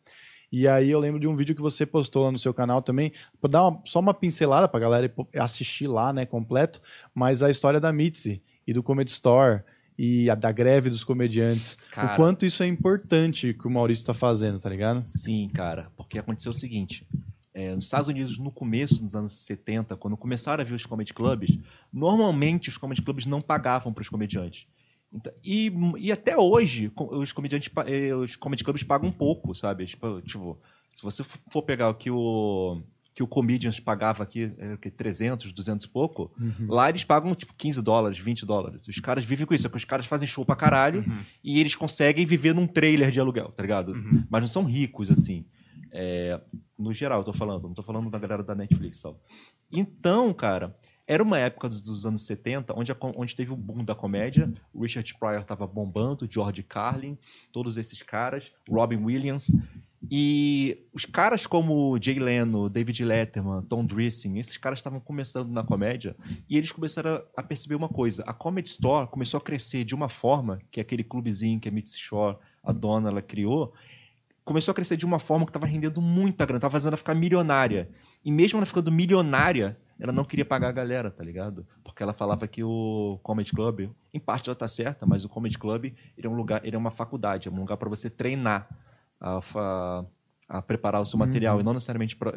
E 0.53 0.69
aí 0.69 0.89
eu 0.89 1.01
lembro 1.01 1.19
de 1.19 1.27
um 1.27 1.35
vídeo 1.35 1.57
que 1.57 1.61
você 1.61 1.85
postou 1.85 2.25
lá 2.25 2.31
no 2.31 2.39
seu 2.39 2.55
canal 2.55 2.81
também, 2.81 3.13
pra 3.41 3.51
dar 3.51 3.67
uma- 3.67 3.83
só 3.85 3.99
uma 3.99 4.15
pincelada 4.15 4.69
pra 4.69 4.79
galera 4.79 5.13
assistir 5.37 5.89
lá, 5.89 6.13
né, 6.13 6.25
completo, 6.25 6.81
mas 7.13 7.43
a 7.43 7.51
história 7.51 7.81
da 7.81 7.93
Mitzi 7.93 8.41
e 8.65 8.73
do 8.73 8.83
Comedy 8.85 9.11
Store 9.11 9.63
e 9.99 10.29
a 10.29 10.35
da 10.35 10.53
greve 10.53 10.91
dos 10.91 11.05
comediantes. 11.05 11.77
Cara. 11.91 12.13
o 12.13 12.17
quanto 12.17 12.45
isso 12.45 12.63
é 12.63 12.67
importante 12.67 13.55
que 13.55 13.67
o 13.67 13.71
Maurício 13.71 14.05
tá 14.07 14.15
fazendo, 14.15 14.59
tá 14.59 14.69
ligado? 14.69 15.03
Sim, 15.07 15.49
cara, 15.53 15.91
porque 15.97 16.19
aconteceu 16.19 16.51
o 16.51 16.55
seguinte. 16.55 17.07
é, 17.55 17.75
nos 17.75 17.85
Estados 17.85 18.09
Unidos, 18.09 18.37
no 18.39 18.51
começo 18.51 19.03
dos 19.03 19.17
anos 19.17 19.35
70, 19.35 19.97
quando 19.97 20.17
começaram 20.17 20.61
a 20.61 20.65
vir 20.65 20.75
os 20.75 20.85
comedy 20.85 21.15
clubs, 21.15 21.59
normalmente 21.91 22.69
os 22.69 22.77
comedy 22.77 23.01
clubs 23.01 23.25
não 23.25 23.41
pagavam 23.41 23.95
para 23.95 24.03
os 24.03 24.11
comediantes. 24.11 24.67
Então, 25.11 25.33
e, 25.43 25.73
e 25.99 26.13
até 26.13 26.37
hoje, 26.37 26.93
os 26.95 27.33
comediantes, 27.33 27.71
eh, 27.87 28.15
os 28.15 28.37
comedy 28.37 28.63
clubs 28.63 28.83
pagam 28.83 29.11
pouco, 29.11 29.55
sabe? 29.55 29.87
Tipo, 29.87 30.21
tipo, 30.21 30.59
se 30.95 31.03
você 31.03 31.25
for 31.25 31.63
pegar 31.63 31.89
o 31.89 31.95
que 31.95 32.11
o 32.11 32.83
que 33.17 33.23
o 33.23 33.27
Comedians 33.27 33.81
pagava 33.81 34.23
aqui, 34.23 34.53
é, 34.59 34.75
o 34.75 34.79
quê? 34.79 34.91
300, 34.91 35.51
200 35.51 35.87
e 35.87 35.89
pouco, 35.89 36.31
lá 36.69 36.91
eles 36.91 37.03
pagam 37.03 37.35
tipo 37.35 37.55
15 37.55 37.81
dólares, 37.81 38.19
20 38.19 38.45
dólares. 38.45 38.87
Os 38.87 39.01
caras 39.01 39.25
vivem 39.25 39.47
com 39.47 39.55
isso, 39.55 39.67
é 39.67 39.71
que 39.71 39.77
os 39.79 39.87
caras 39.87 40.05
fazem 40.05 40.29
show 40.29 40.45
pra 40.45 40.55
caralho 40.55 41.03
e 41.43 41.59
eles 41.59 41.75
conseguem 41.75 42.27
viver 42.27 42.55
num 42.55 42.67
trailer 42.67 43.11
de 43.11 43.19
aluguel, 43.19 43.49
tá 43.53 43.63
ligado? 43.63 43.95
Mas 44.29 44.43
não 44.43 44.49
são 44.49 44.65
ricos 44.65 45.11
assim. 45.11 45.47
É, 45.91 46.39
no 46.79 46.93
geral, 46.93 47.21
eu 47.21 47.25
tô 47.25 47.33
falando, 47.33 47.63
não 47.63 47.73
tô 47.73 47.83
falando 47.83 48.11
da 48.11 48.19
galera 48.19 48.43
da 48.43 48.55
Netflix 48.55 48.99
só. 48.99 49.19
Então, 49.73 50.35
cara, 50.35 50.77
era 51.07 51.23
uma 51.23 51.39
época 51.39 51.71
dos, 51.71 51.81
dos 51.81 52.05
anos 52.05 52.27
70 52.27 52.79
onde, 52.79 52.93
a 52.93 52.97
onde 53.01 53.35
teve 53.35 53.51
o 53.51 53.57
boom 53.57 53.83
da 53.83 53.95
comédia. 53.95 54.53
O 54.75 54.83
Richard 54.83 55.15
Pryor 55.19 55.43
tava 55.43 55.67
bombando, 55.67 56.29
George 56.31 56.63
Carlin, 56.63 57.17
todos 57.51 57.79
esses 57.79 58.03
caras, 58.03 58.53
Robin 58.69 58.97
Williams. 58.97 59.51
E 60.11 60.87
os 60.93 61.05
caras 61.05 61.47
como 61.47 61.99
Jay 62.01 62.19
Leno, 62.19 62.69
David 62.69 63.05
Letterman, 63.05 63.63
Tom 63.63 63.85
Dressing, 63.85 64.39
esses 64.39 64.57
caras 64.57 64.79
estavam 64.79 65.01
começando 65.01 65.51
na 65.51 65.63
comédia 65.65 66.15
e 66.49 66.57
eles 66.57 66.71
começaram 66.71 67.23
a- 67.37 67.43
perceber 67.43 67.75
uma 67.75 67.89
coisa. 67.89 68.23
A 68.27 68.33
Comedy 68.33 68.69
Store 68.69 69.09
começou 69.09 69.39
a 69.39 69.41
crescer 69.41 69.85
de 69.85 69.95
uma 69.95 70.09
forma, 70.09 70.61
que 70.71 70.81
aquele 70.81 71.03
clubezinho 71.03 71.59
que 71.59 71.69
a 71.69 71.73
Mitzi 71.73 71.99
Shore, 71.99 72.37
a 72.63 72.73
dona, 72.73 73.09
ela 73.11 73.23
criou, 73.23 73.73
começou 74.45 74.71
a 74.73 74.75
crescer 74.75 74.97
de 74.97 75.05
uma 75.05 75.19
forma 75.19 75.45
que 75.45 75.51
estava 75.51 75.67
rendendo 75.67 76.01
muita 76.01 76.45
grana, 76.45 76.59
estava 76.59 76.73
fazendo 76.73 76.89
ela 76.89 76.97
ficar 76.97 77.15
milionária. 77.15 77.89
E 78.25 78.31
mesmo 78.31 78.59
ela 78.59 78.67
ficando 78.67 78.93
milionária, 78.93 79.77
ela 79.99 80.13
não 80.13 80.25
queria 80.25 80.45
pagar 80.45 80.69
a 80.69 80.73
galera, 80.73 81.11
tá 81.11 81.25
ligado? 81.25 81.67
Porque 81.83 82.03
ela 82.03 82.13
falava 82.13 82.47
que 82.47 82.63
o 82.63 83.19
Comedy 83.23 83.51
Club, 83.53 83.89
em 84.13 84.21
parte 84.21 84.49
ela 84.49 84.55
tá 84.55 84.69
certa, 84.69 85.05
mas 85.07 85.25
o 85.25 85.29
Comedy 85.29 85.59
Club 85.59 85.87
ele 86.17 86.27
é 86.27 86.29
um 86.31 86.35
lugar, 86.35 86.65
ele 86.65 86.77
é 86.77 86.79
uma 86.79 86.91
faculdade, 86.91 87.49
é 87.49 87.51
um 87.51 87.57
lugar 87.57 87.77
para 87.77 87.89
você 87.89 88.09
treinar 88.11 88.69
a, 89.21 89.41
fa- 89.41 90.07
a 90.49 90.63
preparar 90.63 91.01
o 91.01 91.05
seu 91.07 91.19
material 91.19 91.61
e 91.61 91.63
não 91.63 91.73
necessariamente 91.75 92.17
para 92.17 92.35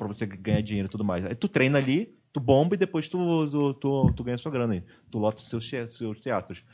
você 0.00 0.26
ganhar 0.26 0.60
dinheiro 0.62 0.88
e 0.88 0.90
tudo 0.90 1.04
mais. 1.04 1.24
Aí 1.24 1.34
tu 1.34 1.48
treina 1.48 1.78
ali, 1.78 2.16
tu 2.32 2.40
bomba 2.40 2.74
e 2.74 2.78
depois 2.78 3.08
tu, 3.08 3.48
tu, 3.50 3.74
tu, 3.74 4.12
tu 4.12 4.24
ganha 4.24 4.38
sua 4.38 4.52
grana 4.52 4.74
aí. 4.74 4.84
Tu 5.10 5.18
lota 5.18 5.38
os 5.38 5.48
seus, 5.48 5.68
seus 5.68 6.20
teatros. 6.20 6.64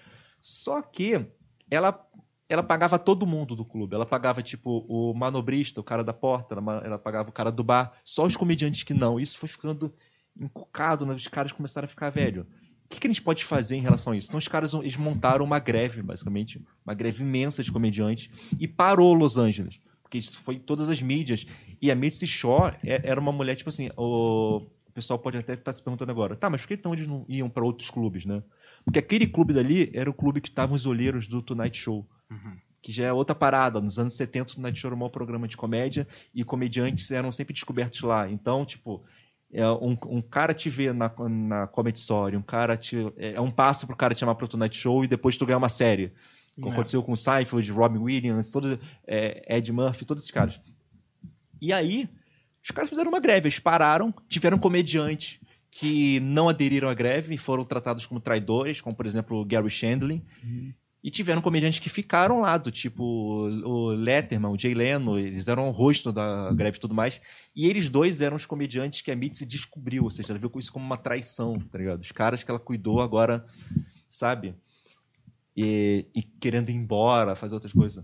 Só 0.40 0.82
que 0.82 1.26
ela 1.70 2.06
ela 2.46 2.62
pagava 2.62 2.98
todo 2.98 3.26
mundo 3.26 3.56
do 3.56 3.64
clube. 3.64 3.94
Ela 3.94 4.04
pagava, 4.04 4.42
tipo, 4.42 4.84
o 4.86 5.14
manobrista, 5.14 5.80
o 5.80 5.84
cara 5.84 6.04
da 6.04 6.12
porta, 6.12 6.54
ela 6.54 6.98
pagava 6.98 7.30
o 7.30 7.32
cara 7.32 7.50
do 7.50 7.64
bar, 7.64 7.94
só 8.04 8.26
os 8.26 8.36
comediantes 8.36 8.82
que 8.82 8.92
não. 8.92 9.18
Isso 9.18 9.38
foi 9.38 9.48
ficando 9.48 9.94
encucado, 10.38 11.06
né? 11.06 11.14
os 11.14 11.26
caras 11.26 11.52
começaram 11.52 11.86
a 11.86 11.88
ficar 11.88 12.10
velho. 12.10 12.46
O 12.84 12.88
que, 12.88 13.00
que 13.00 13.06
a 13.06 13.10
gente 13.10 13.22
pode 13.22 13.44
fazer 13.44 13.76
em 13.76 13.80
relação 13.80 14.12
a 14.12 14.16
isso? 14.16 14.28
Então, 14.28 14.38
os 14.38 14.46
caras 14.48 14.72
eles 14.74 14.96
montaram 14.96 15.44
uma 15.44 15.58
greve, 15.58 16.02
basicamente, 16.02 16.60
uma 16.84 16.94
greve 16.94 17.22
imensa 17.22 17.62
de 17.62 17.72
comediantes, 17.72 18.30
e 18.58 18.68
parou 18.68 19.14
Los 19.14 19.36
Angeles. 19.38 19.80
Porque 20.02 20.18
isso 20.18 20.38
foi 20.38 20.56
em 20.56 20.60
todas 20.60 20.88
as 20.88 21.00
mídias. 21.02 21.46
E 21.80 21.90
a 21.90 21.94
Mitzi 21.94 22.26
Shore 22.26 22.76
é- 22.84 23.00
era 23.04 23.18
uma 23.20 23.32
mulher, 23.32 23.56
tipo 23.56 23.68
assim, 23.70 23.90
o, 23.96 24.58
o 24.88 24.92
pessoal 24.92 25.18
pode 25.18 25.36
até 25.38 25.54
estar 25.54 25.72
se 25.72 25.82
perguntando 25.82 26.10
agora, 26.12 26.36
tá, 26.36 26.48
mas 26.48 26.60
por 26.60 26.68
que 26.68 26.74
então 26.74 26.92
eles 26.92 27.06
não 27.06 27.24
iam 27.28 27.48
para 27.50 27.64
outros 27.64 27.90
clubes, 27.90 28.24
né? 28.24 28.42
Porque 28.84 28.98
aquele 28.98 29.26
clube 29.26 29.52
dali 29.54 29.90
era 29.94 30.08
o 30.08 30.14
clube 30.14 30.40
que 30.40 30.48
estavam 30.48 30.76
os 30.76 30.86
olheiros 30.86 31.26
do 31.26 31.40
Tonight 31.42 31.76
Show. 31.78 32.06
Que 32.82 32.92
já 32.92 33.06
é 33.06 33.12
outra 33.14 33.34
parada. 33.34 33.80
Nos 33.80 33.98
anos 33.98 34.12
70, 34.12 34.52
o 34.52 34.56
Tonight 34.56 34.78
Show 34.78 34.88
era 34.90 34.94
maior 34.96 35.08
programa 35.08 35.48
de 35.48 35.56
comédia 35.56 36.06
e 36.34 36.44
comediantes 36.44 37.10
eram 37.10 37.32
sempre 37.32 37.54
descobertos 37.54 38.02
lá. 38.02 38.28
Então, 38.30 38.62
tipo, 38.66 39.02
é 39.54 39.70
um, 39.70 39.96
um 40.06 40.20
cara 40.20 40.52
te 40.52 40.68
vê 40.68 40.92
na, 40.92 41.10
na 41.28 41.66
Comedy 41.68 41.98
Story, 41.98 42.36
um 42.36 42.42
cara 42.42 42.76
te. 42.76 42.96
É, 43.16 43.34
é 43.34 43.40
um 43.40 43.50
passo 43.50 43.86
pro 43.86 43.96
cara 43.96 44.14
te 44.14 44.18
chamar 44.20 44.34
pro 44.34 44.48
Tonight 44.48 44.76
Show 44.76 45.04
e 45.04 45.08
depois 45.08 45.36
tu 45.36 45.46
ganhar 45.46 45.58
uma 45.58 45.68
série. 45.68 46.12
Como 46.56 46.68
É. 46.68 46.72
aconteceu 46.72 47.02
com 47.02 47.12
o 47.12 47.16
Seinfeld, 47.16 47.70
Robin 47.72 47.98
Williams, 47.98 48.50
todos, 48.50 48.78
é, 49.06 49.56
Ed 49.56 49.72
Murphy, 49.72 50.04
todos 50.04 50.22
esses 50.24 50.30
caras. 50.32 50.60
E 51.60 51.72
aí, 51.72 52.08
os 52.62 52.70
caras 52.70 52.90
fizeram 52.90 53.10
uma 53.10 53.20
greve, 53.20 53.46
eles 53.46 53.58
pararam, 53.58 54.12
tiveram 54.28 54.58
comediantes 54.58 55.40
que 55.70 56.20
não 56.20 56.48
aderiram 56.48 56.88
à 56.88 56.94
greve 56.94 57.34
e 57.34 57.38
foram 57.38 57.64
tratados 57.64 58.06
como 58.06 58.20
traidores, 58.20 58.80
como 58.80 58.94
por 58.94 59.06
exemplo 59.06 59.40
o 59.40 59.44
Gary 59.44 59.70
Shandling. 59.70 60.22
E 61.04 61.10
tiveram 61.10 61.42
comediantes 61.42 61.78
que 61.80 61.90
ficaram 61.90 62.40
lá, 62.40 62.56
do 62.56 62.70
tipo 62.70 63.04
o 63.04 63.88
Letterman, 63.88 64.50
o 64.50 64.58
Jay 64.58 64.72
Leno, 64.72 65.18
eles 65.18 65.46
eram 65.46 65.68
o 65.68 65.70
rosto 65.70 66.10
da 66.10 66.50
greve 66.54 66.78
e 66.78 66.80
tudo 66.80 66.94
mais. 66.94 67.20
E 67.54 67.66
eles 67.66 67.90
dois 67.90 68.22
eram 68.22 68.36
os 68.38 68.46
comediantes 68.46 69.02
que 69.02 69.10
a 69.10 69.16
Mitzi 69.16 69.44
descobriu, 69.44 70.04
ou 70.04 70.10
seja, 70.10 70.32
ela 70.32 70.38
viu 70.38 70.50
isso 70.56 70.72
como 70.72 70.82
uma 70.86 70.96
traição, 70.96 71.58
tá 71.58 71.76
ligado? 71.76 72.00
Os 72.00 72.10
caras 72.10 72.42
que 72.42 72.50
ela 72.50 72.58
cuidou 72.58 73.02
agora, 73.02 73.44
sabe? 74.08 74.54
E, 75.54 76.06
e 76.14 76.22
querendo 76.22 76.70
ir 76.70 76.74
embora, 76.74 77.36
fazer 77.36 77.52
outras 77.54 77.72
coisas. 77.74 78.02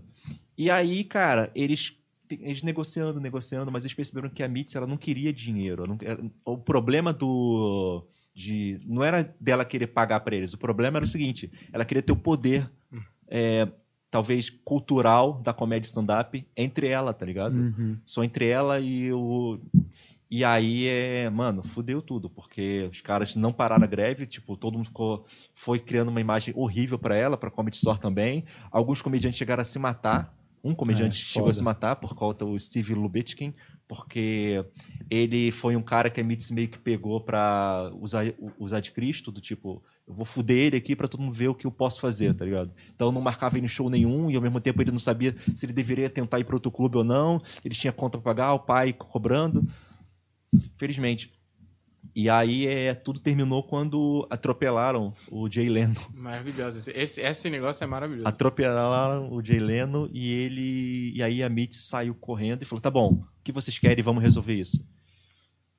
E 0.55 0.69
aí, 0.69 1.03
cara, 1.03 1.51
eles, 1.55 1.97
eles 2.29 2.61
negociando, 2.61 3.19
negociando, 3.19 3.71
mas 3.71 3.83
eles 3.83 3.95
perceberam 3.95 4.29
que 4.29 4.43
a 4.43 4.47
Mitzi 4.47 4.77
ela 4.77 4.85
não 4.85 4.95
queria 4.95 5.33
dinheiro. 5.33 5.87
não- 5.87 5.97
o 6.45 6.55
problema 6.55 7.11
do. 7.11 8.07
De, 8.33 8.79
não 8.85 9.03
era 9.03 9.35
dela 9.39 9.65
querer 9.65 9.87
pagar 9.87 10.19
para 10.21 10.35
eles. 10.35 10.53
O 10.53 10.57
problema 10.57 10.99
era 10.99 11.03
o 11.03 11.07
seguinte: 11.07 11.51
ela 11.73 11.83
queria 11.83 12.03
ter 12.03 12.11
o 12.13 12.15
poder, 12.15 12.71
é, 13.31 13.67
talvez 14.11 14.49
cultural, 14.49 15.41
da 15.41 15.53
comédia 15.53 15.87
stand-up 15.87 16.45
entre 16.55 16.87
ela, 16.87 17.13
tá 17.13 17.25
ligado? 17.25 17.55
Uhum. 17.55 17.97
Só 18.05 18.23
entre 18.23 18.47
ela 18.47 18.79
e 18.79 19.11
o. 19.13 19.57
E 20.29 20.45
aí, 20.45 20.87
é, 20.87 21.29
mano, 21.29 21.61
fudeu 21.63 22.01
tudo, 22.01 22.29
porque 22.29 22.87
os 22.91 23.01
caras 23.01 23.35
não 23.35 23.51
pararam 23.51 23.83
a 23.83 23.87
greve, 23.87 24.25
tipo, 24.25 24.55
todo 24.55 24.75
mundo 24.75 24.85
ficou, 24.85 25.25
foi 25.53 25.77
criando 25.77 26.07
uma 26.09 26.21
imagem 26.21 26.53
horrível 26.55 26.97
pra 26.97 27.17
ela, 27.17 27.35
pra 27.35 27.51
Comedy 27.51 27.75
Store 27.75 27.99
também. 27.99 28.45
Alguns 28.71 29.01
comediantes 29.01 29.37
chegaram 29.37 29.61
a 29.61 29.65
se 29.65 29.79
matar. 29.79 30.33
Um 30.63 30.75
comediante 30.75 31.19
É, 31.19 31.25
chegou 31.25 31.47
foda. 31.47 31.51
a 31.51 31.53
se 31.55 31.63
matar 31.63 31.95
por 31.95 32.13
conta 32.13 32.45
do 32.45 32.57
Steve 32.59 32.93
Lubitkin, 32.93 33.53
porque 33.87 34.63
ele 35.09 35.51
foi 35.51 35.75
um 35.75 35.81
cara 35.81 36.09
que 36.09 36.21
a 36.21 36.23
Mitz 36.23 36.51
meio 36.51 36.69
que 36.69 36.77
pegou 36.79 37.19
pra 37.19 37.91
usar, 37.99 38.23
usar 38.59 38.79
de 38.79 38.91
Cristo, 38.91 39.31
do 39.31 39.41
tipo, 39.41 39.83
eu 40.11 40.15
vou 40.15 40.25
fuder 40.25 40.57
ele 40.57 40.77
aqui 40.77 40.95
pra 40.95 41.07
todo 41.07 41.21
mundo 41.21 41.33
ver 41.33 41.47
o 41.47 41.55
que 41.55 41.65
eu 41.65 41.71
posso 41.71 42.01
fazer, 42.01 42.33
tá 42.33 42.43
ligado? 42.43 42.71
Então 42.93 43.11
não 43.11 43.21
marcava 43.21 43.57
ele 43.57 43.65
em 43.65 43.69
show 43.69 43.89
nenhum 43.89 44.29
e 44.29 44.35
ao 44.35 44.41
mesmo 44.41 44.59
tempo 44.59 44.81
ele 44.81 44.91
não 44.91 44.99
sabia 44.99 45.33
se 45.55 45.65
ele 45.65 45.73
deveria 45.73 46.09
tentar 46.09 46.39
ir 46.39 46.43
para 46.43 46.55
outro 46.55 46.69
clube 46.69 46.97
ou 46.97 47.03
não. 47.03 47.41
Ele 47.63 47.73
tinha 47.73 47.93
conta 47.93 48.17
pra 48.17 48.33
pagar, 48.33 48.53
o 48.53 48.59
pai 48.59 48.91
cobrando. 48.91 49.65
Felizmente. 50.77 51.31
E 52.13 52.29
aí 52.29 52.67
é, 52.67 52.93
tudo 52.93 53.21
terminou 53.21 53.63
quando 53.63 54.27
atropelaram 54.29 55.13
o 55.31 55.49
Jay 55.49 55.69
Leno. 55.69 55.95
Maravilhoso. 56.13 56.91
Esse, 56.93 57.21
esse, 57.21 57.49
negócio 57.49 57.83
é 57.85 57.87
maravilhoso. 57.87 58.27
Atropelaram 58.27 59.31
o 59.31 59.41
Jay 59.43 59.59
Leno 59.59 60.09
e 60.11 60.29
ele. 60.29 61.13
E 61.15 61.23
aí 61.23 61.41
a 61.41 61.47
Mitch 61.47 61.75
saiu 61.75 62.13
correndo 62.13 62.63
e 62.63 62.65
falou: 62.65 62.81
tá 62.81 62.91
bom, 62.91 63.13
o 63.13 63.43
que 63.43 63.53
vocês 63.53 63.79
querem? 63.79 64.03
Vamos 64.03 64.21
resolver 64.21 64.53
isso. 64.53 64.85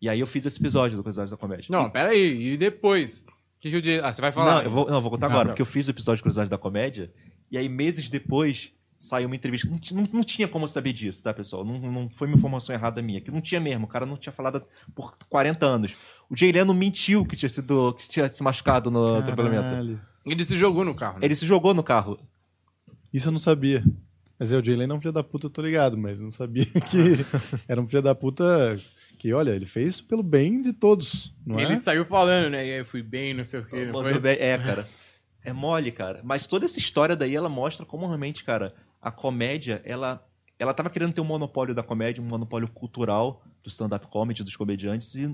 E 0.01 0.09
aí 0.09 0.21
eu 0.21 0.27
fiz 0.27 0.47
esse 0.47 0.59
episódio 0.59 0.97
do 0.97 1.03
Curiosidade 1.03 1.31
da 1.31 1.37
Comédia. 1.37 1.67
Não, 1.69 1.91
peraí. 1.91 2.55
E 2.55 2.57
depois? 2.57 3.27
O 3.63 3.65
que, 3.65 3.71
que 3.71 3.77
eu 3.77 3.81
disse? 3.81 4.01
Ah, 4.05 4.13
você 4.13 4.21
vai 4.21 4.33
falar? 4.33 4.57
Não, 4.57 4.63
eu 4.63 4.71
vou, 4.71 4.87
não, 4.89 4.97
eu 4.97 5.01
vou 5.01 5.11
contar 5.11 5.27
Ah, 5.27 5.31
agora, 5.31 5.45
tá. 5.45 5.53
porque 5.53 5.63
eu 5.63 5.67
fiz 5.67 5.87
o 5.87 5.91
episódio 5.93 6.17
de 6.17 6.23
Curiosidade 6.25 6.51
da 6.51 6.59
Comédia, 6.59 7.13
e 7.51 7.57
aí 7.57 7.69
meses 7.69 8.09
depois 8.09 8.73
saiu 8.99 9.29
uma 9.29 9.37
entrevista. 9.37 9.69
Não, 9.71 9.79
ti- 9.79 9.95
não, 9.95 10.09
não 10.13 10.23
tinha 10.23 10.49
como 10.49 10.65
eu 10.65 10.69
saber 10.69 10.93
disso, 10.93 11.23
tá, 11.23 11.33
pessoal? 11.33 11.65
Não, 11.65 11.79
não 11.79 12.11
foi 12.11 12.27
uma 12.27 12.37
informação 12.37 12.75
errada 12.75 13.01
minha, 13.01 13.21
que 13.21 13.31
não 13.31 13.41
tinha 13.41 13.61
mesmo. 13.61 13.85
O 13.85 13.89
cara 13.89 14.05
não 14.05 14.17
tinha 14.17 14.33
falado 14.33 14.65
por 14.97 15.17
40 15.29 15.65
anos. 15.65 15.95
O 16.29 16.37
Jay 16.37 16.51
Leno 16.51 16.75
mentiu 16.75 17.25
que 17.25 17.37
tinha 17.37 17.49
sido 17.49 17.93
que 17.95 18.09
tinha 18.09 18.29
se 18.29 18.43
machucado 18.43 18.91
no 18.91 19.17
atropelamento. 19.17 19.63
Caralho. 19.63 20.01
Ele 20.27 20.45
se 20.45 20.57
jogou 20.57 20.85
no 20.85 20.95
carro. 20.95 21.21
né? 21.21 21.27
Ele 21.27 21.35
se 21.37 21.47
jogou 21.47 21.73
no 21.75 21.83
carro. 21.85 22.19
Isso 23.13 23.29
eu 23.29 23.33
não 23.33 23.39
sabia. 23.39 23.85
Mas 24.39 24.53
é, 24.53 24.59
o 24.59 24.65
Jay 24.65 24.75
Leno 24.75 24.95
é 24.95 24.97
um 24.97 25.01
filho 25.01 25.13
da 25.13 25.23
puta, 25.23 25.47
eu 25.47 25.51
tô 25.51 25.63
ligado, 25.63 25.97
mas 25.97 26.19
não 26.19 26.33
sabia 26.33 26.65
que 26.91 27.25
era 27.69 27.81
um 27.81 27.87
filho 27.87 28.03
da 28.03 28.13
puta 28.15 28.77
que, 29.23 29.33
olha, 29.33 29.53
ele 29.53 29.67
fez 29.67 30.01
pelo 30.01 30.21
bem 30.21 30.61
de 30.61 30.73
todos, 30.73 31.33
não 31.47 31.61
ele 31.61 31.75
é? 31.75 31.77
saiu 31.77 32.05
falando, 32.05 32.51
né? 32.51 32.81
Eu 32.81 32.85
fui 32.85 33.05
bem, 33.05 33.33
não 33.33 33.45
sei 33.45 33.61
o 33.61 33.65
quê. 33.65 33.85
Mandou 33.85 34.11
foi? 34.11 34.19
bem. 34.19 34.37
É, 34.41 34.59
cara. 34.59 34.89
É 35.45 35.53
mole, 35.53 35.93
cara. 35.93 36.21
Mas 36.25 36.45
toda 36.45 36.65
essa 36.65 36.81
história 36.81 37.15
daí, 37.15 37.37
ela 37.37 37.49
mostra 37.49 37.87
como 37.87 38.05
realmente, 38.05 38.43
cara, 38.43 38.75
a 39.01 39.13
comédia, 39.13 39.81
ela, 39.85 40.27
ela 40.59 40.75
tava 40.75 40.91
querendo 40.91 41.13
ter 41.13 41.21
um 41.21 41.25
monopólio 41.25 41.73
da 41.73 41.85
comédia, 41.85 42.21
um 42.21 42.27
monopólio 42.27 42.67
cultural 42.67 43.45
do 43.63 43.69
stand-up 43.69 44.09
comedy, 44.09 44.43
dos 44.43 44.57
comediantes, 44.57 45.15
e 45.15 45.33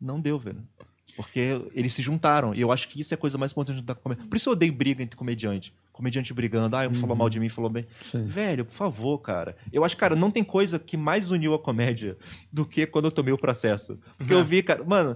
não 0.00 0.20
deu, 0.20 0.36
velho. 0.36 0.66
Porque 1.14 1.60
eles 1.72 1.94
se 1.94 2.02
juntaram. 2.02 2.52
E 2.52 2.60
eu 2.60 2.72
acho 2.72 2.88
que 2.88 3.00
isso 3.00 3.14
é 3.14 3.16
a 3.16 3.18
coisa 3.18 3.38
mais 3.38 3.52
importante 3.52 3.80
da 3.80 3.94
comédia. 3.94 4.26
Por 4.26 4.36
isso 4.36 4.48
eu 4.48 4.54
odeio 4.54 4.72
briga 4.72 5.04
entre 5.04 5.16
comediante. 5.16 5.72
Comediante 6.00 6.32
brigando. 6.32 6.74
Ah, 6.74 6.88
um 6.88 6.94
falou 6.94 7.14
mal 7.14 7.28
de 7.28 7.38
mim, 7.38 7.50
falou 7.50 7.68
bem. 7.68 7.86
Sim. 8.00 8.24
Velho, 8.24 8.64
por 8.64 8.72
favor, 8.72 9.18
cara. 9.18 9.54
Eu 9.70 9.84
acho, 9.84 9.94
cara, 9.98 10.16
não 10.16 10.30
tem 10.30 10.42
coisa 10.42 10.78
que 10.78 10.96
mais 10.96 11.30
uniu 11.30 11.52
a 11.52 11.58
comédia 11.58 12.16
do 12.50 12.64
que 12.64 12.86
quando 12.86 13.04
eu 13.04 13.12
tomei 13.12 13.34
o 13.34 13.36
processo. 13.36 14.00
Porque 14.16 14.32
eu 14.32 14.42
vi, 14.42 14.62
cara. 14.62 14.82
Mano, 14.82 15.14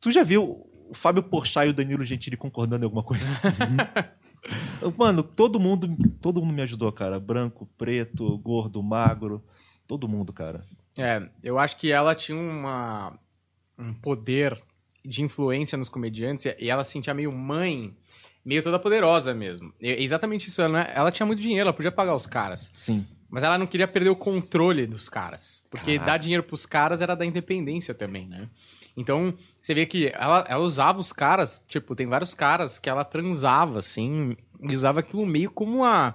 tu 0.00 0.10
já 0.10 0.22
viu 0.22 0.66
o 0.88 0.94
Fábio 0.94 1.22
Porchat 1.22 1.66
e 1.66 1.68
o 1.68 1.74
Danilo 1.74 2.02
Gentili 2.02 2.38
concordando 2.38 2.82
em 2.82 2.86
alguma 2.86 3.02
coisa? 3.02 3.28
Mano, 4.96 5.22
todo 5.22 5.60
mundo, 5.60 5.94
todo 6.22 6.40
mundo 6.40 6.54
me 6.54 6.62
ajudou, 6.62 6.90
cara. 6.90 7.20
Branco, 7.20 7.68
preto, 7.76 8.38
gordo, 8.38 8.82
magro. 8.82 9.44
Todo 9.86 10.08
mundo, 10.08 10.32
cara. 10.32 10.64
É, 10.96 11.28
eu 11.42 11.58
acho 11.58 11.76
que 11.76 11.92
ela 11.92 12.14
tinha 12.14 12.38
uma, 12.38 13.18
um 13.78 13.92
poder 13.92 14.58
de 15.04 15.22
influência 15.22 15.76
nos 15.76 15.90
comediantes 15.90 16.46
e 16.58 16.70
ela 16.70 16.82
se 16.82 16.92
sentia 16.92 17.12
meio 17.12 17.30
mãe, 17.30 17.94
meio 18.44 18.62
toda 18.62 18.78
poderosa 18.78 19.32
mesmo. 19.32 19.72
E- 19.80 19.88
é 19.88 20.02
exatamente 20.02 20.48
isso, 20.48 20.60
ela, 20.60 20.82
ela 20.82 21.10
tinha 21.10 21.26
muito 21.26 21.40
dinheiro, 21.40 21.68
ela 21.68 21.72
podia 21.72 21.92
pagar 21.92 22.14
os 22.14 22.26
caras. 22.26 22.70
Sim. 22.74 23.06
Mas 23.30 23.42
ela 23.42 23.58
não 23.58 23.66
queria 23.66 23.88
perder 23.88 24.10
o 24.10 24.16
controle 24.16 24.86
dos 24.86 25.08
caras. 25.08 25.64
Porque 25.68 25.94
Caraca. 25.94 26.12
dar 26.12 26.18
dinheiro 26.18 26.42
pros 26.44 26.64
caras 26.66 27.00
era 27.02 27.16
da 27.16 27.24
independência 27.26 27.92
também, 27.92 28.28
né? 28.28 28.48
Então, 28.96 29.34
você 29.60 29.74
vê 29.74 29.86
que 29.86 30.12
ela, 30.14 30.44
ela 30.48 30.62
usava 30.62 31.00
os 31.00 31.12
caras, 31.12 31.60
tipo, 31.66 31.96
tem 31.96 32.06
vários 32.06 32.32
caras 32.32 32.78
que 32.78 32.88
ela 32.88 33.04
transava, 33.04 33.80
assim, 33.80 34.36
e 34.60 34.72
usava 34.72 35.00
aquilo 35.00 35.26
meio 35.26 35.50
como 35.50 35.78
uma. 35.78 36.14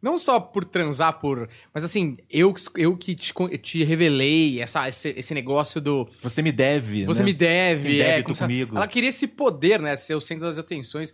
Não 0.00 0.16
só 0.16 0.38
por 0.40 0.64
transar, 0.64 1.18
por. 1.18 1.48
Mas 1.74 1.84
assim, 1.84 2.16
eu, 2.30 2.54
eu 2.76 2.96
que 2.96 3.14
te, 3.14 3.34
te 3.58 3.84
revelei 3.84 4.60
essa, 4.62 4.88
esse, 4.88 5.10
esse 5.10 5.34
negócio 5.34 5.80
do. 5.80 6.08
Você 6.22 6.40
me 6.40 6.52
deve. 6.52 7.04
Você 7.04 7.22
né? 7.22 7.26
me 7.26 7.32
deve, 7.34 8.00
é. 8.00 8.22
como 8.22 8.34
se 8.34 8.42
ela- 8.42 8.48
comigo. 8.48 8.76
Ela 8.76 8.88
queria 8.88 9.08
esse 9.10 9.26
poder, 9.26 9.80
né? 9.80 9.94
Ser 9.96 10.14
o 10.14 10.20
centro 10.20 10.46
das 10.46 10.58
atenções. 10.58 11.12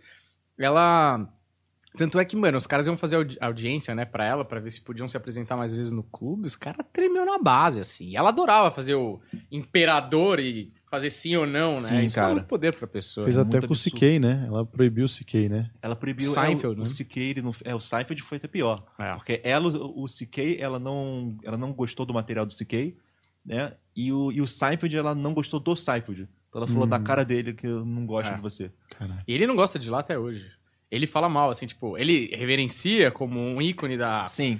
Ela. 0.57 1.27
Tanto 1.97 2.19
é 2.19 2.25
que, 2.25 2.35
mano, 2.35 2.57
os 2.59 2.67
caras 2.67 2.85
iam 2.85 2.95
fazer 2.95 3.15
audi- 3.15 3.37
audiência, 3.41 3.95
né, 3.95 4.05
pra 4.05 4.23
ela, 4.23 4.45
pra 4.45 4.59
ver 4.59 4.69
se 4.69 4.81
podiam 4.81 5.07
se 5.07 5.17
apresentar 5.17 5.57
mais 5.57 5.73
vezes 5.73 5.91
no 5.91 6.03
clube. 6.03 6.45
Os 6.45 6.55
caras 6.55 6.85
tremeu 6.93 7.25
na 7.25 7.39
base, 7.39 7.79
assim. 7.79 8.09
E 8.09 8.15
ela 8.15 8.29
adorava 8.29 8.69
fazer 8.69 8.93
o 8.93 9.19
imperador 9.51 10.39
e 10.39 10.71
fazer 10.89 11.09
sim 11.09 11.35
ou 11.35 11.47
não, 11.47 11.71
né? 11.71 11.87
Sim, 11.87 12.03
Isso 12.03 12.15
dá 12.15 12.21
cara. 12.21 12.33
muito 12.35 12.45
poder 12.47 12.73
pra 12.77 12.85
pessoa. 12.87 13.25
Fez 13.25 13.35
é 13.35 13.41
até 13.41 13.61
com 13.65 13.73
o. 13.73 13.75
CK, 13.75 14.19
né? 14.19 14.43
Ela 14.47 14.63
proibiu 14.65 15.05
o 15.05 15.09
CK, 15.09 15.49
né? 15.49 15.71
Ela 15.81 15.95
proibiu 15.95 16.31
Seinfeld, 16.31 16.65
é, 16.65 16.69
o, 16.69 16.75
né? 16.75 16.83
o 16.83 16.87
CK, 17.05 17.17
ele 17.19 17.41
não, 17.41 17.51
é, 17.65 17.73
o 17.75 17.81
Seinfeld 17.81 18.21
foi 18.21 18.37
até 18.37 18.47
pior. 18.47 18.83
É. 18.99 19.15
Porque 19.15 19.41
ela, 19.43 19.67
o 19.67 20.05
CK, 20.05 20.57
ela 20.59 20.77
não, 20.79 21.35
ela 21.43 21.57
não 21.57 21.73
gostou 21.73 22.05
do 22.05 22.13
material 22.13 22.45
do 22.45 22.53
CK, 22.53 22.95
né? 23.43 23.73
E 23.95 24.13
o, 24.13 24.31
e 24.31 24.39
o 24.39 24.45
Seinfeld, 24.47 24.95
ela 24.95 25.15
não 25.15 25.33
gostou 25.33 25.59
do 25.59 25.75
Seinfeld. 25.75 26.27
Ela 26.57 26.67
falou 26.67 26.85
Hum. 26.85 26.89
da 26.89 26.99
cara 26.99 27.23
dele 27.23 27.53
que 27.53 27.67
eu 27.67 27.85
não 27.85 28.05
gosto 28.05 28.31
É. 28.31 28.35
de 28.35 28.41
você. 28.41 28.71
Caralho. 28.97 29.21
E 29.27 29.33
ele 29.33 29.45
não 29.47 29.55
gosta 29.55 29.77
de 29.79 29.89
lá 29.89 29.99
até 29.99 30.17
hoje. 30.17 30.45
Ele 30.89 31.05
fala 31.05 31.27
mal, 31.29 31.49
assim, 31.49 31.65
tipo, 31.67 31.97
ele 31.97 32.29
reverencia 32.35 33.11
como 33.11 33.39
um 33.39 33.61
ícone 33.61 33.97
da 33.97 34.27
Sim. 34.27 34.59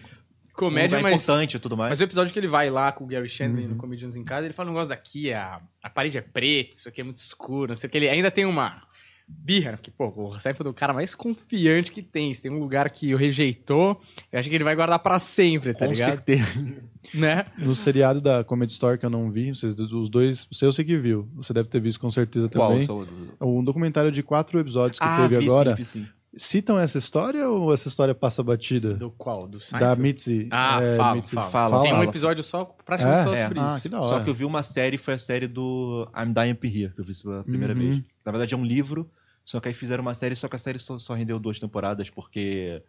comédia, 0.53 0.97
um 0.97 0.99
lugar 0.99 1.11
mas. 1.11 1.23
importante 1.23 1.55
e 1.55 1.59
tudo 1.59 1.77
mais. 1.77 1.89
Mas 1.91 2.01
o 2.01 2.03
episódio 2.03 2.33
que 2.33 2.39
ele 2.39 2.47
vai 2.47 2.69
lá 2.69 2.91
com 2.91 3.03
o 3.03 3.07
Gary 3.07 3.29
Shandling 3.29 3.63
Uhum. 3.63 3.69
no 3.71 3.75
Comedians 3.77 4.15
em 4.15 4.23
Casa, 4.23 4.45
ele 4.45 4.53
fala 4.53 4.69
um 4.69 4.73
negócio 4.73 4.89
daqui, 4.89 5.31
a, 5.31 5.61
a 5.81 5.89
parede 5.89 6.17
é 6.17 6.21
preta, 6.21 6.75
isso 6.75 6.89
aqui 6.89 7.01
é 7.01 7.03
muito 7.03 7.17
escuro, 7.19 7.69
não 7.69 7.75
sei 7.75 7.87
o 7.87 7.91
que. 7.91 7.97
Ele 7.97 8.09
ainda 8.09 8.29
tem 8.31 8.45
uma 8.45 8.81
birra, 9.27 9.71
né? 9.71 9.77
porque, 9.77 9.91
pô, 9.91 10.07
o 10.15 10.39
Seinfeld 10.39 10.67
é 10.67 10.71
o 10.71 10.73
cara 10.73 10.93
mais 10.93 11.13
confiante 11.13 11.91
que 11.91 12.01
tem. 12.01 12.33
Se 12.33 12.41
tem 12.41 12.51
um 12.51 12.59
lugar 12.59 12.89
que 12.89 13.13
o 13.13 13.17
rejeitou, 13.17 13.99
eu 14.31 14.39
acho 14.39 14.49
que 14.49 14.55
ele 14.55 14.63
vai 14.63 14.75
guardar 14.75 14.99
pra 14.99 15.19
sempre, 15.19 15.73
tá 15.73 15.85
Com 15.85 15.93
ligado? 15.93 16.09
certeza. 16.15 16.47
Né? 17.13 17.45
No 17.57 17.73
seriado 17.73 18.19
da 18.19 18.43
Comedy 18.43 18.73
Store 18.73 18.97
que 18.97 19.05
eu 19.05 19.09
não 19.09 19.31
vi, 19.31 19.55
vocês, 19.55 19.79
os 19.79 20.09
dois, 20.09 20.45
o 20.51 20.53
seu 20.53 20.69
você 20.69 20.83
que 20.83 20.97
viu. 20.97 21.25
Você 21.37 21.53
deve 21.53 21.69
ter 21.69 21.79
visto 21.79 22.01
com 22.01 22.11
certeza 22.11 22.49
Qual? 22.49 22.71
também. 22.71 22.85
Só- 22.85 23.05
Um 23.39 23.63
documentário 23.63 24.11
de 24.11 24.21
quatro 24.21 24.59
episódios 24.59 24.99
que 24.99 25.05
Ah, 25.05 25.21
teve 25.21 25.37
vi 25.39 25.45
agora. 25.45 25.69
sim, 25.69 25.75
vi 25.77 25.85
sim. 25.85 26.07
Citam 26.37 26.77
essa 26.79 26.97
história 26.97 27.47
ou 27.49 27.73
essa 27.73 27.87
história 27.87 28.13
passa 28.13 28.43
batida? 28.43 28.93
Do 28.93 29.11
qual? 29.11 29.47
Do 29.47 29.57
Da 29.57 29.63
Seinfeld? 29.63 30.01
Mitzi. 30.01 30.47
Ah, 30.51 30.79
é, 30.81 30.95
fala, 30.97 31.15
Mitzi 31.15 31.35
fala. 31.35 31.49
fala, 31.49 31.81
Tem 31.81 31.93
um 31.93 32.03
episódio 32.03 32.43
só, 32.43 32.63
praticamente 32.85 33.21
É? 33.21 33.23
só 33.23 33.33
É. 33.33 33.41
sobre 33.43 33.59
Ah, 33.59 33.67
isso. 33.67 33.81
que 33.81 33.89
da 33.89 34.03
Só 34.03 34.15
hora. 34.15 34.23
que 34.23 34.29
eu 34.29 34.33
vi 34.33 34.45
uma 34.45 34.61
série, 34.63 34.97
foi 34.97 35.15
a 35.15 35.19
série 35.19 35.47
do 35.47 36.07
I'm 36.15 36.33
Dying 36.33 36.55
to 36.55 36.67
Hear, 36.67 36.93
que 36.93 37.01
eu 37.01 37.05
vi 37.05 37.13
pela 37.21 37.43
primeira 37.43 37.73
Uhum. 37.73 37.79
vez. 37.79 38.03
Na 38.25 38.31
verdade 38.31 38.53
é 38.53 38.57
um 38.57 38.63
livro, 38.65 39.09
só 39.43 39.59
que 39.59 39.67
aí 39.67 39.73
fizeram 39.73 40.01
uma 40.03 40.13
série, 40.13 40.35
só 40.35 40.47
que 40.47 40.55
a 40.55 40.59
série 40.59 40.77
só, 40.79 40.97
só 40.97 41.13
rendeu 41.13 41.39
duas 41.39 41.59
temporadas, 41.59 42.09
porque 42.09 42.81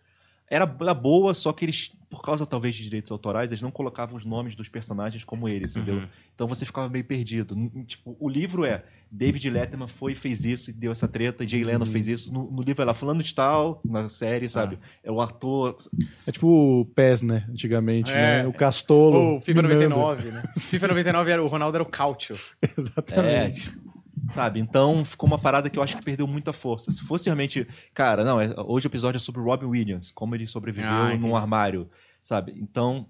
era, 0.51 0.77
era 0.81 0.95
boa, 0.95 1.35
só 1.35 1.53
que 1.53 1.65
eles, 1.65 1.91
por 2.09 2.23
causa 2.23 2.47
talvez 2.47 2.75
de 2.75 2.83
direitos 2.85 3.11
autorais, 3.13 3.51
eles 3.53 3.63
não 3.63 3.71
colocavam 3.71 4.17
os 4.17 4.25
nomes 4.25 4.55
dos 4.57 4.69
personagens 4.69 5.25
como 5.25 5.49
eles, 5.49 5.77
entendeu? 5.77 5.97
Uhum. 5.97 6.09
Então 6.35 6.47
você 6.47 6.65
ficava 6.65 6.89
meio 6.89 7.05
perdido. 7.05 7.55
Tipo, 7.87 8.17
o 8.19 8.29
livro 8.29 8.65
é 8.65 8.85
David 9.11 9.51
Letterman 9.51 9.89
foi 9.89 10.13
e 10.13 10.15
fez 10.15 10.45
isso 10.45 10.71
e 10.71 10.73
deu 10.73 10.93
essa 10.93 11.07
treta, 11.09 11.47
Jay 11.47 11.65
Leno 11.65 11.85
Uhum. 11.85 11.91
fez 11.91 12.09
isso. 12.09 12.33
No, 12.33 12.51
no 12.51 12.63
livro 12.63 12.83
é 12.83 12.85
lá, 12.85 12.95
fulano 12.95 13.23
de 13.23 13.35
tal, 13.35 13.81
na 13.85 14.09
série, 14.09 14.49
sabe? 14.49 14.79
É 15.03 15.11
o 15.11 15.21
ator... 15.21 15.79
É 16.27 16.33
tipo 16.33 16.47
o 16.47 16.85
PES, 16.87 17.23
né? 17.23 17.47
Antigamente, 17.51 18.11
É. 18.11 18.43
né? 18.43 18.47
O 18.47 18.53
Castolo. 18.53 19.19
Ou 19.35 19.41
FIFA 19.41 19.63
minando. 19.63 19.89
99, 19.91 20.31
né? 20.31 20.43
FIFA 20.59 20.89
99 20.89 21.31
era 21.31 21.43
o 21.43 21.47
Ronaldo 21.47 21.77
era 21.77 21.83
o 21.83 21.87
Cautio. 21.87 22.37
É, 22.63 22.69
Exatamente. 22.81 23.63
tipo, 23.71 23.98
sabe? 24.29 24.61
Então 24.61 25.05
ficou 25.05 25.27
uma 25.27 25.39
parada 25.39 25.69
que 25.71 25.79
eu 25.79 25.83
acho 25.83 25.97
que 25.97 26.05
perdeu 26.05 26.27
muita 26.27 26.53
força. 26.53 26.91
Se 26.93 27.03
fosse 27.03 27.27
realmente. 27.27 27.67
Cara, 27.95 28.25
não, 28.25 28.41
é- 28.41 28.55
hoje 28.59 28.87
o 28.87 28.89
episódio 28.89 29.17
é 29.17 29.21
sobre 29.21 29.41
o 29.41 29.45
Robin 29.45 29.67
Williams, 29.67 30.11
como 30.11 30.35
ele 30.35 30.47
sobreviveu 30.47 30.89
Ah, 30.91 31.17
num 31.17 31.35
armário, 31.37 31.89
sabe? 32.23 32.55
Então, 32.57 33.07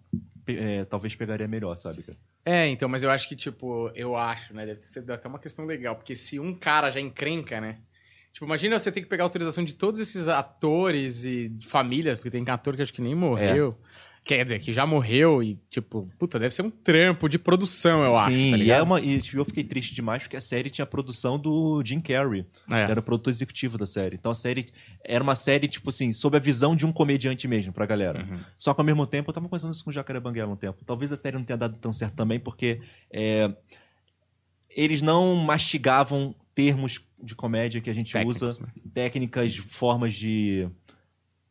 é, 0.46 0.84
talvez 0.84 1.14
pegaria 1.14 1.46
melhor, 1.48 1.76
sabe? 1.76 2.02
cara? 2.02 2.18
É, 2.44 2.66
então, 2.68 2.88
mas 2.88 3.02
eu 3.02 3.10
acho 3.10 3.28
que, 3.28 3.36
tipo, 3.36 3.90
eu 3.94 4.16
acho, 4.16 4.54
né? 4.54 4.64
Deve 4.64 4.80
ter 4.80 4.86
sido 4.86 5.10
até 5.12 5.28
uma 5.28 5.38
questão 5.38 5.66
legal, 5.66 5.94
porque 5.96 6.14
se 6.14 6.40
um 6.40 6.54
cara 6.54 6.90
já 6.90 6.98
encrenca, 7.00 7.60
né? 7.60 7.76
Tipo, 8.32 8.46
imagina 8.46 8.78
você 8.78 8.90
ter 8.92 9.00
que 9.02 9.06
pegar 9.06 9.24
a 9.24 9.26
autorização 9.26 9.64
de 9.64 9.74
todos 9.74 10.00
esses 10.00 10.28
atores 10.28 11.24
e 11.24 11.48
de 11.48 11.66
família, 11.66 12.14
porque 12.16 12.30
tem 12.30 12.44
ator 12.48 12.76
que 12.76 12.82
acho 12.82 12.92
que 12.92 13.02
nem 13.02 13.14
morreu. 13.14 13.76
Quer 14.28 14.44
dizer, 14.44 14.58
que 14.58 14.74
já 14.74 14.84
morreu 14.84 15.42
e, 15.42 15.58
tipo, 15.70 16.06
puta, 16.18 16.38
deve 16.38 16.54
ser 16.54 16.60
um 16.60 16.68
trampo 16.68 17.30
de 17.30 17.38
produção, 17.38 18.04
eu 18.04 18.14
acho, 18.14 18.36
Sim, 18.36 18.50
tá 18.50 18.56
e, 18.58 18.70
é 18.70 18.82
uma, 18.82 19.00
e 19.00 19.22
tipo, 19.22 19.38
eu 19.38 19.44
fiquei 19.46 19.64
triste 19.64 19.94
demais 19.94 20.22
porque 20.22 20.36
a 20.36 20.40
série 20.40 20.68
tinha 20.68 20.82
a 20.82 20.86
produção 20.86 21.38
do 21.38 21.82
Jim 21.82 21.98
Carrey. 21.98 22.44
É. 22.70 22.82
Ele 22.82 22.90
era 22.90 23.00
o 23.00 23.02
produtor 23.02 23.30
executivo 23.30 23.78
da 23.78 23.86
série. 23.86 24.16
Então 24.16 24.30
a 24.30 24.34
série 24.34 24.66
era 25.02 25.24
uma 25.24 25.34
série, 25.34 25.66
tipo 25.66 25.88
assim, 25.88 26.12
sob 26.12 26.36
a 26.36 26.40
visão 26.40 26.76
de 26.76 26.84
um 26.84 26.92
comediante 26.92 27.48
mesmo 27.48 27.72
pra 27.72 27.86
galera. 27.86 28.22
Uhum. 28.22 28.38
Só 28.58 28.74
que 28.74 28.82
ao 28.82 28.84
mesmo 28.84 29.06
tempo, 29.06 29.30
eu 29.30 29.32
tava 29.32 29.48
conversando 29.48 29.72
isso 29.72 29.82
com 29.82 29.88
o 29.88 29.94
Jacaré 29.94 30.20
Banguela 30.20 30.52
um 30.52 30.56
tempo. 30.56 30.84
Talvez 30.84 31.10
a 31.10 31.16
série 31.16 31.38
não 31.38 31.44
tenha 31.44 31.56
dado 31.56 31.78
tão 31.78 31.94
certo 31.94 32.14
também, 32.14 32.38
porque 32.38 32.82
é, 33.10 33.50
eles 34.68 35.00
não 35.00 35.36
mastigavam 35.36 36.34
termos 36.54 37.00
de 37.18 37.34
comédia 37.34 37.80
que 37.80 37.88
a 37.88 37.94
gente 37.94 38.12
Técnicos, 38.12 38.42
usa, 38.42 38.62
né? 38.62 38.68
técnicas, 38.92 39.56
formas 39.56 40.14
de, 40.14 40.68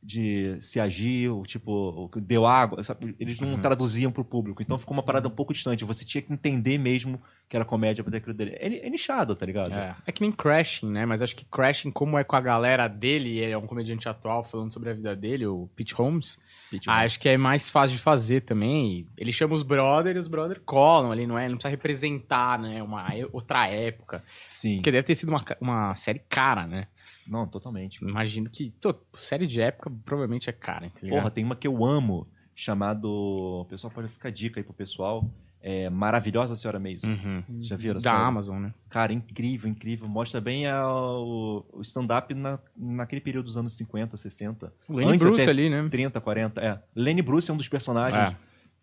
de 0.07 0.55
se 0.61 0.79
agir, 0.79 1.29
o 1.29 1.43
tipo, 1.43 2.09
o 2.15 2.21
deu 2.21 2.45
água, 2.45 2.81
sabe? 2.81 3.13
Eles 3.19 3.41
não 3.41 3.49
Uhum. 3.55 3.61
traduziam 3.61 4.09
pro 4.09 4.23
público. 4.23 4.61
Então 4.61 4.79
ficou 4.79 4.93
uma 4.95 5.03
parada 5.03 5.27
um 5.27 5.31
pouco 5.31 5.51
distante. 5.51 5.83
Você 5.83 6.05
tinha 6.05 6.21
que 6.21 6.31
entender 6.31 6.77
mesmo 6.77 7.21
que 7.49 7.57
era 7.57 7.65
comédia 7.65 8.03
pra 8.05 8.11
ter 8.11 8.17
aquilo 8.19 8.33
dele. 8.33 8.51
É, 8.57 8.87
é 8.87 8.89
nichado, 8.89 9.35
tá 9.35 9.45
ligado? 9.45 9.73
É. 9.73 9.95
É 10.05 10.11
que 10.13 10.21
nem 10.21 10.31
Crashing, 10.31 10.89
né? 10.89 11.05
Mas 11.05 11.21
acho 11.21 11.35
que 11.35 11.43
Crashing, 11.43 11.91
como 11.91 12.17
é 12.17 12.23
com 12.23 12.37
a 12.37 12.41
galera 12.41 12.87
dele, 12.87 13.31
e 13.33 13.43
é 13.43 13.57
um 13.57 13.67
comediante 13.67 14.07
atual 14.07 14.45
falando 14.45 14.71
sobre 14.71 14.89
a 14.91 14.93
vida 14.93 15.13
dele, 15.13 15.45
o 15.45 15.69
Pete 15.75 15.93
Holmes, 15.93 16.37
Pitch, 16.71 16.87
Ah, 16.87 16.99
acho 17.03 17.19
que 17.19 17.27
é 17.27 17.37
mais 17.37 17.69
fácil 17.69 17.97
de 17.97 18.01
fazer 18.01 18.41
também. 18.41 19.05
Ele 19.17 19.33
chama 19.33 19.55
os 19.55 19.63
brother 19.63 20.15
e 20.15 20.19
os 20.19 20.27
brother 20.29 20.61
colam 20.65 21.11
ali, 21.11 21.27
não 21.27 21.37
é? 21.37 21.43
Ele 21.43 21.49
não 21.51 21.57
precisa 21.57 21.69
representar, 21.71 22.57
né? 22.59 22.81
Uma 22.81 23.07
outra 23.33 23.67
época. 23.67 24.23
Sim. 24.47 24.75
Porque 24.77 24.91
deve 24.91 25.03
ter 25.03 25.15
sido 25.15 25.29
uma, 25.29 25.43
uma 25.59 25.95
série 25.95 26.19
cara, 26.29 26.65
né? 26.65 26.87
Não, 27.27 27.47
totalmente. 27.47 28.01
Imagino 28.03 28.49
que. 28.49 28.71
tô, 28.71 28.95
série 29.15 29.45
de 29.45 29.61
época 29.61 29.91
provavelmente 30.05 30.49
é 30.49 30.53
cara, 30.53 30.89
ligado? 31.01 31.09
Porra, 31.19 31.31
tem 31.31 31.43
uma 31.43 31.55
que 31.55 31.67
eu 31.67 31.85
amo, 31.85 32.27
chamado. 32.55 33.05
O 33.09 33.65
pessoal 33.69 33.91
pode 33.91 34.07
ficar 34.07 34.31
dica 34.31 34.59
aí 34.59 34.63
pro 34.63 34.73
pessoal. 34.73 35.29
É 35.59 35.89
Maravilhosa 35.89 36.55
Senhora 36.55 36.79
Mason. 36.79 37.07
Uhum. 37.07 37.43
Já 37.61 37.75
viram? 37.75 37.95
Da 37.95 37.99
série? 38.11 38.15
Amazon, 38.15 38.59
né? 38.61 38.73
Cara, 38.89 39.11
incrível, 39.11 39.69
incrível. 39.69 40.07
Mostra 40.07 40.39
bem 40.39 40.67
a- 40.67 40.87
o, 40.87 41.65
o 41.73 41.81
stand-up 41.81 42.33
na, 42.33 42.59
naquele 42.77 43.19
período 43.19 43.45
dos 43.45 43.57
anos 43.57 43.73
50, 43.75 44.15
60. 44.15 44.71
O 44.87 44.93
Lenny 44.93 45.11
Antes 45.13 45.25
Bruce 45.25 45.41
até 45.41 45.51
ali, 45.51 45.69
né? 45.69 45.87
30, 45.89 46.21
40. 46.21 46.61
É. 46.61 46.81
Lenny 46.95 47.21
Bruce 47.23 47.49
é 47.49 47.53
um 47.53 47.57
dos 47.57 47.67
personagens. 47.67 48.31
É. 48.33 48.37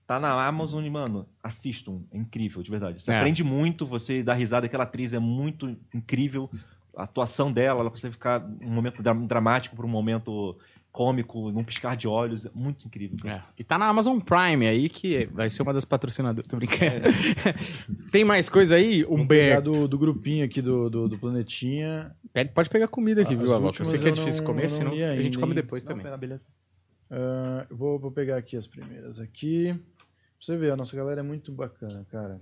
Tá 0.06 0.20
na 0.20 0.32
Amazon 0.46 0.84
e, 0.84 0.90
mano, 0.90 1.26
assistam. 1.42 2.02
É 2.12 2.18
incrível, 2.18 2.62
de 2.62 2.70
verdade. 2.70 3.02
Você 3.02 3.10
É. 3.12 3.16
aprende 3.16 3.42
muito, 3.42 3.86
você 3.86 4.22
dá 4.22 4.34
risada. 4.34 4.66
Aquela 4.66 4.84
atriz 4.84 5.14
é 5.14 5.18
muito 5.18 5.74
incrível. 5.94 6.50
A 6.96 7.04
atuação 7.04 7.52
dela, 7.52 7.80
ela 7.80 7.90
consegue 7.90 8.12
ficar 8.14 8.44
um 8.60 8.70
momento 8.70 9.02
dra- 9.02 9.12
dramático 9.14 9.74
para 9.76 9.84
um 9.84 9.88
momento 9.88 10.56
cômico, 10.92 11.50
num 11.50 11.64
piscar 11.64 11.96
de 11.96 12.06
olhos. 12.06 12.46
É 12.46 12.50
muito 12.54 12.86
incrível. 12.86 13.16
É. 13.28 13.42
E 13.58 13.64
tá 13.64 13.76
na 13.76 13.86
Amazon 13.88 14.20
Prime 14.20 14.64
aí, 14.66 14.88
que 14.88 15.26
vai 15.26 15.50
ser 15.50 15.62
uma 15.62 15.72
das 15.74 15.84
patrocinadoras. 15.84 16.46
Tô 16.48 16.56
brincando. 16.56 17.08
Tem 18.12 18.24
mais 18.24 18.48
coisa 18.48 18.76
aí? 18.76 19.02
Vou 19.02 19.16
pegar 19.26 19.58
Humberto. 19.60 19.72
do, 19.72 19.88
do 19.88 19.98
grupinho 19.98 20.44
aqui 20.44 20.62
do, 20.62 20.88
do, 20.88 21.08
do 21.08 21.18
Planetinha. 21.18 22.14
Pede- 22.32 22.52
Pode 22.52 22.70
pegar 22.70 22.86
comida 22.88 23.22
aqui, 23.22 23.34
As 23.34 23.40
viu, 23.40 23.52
Avoca? 23.54 23.80
Eu 23.80 23.84
sei 23.84 23.98
que 23.98 24.08
é 24.08 24.12
difícil 24.12 24.42
não- 24.42 24.46
comer, 24.46 24.62
não 24.62 24.68
senão 24.68 24.92
a 24.92 25.20
gente 25.20 25.38
come 25.38 25.54
depois 25.54 25.82
Não, 25.84 25.88
também. 25.90 26.04
pera, 26.04 26.16
beleza. 26.16 26.46
Eu 27.68 27.76
vou, 27.76 27.98
vou 27.98 28.10
pegar 28.12 28.36
aqui 28.36 28.56
as 28.56 28.66
primeiras 28.66 29.18
aqui. 29.20 29.72
Pra 29.72 29.82
você 30.40 30.56
ver, 30.56 30.72
a 30.72 30.76
nossa 30.76 30.96
galera 30.96 31.20
é 31.20 31.22
muito 31.24 31.50
bacana, 31.52 32.04
cara. 32.10 32.40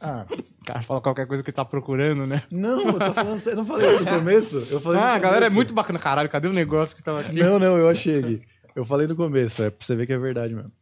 Ah, 0.00 0.26
O 0.30 0.64
cara 0.64 0.82
fala 0.82 1.00
qualquer 1.00 1.26
coisa 1.26 1.42
que 1.42 1.52
tá 1.52 1.64
procurando, 1.64 2.26
né? 2.26 2.42
não, 2.50 2.80
eu 2.88 2.98
tô 2.98 3.12
falando 3.12 3.38
sério. 3.38 3.56
Eu 3.58 3.62
não 3.62 3.66
falei 3.66 3.88
isso 3.90 4.04
no 4.04 4.10
começo? 4.10 4.56
Eu 4.70 4.80
falei 4.80 5.00
no 5.00 5.06
Ah, 5.06 5.12
a 5.14 5.18
galera 5.18 5.46
é 5.46 5.50
muito 5.50 5.72
bacana. 5.74 5.98
Caralho, 5.98 6.28
cadê 6.28 6.48
o 6.48 6.52
negócio 6.52 6.96
que 6.96 7.02
tava 7.02 7.20
aqui? 7.20 7.32
Não, 7.32 7.58
não, 7.58 7.76
eu 7.76 7.88
achei 7.88 8.18
aqui. 8.18 8.42
Eu 8.74 8.84
falei 8.84 9.06
no 9.06 9.14
começo, 9.16 9.62
é 9.62 9.70
pra 9.70 9.84
você 9.84 9.94
ver 9.94 10.06
que 10.06 10.12
é 10.12 10.18
verdade 10.18 10.54
mesmo. 10.54 10.72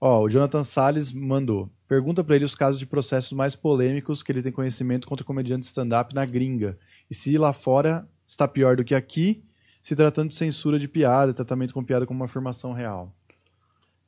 Ó, 0.00 0.22
o 0.22 0.28
Jonathan 0.28 0.62
Salles 0.62 1.12
mandou. 1.12 1.70
Pergunta 1.88 2.24
pra 2.24 2.34
ele 2.36 2.44
os 2.44 2.54
casos 2.54 2.78
de 2.78 2.86
processos 2.86 3.32
mais 3.32 3.54
polêmicos 3.54 4.22
que 4.22 4.32
ele 4.32 4.42
tem 4.42 4.50
conhecimento 4.50 5.06
contra 5.06 5.24
comediantes 5.24 5.68
stand-up 5.68 6.14
na 6.14 6.24
gringa. 6.24 6.76
E 7.10 7.14
se 7.14 7.36
lá 7.38 7.52
fora 7.52 8.08
está 8.26 8.48
pior 8.48 8.76
do 8.76 8.84
que 8.84 8.94
aqui, 8.94 9.44
se 9.82 9.94
tratando 9.94 10.30
de 10.30 10.34
censura 10.34 10.78
de 10.78 10.88
piada, 10.88 11.32
tratamento 11.34 11.72
com 11.74 11.84
piada 11.84 12.06
como 12.06 12.20
uma 12.20 12.26
afirmação 12.26 12.72
real. 12.72 13.14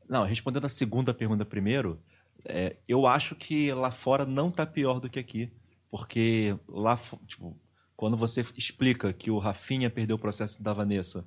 Não, 0.08 0.22
respondendo 0.24 0.64
a 0.64 0.68
segunda 0.68 1.14
pergunta 1.14 1.44
primeiro, 1.44 1.98
é, 2.46 2.76
eu 2.88 3.06
acho 3.06 3.34
que 3.34 3.72
lá 3.72 3.90
fora 3.90 4.24
não 4.26 4.50
tá 4.50 4.64
pior 4.66 5.00
do 5.00 5.08
que 5.08 5.18
aqui. 5.18 5.50
Porque 5.90 6.56
lá, 6.68 6.98
tipo, 7.26 7.56
quando 7.96 8.16
você 8.16 8.40
explica 8.56 9.12
que 9.12 9.30
o 9.30 9.38
Rafinha 9.38 9.88
perdeu 9.88 10.16
o 10.16 10.18
processo 10.18 10.60
da 10.62 10.72
Vanessa 10.72 11.24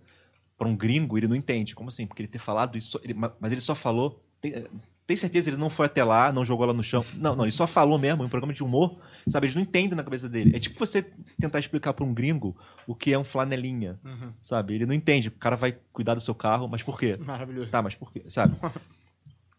para 0.57 0.67
um 0.67 0.75
gringo, 0.75 1.17
ele 1.17 1.27
não 1.27 1.35
entende. 1.35 1.73
Como 1.75 1.87
assim? 1.89 2.05
Porque 2.05 2.21
ele 2.21 2.27
ter 2.27 2.39
falado 2.39 2.77
isso, 2.77 2.99
ele- 3.03 3.13
ma- 3.13 3.33
mas 3.39 3.51
ele 3.51 3.61
só 3.61 3.73
falou. 3.73 4.21
Tem, 4.41 4.65
tem 5.05 5.15
certeza 5.15 5.49
ele 5.49 5.55
não 5.55 5.69
foi 5.69 5.85
até 5.85 6.03
lá, 6.03 6.33
não 6.33 6.43
jogou 6.43 6.65
ela 6.65 6.73
no 6.73 6.83
chão? 6.83 7.05
Não, 7.15 7.33
não, 7.33 7.45
ele 7.45 7.51
só 7.51 7.65
falou 7.65 7.97
mesmo, 7.97 8.23
em 8.23 8.25
um 8.25 8.29
programa 8.29 8.53
de 8.53 8.61
humor, 8.61 8.99
sabe? 9.25 9.45
Eles 9.45 9.55
não 9.55 9.61
entendem 9.61 9.95
na 9.95 10.03
cabeça 10.03 10.27
dele. 10.27 10.53
É 10.53 10.59
tipo 10.59 10.77
você 10.77 11.01
tentar 11.39 11.59
explicar 11.59 11.93
para 11.93 12.03
um 12.03 12.13
gringo 12.13 12.53
o 12.85 12.93
que 12.93 13.13
é 13.13 13.17
um 13.17 13.23
flanelinha, 13.23 13.97
sabe? 14.43 14.75
Ele 14.75 14.85
não 14.85 14.93
entende. 14.93 15.29
O 15.29 15.31
cara 15.31 15.55
vai 15.55 15.77
cuidar 15.93 16.13
do 16.13 16.19
seu 16.19 16.35
carro, 16.35 16.67
mas 16.67 16.83
por 16.83 16.99
quê? 16.99 17.15
Maravilhoso. 17.15 17.71
Tá, 17.71 17.81
mas 17.81 17.95
por 17.95 18.11
quê? 18.11 18.23
Sabe? 18.27 18.57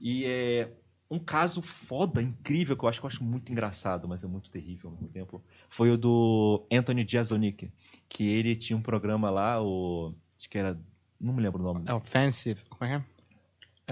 E 0.00 0.24
é 0.26 0.68
um 1.10 1.18
caso 1.18 1.62
foda, 1.62 2.20
incrível, 2.20 2.76
que 2.76 2.84
eu 2.84 2.88
acho 2.88 3.00
que 3.00 3.06
eu 3.06 3.08
acho 3.08 3.24
muito 3.24 3.50
engraçado, 3.50 4.06
mas 4.06 4.22
é 4.22 4.26
muito 4.26 4.50
terrível 4.50 4.90
ao 4.90 4.94
mesmo 4.94 5.08
tempo. 5.08 5.42
Foi 5.68 5.90
o 5.90 5.96
do 5.96 6.66
Anthony 6.70 7.06
Jeselnik, 7.08 7.72
que 8.08 8.28
ele 8.28 8.54
tinha 8.54 8.76
um 8.76 8.82
programa 8.82 9.30
lá, 9.30 9.62
o. 9.62 10.14
Acho 10.38 10.48
que 10.48 10.58
era. 10.58 10.78
Não 11.18 11.32
me 11.32 11.42
lembro 11.42 11.60
o 11.60 11.64
nome. 11.64 11.84
É 11.86 11.94
offensive. 11.94 12.62
Como 12.68 12.84
é 12.84 12.98
que 12.98 13.02
é? 13.02 13.18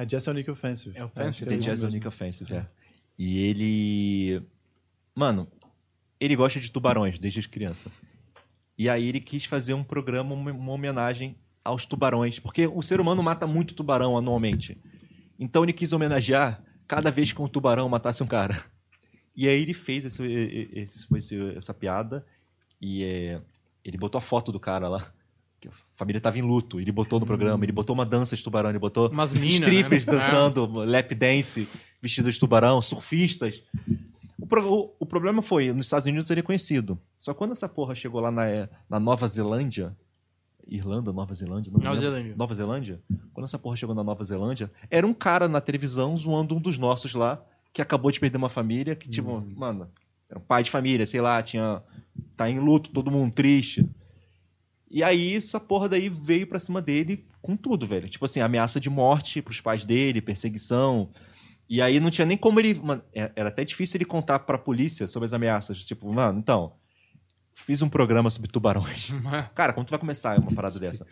É 0.03 0.09
Jess 0.09 0.27
Nick 0.29 0.51
Offensive. 0.51 0.97
É 0.97 1.05
Offensive, 1.05 1.47
que 1.47 1.55
The 1.55 1.59
isso 1.59 1.71
Jeselnik. 1.71 2.07
Offensive, 2.07 2.55
é. 2.55 2.67
E 3.19 3.39
ele. 3.39 4.47
Mano, 5.15 5.49
ele 6.21 6.37
gosta 6.37 6.61
de 6.61 6.71
tubarões 6.71 7.19
desde 7.19 7.49
criança. 7.49 7.91
E 8.77 8.91
aí 8.91 9.09
ele 9.09 9.21
quis 9.21 9.47
fazer 9.47 9.73
um 9.73 9.83
programa, 9.83 10.35
uma 10.35 10.53
uma 10.53 10.73
homenagem 10.73 11.35
aos 11.65 11.87
tubarões. 11.87 12.39
Porque 12.39 12.67
o 12.67 12.83
ser 12.83 13.01
humano 13.01 13.23
mata 13.23 13.47
muito 13.47 13.75
tubarão 13.75 14.19
anualmente. 14.19 14.79
Então 15.39 15.63
ele 15.63 15.73
quis 15.73 15.95
homenagear 15.95 16.63
cada 16.87 17.11
vez 17.11 17.33
que 17.33 17.41
um 17.43 17.49
tubarão 17.49 17.89
matasse 17.89 18.23
um 18.23 18.27
cara. 18.27 18.63
E 19.37 19.47
aí 19.49 19.61
ele 19.61 19.75
fez 19.75 20.05
esse, 20.05 20.23
esse- 21.11 21.53
essa 21.57 21.75
piada 21.75 22.25
e 22.81 23.05
é, 23.05 23.41
ele 23.85 23.99
botou 23.99 24.19
a 24.19 24.23
foto 24.23 24.51
do 24.51 24.59
cara 24.59 24.89
lá. 24.89 25.13
que 25.61 25.69
A 25.69 25.73
família 25.95 26.21
tava 26.21 26.39
em 26.39 26.43
luto. 26.43 26.81
Ele 26.81 26.91
botou 26.93 27.21
no 27.21 27.27
programa, 27.27 27.65
ele 27.65 27.73
botou 27.73 27.93
uma 27.95 28.07
dança 28.07 28.35
de 28.37 28.43
tubarão, 28.43 28.71
ele 28.71 28.79
botou 28.79 29.09
Umas 29.11 29.35
minas, 29.35 29.55
strippers 29.61 30.07
né? 30.07 30.13
dançando 30.15 30.67
lap 30.85 31.15
dance, 31.15 31.69
vestidos 32.01 32.35
de 32.35 32.41
tubarão, 32.41 32.81
surfistas. 32.81 33.63
O, 34.39 34.47
pro- 34.47 34.71
o- 34.73 34.95
o 35.01 35.07
problema 35.07 35.43
foi, 35.43 35.73
nos 35.73 35.87
Estados 35.87 36.07
Unidos 36.07 36.31
ele 36.31 36.41
é 36.41 36.43
conhecido. 36.43 36.99
Só 37.19 37.35
quando 37.35 37.53
essa 37.53 37.69
porra 37.69 37.95
chegou 37.95 38.21
lá 38.21 38.31
na, 38.31 38.69
na 38.89 39.01
Nova 39.01 39.27
Zelândia, 39.29 39.95
Irlanda, 40.67 41.13
Nova 41.13 41.33
Zelândia, 41.33 41.73
não 41.73 41.81
Nova. 41.81 42.01
Zelândia. 42.01 42.35
Nova 42.37 42.55
Zelândia? 42.55 43.01
Quando 43.33 43.45
essa 43.45 43.59
porra 43.59 43.77
chegou 43.77 43.95
na 43.95 44.03
Nova 44.03 44.25
Zelândia, 44.25 44.71
era 44.91 45.07
um 45.07 45.15
cara 45.15 45.49
na 45.49 45.61
televisão 45.61 46.17
zoando 46.17 46.57
um 46.57 46.61
dos 46.61 46.77
nossos 46.79 47.15
lá, 47.15 47.43
que 47.73 47.81
acabou 47.81 48.11
de 48.11 48.19
perder 48.19 48.37
uma 48.39 48.49
família, 48.49 48.97
que 48.97 49.09
tipo, 49.09 49.41
mano, 49.57 49.89
era 50.29 50.39
um 50.39 50.43
pai 50.43 50.63
de 50.63 50.71
família, 50.71 51.07
sei 51.07 51.21
lá, 51.21 51.43
tinha. 51.43 51.83
tá 52.37 52.51
em 52.51 52.59
luto, 52.59 52.91
todo 52.91 53.11
mundo 53.11 53.33
triste. 53.35 53.89
E 54.91 55.03
aí, 55.03 55.35
essa 55.35 55.59
porra 55.61 55.89
daí 55.89 56.09
veio 56.09 56.47
pra 56.47 56.59
cima 56.59 56.81
dele 56.81 57.27
com 57.43 57.57
tudo, 57.57 57.87
velho. 57.87 58.09
Tipo 58.09 58.25
assim, 58.25 58.41
ameaça 58.41 58.81
de 58.81 58.89
morte 58.91 59.43
pros 59.43 59.61
pais 59.61 59.85
dele, 59.85 60.21
perseguição. 60.21 61.11
E 61.69 61.83
aí 61.83 61.99
não 62.01 62.11
tinha 62.11 62.25
nem 62.27 62.37
como 62.37 62.59
ele. 62.61 62.75
mano, 62.75 63.03
é- 63.13 63.31
era 63.37 63.49
até 63.51 63.65
difícil 63.65 63.99
ele 63.99 64.05
contar 64.05 64.39
pra 64.41 64.57
polícia 64.59 65.07
sobre 65.09 65.27
as 65.27 65.33
ameaças. 65.33 65.85
Tipo, 65.85 66.13
mano, 66.13 66.39
então. 66.39 66.73
Fiz 67.59 67.81
um 67.81 67.89
programa 67.89 68.29
sobre 68.29 68.51
tubarões. 68.51 69.11
Cara, 69.55 69.73
como 69.73 69.87
tu 69.87 69.91
vai 69.91 69.99
começar 69.99 70.39
uma 70.39 70.53
parada 70.53 70.79
dessa? 70.79 71.07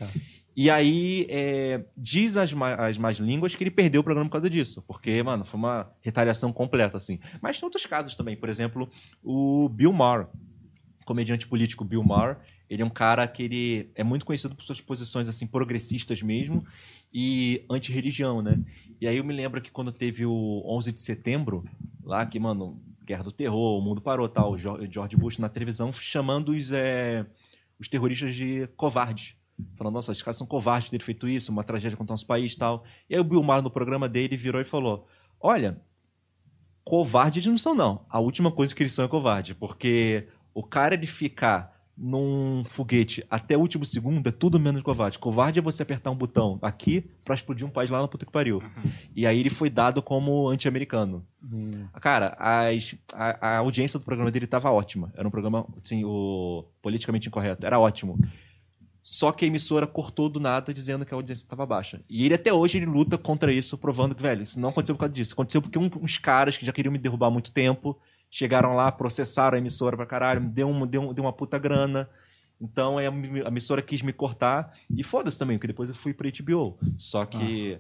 E 0.55 0.69
aí, 0.69 1.27
é, 1.31 1.83
diz 1.97 2.37
as, 2.37 2.53
ma- 2.53 2.75
as 2.75 2.99
más 2.99 3.17
línguas 3.17 3.57
que 3.57 3.65
ele 3.65 3.71
perdeu 3.71 4.03
o 4.03 4.05
programa 4.05 4.29
por 4.29 4.35
causa 4.35 4.51
disso. 4.51 4.83
Porque, 4.87 5.23
mano, 5.23 5.43
foi 5.45 5.59
uma 5.59 5.91
retaliação 6.03 6.53
completa, 6.53 6.99
assim. 6.99 7.19
Mas 7.41 7.59
tem 7.59 7.67
outros 7.67 7.87
casos 7.87 8.15
também. 8.15 8.37
Por 8.37 8.51
exemplo, 8.51 8.89
o 9.23 9.71
Bill 9.71 9.93
Maher, 9.93 10.27
comediante 11.07 11.49
político 11.49 11.83
Bill 11.83 12.05
Maher, 12.05 12.37
ele 12.69 12.83
é 12.83 12.85
um 12.85 12.91
cara 12.91 13.27
que 13.27 13.43
ele 13.43 13.91
é 13.95 14.05
muito 14.05 14.27
conhecido 14.27 14.55
por 14.55 14.65
suas 14.65 14.81
posições, 14.83 15.27
assim, 15.29 15.47
progressistas 15.47 16.23
mesmo 16.23 16.65
e 17.13 17.65
anti-religião, 17.71 18.43
né? 18.43 18.59
E 19.01 19.09
aí 19.09 19.17
eu 19.17 19.25
me 19.25 19.33
lembro 19.33 19.61
que 19.63 19.71
quando 19.71 19.91
teve 19.91 20.27
o 20.27 20.63
11 20.67 20.93
de 20.93 21.01
setembro, 21.01 21.65
lá 22.03 22.25
que, 22.27 22.39
mano, 22.39 22.81
Guerra 23.05 23.25
do 23.25 23.33
Terror, 23.33 23.79
o 23.79 23.83
mundo 23.83 24.01
parou, 24.01 24.29
tal, 24.29 24.57
George 24.57 25.17
Bush 25.17 25.39
na 25.39 25.49
televisão 25.49 25.93
chamando 25.93 26.51
os, 26.51 26.73
é, 26.73 27.27
os 27.79 27.89
terroristas 27.89 28.35
de 28.35 28.67
covardes. 28.77 29.37
Falando, 29.77 29.95
nossa, 29.95 30.11
esses 30.11 30.23
caras 30.23 30.37
são 30.37 30.47
covardes 30.47 30.91
de 30.91 30.99
ter 30.99 31.05
feito 31.05 31.29
isso, 31.29 31.53
uma 31.53 31.63
tragédia 31.63 31.97
contra 31.97 32.13
o 32.13 32.15
nosso 32.15 32.27
país 32.27 32.57
tal. 32.57 32.85
E 33.09 33.15
aí 33.15 33.21
o 33.21 33.25
Bill 33.25 33.43
Maher, 33.43 33.63
no 33.63 33.71
programa 33.71 34.09
dele, 34.09 34.37
virou 34.37 34.61
e 34.61 34.65
falou, 34.65 35.07
olha, 35.41 35.81
covarde 36.83 37.39
eles 37.39 37.47
não 37.47 37.59
são, 37.59 37.75
não. 37.75 38.05
A 38.09 38.19
última 38.19 38.51
coisa 38.51 38.75
que 38.75 38.83
eles 38.83 38.93
são 38.93 39.05
é 39.05 39.09
covarde, 39.09 39.55
porque 39.55 40.29
o 40.53 40.63
cara 40.63 40.97
de 40.97 41.07
ficar 41.07 41.74
num 41.97 42.65
foguete 42.69 43.25
até 43.31 43.57
o 43.57 43.61
último 43.61 43.85
segundo 43.85 44.27
é 44.29 44.33
tudo 44.33 44.59
menos 44.59 44.83
covarde. 44.83 45.19
Covarde 45.19 45.59
é 45.61 45.63
você 45.63 45.83
apertar 45.83 46.11
um 46.11 46.17
botão 46.17 46.59
aqui 46.61 47.03
pra 47.25 47.35
explodir 47.35 47.65
um 47.67 47.71
país 47.71 47.89
lá 47.91 48.01
na 48.01 48.09
puta 48.09 48.27
que 48.27 48.33
pariu. 48.33 48.61
E 49.15 49.27
aí 49.27 49.39
ele 49.39 49.51
foi 49.51 49.71
dado 49.71 50.03
como 50.03 50.49
anti-americano. 50.49 51.25
Cara, 52.01 52.37
as- 52.39 52.97
a, 53.13 53.49
a 53.49 53.59
audiência 53.59 53.99
do 53.99 54.05
programa 54.05 54.31
dele 54.31 54.47
tava 54.47 54.71
ótima. 54.73 55.13
Era 55.17 55.27
um 55.27 55.31
programa, 55.31 55.67
assim, 55.85 56.03
o 56.05 56.65
politicamente 56.83 57.29
incorreto. 57.29 57.65
Era 57.65 57.79
ótimo. 57.79 58.19
Só 59.03 59.31
que 59.33 59.45
a 59.45 59.49
emissora 59.49 59.87
cortou 59.87 60.31
do 60.31 60.41
nada 60.41 60.73
dizendo 60.73 61.05
que 61.05 61.13
a 61.13 61.17
audiência 61.17 61.45
estava 61.45 61.67
baixa. 61.67 62.01
E 62.09 62.25
ele 62.25 62.35
até 62.35 62.51
hoje 62.53 62.79
ele 62.79 62.87
luta 62.87 63.19
contra 63.19 63.53
isso, 63.53 63.77
provando 63.77 64.15
que, 64.15 64.23
velho, 64.23 64.43
isso 64.43 64.59
não 64.59 64.71
aconteceu 64.71 64.95
por 64.95 65.01
causa 65.01 65.13
disso. 65.13 65.35
Aconteceu 65.35 65.61
porque 65.61 65.79
um- 65.79 65.91
uns 66.01 66.17
caras 66.17 66.57
que 66.57 66.65
já 66.65 66.73
queriam 66.73 66.91
me 66.91 66.99
derrubar 66.99 67.27
há 67.27 67.31
muito 67.31 67.53
tempo 67.53 67.99
chegaram 68.37 68.75
lá, 68.75 68.91
processaram 68.91 69.55
a 69.55 69.59
emissora 69.61 69.97
pra 69.97 70.05
caralho, 70.05 70.41
deu, 70.51 70.69
um, 70.69 70.85
deu, 70.85 71.03
um- 71.03 71.13
deu 71.15 71.23
uma 71.25 71.33
puta 71.33 71.57
grana. 71.57 72.11
Então 72.61 72.99
a 72.99 73.05
emissora 73.05 73.81
quis 73.81 74.03
me 74.03 74.13
cortar. 74.13 74.73
E 74.97 75.05
foda-se 75.05 75.39
também, 75.39 75.57
porque 75.57 75.69
depois 75.69 75.89
eu 75.89 75.95
fui 75.95 76.13
pra 76.13 76.29
HBO. 76.29 76.77
Só 76.97 77.25
que 77.25 77.79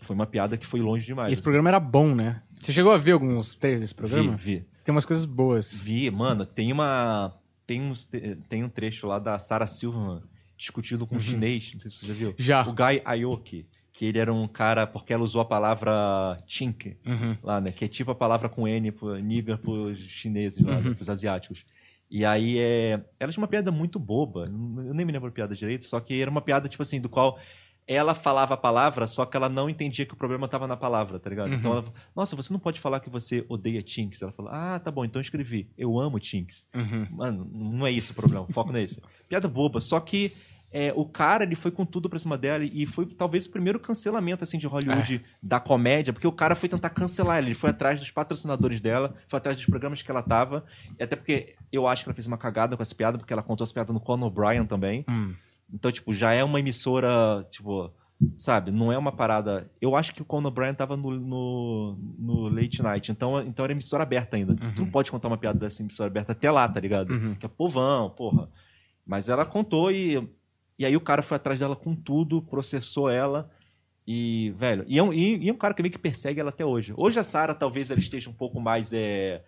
foi 0.00 0.14
uma 0.16 0.26
piada 0.26 0.56
que 0.56 0.66
foi 0.66 0.80
longe 0.80 1.04
demais. 1.04 1.30
Esse 1.32 1.42
programa 1.42 1.68
era 1.68 1.78
bom, 1.80 2.14
né? 2.14 2.42
Você 2.62 2.72
chegou 2.72 2.92
a 2.92 2.96
ver 2.96 3.12
alguns 3.12 3.52
trailers 3.54 3.82
desse 3.82 3.94
programa? 3.94 4.34
Vi, 4.36 4.56
vi. 4.60 4.66
Tem 4.82 4.94
umas 4.94 5.04
coisas 5.04 5.26
boas. 5.26 5.78
Vi, 5.78 6.10
mano, 6.10 6.46
tem 6.46 6.72
uma. 6.72 7.34
Tem, 7.66 7.80
uns, 7.82 8.08
tem 8.48 8.64
um 8.64 8.68
trecho 8.68 9.06
lá 9.06 9.18
da 9.18 9.38
Sarah 9.38 9.66
Silverman 9.66 10.22
discutindo 10.56 11.06
com 11.06 11.16
um 11.16 11.20
chinês, 11.20 11.72
não 11.74 11.80
sei 11.80 11.90
se 11.90 11.96
você 11.98 12.06
já 12.06 12.14
viu. 12.14 12.34
Já. 12.38 12.62
O 12.66 12.72
Guy 12.72 13.02
Aoki, 13.04 13.66
que 13.94 14.04
ele 14.06 14.18
era 14.18 14.34
um 14.34 14.48
cara, 14.48 14.88
porque 14.88 15.12
ela 15.12 15.22
usou 15.22 15.40
a 15.40 15.44
palavra 15.44 16.36
chink 16.48 16.96
Uhum. 17.06 17.36
lá, 17.42 17.60
né? 17.60 17.70
Que 17.70 17.84
é 17.84 17.88
tipo 17.88 18.10
a 18.10 18.14
palavra 18.14 18.48
com 18.48 18.66
N, 18.66 18.90
pro, 18.90 19.16
nigger 19.20 19.56
pros 19.56 20.00
chineses 20.00 20.62
lá, 20.62 20.80
né, 20.80 20.92
pros 20.94 21.08
asiáticos. 21.08 21.64
E 22.10 22.24
aí 22.24 22.58
é. 22.58 23.00
Ela 23.20 23.30
tinha 23.32 23.40
uma 23.40 23.48
piada 23.48 23.70
muito 23.70 23.98
boba, 24.00 24.44
eu 24.48 24.92
nem 24.92 25.06
me 25.06 25.12
lembro 25.12 25.28
a 25.28 25.32
piada 25.32 25.54
direito, 25.54 25.84
só 25.84 26.00
que 26.00 26.20
era 26.20 26.28
uma 26.30 26.40
piada, 26.42 26.68
tipo 26.68 26.82
assim, 26.82 27.00
do 27.00 27.08
qual 27.08 27.38
ela 27.86 28.14
falava 28.14 28.54
a 28.54 28.56
palavra, 28.56 29.06
só 29.06 29.24
que 29.24 29.36
ela 29.36 29.48
não 29.48 29.70
entendia 29.70 30.04
que 30.06 30.14
o 30.14 30.16
problema 30.16 30.46
estava 30.46 30.66
na 30.66 30.76
palavra, 30.76 31.18
tá 31.20 31.30
ligado? 31.30 31.52
Então 31.52 31.70
ela 31.70 31.82
falou, 31.82 31.96
nossa, 32.16 32.34
você 32.34 32.52
não 32.52 32.58
pode 32.58 32.80
falar 32.80 32.98
que 32.98 33.10
você 33.10 33.44
odeia 33.48 33.82
Chinks. 33.86 34.22
Ela 34.22 34.32
falou, 34.32 34.50
ah, 34.52 34.80
tá 34.80 34.90
bom, 34.90 35.04
então 35.04 35.20
eu 35.20 35.22
escrevi, 35.22 35.68
eu 35.76 36.00
amo 36.00 36.18
Chinks. 36.20 36.66
Uhum. 36.74 37.06
Mano, 37.10 37.48
não 37.52 37.86
é 37.86 37.92
isso 37.92 38.12
o 38.12 38.16
problema, 38.16 38.46
o 38.48 38.52
foco 38.52 38.72
não 38.72 38.80
é 38.80 38.82
esse. 38.82 39.00
Piada 39.28 39.46
boba, 39.46 39.80
só 39.80 40.00
que 40.00 40.32
é, 40.76 40.92
o 40.96 41.04
cara, 41.04 41.44
ele 41.44 41.54
foi 41.54 41.70
com 41.70 41.86
tudo 41.86 42.10
pra 42.10 42.18
cima 42.18 42.36
dela 42.36 42.64
e 42.64 42.84
foi 42.84 43.06
talvez 43.06 43.46
o 43.46 43.50
primeiro 43.50 43.78
cancelamento, 43.78 44.42
assim, 44.42 44.58
de 44.58 44.66
Hollywood 44.66 45.24
da 45.40 45.60
comédia, 45.60 46.12
porque 46.12 46.26
o 46.26 46.32
cara 46.32 46.56
foi 46.56 46.68
tentar 46.68 46.90
cancelar 46.90 47.38
ela, 47.38 47.46
ele 47.46 47.54
foi 47.54 47.70
atrás 47.70 48.00
dos 48.00 48.10
patrocinadores 48.10 48.80
dela, 48.80 49.14
foi 49.28 49.36
atrás 49.36 49.56
dos 49.56 49.66
programas 49.66 50.02
que 50.02 50.10
ela 50.10 50.20
tava, 50.20 50.64
e 50.98 51.02
até 51.04 51.14
porque 51.14 51.54
eu 51.70 51.86
acho 51.86 52.02
que 52.02 52.08
ela 52.08 52.14
fez 52.14 52.26
uma 52.26 52.36
cagada 52.36 52.76
com 52.76 52.82
essa 52.82 52.92
piada, 52.92 53.16
porque 53.16 53.32
ela 53.32 53.42
contou 53.42 53.64
essa 53.64 53.72
piada 53.72 53.92
no 53.92 54.00
Conan 54.00 54.26
O'Brien 54.26 54.66
também, 54.66 55.04
Hum. 55.08 55.34
Então, 55.72 55.90
tipo, 55.90 56.12
já 56.12 56.32
é 56.32 56.44
uma 56.44 56.60
emissora, 56.60 57.46
tipo, 57.50 57.90
sabe? 58.36 58.70
Não 58.70 58.92
é 58.92 58.98
uma 58.98 59.10
parada. 59.10 59.70
Eu 59.80 59.96
acho 59.96 60.12
que 60.14 60.22
o 60.22 60.24
Conan 60.24 60.48
O'Brien 60.48 60.74
tava 60.74 60.96
no, 60.96 61.10
no, 61.12 61.98
no 62.18 62.48
Late 62.48 62.82
Night, 62.82 63.10
então, 63.10 63.40
então 63.40 63.64
era 63.64 63.72
emissora 63.72 64.02
aberta 64.02 64.36
ainda. 64.36 64.54
Tu 64.54 64.82
não 64.82 64.90
pode 64.90 65.10
contar 65.10 65.28
uma 65.28 65.38
piada 65.38 65.58
dessa 65.58 65.82
emissora 65.82 66.08
aberta 66.08 66.32
até 66.32 66.50
lá, 66.50 66.68
tá 66.68 66.80
ligado? 66.80 67.10
Uhum. 67.12 67.34
Que 67.34 67.46
é 67.46 67.48
povão, 67.48 68.10
porra. 68.10 68.48
Mas 69.06 69.28
ela 69.28 69.44
contou 69.44 69.90
e, 69.90 70.28
e 70.78 70.84
aí 70.86 70.96
o 70.96 71.00
cara 71.00 71.22
foi 71.22 71.36
atrás 71.36 71.58
dela 71.60 71.76
com 71.76 71.94
tudo, 71.94 72.42
processou 72.42 73.08
ela. 73.10 73.50
E, 74.06 74.52
velho, 74.56 74.84
e 74.86 74.98
é 74.98 75.02
um, 75.02 75.12
e, 75.12 75.38
e 75.44 75.48
é 75.48 75.52
um 75.52 75.56
cara 75.56 75.72
que 75.72 75.80
meio 75.82 75.92
que 75.92 75.98
persegue 75.98 76.38
ela 76.38 76.50
até 76.50 76.64
hoje. 76.64 76.92
Hoje 76.96 77.18
a 77.18 77.24
Sarah 77.24 77.54
talvez 77.54 77.90
ela 77.90 77.98
esteja 78.00 78.28
um 78.28 78.34
pouco 78.34 78.60
mais 78.60 78.92
é, 78.92 79.42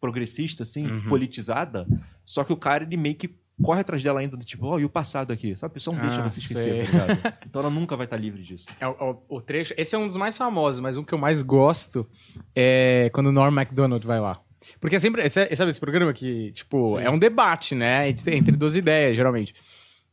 progressista, 0.00 0.64
assim, 0.64 0.86
Uhum. 0.86 1.08
politizada. 1.08 1.86
Só 2.24 2.42
que 2.44 2.52
o 2.52 2.56
cara, 2.56 2.82
ele 2.84 2.96
meio 2.96 3.14
que 3.14 3.36
corre 3.62 3.80
atrás 3.82 4.02
dela 4.02 4.18
ainda, 4.18 4.36
do 4.36 4.44
tipo, 4.44 4.66
ó, 4.66 4.78
e 4.78 4.84
o 4.84 4.88
passado 4.88 5.32
aqui? 5.32 5.54
Sabe? 5.56 5.70
A 5.70 5.74
pessoa 5.74 5.94
não 5.94 6.02
deixa 6.02 6.20
Ah, 6.20 6.28
você 6.28 6.40
esquecer, 6.40 6.84
tá 6.90 7.06
ligado? 7.06 7.34
Então 7.46 7.62
ela 7.62 7.70
nunca 7.70 7.96
vai 7.96 8.06
estar 8.06 8.16
livre 8.16 8.42
disso. 8.42 8.66
É 8.80 8.88
o, 8.88 9.22
o- 9.28 9.40
trecho. 9.40 9.72
Esse 9.76 9.94
é 9.94 9.98
um 9.98 10.08
dos 10.08 10.16
mais 10.16 10.36
famosos, 10.36 10.80
mas 10.80 10.96
um 10.96 11.04
que 11.04 11.12
eu 11.12 11.18
mais 11.18 11.42
gosto 11.42 12.08
é 12.56 13.08
quando 13.14 13.28
o 13.28 13.32
Norm 13.32 13.54
MacDonald 13.54 14.04
vai 14.04 14.18
lá. 14.18 14.40
Porque 14.80 14.96
é 14.96 14.98
sempre. 14.98 15.22
esse- 15.24 15.54
Sabe 15.54 15.70
esse 15.70 15.78
programa 15.80 16.12
que, 16.12 16.50
tipo, 16.52 16.98
é 16.98 17.08
um 17.10 17.18
debate, 17.18 17.74
né? 17.76 18.08
Entre 18.08 18.56
duas 18.56 18.74
ideias, 18.74 19.14
geralmente. 19.16 19.54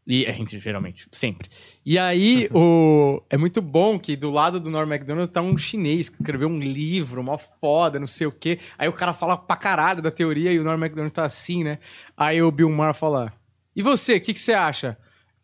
E, 0.09 0.25
é, 0.25 0.35
entre, 0.35 0.59
geralmente, 0.59 1.07
sempre. 1.11 1.47
E 1.85 1.95
aí, 1.99 2.49
o, 2.51 3.21
é 3.29 3.37
muito 3.37 3.61
bom 3.61 3.99
que 3.99 4.15
do 4.15 4.31
lado 4.31 4.59
do 4.59 4.67
Norm 4.67 4.89
MacDonald 4.89 5.29
tá 5.29 5.39
um 5.39 5.55
chinês 5.55 6.09
que 6.09 6.15
escreveu 6.15 6.49
um 6.49 6.57
livro, 6.57 7.23
mó 7.23 7.37
foda, 7.37 7.99
não 7.99 8.07
sei 8.07 8.25
o 8.25 8.31
quê. 8.31 8.57
Aí 8.75 8.89
o 8.89 8.93
cara 8.93 9.13
fala 9.13 9.37
pra 9.37 9.55
caralho 9.55 10.01
da 10.01 10.09
teoria 10.09 10.51
e 10.51 10.57
o 10.57 10.63
Norm 10.63 10.79
MacDonald 10.79 11.13
tá 11.13 11.25
assim, 11.25 11.63
né? 11.63 11.77
Aí 12.17 12.41
o 12.41 12.49
Bill 12.49 12.71
Maher 12.71 12.95
fala: 12.95 13.31
E 13.75 13.83
você, 13.83 14.15
o 14.15 14.21
que, 14.21 14.33
que 14.33 14.39
você 14.39 14.53
acha? 14.53 14.97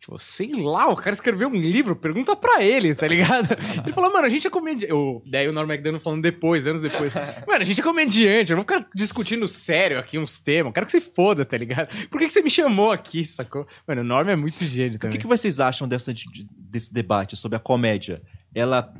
Tipo, 0.06 0.18
sei 0.20 0.52
lá, 0.52 0.88
o 0.88 0.94
cara 0.94 1.14
escreveu 1.14 1.48
um 1.48 1.54
livro, 1.56 1.96
pergunta 1.96 2.36
pra 2.36 2.62
ele, 2.62 2.94
tá 2.94 3.08
ligado? 3.08 3.48
Ele 3.84 3.92
falou, 3.92 4.12
mano, 4.12 4.24
a 4.24 4.28
gente 4.28 4.46
é 4.46 4.50
comediante. 4.50 4.88
Eu- 4.92 5.20
Daí 5.26 5.48
o 5.48 5.52
Norm 5.52 5.66
MacDonald 5.66 6.00
falando 6.02 6.22
depois, 6.22 6.64
anos 6.68 6.80
depois. 6.80 7.12
Mano, 7.44 7.60
a 7.60 7.64
gente 7.64 7.80
é 7.80 7.82
comediante, 7.84 8.52
eu 8.52 8.56
vou 8.56 8.62
ficar 8.62 8.86
discutindo 8.94 9.48
sério 9.48 9.98
aqui 9.98 10.16
uns 10.16 10.38
temas. 10.38 10.72
Quero 10.72 10.86
que 10.86 10.92
você 10.92 11.00
foda, 11.00 11.44
tá 11.44 11.56
ligado? 11.58 11.88
Por 12.08 12.20
que, 12.20 12.26
que 12.26 12.32
você 12.32 12.40
me 12.40 12.48
chamou 12.50 12.92
aqui, 12.92 13.24
sacou? 13.24 13.66
Mano, 13.86 14.02
o 14.02 14.04
Norm 14.04 14.28
é 14.28 14.36
muito 14.36 14.64
gênio 14.64 14.94
O 14.94 14.98
também. 15.00 15.16
que, 15.16 15.22
que 15.22 15.26
vocês 15.26 15.58
acham 15.58 15.88
dessa, 15.88 16.14
de- 16.14 16.46
desse 16.56 16.94
debate 16.94 17.34
sobre 17.36 17.56
a 17.56 17.60
comédia? 17.60 18.22
Ela, 18.54 18.94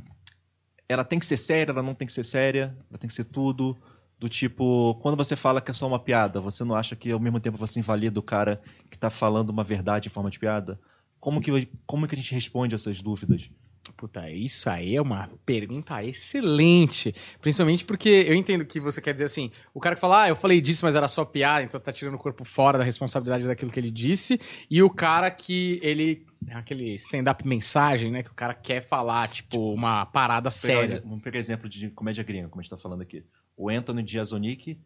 ela 0.88 1.04
tem 1.04 1.20
que 1.20 1.26
ser 1.26 1.36
séria, 1.36 1.70
ela 1.70 1.84
não 1.84 1.94
tem 1.94 2.06
que 2.06 2.12
ser 2.12 2.24
séria, 2.24 2.76
ela 2.90 2.98
tem 2.98 3.06
que 3.06 3.14
ser 3.14 3.24
tudo. 3.24 3.76
Do 4.18 4.28
tipo, 4.28 4.94
quando 5.02 5.14
você 5.16 5.36
fala 5.36 5.60
que 5.60 5.70
é 5.70 5.74
só 5.74 5.86
uma 5.86 6.00
piada, 6.00 6.40
você 6.40 6.64
não 6.64 6.74
acha 6.74 6.96
que 6.96 7.12
ao 7.12 7.20
mesmo 7.20 7.38
tempo 7.38 7.56
você 7.56 7.78
invalida 7.78 8.18
o 8.18 8.22
cara 8.24 8.60
que 8.90 8.98
tá 8.98 9.08
falando 9.08 9.50
uma 9.50 9.62
verdade 9.62 10.08
em 10.08 10.10
forma 10.10 10.30
de 10.30 10.38
piada? 10.40 10.80
Como 11.26 11.40
que, 11.40 11.68
como 11.84 12.06
que 12.06 12.14
a 12.14 12.18
gente 12.18 12.32
responde 12.32 12.76
essas 12.76 13.02
dúvidas? 13.02 13.50
Puta, 13.96 14.30
isso 14.30 14.70
aí 14.70 14.94
é 14.94 15.02
uma 15.02 15.28
pergunta 15.44 16.04
excelente. 16.04 17.12
Principalmente 17.40 17.84
porque 17.84 18.08
eu 18.08 18.34
entendo 18.34 18.64
que 18.64 18.78
você 18.78 19.00
quer 19.00 19.12
dizer 19.12 19.24
assim: 19.24 19.50
o 19.74 19.80
cara 19.80 19.96
que 19.96 20.00
fala, 20.00 20.22
ah, 20.22 20.28
eu 20.28 20.36
falei 20.36 20.60
disso, 20.60 20.84
mas 20.84 20.94
era 20.94 21.08
só 21.08 21.24
piada, 21.24 21.64
então 21.64 21.80
tá 21.80 21.92
tirando 21.92 22.14
o 22.14 22.18
corpo 22.18 22.44
fora 22.44 22.78
da 22.78 22.84
responsabilidade 22.84 23.44
daquilo 23.44 23.72
que 23.72 23.80
ele 23.80 23.90
disse. 23.90 24.38
E 24.70 24.80
o 24.80 24.88
cara 24.88 25.28
que 25.28 25.80
ele. 25.82 26.24
Aquele 26.52 26.94
stand-up 26.94 27.44
mensagem, 27.44 28.12
né? 28.12 28.22
Que 28.22 28.30
o 28.30 28.34
cara 28.34 28.54
quer 28.54 28.80
falar, 28.80 29.26
tipo, 29.28 29.74
uma 29.74 30.06
parada 30.06 30.48
Pegar- 30.48 30.52
séria. 30.52 31.02
Vamos 31.04 31.24
pegar 31.24 31.40
exemplo 31.40 31.68
de 31.68 31.90
comédia 31.90 32.22
gringa, 32.22 32.48
como 32.48 32.60
a 32.60 32.62
gente 32.62 32.70
tá 32.70 32.76
falando 32.76 33.02
aqui. 33.02 33.24
O 33.56 33.68
Anthony 33.68 34.06
Giazonic, 34.06 34.78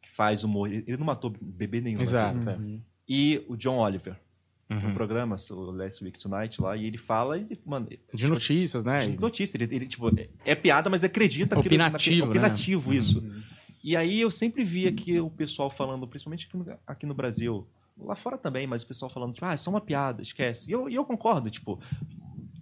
que 0.00 0.10
faz 0.10 0.42
humor. 0.42 0.72
Ele 0.72 0.96
não 0.96 1.04
matou 1.04 1.28
bebê 1.38 1.82
nenhum. 1.82 1.98
né? 1.98 2.02
Exato. 2.02 2.48
é. 2.48 2.58
E 3.06 3.44
o 3.46 3.58
John 3.58 3.76
Oliver. 3.76 4.16
Tem 4.78 4.84
um 4.86 4.88
Uhum. 4.90 4.94
programa, 4.94 5.36
o 5.50 5.70
Last 5.70 6.02
Week 6.04 6.18
Tonight, 6.18 6.60
lá, 6.60 6.76
e 6.76 6.86
ele 6.86 6.98
fala, 6.98 7.38
e, 7.38 7.46
mano, 7.64 7.88
De 8.12 8.26
notícias, 8.26 8.84
né? 8.84 8.98
de 9.08 9.18
notícia. 9.20 9.56
Ele, 9.56 9.74
ele, 9.76 9.86
tipo, 9.86 10.08
é- 10.18 10.28
é 10.44 10.54
piada, 10.54 10.88
mas 10.90 11.02
acredita 11.04 11.58
Opinativo, 11.58 11.92
naquele- 11.92 12.20
né? 12.22 12.28
opinativo 12.30 12.94
isso. 12.94 13.22
E 13.84 13.96
aí 13.96 14.20
eu 14.20 14.30
sempre 14.30 14.62
vi 14.64 14.86
aqui 14.86 15.18
o 15.20 15.28
pessoal 15.30 15.68
falando, 15.68 16.06
principalmente 16.06 16.46
aqui 16.46 16.56
no, 16.56 16.66
aqui 16.86 17.04
no 17.06 17.14
Brasil, 17.14 17.66
lá 17.98 18.14
fora 18.14 18.38
também, 18.38 18.66
mas 18.66 18.82
o 18.82 18.86
pessoal 18.86 19.10
falando, 19.10 19.34
tipo, 19.34 19.44
ah, 19.44 19.52
é 19.54 19.56
só 19.56 19.70
uma 19.70 19.80
piada, 19.80 20.22
esquece. 20.22 20.70
E 20.70 20.72
eu, 20.72 20.88
e 20.88 20.94
eu 20.94 21.04
concordo, 21.04 21.50
tipo, 21.50 21.80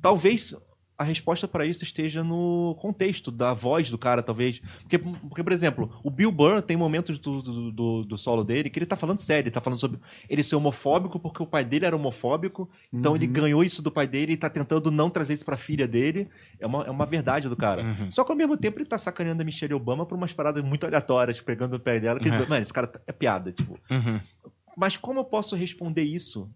talvez 0.01 0.55
a 1.01 1.05
resposta 1.05 1.49
para 1.49 1.65
isso 1.65 1.83
esteja 1.83 2.23
no 2.23 2.77
contexto 2.79 3.31
da 3.31 3.55
voz 3.55 3.89
do 3.89 3.97
cara, 3.97 4.23
talvez. 4.23 4.61
Porque, 4.83 4.99
porque 4.99 5.43
por 5.43 5.51
exemplo, 5.53 5.91
o 6.05 6.11
Bill 6.11 6.31
Burr 6.31 6.61
tem 6.61 6.77
momentos 6.77 7.19
do, 7.19 7.41
do, 7.41 7.73
do- 7.73 8.05
do 8.05 8.19
solo 8.19 8.45
dele 8.45 8.69
que 8.69 8.79
ele 8.79 8.85
tá 8.85 8.97
falando 8.97 9.19
sério, 9.19 9.45
ele 9.49 9.51
tá 9.51 9.63
falando 9.63 9.79
sobre 9.79 9.99
ele 10.29 10.43
ser 10.43 10.57
homofóbico 10.57 11.19
porque 11.19 11.43
o 11.43 11.47
pai 11.47 11.65
dele 11.65 11.87
era 11.87 11.97
homofóbico, 11.97 12.69
então 12.93 13.17
ele 13.17 13.27
ganhou 13.27 13.65
isso 13.65 13.81
do 13.81 13.91
pai 13.91 14.07
dele 14.07 14.35
e 14.35 14.37
tá 14.37 14.51
tentando 14.51 14.91
não 14.91 15.09
trazer 15.09 15.33
isso 15.33 15.45
pra 15.45 15.57
filha 15.57 15.89
dele. 15.89 16.29
É 16.59 16.67
uma, 16.67 16.85
é 16.85 16.91
uma 16.91 17.07
verdade 17.07 17.49
do 17.49 17.57
cara. 17.57 17.83
Uhum. 17.83 18.13
Só 18.13 18.23
que 18.23 18.31
ao 18.31 18.37
mesmo 18.37 18.57
tempo 18.59 18.79
ele 18.79 18.85
tá 18.87 18.99
sacaneando 18.99 19.41
a 19.41 19.45
Michelle 19.45 19.73
Obama 19.73 20.05
por 20.05 20.17
umas 20.19 20.35
paradas 20.35 20.63
muito 20.63 20.85
aleatórias, 20.85 21.41
pegando 21.41 21.77
o 21.77 21.81
pé 21.81 21.99
dela, 21.99 22.21
que 22.21 22.27
ele 22.29 22.35
Uhum. 22.35 22.41
diz, 22.43 22.49
mano, 22.51 22.63
esse 22.63 22.73
cara 22.75 22.87
tá- 22.87 23.01
é 23.07 23.13
piada, 23.13 23.51
tipo. 23.53 23.79
Uhum. 23.91 24.21
Mas 24.77 24.99
como 24.99 25.21
eu 25.21 25.25
posso 25.25 25.57
responder 25.57 26.03
isso 26.03 26.47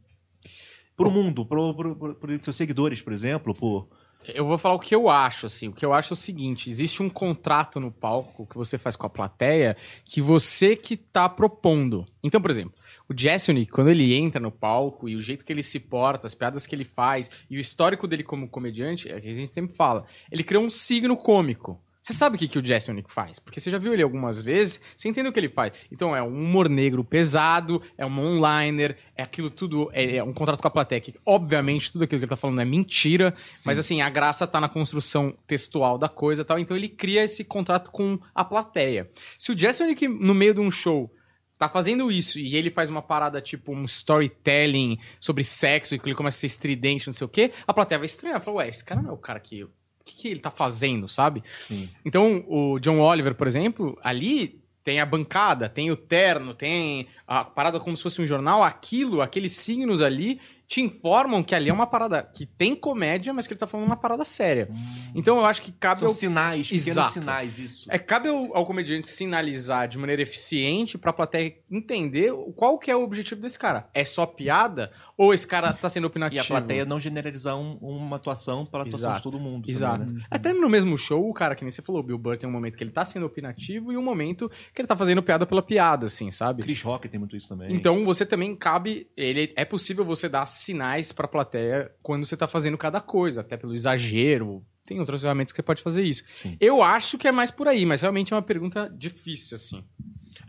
pro 0.97 1.11
mundo, 1.11 1.45
pro, 1.45 1.75
pro, 1.75 1.97
pro, 1.97 2.15
pros 2.15 2.41
seus 2.43 2.57
seguidores, 2.57 3.01
por 3.03 3.13
exemplo, 3.13 3.55
por... 3.55 3.89
Eu 4.29 4.47
vou 4.47 4.57
falar 4.57 4.75
o 4.75 4.79
que 4.79 4.95
eu 4.95 5.09
acho, 5.09 5.47
assim. 5.47 5.69
O 5.69 5.73
que 5.73 5.85
eu 5.85 5.93
acho 5.93 6.13
é 6.13 6.15
o 6.15 6.17
seguinte: 6.17 6.71
existe 6.71 7.03
um 7.03 7.11
contrato 7.11 7.79
no 7.79 7.91
palco 7.91 8.47
que 8.47 8.57
você 8.57 8.79
faz 8.79 8.97
com 8.97 9.07
a 9.07 9.11
plateia 9.11 9.77
que 10.05 10.21
você 10.21 10.77
que 10.77 10.97
tá 10.97 11.29
propondo. 11.29 12.07
Então, 12.23 12.41
por 12.41 12.51
exemplo, 12.51 12.75
o 13.09 13.15
Jessonic, 13.17 13.71
quando 13.71 13.91
ele 13.91 14.15
entra 14.15 14.41
no 14.41 14.51
palco 14.51 15.09
e 15.09 15.17
o 15.17 15.21
jeito 15.21 15.45
que 15.45 15.53
ele 15.53 15.63
se 15.63 15.79
porta, 15.79 16.27
as 16.27 16.35
piadas 16.35 16.67
que 16.67 16.75
ele 16.75 16.85
faz 16.85 17.31
e 17.51 17.57
o 17.57 17.61
histórico 17.61 18.07
dele 18.07 18.23
como 18.23 18.49
comediante, 18.49 19.11
é 19.11 19.21
que 19.21 19.29
a 19.29 19.35
gente 19.35 19.53
sempre 19.53 19.77
fala. 19.77 20.07
Ele 20.31 20.43
criou 20.43 20.65
um 20.65 20.71
signo 20.71 21.17
cômico. 21.17 21.84
Você 22.05 22.13
sabe 22.13 22.37
o 22.37 22.39
que, 22.39 22.47
que 22.47 22.59
o 22.59 22.65
Jessonic 22.65 23.11
faz? 23.11 23.39
Porque 23.39 23.59
você 23.59 23.71
já 23.71 23.79
viu 23.79 23.95
ele 23.95 24.03
algumas 24.03 24.43
vezes, 24.43 24.79
você 24.95 25.09
entende 25.09 25.27
o 25.27 25.33
que 25.33 25.41
ele 25.41 25.49
faz. 25.49 25.73
Então 25.91 26.15
é 26.15 26.23
um 26.23 26.29
humor 26.29 26.69
negro 26.69 27.03
pesado, 27.03 27.81
é 27.97 28.05
um 28.05 28.21
one-liner, 28.21 28.95
é 29.17 29.23
aquilo 29.23 29.49
tudo, 29.49 29.89
é, 29.91 30.17
é 30.17 30.23
um 30.23 30.35
contrato 30.35 30.61
com 30.61 30.69
a 30.69 30.71
plateia. 30.71 31.01
Que, 31.01 31.15
obviamente, 31.25 31.91
tudo 31.91 32.05
aquilo 32.05 32.19
que 32.19 32.27
ele 32.27 32.31
tá 32.31 32.37
falando 32.37 32.61
é 32.61 32.65
mentira, 32.67 33.35
mas 33.65 33.79
assim, 33.79 34.03
a 34.03 34.11
graça 34.11 34.47
tá 34.47 34.61
na 34.61 34.69
construção 34.69 35.35
textual 35.47 35.97
da 35.97 36.07
coisa 36.07 36.43
e 36.43 36.45
tal. 36.45 36.59
Então 36.59 36.77
ele 36.77 36.91
cria 36.91 37.25
esse 37.25 37.43
contrato 37.43 37.91
com 37.91 38.21
a 38.35 38.45
plateia. 38.45 39.11
Se 39.39 39.53
o 39.53 39.59
Jessonic, 39.59 40.07
no 40.07 40.35
meio 40.35 40.53
de 40.53 40.61
um 40.61 40.71
show, 40.71 41.11
tá 41.59 41.71
fazendo 41.71 42.13
isso 42.13 42.39
e 42.39 42.55
ele 42.55 42.71
faz 42.71 42.91
uma 42.91 43.01
parada 43.01 43.41
tipo 43.41 43.73
um 43.73 43.85
storytelling 43.85 44.99
sobre 45.19 45.43
sexo 45.43 45.95
e 45.95 45.99
que 45.99 46.07
ele 46.07 46.15
começa 46.15 46.37
a 46.37 46.41
ser 46.41 46.49
estridente, 46.49 47.07
não 47.07 47.15
sei 47.15 47.25
o 47.25 47.31
quê, 47.31 47.51
a 47.67 47.73
plateia 47.73 47.99
vai 47.99 48.05
estranhar. 48.05 48.43
Fala, 48.43 48.59
ué, 48.59 48.69
esse 48.69 48.85
cara 48.85 49.01
não 49.01 49.09
é 49.09 49.13
o 49.15 49.17
cara 49.17 49.41
que. 49.41 49.67
O 50.05 50.11
que, 50.11 50.17
que 50.17 50.29
ele 50.29 50.41
tá 50.41 50.51
fazendo, 50.51 51.09
sabe? 51.09 51.43
Sim. 51.55 51.89
Então, 52.05 52.45
o 52.47 52.79
John 52.79 53.01
Oliver, 53.01 53.35
por 53.35 53.47
exemplo, 53.47 53.99
ali 54.03 54.63
tem 54.85 55.01
a 55.01 55.07
bancada, 55.07 55.67
tem 55.67 55.91
o 55.91 55.97
terno, 55.97 56.53
tem 56.53 57.09
a 57.27 57.43
parada 57.43 57.81
como 57.81 57.97
se 57.97 58.03
fosse 58.03 58.21
um 58.21 58.27
jornal, 58.27 58.63
aquilo, 58.63 59.23
aqueles 59.23 59.53
signos 59.55 60.03
ali 60.03 60.39
te 60.67 60.81
informam 60.81 61.43
que 61.43 61.55
ali 61.55 61.71
é 61.71 61.73
uma 61.73 61.87
parada 61.87 62.23
que 62.23 62.45
tem 62.45 62.75
comédia, 62.75 63.33
mas 63.33 63.47
que 63.47 63.53
ele 63.53 63.61
tá 63.61 63.67
falando 63.67 63.87
uma 63.87 63.97
parada 63.97 64.25
séria. 64.25 64.69
Então 65.15 65.39
eu 65.39 65.47
acho 65.47 65.63
que 65.63 65.73
cabe 65.73 66.01
São 66.01 66.09
ao 66.09 66.15
sinais, 66.15 66.67
pequenos 66.67 66.87
Exato. 66.87 67.13
sinais, 67.13 67.59
isso. 67.59 67.87
é, 67.89 67.99
cabe 67.99 68.29
ao, 68.29 68.55
ao 68.57 68.67
comediante 68.67 69.09
sinalizar 69.09 69.89
de 69.89 69.97
maneira 69.97 70.23
eficiente 70.23 70.99
pra 70.99 71.13
plateia 71.13 71.55
entender 71.71 72.33
qual 72.57 72.79
que 72.79 72.91
é 72.91 72.97
o 72.97 73.03
objetivo 73.03 73.41
desse 73.41 73.59
cara. 73.59 73.89
É 73.95 74.05
só 74.05 74.27
piada? 74.27 74.91
Ou 75.17 75.33
esse 75.33 75.47
cara 75.47 75.73
tá 75.73 75.89
sendo 75.89 76.07
opinativo? 76.07 76.37
E 76.43 76.45
a 76.45 76.45
plateia 76.45 76.85
não 76.85 76.99
generalizar 76.99 77.57
um- 77.57 77.77
uma 77.81 78.17
atuação 78.17 78.67
para 78.67 78.83
a 78.83 78.87
atuação 78.87 79.13
de 79.13 79.23
todo 79.23 79.39
mundo. 79.39 79.63
também, 79.63 79.71
Exato. 79.71 80.13
né? 80.15 80.23
Até 80.31 80.53
no 80.53 80.69
mesmo 80.69 80.97
show, 80.99 81.29
o 81.29 81.33
cara, 81.33 81.55
que 81.55 81.63
nem 81.65 81.71
você 81.71 81.81
falou, 81.83 82.01
o 82.01 82.05
Bill 82.05 82.19
Burr 82.19 82.37
tem 82.37 82.49
um 82.49 82.53
momento 82.53 82.77
que 82.77 82.83
ele 82.83 82.91
tá 82.91 83.05
sendo 83.05 83.25
opinativo 83.27 83.93
e 83.93 83.97
um 83.97 84.03
momento 84.03 84.51
que 84.75 84.81
ele 84.81 84.89
tá 84.89 84.97
fazendo 84.97 85.23
piada 85.23 85.47
pela 85.47 85.63
piada, 85.63 86.07
assim, 86.07 86.31
sabe? 86.31 86.63
Chris 86.63 86.83
Rock 86.83 87.09
tem 87.09 87.19
muito 87.21 87.37
isso 87.37 87.49
também. 87.49 87.73
Então 87.75 88.05
você 88.05 88.27
também 88.27 88.55
cabe. 88.57 89.07
Ele, 89.17 89.53
é 89.57 89.65
possível 89.65 90.05
você 90.05 90.29
dar 90.29 90.47
sinais 90.47 91.13
pra 91.13 91.29
plateia 91.29 91.91
quando 92.03 92.27
você 92.27 92.37
tá 92.37 92.49
fazendo 92.49 92.77
cada 92.77 93.01
coisa, 93.01 93.41
até 93.43 93.57
pelo 93.57 93.75
exagero. 93.75 94.65
Tem 94.85 95.01
outras 95.01 95.23
ferramentas 95.23 95.53
que 95.53 95.57
você 95.57 95.63
pode 95.63 95.81
fazer 95.83 96.03
isso. 96.03 96.25
Sim. 96.33 96.57
Eu 96.61 96.83
acho 96.83 97.17
que 97.17 97.27
é 97.29 97.33
mais 97.33 97.51
por 97.51 97.69
aí, 97.69 97.87
mas 97.87 98.01
realmente 98.01 98.33
é 98.33 98.37
uma 98.37 98.43
pergunta 98.43 98.93
difícil, 98.99 99.55
assim. 99.55 99.83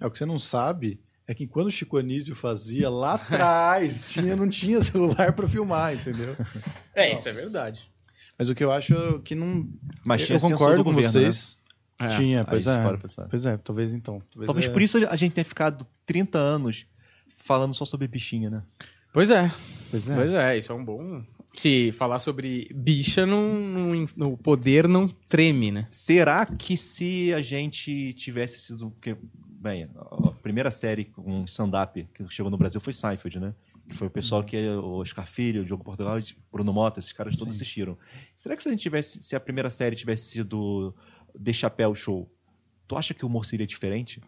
É 0.01 0.05
o 0.05 0.11
que 0.11 0.17
você 0.17 0.25
não 0.25 0.37
sabe 0.39 0.99
é 1.27 1.33
que 1.33 1.47
quando 1.47 1.67
o 1.67 1.71
Chico 1.71 1.97
Anísio 1.97 2.35
fazia 2.35 2.89
lá 2.89 3.15
atrás, 3.15 4.07
tinha, 4.11 4.35
não 4.35 4.49
tinha 4.49 4.81
celular 4.81 5.33
pra 5.33 5.47
filmar, 5.47 5.95
entendeu? 5.95 6.35
É, 6.93 7.13
isso 7.13 7.27
é 7.27 7.33
verdade. 7.33 7.89
Mas 8.37 8.49
o 8.49 8.55
que 8.55 8.63
eu 8.63 8.71
acho 8.71 9.19
que 9.23 9.33
não. 9.33 9.67
Mas 10.05 10.21
eu 10.21 10.27
tinha 10.27 10.39
censura 10.39 10.57
concordo 10.57 10.77
do 10.77 10.83
com 10.83 10.89
governo, 10.93 11.11
vocês. 11.11 11.57
É. 11.97 12.07
Tinha, 12.09 12.43
pois 12.43 12.67
é. 12.67 12.83
para 12.83 12.97
pensar. 12.97 13.27
Pois 13.29 13.45
é, 13.45 13.57
talvez 13.57 13.93
então. 13.93 14.21
Talvez, 14.31 14.45
Talvez 14.47 14.65
é- 14.65 14.69
por 14.69 14.81
isso 14.81 14.97
a 15.07 15.15
gente 15.15 15.31
tenha 15.31 15.45
ficado 15.45 15.87
30 16.05 16.37
anos 16.37 16.85
falando 17.37 17.73
só 17.73 17.85
sobre 17.85 18.07
bichinha, 18.07 18.49
né? 18.49 18.63
Pois 19.13 19.31
é. 19.31 19.49
Pois 19.89 20.09
é. 20.09 20.15
Pois 20.15 20.31
é, 20.31 20.57
isso 20.57 20.71
é 20.73 20.75
um 20.75 20.83
bom. 20.83 21.23
Que 21.53 21.93
falar 21.93 22.19
sobre 22.19 22.69
bicha 22.75 23.25
não, 23.25 23.53
não- 23.55 24.05
no 24.17 24.37
poder 24.37 24.89
não 24.89 25.07
treme, 25.07 25.71
né? 25.71 25.87
Será 25.89 26.45
que 26.45 26.75
se 26.75 27.33
a 27.33 27.41
gente 27.41 28.13
tivesse 28.15 28.57
sido. 28.59 28.91
Porque, 28.91 29.15
bem, 29.65 29.89
a 29.95 30.31
primeira 30.43 30.69
série 30.69 31.05
com 31.05 31.43
stand-up 31.45 32.07
que 32.13 32.27
chegou 32.29 32.51
no 32.51 32.57
Brasil 32.57 32.79
foi 32.79 32.93
Seinfeld, 32.93 33.39
né? 33.39 33.53
Que 33.89 33.95
foi 33.95 34.07
o 34.07 34.09
pessoal 34.11 34.43
que 34.43 34.57
o 34.69 34.97
Oscar 34.97 35.25
Filho, 35.27 35.63
o 35.63 35.65
Diogo 35.65 35.83
Portugal, 35.83 36.17
Bruno 36.51 36.71
Mota, 36.71 36.99
esses 36.99 37.11
caras 37.11 37.35
todos 37.35 37.55
Sim. 37.55 37.61
assistiram. 37.61 37.97
Será 38.35 38.55
que 38.55 38.61
se 38.61 38.69
a 38.69 38.71
gente 38.71 38.81
tivesse, 38.81 39.21
se 39.21 39.35
a 39.35 39.39
primeira 39.39 39.69
série 39.69 39.95
tivesse 39.95 40.29
sido 40.29 40.93
The 41.43 41.51
Chapéu 41.51 41.95
Show, 41.95 42.29
tu 42.87 42.95
acha 42.95 43.13
que 43.13 43.25
o 43.25 43.27
humor 43.27 43.45
seria 43.45 43.65
diferente? 43.65 44.21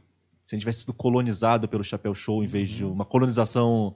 Se 0.44 0.54
a 0.54 0.56
gente 0.56 0.62
tivesse 0.62 0.82
sido 0.82 0.94
colonizado 0.94 1.68
pelo 1.68 1.84
Chapéu 1.84 2.16
Show 2.16 2.44
em 2.44 2.48
vez 2.48 2.70
de 2.70 2.84
uma 2.84 3.06
colonização 3.06 3.96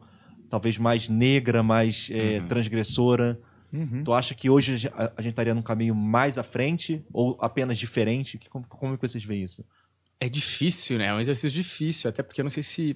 talvez 0.49 0.77
mais 0.77 1.09
negra, 1.09 1.63
mais 1.63 2.09
é, 2.11 2.39
transgressora, 2.41 3.39
Uhum. 3.73 4.03
tu 4.03 4.11
acha 4.13 4.35
que 4.35 4.49
hoje 4.49 4.91
a 4.93 5.13
a, 5.15 5.22
gente 5.22 5.31
estaria 5.31 5.55
num 5.55 5.61
caminho 5.61 5.95
mais 5.95 6.38
à 6.38 6.43
frente 6.43 7.01
ou 7.13 7.38
apenas 7.39 7.77
diferente? 7.80 8.38
Como, 8.49 8.65
como 8.68 8.97
que 8.97 9.07
vocês 9.07 9.23
veem 9.23 9.43
isso? 9.43 9.63
É 10.22 10.30
difícil, 10.30 10.99
né? 10.99 11.07
É 11.07 11.14
um 11.14 11.19
exercício 11.19 11.49
difícil, 11.49 12.07
até 12.07 12.22
porque 12.22 12.39
eu 12.39 12.43
não 12.43 12.52
sei 12.52 12.61
se 12.61 12.95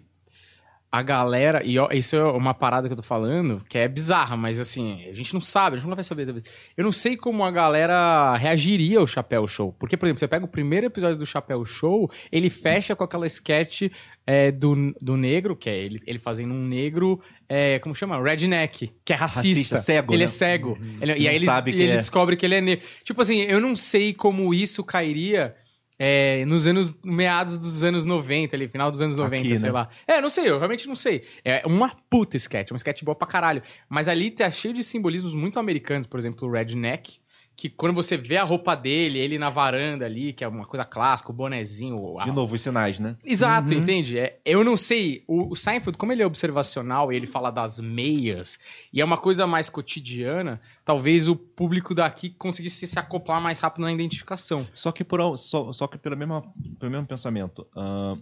a 0.91 1.01
galera. 1.01 1.61
E 1.65 1.75
isso 1.97 2.15
é 2.15 2.23
uma 2.23 2.53
parada 2.53 2.87
que 2.87 2.93
eu 2.93 2.97
tô 2.97 3.03
falando, 3.03 3.61
que 3.67 3.77
é 3.79 3.87
bizarra, 3.87 4.37
mas 4.37 4.59
assim, 4.59 5.03
a 5.09 5.13
gente 5.13 5.33
não 5.33 5.41
sabe, 5.41 5.75
a 5.75 5.79
gente 5.79 5.89
não 5.89 5.95
vai 5.95 6.03
saber. 6.03 6.41
Eu 6.77 6.83
não 6.83 6.91
sei 6.91 7.17
como 7.17 7.43
a 7.43 7.49
galera 7.49 8.37
reagiria 8.37 8.99
ao 8.99 9.07
Chapéu 9.07 9.47
Show. 9.47 9.73
Porque, 9.77 9.97
por 9.97 10.05
exemplo, 10.05 10.19
você 10.19 10.27
pega 10.27 10.45
o 10.45 10.47
primeiro 10.47 10.85
episódio 10.85 11.17
do 11.17 11.25
Chapéu 11.25 11.65
Show, 11.65 12.09
ele 12.31 12.49
fecha 12.49 12.95
com 12.95 13.03
aquela 13.03 13.25
sketch 13.25 13.91
é, 14.25 14.51
do, 14.51 14.93
do 15.01 15.17
negro, 15.17 15.55
que 15.55 15.69
é 15.69 15.75
ele, 15.77 15.99
ele 16.05 16.19
fazendo 16.19 16.53
um 16.53 16.63
negro. 16.63 17.19
É, 17.49 17.77
como 17.79 17.93
chama? 17.95 18.21
Redneck, 18.21 18.93
que 19.03 19.13
é 19.13 19.15
racista. 19.15 19.75
Racista, 19.75 19.77
cego, 19.77 20.13
Ele 20.13 20.19
né? 20.19 20.25
é 20.25 20.27
cego. 20.27 20.71
Ele- 21.01 21.17
e 21.17 21.27
aí 21.27 21.35
ele, 21.35 21.45
sabe 21.45 21.73
que 21.73 21.81
ele 21.81 21.91
é. 21.91 21.97
descobre 21.97 22.37
que 22.37 22.45
ele 22.45 22.55
é 22.55 22.61
negro. 22.61 22.85
Tipo 23.03 23.21
assim, 23.21 23.41
eu 23.41 23.59
não 23.59 23.75
sei 23.75 24.13
como 24.13 24.53
isso 24.53 24.83
cairia 24.83 25.55
é, 25.97 26.45
nos 26.45 26.67
anos 26.67 26.97
meados 27.03 27.57
dos 27.57 27.83
anos 27.83 28.05
90, 28.05 28.55
ali, 28.55 28.67
final 28.67 28.91
dos 28.91 29.01
anos 29.01 29.17
90, 29.17 29.43
Aqui, 29.43 29.55
sei 29.57 29.69
né? 29.69 29.73
lá. 29.73 29.89
É, 30.07 30.21
não 30.21 30.29
sei, 30.29 30.49
eu 30.49 30.57
realmente 30.57 30.87
não 30.87 30.95
sei. 30.95 31.23
É 31.43 31.65
uma 31.65 31.89
puta 32.09 32.37
sketch, 32.37 32.71
uma 32.71 32.77
sketch 32.77 33.03
boa 33.03 33.15
pra 33.15 33.27
caralho. 33.27 33.61
Mas 33.89 34.07
ali 34.07 34.31
tá 34.31 34.49
cheio 34.51 34.73
de 34.73 34.83
simbolismos 34.83 35.33
muito 35.33 35.59
americanos, 35.59 36.07
por 36.07 36.19
exemplo, 36.19 36.47
o 36.47 36.51
redneck, 36.51 37.19
que 37.55 37.69
quando 37.69 37.93
você 37.95 38.17
vê 38.17 38.37
a 38.37 38.43
roupa 38.43 38.75
dele, 38.75 39.17
ele 39.17 39.39
na 39.39 39.49
varanda 39.49 40.05
ali, 40.05 40.33
que 40.33 40.43
é 40.43 40.47
uma 40.47 40.65
coisa 40.65 40.83
clássica, 40.83 41.31
o 41.31 41.33
bonezinho, 41.33 42.19
a 42.19 42.23
De 42.23 42.31
novo, 42.31 42.55
os 42.55 42.61
sinais, 42.61 42.99
né? 42.99 43.15
Exato, 43.23 43.73
entende? 43.73 44.19
É, 44.19 44.39
eu 44.45 44.63
não 44.63 44.75
sei. 44.75 45.23
O, 45.27 45.51
o 45.51 45.55
Seinfeld, 45.55 45.97
como 45.97 46.11
ele 46.11 46.21
é 46.21 46.25
observacional 46.25 47.11
e 47.11 47.15
ele 47.15 47.27
fala 47.27 47.51
das 47.51 47.79
meias, 47.79 48.59
e 48.91 48.99
é 48.99 49.05
uma 49.05 49.17
coisa 49.17 49.47
mais 49.47 49.69
cotidiana, 49.69 50.59
talvez 50.83 51.29
o 51.29 51.35
público 51.35 51.95
daqui 51.95 52.29
conseguisse 52.31 52.85
se 52.85 52.99
acoplar 52.99 53.41
mais 53.41 53.59
rápido 53.59 53.83
na 53.83 53.91
identificação. 53.91 54.67
Só 54.73 54.91
que, 54.91 55.03
por, 55.03 55.37
só, 55.37 55.71
só 55.71 55.87
que 55.87 55.97
pelo, 55.97 56.17
mesmo, 56.17 56.43
pelo 56.77 56.91
mesmo 56.91 57.07
pensamento. 57.07 57.65
ahn, 57.75 58.19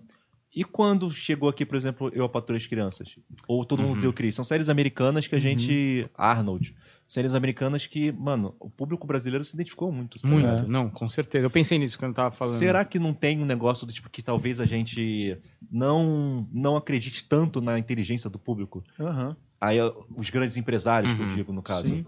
e 0.55 0.64
quando 0.64 1.10
chegou 1.10 1.49
aqui, 1.49 1.65
por 1.65 1.76
exemplo, 1.76 2.11
Eu, 2.14 2.26
a 2.26 2.30
Patrulha 2.30 2.60
as 2.60 2.68
Crianças? 2.68 3.15
Ou 3.47 3.65
Todo 3.65 3.81
Mundo 3.81 3.99
Deu 3.99 4.14
Cris? 4.14 4.35
São 4.35 4.45
séries 4.45 4.69
americanas 4.69 5.26
que 5.26 5.34
a 5.34 5.39
gente... 5.39 6.07
Arnold. 6.15 6.76
Séries 7.14 7.35
americanas 7.35 7.85
que, 7.85 8.11
mano, 8.11 8.56
o 8.60 8.72
público 8.72 9.06
brasileiro 9.06 9.45
se 9.45 9.53
identificou 9.56 9.91
muito. 9.91 10.19
tá 10.19 10.27
Muito, 10.27 10.45
ligado? 10.48 10.68
não, 10.68 10.90
com 10.90 11.07
certeza. 11.07 11.45
Eu 11.45 11.49
pensei 11.52 11.77
nisso 11.77 11.99
quando 11.99 12.10
eu 12.10 12.15
tava 12.15 12.31
falando. 12.31 12.56
Será 12.57 12.84
que 12.84 12.98
não 12.98 13.14
tem 13.14 13.40
um 13.40 13.45
negócio 13.45 13.85
do 13.85 13.94
tipo 13.94 14.10
que 14.10 14.23
talvez 14.23 14.60
a 14.60 14.65
gente 14.65 15.38
não, 15.72 16.49
não 16.52 16.76
acredite 16.76 17.23
tanto 17.26 17.61
na 17.61 17.77
inteligência 17.77 18.31
do 18.31 18.40
público? 18.40 18.84
Aham. 18.99 19.38
Aí 19.61 19.77
os 20.18 20.31
grandes 20.31 20.57
empresários, 20.57 21.14
que 21.14 21.22
eu 21.22 21.27
digo, 21.27 21.53
no 21.53 21.61
caso. 21.61 21.88
Sim. 21.90 22.03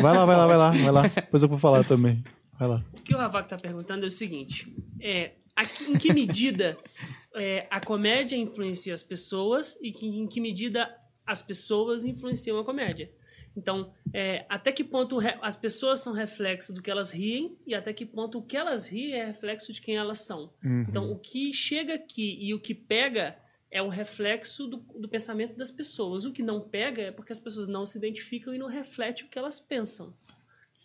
Vai 0.00 0.12
lá, 0.16 0.24
vai 0.24 0.36
lá, 0.36 0.46
vai 0.48 0.56
lá, 0.56 0.70
vai 0.70 0.90
lá. 0.90 1.02
Depois 1.14 1.42
eu 1.44 1.48
vou 1.48 1.58
falar 1.58 1.84
também. 1.84 2.22
Vai 2.58 2.66
lá. 2.68 2.84
O 2.92 3.00
que 3.00 3.14
o 3.14 3.18
Ravac 3.18 3.46
está 3.46 3.56
perguntando 3.56 4.04
é 4.04 4.08
o 4.08 4.10
seguinte: 4.10 4.74
é, 5.00 5.34
a 5.56 5.62
em 5.62 5.94
que 5.98 6.12
medida 6.12 6.76
é, 7.36 7.66
a 7.70 7.80
comédia 7.80 8.36
influencia 8.36 8.92
as 8.92 9.02
pessoas 9.04 9.78
e 9.80 9.92
que- 9.92 10.06
em 10.06 10.26
que 10.26 10.40
medida 10.40 10.90
as 11.24 11.40
pessoas 11.40 12.04
influenciam 12.04 12.58
a 12.58 12.64
comédia? 12.64 13.08
Então, 13.56 13.92
é, 14.14 14.44
até 14.48 14.72
que 14.72 14.82
ponto 14.82 15.18
as 15.42 15.56
pessoas 15.56 16.00
são 16.00 16.12
reflexo 16.12 16.72
do 16.72 16.80
que 16.80 16.90
elas 16.90 17.10
riem 17.10 17.56
e 17.66 17.74
até 17.74 17.92
que 17.92 18.06
ponto 18.06 18.38
o 18.38 18.42
que 18.42 18.56
elas 18.56 18.86
riem 18.88 19.12
é 19.14 19.26
reflexo 19.26 19.72
de 19.72 19.80
quem 19.80 19.96
elas 19.96 20.20
são. 20.20 20.50
Então, 20.88 21.10
o 21.12 21.18
que 21.18 21.52
chega 21.52 21.94
aqui 21.94 22.38
e 22.40 22.54
o 22.54 22.60
que 22.60 22.74
pega 22.74 23.36
é 23.70 23.82
um 23.82 23.88
reflexo 23.88 24.66
do, 24.66 24.76
do 24.98 25.08
pensamento 25.08 25.56
das 25.56 25.70
pessoas. 25.70 26.24
O 26.24 26.32
que 26.32 26.42
não 26.42 26.60
pega 26.60 27.02
é 27.02 27.10
porque 27.10 27.32
as 27.32 27.38
pessoas 27.38 27.68
não 27.68 27.84
se 27.86 27.96
identificam 27.98 28.54
e 28.54 28.58
não 28.58 28.68
reflete 28.68 29.24
o 29.24 29.28
que 29.28 29.38
elas 29.38 29.58
pensam. 29.60 30.14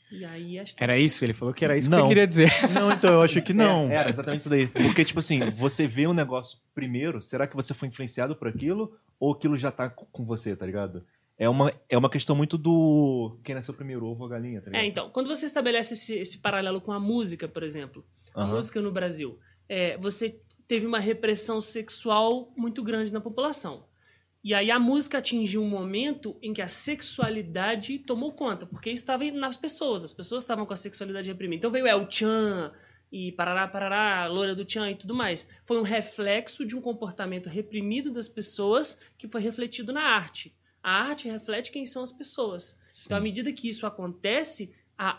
E 0.09 0.23
aí 0.23 0.57
acho 0.57 0.73
que 0.73 0.81
Era 0.81 0.97
isso? 0.97 1.23
Ele 1.25 1.33
falou 1.33 1.53
que 1.53 1.65
era 1.65 1.75
isso 1.77 1.89
que 1.89 1.95
Não. 1.95 2.03
você 2.03 2.07
queria 2.07 2.25
dizer. 2.27 2.49
Não, 2.73 2.91
então, 2.93 3.11
eu 3.13 3.21
acho 3.21 3.41
que 3.41 3.53
não. 3.53 3.89
É, 3.91 3.95
era 3.95 4.09
exatamente 4.09 4.39
isso 4.41 4.49
daí. 4.49 4.65
Porque, 4.67 5.03
tipo 5.03 5.19
assim, 5.19 5.49
você 5.49 5.85
vê 5.85 6.07
um 6.07 6.13
negócio 6.13 6.59
primeiro, 6.73 7.21
será 7.21 7.45
que 7.45 7.55
você 7.57 7.73
foi 7.73 7.89
influenciado 7.89 8.33
por 8.35 8.47
aquilo? 8.47 8.97
Ou 9.19 9.33
aquilo 9.33 9.57
já 9.57 9.69
tá 9.69 9.89
co- 9.89 10.05
com 10.09 10.23
você, 10.23 10.55
tá 10.55 10.65
ligado? 10.65 11.05
É 11.37 11.47
uma, 11.47 11.71
é 11.87 11.97
uma 11.97 12.09
questão 12.09 12.35
muito 12.35 12.57
do 12.57 13.37
quem 13.43 13.53
nasceu 13.53 13.73
primeiro, 13.73 14.05
ovo 14.07 14.23
ou 14.23 14.29
galinha, 14.29 14.59
tá 14.59 14.71
ligado? 14.71 14.83
É, 14.83 14.87
então, 14.87 15.09
quando 15.11 15.27
você 15.27 15.45
estabelece 15.45 15.93
esse, 15.93 16.15
esse 16.15 16.39
paralelo 16.39 16.81
com 16.81 16.91
a 16.91 16.99
música, 16.99 17.47
por 17.47 17.61
exemplo, 17.61 18.03
a 18.33 18.45
música 18.45 18.81
no 18.81 18.91
Brasil, 18.91 19.39
é, 19.69 19.97
você 19.97 20.41
teve 20.67 20.85
uma 20.85 20.99
repressão 20.99 21.61
sexual 21.61 22.51
muito 22.57 22.83
grande 22.83 23.13
na 23.13 23.21
população. 23.21 23.85
E 24.43 24.53
aí 24.53 24.71
a 24.71 24.79
música 24.79 25.17
atingiu 25.17 25.61
um 25.61 25.69
momento 25.69 26.37
em 26.41 26.53
que 26.53 26.61
a 26.61 26.67
sexualidade 26.67 27.99
tomou 27.99 28.31
conta, 28.33 28.65
porque 28.65 28.89
estava 28.89 29.23
nas 29.25 29.57
pessoas, 29.57 30.03
as 30.03 30.13
pessoas 30.13 30.43
estavam 30.43 30.65
com 30.65 30.73
a 30.73 30.77
sexualidade 30.77 31.27
reprimida. 31.27 31.57
Então 31.57 31.71
veio 31.71 31.87
El 31.87 32.09
Chan 32.09 32.71
e 33.11 33.31
parará, 33.33 33.67
parará, 33.67 34.27
loira 34.27 34.55
do 34.55 34.69
Chan 34.69 34.91
e 34.91 34.95
tudo 34.95 35.13
mais. 35.13 35.49
Foi 35.65 35.77
um 35.77 35.83
reflexo 35.83 36.65
de 36.65 36.75
um 36.75 36.81
comportamento 36.81 37.49
reprimido 37.49 38.11
das 38.11 38.27
pessoas 38.27 38.99
que 39.17 39.27
foi 39.27 39.41
refletido 39.41 39.91
na 39.91 40.01
arte. 40.01 40.55
A 40.87 41.01
arte 41.01 41.27
reflete 41.27 41.69
quem 41.69 41.85
são 41.85 42.01
as 42.01 42.13
pessoas. 42.13 42.79
Então, 43.05 43.17
à 43.17 43.19
medida 43.19 43.51
que 43.51 43.67
isso 43.67 43.85
acontece, 43.85 44.73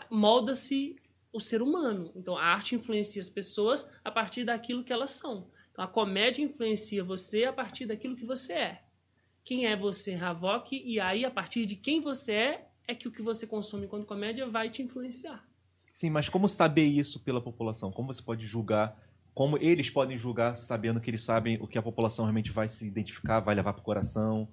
molda-se 0.09 0.95
o 1.31 1.39
ser 1.39 1.61
humano. 1.61 2.11
Então, 2.15 2.35
a 2.35 2.43
arte 2.43 2.73
influencia 2.73 3.19
as 3.19 3.29
pessoas 3.29 3.87
a 4.03 4.09
partir 4.09 4.43
daquilo 4.43 4.83
que 4.83 4.91
elas 4.91 5.11
são. 5.11 5.47
Então, 5.71 5.85
a 5.85 5.87
comédia 5.87 6.41
influencia 6.41 7.03
você 7.03 7.45
a 7.45 7.53
partir 7.53 7.85
daquilo 7.85 8.15
que 8.15 8.25
você 8.25 8.53
é. 8.53 8.83
Quem 9.43 9.67
é 9.67 9.75
você, 9.75 10.15
Havok? 10.15 10.75
E 10.75 10.99
aí, 10.99 11.23
a 11.23 11.29
partir 11.29 11.67
de 11.67 11.75
quem 11.75 12.01
você 12.01 12.31
é, 12.31 12.67
é 12.87 12.95
que 12.95 13.07
o 13.07 13.11
que 13.11 13.21
você 13.21 13.45
consome 13.45 13.85
enquanto 13.85 14.07
comédia 14.07 14.47
vai 14.47 14.71
te 14.71 14.81
influenciar. 14.81 15.47
Sim, 15.93 16.09
mas 16.09 16.27
como 16.27 16.49
saber 16.49 16.85
isso 16.85 17.19
pela 17.19 17.39
população? 17.39 17.91
Como 17.91 18.11
você 18.11 18.23
pode 18.23 18.43
julgar? 18.43 18.99
Como 19.35 19.55
eles 19.59 19.87
podem 19.91 20.17
julgar 20.17 20.57
sabendo 20.57 20.99
que 20.99 21.11
eles 21.11 21.21
sabem 21.21 21.61
o 21.61 21.67
que 21.67 21.77
a 21.77 21.83
população 21.83 22.25
realmente 22.25 22.51
vai 22.51 22.67
se 22.67 22.87
identificar, 22.87 23.39
vai 23.39 23.53
levar 23.53 23.73
pro 23.73 23.83
coração? 23.83 24.49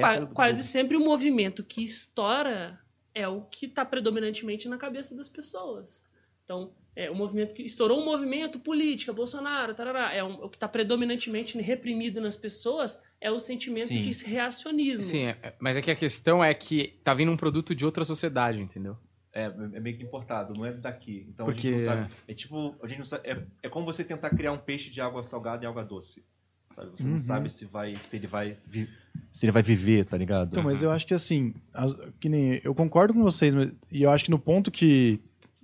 Qua- 0.00 0.14
Essa- 0.14 0.26
Quase 0.26 0.62
sempre 0.64 0.96
o 0.96 1.00
movimento 1.00 1.64
que 1.64 1.82
estoura 1.82 2.78
é 3.14 3.26
o 3.26 3.42
que 3.42 3.66
está 3.66 3.84
predominantemente 3.84 4.68
na 4.68 4.76
cabeça 4.76 5.14
das 5.16 5.28
pessoas. 5.28 6.04
Então, 6.44 6.72
é, 6.94 7.10
o 7.10 7.14
movimento 7.14 7.54
que 7.54 7.62
estourou 7.62 8.00
um 8.00 8.04
movimento 8.04 8.58
política, 8.60 9.12
Bolsonaro, 9.12 9.74
tarará, 9.74 10.12
é 10.14 10.22
um- 10.22 10.44
o 10.44 10.48
que 10.48 10.56
está 10.56 10.68
predominantemente 10.68 11.58
reprimido 11.60 12.20
nas 12.20 12.36
pessoas 12.36 13.00
é 13.20 13.30
o 13.32 13.40
sentimento 13.40 13.88
Sim. 13.88 14.00
de 14.00 14.12
reacionismo. 14.24 15.04
Sim, 15.04 15.24
é- 15.26 15.54
mas 15.58 15.76
é 15.76 15.82
que 15.82 15.90
a 15.90 15.96
questão 15.96 16.44
é 16.44 16.54
que 16.54 17.00
tá 17.02 17.12
vindo 17.14 17.32
um 17.32 17.36
produto 17.36 17.74
de 17.74 17.84
outra 17.84 18.04
sociedade, 18.04 18.60
entendeu? 18.60 18.96
É, 19.32 19.44
é 19.46 19.80
meio 19.80 19.96
que 19.98 20.02
importado, 20.04 20.54
não 20.54 20.64
é 20.64 20.72
daqui. 20.72 21.26
Então 21.28 21.46
a 21.46 21.48
Porque- 21.48 21.72
gente 21.72 21.80
não 21.80 21.84
sabe. 21.86 22.14
É 22.28 22.32
tipo, 22.34 22.76
a 22.82 22.86
gente 22.86 22.98
não 22.98 23.04
sabe. 23.04 23.28
É, 23.28 23.42
é 23.64 23.68
como 23.68 23.84
você 23.84 24.02
tentar 24.04 24.30
criar 24.30 24.52
um 24.52 24.58
peixe 24.58 24.88
de 24.90 25.00
água 25.00 25.22
salgada 25.24 25.64
e 25.64 25.66
água 25.66 25.84
doce. 25.84 26.24
Sabe? 26.74 26.90
Você 26.92 27.04
Uhum. 27.04 27.10
não 27.12 27.18
sabe 27.18 27.50
se 27.50 27.64
vai, 27.64 27.98
se 28.00 28.16
ele 28.16 28.26
vai, 28.26 28.56
vi- 28.66 28.88
se 29.36 29.44
ele 29.44 29.52
vai 29.52 29.62
viver, 29.62 30.06
tá 30.06 30.16
ligado? 30.16 30.48
Então, 30.52 30.62
mas 30.64 30.82
eu 30.82 30.90
acho 30.90 31.06
que 31.06 31.12
assim, 31.12 31.52
as- 31.74 31.94
que 32.18 32.26
nem 32.26 32.58
eu 32.64 32.74
concordo 32.74 33.12
com 33.12 33.22
vocês, 33.22 33.52
mas, 33.52 33.70
e 33.92 34.02
eu 34.02 34.10
acho 34.10 34.24
que 34.24 34.30
no 34.30 34.38
ponto 34.38 34.70
que 34.70 35.20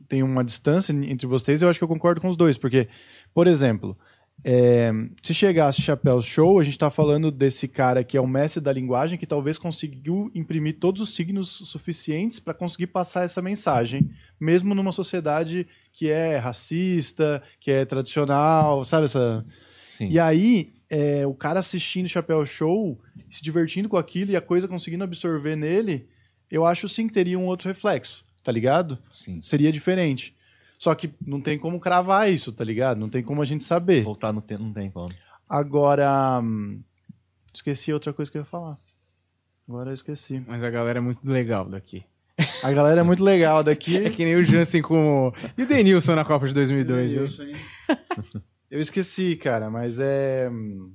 tem 0.07 0.23
uma 0.23 0.45
distância 0.45 0.93
entre 0.93 1.27
vocês, 1.27 1.63
eu 1.63 1.71
acho 1.71 1.79
que 1.81 1.83
eu 1.85 1.89
concordo 1.89 2.21
com 2.21 2.29
os 2.29 2.37
dois, 2.37 2.59
porque, 2.59 2.87
por 3.33 3.47
exemplo, 3.47 3.97
é, 4.45 4.93
se 5.23 5.33
chegasse 5.33 5.81
Chapéu 5.81 6.21
Show, 6.21 6.61
a 6.61 6.65
gente 6.65 6.77
tá 6.79 6.91
falando 6.91 7.31
desse 7.31 7.67
cara 7.67 8.05
que 8.05 8.15
é 8.15 8.21
o 8.21 8.27
mestre 8.27 8.61
da 8.61 8.71
linguagem, 8.73 9.19
que 9.19 9.27
talvez 9.27 9.57
conseguiu 9.57 10.31
imprimir 10.35 10.79
todos 10.79 11.01
os 11.01 11.15
signos 11.15 11.49
suficientes 11.49 12.39
para 12.41 12.53
conseguir 12.53 12.89
passar 12.89 13.25
essa 13.25 13.41
mensagem, 13.41 14.11
mesmo 14.39 14.75
numa 14.75 14.93
sociedade 14.93 15.67
que 15.95 16.11
é 16.11 16.37
racista, 16.37 17.43
que 17.59 17.71
é 17.71 17.87
tradicional, 17.87 18.85
sabe 18.85 19.07
essa 19.07 19.43
Sim. 19.85 20.09
e 20.11 20.19
aí, 20.19 20.75
é, 20.95 21.27
o 21.27 21.33
cara 21.33 21.59
assistindo 21.61 22.07
Chapéu 22.07 22.45
Show, 22.45 23.01
se 23.31 23.43
divertindo 23.43 23.89
com 23.89 23.97
aquilo 23.97 24.31
e 24.31 24.37
a 24.37 24.43
coisa 24.43 24.69
conseguindo 24.69 25.03
absorver 25.03 25.57
nele, 25.57 26.07
eu 26.51 26.67
acho 26.67 26.87
sim 26.87 27.07
que 27.07 27.15
teria 27.15 27.39
um 27.39 27.47
outro 27.47 27.67
reflexo, 27.67 28.23
tá 28.45 28.53
ligado? 28.53 28.99
Sim. 29.11 29.41
Seria 29.41 29.73
diferente. 29.73 30.37
Só 30.79 30.95
que 30.95 31.11
não 31.27 31.41
tem 31.41 31.59
como 31.59 31.81
cravar 31.81 32.31
isso, 32.31 32.53
tá 32.53 32.63
ligado? 32.63 32.99
Não 32.99 33.09
tem 33.09 33.23
como 33.23 33.41
a 33.41 33.45
gente 33.47 33.65
saber. 33.65 34.03
Voltar 34.03 34.35
no 34.35 34.43
tempo 34.43 34.63
não 34.65 34.73
tem 34.73 34.91
como. 34.91 35.15
Agora. 35.49 36.41
hum, 36.43 36.81
Esqueci 37.55 37.93
outra 37.93 38.13
coisa 38.13 38.31
que 38.31 38.37
eu 38.37 38.43
ia 38.43 38.47
falar. 38.47 38.77
Agora 39.69 39.91
eu 39.91 39.95
esqueci. 39.95 40.43
Mas 40.47 40.63
a 40.63 40.69
galera 40.71 40.99
é 40.99 41.03
muito 41.03 41.21
legal 41.25 41.67
daqui. 41.69 42.03
A 42.63 42.73
galera 42.73 43.01
é 43.01 43.05
muito 43.05 43.23
legal 43.23 43.61
É 43.63 43.65
daqui. 43.65 44.11
que 44.11 44.25
nem 44.25 44.35
o 44.37 44.43
Jansen 44.43 44.83
com 44.83 45.29
o... 45.29 45.33
E 45.57 45.63
o 45.63 45.67
Denilson 45.67 46.15
na 46.17 46.25
Copa 46.25 46.47
de 46.49 46.55
2002. 46.55 47.13
viu? 47.13 47.23
Eu 47.25 48.43
esqueci, 48.81 49.37
cara, 49.37 49.69
mas 49.71 49.99
é. 50.01 50.49
hum, 50.51 50.93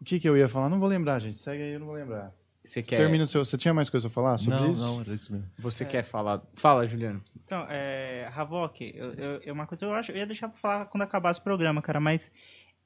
O 0.00 0.04
que 0.04 0.18
que 0.20 0.28
eu 0.28 0.36
ia 0.36 0.48
falar? 0.48 0.68
Não 0.68 0.78
vou 0.80 0.88
lembrar, 0.88 1.18
gente. 1.18 1.38
Segue 1.38 1.62
aí, 1.62 1.72
eu 1.72 1.80
não 1.80 1.86
vou 1.86 1.96
lembrar. 1.96 2.34
Você 2.64 2.82
quer, 2.82 2.98
Termina 2.98 3.24
o 3.24 3.26
seu... 3.26 3.44
Você 3.44 3.56
tinha 3.56 3.72
mais 3.74 3.88
coisa 3.90 4.08
a 4.08 4.10
falar 4.10 4.36
sobre 4.38 4.54
não, 4.54 4.72
isso? 4.72 4.82
não, 4.82 5.00
era 5.00 5.14
isso 5.14 5.32
mesmo. 5.32 5.48
você 5.58 5.84
quer 5.84 6.04
falar? 6.04 6.42
Fala, 6.54 6.86
Juliano. 6.86 7.22
Então, 7.44 7.66
é, 7.68 8.30
Havok, 8.34 8.92
eu, 8.94 9.12
eu, 9.14 9.40
eu- 9.40 9.54
uma 9.54 9.66
coisa 9.66 9.86
eu 9.86 9.92
acho, 9.94 10.12
eu 10.12 10.16
ia 10.18 10.26
deixar 10.26 10.48
pra 10.48 10.58
falar 10.58 10.84
quando 10.86 11.02
acabasse 11.02 11.40
o 11.40 11.42
programa, 11.42 11.80
cara, 11.82 11.98
mas 11.98 12.30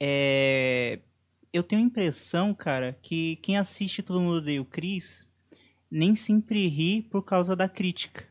é, 0.00 1.00
eu 1.52 1.62
tenho 1.62 1.82
a 1.82 1.84
impressão, 1.84 2.54
cara, 2.54 2.96
que 3.02 3.36
quem 3.42 3.58
assiste 3.58 4.02
Todo 4.02 4.20
Mundo 4.20 4.36
Odeia 4.38 4.62
o 4.62 4.64
Chris 4.64 5.26
nem 5.90 6.14
sempre 6.14 6.66
ri 6.68 7.02
por 7.02 7.22
causa 7.22 7.54
da 7.54 7.68
crítica. 7.68 8.24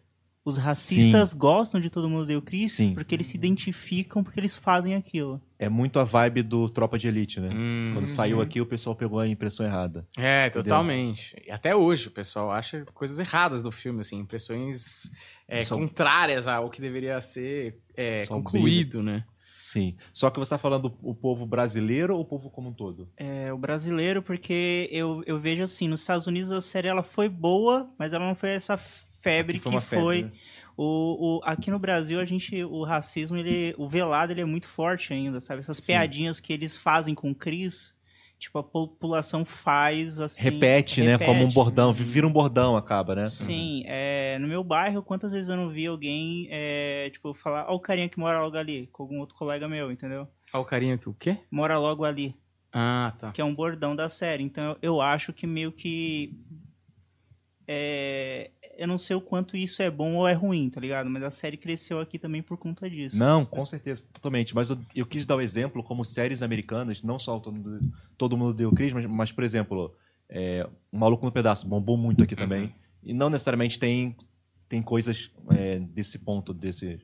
Os 0.46 0.58
racistas 0.58 1.34
gostam 1.34 1.80
de 1.80 1.90
Todo 1.90 2.10
Mundo 2.10 2.24
Odeia 2.24 2.38
o 2.38 2.42
Chris 2.42 2.74
Sim. 2.74 2.94
porque 2.94 3.16
eles 3.16 3.28
se 3.28 3.38
identificam 3.38 4.22
porque 4.22 4.40
eles 4.40 4.54
fazem 4.56 4.94
aquilo. 4.94 5.42
É 5.58 5.70
muito 5.70 6.00
a 6.00 6.04
vibe 6.04 6.44
do 6.44 6.68
Tropa 6.70 6.98
de 6.98 7.08
Elite, 7.08 7.40
né? 7.40 7.50
Hum, 7.54 7.92
Quando 7.94 8.08
saiu 8.08 8.42
aqui, 8.42 8.60
o 8.60 8.66
pessoal 8.66 8.94
pegou 8.94 9.20
a 9.20 9.28
impressão 9.28 9.66
errada. 9.66 10.06
É, 10.18 10.50
totalmente. 10.50 11.34
E 11.48 11.50
até 11.50 11.74
hoje 11.74 12.10
o 12.10 12.12
pessoal 12.12 12.52
acha 12.52 12.84
coisas 12.94 13.20
erradas 13.20 13.64
do 13.64 13.72
filme, 13.72 14.02
assim, 14.02 14.18
impressões 14.20 15.10
é, 15.48 15.62
Só- 15.62 15.78
contrárias 15.78 16.46
ao 16.48 16.70
que 16.70 16.82
deveria 16.82 17.22
ser 17.22 17.80
é, 17.96 18.26
concluído, 18.28 19.02
né? 19.02 19.24
Sim. 19.62 19.96
Só 20.14 20.30
que 20.30 20.38
você 20.40 20.50
tá 20.50 20.58
falando 20.58 20.94
o 21.02 21.16
povo 21.16 21.46
brasileiro 21.46 22.16
ou 22.16 22.22
o 22.22 22.26
povo 22.26 22.50
como 22.50 22.68
um 22.68 22.74
todo? 22.74 23.08
É, 23.16 23.54
o 23.54 23.58
brasileiro, 23.58 24.22
porque 24.22 24.90
eu, 24.92 25.24
eu 25.26 25.40
vejo 25.40 25.64
assim, 25.64 25.88
nos 25.88 26.02
Estados 26.02 26.28
Unidos 26.28 26.52
a 26.52 26.60
série 26.60 26.90
ela 26.90 27.02
foi 27.02 27.30
boa, 27.30 27.90
mas 27.98 28.12
ela 28.12 28.28
não 28.28 28.36
foi 28.36 28.50
essa 28.50 28.78
febre 29.24 29.56
Aqui 29.58 29.64
foi 29.64 29.72
que 29.72 29.76
uma 29.76 29.82
febre, 29.82 30.04
foi. 30.06 30.22
né? 30.24 30.32
O, 30.76 31.38
o, 31.38 31.42
aqui 31.44 31.70
no 31.72 31.80
Brasil, 31.80 32.20
a 32.20 32.26
gente, 32.26 32.64
o 32.64 32.84
racismo, 32.84 33.38
ele, 33.38 33.74
o 33.78 33.88
velado, 33.88 34.34
ele 34.34 34.42
é 34.42 34.46
muito 34.46 34.68
forte 34.68 35.14
ainda, 35.14 35.40
sabe? 35.40 35.60
Essas 35.60 35.80
piadinhas 35.80 36.40
que 36.40 36.52
eles 36.52 36.76
fazem 36.76 37.14
com 37.14 37.30
o 37.30 37.36
Cris, 37.36 37.94
tipo, 38.40 38.58
a 38.58 38.64
população 38.64 39.46
faz, 39.46 40.20
assim... 40.20 40.42
repete, 40.42 41.02
né? 41.02 41.12
repete. 41.12 41.30
Como 41.30 41.44
um 41.46 41.50
bordão. 41.50 41.94
Vira 41.94 42.26
um 42.26 42.32
bordão, 42.32 42.76
acaba, 42.76 43.14
né? 43.14 43.28
Sim, 43.28 43.84
é, 43.86 44.40
no 44.40 44.48
meu 44.48 44.64
bairro, 44.64 45.04
quantas 45.04 45.32
vezes 45.32 45.48
eu 45.48 45.56
não 45.56 45.70
vi 45.70 45.86
alguém, 45.86 46.48
é, 46.50 47.08
tipo, 47.12 47.36
falar, 47.36 47.68
ó 47.70 47.76
o 47.76 47.80
carinha 47.80 48.10
que 48.10 48.20
mora 48.20 48.42
logo 48.42 48.58
ali, 48.58 48.88
com 48.92 49.04
algum 49.04 49.20
outro 49.20 49.36
colega 49.36 49.68
meu, 49.70 49.92
entendeu? 49.92 50.28
Olha 50.52 50.62
o 50.62 50.66
carinha 50.66 50.96
aqui, 50.96 51.08
o 51.08 51.14
quê? 51.14 51.38
Mora 51.52 51.78
logo 51.78 52.04
ali, 52.04 52.36
Ah, 52.74 53.14
tá. 53.20 53.32
que 53.32 53.40
é 53.42 53.46
um 53.46 53.54
bordão 53.54 53.96
da 53.96 54.10
série. 54.10 54.44
Então, 54.44 54.64
eu, 54.64 54.78
eu 54.82 55.02
acho 55.02 55.32
que 55.32 55.46
meio 55.46 55.72
que... 55.72 56.36
é, 57.68 58.50
eu 58.78 58.88
não 58.88 58.98
sei 58.98 59.16
o 59.16 59.22
quanto 59.22 59.56
isso 59.56 59.82
é 59.82 59.90
bom 59.90 60.16
ou 60.16 60.28
é 60.28 60.34
ruim, 60.34 60.70
tá 60.70 60.80
ligado? 60.80 61.10
Mas 61.10 61.24
a 61.24 61.32
série 61.32 61.58
cresceu 61.58 62.00
aqui 62.00 62.18
também 62.18 62.42
por 62.42 62.58
conta 62.58 62.90
disso. 62.90 63.18
Não, 63.18 63.46
com 63.46 63.66
certeza, 63.66 64.04
totalmente. 64.12 64.54
Mas 64.56 64.70
eu, 64.70 64.78
eu 64.96 65.06
quis 65.06 65.26
dar 65.26 65.36
o 65.36 65.42
exemplo 65.42 65.84
como 65.84 66.04
séries 66.04 66.42
americanas, 66.44 67.02
não 67.04 67.18
só 67.20 67.40
todo 67.40 67.54
mundo, 67.56 67.94
todo 68.18 68.38
mundo 68.38 68.54
deu 68.54 68.72
Cris, 68.72 68.94
mas, 68.94 69.06
mas, 69.06 69.32
por 69.32 69.44
exemplo, 69.44 69.94
é, 70.30 70.68
O 70.92 70.98
Maluco 70.98 71.26
no 71.26 71.32
Pedaço 71.32 71.68
bombou 71.68 71.98
muito 71.98 72.24
aqui 72.24 72.36
também. 72.36 72.74
E 73.04 73.14
não 73.14 73.30
necessariamente 73.30 73.78
tem, 73.78 74.16
tem 74.70 74.82
coisas 74.82 75.30
é, 75.52 75.80
desse 75.80 76.18
ponto, 76.18 76.54
desse 76.54 77.00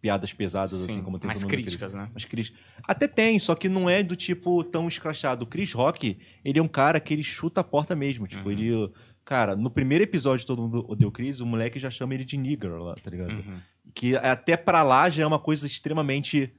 piadas 0.00 0.32
pesadas, 0.32 0.72
Sim, 0.72 0.84
assim, 0.84 1.02
como 1.02 1.16
tem 1.16 1.30
deu 1.32 1.46
críticas, 1.48 1.94
né? 1.94 2.10
Mas 2.12 2.24
Chris... 2.24 2.52
Até 2.82 3.06
tem, 3.06 3.38
só 3.38 3.54
que 3.54 3.68
não 3.68 3.88
é 3.88 4.02
do 4.02 4.16
tipo 4.16 4.64
tão 4.64 4.88
escrachado. 4.88 5.44
O 5.44 5.46
Chris 5.46 5.72
Rock, 5.72 6.18
ele 6.44 6.58
é 6.58 6.62
um 6.62 6.66
cara 6.66 6.98
que 6.98 7.14
ele 7.14 7.22
chuta 7.22 7.60
a 7.60 7.64
porta 7.64 7.94
mesmo. 7.94 8.26
Tipo, 8.26 8.46
Uhum. 8.46 8.50
ele. 8.50 8.90
Cara, 9.24 9.54
no 9.54 9.70
primeiro 9.70 10.04
episódio 10.04 10.40
de 10.40 10.46
Todo 10.46 10.62
Mundo 10.62 10.84
Odeia 10.88 11.08
o 11.08 11.12
Chris, 11.12 11.40
o 11.40 11.46
moleque 11.46 11.78
já 11.78 11.90
chama 11.90 12.14
ele 12.14 12.24
de 12.24 12.36
nigger 12.36 12.72
lá, 12.72 12.94
tá 12.96 13.10
ligado? 13.10 13.32
Uhum. 13.32 13.60
Que 13.94 14.16
até 14.16 14.56
pra 14.56 14.82
lá 14.82 15.08
já 15.08 15.22
é 15.22 15.26
uma 15.26 15.38
coisa 15.38 15.66
extremamente 15.66 16.52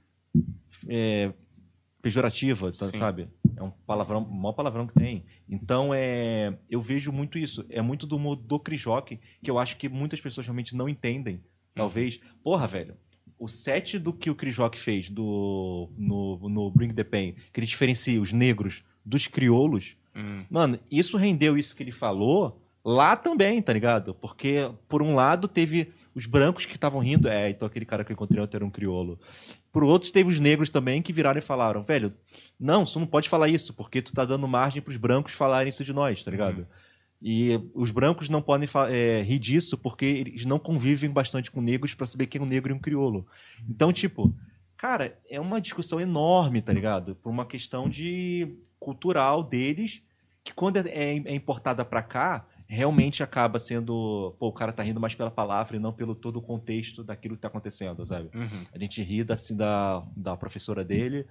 é, 0.88 1.34
pejorativa, 2.02 2.72
tá- 2.72 2.88
sabe? 2.90 3.27
É 3.56 3.64
um 3.64 3.69
palavrão, 3.69 4.23
o 4.23 4.34
maior 4.34 4.53
palavrão 4.53 4.88
que 4.88 4.94
tem. 4.94 5.23
Então, 5.48 5.94
é, 5.94 6.57
eu 6.69 6.81
vejo 6.81 7.11
muito 7.11 7.38
isso. 7.38 7.65
É 7.69 7.81
muito 7.81 8.07
do 8.07 8.15
humor 8.18 8.35
do 8.35 8.60
Chris 8.60 8.84
Rock, 8.84 9.19
que 9.41 9.49
eu 9.52 9.60
acho 9.60 9.77
que 9.77 9.88
muitas 9.88 10.19
pessoas 10.19 10.45
realmente 10.48 10.76
não 10.76 10.90
entendem. 10.90 11.41
Talvez. 11.76 12.19
Porra, 12.44 12.68
velho. 12.68 12.95
O 13.40 13.48
set 13.48 13.99
do 13.99 14.14
que 14.14 14.30
o 14.30 14.35
Chris 14.35 14.57
Rock 14.57 14.77
fez 14.80 15.10
do, 15.10 15.90
no, 15.98 16.49
no 16.49 16.72
Bring 16.72 16.94
the 16.94 17.03
Pain, 17.03 17.35
que 17.52 17.60
ele 17.60 17.68
diferencia 17.68 18.22
os 18.22 18.31
negros 18.31 18.84
dos 19.06 19.27
crioulos, 19.27 19.98
Hum. 20.15 20.44
Mano, 20.49 20.80
isso 20.91 21.18
rendeu 21.18 21.57
isso 21.57 21.76
que 21.76 21.84
ele 21.84 21.91
falou 21.91 22.61
lá 22.84 23.15
também, 23.15 23.61
tá 23.61 23.72
ligado? 23.72 24.14
Porque, 24.14 24.69
por 24.88 25.02
um 25.02 25.15
lado, 25.15 25.48
teve 25.48 25.94
os 26.14 26.26
brancos 26.26 26.65
que 26.65 26.76
estavam 26.76 26.99
rindo, 26.99 27.27
é, 27.27 27.49
então 27.49 27.68
aquele 27.68 27.85
cara 27.85 28.03
que 28.03 28.11
eu 28.11 28.14
encontrei 28.14 28.41
ontem 28.41 28.57
era 28.57 28.65
um 28.65 28.69
crioulo. 28.69 29.19
Por 29.72 29.84
outro, 29.84 30.11
teve 30.11 30.30
os 30.30 30.40
negros 30.40 30.69
também 30.69 31.02
que 31.02 31.14
viraram 31.14 31.40
e 31.40 31.41
falaram, 31.41 31.84
velho, 31.84 32.14
não, 32.60 32.85
você 32.85 32.99
não 32.99 33.07
pode 33.07 33.30
falar 33.30 33.48
isso, 33.48 33.73
porque 33.73 34.02
tu 34.02 34.14
tá 34.14 34.26
dando 34.26 34.48
margem 34.48 34.81
pros 34.81 34.98
brancos 34.98 35.34
falarem 35.34 35.69
isso 35.69 35.84
de 35.84 35.94
nós, 35.94 36.23
tá 36.23 36.30
ligado? 36.30 36.68
E 37.26 37.57
os 37.73 37.90
brancos 37.90 38.27
não 38.27 38.41
podem 38.41 38.68
é, 38.90 39.22
rir 39.22 39.40
disso 39.40 39.77
porque 39.77 40.06
eles 40.06 40.45
não 40.45 40.60
convivem 40.60 41.10
bastante 41.10 41.49
com 41.49 41.61
negros 41.61 41.95
pra 41.95 42.06
saber 42.06 42.27
quem 42.27 42.41
é 42.41 42.44
um 42.44 42.48
negro 42.48 42.72
e 42.72 42.76
um 42.76 42.80
crioulo. 42.80 43.26
Então, 43.68 43.94
tipo, 43.94 44.35
cara, 44.76 45.18
é 45.30 45.40
uma 45.40 45.61
discussão 45.61 46.02
enorme, 46.02 46.61
tá 46.61 46.73
ligado? 46.73 47.15
Por 47.15 47.30
uma 47.30 47.45
questão 47.45 47.88
de 47.88 48.57
cultural 48.84 49.43
deles, 49.43 50.03
que 50.43 50.53
quando 50.53 50.77
é, 50.77 50.88
é 50.89 51.34
importada 51.35 51.84
pra 51.85 52.03
cá, 52.03 52.45
realmente 52.68 53.22
acaba 53.23 53.60
sendo, 53.60 54.35
pô, 54.39 54.47
o 54.47 54.53
cara 54.53 54.73
tá 54.73 54.84
rindo 54.84 54.99
mais 54.99 55.15
pela 55.15 55.31
palavra 55.31 55.76
e 55.76 55.80
não 55.80 55.93
pelo 55.93 56.15
todo 56.15 56.38
o 56.38 56.41
contexto 56.41 57.03
daquilo 57.03 57.35
que 57.35 57.41
tá 57.41 57.47
acontecendo, 57.47 58.05
sabe? 58.05 58.30
Uhum. 58.34 58.65
A 58.73 58.77
gente 58.80 59.01
ri 59.01 59.26
assim 59.30 59.55
da, 59.55 60.03
da 60.15 60.35
professora 60.35 60.84
dele, 60.84 61.26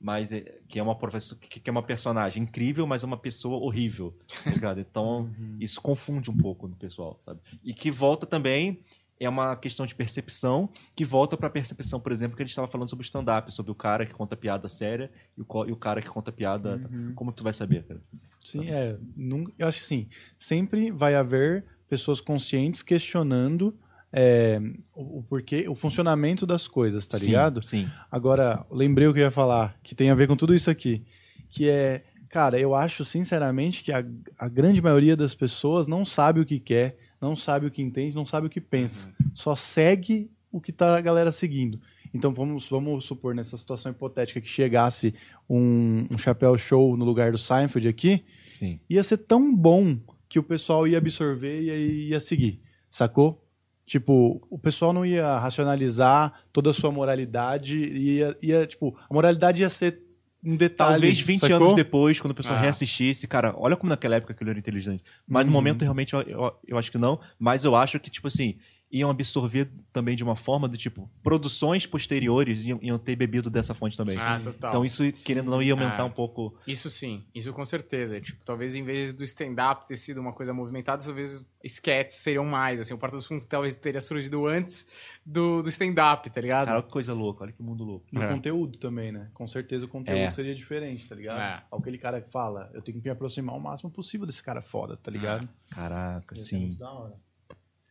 mas 0.00 0.32
é- 0.32 0.58
que 0.66 0.78
é 0.78 0.82
uma 0.82 0.94
professora 0.96 1.38
que, 1.40 1.60
que 1.60 1.68
é 1.68 1.72
uma 1.72 1.82
personagem 1.82 2.42
incrível, 2.42 2.86
mas 2.86 3.02
é 3.02 3.06
uma 3.06 3.18
pessoa 3.18 3.58
horrível, 3.58 4.16
tá 4.42 4.50
ligado? 4.50 4.80
Então, 4.80 5.30
isso 5.60 5.80
confunde 5.80 6.30
um 6.30 6.36
pouco 6.36 6.66
no 6.66 6.74
pessoal, 6.76 7.20
sabe? 7.24 7.40
E 7.62 7.74
que 7.74 7.90
volta 7.90 8.26
também 8.26 8.80
é 9.20 9.28
uma 9.28 9.54
questão 9.54 9.84
de 9.84 9.94
percepção, 9.94 10.70
que 10.96 11.04
volta 11.04 11.36
pra 11.36 11.50
percepção, 11.50 12.00
por 12.00 12.10
exemplo, 12.10 12.34
que 12.36 12.42
a 12.42 12.44
gente 12.46 12.52
estava 12.52 12.66
falando 12.66 12.88
sobre 12.88 13.02
o 13.02 13.04
stand-up, 13.04 13.52
sobre 13.54 13.70
o 13.70 13.74
cara 13.74 14.06
que 14.06 14.14
conta 14.14 14.34
piada 14.34 14.66
séria 14.68 15.10
e 15.36 15.42
o, 15.46 15.66
e 15.66 15.72
o 15.72 15.76
cara 15.76 16.00
que 16.00 16.08
conta 16.08 16.32
piada. 16.32 16.80
Como 17.14 17.30
tu 17.30 17.44
vai 17.44 17.52
saber, 17.52 17.84
cara? 17.84 18.00
Sim, 18.42 18.70
é. 18.70 18.96
nunca- 19.14 19.52
eu 19.58 19.68
acho 19.68 19.80
que 19.80 19.86
sim. 19.86 20.08
Sempre 20.38 20.90
vai 20.90 21.14
haver 21.14 21.64
pessoas 21.88 22.20
conscientes 22.20 22.82
questionando 22.82 23.76
é, 24.12 24.58
o, 24.94 25.18
o 25.18 25.22
porquê, 25.22 25.68
o 25.68 25.74
funcionamento 25.74 26.46
das 26.46 26.66
coisas, 26.66 27.06
tá 27.06 27.18
Sim, 27.18 27.26
ligado? 27.26 27.62
Sim. 27.62 27.88
Agora, 28.10 28.64
lembrei 28.70 29.06
o 29.06 29.12
que 29.12 29.20
eu 29.20 29.24
ia 29.24 29.30
falar, 29.30 29.78
que 29.82 29.94
tem 29.94 30.10
a 30.10 30.14
ver 30.14 30.26
com 30.26 30.34
tudo 30.36 30.54
isso 30.54 30.70
aqui. 30.70 31.04
Que 31.48 31.68
é, 31.68 32.04
cara, 32.30 32.58
eu 32.58 32.74
acho 32.74 33.04
sinceramente 33.04 33.84
que 33.84 33.92
a, 33.92 34.02
a 34.38 34.48
grande 34.48 34.80
maioria 34.80 35.14
das 35.16 35.34
pessoas 35.34 35.86
não 35.86 36.04
sabe 36.04 36.40
o 36.40 36.46
que 36.46 36.58
quer, 36.58 36.96
não 37.20 37.36
sabe 37.36 37.66
o 37.66 37.70
que 37.70 37.82
entende, 37.82 38.16
não 38.16 38.26
sabe 38.26 38.46
o 38.46 38.50
que 38.50 38.60
pensa. 38.60 39.12
Só 39.34 39.54
segue 39.54 40.30
o 40.50 40.60
que 40.60 40.72
tá 40.72 40.96
a 40.96 41.00
galera 41.00 41.30
seguindo. 41.30 41.80
Então 42.12 42.32
vamos, 42.32 42.68
vamos 42.68 43.04
supor, 43.04 43.34
nessa 43.34 43.56
situação 43.56 43.92
hipotética, 43.92 44.40
que 44.40 44.48
chegasse 44.48 45.14
um, 45.48 46.06
um 46.10 46.18
chapéu 46.18 46.56
show 46.58 46.96
no 46.96 47.04
lugar 47.04 47.30
do 47.30 47.38
Seinfeld 47.38 47.86
aqui, 47.86 48.24
Sim. 48.48 48.80
ia 48.88 49.02
ser 49.02 49.18
tão 49.18 49.54
bom 49.54 49.98
que 50.28 50.38
o 50.38 50.42
pessoal 50.42 50.86
ia 50.86 50.98
absorver 50.98 51.60
e 51.60 51.66
ia, 51.66 51.76
ia 52.08 52.20
seguir, 52.20 52.60
sacou? 52.88 53.44
Tipo, 53.86 54.40
o 54.48 54.58
pessoal 54.58 54.92
não 54.92 55.04
ia 55.04 55.38
racionalizar 55.38 56.44
toda 56.52 56.70
a 56.70 56.72
sua 56.72 56.92
moralidade, 56.92 57.76
ia, 57.76 58.36
ia 58.40 58.66
tipo, 58.66 58.96
a 59.08 59.12
moralidade 59.12 59.62
ia 59.62 59.68
ser 59.68 60.00
um 60.44 60.56
detalhe. 60.56 60.92
Talvez 60.92 61.20
20 61.20 61.38
sacou? 61.40 61.56
anos 61.56 61.74
depois, 61.74 62.20
quando 62.20 62.32
o 62.32 62.34
pessoal 62.34 62.58
Ah. 62.58 62.62
reassistisse, 62.62 63.26
cara, 63.28 63.54
olha 63.56 63.76
como 63.76 63.90
naquela 63.90 64.16
época 64.16 64.32
aquilo 64.32 64.50
era 64.50 64.58
inteligente. 64.58 65.02
Mas 65.26 65.44
no 65.44 65.50
Uhum. 65.50 65.54
momento, 65.54 65.82
realmente, 65.82 66.14
eu, 66.14 66.22
eu, 66.22 66.52
eu 66.66 66.78
acho 66.78 66.90
que 66.90 66.98
não. 66.98 67.20
Mas 67.38 67.64
eu 67.64 67.74
acho 67.76 67.98
que, 68.00 68.10
tipo 68.10 68.26
assim, 68.28 68.56
iam 68.92 69.08
absorver 69.08 69.70
também 69.92 70.16
de 70.16 70.24
uma 70.24 70.34
forma 70.34 70.68
do 70.68 70.76
tipo, 70.76 71.08
produções 71.22 71.86
posteriores 71.86 72.64
iam, 72.64 72.78
iam 72.82 72.98
ter 72.98 73.14
bebido 73.14 73.48
dessa 73.48 73.72
fonte 73.72 73.96
também. 73.96 74.16
Ah, 74.18 74.40
total. 74.40 74.70
Então 74.70 74.84
isso, 74.84 75.12
querendo 75.24 75.46
ou 75.46 75.52
não, 75.56 75.62
ia 75.62 75.72
aumentar 75.74 76.02
Ah. 76.02 76.04
um 76.06 76.10
pouco. 76.10 76.54
Isso 76.66 76.90
sim, 76.90 77.24
isso 77.34 77.52
com 77.52 77.64
certeza. 77.64 78.20
Tipo, 78.20 78.44
talvez 78.44 78.74
em 78.74 78.82
vez 78.82 79.14
do 79.14 79.22
stand-up 79.22 79.86
ter 79.86 79.96
sido 79.96 80.20
uma 80.20 80.32
coisa 80.32 80.52
movimentada, 80.52 81.04
talvez 81.04 81.44
sketches 81.62 82.18
seriam 82.18 82.44
mais. 82.44 82.80
Assim, 82.80 82.92
o 82.94 82.98
Porta 82.98 83.16
dos 83.16 83.26
Fundos 83.26 83.44
talvez 83.44 83.74
teria 83.76 84.00
surgido 84.00 84.46
antes 84.46 84.88
do, 85.24 85.62
do 85.62 85.68
stand-up, 85.68 86.28
tá 86.30 86.40
ligado? 86.40 86.66
Cara, 86.66 86.78
olha 86.78 86.86
que 86.86 86.92
coisa 86.92 87.12
louca, 87.14 87.44
olha 87.44 87.52
que 87.52 87.62
mundo 87.62 87.84
louco. 87.84 88.06
No 88.12 88.22
É. 88.22 88.28
conteúdo 88.32 88.76
também, 88.78 89.12
né? 89.12 89.30
Com 89.34 89.46
certeza 89.46 89.84
o 89.84 89.88
conteúdo 89.88 90.18
É. 90.18 90.30
seria 90.32 90.54
diferente, 90.54 91.08
tá 91.08 91.14
ligado? 91.14 91.40
É. 91.40 91.62
Aquele 91.76 91.98
cara 91.98 92.20
que 92.20 92.30
fala, 92.30 92.70
eu 92.74 92.82
tenho 92.82 92.98
que 92.98 93.04
me 93.04 93.10
aproximar 93.10 93.54
o 93.54 93.60
máximo 93.60 93.90
possível 93.90 94.26
desse 94.26 94.42
cara 94.42 94.60
foda, 94.62 94.96
tá 94.96 95.10
ligado? 95.10 95.48
Caraca, 95.70 96.34
Ia 96.34 96.40
ser 96.42 96.48
sim. 96.48 96.58
muito 96.60 96.78
da 96.78 96.90
hora. 96.90 97.14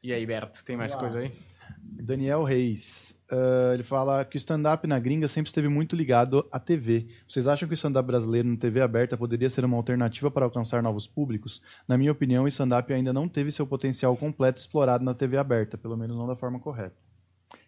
E 0.02 0.14
aí, 0.14 0.26
Berto, 0.26 0.64
tem 0.64 0.78
mais 0.78 0.94
lá. 0.94 1.00
coisa 1.00 1.20
aí? 1.20 1.32
Daniel 1.82 2.44
Reis. 2.44 3.18
ah, 3.30 3.74
ele 3.74 3.84
fala 3.84 4.24
que 4.26 4.36
o 4.36 4.40
stand-up 4.40 4.88
na 4.88 4.98
gringa 4.98 5.28
sempre 5.28 5.50
esteve 5.50 5.68
muito 5.68 5.96
ligado 5.96 6.48
à 6.52 6.60
TV. 6.60 7.08
Vocês 7.28 7.48
acham 7.48 7.68
que 7.68 7.74
o 7.74 7.76
stand-up 7.76 8.08
brasileiro 8.08 8.48
na 8.48 8.58
TV 8.58 8.82
aberta 8.82 9.18
poderia 9.18 9.50
ser 9.50 9.66
uma 9.66 9.78
alternativa 9.78 10.32
para 10.32 10.46
alcançar 10.46 10.82
novos 10.82 11.06
públicos? 11.06 11.62
Na 11.88 11.98
minha 11.98 12.12
opinião, 12.12 12.46
o 12.46 12.48
stand-up 12.48 12.92
ainda 12.94 13.14
não 13.14 13.28
teve 13.28 13.52
seu 13.52 13.68
potencial 13.68 14.16
completo 14.16 14.60
explorado 14.60 15.04
na 15.04 15.14
TV 15.14 15.38
aberta, 15.38 15.78
pelo 15.78 15.98
menos 15.98 16.18
não 16.18 16.28
da 16.28 16.36
forma 16.36 16.60
correta. 16.60 16.96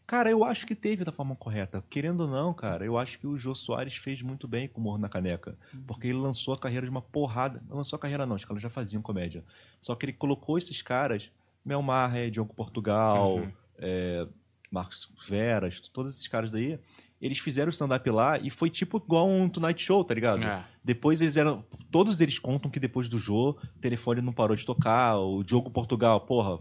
Cara, 0.07 0.29
eu 0.29 0.43
acho 0.43 0.67
que 0.67 0.75
teve 0.75 1.05
da 1.05 1.11
forma 1.11 1.35
correta. 1.37 1.81
Querendo 1.89 2.21
ou 2.21 2.27
não, 2.27 2.53
cara, 2.53 2.83
eu 2.83 2.97
acho 2.97 3.17
que 3.17 3.25
o 3.25 3.37
Jô 3.37 3.55
Soares 3.55 3.95
fez 3.95 4.21
muito 4.21 4.45
bem 4.45 4.67
com 4.67 4.81
o 4.81 4.83
Morro 4.83 4.97
na 4.97 5.07
Caneca. 5.07 5.57
Porque 5.87 6.07
ele 6.07 6.17
lançou 6.17 6.53
a 6.53 6.57
carreira 6.57 6.85
de 6.85 6.89
uma 6.89 7.01
porrada. 7.01 7.63
Não 7.69 7.77
lançou 7.77 7.95
a 7.95 7.99
carreira, 7.99 8.25
não, 8.25 8.35
os 8.35 8.43
caras 8.43 8.61
já 8.61 8.69
faziam 8.69 9.01
comédia. 9.01 9.43
Só 9.79 9.95
que 9.95 10.05
ele 10.05 10.13
colocou 10.13 10.57
esses 10.57 10.81
caras, 10.81 11.31
Mel 11.63 11.81
Maher, 11.81 12.29
Diogo 12.31 12.53
Portugal, 12.53 13.35
Uhum. 13.37 13.51
é, 13.77 14.27
Marcos 14.71 15.09
Veras, 15.27 15.79
todos 15.89 16.13
esses 16.15 16.27
caras 16.27 16.49
daí. 16.51 16.79
Eles 17.21 17.37
fizeram 17.37 17.67
o 17.67 17.71
stand-up 17.71 18.09
lá 18.09 18.39
e 18.39 18.49
foi 18.49 18.67
tipo 18.69 18.97
igual 18.97 19.29
um 19.29 19.47
Tonight 19.47 19.79
Show, 19.83 20.03
tá 20.03 20.13
ligado? 20.13 20.41
É. 20.43 20.65
Depois 20.83 21.21
eles 21.21 21.37
eram. 21.37 21.63
Todos 21.91 22.19
eles 22.19 22.39
contam 22.39 22.71
que 22.71 22.79
depois 22.79 23.07
do 23.07 23.19
Jô, 23.19 23.51
o 23.51 23.79
telefone 23.79 24.21
não 24.21 24.33
parou 24.33 24.55
de 24.55 24.65
tocar. 24.65 25.17
O 25.19 25.43
Diogo 25.43 25.69
Portugal, 25.69 26.19
porra, 26.21 26.57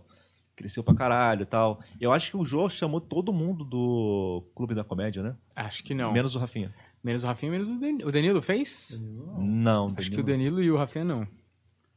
cresceu 0.55 0.85
pra 0.85 0.95
caralho 0.95 1.43
e 1.45 1.47
tal. 1.47 1.81
Eu 1.99 2.13
acho 2.13 2.31
que 2.33 2.37
o 2.37 2.45
Jô 2.45 2.69
chamou 2.69 3.01
todo 3.01 3.33
mundo 3.33 3.65
do 3.65 4.45
Clube 4.55 4.75
da 4.75 4.85
Comédia, 4.85 5.23
né? 5.23 5.35
Acho 5.57 5.83
que 5.83 5.95
não. 5.95 6.13
Menos 6.13 6.37
o 6.37 6.39
Rafinha. 6.39 6.71
Menos 7.03 7.25
o 7.25 7.27
Rafinha, 7.27 7.53
menos 7.53 7.71
o 7.71 7.79
Danilo. 7.81 8.09
O 8.09 8.13
Danilo 8.13 8.43
fez? 8.43 9.03
Não, 9.39 9.95
Acho 9.97 10.11
que 10.11 10.21
o 10.21 10.23
Danilo- 10.23 10.57
Danilo 10.57 10.63
e 10.63 10.71
o 10.71 10.77
Rafinha 10.77 11.05
não. 11.07 11.27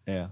É. 0.06 0.30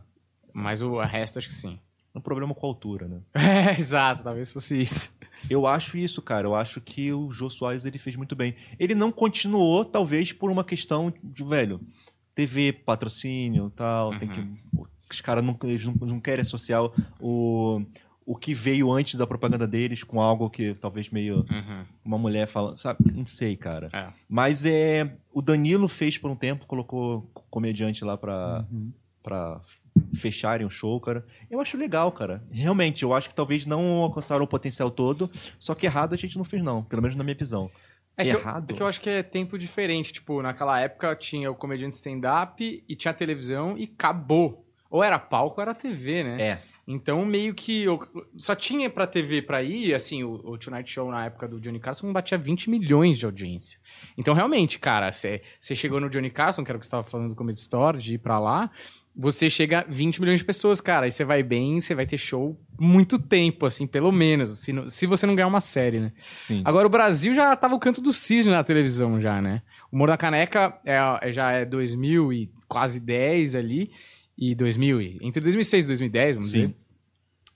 Mas 0.54 0.82
o 0.82 0.98
resto 1.02 1.38
acho 1.38 1.50
que 1.50 1.54
sim. 1.54 1.78
Um 2.14 2.22
problema 2.22 2.54
com 2.54 2.66
a 2.66 2.70
altura, 2.70 3.08
né? 3.08 3.20
É, 3.34 3.78
exato, 3.78 4.24
talvez 4.24 4.52
fosse 4.52 4.80
isso. 4.80 5.12
Eu 5.50 5.66
acho 5.66 5.98
isso, 5.98 6.22
cara. 6.22 6.48
Eu 6.48 6.56
acho 6.56 6.82
que 6.82 7.12
o 7.12 7.32
Jô 7.32 7.50
Soares 7.50 7.86
ele 7.86 7.98
fez 7.98 8.16
muito 8.16 8.36
bem. 8.36 8.56
Ele 8.80 8.94
não 8.94 9.12
continuou, 9.12 9.84
talvez, 9.84 10.32
por 10.32 10.52
uma 10.52 10.64
questão 10.64 11.14
de, 11.24 11.44
velho, 11.44 11.80
TV, 12.36 12.74
patrocínio 12.74 13.68
e 13.68 13.72
tal. 13.72 14.18
Tem 14.18 14.30
que. 14.30 14.46
Os 15.10 15.22
caras 15.22 15.44
não, 15.44 15.58
eles 15.64 15.86
não, 15.86 15.94
não 15.94 16.20
querem 16.20 16.42
associar 16.42 16.84
o, 17.20 17.82
o 18.26 18.36
que 18.36 18.54
veio 18.54 18.92
antes 18.92 19.16
da 19.16 19.28
propaganda 19.28 19.68
deles 19.68 20.04
com 20.04 20.22
algo 20.22 20.50
que 20.50 20.74
talvez 20.76 21.10
meio. 21.10 21.46
Uhum. 21.50 21.86
Uma 22.06 22.18
mulher 22.18 22.48
falando. 22.48 22.80
Sabe? 22.80 23.00
Não 23.12 23.26
sei, 23.26 23.56
cara. 23.58 23.90
É. 23.92 24.08
Mas 24.30 24.66
é. 24.66 25.18
O 25.34 25.42
Danilo 25.42 25.88
fez 25.88 26.18
por 26.18 26.30
um 26.30 26.36
tempo, 26.36 26.66
colocou 26.66 27.30
comediante 27.50 28.04
lá 28.06 28.18
pra. 28.18 28.66
pra 29.24 29.60
fecharem 30.16 30.66
o 30.66 30.70
show, 30.70 31.00
cara. 31.00 31.26
Eu 31.50 31.60
acho 31.60 31.78
legal, 31.78 32.12
cara. 32.12 32.44
Realmente, 32.52 33.04
eu 33.04 33.14
acho 33.14 33.30
que 33.30 33.36
talvez 33.36 33.66
não 33.66 34.02
alcançaram 34.02 34.44
o 34.44 34.48
potencial 34.48 34.92
todo, 34.92 35.30
só 35.60 35.76
que 35.76 35.86
errado 35.86 36.14
a 36.14 36.18
gente 36.18 36.38
não 36.38 36.44
fez, 36.44 36.64
não. 36.64 36.84
Pelo 36.84 37.02
menos 37.02 37.16
na 37.16 37.24
minha 37.24 37.36
visão. 37.36 37.70
É 38.18 38.24
que, 38.24 38.30
eu, 38.32 38.40
Errado? 38.40 38.72
é 38.72 38.74
que 38.74 38.84
eu 38.84 38.88
acho 38.88 39.02
que 39.02 39.10
é 39.10 39.24
tempo 39.24 39.58
diferente. 39.58 40.14
Tipo, 40.14 40.42
naquela 40.42 40.80
época 40.80 41.16
tinha 41.16 41.50
o 41.50 41.56
comediante 41.56 41.96
stand-up 41.96 42.84
e 42.88 42.96
tinha 42.96 43.12
a 43.12 43.16
televisão 43.16 43.78
e 43.78 43.84
acabou. 43.84 44.66
Ou 44.90 45.04
era 45.04 45.18
palco 45.18 45.60
ou 45.60 45.62
era 45.62 45.74
TV, 45.74 46.24
né? 46.24 46.42
É. 46.42 46.62
Então, 46.88 47.24
meio 47.26 47.54
que 47.54 47.84
eu, 47.84 48.00
só 48.36 48.54
tinha 48.54 48.90
pra 48.90 49.08
TV 49.08 49.42
pra 49.42 49.64
ir, 49.64 49.94
assim, 49.94 50.24
o, 50.24 50.34
o 50.44 50.58
Tonight 50.58 50.92
Show 50.92 51.10
na 51.10 51.26
época 51.26 51.48
do 51.48 51.60
Johnny 51.60 51.80
Carson 51.80 52.12
batia 52.12 52.38
20 52.38 52.70
milhões 52.70 53.18
de 53.18 53.26
audiência. 53.26 53.80
Então, 54.18 54.34
realmente, 54.34 54.78
cara, 54.78 55.10
você 55.12 55.42
chegou 55.74 56.02
no 56.02 56.10
Johnny 56.10 56.30
Carson, 56.30 56.64
que 56.64 56.72
era 56.72 56.78
o 56.78 56.80
que 56.80 56.86
você 56.86 56.90
estava 56.90 57.04
falando 57.04 57.30
do 57.30 57.36
Comedy 57.36 57.60
Store, 57.60 57.98
de 57.98 58.16
ir 58.16 58.18
pra 58.18 58.40
lá, 58.40 58.70
você 59.16 59.50
chega 59.50 59.80
a 59.80 59.84
20 59.88 60.20
milhões 60.22 60.40
de 60.40 60.46
pessoas, 60.46 60.80
cara, 60.80 61.06
aí 61.06 61.12
você 61.12 61.26
vai 61.26 61.44
bem, 61.44 61.82
você 61.82 61.94
vai 61.94 62.06
ter 62.06 62.18
show 62.18 62.60
muito 62.80 63.20
tempo, 63.20 63.66
assim, 63.66 63.86
pelo 63.86 64.12
menos, 64.12 64.60
se, 64.60 64.72
não- 64.72 64.88
se 64.88 65.06
você 65.06 65.26
não 65.28 65.36
ganhar 65.36 65.48
uma 65.48 65.60
série, 65.60 66.00
né? 66.00 66.12
Sim. 66.38 66.62
Agora, 66.66 66.88
o 66.88 66.90
Brasil 66.90 67.34
já 67.36 67.56
tava 67.56 67.76
o 67.76 67.80
canto 67.80 68.02
do 68.02 68.14
cisne 68.14 68.52
na 68.52 68.64
televisão 68.64 69.20
já, 69.20 69.42
né? 69.42 69.62
O 69.92 69.96
Humor 69.96 70.08
da 70.08 70.18
Caneca 70.18 70.80
é, 70.86 70.96
é- 71.22 71.32
já 71.32 71.52
é 71.52 71.66
2000 71.66 72.32
e 72.32 72.50
quase 72.68 73.00
10 73.00 73.54
ali, 73.56 73.92
e 74.38 74.56
2000 74.56 75.02
e, 75.02 75.20
entre 75.22 75.42
2006 75.42 75.86
e 75.86 75.88
2010, 75.90 76.36
vamos 76.38 76.50
Sim. 76.52 76.60
dizer. 76.68 76.76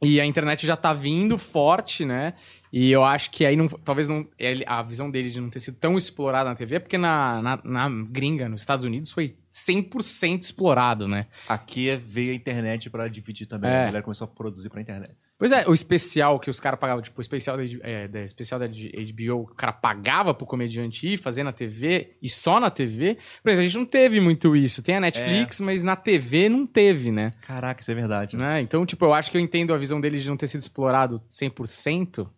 E 0.03 0.19
a 0.19 0.25
internet 0.25 0.67
já 0.67 0.75
tá 0.75 0.93
vindo 0.93 1.37
forte, 1.37 2.03
né? 2.03 2.33
E 2.71 2.91
eu 2.91 3.03
acho 3.03 3.31
que 3.31 3.45
aí 3.45 3.55
não, 3.55 3.67
talvez 3.69 4.09
não, 4.09 4.27
a 4.67 4.83
visão 4.83 5.09
dele 5.09 5.31
de 5.31 5.39
não 5.39 5.49
ter 5.49 5.59
sido 5.61 5.77
tão 5.77 5.97
explorada 5.97 6.49
na 6.49 6.55
TV 6.55 6.75
é 6.75 6.79
porque 6.79 6.97
na, 6.97 7.41
na, 7.41 7.59
na 7.63 7.89
gringa, 8.11 8.49
nos 8.49 8.59
Estados 8.61 8.85
Unidos, 8.85 9.13
foi 9.13 9.35
100% 9.55 10.41
explorado, 10.43 11.07
né? 11.07 11.27
Aqui 11.47 11.87
é- 11.89 11.95
veio 11.95 12.33
a 12.33 12.35
internet 12.35 12.89
pra 12.89 13.07
dividir 13.07 13.47
também. 13.47 13.71
É. 13.71 13.83
A 13.83 13.85
galera 13.85 14.03
começou 14.03 14.25
a 14.25 14.27
produzir 14.27 14.69
pra 14.69 14.81
internet. 14.81 15.13
Pois 15.37 15.51
é, 15.51 15.65
o 15.67 15.73
especial 15.73 16.39
que 16.39 16.49
os 16.49 16.59
caras 16.59 16.77
pagavam, 16.79 17.01
tipo, 17.01 17.17
o 17.17 17.21
especial 17.21 17.55
da, 17.57 17.63
é, 17.81 18.07
da- 18.07 18.21
especial 18.23 18.59
da 18.59 18.67
HBO, 18.67 19.41
o 19.43 19.45
cara 19.47 19.71
pagava 19.71 20.33
pro 20.33 20.45
comediante 20.45 21.07
ir 21.13 21.17
fazer 21.17 21.43
na 21.43 21.53
TV 21.53 22.15
e 22.21 22.29
só 22.29 22.59
na 22.59 22.69
TV. 22.69 23.17
Por 23.41 23.49
exemplo, 23.49 23.59
a 23.61 23.67
gente 23.67 23.77
não 23.77 23.85
teve 23.85 24.19
muito 24.19 24.55
isso. 24.55 24.81
Tem 24.83 24.95
a 24.95 24.99
Netflix, 25.01 25.59
mas 25.61 25.83
na 25.83 25.95
TV 25.95 26.49
não 26.49 26.65
teve, 26.67 27.11
né? 27.11 27.31
Caraca, 27.41 27.81
isso 27.81 27.91
é 27.91 27.95
verdade. 27.95 28.35
Né? 28.37 28.59
Então, 28.61 28.85
tipo, 28.85 29.05
eu 29.05 29.13
acho 29.13 29.31
que 29.31 29.37
eu 29.37 29.41
entendo 29.41 29.73
a 29.73 29.77
visão 29.77 29.99
deles 30.01 30.21
de 30.23 30.29
não 30.29 30.37
ter 30.37 30.47
sido 30.47 30.61
explorado 30.61 31.21
100%, 31.29 32.29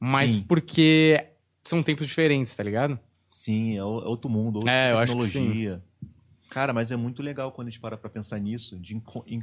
mas 0.00 0.30
Sim. 0.30 0.42
porque 0.42 1.24
são 1.64 1.82
tempos 1.82 2.06
diferentes, 2.06 2.54
tá 2.54 2.62
ligado? 2.62 2.98
Sim, 3.28 3.74
é 3.74 3.78
é 3.78 3.82
outro 3.84 4.30
mundo, 4.30 4.56
outra 4.56 4.72
É, 4.72 4.92
eu 4.92 4.98
acho 4.98 5.16
que 5.16 5.26
tecnologia. 5.26 5.82
Cara, 6.56 6.72
mas 6.72 6.90
é 6.90 6.96
muito 6.96 7.22
legal 7.22 7.52
quando 7.52 7.68
a 7.68 7.70
gente 7.70 7.78
para 7.78 7.98
pra 7.98 8.08
pensar 8.08 8.38
nisso, 8.40 8.78
de 8.78 8.96
em, 8.96 8.98
co- 9.00 9.22
em 9.26 9.42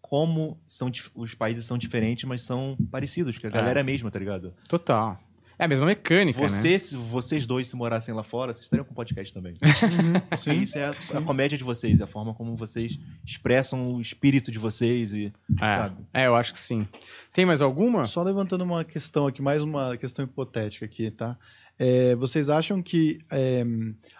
como 0.00 0.58
são, 0.66 0.90
os 1.14 1.34
países 1.34 1.66
são 1.66 1.76
diferentes, 1.76 2.24
mas 2.24 2.40
são 2.40 2.74
parecidos, 2.90 3.36
que 3.36 3.46
a 3.46 3.50
galera 3.50 3.80
é 3.80 3.82
a 3.82 3.84
mesma, 3.84 4.10
tá 4.10 4.18
ligado? 4.18 4.54
Total. 4.66 5.20
É 5.58 5.66
a 5.66 5.68
mesma 5.68 5.84
mecânica, 5.84 6.40
né? 6.40 6.48
Você, 6.48 6.78
se 6.78 6.96
vocês 6.96 7.44
dois 7.44 7.68
se 7.68 7.76
morassem 7.76 8.14
lá 8.14 8.22
fora, 8.22 8.52
vocês 8.54 8.64
estariam 8.64 8.84
com 8.86 8.94
podcast 8.94 9.32
também. 9.34 9.54
Sim. 10.38 10.62
Isso 10.62 10.78
é 10.78 10.86
a, 10.86 10.90
a 11.18 11.20
comédia 11.20 11.58
de 11.58 11.62
vocês, 11.62 12.00
é 12.00 12.04
a 12.04 12.06
forma 12.06 12.32
como 12.32 12.56
vocês 12.56 12.98
expressam 13.26 13.90
o 13.90 14.00
espírito 14.00 14.50
de 14.50 14.58
vocês 14.58 15.12
e, 15.12 15.30
sabe? 15.58 16.02
É, 16.14 16.22
é, 16.22 16.26
eu 16.28 16.34
acho 16.34 16.50
que 16.54 16.58
sim. 16.58 16.88
Tem 17.32 17.44
mais 17.44 17.60
alguma? 17.60 18.06
Só 18.06 18.22
levantando 18.22 18.64
uma 18.64 18.84
questão 18.84 19.26
aqui, 19.26 19.42
mais 19.42 19.62
uma 19.62 19.96
questão 19.98 20.24
hipotética 20.24 20.86
aqui, 20.86 21.10
tá? 21.10 21.36
É, 21.78 22.14
vocês 22.14 22.48
acham 22.50 22.82
que 22.82 23.18
é, 23.30 23.64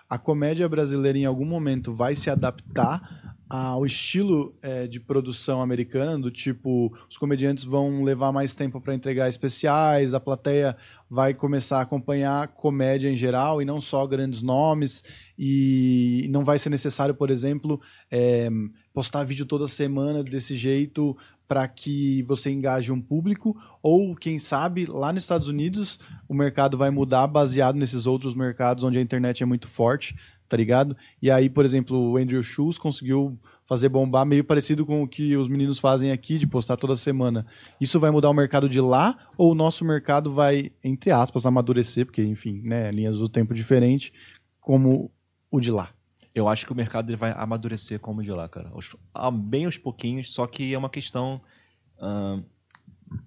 a 0.08 0.18
comédia 0.18 0.68
brasileira 0.68 1.18
em 1.18 1.24
algum 1.24 1.44
momento 1.44 1.94
vai 1.94 2.14
se 2.14 2.28
adaptar 2.28 3.24
ao 3.48 3.84
estilo 3.84 4.56
é, 4.62 4.86
de 4.86 4.98
produção 4.98 5.60
americana, 5.60 6.18
do 6.18 6.30
tipo, 6.30 6.92
os 7.08 7.18
comediantes 7.18 7.62
vão 7.62 8.02
levar 8.02 8.32
mais 8.32 8.54
tempo 8.54 8.80
para 8.80 8.94
entregar 8.94 9.28
especiais, 9.28 10.14
a 10.14 10.20
plateia 10.20 10.76
vai 11.08 11.34
começar 11.34 11.78
a 11.78 11.82
acompanhar 11.82 12.48
comédia 12.48 13.08
em 13.08 13.16
geral 13.16 13.60
e 13.60 13.64
não 13.64 13.80
só 13.80 14.06
grandes 14.06 14.42
nomes, 14.42 15.04
e 15.38 16.26
não 16.30 16.44
vai 16.44 16.58
ser 16.58 16.70
necessário, 16.70 17.14
por 17.14 17.30
exemplo, 17.30 17.80
é, 18.10 18.48
postar 18.92 19.24
vídeo 19.24 19.46
toda 19.46 19.68
semana 19.68 20.24
desse 20.24 20.56
jeito 20.56 21.16
para 21.46 21.66
que 21.68 22.22
você 22.22 22.50
engaje 22.50 22.90
um 22.90 23.00
público, 23.00 23.56
ou 23.82 24.14
quem 24.14 24.38
sabe 24.38 24.86
lá 24.86 25.12
nos 25.12 25.22
Estados 25.22 25.48
Unidos 25.48 26.00
o 26.28 26.34
mercado 26.34 26.76
vai 26.78 26.90
mudar 26.90 27.26
baseado 27.26 27.76
nesses 27.76 28.06
outros 28.06 28.34
mercados 28.34 28.82
onde 28.84 28.98
a 28.98 29.02
internet 29.02 29.42
é 29.42 29.46
muito 29.46 29.68
forte, 29.68 30.16
tá 30.48 30.56
ligado? 30.56 30.96
E 31.20 31.30
aí, 31.30 31.50
por 31.50 31.64
exemplo, 31.64 31.98
o 31.98 32.16
Andrew 32.16 32.42
Schultz 32.42 32.78
conseguiu 32.78 33.38
fazer 33.66 33.88
bombar 33.88 34.26
meio 34.26 34.44
parecido 34.44 34.84
com 34.84 35.02
o 35.02 35.08
que 35.08 35.36
os 35.36 35.48
meninos 35.48 35.78
fazem 35.78 36.10
aqui, 36.10 36.38
de 36.38 36.46
postar 36.46 36.76
toda 36.76 36.96
semana. 36.96 37.46
Isso 37.80 37.98
vai 37.98 38.10
mudar 38.10 38.28
o 38.28 38.34
mercado 38.34 38.68
de 38.68 38.80
lá, 38.80 39.16
ou 39.36 39.52
o 39.52 39.54
nosso 39.54 39.84
mercado 39.84 40.32
vai, 40.32 40.70
entre 40.82 41.10
aspas, 41.10 41.46
amadurecer, 41.46 42.04
porque, 42.04 42.22
enfim, 42.22 42.60
né, 42.62 42.90
linhas 42.90 43.18
do 43.18 43.28
tempo 43.28 43.54
diferente, 43.54 44.12
como 44.60 45.10
o 45.50 45.60
de 45.60 45.70
lá? 45.70 45.90
Eu 46.34 46.48
acho 46.48 46.66
que 46.66 46.72
o 46.72 46.74
mercado 46.76 47.08
ele 47.10 47.16
vai 47.16 47.32
amadurecer 47.36 48.00
como 48.00 48.22
de 48.22 48.30
lá, 48.32 48.48
cara. 48.48 48.68
Aos- 48.70 48.96
ah, 49.14 49.30
bem 49.30 49.66
aos 49.66 49.78
pouquinhos, 49.78 50.32
só 50.32 50.46
que 50.46 50.74
é 50.74 50.78
uma 50.78 50.90
questão. 50.90 51.40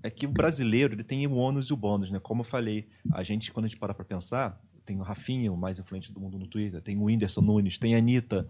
é 0.03 0.09
que 0.09 0.25
o 0.25 0.29
brasileiro 0.29 0.93
ele 0.93 1.03
tem 1.03 1.25
o 1.25 1.33
ônus 1.35 1.67
e 1.69 1.73
o 1.73 1.77
bônus, 1.77 2.11
né? 2.11 2.19
Como 2.19 2.41
eu 2.41 2.45
falei, 2.45 2.87
a 3.11 3.23
gente, 3.23 3.51
quando 3.51 3.65
a 3.65 3.67
gente 3.69 3.79
para 3.79 3.93
pra 3.93 4.03
pensar, 4.03 4.61
tem 4.85 4.97
o 4.99 5.01
Rafinha, 5.03 5.51
o 5.51 5.57
mais 5.57 5.79
influente 5.79 6.11
do 6.11 6.19
mundo 6.19 6.37
no 6.37 6.47
Twitter, 6.47 6.81
tem 6.81 6.97
o 6.97 7.03
Whindersson 7.05 7.41
Nunes, 7.41 7.77
tem 7.77 7.95
a 7.95 7.97
Anitta. 7.97 8.47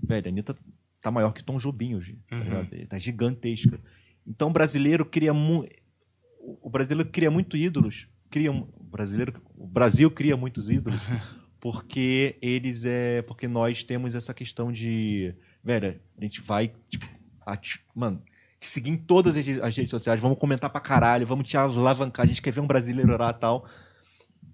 Velho, 0.00 0.26
a 0.26 0.28
Anitta 0.28 0.56
tá 1.00 1.10
maior 1.10 1.32
que 1.32 1.42
Tom 1.42 1.56
Jobim 1.58 1.94
hoje, 1.96 2.18
tá 2.28 2.36
Uhum. 2.36 2.68
Ele 2.70 2.86
Tá 2.86 2.98
gigantesca. 2.98 3.80
Então 4.26 4.48
o 4.48 4.52
brasileiro 4.52 5.04
cria 5.04 5.34
muito. 5.34 5.74
O 6.40 6.70
brasileiro 6.70 7.10
cria 7.10 7.30
muito 7.30 7.56
ídolos. 7.56 8.08
Cria, 8.30 8.52
um- 8.52 8.68
o, 8.78 8.84
brasileiro, 8.84 9.40
o 9.56 9.66
Brasil 9.66 10.10
cria 10.10 10.36
muitos 10.36 10.70
ídolos 10.70 11.00
porque 11.66 12.36
eles 12.40 12.84
é. 12.84 13.22
Porque 13.22 13.48
nós 13.48 13.82
temos 13.82 14.14
essa 14.14 14.32
questão 14.32 14.70
de. 14.70 15.34
Velho, 15.64 16.00
a 16.16 16.22
gente 16.22 16.40
vai. 16.40 16.72
Tipo, 16.88 17.04
ati- 17.44 17.80
mano, 17.92 18.22
seguir 18.60 18.90
em 18.90 18.96
todas 18.96 19.36
as, 19.36 19.44
redes 19.44 19.90
sociais, 19.90 20.20
vamos 20.20 20.38
comentar 20.38 20.70
pra 20.70 20.80
caralho, 20.80 21.26
vamos 21.26 21.48
te 21.48 21.56
alavancar, 21.56 22.24
a 22.24 22.28
gente 22.28 22.40
quer 22.40 22.52
ver 22.52 22.60
um 22.60 22.68
brasileiro 22.68 23.18
lá 23.18 23.32
tal. 23.32 23.68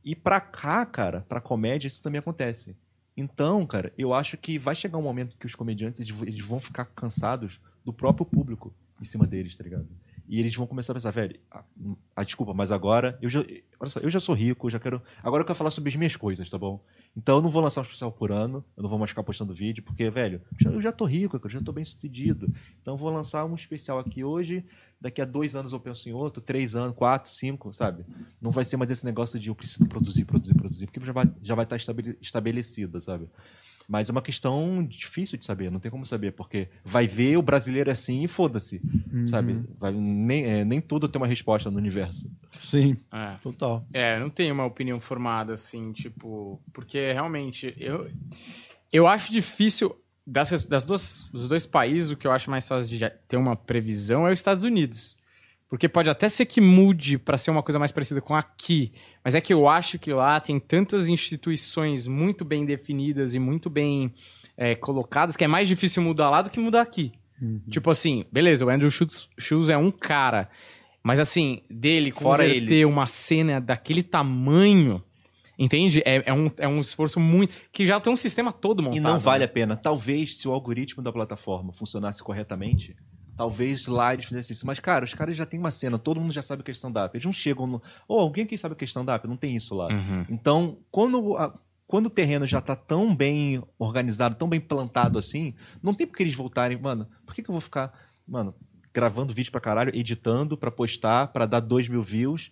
E 0.02 0.16
pra 0.16 0.40
cá, 0.40 0.86
cara, 0.86 1.20
pra 1.28 1.38
comédia, 1.38 1.86
isso 1.86 2.02
também 2.02 2.18
acontece. 2.18 2.74
Então, 3.14 3.66
cara, 3.66 3.92
eu 3.98 4.14
acho 4.14 4.38
que 4.38 4.58
vai 4.58 4.74
chegar 4.74 4.96
um 4.96 5.02
momento 5.02 5.36
que 5.36 5.44
os 5.44 5.54
comediantes 5.54 6.00
eles 6.00 6.40
vão 6.40 6.60
ficar 6.60 6.86
cansados 6.86 7.60
do 7.84 7.92
próprio 7.92 8.24
público 8.24 8.74
em 8.98 9.04
cima 9.04 9.26
deles, 9.26 9.54
tá 9.54 9.62
ligado? 9.62 9.86
E 10.32 10.40
eles 10.40 10.54
vão 10.56 10.66
começar 10.66 10.92
a 10.92 10.94
pensar, 10.94 11.10
velho, 11.10 11.38
ah, 11.50 11.62
hum, 11.78 11.94
ah, 12.16 12.24
desculpa, 12.24 12.54
mas 12.54 12.72
agora 12.72 13.18
eu 13.20 13.28
já, 13.28 13.40
olha 13.78 13.90
só, 13.90 14.00
eu 14.00 14.08
já 14.08 14.18
sou 14.18 14.34
rico, 14.34 14.66
eu 14.66 14.70
já 14.70 14.80
quero, 14.80 15.02
agora 15.22 15.42
eu 15.42 15.44
quero 15.46 15.58
falar 15.58 15.70
sobre 15.70 15.90
as 15.90 15.94
minhas 15.96 16.16
coisas, 16.16 16.48
tá 16.48 16.56
bom? 16.56 16.82
Então 17.14 17.36
eu 17.36 17.42
não 17.42 17.50
vou 17.50 17.60
lançar 17.62 17.82
um 17.82 17.84
especial 17.84 18.10
por 18.10 18.32
ano, 18.32 18.64
eu 18.74 18.82
não 18.82 18.88
vou 18.88 18.98
mais 18.98 19.10
ficar 19.10 19.22
postando 19.22 19.52
vídeo, 19.52 19.82
porque, 19.82 20.08
velho, 20.08 20.40
eu 20.64 20.80
já 20.80 20.90
tô 20.90 21.04
rico, 21.04 21.38
eu 21.44 21.50
já 21.50 21.60
tô 21.60 21.70
bem 21.70 21.84
sucedido. 21.84 22.50
Então 22.80 22.94
eu 22.94 22.96
vou 22.98 23.10
lançar 23.10 23.44
um 23.44 23.54
especial 23.54 23.98
aqui 23.98 24.24
hoje, 24.24 24.64
daqui 24.98 25.20
a 25.20 25.26
dois 25.26 25.54
anos 25.54 25.74
eu 25.74 25.78
penso 25.78 26.08
em 26.08 26.12
outro, 26.12 26.40
três 26.40 26.74
anos, 26.74 26.96
quatro, 26.96 27.30
cinco, 27.30 27.70
sabe? 27.70 28.02
Não 28.40 28.50
vai 28.50 28.64
ser 28.64 28.78
mais 28.78 28.90
esse 28.90 29.04
negócio 29.04 29.38
de 29.38 29.50
eu 29.50 29.54
preciso 29.54 29.86
produzir, 29.86 30.24
produzir, 30.24 30.54
produzir, 30.54 30.86
porque 30.86 30.98
já 31.04 31.12
vai, 31.12 31.30
já 31.42 31.54
vai 31.54 31.64
estar 31.64 31.76
estabele- 31.76 32.16
estabelecida, 32.22 32.98
sabe? 33.02 33.28
Mas 33.88 34.08
é 34.08 34.12
uma 34.12 34.22
questão 34.22 34.84
difícil 34.84 35.36
de 35.38 35.44
saber, 35.44 35.70
não 35.70 35.80
tem 35.80 35.90
como 35.90 36.06
saber, 36.06 36.32
porque 36.32 36.68
vai 36.84 37.06
ver 37.06 37.36
o 37.36 37.42
brasileiro 37.42 37.90
é 37.90 37.92
assim 37.92 38.22
e 38.24 38.28
foda-se, 38.28 38.80
sabe? 39.28 39.60
Vai- 39.78 39.92
nem, 39.92 40.44
é, 40.44 40.64
nem 40.64 40.80
tudo 40.80 41.08
tem 41.08 41.20
uma 41.20 41.26
resposta 41.26 41.70
no 41.70 41.76
universo. 41.78 42.30
Sim, 42.58 42.96
É. 43.12 43.36
total. 43.42 43.86
É, 43.92 44.18
não 44.18 44.30
tenho 44.30 44.54
uma 44.54 44.64
opinião 44.64 45.00
formada, 45.00 45.52
assim, 45.52 45.92
tipo. 45.92 46.60
Porque 46.72 47.12
realmente, 47.12 47.74
eu, 47.78 48.10
eu 48.92 49.06
acho 49.06 49.30
difícil. 49.32 49.96
Das, 50.24 50.62
das 50.62 50.84
duas, 50.84 51.28
dos 51.32 51.48
dois 51.48 51.66
países, 51.66 52.12
o 52.12 52.16
que 52.16 52.28
eu 52.28 52.30
acho 52.30 52.48
mais 52.48 52.66
fácil 52.68 52.96
de 52.96 53.10
ter 53.26 53.36
uma 53.36 53.56
previsão 53.56 54.24
é 54.26 54.32
os 54.32 54.38
Estados 54.38 54.62
Unidos. 54.62 55.16
Porque 55.72 55.88
pode 55.88 56.10
até 56.10 56.28
ser 56.28 56.44
que 56.44 56.60
mude 56.60 57.16
para 57.16 57.38
ser 57.38 57.50
uma 57.50 57.62
coisa 57.62 57.78
mais 57.78 57.90
parecida 57.90 58.20
com 58.20 58.34
aqui. 58.34 58.92
Mas 59.24 59.34
é 59.34 59.40
que 59.40 59.54
eu 59.54 59.66
acho 59.66 59.98
que 59.98 60.12
lá 60.12 60.38
tem 60.38 60.60
tantas 60.60 61.08
instituições 61.08 62.06
muito 62.06 62.44
bem 62.44 62.66
definidas 62.66 63.34
e 63.34 63.38
muito 63.38 63.70
bem 63.70 64.12
é, 64.54 64.74
colocadas 64.74 65.34
que 65.34 65.44
é 65.44 65.48
mais 65.48 65.66
difícil 65.66 66.02
mudar 66.02 66.28
lá 66.28 66.42
do 66.42 66.50
que 66.50 66.60
mudar 66.60 66.82
aqui. 66.82 67.10
Tipo 67.70 67.88
assim, 67.88 68.26
beleza, 68.30 68.66
o 68.66 68.68
Andrew 68.68 68.90
Schultz 68.90 69.70
é 69.70 69.76
um 69.78 69.90
cara. 69.90 70.50
Mas 71.02 71.18
assim, 71.18 71.62
dele 71.70 72.12
Fora 72.12 72.42
converter 72.42 72.74
ele. 72.74 72.84
uma 72.84 73.06
cena 73.06 73.58
daquele 73.58 74.02
tamanho, 74.02 75.02
entende? 75.58 76.02
É, 76.04 76.22
é 76.26 76.34
um, 76.34 76.48
é 76.58 76.68
um 76.68 76.82
esforço 76.82 77.18
muito. 77.18 77.54
Que 77.72 77.86
já 77.86 77.98
tem 77.98 78.12
um 78.12 78.16
sistema 78.18 78.52
todo 78.52 78.82
montado. 78.82 78.98
E 78.98 79.00
não 79.00 79.18
vale 79.18 79.38
né? 79.38 79.44
a 79.46 79.48
pena. 79.48 79.74
Talvez, 79.74 80.36
se 80.36 80.46
o 80.46 80.52
algoritmo 80.52 81.02
da 81.02 81.10
plataforma 81.10 81.72
funcionasse 81.72 82.22
corretamente, 82.22 82.94
talvez 83.36 83.86
lá 83.86 84.12
eles 84.14 84.26
fizessem 84.26 84.54
isso. 84.54 84.66
Mas, 84.66 84.78
cara, 84.80 85.04
os 85.04 85.14
caras 85.14 85.36
já 85.36 85.44
têm 85.46 85.58
uma 85.60 85.70
cena, 85.70 85.98
todo 85.98 86.20
mundo 86.20 86.32
já 86.32 86.42
sabe 86.42 86.62
o 86.62 86.64
que 86.64 86.70
é 86.70 86.72
stand-up. 86.72 87.14
Eles 87.16 87.24
não 87.24 87.32
chegam 87.32 87.66
no. 87.66 87.82
Ou 88.06 88.18
alguém 88.20 88.44
aqui 88.44 88.56
sabe 88.58 88.74
o 88.74 88.76
que 88.76 88.84
é 88.84 88.86
stand-up? 88.86 89.26
Não 89.26 89.36
tem 89.36 89.56
isso 89.56 89.74
lá. 89.74 89.88
Uhum. 89.88 90.26
Então, 90.28 90.78
quando, 90.90 91.36
a- 91.36 91.54
quando 91.86 92.06
o 92.06 92.10
terreno 92.10 92.46
já 92.46 92.60
tá 92.60 92.74
tão 92.76 93.14
bem 93.14 93.62
organizado, 93.78 94.34
tão 94.34 94.48
bem 94.48 94.60
plantado 94.60 95.18
assim, 95.18 95.54
não 95.82 95.94
tem 95.94 96.06
por 96.06 96.16
que 96.16 96.22
eles 96.22 96.34
voltarem. 96.34 96.78
Mano, 96.80 97.06
por 97.26 97.34
que, 97.34 97.42
que 97.42 97.50
eu 97.50 97.54
vou 97.54 97.60
ficar, 97.60 97.92
mano, 98.26 98.54
gravando 98.94 99.32
vídeo 99.34 99.50
pra 99.52 99.60
caralho, 99.60 99.94
editando 99.96 100.56
pra 100.56 100.70
postar, 100.70 101.28
pra 101.28 101.46
dar 101.46 101.60
2 101.60 101.88
mil 101.88 102.02
views? 102.02 102.50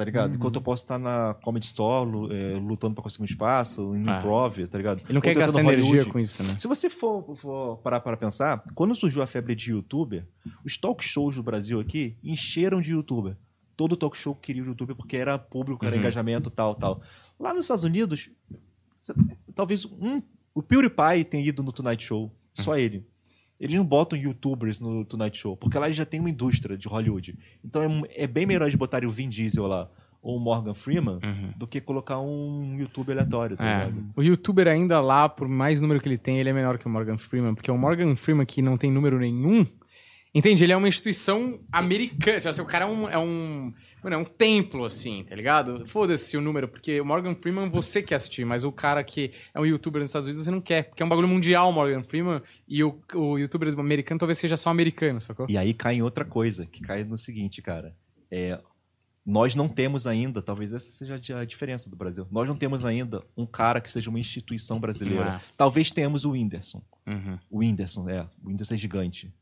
Tá 0.00 0.04
ligado? 0.06 0.34
Enquanto 0.34 0.56
eu 0.56 0.62
posso 0.62 0.82
estar 0.82 0.98
na 0.98 1.34
Comedy 1.42 1.66
Store, 1.66 2.08
é, 2.34 2.56
lutando 2.58 2.94
pra 2.94 3.02
conseguir 3.02 3.22
um 3.22 3.26
espaço, 3.26 3.82
no 3.92 4.10
É. 4.10 4.16
improv, 4.16 4.66
tá 4.66 4.78
ligado? 4.78 5.02
Ele 5.04 5.12
não 5.12 5.20
quer 5.20 5.34
gastar 5.36 5.60
energia 5.60 5.84
Hollywood. 5.84 6.10
com 6.10 6.18
isso, 6.18 6.42
né? 6.42 6.56
Se 6.58 6.66
você 6.66 6.88
for, 6.88 7.36
for 7.36 7.76
parar 7.82 8.00
para 8.00 8.16
pensar, 8.16 8.64
quando 8.74 8.94
surgiu 8.94 9.20
a 9.20 9.26
febre 9.26 9.54
de 9.54 9.72
youtuber, 9.72 10.26
os 10.64 10.78
talk 10.78 11.04
shows 11.04 11.36
do 11.36 11.42
Brasil 11.42 11.78
aqui 11.78 12.16
encheram 12.24 12.80
de 12.80 12.92
youtuber. 12.92 13.36
Todo 13.76 13.94
talk 13.94 14.16
show 14.16 14.34
queria 14.34 14.62
o 14.62 14.66
youtuber 14.68 14.96
porque 14.96 15.18
era 15.18 15.38
público, 15.38 15.84
era 15.84 15.94
Uhum. 15.94 16.00
engajamento, 16.00 16.48
tal, 16.48 16.74
tal. 16.74 17.02
Lá 17.38 17.52
nos 17.52 17.66
Estados 17.66 17.84
Unidos, 17.84 18.30
talvez 19.54 19.84
um. 19.84 20.22
O 20.54 20.62
PewDiePie 20.62 21.24
tenha 21.24 21.44
ido 21.46 21.62
no 21.62 21.72
Tonight 21.72 22.02
Show. 22.02 22.32
Só 22.54 22.74
ele. 22.74 23.06
Eles 23.60 23.76
não 23.76 23.84
botam 23.84 24.18
youtubers 24.18 24.80
no 24.80 25.04
Tonight 25.04 25.36
Show, 25.36 25.56
porque 25.56 25.78
lá 25.78 25.86
eles 25.86 25.96
já 25.96 26.06
tem 26.06 26.18
uma 26.18 26.30
indústria 26.30 26.78
de 26.78 26.88
Hollywood. 26.88 27.36
Então 27.64 27.82
é, 27.82 28.24
é 28.24 28.26
bem 28.26 28.46
melhor 28.46 28.70
de 28.70 28.76
botar 28.76 29.04
o 29.04 29.10
Vin 29.10 29.28
Diesel 29.28 29.66
lá 29.66 29.88
ou 30.22 30.36
o 30.36 30.40
Morgan 30.40 30.74
Freeman 30.74 31.18
Uhum. 31.22 31.52
do 31.56 31.66
que 31.66 31.80
colocar 31.80 32.18
um 32.20 32.76
youtuber 32.78 33.16
aleatório, 33.16 33.56
tá 33.56 33.64
É. 33.64 33.84
ligado? 33.86 34.04
O 34.16 34.22
youtuber 34.22 34.66
ainda 34.68 35.00
lá, 35.00 35.28
por 35.28 35.46
mais 35.48 35.80
número 35.80 36.00
que 36.00 36.08
ele 36.08 36.18
tem, 36.18 36.38
ele 36.38 36.48
é 36.50 36.52
menor 36.52 36.78
que 36.78 36.86
o 36.86 36.90
Morgan 36.90 37.16
Freeman, 37.18 37.54
porque 37.54 37.70
o 37.70 37.76
Morgan 37.78 38.16
Freeman 38.16 38.44
que 38.46 38.60
não 38.62 38.76
tem 38.76 38.90
número 38.90 39.18
nenhum, 39.18 39.66
entende? 40.34 40.64
Ele 40.64 40.72
é 40.72 40.76
uma 40.76 40.88
instituição 40.88 41.60
americana. 41.70 42.36
Assim, 42.36 42.62
O 42.62 42.66
cara 42.66 42.84
é 42.84 42.88
um, 42.88 43.08
é 43.08 43.18
um, 43.18 43.72
mano, 44.02 44.16
é 44.16 44.18
um 44.18 44.24
templo, 44.24 44.84
assim, 44.84 45.24
tá 45.24 45.34
ligado? 45.34 45.86
Foda-se 45.86 46.36
o 46.36 46.40
número, 46.40 46.68
porque 46.68 47.00
o 47.00 47.04
Morgan 47.04 47.34
Freeman 47.34 47.68
você 47.68 48.02
quer 48.02 48.16
assistir, 48.16 48.44
mas 48.44 48.64
o 48.64 48.72
cara 48.72 49.02
que 49.04 49.32
é 49.54 49.60
um 49.60 49.66
youtuber 49.66 50.00
nos 50.00 50.10
Estados 50.10 50.26
Unidos 50.26 50.44
você 50.44 50.50
não 50.50 50.60
quer, 50.60 50.84
porque 50.84 51.02
é 51.02 51.06
um 51.06 51.08
bagulho 51.08 51.28
mundial 51.28 51.68
o 51.68 51.72
Morgan 51.72 52.02
Freeman, 52.02 52.42
e 52.68 52.82
o, 52.82 53.00
o 53.14 53.38
youtuber 53.38 53.78
americano 53.78 54.18
talvez 54.18 54.38
seja 54.38 54.56
só 54.56 54.70
americano, 54.70 55.20
sacou? 55.20 55.46
E 55.48 55.56
aí 55.56 55.74
cai 55.74 55.96
em 55.96 56.02
outra 56.02 56.24
coisa, 56.24 56.66
que 56.66 56.80
cai 56.80 57.04
no 57.04 57.18
seguinte, 57.18 57.60
cara. 57.60 57.94
É, 58.30 58.60
nós 59.24 59.54
não 59.54 59.68
temos 59.68 60.06
ainda, 60.06 60.40
talvez 60.40 60.72
essa 60.72 60.90
seja 60.90 61.20
a 61.38 61.44
diferença 61.44 61.90
do 61.90 61.96
Brasil. 61.96 62.26
Nós 62.30 62.48
não 62.48 62.56
temos 62.56 62.84
ainda 62.84 63.22
um 63.36 63.44
cara 63.44 63.80
que 63.80 63.90
seja 63.90 64.08
uma 64.08 64.18
instituição 64.18 64.80
brasileira. 64.80 65.36
Ah. 65.36 65.40
Talvez 65.56 65.90
tenhamos 65.90 66.24
o 66.24 66.32
Whindersson. 66.32 66.82
Uhum. 67.06 67.38
O 67.50 67.58
Whindersson, 67.58 68.08
é. 68.08 68.22
O 68.42 68.48
Whindersson 68.48 68.74
é 68.74 68.78
gigante. 68.78 69.32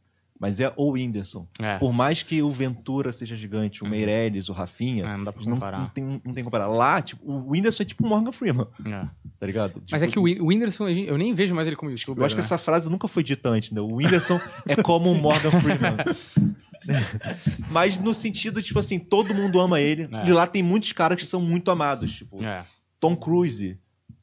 Mas 0.41 0.60
é 0.60 0.73
o 0.76 0.92
Whindersson. 0.92 1.49
É. 1.58 1.78
Por 1.78 1.92
mais 1.92 2.23
que 2.23 2.41
o 2.42 2.50
Ventura 2.50 3.10
seja 3.10 3.34
gigante, 3.36 3.83
o 3.83 3.89
Meirelles, 3.89 4.49
o 4.49 4.52
Rafinha, 4.52 5.02
É, 5.05 5.17
não 5.17 5.25
dá 5.25 5.33
pra 5.33 5.42
não, 5.44 5.52
comparar. 5.55 5.78
não 5.81 5.89
tem, 5.89 6.05
não 6.05 6.18
tem 6.20 6.34
que 6.34 6.42
comparar. 6.44 6.68
Lá, 6.68 7.02
tipo, 7.02 7.23
o 7.28 7.50
Whindersson 7.50 7.83
é 7.83 7.86
tipo 7.86 8.05
o 8.07 8.08
Morgan 8.08 8.31
Freeman, 8.31 8.67
É. 8.86 9.05
tá 9.41 9.47
ligado? 9.47 9.83
Mas 9.91 10.00
Tipo, 10.00 10.05
é 10.05 10.12
que 10.12 10.18
o 10.18 10.23
Whin- 10.23 10.41
o 10.41 10.47
Whindersson, 10.47 10.89
eu 10.89 11.18
nem 11.18 11.34
vejo 11.34 11.55
mais 11.55 11.67
ele 11.67 11.75
como 11.76 11.91
youtuber. 11.91 12.23
eu 12.23 12.26
acho 12.26 12.36
que 12.36 12.41
né? 12.41 12.44
essa 12.44 12.57
frase 12.58 12.89
nunca 12.91 13.08
foi 13.08 13.23
dita 13.25 13.49
antes, 13.49 13.73
né? 13.73 13.81
O 13.81 13.97
Whindersson 13.97 14.41
é 14.67 14.76
como 14.76 15.10
o 15.10 15.15
Morgan 15.20 15.50
Freeman. 15.60 15.97
Mas 17.70 17.99
no 17.99 18.15
sentido, 18.15 18.62
tipo 18.62 18.78
assim, 18.78 18.99
todo 18.99 19.34
mundo 19.34 19.60
ama 19.60 19.81
ele. 19.81 20.08
É. 20.12 20.28
E 20.28 20.33
lá 20.33 20.47
tem 20.47 20.62
muitos 20.62 20.92
caras 20.92 21.18
que 21.18 21.26
são 21.26 21.41
muito 21.41 21.70
amados. 21.70 22.12
Tipo, 22.17 22.42
É. 22.42 22.62
Tom 23.00 23.15
Cruise. 23.17 23.78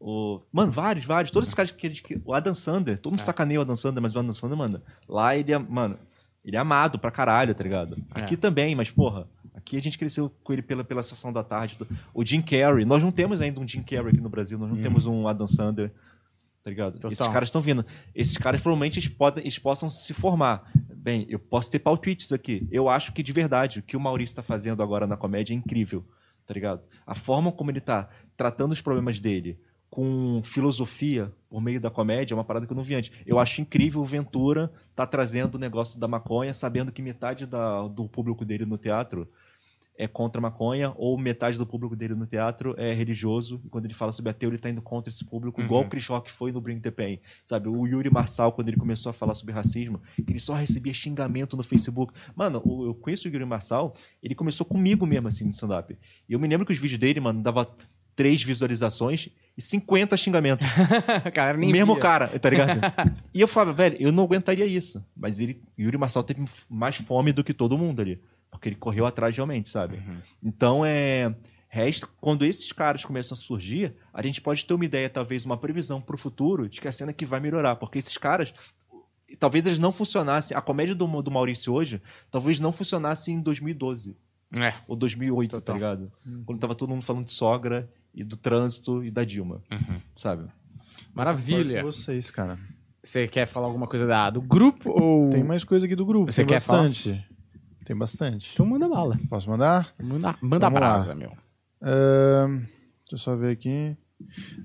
O... 0.07 0.39
Mano, 0.51 0.71
vários, 0.71 1.03
vários. 1.03 1.31
Todos 1.31 1.47
esses 1.47 1.55
caras 1.55 1.71
que, 1.71 1.89
que. 1.89 2.21
O 2.23 2.31
Adam 2.31 2.53
Sander. 2.53 2.99
Todo 2.99 3.13
mundo 3.13 3.21
É. 3.21 3.23
sacaneia 3.23 3.59
o 3.59 3.63
Adam 3.63 3.75
Sander, 3.75 4.03
mas 4.03 4.15
o 4.15 4.19
Adam 4.19 4.35
Sander, 4.35 4.55
mano, 4.55 4.79
lá 5.09 5.35
ele 5.35 5.51
é. 5.51 5.57
Mano, 5.57 5.97
ele 6.43 6.55
é 6.55 6.59
amado 6.59 6.99
pra 6.99 7.09
caralho, 7.09 7.55
tá 7.55 7.63
ligado? 7.63 7.97
É. 8.13 8.21
Aqui 8.21 8.37
também, 8.37 8.75
mas, 8.75 8.91
porra. 8.91 9.27
Aqui 9.55 9.77
a 9.77 9.81
gente 9.81 9.97
cresceu 9.97 10.29
com 10.43 10.53
ele 10.53 10.61
pela, 10.61 10.83
pela 10.83 11.01
sessão 11.01 11.33
da 11.33 11.43
tarde. 11.43 11.79
O 12.13 12.23
Jim 12.23 12.39
Carrey. 12.39 12.85
Nós 12.85 13.01
não 13.01 13.11
temos 13.11 13.41
ainda 13.41 13.59
um 13.59 13.67
Jim 13.67 13.81
Carrey 13.81 14.09
aqui 14.09 14.21
no 14.21 14.29
Brasil. 14.29 14.59
Nós 14.59 14.69
não 14.69 14.79
temos 14.79 15.07
um 15.07 15.27
Adam 15.27 15.47
Sander. 15.47 15.91
Tá 16.63 16.69
ligado? 16.69 16.93
Total. 16.93 17.11
Esses 17.11 17.27
caras 17.27 17.47
estão 17.47 17.61
vindo. 17.61 17.83
Esses 18.13 18.37
caras 18.37 18.61
provavelmente 18.61 18.99
eles, 18.99 19.09
podem, 19.09 19.43
eles 19.43 19.57
possam 19.57 19.89
se 19.89 20.13
formar. 20.13 20.71
Bem, 20.95 21.25
eu 21.29 21.39
posso 21.39 21.71
ter 21.71 21.79
palpites 21.79 22.31
aqui. 22.31 22.67
Eu 22.71 22.89
acho 22.89 23.11
que 23.11 23.23
de 23.23 23.31
verdade 23.31 23.79
o 23.79 23.81
que 23.81 23.97
o 23.97 23.99
Maurício 23.99 24.33
está 24.33 24.43
fazendo 24.43 24.83
agora 24.83 25.07
na 25.07 25.17
comédia 25.17 25.53
é 25.53 25.57
incrível. 25.57 26.05
Tá 26.45 26.53
ligado? 26.53 26.85
A 27.07 27.15
forma 27.15 27.51
como 27.51 27.71
ele 27.71 27.81
tá 27.81 28.07
tratando 28.37 28.71
os 28.71 28.81
problemas 28.81 29.19
dele 29.19 29.57
com 29.89 30.41
filosofia 30.43 31.31
por 31.49 31.61
meio 31.61 31.79
da 31.79 31.89
comédia 31.89 32.33
é 32.33 32.35
uma 32.37 32.43
parada 32.43 32.65
que 32.65 32.71
eu 32.73 32.75
não 32.75 32.83
vi 32.83 32.95
antes. 32.95 33.11
Eu 33.25 33.39
acho 33.39 33.61
incrível 33.61 34.01
o 34.01 34.05
Ventura 34.05 34.71
tá 34.95 35.05
trazendo 35.07 35.55
o 35.55 35.59
negócio 35.59 35.99
da 35.99 36.07
maconha, 36.07 36.53
sabendo 36.53 36.91
que 36.91 37.01
metade 37.01 37.45
da- 37.45 37.87
do 37.87 38.07
público 38.09 38.43
dele 38.43 38.65
no 38.65 38.77
teatro 38.77 39.29
é 39.97 40.05
contra 40.09 40.39
a 40.39 40.41
maconha, 40.41 40.91
ou 40.97 41.17
metade 41.17 41.57
do 41.57 41.65
público 41.65 41.95
dele 41.95 42.13
no 42.15 42.25
teatro 42.27 42.75
é 42.77 42.91
religioso, 42.91 43.61
e 43.63 43.69
quando 43.69 43.85
ele 43.85 43.93
fala 43.93 44.11
sobre 44.11 44.29
ateu, 44.31 44.49
ele 44.49 44.57
tá 44.57 44.69
indo 44.69 44.81
contra 44.81 45.09
esse 45.09 45.23
público, 45.23 45.61
igual 45.61 45.79
Uhum. 45.79 45.87
o 45.87 45.89
Chris 45.89 46.05
Rock 46.07 46.29
foi 46.29 46.51
no 46.51 46.59
Bring 46.59 46.81
the 46.81 46.91
Pain. 46.91 47.21
Sabe, 47.45 47.69
o 47.69 47.87
Yuri 47.87 48.09
Marçal, 48.09 48.51
quando 48.51 48.67
ele 48.67 48.75
começou 48.75 49.09
a 49.09 49.13
falar 49.13 49.33
sobre 49.35 49.53
racismo, 49.53 50.01
que 50.17 50.29
ele 50.33 50.39
só 50.41 50.53
recebia 50.53 50.93
xingamento 50.93 51.55
no 51.55 51.63
Facebook. 51.63 52.13
Mano, 52.35 52.61
o- 52.65 52.87
eu 52.87 52.93
conheço 52.93 53.29
o 53.29 53.31
Yuri 53.31 53.45
Marçal, 53.45 53.95
ele 54.21 54.35
começou 54.35 54.65
comigo 54.65 55.05
mesmo, 55.05 55.29
assim, 55.29 55.45
no 55.45 55.51
stand-up. 55.51 55.97
E 56.27 56.33
eu 56.33 56.39
me 56.41 56.47
lembro 56.49 56.65
que 56.65 56.73
os 56.73 56.79
vídeos 56.79 56.99
dele, 56.99 57.21
mano, 57.21 57.41
dava 57.41 57.65
três 58.15 58.41
visualizações 58.43 59.29
e 59.57 59.61
50 59.61 60.15
xingamentos. 60.17 60.67
cara, 61.33 61.57
O 61.57 61.61
nem 61.61 61.71
mesmo 61.71 61.93
via. 61.93 62.01
cara, 62.01 62.27
tá 62.39 62.49
ligado? 62.49 62.79
e 63.33 63.41
eu 63.41 63.47
falava, 63.47 63.73
velho, 63.73 63.97
eu 63.99 64.11
não 64.11 64.23
aguentaria 64.23 64.65
isso. 64.65 65.03
Mas 65.15 65.39
ele, 65.39 65.61
Yuri 65.79 65.97
Marçal 65.97 66.23
teve 66.23 66.43
mais 66.69 66.95
fome 66.97 67.31
do 67.31 67.43
que 67.43 67.53
todo 67.53 67.77
mundo 67.77 68.01
ali. 68.01 68.21
Porque 68.51 68.69
ele 68.69 68.75
correu 68.75 69.05
atrás 69.05 69.35
realmente, 69.35 69.69
sabe? 69.69 69.97
Uhum. 69.97 70.17
Então 70.43 70.85
é. 70.85 71.35
Resta, 71.67 72.07
quando 72.21 72.45
esses 72.45 72.71
caras 72.71 73.03
começam 73.03 73.35
a 73.35 73.37
surgir, 73.37 73.95
a 74.13 74.21
gente 74.21 74.39
pode 74.39 74.65
ter 74.65 74.73
uma 74.73 74.85
ideia, 74.85 75.09
talvez 75.09 75.43
uma 75.43 75.57
previsão 75.57 75.99
pro 75.99 76.17
futuro 76.17 76.69
de 76.69 76.79
que 76.79 76.87
a 76.87 76.91
cena 76.91 77.11
que 77.11 77.25
vai 77.25 77.41
melhorar. 77.41 77.75
Porque 77.75 77.99
esses 77.99 78.17
caras, 78.17 78.53
talvez 79.39 79.65
eles 79.65 79.77
não 79.79 79.91
funcionassem. 79.91 80.55
A 80.55 80.61
comédia 80.61 80.95
do, 80.95 81.05
do 81.21 81.31
Maurício 81.31 81.73
hoje, 81.73 82.01
talvez 82.31 82.61
não 82.61 82.71
funcionasse 82.71 83.29
em 83.29 83.41
2012 83.41 84.15
É. 84.57 84.73
ou 84.87 84.95
2008, 84.95 85.51
Total. 85.51 85.61
tá 85.61 85.73
ligado? 85.73 86.11
Quando 86.45 86.59
tava 86.59 86.75
todo 86.75 86.89
mundo 86.89 87.01
falando 87.03 87.25
de 87.25 87.31
sogra 87.31 87.89
e 88.15 88.23
do 88.23 88.37
trânsito 88.37 89.03
e 89.03 89.11
da 89.11 89.23
Dilma, 89.23 89.61
Uhum. 89.71 89.99
sabe? 90.15 90.47
Maravilha. 91.13 91.81
Com 91.81 91.91
vocês, 91.91 92.31
cara. 92.31 92.57
Você 93.03 93.27
quer 93.27 93.45
falar 93.45 93.67
alguma 93.67 93.87
coisa 93.87 94.07
da, 94.07 94.29
do 94.29 94.41
grupo 94.41 94.89
ou. 94.89 95.29
Tem 95.29 95.43
mais 95.43 95.63
coisa 95.63 95.85
aqui 95.85 95.95
do 95.95 96.05
grupo. 96.05 96.31
Você 96.31 96.41
tem 96.41 96.47
quer 96.55 96.59
falar? 96.61 96.87
bastante. 96.87 97.25
Tem 97.85 97.95
bastante. 97.95 98.51
Então 98.53 98.65
manda 98.65 98.89
bala. 98.89 99.19
Posso 99.29 99.47
mandar? 99.49 99.93
Manda, 100.01 100.35
manda 100.41 100.65
Vamos 100.67 100.79
lá. 100.81 100.89
brasa, 100.89 101.13
meu. 101.13 101.31
Ahn, 101.81 102.57
deixa 102.59 103.13
eu 103.13 103.17
só 103.17 103.35
ver 103.35 103.51
aqui. 103.51 103.95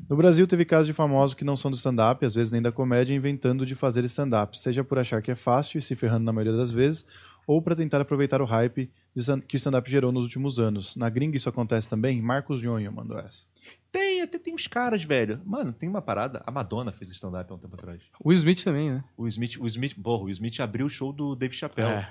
No 0.08 0.16
Brasil, 0.16 0.46
teve 0.46 0.64
casos 0.64 0.86
de 0.86 0.92
famosos 0.92 1.34
que 1.34 1.44
não 1.44 1.56
são 1.56 1.70
do 1.70 1.76
stand-up, 1.76 2.24
às 2.24 2.34
vezes 2.34 2.50
nem 2.52 2.62
da 2.62 2.70
comédia, 2.72 3.14
inventando 3.14 3.66
de 3.66 3.74
fazer 3.74 4.04
stand-up, 4.04 4.56
seja 4.56 4.82
por 4.84 4.98
achar 4.98 5.20
que 5.20 5.30
é 5.30 5.34
fácil 5.34 5.78
e 5.78 5.82
se 5.82 5.94
ferrando 5.96 6.24
na 6.24 6.32
maioria 6.32 6.56
das 6.56 6.70
vezes, 6.72 7.04
ou 7.50 7.60
para 7.60 7.74
tentar 7.74 8.00
aproveitar 8.00 8.40
o 8.40 8.44
hype 8.44 8.90
de 9.14 9.20
stand- 9.22 9.40
que 9.42 9.56
o 9.56 9.58
stand-up 9.58 9.90
gerou 9.90 10.12
nos 10.12 10.22
últimos 10.24 10.58
anos. 10.60 10.94
Na 10.94 11.08
gringa 11.08 11.36
isso 11.36 11.48
acontece 11.48 11.90
também? 11.90 12.22
Marcos 12.22 12.62
Nhonho 12.62 12.92
mandou 12.92 13.18
essa. 13.18 13.44
Tem, 13.90 14.20
até 14.22 14.38
tem 14.38 14.54
uns 14.54 14.68
caras, 14.68 15.02
velho. 15.02 15.40
Mano, 15.44 15.72
tem 15.72 15.88
uma 15.88 16.00
parada. 16.00 16.42
A 16.46 16.50
Madonna 16.52 16.92
fez 16.92 17.10
stand-up 17.10 17.50
há 17.50 17.54
um 17.54 17.58
tempo 17.58 17.74
atrás. 17.74 18.02
O 18.22 18.32
Smith 18.32 18.62
também, 18.62 18.90
né? 18.90 19.04
O 19.16 19.26
Smith, 19.26 19.56
o 19.60 19.66
Smith, 19.66 19.94
porra, 20.00 20.24
o 20.24 20.30
Smith 20.30 20.60
abriu 20.60 20.86
o 20.86 20.90
show 20.90 21.12
do 21.12 21.34
Dave 21.34 21.52
Chappelle. 21.54 21.90
É. 21.90 22.08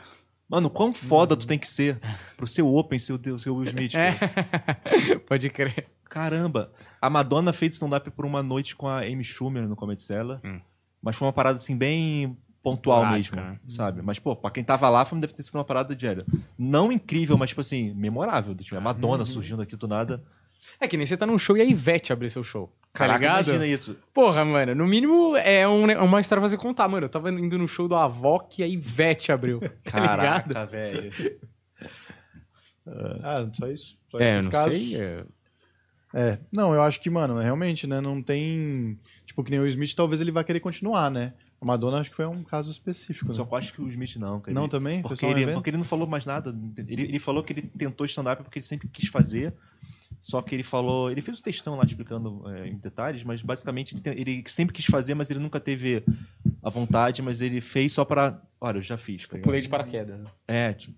Mano, 0.50 0.70
quão 0.70 0.94
foda 0.94 1.38
tu 1.38 1.48
tem 1.48 1.58
que 1.60 1.68
ser 1.68 2.00
pro 2.36 2.46
seu 2.48 2.68
Open 2.74 2.98
ser 3.00 3.14
o 3.14 3.18
teu- 3.20 3.40
seu 3.40 3.56
Will 3.56 3.70
Smith, 3.70 3.94
É. 3.96 4.12
Pode 5.28 5.50
crer. 5.50 5.88
Caramba. 6.10 6.72
A 7.02 7.10
Madonna 7.10 7.54
fez 7.54 7.76
stand-up 7.76 8.10
por 8.12 8.26
uma 8.26 8.42
noite 8.44 8.76
com 8.76 8.88
a 8.88 9.02
Amy 9.02 9.24
Schumer 9.24 9.68
no 9.68 9.76
Comedy 9.76 10.02
Cellar. 10.02 10.42
Hum. 10.44 10.60
Mas 11.02 11.16
foi 11.16 11.28
uma 11.28 11.34
parada, 11.34 11.56
assim, 11.56 11.78
bem 11.78 12.36
pontual 12.64 13.02
Esporádica, 13.04 13.36
mesmo, 13.38 13.52
né? 13.52 13.60
sabe? 13.68 14.02
Mas, 14.02 14.20
pô, 14.20 14.36
pra 14.36 14.52
quem 14.52 14.64
tava 14.64 14.90
lá, 14.90 15.06
foi- 15.06 15.20
deve 15.20 15.34
ter 15.34 15.44
sido 15.44 15.56
uma 15.56 15.64
parada 15.64 15.96
de 15.96 16.06
velho. 16.06 16.26
Não 16.58 16.92
incrível, 16.92 17.38
mas, 17.38 17.50
tipo 17.50 17.62
assim, 17.62 17.94
memorável. 17.94 18.54
Tipo, 18.56 18.76
a 18.78 18.82
Madonna 18.82 19.26
surgindo 19.26 19.62
aqui 19.62 19.76
do 19.76 19.88
nada. 19.88 20.24
É 20.80 20.88
que 20.88 20.98
nem 20.98 21.06
você 21.08 21.16
tá 21.16 21.26
num 21.26 21.38
show 21.38 21.56
e 21.56 21.62
a 21.62 21.66
Ivete 21.66 22.12
abrir 22.12 22.30
seu 22.30 22.44
show. 22.44 22.68
Tá 22.92 23.00
Caraca, 23.00 23.20
ligado? 23.20 23.48
imagina 23.48 23.66
isso. 23.68 23.98
Porra, 24.14 24.44
mano, 24.44 24.76
no 24.76 24.86
mínimo 24.86 25.36
é 25.38 25.66
um- 25.68 25.86
uma 26.04 26.20
história 26.20 26.42
pra 26.42 26.50
você 26.50 26.58
contar, 26.58 26.88
mano. 26.90 27.06
Eu 27.06 27.10
tava 27.10 27.32
indo 27.32 27.58
no 27.58 27.68
show 27.68 27.88
do 27.88 27.96
Avó 27.96 28.40
que 28.40 28.62
a 28.62 28.68
Ivete 28.68 29.32
abriu. 29.32 29.60
Tá 29.86 30.00
ligado? 30.00 30.54
Caraca, 30.54 30.66
velho. 30.66 31.12
Ah, 33.24 33.48
só 33.54 33.68
isso? 33.68 33.98
Só 34.10 34.20
É, 34.20 34.42
não 34.42 34.50
casos? 34.52 34.78
sei. 34.78 34.96
é- 35.00 35.24
É, 36.12 36.40
não, 36.52 36.74
eu 36.74 36.82
acho 36.82 37.00
que, 37.00 37.08
mano, 37.10 37.38
realmente, 37.38 37.86
né, 37.86 38.02
não 38.02 38.20
tem... 38.20 38.98
Tipo, 39.28 39.44
que 39.44 39.52
nem 39.52 39.60
o 39.60 39.68
Smith, 39.68 39.94
talvez 39.94 40.20
ele 40.20 40.32
vá 40.32 40.44
querer 40.44 40.60
continuar, 40.60 41.12
né? 41.12 41.34
A 41.62 41.66
Madonna 41.66 41.98
acho 42.00 42.10
que 42.10 42.16
foi 42.16 42.26
um 42.26 42.44
caso 42.44 42.72
específico, 42.72 43.34
Só 43.34 43.42
né? 43.44 43.48
que 43.50 43.54
eu 43.54 43.58
acho 43.58 43.74
que 43.74 43.82
o 43.82 43.90
Smith 43.90 44.16
não, 44.16 44.40
cara. 44.40 44.54
Não 44.56 44.64
Ele- 44.64 44.72
também? 44.72 45.02
Foi 45.02 45.10
Porque 45.10 45.26
só 45.26 45.28
um 45.28 45.32
ele, 45.32 45.42
evento? 45.44 45.56
porque 45.56 45.70
ele 45.70 45.78
não 45.78 45.84
falou 45.84 46.08
mais 46.08 46.26
nada. 46.26 46.56
Ele, 46.88 47.02
ele 47.04 47.20
falou 47.20 47.44
que 47.44 47.52
ele 47.54 47.62
tentou 47.64 48.06
stand-up 48.06 48.44
porque 48.44 48.60
ele 48.60 48.66
sempre 48.66 48.88
quis 48.88 49.10
fazer. 49.10 49.54
Só 50.22 50.42
que 50.42 50.54
ele 50.56 50.64
falou. 50.64 51.10
Ele 51.12 51.22
fez 51.22 51.40
um 51.40 51.42
textão 51.42 51.76
lá 51.78 51.84
explicando 51.86 52.44
é, 52.50 52.68
em 52.68 52.78
detalhes, 52.78 53.24
mas 53.24 53.42
basicamente 53.42 53.94
ele, 53.94 54.02
tem- 54.02 54.20
ele 54.20 54.44
sempre 54.48 54.74
quis 54.76 54.86
fazer, 54.86 55.14
mas 55.14 55.32
ele 55.32 55.40
nunca 55.40 55.60
teve 55.62 56.04
a 56.62 56.70
vontade, 56.70 57.22
mas 57.22 57.40
ele 57.42 57.62
fez 57.62 57.94
só 57.94 58.04
pra. 58.04 58.42
Olha, 58.60 58.78
eu 58.80 58.82
já 58.82 58.98
fiz. 58.98 59.26
tá 59.28 59.34
ligado? 59.36 59.44
Pulei 59.46 59.62
de 59.62 59.70
paraquedas. 59.70 60.20
né? 60.20 60.26
É, 60.48 60.74
tipo. 60.74 60.94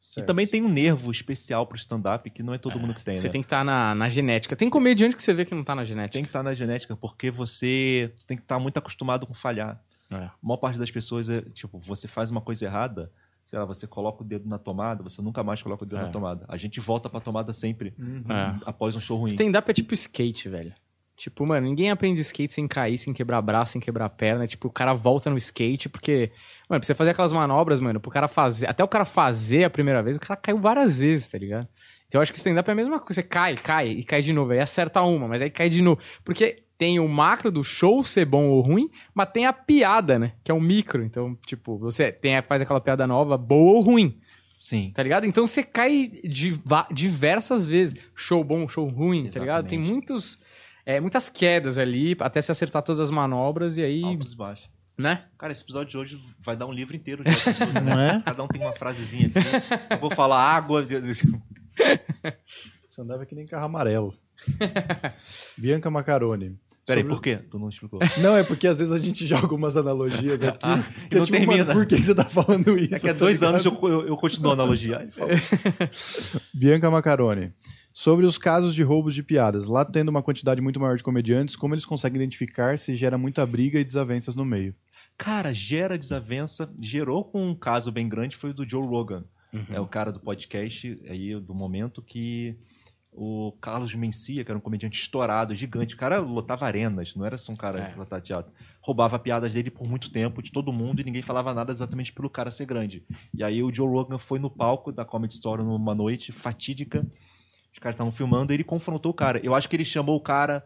E 0.00 0.14
Certo. 0.14 0.26
também 0.26 0.46
tem 0.46 0.62
um 0.62 0.68
nervo 0.68 1.10
especial 1.10 1.66
pro 1.66 1.76
stand-up 1.76 2.28
que 2.30 2.42
não 2.42 2.52
é 2.54 2.58
todo 2.58 2.80
mundo 2.80 2.94
que 2.94 3.04
tem, 3.04 3.16
Você 3.16 3.26
né? 3.28 3.32
tem 3.32 3.42
que 3.42 3.46
estar 3.46 3.62
na, 3.64 3.94
na 3.94 4.08
genética. 4.08 4.56
Tem 4.56 4.68
comediante 4.70 5.14
que 5.14 5.22
você 5.22 5.32
vê 5.34 5.44
que 5.44 5.54
não 5.54 5.62
tá 5.62 5.74
na 5.74 5.84
genética. 5.84 6.14
Tem 6.14 6.22
que 6.24 6.28
estar 6.30 6.42
na 6.42 6.54
genética, 6.54 6.96
porque 6.96 7.30
você 7.30 8.12
tem 8.26 8.36
que 8.36 8.42
estar 8.42 8.58
muito 8.58 8.76
acostumado 8.78 9.26
com 9.26 9.34
falhar. 9.34 9.80
É. 10.10 10.16
A 10.16 10.32
maior 10.42 10.56
parte 10.56 10.78
das 10.78 10.90
pessoas 10.90 11.28
é, 11.28 11.42
tipo, 11.42 11.78
você 11.78 12.08
faz 12.08 12.30
uma 12.30 12.40
coisa 12.40 12.64
errada, 12.64 13.12
sei 13.44 13.58
lá, 13.58 13.64
você 13.64 13.86
coloca 13.86 14.22
o 14.22 14.26
dedo 14.26 14.48
na 14.48 14.58
tomada, 14.58 15.02
você 15.02 15.20
nunca 15.22 15.44
mais 15.44 15.62
coloca 15.62 15.84
o 15.84 15.86
dedo 15.86 16.00
É. 16.00 16.06
na 16.06 16.08
tomada. 16.10 16.44
A 16.48 16.56
gente 16.56 16.80
volta 16.80 17.08
pra 17.08 17.20
tomada 17.20 17.52
sempre 17.52 17.94
É. 17.98 18.58
após 18.66 18.96
um 18.96 19.00
show 19.00 19.16
ruim. 19.18 19.28
Stand-up 19.30 19.70
é 19.70 19.74
tipo 19.74 19.94
skate, 19.94 20.48
velho. 20.48 20.72
Tipo, 21.20 21.44
mano, 21.44 21.66
ninguém 21.66 21.90
aprende 21.90 22.18
skate 22.22 22.54
sem 22.54 22.66
cair, 22.66 22.96
sem 22.96 23.12
quebrar 23.12 23.42
braço, 23.42 23.72
sem 23.72 23.80
quebrar 23.80 24.08
perna. 24.08 24.46
Tipo, 24.46 24.68
o 24.68 24.70
cara 24.70 24.94
volta 24.94 25.28
no 25.28 25.36
skate 25.36 25.86
porque, 25.86 26.32
mano, 26.66 26.80
pra 26.80 26.86
você 26.86 26.94
fazer 26.94 27.10
aquelas 27.10 27.30
manobras, 27.30 27.78
mano, 27.78 28.00
pro 28.00 28.10
cara 28.10 28.26
fazer, 28.26 28.66
até 28.66 28.82
o 28.82 28.88
cara 28.88 29.04
fazer 29.04 29.64
a 29.64 29.70
primeira 29.70 30.02
vez, 30.02 30.16
o 30.16 30.20
cara 30.20 30.34
caiu 30.40 30.56
várias 30.56 30.98
vezes, 30.98 31.28
tá 31.28 31.36
ligado? 31.36 31.68
Então 32.06 32.18
eu 32.18 32.22
acho 32.22 32.32
que 32.32 32.38
stand-up 32.38 32.66
é 32.66 32.72
a 32.72 32.74
mesma 32.74 32.98
coisa. 32.98 33.20
Você 33.20 33.22
cai, 33.22 33.54
cai 33.54 33.88
e 33.90 34.02
cai 34.02 34.22
de 34.22 34.32
novo. 34.32 34.52
Aí 34.52 34.60
acerta 34.60 35.02
uma, 35.02 35.28
mas 35.28 35.42
aí 35.42 35.50
cai 35.50 35.68
de 35.68 35.82
novo. 35.82 36.00
Porque 36.24 36.62
tem 36.78 36.98
o 36.98 37.06
macro 37.06 37.52
do 37.52 37.62
show 37.62 38.02
ser 38.02 38.24
bom 38.24 38.46
ou 38.48 38.62
ruim, 38.62 38.88
mas 39.14 39.28
tem 39.30 39.44
a 39.44 39.52
piada, 39.52 40.18
né? 40.18 40.32
Que 40.42 40.50
é 40.50 40.54
o 40.54 40.60
micro. 40.60 41.04
Então, 41.04 41.36
tipo, 41.44 41.76
você 41.76 42.10
tem, 42.10 42.40
faz 42.40 42.62
aquela 42.62 42.80
piada 42.80 43.06
nova, 43.06 43.36
boa 43.36 43.74
ou 43.74 43.80
ruim. 43.82 44.18
Sim. 44.56 44.90
Tá 44.94 45.02
ligado? 45.02 45.26
Então 45.26 45.46
você 45.46 45.62
cai 45.62 46.10
diversas 46.90 47.68
vezes. 47.68 47.94
Show 48.14 48.42
bom, 48.42 48.66
show 48.66 48.88
ruim, 48.88 49.28
tá 49.28 49.38
ligado? 49.38 49.68
Tem 49.68 49.78
Exatamente. 49.78 49.92
muitos, 49.92 50.38
é, 50.86 51.00
muitas 51.00 51.28
quedas 51.28 51.78
ali 51.78 52.16
até 52.20 52.40
se 52.40 52.50
acertar 52.52 52.82
todas 52.82 53.00
as 53.00 53.10
manobras 53.10 53.76
e 53.76 53.82
aí, 53.82 54.02
Altos 54.04 54.32
e 54.32 54.36
baixos. 54.36 54.68
né? 54.98 55.24
Cara, 55.38 55.52
esse 55.52 55.62
episódio 55.62 55.90
de 55.90 55.98
hoje 55.98 56.20
vai 56.44 56.56
dar 56.56 56.66
um 56.66 56.72
livro 56.72 56.94
inteiro 56.96 57.22
de 57.24 57.30
episódio, 57.32 57.72
né? 57.74 57.80
Não 57.80 58.00
é? 58.00 58.22
Cada 58.24 58.42
um 58.42 58.48
tem 58.48 58.60
uma 58.60 58.72
frasezinha 58.74 59.28
aqui. 59.28 59.38
Eu 59.94 59.98
vou 59.98 60.10
falar 60.10 60.40
água. 60.42 60.84
Stand-up 62.90 63.22
é 63.22 63.26
que 63.26 63.34
nem 63.34 63.46
carro 63.46 63.64
amarelo. 63.66 64.14
Bianca 65.56 65.90
Macaroni. 65.90 66.58
Peraí, 66.86 67.02
Sobre- 67.02 67.14
por 67.16 67.22
quê? 67.22 67.36
Tu 67.36 67.58
não 67.58 67.68
explicou. 67.68 68.00
Não, 68.20 68.36
é 68.36 68.42
porque 68.42 68.66
às 68.66 68.78
vezes 68.80 68.92
a 68.92 68.98
gente 68.98 69.24
joga 69.26 69.54
umas 69.54 69.76
analogias 69.76 70.42
aqui. 70.42 70.58
Ah, 70.62 70.82
que 71.08 71.14
é 71.14 71.18
não 71.18 71.24
tipo, 71.26 71.38
termina. 71.38 71.64
mano, 71.64 71.78
por 71.78 71.86
que 71.86 71.96
você 72.02 72.14
tá 72.14 72.24
falando 72.24 72.76
isso? 72.76 72.94
É 72.94 72.98
que 72.98 73.08
há 73.08 73.12
tá 73.12 73.18
dois 73.20 73.38
ligado? 73.40 73.54
anos 73.54 73.64
eu, 73.64 73.78
eu, 73.82 74.08
eu 74.08 74.16
continuo 74.16 74.50
a 74.50 74.54
analogia. 74.54 75.08
Falou. 75.12 75.30
Bianca 76.52 76.90
Macaroni. 76.90 77.52
Sobre 78.00 78.24
os 78.24 78.38
casos 78.38 78.74
de 78.74 78.82
roubos 78.82 79.14
de 79.14 79.22
piadas, 79.22 79.66
lá 79.66 79.84
tendo 79.84 80.08
uma 80.08 80.22
quantidade 80.22 80.58
muito 80.62 80.80
maior 80.80 80.96
de 80.96 81.02
comediantes, 81.02 81.54
como 81.54 81.74
eles 81.74 81.84
conseguem 81.84 82.16
identificar 82.16 82.78
se 82.78 82.94
gera 82.94 83.18
muita 83.18 83.44
briga 83.44 83.78
e 83.78 83.84
desavenças 83.84 84.34
no 84.34 84.42
meio? 84.42 84.74
Cara, 85.18 85.52
gera 85.52 85.98
desavença. 85.98 86.72
Gerou 86.80 87.22
com 87.22 87.46
um 87.46 87.54
caso 87.54 87.92
bem 87.92 88.08
grande, 88.08 88.38
foi 88.38 88.52
o 88.52 88.54
do 88.54 88.66
Joe 88.66 88.86
Rogan. 88.86 89.26
É 89.68 89.78
o 89.78 89.86
cara 89.86 90.10
do 90.10 90.18
podcast 90.18 90.98
aí 91.06 91.38
do 91.38 91.54
momento 91.54 92.00
que 92.00 92.56
o 93.12 93.52
Carlos 93.60 93.94
Mencia, 93.94 94.42
que 94.42 94.50
era 94.50 94.56
um 94.56 94.62
comediante 94.62 94.98
estourado, 94.98 95.54
gigante. 95.54 95.94
O 95.94 95.98
cara 95.98 96.20
lotava 96.20 96.64
arenas, 96.64 97.14
não 97.14 97.26
era 97.26 97.36
só 97.36 97.52
um 97.52 97.56
cara 97.56 97.80
É. 97.80 97.90
que 97.90 97.98
lotava 97.98 98.22
teatro. 98.22 98.50
Roubava 98.80 99.18
piadas 99.18 99.52
dele 99.52 99.70
por 99.70 99.86
muito 99.86 100.10
tempo, 100.10 100.40
de 100.40 100.50
todo 100.50 100.72
mundo, 100.72 101.02
e 101.02 101.04
ninguém 101.04 101.20
falava 101.20 101.52
nada 101.52 101.70
exatamente 101.70 102.14
pelo 102.14 102.30
cara 102.30 102.50
ser 102.50 102.64
grande. 102.64 103.04
E 103.34 103.44
aí 103.44 103.62
o 103.62 103.70
Joe 103.70 103.86
Rogan 103.86 104.16
foi 104.16 104.38
no 104.38 104.48
palco 104.48 104.90
da 104.90 105.04
Comedy 105.04 105.34
Story 105.34 105.62
numa 105.62 105.94
noite 105.94 106.32
fatídica. 106.32 107.06
Os 107.72 107.78
caras 107.78 107.94
estavam 107.94 108.12
filmando 108.12 108.52
e 108.52 108.56
ele 108.56 108.64
confrontou 108.64 109.10
o 109.10 109.14
cara. 109.14 109.40
Eu 109.44 109.54
acho 109.54 109.68
que 109.68 109.76
ele 109.76 109.84
chamou 109.84 110.16
o 110.16 110.20
cara. 110.20 110.64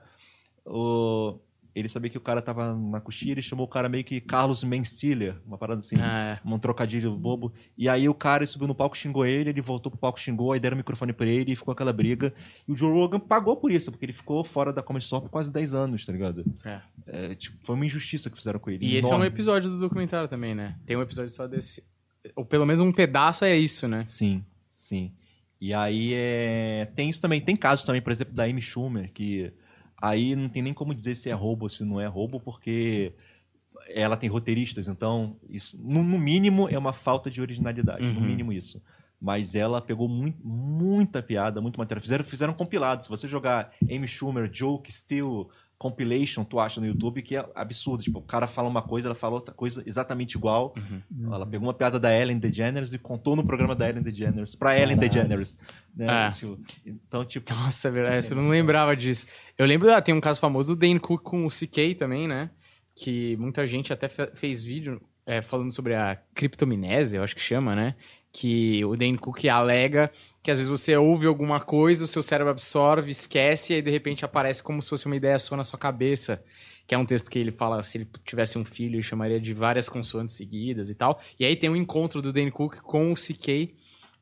o- 0.66 1.38
Ele 1.74 1.88
sabia 1.88 2.08
que 2.08 2.16
o 2.16 2.20
cara 2.20 2.40
tava 2.40 2.72
na 2.76 3.00
coxinha, 3.00 3.32
ele 3.32 3.42
chamou 3.42 3.66
o 3.66 3.68
cara 3.68 3.88
meio 3.88 4.04
que 4.04 4.20
Carlos 4.20 4.62
Menstiller, 4.62 5.36
uma 5.44 5.58
parada 5.58 5.80
assim 5.80 5.96
Ah, 6.00 6.38
um 6.44 6.56
trocadilho 6.56 7.10
bobo. 7.16 7.52
E 7.76 7.88
aí 7.88 8.08
o 8.08 8.14
cara 8.14 8.46
subiu 8.46 8.68
no 8.68 8.76
palco, 8.76 8.96
xingou 8.96 9.26
ele, 9.26 9.50
ele 9.50 9.60
voltou 9.60 9.90
pro 9.90 9.98
palco, 9.98 10.20
xingou, 10.20 10.52
aí 10.52 10.60
deram 10.60 10.76
o 10.76 10.78
microfone 10.78 11.12
pra 11.12 11.26
ele 11.26 11.50
e 11.50 11.56
ficou 11.56 11.72
aquela 11.72 11.92
briga. 11.92 12.32
E 12.68 12.70
o 12.70 12.76
Joe 12.76 12.92
Rogan 12.92 13.18
pagou 13.18 13.56
por 13.56 13.72
isso, 13.72 13.90
porque 13.90 14.04
ele 14.04 14.12
ficou 14.12 14.44
fora 14.44 14.72
da 14.72 14.84
Comedy 14.84 15.02
Store 15.04 15.24
por 15.24 15.30
quase 15.30 15.52
10 15.52 15.74
anos, 15.74 16.06
tá 16.06 16.12
ligado? 16.12 16.44
é. 16.64 16.80
É, 17.08 17.34
tipo, 17.34 17.58
foi 17.64 17.74
uma 17.74 17.84
injustiça 17.84 18.30
que 18.30 18.36
fizeram 18.36 18.60
com 18.60 18.70
ele. 18.70 18.86
E 18.86 18.96
esse 18.96 19.08
é 19.08 19.10
um 19.10 19.18
enorme. 19.18 19.34
episódio 19.34 19.68
do 19.68 19.78
documentário 19.80 20.28
também, 20.28 20.54
né? 20.54 20.76
Tem 20.86 20.96
um 20.96 21.02
episódio 21.02 21.30
só 21.32 21.48
desse. 21.48 21.82
Ou 22.36 22.44
pelo 22.44 22.64
menos 22.64 22.80
um 22.80 22.92
pedaço 22.92 23.44
é 23.44 23.56
isso, 23.56 23.88
né? 23.88 24.04
Sim, 24.04 24.44
sim. 24.76 25.12
E 25.66 25.72
aí 25.72 26.12
é... 26.12 26.90
tem 26.94 27.08
isso 27.08 27.22
também. 27.22 27.40
Tem 27.40 27.56
casos 27.56 27.86
também, 27.86 28.02
por 28.02 28.12
exemplo, 28.12 28.34
da 28.34 28.44
Amy 28.44 28.60
Schumer, 28.60 29.10
que 29.10 29.50
aí 29.96 30.36
não 30.36 30.50
tem 30.50 30.60
nem 30.62 30.74
como 30.74 30.94
dizer 30.94 31.14
se 31.16 31.30
é 31.30 31.32
roubo 31.32 31.64
ou 31.64 31.68
se 31.70 31.86
não 31.86 31.98
é 31.98 32.06
roubo, 32.06 32.38
porque 32.38 33.14
ela 33.88 34.14
tem 34.14 34.28
roteiristas, 34.28 34.88
então 34.88 35.36
isso, 35.48 35.78
no, 35.82 36.02
no 36.02 36.18
mínimo, 36.18 36.68
é 36.68 36.78
uma 36.78 36.92
falta 36.92 37.30
de 37.30 37.40
originalidade. 37.40 38.04
No 38.04 38.20
Uhum. 38.20 38.26
mínimo 38.26 38.52
isso. 38.52 38.78
Mas 39.18 39.54
ela 39.54 39.80
pegou 39.80 40.06
muito, 40.06 40.38
muita 40.46 41.22
piada, 41.22 41.62
muito 41.62 41.78
material. 41.78 42.02
Fizeram, 42.02 42.24
fizeram 42.24 42.52
compilado. 42.52 43.02
Se 43.02 43.08
você 43.08 43.26
jogar 43.26 43.72
Amy 43.90 44.06
Schumer, 44.06 44.50
Joke, 44.52 44.92
Still, 44.92 45.48
Compilation, 45.78 46.44
tu 46.44 46.58
acha 46.58 46.80
no 46.80 46.86
YouTube 46.86 47.20
que 47.22 47.36
é 47.36 47.44
absurdo. 47.54 48.02
Tipo, 48.02 48.20
o 48.20 48.22
cara 48.22 48.46
fala 48.46 48.68
uma 48.68 48.80
coisa, 48.82 49.08
ela 49.08 49.14
fala 49.14 49.34
outra 49.34 49.52
coisa 49.54 49.82
exatamente 49.84 50.36
igual. 50.36 50.74
Ela 51.24 51.44
pegou 51.46 51.66
uma 51.66 51.74
piada 51.74 51.98
da 52.00 52.14
Ellen 52.16 52.38
DeGeneres 52.38 52.94
e 52.94 52.98
contou 52.98 53.36
no 53.36 53.44
programa 53.44 53.74
da 53.74 53.88
Ellen 53.88 54.02
DeGeneres 54.02 54.54
pra 54.54 54.74
Ellen 54.78 54.96
Caralho. 54.96 55.00
DeGeneres. 55.12 55.58
Né? 55.94 56.06
É. 56.28 56.30
Tipo, 56.30 56.58
então, 56.86 57.24
tipo, 57.24 57.52
Nossa, 57.54 57.88
é 57.88 57.90
verdade. 57.90 58.30
Eu 58.30 58.36
não 58.36 58.48
lembrava 58.48 58.96
disso. 58.96 59.26
Eu 59.58 59.66
lembro, 59.66 59.92
ah, 59.92 60.00
tem 60.00 60.14
um 60.14 60.20
caso 60.20 60.40
famoso 60.40 60.74
do 60.74 60.78
Dane 60.80 60.98
Cook 61.00 61.22
com 61.22 61.44
o 61.44 61.48
CK 61.48 61.94
também, 61.98 62.26
né? 62.28 62.50
Que 62.96 63.36
muita 63.36 63.66
gente 63.66 63.92
até 63.92 64.08
fe- 64.08 64.30
fez 64.34 64.62
vídeo 64.62 65.02
é, 65.26 65.42
falando 65.42 65.72
sobre 65.72 65.94
a 65.94 66.16
criptominésia, 66.34 67.18
eu 67.18 67.22
acho 67.24 67.34
que 67.34 67.40
chama, 67.42 67.74
né? 67.74 67.94
Que 68.36 68.84
o 68.84 68.96
Dane 68.96 69.16
Cook 69.16 69.46
alega 69.46 70.10
que 70.44 70.50
às 70.50 70.58
vezes 70.58 70.68
você 70.68 70.94
ouve 70.94 71.26
alguma 71.26 71.58
coisa, 71.58 72.04
o 72.04 72.06
seu 72.06 72.20
cérebro 72.20 72.50
absorve, 72.50 73.10
esquece, 73.10 73.72
e 73.72 73.76
aí 73.76 73.82
de 73.82 73.90
repente 73.90 74.26
aparece 74.26 74.62
como 74.62 74.82
se 74.82 74.90
fosse 74.90 75.06
uma 75.06 75.16
ideia 75.16 75.38
sua 75.38 75.56
na 75.56 75.64
sua 75.64 75.78
cabeça. 75.78 76.44
Que 76.86 76.94
é 76.94 76.98
um 76.98 77.06
texto 77.06 77.30
que 77.30 77.38
ele 77.38 77.50
fala, 77.50 77.82
se 77.82 77.96
ele 77.96 78.08
tivesse 78.26 78.58
um 78.58 78.64
filho, 78.64 78.96
ele 78.96 79.02
chamaria 79.02 79.40
de 79.40 79.54
várias 79.54 79.88
consoantes 79.88 80.34
seguidas 80.34 80.90
e 80.90 80.94
tal. 80.94 81.18
E 81.40 81.46
aí 81.46 81.56
tem 81.56 81.70
um 81.70 81.76
encontro 81.76 82.20
do 82.20 82.30
Dane 82.30 82.50
Cook 82.50 82.76
com 82.82 83.10
o 83.10 83.14
CK, 83.14 83.74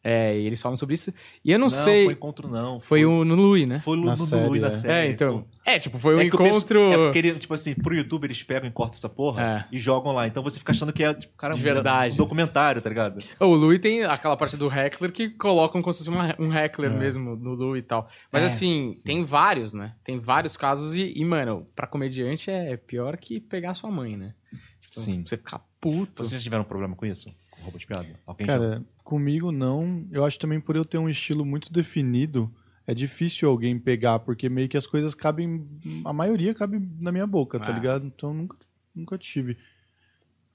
é, 0.04 0.36
e 0.38 0.46
eles 0.46 0.60
falam 0.60 0.76
sobre 0.76 0.94
isso. 0.94 1.12
E 1.44 1.52
eu 1.52 1.58
não, 1.58 1.66
não 1.66 1.70
sei... 1.70 2.04
foi 2.04 2.12
encontro, 2.14 2.48
não. 2.48 2.80
Foi 2.80 3.04
o 3.04 3.24
no 3.24 3.34
Lui, 3.34 3.66
né? 3.66 3.78
Foi 3.78 3.96
no, 3.96 4.04
Na 4.06 4.10
no, 4.12 4.16
série, 4.16 4.48
Lui, 4.48 4.58
na 4.60 4.68
é. 4.68 4.72
série. 4.72 5.06
É, 5.08 5.10
então. 5.10 5.44
É, 5.64 5.78
tipo, 5.78 5.98
foi 5.98 6.16
um 6.16 6.18
É 6.20 6.22
o 6.24 6.26
encontro. 6.26 6.92
É 6.92 6.96
porque, 6.96 7.18
ele, 7.18 7.34
tipo 7.38 7.54
assim, 7.54 7.72
pro 7.74 7.94
YouTube 7.94 8.24
eles 8.24 8.42
pegam 8.42 8.68
e 8.68 8.72
cortam 8.72 8.96
essa 8.98 9.08
porra 9.08 9.42
É. 9.70 9.74
e 9.76 9.78
jogam 9.78 10.12
lá. 10.12 10.26
Então 10.26 10.42
você 10.42 10.58
fica 10.58 10.72
achando 10.72 10.92
que 10.92 11.04
é, 11.04 11.14
tipo, 11.14 11.36
cara, 11.36 11.54
De 11.54 11.62
verdade. 11.62 12.14
um 12.14 12.16
documentário, 12.16 12.82
tá 12.82 12.88
ligado? 12.88 13.18
O 13.38 13.54
Lui 13.54 13.78
tem 13.78 14.02
aquela 14.04 14.36
parte 14.36 14.56
do 14.56 14.66
heckler 14.66 15.12
que 15.12 15.30
colocam 15.30 15.80
como 15.80 15.92
se 15.92 16.04
fosse 16.04 16.10
um 16.40 16.52
heckler 16.52 16.96
mesmo 16.96 17.36
no 17.36 17.54
Lui 17.54 17.78
e 17.78 17.82
tal. 17.82 18.08
Mas 18.32 18.42
É, 18.42 18.46
assim, 18.46 18.92
tem 19.04 19.22
vários, 19.22 19.72
né? 19.72 19.94
Tem 20.02 20.18
vários 20.18 20.56
casos 20.56 20.96
e, 20.96 21.12
e, 21.14 21.24
mano, 21.24 21.66
pra 21.76 21.86
comediante 21.86 22.50
é 22.50 22.76
pior 22.76 23.16
que 23.16 23.38
pegar 23.38 23.74
sua 23.74 23.90
mãe, 23.90 24.16
né? 24.16 24.34
Tipo, 24.80 25.00
Sim. 25.00 25.22
Você 25.24 25.36
ficar 25.36 25.60
puto. 25.80 26.24
Vocês 26.24 26.40
já 26.40 26.44
tiveram 26.44 26.62
um 26.64 26.66
problema 26.66 26.94
com 26.96 27.06
isso? 27.06 27.30
Roubo 27.62 27.78
de 27.78 27.86
piada? 27.86 28.06
Alguém 28.26 28.46
já... 28.46 28.58
Cara, 28.58 28.82
comigo 29.04 29.50
não. 29.52 30.06
Eu 30.10 30.24
acho 30.24 30.38
também 30.38 30.60
por 30.60 30.76
eu 30.76 30.84
ter 30.84 30.98
um 30.98 31.08
estilo 31.08 31.44
muito 31.44 31.72
definido, 31.72 32.52
é 32.86 32.92
difícil 32.94 33.48
alguém 33.48 33.78
pegar, 33.78 34.18
porque 34.18 34.48
meio 34.48 34.68
que 34.68 34.76
as 34.76 34.86
coisas 34.86 35.14
cabem. 35.14 35.66
A 36.04 36.12
maioria 36.12 36.54
cabe 36.54 36.80
na 37.00 37.12
minha 37.12 37.26
boca, 37.26 37.58
tá 37.58 37.68
Ah. 37.68 37.72
ligado? 37.72 38.06
Então 38.06 38.34
nunca, 38.34 38.56
nunca 38.94 39.16
tive. 39.18 39.56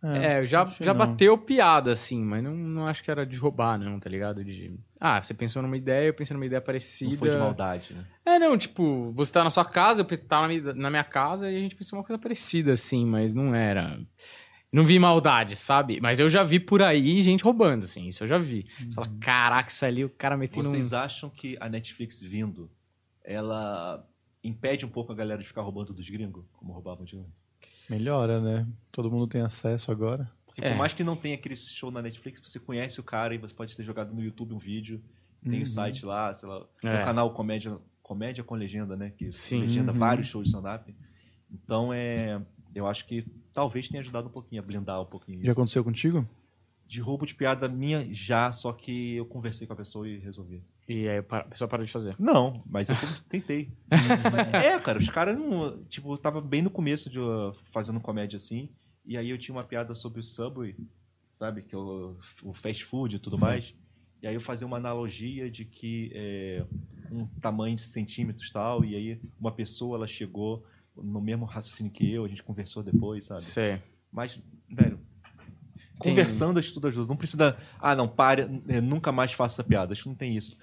É, 0.04 0.42
eu 0.42 0.46
já, 0.46 0.64
já 0.80 0.94
não. 0.94 1.08
bateu 1.08 1.36
piada, 1.40 1.92
assim, 1.92 2.24
mas 2.24 2.44
não, 2.44 2.56
não 2.56 2.88
acho 2.88 3.04
que 3.04 3.10
era 3.10 3.26
de 3.26 3.36
roubar, 3.36 3.80
não, 3.80 4.00
tá 4.00 4.08
ligado? 4.08 4.44
De. 4.46 4.72
Ah, 5.00 5.22
você 5.22 5.34
pensou 5.34 5.60
numa 5.62 5.76
ideia, 5.76 6.08
eu 6.08 6.14
pensei 6.14 6.36
numa 6.36 6.46
ideia 6.46 6.62
parecida. 6.62 7.10
Não 7.10 7.18
foi 7.18 7.30
de 7.32 7.38
maldade, 7.38 7.96
né? 7.96 8.06
É, 8.24 8.38
não, 8.38 8.56
tipo, 8.56 9.12
você 9.14 9.34
tá 9.34 9.44
na 9.44 9.50
sua 9.50 9.66
casa, 9.66 10.02
eu 10.04 10.18
tava 10.20 10.44
na 10.44 10.48
minha- 10.54 10.74
na 10.76 10.90
minha 10.92 11.04
casa 11.04 11.50
e 11.50 11.58
a 11.58 11.60
gente 11.60 11.76
pensou 11.76 11.98
uma 11.98 12.06
coisa 12.06 12.22
parecida, 12.22 12.74
assim, 12.74 13.08
mas 13.08 13.34
não 13.34 13.56
era. 13.56 14.00
Não 14.72 14.84
vi 14.86 15.00
maldade, 15.00 15.56
sabe? 15.56 16.00
Mas 16.02 16.20
eu 16.20 16.28
já 16.30 16.44
vi 16.44 16.60
por 16.60 16.82
aí 16.82 17.22
gente 17.22 17.44
roubando, 17.44 17.86
assim, 17.86 18.08
isso 18.08 18.24
eu 18.24 18.28
já 18.28 18.38
vi. 18.38 18.66
Você 18.80 18.96
fala, 18.96 19.08
caraca, 19.20 19.70
isso 19.70 19.86
ali 19.86 20.04
o 20.04 20.10
cara 20.10 20.36
metendo 20.38 20.70
Vocês 20.70 20.92
um... 20.92 20.98
acham 20.98 21.30
que 21.30 21.58
a 21.60 21.70
Netflix 21.70 22.20
vindo, 22.22 22.70
ela 23.24 24.06
impede 24.44 24.86
um 24.86 24.90
pouco 24.90 25.12
a 25.12 25.16
galera 25.16 25.42
de 25.42 25.48
ficar 25.48 25.62
roubando 25.62 25.94
dos 25.94 26.10
gringos, 26.10 26.46
como 26.54 26.74
roubavam 26.74 27.06
de 27.06 27.18
antes? 27.18 27.42
Melhora, 27.90 28.40
né? 28.42 28.68
Todo 28.92 29.10
mundo 29.10 29.28
tem 29.28 29.42
acesso 29.42 29.92
agora. 29.92 30.30
Porque 30.46 30.62
É. 30.62 30.72
por 30.72 30.78
mais 30.78 30.94
que 30.94 31.04
não 31.04 31.16
tenha 31.16 31.36
aquele 31.36 31.56
show 31.56 31.90
na 31.92 32.02
Netflix, 32.02 32.42
você 32.44 32.60
conhece 32.60 33.00
o 33.00 33.04
cara 33.04 33.34
e 33.34 33.38
você 33.38 33.54
pode 33.54 33.76
ter 33.76 33.84
jogado 33.84 34.14
no 34.14 34.22
YouTube 34.22 34.54
um 34.54 34.58
vídeo, 34.58 35.02
tem 35.44 35.62
o 35.64 35.68
site 35.68 36.06
lá, 36.06 36.34
sei 36.34 36.50
lá, 36.50 36.66
É. 36.84 37.02
o 37.02 37.06
canal 37.06 37.34
Comédia, 37.34 37.78
Comédia 38.02 38.44
com 38.44 38.56
Legenda, 38.56 38.96
né? 38.98 39.12
Que 39.18 39.32
Sim. 39.32 39.62
legenda 39.62 39.92
Uhum. 39.94 39.98
vários 40.00 40.28
shows 40.28 40.44
de 40.46 40.50
stand-up. 40.50 40.94
Então, 41.52 41.94
é, 41.94 42.42
eu 42.76 42.86
acho 42.88 43.06
que 43.06 43.26
talvez 43.58 43.90
tenha 43.90 44.02
ajudado 44.02 44.28
um 44.28 44.32
pouquinho 44.32 44.62
a 44.62 44.66
blindar 44.66 45.02
um 45.02 45.06
pouquinho 45.06 45.40
Já 45.40 45.46
isso. 45.46 45.52
aconteceu 45.54 45.84
contigo? 45.84 46.30
De 46.86 47.02
roubo 47.02 47.26
de 47.26 47.34
piada 47.34 47.68
minha, 47.68 48.08
já, 48.14 48.52
só 48.52 48.72
que 48.72 49.16
eu 49.16 49.26
conversei 49.26 49.66
com 49.66 49.74
a 49.74 49.76
pessoa 49.76 50.08
e 50.08 50.20
resolvi. 50.20 50.64
E 50.88 51.10
aí 51.10 51.18
a 51.18 51.44
pessoa 51.44 51.68
parou 51.68 51.84
de 51.84 51.92
fazer. 51.92 52.16
Não, 52.20 52.62
mas 52.68 52.88
eu 52.88 52.96
tentei. 53.28 53.72
é, 54.54 54.80
cara, 54.80 55.00
os 55.00 55.10
caras 55.10 55.36
não. 55.36 55.84
Tipo, 55.86 56.14
eu 56.14 56.18
tava 56.20 56.40
bem 56.40 56.62
no 56.62 56.70
começo 56.70 57.10
de 57.10 57.20
uh, 57.20 57.52
fazendo 57.72 58.00
comédia 58.00 58.38
assim. 58.38 58.70
E 59.04 59.18
aí 59.18 59.28
eu 59.28 59.40
tinha 59.40 59.56
uma 59.56 59.64
piada 59.64 59.96
sobre 59.96 60.20
o 60.20 60.24
Subway, 60.24 60.76
sabe? 61.34 61.64
Que 61.64 61.74
é 61.74 61.78
o, 61.80 62.16
o 62.44 62.54
fast 62.54 62.86
food 62.86 63.16
e 63.16 63.20
tudo 63.20 63.40
mais. 63.40 63.74
E 64.22 64.28
aí 64.28 64.36
eu 64.36 64.42
fazia 64.42 64.68
uma 64.68 64.78
analogia 64.78 65.50
de 65.50 65.66
que 65.66 66.12
é, 66.14 66.64
um 67.12 67.26
tamanho 67.42 67.76
de 67.76 67.82
centímetros 67.82 68.50
e 68.50 68.54
tal. 68.54 68.86
E 68.86 68.96
aí 68.96 69.20
uma 69.40 69.52
pessoa 69.52 69.98
ela 69.98 70.08
chegou 70.08 70.64
no 71.04 71.22
mesmo 71.22 71.46
raciocínio 71.46 71.92
que 71.92 72.12
eu, 72.12 72.26
a 72.26 72.28
gente 72.28 72.44
conversou 72.44 72.82
depois, 72.84 73.26
sabe? 73.26 73.42
Sei. 73.44 73.82
Mas, 74.12 74.42
velho. 74.70 75.00
Tem- 76.02 76.12
Conversando, 76.12 76.60
acho 76.60 76.68
que 76.70 76.74
tudo 76.76 76.88
ajuda. 76.88 77.08
Não 77.08 77.16
precisa. 77.16 77.58
Ah, 77.80 77.96
não, 77.96 78.08
pare, 78.08 78.48
é, 78.68 78.80
nunca 78.82 79.12
mais 79.12 79.32
faça 79.34 79.56
essa 79.56 79.64
piada. 79.64 79.94
Acho 79.94 80.04
que 80.04 80.10
não 80.10 80.16
tem 80.16 80.36
isso. 80.36 80.56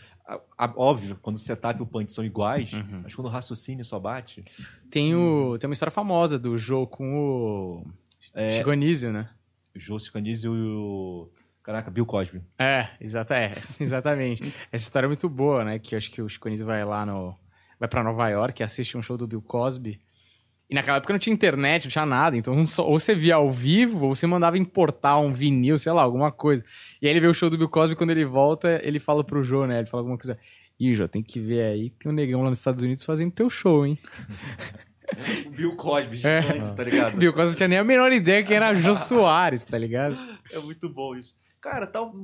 Óbvio, 0.77 1.19
quando 1.21 1.37
o 1.37 1.39
setup 1.39 1.79
e 1.79 1.83
o 1.83 1.87
punch 1.87 2.13
são 2.13 2.25
iguais, 2.25 2.73
Uhum. 2.73 3.01
mas 3.03 3.15
quando 3.15 3.27
o 3.27 3.31
raciocínio 3.31 3.85
só 3.85 3.99
bate. 3.99 4.45
Tem, 4.91 5.15
o, 5.15 5.59
tem 5.59 5.69
uma 5.69 5.73
história 5.75 5.91
famosa 5.91 6.39
do 6.39 6.57
jogo 6.57 6.87
com 6.87 7.15
o 7.15 7.87
É, 8.33 8.51
Chico 8.51 8.71
Anísio, 8.71 9.13
né? 9.13 9.29
o 9.75 9.79
Jô 9.81 9.99
Cicanese 9.99 10.47
e 10.47 10.49
o. 10.51 11.29
Caraca, 11.65 11.91
Bill 11.91 12.07
Cosby. 12.07 12.43
É, 12.59 12.91
exata, 13.01 13.35
é, 13.35 13.55
exatamente. 13.81 14.45
Essa 14.71 14.85
história 14.85 15.07
é 15.07 15.09
muito 15.09 15.29
boa, 15.29 15.65
né? 15.65 15.79
Que 15.79 15.95
eu 15.95 15.99
acho 15.99 16.11
que 16.11 16.23
o 16.23 16.29
Chico 16.29 16.47
Anísio 16.47 16.67
vai 16.67 16.85
lá 16.85 17.05
no... 17.07 17.35
Vai 17.81 17.89
pra 17.89 18.03
Nova 18.05 18.29
York, 18.29 18.63
assiste 18.63 18.97
um 18.97 19.03
show 19.03 19.17
do 19.17 19.27
Bill 19.27 19.43
Cosby. 19.43 20.01
E 20.69 20.75
naquela 20.75 20.97
época 20.97 21.13
não 21.13 21.19
tinha 21.19 21.33
internet, 21.35 21.85
não 21.85 21.91
tinha 21.91 22.07
nada. 22.07 22.37
Então 22.37 22.65
só- 22.67 22.87
ou 22.87 22.99
você 22.99 23.15
via 23.15 23.35
ao 23.37 23.51
vivo, 23.51 24.07
ou 24.07 24.15
você 24.15 24.27
mandava 24.27 24.57
importar 24.59 25.19
um 25.19 25.31
vinil, 25.31 25.77
sei 25.77 25.93
lá, 25.93 26.03
alguma 26.03 26.33
coisa. 26.33 26.65
E 27.03 27.07
aí 27.07 27.13
ele 27.13 27.21
vê 27.21 27.27
o 27.27 27.35
show 27.35 27.51
do 27.51 27.59
Bill 27.59 27.69
Cosby, 27.69 27.95
quando 27.97 28.11
ele 28.11 28.25
volta, 28.25 28.81
ele 28.83 28.99
fala 28.99 29.23
pro 29.23 29.45
Jô, 29.45 29.67
né? 29.67 29.79
Ele 29.79 29.87
fala 29.87 30.01
alguma 30.03 30.17
coisa... 30.19 30.39
Ih, 30.81 30.93
Jô, 30.95 31.07
tem 31.07 31.23
que 31.23 31.39
ver 31.39 31.63
aí 31.67 31.91
que 31.91 31.97
tem 32.01 32.11
um 32.11 32.15
negão 32.15 32.43
lá 32.43 32.49
nos 32.49 32.59
Estados 32.59 32.83
Unidos 32.83 33.05
fazendo 33.05 33.31
teu 33.31 33.49
show, 33.49 33.87
hein? 33.87 33.97
O 35.47 35.51
Bill 35.51 35.77
Cosby, 35.77 36.17
É. 36.27 36.41
gigante, 36.43 36.75
tá 36.75 36.83
ligado? 36.83 37.17
Bill 37.19 37.33
Cosby 37.33 37.49
não 37.51 37.55
tinha 37.57 37.69
nem 37.69 37.79
a 37.79 37.85
menor 37.85 38.11
ideia 38.11 38.43
quem 38.43 38.57
era 38.57 38.75
Jô 38.75 38.95
Soares, 38.95 39.65
tá 39.65 39.77
ligado? 39.79 40.17
É 40.51 40.59
muito 40.59 40.89
bom 40.89 41.15
isso. 41.15 41.35
Cara, 41.65 41.87
tal, 41.87 42.15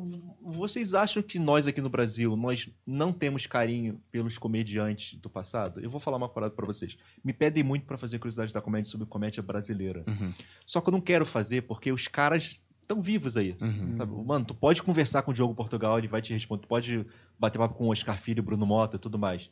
vocês 0.43 0.93
acham 0.93 1.23
que 1.23 1.39
nós 1.39 1.67
aqui 1.67 1.81
no 1.81 1.89
Brasil, 1.89 2.37
nós 2.37 2.69
não 2.87 3.11
temos 3.11 3.47
carinho 3.47 3.99
pelos 4.13 4.37
comediantes 4.37 5.19
do 5.19 5.31
passado? 5.31 5.81
Eu 5.81 5.89
vou 5.89 5.99
falar 5.99 6.19
uma 6.19 6.29
parada 6.29 6.55
pra 6.55 6.67
vocês. 6.67 6.99
Me 7.25 7.33
pedem 7.33 7.63
muito 7.63 7.87
pra 7.87 7.97
fazer 7.97 8.19
curiosidade 8.19 8.53
da 8.53 8.61
comédia 8.61 8.91
sobre 8.91 9.07
comédia 9.07 9.43
brasileira. 9.43 10.05
Uhum. 10.07 10.35
Só 10.67 10.83
que 10.83 10.91
eu 10.91 10.93
não 10.93 11.01
quero 11.01 11.25
fazer 11.25 11.63
porque 11.63 11.91
os 11.91 12.07
caras 12.07 12.61
estão 12.83 13.01
vivos 13.01 13.35
aí. 13.35 13.57
Uhum. 13.59 13.95
Sabe? 13.95 14.13
Mano, 14.13 14.45
tu 14.45 14.55
pode 14.55 14.83
conversar 14.83 15.23
com 15.23 15.31
o 15.31 15.35
Diogo 15.35 15.55
Portugal, 15.55 15.97
ele 15.97 16.07
vai 16.07 16.21
te 16.21 16.35
responder. 16.35 16.61
Tu 16.61 16.69
pode 16.69 17.07
bater 17.39 17.59
papo 17.59 17.77
com 17.77 17.87
o 17.87 17.93
Oscar 17.93 18.19
Filho, 18.19 18.43
Bruno 18.43 18.67
Mota 18.67 18.97
e 18.97 19.01
tudo 19.01 19.19
mais. 19.19 19.51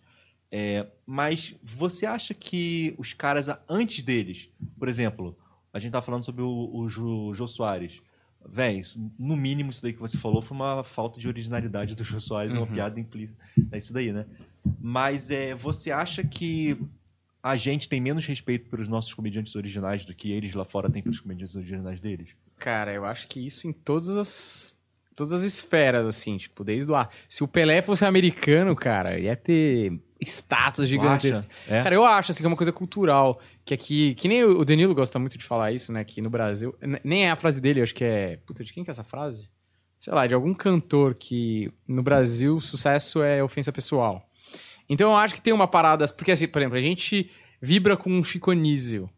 É, 0.53 0.87
mas 1.07 1.55
você 1.63 2.05
acha 2.05 2.35
que 2.35 2.95
os 2.99 3.15
caras, 3.15 3.49
antes 3.67 4.05
deles, 4.05 4.51
por 4.79 4.87
exemplo, 4.87 5.35
a 5.73 5.79
gente 5.79 5.93
tá 5.93 6.03
falando 6.03 6.25
sobre 6.25 6.43
o, 6.43 6.71
o 6.75 6.91
Jô, 6.91 7.33
Jô 7.33 7.49
Soares. 7.49 8.03
Véi, 8.47 8.81
no 9.19 9.37
mínimo 9.37 9.71
isso 9.71 9.83
daí 9.83 9.93
que 9.93 10.01
você 10.01 10.17
falou 10.17 10.41
foi 10.41 10.57
uma 10.57 10.83
falta 10.83 11.21
de 11.21 11.29
originalidade 11.29 11.95
do 11.95 12.05
Jô 12.05 12.21
Soares, 12.21 12.55
é 12.55 12.59
uma 12.59 12.67
piada 12.67 12.99
implícita. 12.99 13.39
É 13.71 13.77
isso 13.77 13.93
daí, 13.93 14.13
né? 14.13 14.27
Mas 14.81 15.31
é, 15.31 15.55
você 15.55 15.91
acha 15.91 16.25
que 16.25 16.79
a 17.43 17.57
gente 17.57 17.89
tem 17.89 18.01
menos 18.01 18.27
respeito 18.27 18.69
pelos 18.71 18.89
nossos 18.89 19.13
comediantes 19.15 19.55
originais 19.55 20.05
do 20.05 20.15
que 20.15 20.33
eles 20.33 20.55
lá 20.55 20.65
fora 20.65 20.91
têm 20.91 21.03
pelos 21.03 21.21
comediantes 21.21 21.57
originais 21.57 22.01
deles? 22.01 22.31
Cara, 22.59 22.93
eu 22.93 23.05
acho 23.05 23.29
que 23.29 23.45
isso 23.45 23.67
em 23.69 23.73
todas 23.73 24.11
as 24.11 24.78
todas 25.19 25.33
as 25.33 25.43
esferas, 25.43 26.07
assim, 26.07 26.37
tipo, 26.37 26.63
desde 26.63 26.91
o 26.91 26.95
ar. 26.95 27.11
Se 27.29 27.43
o 27.43 27.49
Pelé 27.49 27.83
fosse 27.83 28.05
americano, 28.05 28.77
cara, 28.77 29.19
ia 29.19 29.35
ter 29.35 30.01
status 30.23 30.89
gigantescos. 30.89 31.45
acha? 31.67 31.77
É? 31.77 31.83
Cara, 31.83 31.95
eu 31.97 32.05
acho 32.05 32.31
assim 32.31 32.41
que 32.41 32.47
é 32.47 32.49
uma 32.49 32.57
coisa 32.57 32.73
cultural, 32.73 33.41
que 33.65 33.75
aqui, 33.75 34.15
que 34.15 34.29
nem 34.29 34.45
o 34.45 34.65
Danilo 34.65 34.95
gosta 34.95 35.19
muito 35.19 35.37
de 35.37 35.45
falar 35.45 35.73
isso, 35.73 35.93
né, 35.93 36.05
que 36.05 36.23
no 36.23 36.31
Brasil, 36.31 36.73
nem 37.03 37.27
é 37.27 37.33
a 37.33 37.37
frase 37.37 37.61
dele, 37.61 37.81
eu 37.81 37.83
acho 37.83 37.95
que 37.95 38.05
é, 38.05 38.37
puta, 38.47 38.63
de 38.63 38.73
quem 38.73 38.85
que 38.85 38.91
é 38.91 38.93
essa 38.93 39.03
frase? 39.03 39.51
Sei 39.99 40.15
lá, 40.15 40.25
de 40.25 40.35
algum 40.35 40.55
cantor 40.55 41.15
que 41.15 41.73
no 41.87 42.03
Brasil 42.03 42.61
sucesso 42.61 43.21
é 43.21 43.43
ofensa 43.43 43.73
pessoal. 43.73 44.25
Então 44.89 45.11
eu 45.11 45.17
acho 45.17 45.35
que 45.35 45.41
tem 45.41 45.53
uma 45.53 45.67
parada, 45.67 46.07
porque 46.07 46.31
assim, 46.31 46.47
por 46.47 46.61
exemplo, 46.61 46.79
a 46.79 46.81
gente 46.81 47.29
vibra 47.61 47.97
com 47.97 48.09
um 48.09 48.23
Chico 48.23 48.53
Anísio, 48.53 49.11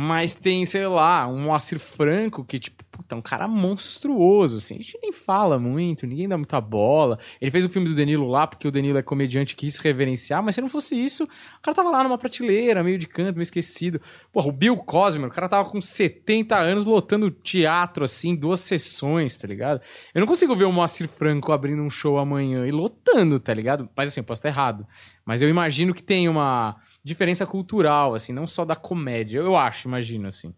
mas 0.00 0.36
tem, 0.36 0.64
sei 0.64 0.86
lá, 0.86 1.26
um 1.26 1.40
Moacir 1.40 1.80
Franco 1.80 2.44
que, 2.44 2.56
tipo, 2.60 2.84
puta, 2.84 3.16
é 3.16 3.18
um 3.18 3.20
cara 3.20 3.48
monstruoso, 3.48 4.58
assim. 4.58 4.76
A 4.76 4.78
gente 4.78 4.96
nem 5.02 5.12
fala 5.12 5.58
muito, 5.58 6.06
ninguém 6.06 6.28
dá 6.28 6.36
muita 6.36 6.60
bola. 6.60 7.18
Ele 7.40 7.50
fez 7.50 7.64
o 7.64 7.68
filme 7.68 7.88
do 7.88 7.96
Danilo 7.96 8.28
lá, 8.28 8.46
porque 8.46 8.68
o 8.68 8.70
Danilo 8.70 8.96
é 8.96 9.02
comediante 9.02 9.54
e 9.54 9.56
quis 9.56 9.76
reverenciar, 9.78 10.40
mas 10.40 10.54
se 10.54 10.60
não 10.60 10.68
fosse 10.68 10.94
isso, 10.94 11.24
o 11.24 11.62
cara 11.62 11.74
tava 11.74 11.90
lá 11.90 12.04
numa 12.04 12.16
prateleira, 12.16 12.84
meio 12.84 12.96
de 12.96 13.08
canto, 13.08 13.34
meio 13.34 13.42
esquecido. 13.42 14.00
Porra, 14.32 14.46
o 14.46 14.52
Bill 14.52 14.76
Cosby, 14.76 15.24
o 15.24 15.30
cara 15.30 15.48
tava 15.48 15.68
com 15.68 15.80
70 15.80 16.56
anos 16.56 16.86
lotando 16.86 17.28
teatro, 17.28 18.04
assim, 18.04 18.36
duas 18.36 18.60
sessões, 18.60 19.36
tá 19.36 19.48
ligado? 19.48 19.80
Eu 20.14 20.20
não 20.20 20.28
consigo 20.28 20.54
ver 20.54 20.66
o 20.66 20.72
Moacir 20.72 21.08
Franco 21.08 21.50
abrindo 21.50 21.82
um 21.82 21.90
show 21.90 22.18
amanhã 22.18 22.64
e 22.64 22.70
lotando, 22.70 23.40
tá 23.40 23.52
ligado? 23.52 23.90
Mas 23.96 24.10
assim, 24.10 24.20
eu 24.20 24.24
posso 24.24 24.38
estar 24.38 24.48
errado. 24.48 24.86
Mas 25.26 25.42
eu 25.42 25.48
imagino 25.48 25.92
que 25.92 26.04
tem 26.04 26.28
uma 26.28 26.76
diferença 27.08 27.44
cultural, 27.46 28.14
assim, 28.14 28.32
não 28.32 28.46
só 28.46 28.64
da 28.64 28.76
comédia. 28.76 29.38
Eu 29.38 29.56
acho, 29.56 29.88
imagino, 29.88 30.28
assim. 30.28 30.54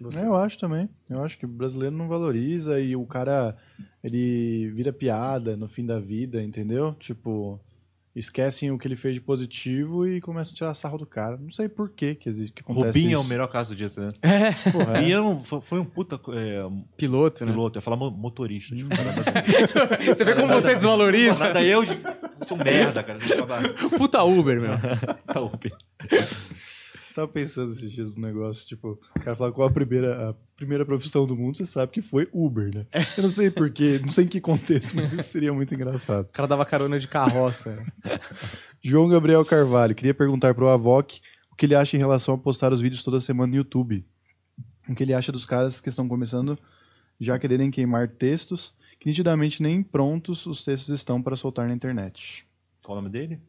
Você. 0.00 0.18
É, 0.20 0.26
eu 0.26 0.34
acho 0.36 0.58
também. 0.58 0.88
Eu 1.08 1.22
acho 1.22 1.38
que 1.38 1.44
o 1.44 1.48
brasileiro 1.48 1.94
não 1.96 2.08
valoriza 2.08 2.80
e 2.80 2.96
o 2.96 3.06
cara, 3.06 3.56
ele 4.02 4.70
vira 4.74 4.92
piada 4.92 5.56
no 5.56 5.68
fim 5.68 5.86
da 5.86 6.00
vida, 6.00 6.42
entendeu? 6.42 6.92
Tipo, 6.98 7.60
esquecem 8.16 8.72
o 8.72 8.78
que 8.78 8.88
ele 8.88 8.96
fez 8.96 9.14
de 9.14 9.20
positivo 9.20 10.04
e 10.06 10.20
começam 10.20 10.52
a 10.52 10.56
tirar 10.56 10.74
sarro 10.74 10.98
do 10.98 11.06
cara. 11.06 11.36
Não 11.36 11.52
sei 11.52 11.68
por 11.68 11.88
que 11.88 12.16
que, 12.16 12.28
existe, 12.28 12.52
que 12.52 12.62
acontece 12.62 12.98
Rubinho 12.98 13.14
é 13.14 13.18
o 13.18 13.20
isso. 13.20 13.28
melhor 13.28 13.46
caso 13.46 13.76
disso, 13.76 14.00
né? 14.00 14.12
Porra, 14.72 14.98
é. 14.98 15.04
E 15.04 15.12
eu 15.12 15.22
não- 15.22 15.44
foi- 15.44 15.78
um 15.78 15.84
puta 15.84 16.16
é, 16.30 16.62
Piloto, 16.96 17.44
né? 17.46 17.52
piloto, 17.52 17.76
eu 17.76 17.80
ia 17.80 17.82
falar 17.82 17.96
mo- 17.96 18.10
motorista. 18.10 18.74
Tipo, 18.74 18.88
Você 20.16 20.24
vê 20.24 20.34
como 20.34 20.48
você 20.48 20.74
desvaloriza? 20.74 21.44
Nada 21.44 21.62
eu 21.62 21.82
de- 22.42 22.48
sou 22.48 22.58
um 22.58 22.62
merda, 22.64 23.02
cara. 23.02 23.18
Deixa 23.18 23.34
eu 23.34 23.44
acabar. 23.44 23.62
Puta 23.96 24.22
Uber, 24.22 24.60
meu. 24.60 24.72
Tá, 25.26 25.40
Uber. 25.40 25.72
Tava 27.14 27.28
pensando 27.28 27.72
esses 27.72 27.92
dias 27.92 28.14
no 28.14 28.22
negócio, 28.22 28.66
tipo, 28.66 28.98
o 29.14 29.20
cara 29.20 29.36
fala 29.36 29.52
qual 29.52 29.68
a 29.68 29.70
primeira, 29.70 30.30
a 30.30 30.34
primeira 30.56 30.82
profissão 30.84 31.26
do 31.26 31.36
mundo, 31.36 31.58
você 31.58 31.66
sabe 31.66 31.92
que 31.92 32.00
foi 32.00 32.26
Uber, 32.32 32.74
né? 32.74 32.86
Eu 33.18 33.24
não 33.24 33.28
sei 33.30 33.50
porquê, 33.50 33.98
não 34.02 34.08
sei 34.10 34.24
em 34.24 34.28
que 34.28 34.40
contexto, 34.40 34.96
mas 34.96 35.12
isso 35.12 35.24
seria 35.24 35.52
muito 35.52 35.74
engraçado. 35.74 36.24
O 36.24 36.32
cara 36.32 36.48
dava 36.48 36.64
carona 36.64 36.98
de 36.98 37.06
carroça. 37.06 37.84
João 38.82 39.08
Gabriel 39.08 39.44
Carvalho, 39.44 39.94
queria 39.94 40.14
perguntar 40.14 40.54
pro 40.54 40.68
Avoc 40.68 41.20
o 41.50 41.54
que 41.54 41.66
ele 41.66 41.74
acha 41.74 41.96
em 41.96 42.00
relação 42.00 42.34
a 42.34 42.38
postar 42.38 42.72
os 42.72 42.80
vídeos 42.80 43.02
toda 43.02 43.20
semana 43.20 43.50
no 43.50 43.56
YouTube. 43.56 44.06
O 44.88 44.94
que 44.94 45.02
ele 45.02 45.12
acha 45.12 45.30
dos 45.30 45.44
caras 45.44 45.82
que 45.82 45.90
estão 45.90 46.08
começando 46.08 46.58
já 47.20 47.38
quererem 47.38 47.70
queimar 47.70 48.08
textos, 48.08 48.74
que 49.02 49.08
nitidamente 49.08 49.60
nem 49.60 49.82
prontos 49.82 50.46
os 50.46 50.62
textos 50.62 50.94
estão 50.94 51.20
para 51.20 51.34
soltar 51.34 51.66
na 51.66 51.74
internet. 51.74 52.46
Qual 52.80 52.96
o 52.96 53.00
nome 53.00 53.12
dele? 53.12 53.40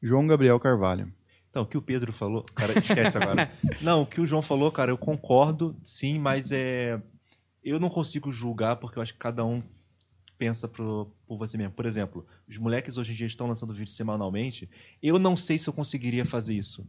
João 0.00 0.28
Gabriel 0.28 0.60
Carvalho. 0.60 1.12
Então, 1.50 1.64
o 1.64 1.66
que 1.66 1.76
o 1.76 1.82
Pedro 1.82 2.12
falou. 2.12 2.46
Cara, 2.54 2.78
esquece 2.78 3.18
agora. 3.18 3.50
Não, 3.82 4.02
o 4.02 4.06
que 4.06 4.20
o 4.20 4.26
João 4.28 4.40
falou, 4.40 4.70
cara, 4.70 4.92
eu 4.92 4.96
concordo, 4.96 5.76
sim, 5.82 6.20
mas 6.20 6.52
é. 6.52 7.02
Eu 7.64 7.80
não 7.80 7.90
consigo 7.90 8.30
julgar 8.30 8.76
porque 8.76 8.96
eu 8.96 9.02
acho 9.02 9.12
que 9.12 9.18
cada 9.18 9.44
um 9.44 9.60
pensa 10.38 10.68
pro, 10.68 11.12
por 11.26 11.36
você 11.36 11.56
mesmo. 11.58 11.72
Por 11.72 11.84
exemplo, 11.84 12.24
os 12.48 12.56
moleques 12.58 12.96
hoje 12.96 13.10
em 13.10 13.16
dia 13.16 13.26
estão 13.26 13.48
lançando 13.48 13.74
vídeo 13.74 13.90
semanalmente. 13.90 14.70
Eu 15.02 15.18
não 15.18 15.36
sei 15.36 15.58
se 15.58 15.68
eu 15.68 15.72
conseguiria 15.72 16.24
fazer 16.24 16.54
isso. 16.54 16.86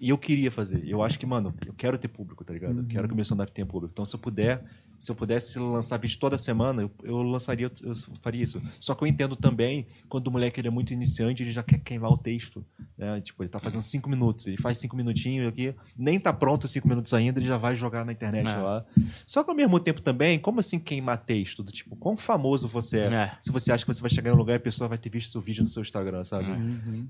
E 0.00 0.10
eu 0.10 0.18
queria 0.18 0.50
fazer. 0.50 0.84
Eu 0.86 1.04
acho 1.04 1.18
que, 1.20 1.26
mano, 1.26 1.54
eu 1.64 1.72
quero 1.72 1.98
ter 1.98 2.08
público, 2.08 2.44
tá 2.44 2.52
ligado? 2.52 2.80
Eu 2.80 2.86
quero 2.86 3.06
que 3.06 3.12
o 3.14 3.16
meu 3.16 3.22
stand-up 3.22 3.52
tenha 3.52 3.66
público. 3.66 3.92
Então, 3.92 4.04
se 4.04 4.14
eu 4.14 4.20
puder 4.20 4.64
se 5.04 5.10
eu 5.10 5.14
pudesse 5.14 5.58
lançar 5.58 5.98
vídeo 5.98 6.18
toda 6.18 6.38
semana, 6.38 6.80
eu, 6.80 6.90
eu 7.02 7.22
lançaria, 7.22 7.70
eu 7.82 7.94
faria 8.22 8.42
isso. 8.42 8.62
Só 8.80 8.94
que 8.94 9.04
eu 9.04 9.06
entendo 9.06 9.36
também 9.36 9.86
quando 10.08 10.28
o 10.28 10.30
moleque 10.30 10.58
ele 10.60 10.68
é 10.68 10.70
muito 10.70 10.94
iniciante, 10.94 11.42
ele 11.42 11.50
já 11.50 11.62
quer 11.62 11.78
queimar 11.78 12.10
o 12.10 12.16
texto. 12.16 12.64
Né? 12.96 13.20
Tipo, 13.20 13.42
ele 13.42 13.50
tá 13.50 13.60
fazendo 13.60 13.82
cinco 13.82 14.08
minutos, 14.08 14.46
ele 14.46 14.56
faz 14.56 14.78
cinco 14.78 14.96
minutinhos 14.96 15.46
aqui, 15.48 15.74
nem 15.94 16.18
tá 16.18 16.32
pronto 16.32 16.66
cinco 16.66 16.88
minutos 16.88 17.12
ainda, 17.12 17.38
ele 17.38 17.46
já 17.46 17.58
vai 17.58 17.76
jogar 17.76 18.04
na 18.04 18.12
internet 18.12 18.48
É. 18.48 18.56
lá. 18.56 18.84
Só 19.26 19.44
que 19.44 19.50
ao 19.50 19.56
mesmo 19.56 19.78
tempo 19.78 20.00
também, 20.00 20.38
como 20.38 20.60
assim 20.60 20.78
queimar 20.78 21.18
texto? 21.18 21.62
Do 21.62 21.70
tipo, 21.70 21.94
quão 21.96 22.16
famoso 22.16 22.66
você 22.66 23.00
é? 23.00 23.14
É. 23.14 23.32
Se 23.42 23.52
você 23.52 23.72
acha 23.72 23.84
que 23.84 23.92
você 23.92 24.00
vai 24.00 24.10
chegar 24.10 24.30
em 24.30 24.34
um 24.34 24.38
lugar 24.38 24.54
e 24.54 24.56
a 24.56 24.60
pessoa 24.60 24.88
vai 24.88 24.96
ter 24.96 25.10
visto 25.10 25.32
seu 25.32 25.40
vídeo 25.40 25.62
no 25.62 25.68
seu 25.68 25.82
Instagram, 25.82 26.24
sabe? 26.24 26.46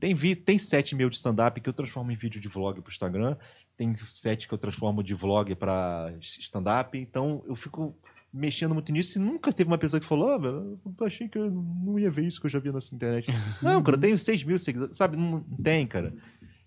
Tem, 0.00 0.14
vi, 0.14 0.34
tem 0.34 0.58
sete 0.58 0.96
mil 0.96 1.08
de 1.08 1.16
stand-up 1.16 1.60
que 1.60 1.68
eu 1.68 1.72
transformo 1.72 2.10
em 2.10 2.16
vídeo 2.16 2.40
de 2.40 2.48
vlog 2.48 2.80
pro 2.80 2.90
Instagram. 2.90 3.36
Tem 3.76 3.92
sete 4.14 4.46
que 4.46 4.54
eu 4.54 4.58
transformo 4.58 5.02
de 5.02 5.14
vlog 5.14 5.52
pra 5.56 6.12
stand-up. 6.20 6.96
Então 6.96 7.42
eu 7.48 7.56
fico 7.56 7.83
mexendo 8.32 8.74
muito 8.74 8.92
nisso 8.92 9.18
e 9.18 9.22
nunca 9.22 9.52
teve 9.52 9.68
uma 9.68 9.78
pessoa 9.78 10.00
que 10.00 10.06
falou: 10.06 10.30
ah, 10.30 10.38
velho, 10.38 10.78
achei 11.02 11.28
que 11.28 11.38
eu 11.38 11.50
não 11.50 11.98
ia 11.98 12.10
ver 12.10 12.26
isso 12.26 12.40
que 12.40 12.46
eu 12.46 12.50
já 12.50 12.58
vi 12.58 12.72
nessa 12.72 12.94
internet. 12.94 13.28
não, 13.62 13.82
cara, 13.82 13.96
eu 13.96 14.00
tenho 14.00 14.18
seis 14.18 14.42
mil 14.42 14.58
seguidores. 14.58 14.98
Sabe? 14.98 15.16
Não 15.16 15.40
tem, 15.62 15.86
cara. 15.86 16.14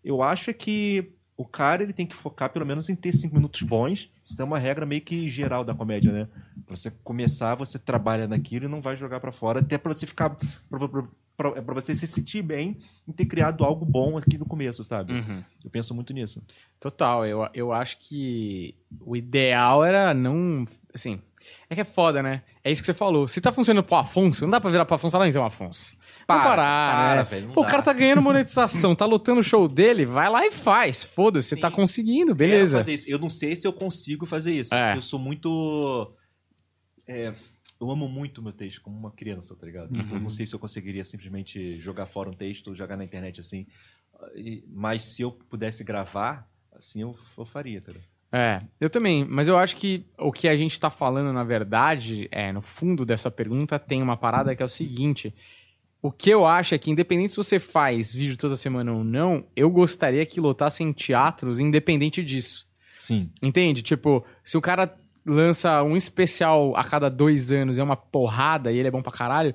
Eu 0.04 0.22
acho 0.22 0.50
é 0.50 0.54
que 0.54 1.12
o 1.36 1.46
cara 1.46 1.84
ele 1.84 1.94
tem 1.94 2.08
que 2.08 2.16
focar 2.16 2.50
pelo 2.50 2.66
menos 2.66 2.90
em 2.90 2.96
ter 2.96 3.14
cinco 3.14 3.36
minutos 3.36 3.62
bons. 3.62 4.12
Isso 4.26 4.42
é 4.42 4.46
uma 4.46 4.58
regra 4.58 4.86
meio 4.86 5.02
que 5.02 5.30
geral 5.30 5.64
da 5.64 5.76
comédia, 5.76 6.12
né? 6.12 6.28
Pra 6.66 6.76
você 6.76 6.90
começar, 7.04 7.54
você 7.56 7.78
trabalha 7.78 8.28
naquilo 8.28 8.66
e 8.66 8.70
não 8.70 8.82
vai 8.82 8.96
jogar 8.98 9.20
pra 9.20 9.32
fora, 9.32 9.60
até 9.60 9.78
pra 9.78 9.94
você 9.94 10.08
ficar. 10.08 10.36
Pra, 11.38 11.50
é 11.50 11.62
pra 11.62 11.76
você 11.76 11.94
se 11.94 12.08
sentir 12.08 12.42
bem 12.42 12.80
em 13.08 13.12
ter 13.12 13.26
criado 13.28 13.64
algo 13.64 13.86
bom 13.86 14.18
aqui 14.18 14.40
no 14.40 14.46
começo, 14.46 14.84
sabe? 14.84 15.14
Uhum. 15.14 15.44
Eu 15.64 15.70
penso 15.70 15.94
muito 15.94 16.12
nisso. 16.12 16.42
Total, 16.80 17.24
eu, 17.28 17.48
eu 17.54 17.72
acho 17.72 18.00
que 18.00 18.74
o 19.02 19.16
ideal 19.16 19.86
era 19.86 20.16
não. 20.16 20.66
Assim, 20.92 21.22
é 21.70 21.76
que 21.76 21.82
é 21.82 21.86
foda, 21.86 22.24
né? 22.24 22.42
É 22.64 22.72
isso 22.72 22.82
que 22.82 22.88
você 22.88 22.94
falou. 22.96 23.28
Se 23.28 23.40
tá 23.40 23.52
funcionando 23.52 23.86
pro 23.86 23.98
Afonso, 23.98 24.46
não 24.46 24.50
dá 24.50 24.60
pra 24.60 24.72
virar 24.72 24.84
pro 24.86 24.96
Afonso 24.96 25.12
e 25.12 25.16
falar, 25.16 25.28
então, 25.30 25.46
Afonso. 25.46 25.96
Para, 26.26 26.44
parar, 26.44 26.92
para, 26.92 27.16
né? 27.18 27.24
velho, 27.24 27.54
Pô, 27.54 27.62
o 27.62 27.64
dá. 27.66 27.70
cara 27.70 27.84
tá 27.84 27.94
ganhando 27.94 28.22
monetização, 28.24 28.96
tá 28.96 29.06
lotando 29.06 29.40
o 29.40 29.44
show 29.44 29.68
dele, 29.68 30.06
vai 30.08 30.28
lá 30.32 30.44
e 30.44 30.52
faz. 30.52 31.04
Foda-se, 31.04 31.50
você 31.50 31.56
tá 31.56 31.70
conseguindo, 31.70 32.36
Quero 32.36 32.36
beleza. 32.36 32.92
isso. 32.92 33.08
Eu 33.08 33.20
não 33.20 33.30
sei 33.30 33.56
se 33.56 33.68
eu 33.68 33.72
consigo 33.74 34.26
fazer 34.26 34.54
isso. 34.54 34.74
É. 34.74 34.96
Eu 34.96 35.04
sou 35.04 35.20
muito. 35.20 36.12
é, 37.08 37.32
eu 37.80 37.92
amo 37.92 38.08
muito 38.08 38.40
o 38.40 38.44
meu 38.44 38.54
texto 38.54 38.82
como 38.82 38.98
uma 38.98 39.12
criança, 39.12 39.56
tá 39.56 39.66
ligado? 39.66 39.94
Uhum. 39.94 40.10
Eu 40.12 40.20
não 40.20 40.30
sei 40.30 40.46
se 40.46 40.56
eu 40.56 40.60
conseguiria 40.60 41.04
simplesmente 41.04 41.78
jogar 41.80 42.06
fora 42.06 42.30
um 42.30 42.34
texto, 42.34 42.76
jogar 42.76 42.98
na 42.98 43.04
internet 43.04 43.40
assim. 43.40 43.68
Mas 44.68 45.04
se 45.04 45.22
eu 45.22 45.32
pudesse 45.32 45.84
gravar, 45.84 46.50
assim 46.76 47.02
eu, 47.02 47.16
eu 47.38 47.46
faria, 47.46 47.82
tá 47.82 47.92
ligado? 47.92 48.08
É, 48.32 48.62
eu 48.82 48.90
também, 48.90 49.24
mas 49.24 49.48
eu 49.48 49.58
acho 49.58 49.76
que 49.76 50.06
o 50.18 50.32
que 50.32 50.50
a 50.50 50.56
gente 50.56 50.78
tá 50.80 50.90
falando, 50.90 51.32
na 51.32 51.44
verdade, 51.44 52.28
é, 52.30 52.52
no 52.52 52.62
fundo 52.62 53.06
dessa 53.06 53.32
pergunta, 53.32 53.80
tem 53.80 54.02
uma 54.02 54.18
parada 54.18 54.56
que 54.56 54.62
é 54.62 54.66
o 54.66 54.70
seguinte. 54.70 55.34
O 56.02 56.12
que 56.12 56.30
eu 56.30 56.46
acho 56.46 56.76
é 56.76 56.78
que, 56.78 56.92
independente 56.92 57.32
se 57.32 57.38
você 57.38 57.58
faz 57.58 58.14
vídeo 58.14 58.38
toda 58.38 58.56
semana 58.56 58.92
ou 58.92 59.04
não, 59.04 59.46
eu 59.56 59.70
gostaria 59.70 60.26
que 60.26 60.42
lotassem 60.42 60.92
teatros 60.92 61.60
independente 61.60 62.24
disso. 62.24 62.68
Sim. 62.96 63.32
Entende? 63.42 63.82
Tipo, 63.82 64.26
se 64.44 64.58
o 64.58 64.62
cara 64.62 64.94
lança 65.28 65.84
um 65.84 65.96
especial 65.96 66.76
a 66.76 66.84
cada 66.84 67.10
dois 67.10 67.52
anos, 67.52 67.78
é 67.78 67.84
uma 67.84 67.96
porrada 67.96 68.72
e 68.72 68.78
ele 68.78 68.88
é 68.88 68.92
bom 68.92 69.02
pra 69.02 69.12
caralho, 69.12 69.54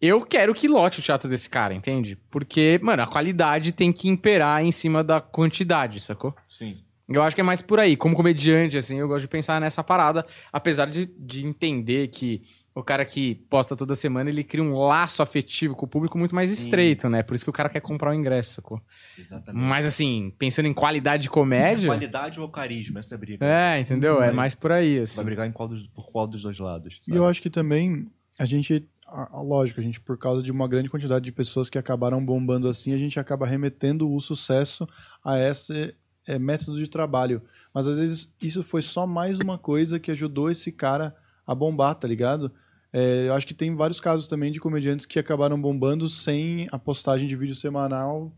eu 0.00 0.20
quero 0.20 0.52
que 0.52 0.68
lote 0.68 1.00
o 1.00 1.02
teatro 1.02 1.30
desse 1.30 1.48
cara, 1.48 1.72
entende? 1.72 2.16
Porque, 2.30 2.78
mano, 2.82 3.02
a 3.02 3.06
qualidade 3.06 3.72
tem 3.72 3.90
que 3.90 4.08
imperar 4.08 4.62
em 4.62 4.70
cima 4.70 5.02
da 5.02 5.20
quantidade, 5.20 5.98
sacou? 6.00 6.34
Sim. 6.48 6.76
Eu 7.08 7.22
acho 7.22 7.34
que 7.34 7.40
é 7.40 7.44
mais 7.44 7.60
por 7.60 7.78
aí. 7.78 7.96
Como 7.96 8.14
comediante, 8.14 8.76
assim, 8.76 8.98
eu 8.98 9.08
gosto 9.08 9.22
de 9.22 9.28
pensar 9.28 9.60
nessa 9.60 9.82
parada, 9.82 10.26
apesar 10.52 10.86
de, 10.86 11.06
de 11.18 11.46
entender 11.46 12.08
que 12.08 12.42
o 12.74 12.82
cara 12.82 13.04
que 13.04 13.36
posta 13.48 13.76
toda 13.76 13.94
semana, 13.94 14.28
ele 14.28 14.42
cria 14.42 14.62
um 14.62 14.76
laço 14.76 15.22
afetivo 15.22 15.76
com 15.76 15.86
o 15.86 15.88
público 15.88 16.18
muito 16.18 16.34
mais 16.34 16.50
estreito, 16.50 17.08
né? 17.08 17.22
Por 17.22 17.34
isso 17.34 17.44
que 17.44 17.50
o 17.50 17.52
cara 17.52 17.68
quer 17.68 17.80
comprar 17.80 18.10
o 18.10 18.14
ingresso, 18.14 18.54
sacou? 18.54 18.80
Exatamente. 19.16 19.62
Mas 19.64 19.86
assim, 19.86 20.32
pensando 20.38 20.66
em 20.66 20.74
qualidade 20.74 21.22
de 21.22 21.28
É 21.28 21.32
comédia... 21.32 21.86
qualidade 21.86 22.40
ou 22.40 22.48
carisma, 22.48 22.98
essa 22.98 23.14
é 23.14 23.16
a 23.16 23.18
briga. 23.18 23.46
É, 23.46 23.78
entendeu? 23.80 24.14
É 24.16 24.26
Vai- 24.26 24.32
mais 24.32 24.54
por 24.56 24.72
aí, 24.72 24.98
assim. 24.98 25.14
Vai 25.16 25.24
brigar 25.26 25.46
em 25.46 25.52
qual 25.52 25.68
dos- 25.68 25.86
por 25.88 26.10
qual 26.10 26.26
dos 26.26 26.42
dois 26.42 26.58
lados. 26.58 27.00
E 27.06 27.14
eu 27.14 27.24
acho 27.24 27.40
que 27.40 27.48
também 27.48 28.08
a 28.40 28.44
gente, 28.44 28.84
a- 29.06 29.38
a- 29.38 29.42
lógico, 29.42 29.78
a 29.78 29.82
gente, 29.82 30.00
por 30.00 30.18
causa 30.18 30.42
de 30.42 30.50
uma 30.50 30.66
grande 30.66 30.88
quantidade 30.90 31.24
de 31.24 31.30
pessoas 31.30 31.70
que 31.70 31.78
acabaram 31.78 32.24
bombando 32.24 32.66
assim, 32.66 32.92
a 32.92 32.98
gente 32.98 33.20
acaba 33.20 33.46
remetendo 33.46 34.12
o 34.12 34.20
sucesso 34.20 34.84
a 35.24 35.38
esse 35.38 35.94
é, 36.26 36.38
método 36.40 36.76
de 36.78 36.88
trabalho. 36.88 37.40
Mas 37.72 37.86
às 37.86 37.98
vezes 38.00 38.28
isso 38.42 38.64
foi 38.64 38.82
só 38.82 39.06
mais 39.06 39.38
uma 39.38 39.58
coisa 39.58 40.00
que 40.00 40.10
ajudou 40.10 40.50
esse 40.50 40.72
cara 40.72 41.14
a 41.46 41.54
bombar, 41.54 41.94
tá 41.94 42.08
ligado? 42.08 42.50
É, 42.96 43.26
eu 43.26 43.34
acho 43.34 43.44
que 43.46 43.52
tem 43.54 43.74
vários 43.74 43.98
casos 43.98 44.28
também 44.28 44.52
de 44.52 44.60
comediantes 44.60 45.04
que 45.04 45.18
acabaram 45.18 45.60
bombando 45.60 46.08
sem 46.08 46.68
a 46.70 46.78
postagem 46.78 47.26
de 47.26 47.34
vídeo 47.34 47.56
semanal, 47.56 48.32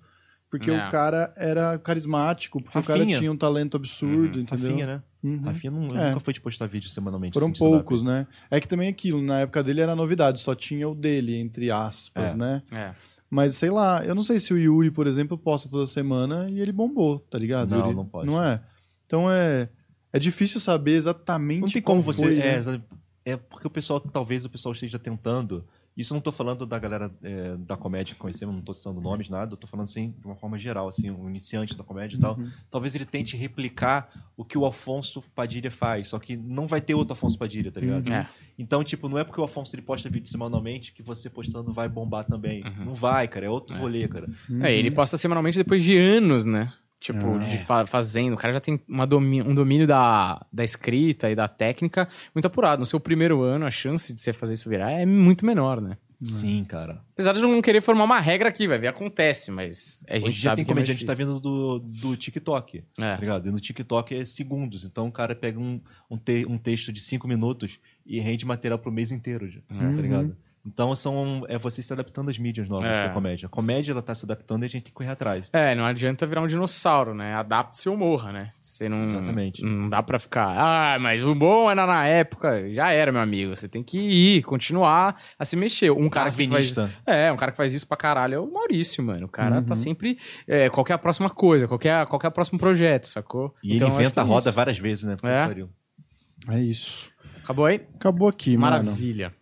porque 0.50 0.70
É. 0.70 0.86
o 0.88 0.90
cara 0.90 1.30
era 1.36 1.78
carismático, 1.78 2.62
porque 2.62 2.78
o 2.78 2.82
cara 2.82 3.00
Rafinha. 3.00 3.18
tinha 3.18 3.30
um 3.30 3.36
talento 3.36 3.76
absurdo, 3.76 4.40
entendeu? 4.40 4.68
Rafinha, 4.70 4.86
né? 4.86 5.02
Uhum. 5.22 5.40
Rafinha 5.42 5.70
não, 5.70 5.82
É. 5.96 6.08
nunca 6.08 6.20
foi 6.20 6.32
de 6.32 6.40
postar 6.40 6.66
vídeo 6.66 6.88
semanalmente. 6.88 7.34
Foram 7.34 7.48
assim, 7.48 7.58
poucos, 7.58 8.02
né? 8.02 8.26
É 8.50 8.58
que 8.58 8.66
também 8.66 8.88
aquilo, 8.88 9.20
na 9.20 9.40
época 9.40 9.62
dele 9.62 9.82
era 9.82 9.94
novidade, 9.94 10.40
só 10.40 10.54
tinha 10.54 10.88
o 10.88 10.94
dele, 10.94 11.36
entre 11.36 11.70
aspas, 11.70 12.32
É. 12.32 12.36
né? 12.36 12.62
É. 12.72 12.92
Mas 13.28 13.56
sei 13.56 13.68
lá, 13.70 14.04
eu 14.06 14.14
não 14.14 14.22
sei 14.22 14.38
se 14.40 14.54
o 14.54 14.56
Yuri, 14.56 14.90
por 14.90 15.06
exemplo, 15.06 15.36
posta 15.36 15.68
toda 15.68 15.84
semana 15.84 16.48
e 16.48 16.60
ele 16.60 16.72
bombou, 16.72 17.18
tá 17.18 17.36
ligado? 17.38 17.70
Não, 17.70 17.80
Yuri? 17.80 17.94
não 17.94 18.06
pode. 18.06 18.26
Não 18.26 18.42
é? 18.42 18.60
Então 19.04 19.30
é. 19.30 19.68
É 20.12 20.18
difícil 20.18 20.60
saber 20.60 20.92
exatamente. 20.92 21.60
Não 21.60 21.68
tem 21.68 21.82
qual 21.82 21.96
como 21.98 22.02
você. 22.04 22.22
foi, 22.24 22.38
é, 22.38 22.62
né? 22.62 22.80
É 23.26 23.36
porque 23.36 23.66
o 23.66 23.70
pessoal, 23.70 23.98
talvez 23.98 24.44
o 24.44 24.48
pessoal 24.48 24.72
esteja 24.72 24.98
tentando. 25.00 25.66
Isso 25.96 26.12
eu 26.12 26.16
não 26.16 26.20
tô 26.20 26.30
falando 26.30 26.66
da 26.66 26.78
galera 26.78 27.10
é, 27.22 27.56
da 27.56 27.74
comédia 27.76 28.14
que 28.14 28.20
conhecemos, 28.20 28.54
não 28.54 28.60
tô 28.62 28.72
citando 28.72 29.00
nomes, 29.00 29.28
nada. 29.30 29.54
Eu 29.54 29.56
tô 29.56 29.66
falando 29.66 29.84
assim, 29.84 30.14
de 30.20 30.26
uma 30.26 30.36
forma 30.36 30.58
geral, 30.58 30.86
assim, 30.86 31.10
um 31.10 31.26
iniciante 31.28 31.74
da 31.76 31.82
comédia 31.82 32.16
e 32.16 32.20
tal. 32.20 32.36
Uhum. 32.38 32.48
Talvez 32.70 32.94
ele 32.94 33.06
tente 33.06 33.34
replicar 33.36 34.30
o 34.36 34.44
que 34.44 34.56
o 34.58 34.64
Afonso 34.66 35.22
Padilha 35.34 35.70
faz, 35.70 36.08
só 36.08 36.18
que 36.18 36.36
não 36.36 36.66
vai 36.66 36.82
ter 36.82 36.94
outro 36.94 37.14
Afonso 37.14 37.38
Padilha, 37.38 37.72
tá 37.72 37.80
ligado? 37.80 38.12
É. 38.12 38.28
Então, 38.58 38.84
tipo, 38.84 39.08
não 39.08 39.18
é 39.18 39.24
porque 39.24 39.40
o 39.40 39.44
Afonso 39.44 39.74
ele 39.74 39.82
posta 39.82 40.08
vídeo 40.10 40.28
semanalmente 40.28 40.92
que 40.92 41.02
você 41.02 41.28
postando 41.30 41.72
vai 41.72 41.88
bombar 41.88 42.24
também. 42.26 42.62
Não 42.84 42.94
vai, 42.94 43.26
cara. 43.26 43.46
É 43.46 43.50
outro 43.50 43.74
É. 43.74 43.80
rolê, 43.80 44.06
cara. 44.06 44.28
É, 44.60 44.72
ele 44.72 44.90
posta 44.90 45.16
semanalmente 45.16 45.56
depois 45.58 45.82
de 45.82 45.96
anos, 45.96 46.44
né? 46.46 46.72
Tipo, 47.12 47.34
Ah, 47.36 47.38
de 47.38 47.58
fa- 47.58 47.86
fazendo. 47.86 48.34
O 48.34 48.36
cara 48.36 48.54
já 48.54 48.60
tem 48.60 48.80
uma 48.88 49.06
domi- 49.06 49.42
um 49.42 49.54
domínio 49.54 49.86
da, 49.86 50.44
da 50.52 50.64
escrita 50.64 51.30
e 51.30 51.34
da 51.36 51.46
técnica 51.46 52.08
muito 52.34 52.46
apurado. 52.46 52.80
No 52.80 52.86
seu 52.86 52.98
primeiro 52.98 53.42
ano, 53.42 53.64
a 53.64 53.70
chance 53.70 54.12
de 54.12 54.20
você 54.22 54.32
fazer 54.32 54.54
isso 54.54 54.68
virar 54.68 54.90
é 54.90 55.06
muito 55.06 55.46
menor, 55.46 55.80
né? 55.80 55.96
Sim, 56.22 56.64
cara. 56.64 57.02
Apesar 57.12 57.34
de 57.34 57.42
não 57.42 57.60
querer 57.60 57.82
formar 57.82 58.04
uma 58.04 58.18
regra 58.18 58.48
aqui, 58.48 58.66
vai 58.66 58.78
ver, 58.78 58.86
acontece, 58.88 59.50
mas 59.50 60.02
a 60.08 60.14
gente 60.14 60.28
Hoje 60.28 60.40
sabe 60.40 60.56
tem 60.56 60.64
que 60.64 60.70
é 60.70 60.74
comediante 60.74 60.98
que 61.00 61.04
tá 61.04 61.12
vindo 61.12 61.38
do, 61.38 61.78
do 61.78 62.16
TikTok. 62.16 62.82
É. 62.98 63.14
Tá 63.14 63.20
ligado? 63.20 63.46
E 63.48 63.52
no 63.52 63.60
TikTok 63.60 64.14
é 64.16 64.24
segundos. 64.24 64.82
Então 64.82 65.06
o 65.08 65.12
cara 65.12 65.34
pega 65.36 65.60
um, 65.60 65.78
um, 66.10 66.16
te- 66.16 66.46
um 66.48 66.56
texto 66.56 66.90
de 66.90 67.00
cinco 67.00 67.28
minutos 67.28 67.78
e 68.06 68.18
rende 68.18 68.46
material 68.46 68.78
pro 68.78 68.90
mês 68.90 69.12
inteiro, 69.12 69.46
já, 69.46 69.60
Uhum. 69.70 69.94
tá 69.94 70.00
ligado? 70.02 70.36
Então 70.66 70.94
são, 70.96 71.44
é 71.48 71.56
você 71.56 71.80
se 71.80 71.92
adaptando 71.92 72.28
às 72.28 72.38
mídias 72.38 72.68
novas 72.68 72.88
É. 72.90 73.06
da 73.06 73.14
comédia. 73.14 73.46
A 73.46 73.48
comédia 73.48 73.92
ela 73.92 74.02
tá 74.02 74.14
se 74.14 74.24
adaptando 74.24 74.64
e 74.64 74.66
a 74.66 74.68
gente 74.68 74.82
tem 74.82 74.90
que 74.90 74.94
correr 74.94 75.10
atrás. 75.10 75.48
É, 75.52 75.74
não 75.76 75.84
adianta 75.84 76.26
virar 76.26 76.42
um 76.42 76.46
dinossauro, 76.48 77.14
né? 77.14 77.34
Adapte-se 77.34 77.88
ou 77.88 77.96
morra, 77.96 78.32
né? 78.32 78.50
Você 78.60 78.88
não. 78.88 79.06
Exatamente. 79.06 79.62
Não 79.64 79.88
dá 79.88 80.02
pra 80.02 80.18
ficar. 80.18 80.48
Ah, 80.58 80.98
mas 80.98 81.22
o 81.24 81.34
bom 81.34 81.70
era 81.70 81.86
na 81.86 82.06
época. 82.06 82.68
Já 82.72 82.90
era, 82.90 83.12
meu 83.12 83.20
amigo. 83.20 83.54
Você 83.54 83.68
tem 83.68 83.82
que 83.82 83.96
ir, 83.98 84.42
continuar 84.42 85.20
a 85.38 85.44
se 85.44 85.54
mexer. 85.56 85.90
Um 85.92 86.08
cara 86.10 86.30
que 86.32 86.48
faz. 86.48 86.74
É, 87.06 87.30
um 87.30 87.36
cara 87.36 87.52
que 87.52 87.56
faz 87.58 87.72
isso 87.72 87.86
pra 87.86 87.96
caralho 87.96 88.34
é 88.34 88.38
o 88.40 88.52
Maurício, 88.52 89.04
mano. 89.04 89.26
O 89.26 89.30
cara 89.30 89.58
Uhum. 89.58 89.64
tá 89.64 89.76
sempre. 89.76 90.18
É, 90.48 90.68
qual 90.68 90.84
que 90.84 90.90
é 90.90 90.94
a 90.94 90.98
próxima 90.98 91.30
coisa? 91.30 91.68
Qual 91.68 91.78
que 91.78 91.88
é, 91.88 92.04
qual 92.06 92.18
que 92.18 92.26
é 92.26 92.28
o 92.28 92.32
próximo 92.32 92.58
projeto, 92.58 93.06
sacou? 93.06 93.54
E 93.62 93.76
Então, 93.76 93.86
ele 93.88 93.94
inventa 93.96 94.14
que 94.14 94.18
a 94.20 94.22
é 94.22 94.26
roda 94.26 94.48
isso. 94.48 94.56
várias 94.56 94.78
vezes, 94.78 95.04
né? 95.04 95.14
É. 95.22 96.54
É 96.56 96.60
isso. 96.60 97.10
Acabou 97.44 97.66
aí? 97.66 97.80
Acabou 97.94 98.28
aqui, 98.28 98.56
mano. 98.56 98.84
Maravilha. 98.84 99.32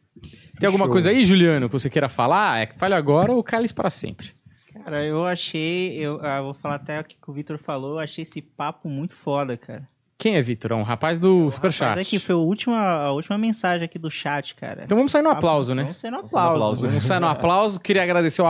Tem 0.58 0.66
alguma 0.66 0.86
Show. 0.86 0.92
coisa 0.92 1.10
aí, 1.10 1.24
Juliano, 1.24 1.68
que 1.68 1.72
você 1.72 1.90
queira 1.90 2.08
falar? 2.08 2.60
É 2.60 2.66
que 2.66 2.78
fale 2.78 2.94
agora 2.94 3.32
ou 3.32 3.42
cale 3.42 3.72
para 3.72 3.90
sempre. 3.90 4.32
Cara, 4.72 5.04
eu 5.04 5.24
achei. 5.26 5.96
Eu 5.96 6.20
ah, 6.22 6.42
vou 6.42 6.54
falar 6.54 6.76
até 6.76 7.00
o 7.00 7.04
que 7.04 7.16
o 7.26 7.32
Vitor 7.32 7.58
falou. 7.58 7.92
Eu 7.92 7.98
achei 8.00 8.22
esse 8.22 8.42
papo 8.42 8.88
muito 8.88 9.14
foda, 9.14 9.56
cara. 9.56 9.88
Quem 10.16 10.36
é 10.36 10.42
Vitor? 10.42 10.72
Um 10.72 10.82
rapaz 10.82 11.18
do 11.18 11.50
Superchat. 11.50 11.90
Mas 11.96 12.06
aqui 12.06 12.18
foi 12.18 12.34
a 12.34 12.38
última, 12.38 12.78
a 12.78 13.12
última 13.12 13.36
mensagem 13.36 13.84
aqui 13.84 13.98
do 13.98 14.10
chat, 14.10 14.54
cara. 14.54 14.84
Então 14.84 14.96
vamos 14.96 15.12
sair 15.12 15.22
no 15.22 15.28
aplauso, 15.28 15.74
né? 15.74 15.82
Vamos 15.82 15.98
sair 15.98 16.10
no 16.10 16.16
Vamos 16.18 16.30
sair 16.30 16.42
no 16.42 16.48
aplauso. 16.48 16.86
Vamos 16.86 17.04
sair 17.04 17.20
no 17.20 17.26
aplauso. 17.28 17.80
Queria 17.80 18.02
agradecer 18.02 18.40
ao 18.40 18.48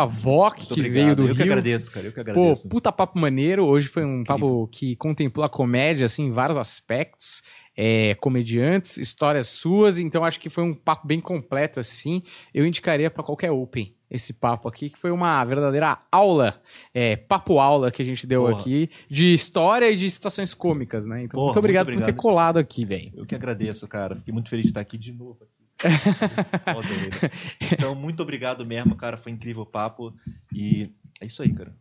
Muito 0.56 0.74
que 0.74 0.80
obrigado. 0.80 1.04
veio 1.04 1.16
do 1.16 1.22
eu 1.22 1.26
Rio. 1.28 1.36
que 1.36 1.42
agradeço, 1.42 1.90
cara. 1.90 2.06
Eu 2.06 2.12
que 2.12 2.22
Pô, 2.22 2.30
agradeço. 2.30 2.68
puta 2.68 2.92
papo 2.92 3.18
maneiro. 3.18 3.64
Hoje 3.64 3.88
foi 3.88 4.04
um 4.04 4.22
papo 4.22 4.68
que 4.70 4.94
contemplou 4.96 5.44
a 5.44 5.48
comédia, 5.48 6.06
assim, 6.06 6.26
em 6.26 6.30
vários 6.30 6.58
aspectos. 6.58 7.42
É, 7.76 8.14
comediantes, 8.16 8.96
histórias 8.98 9.48
suas, 9.48 9.98
então 9.98 10.24
acho 10.24 10.38
que 10.40 10.48
foi 10.48 10.64
um 10.64 10.74
papo 10.74 11.06
bem 11.06 11.20
completo 11.20 11.80
assim. 11.80 12.22
Eu 12.52 12.66
indicaria 12.66 13.10
para 13.10 13.22
qualquer 13.22 13.50
Open 13.50 13.94
esse 14.10 14.32
papo 14.32 14.68
aqui, 14.68 14.90
que 14.90 14.98
foi 14.98 15.10
uma 15.10 15.44
verdadeira 15.44 15.98
aula, 16.10 16.60
é, 16.92 17.16
papo 17.16 17.58
aula 17.58 17.90
que 17.90 18.00
a 18.00 18.04
gente 18.04 18.26
deu 18.26 18.42
Porra. 18.42 18.54
aqui, 18.60 18.88
de 19.08 19.32
história 19.32 19.90
e 19.90 19.96
de 19.96 20.08
situações 20.08 20.54
cômicas, 20.54 21.04
né? 21.04 21.24
Então, 21.24 21.36
Porra, 21.36 21.46
muito 21.46 21.58
obrigado 21.58 21.86
muito 21.86 21.98
por 21.98 22.04
ter 22.04 22.10
obrigado. 22.12 22.22
colado 22.22 22.58
aqui, 22.58 22.84
velho. 22.84 23.12
Eu 23.16 23.26
que 23.26 23.34
agradeço, 23.34 23.88
cara. 23.88 24.14
Fiquei 24.16 24.32
muito 24.32 24.48
feliz 24.48 24.64
de 24.64 24.70
estar 24.70 24.80
aqui 24.80 24.96
de 24.96 25.12
novo. 25.12 25.40
Então, 27.72 27.94
muito 27.94 28.22
obrigado 28.22 28.64
mesmo, 28.64 28.94
cara. 28.94 29.16
Foi 29.16 29.32
incrível 29.32 29.62
o 29.62 29.66
papo. 29.66 30.14
E 30.54 30.92
é 31.20 31.26
isso 31.26 31.42
aí, 31.42 31.52
cara. 31.52 31.72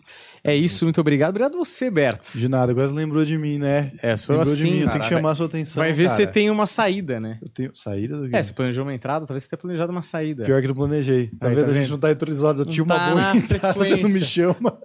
É 0.43 0.55
isso, 0.55 0.85
muito 0.85 1.01
obrigado. 1.01 1.29
Obrigado 1.31 1.57
você, 1.57 1.89
Berto. 1.89 2.37
De 2.37 2.47
nada, 2.47 2.71
agora 2.71 2.87
você 2.87 2.93
lembrou 2.93 3.25
de 3.25 3.37
mim, 3.37 3.57
né? 3.59 3.91
É, 4.01 4.15
sou 4.15 4.35
lembrou 4.37 4.53
assim, 4.53 4.63
de 4.65 4.71
mim, 4.71 4.77
eu 4.77 4.85
cara. 4.85 4.91
tenho 4.91 5.03
que 5.03 5.09
chamar 5.09 5.31
a 5.31 5.35
sua 5.35 5.45
atenção. 5.47 5.81
Vai 5.81 5.91
ver 5.91 6.07
se 6.09 6.15
você 6.15 6.21
cara. 6.23 6.33
tem 6.33 6.49
uma 6.49 6.65
saída, 6.65 7.19
né? 7.19 7.39
Eu 7.41 7.49
tenho. 7.49 7.71
Saída 7.75 8.17
do 8.17 8.29
quê? 8.29 8.35
É, 8.35 8.43
você 8.43 8.53
planejou 8.53 8.83
uma 8.85 8.93
entrada, 8.93 9.25
talvez 9.25 9.43
você 9.43 9.49
tenha 9.49 9.59
planejado 9.59 9.91
uma 9.91 10.01
saída. 10.03 10.43
Pior 10.45 10.61
que 10.61 10.67
não 10.67 10.75
planejei. 10.75 11.27
Tá 11.39 11.47
Aí, 11.47 11.55
vendo? 11.55 11.65
tá 11.65 11.71
a 11.71 11.73
gente 11.73 11.83
vendo? 11.83 11.91
não 11.91 11.97
tá 11.99 12.09
autorizado. 12.09 12.61
Eu 12.61 12.65
Não 12.65 12.71
tinha 12.71 12.85
tá 12.85 12.95
uma 12.95 13.09
boa 13.11 13.37
entrada, 13.37 13.73
você 13.79 13.95
não 13.97 14.09
me 14.09 14.23
chama. 14.23 14.77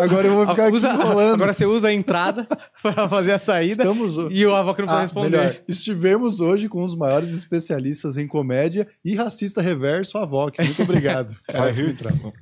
Agora 0.00 0.26
eu 0.28 0.34
vou 0.34 0.46
ficar 0.46 0.72
Usa- 0.72 0.92
aqui 0.92 1.02
enrolando. 1.02 1.34
Agora 1.34 1.52
você 1.52 1.66
usa 1.66 1.88
a 1.88 1.92
entrada 1.92 2.46
para 2.82 3.08
fazer 3.08 3.32
a 3.32 3.38
saída 3.38 3.82
Estamos 3.82 4.16
hoje. 4.16 4.34
e 4.36 4.46
o 4.46 4.54
avó 4.54 4.72
que 4.74 4.82
não 4.82 4.92
Ah, 4.92 5.00
responder. 5.00 5.36
melhor. 5.38 5.56
Estivemos 5.68 6.40
hoje 6.40 6.68
com 6.68 6.82
um 6.82 6.86
dos 6.86 6.94
maiores 6.96 7.32
especialistas 7.32 8.16
em 8.16 8.26
comédia 8.26 8.86
e 9.04 9.14
racista 9.14 9.60
reverso, 9.60 10.16
a 10.18 10.24
Voc. 10.24 10.58
Muito 10.58 10.82
obrigado. 10.82 11.30
Isso 11.30 11.80
que 11.82 11.86
eu 11.86 11.90
entrava. 11.90 12.32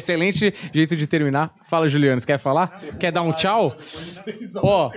Excelente 0.00 0.54
jeito 0.72 0.96
de 0.96 1.06
terminar. 1.06 1.54
Fala, 1.68 1.86
Juliano, 1.86 2.20
você 2.20 2.26
quer 2.26 2.38
falar? 2.38 2.80
Quer 2.98 3.12
dar 3.12 3.22
um 3.22 3.32
tchau? 3.32 3.76
Ó, 4.56 4.90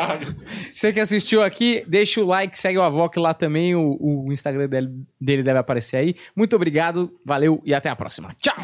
você 0.74 0.92
que 0.92 1.00
assistiu 1.00 1.42
aqui, 1.42 1.84
deixa 1.86 2.20
o 2.20 2.26
like, 2.26 2.58
segue 2.58 2.78
o 2.78 2.82
Avoc 2.82 3.16
lá 3.18 3.34
também, 3.34 3.74
o, 3.74 3.96
o 4.00 4.32
Instagram 4.32 4.68
dele, 4.68 4.88
dele 5.20 5.42
deve 5.42 5.58
aparecer 5.58 5.98
aí. 5.98 6.14
Muito 6.34 6.56
obrigado, 6.56 7.12
valeu 7.24 7.60
e 7.64 7.74
até 7.74 7.88
a 7.88 7.96
próxima. 7.96 8.34
Tchau! 8.40 8.56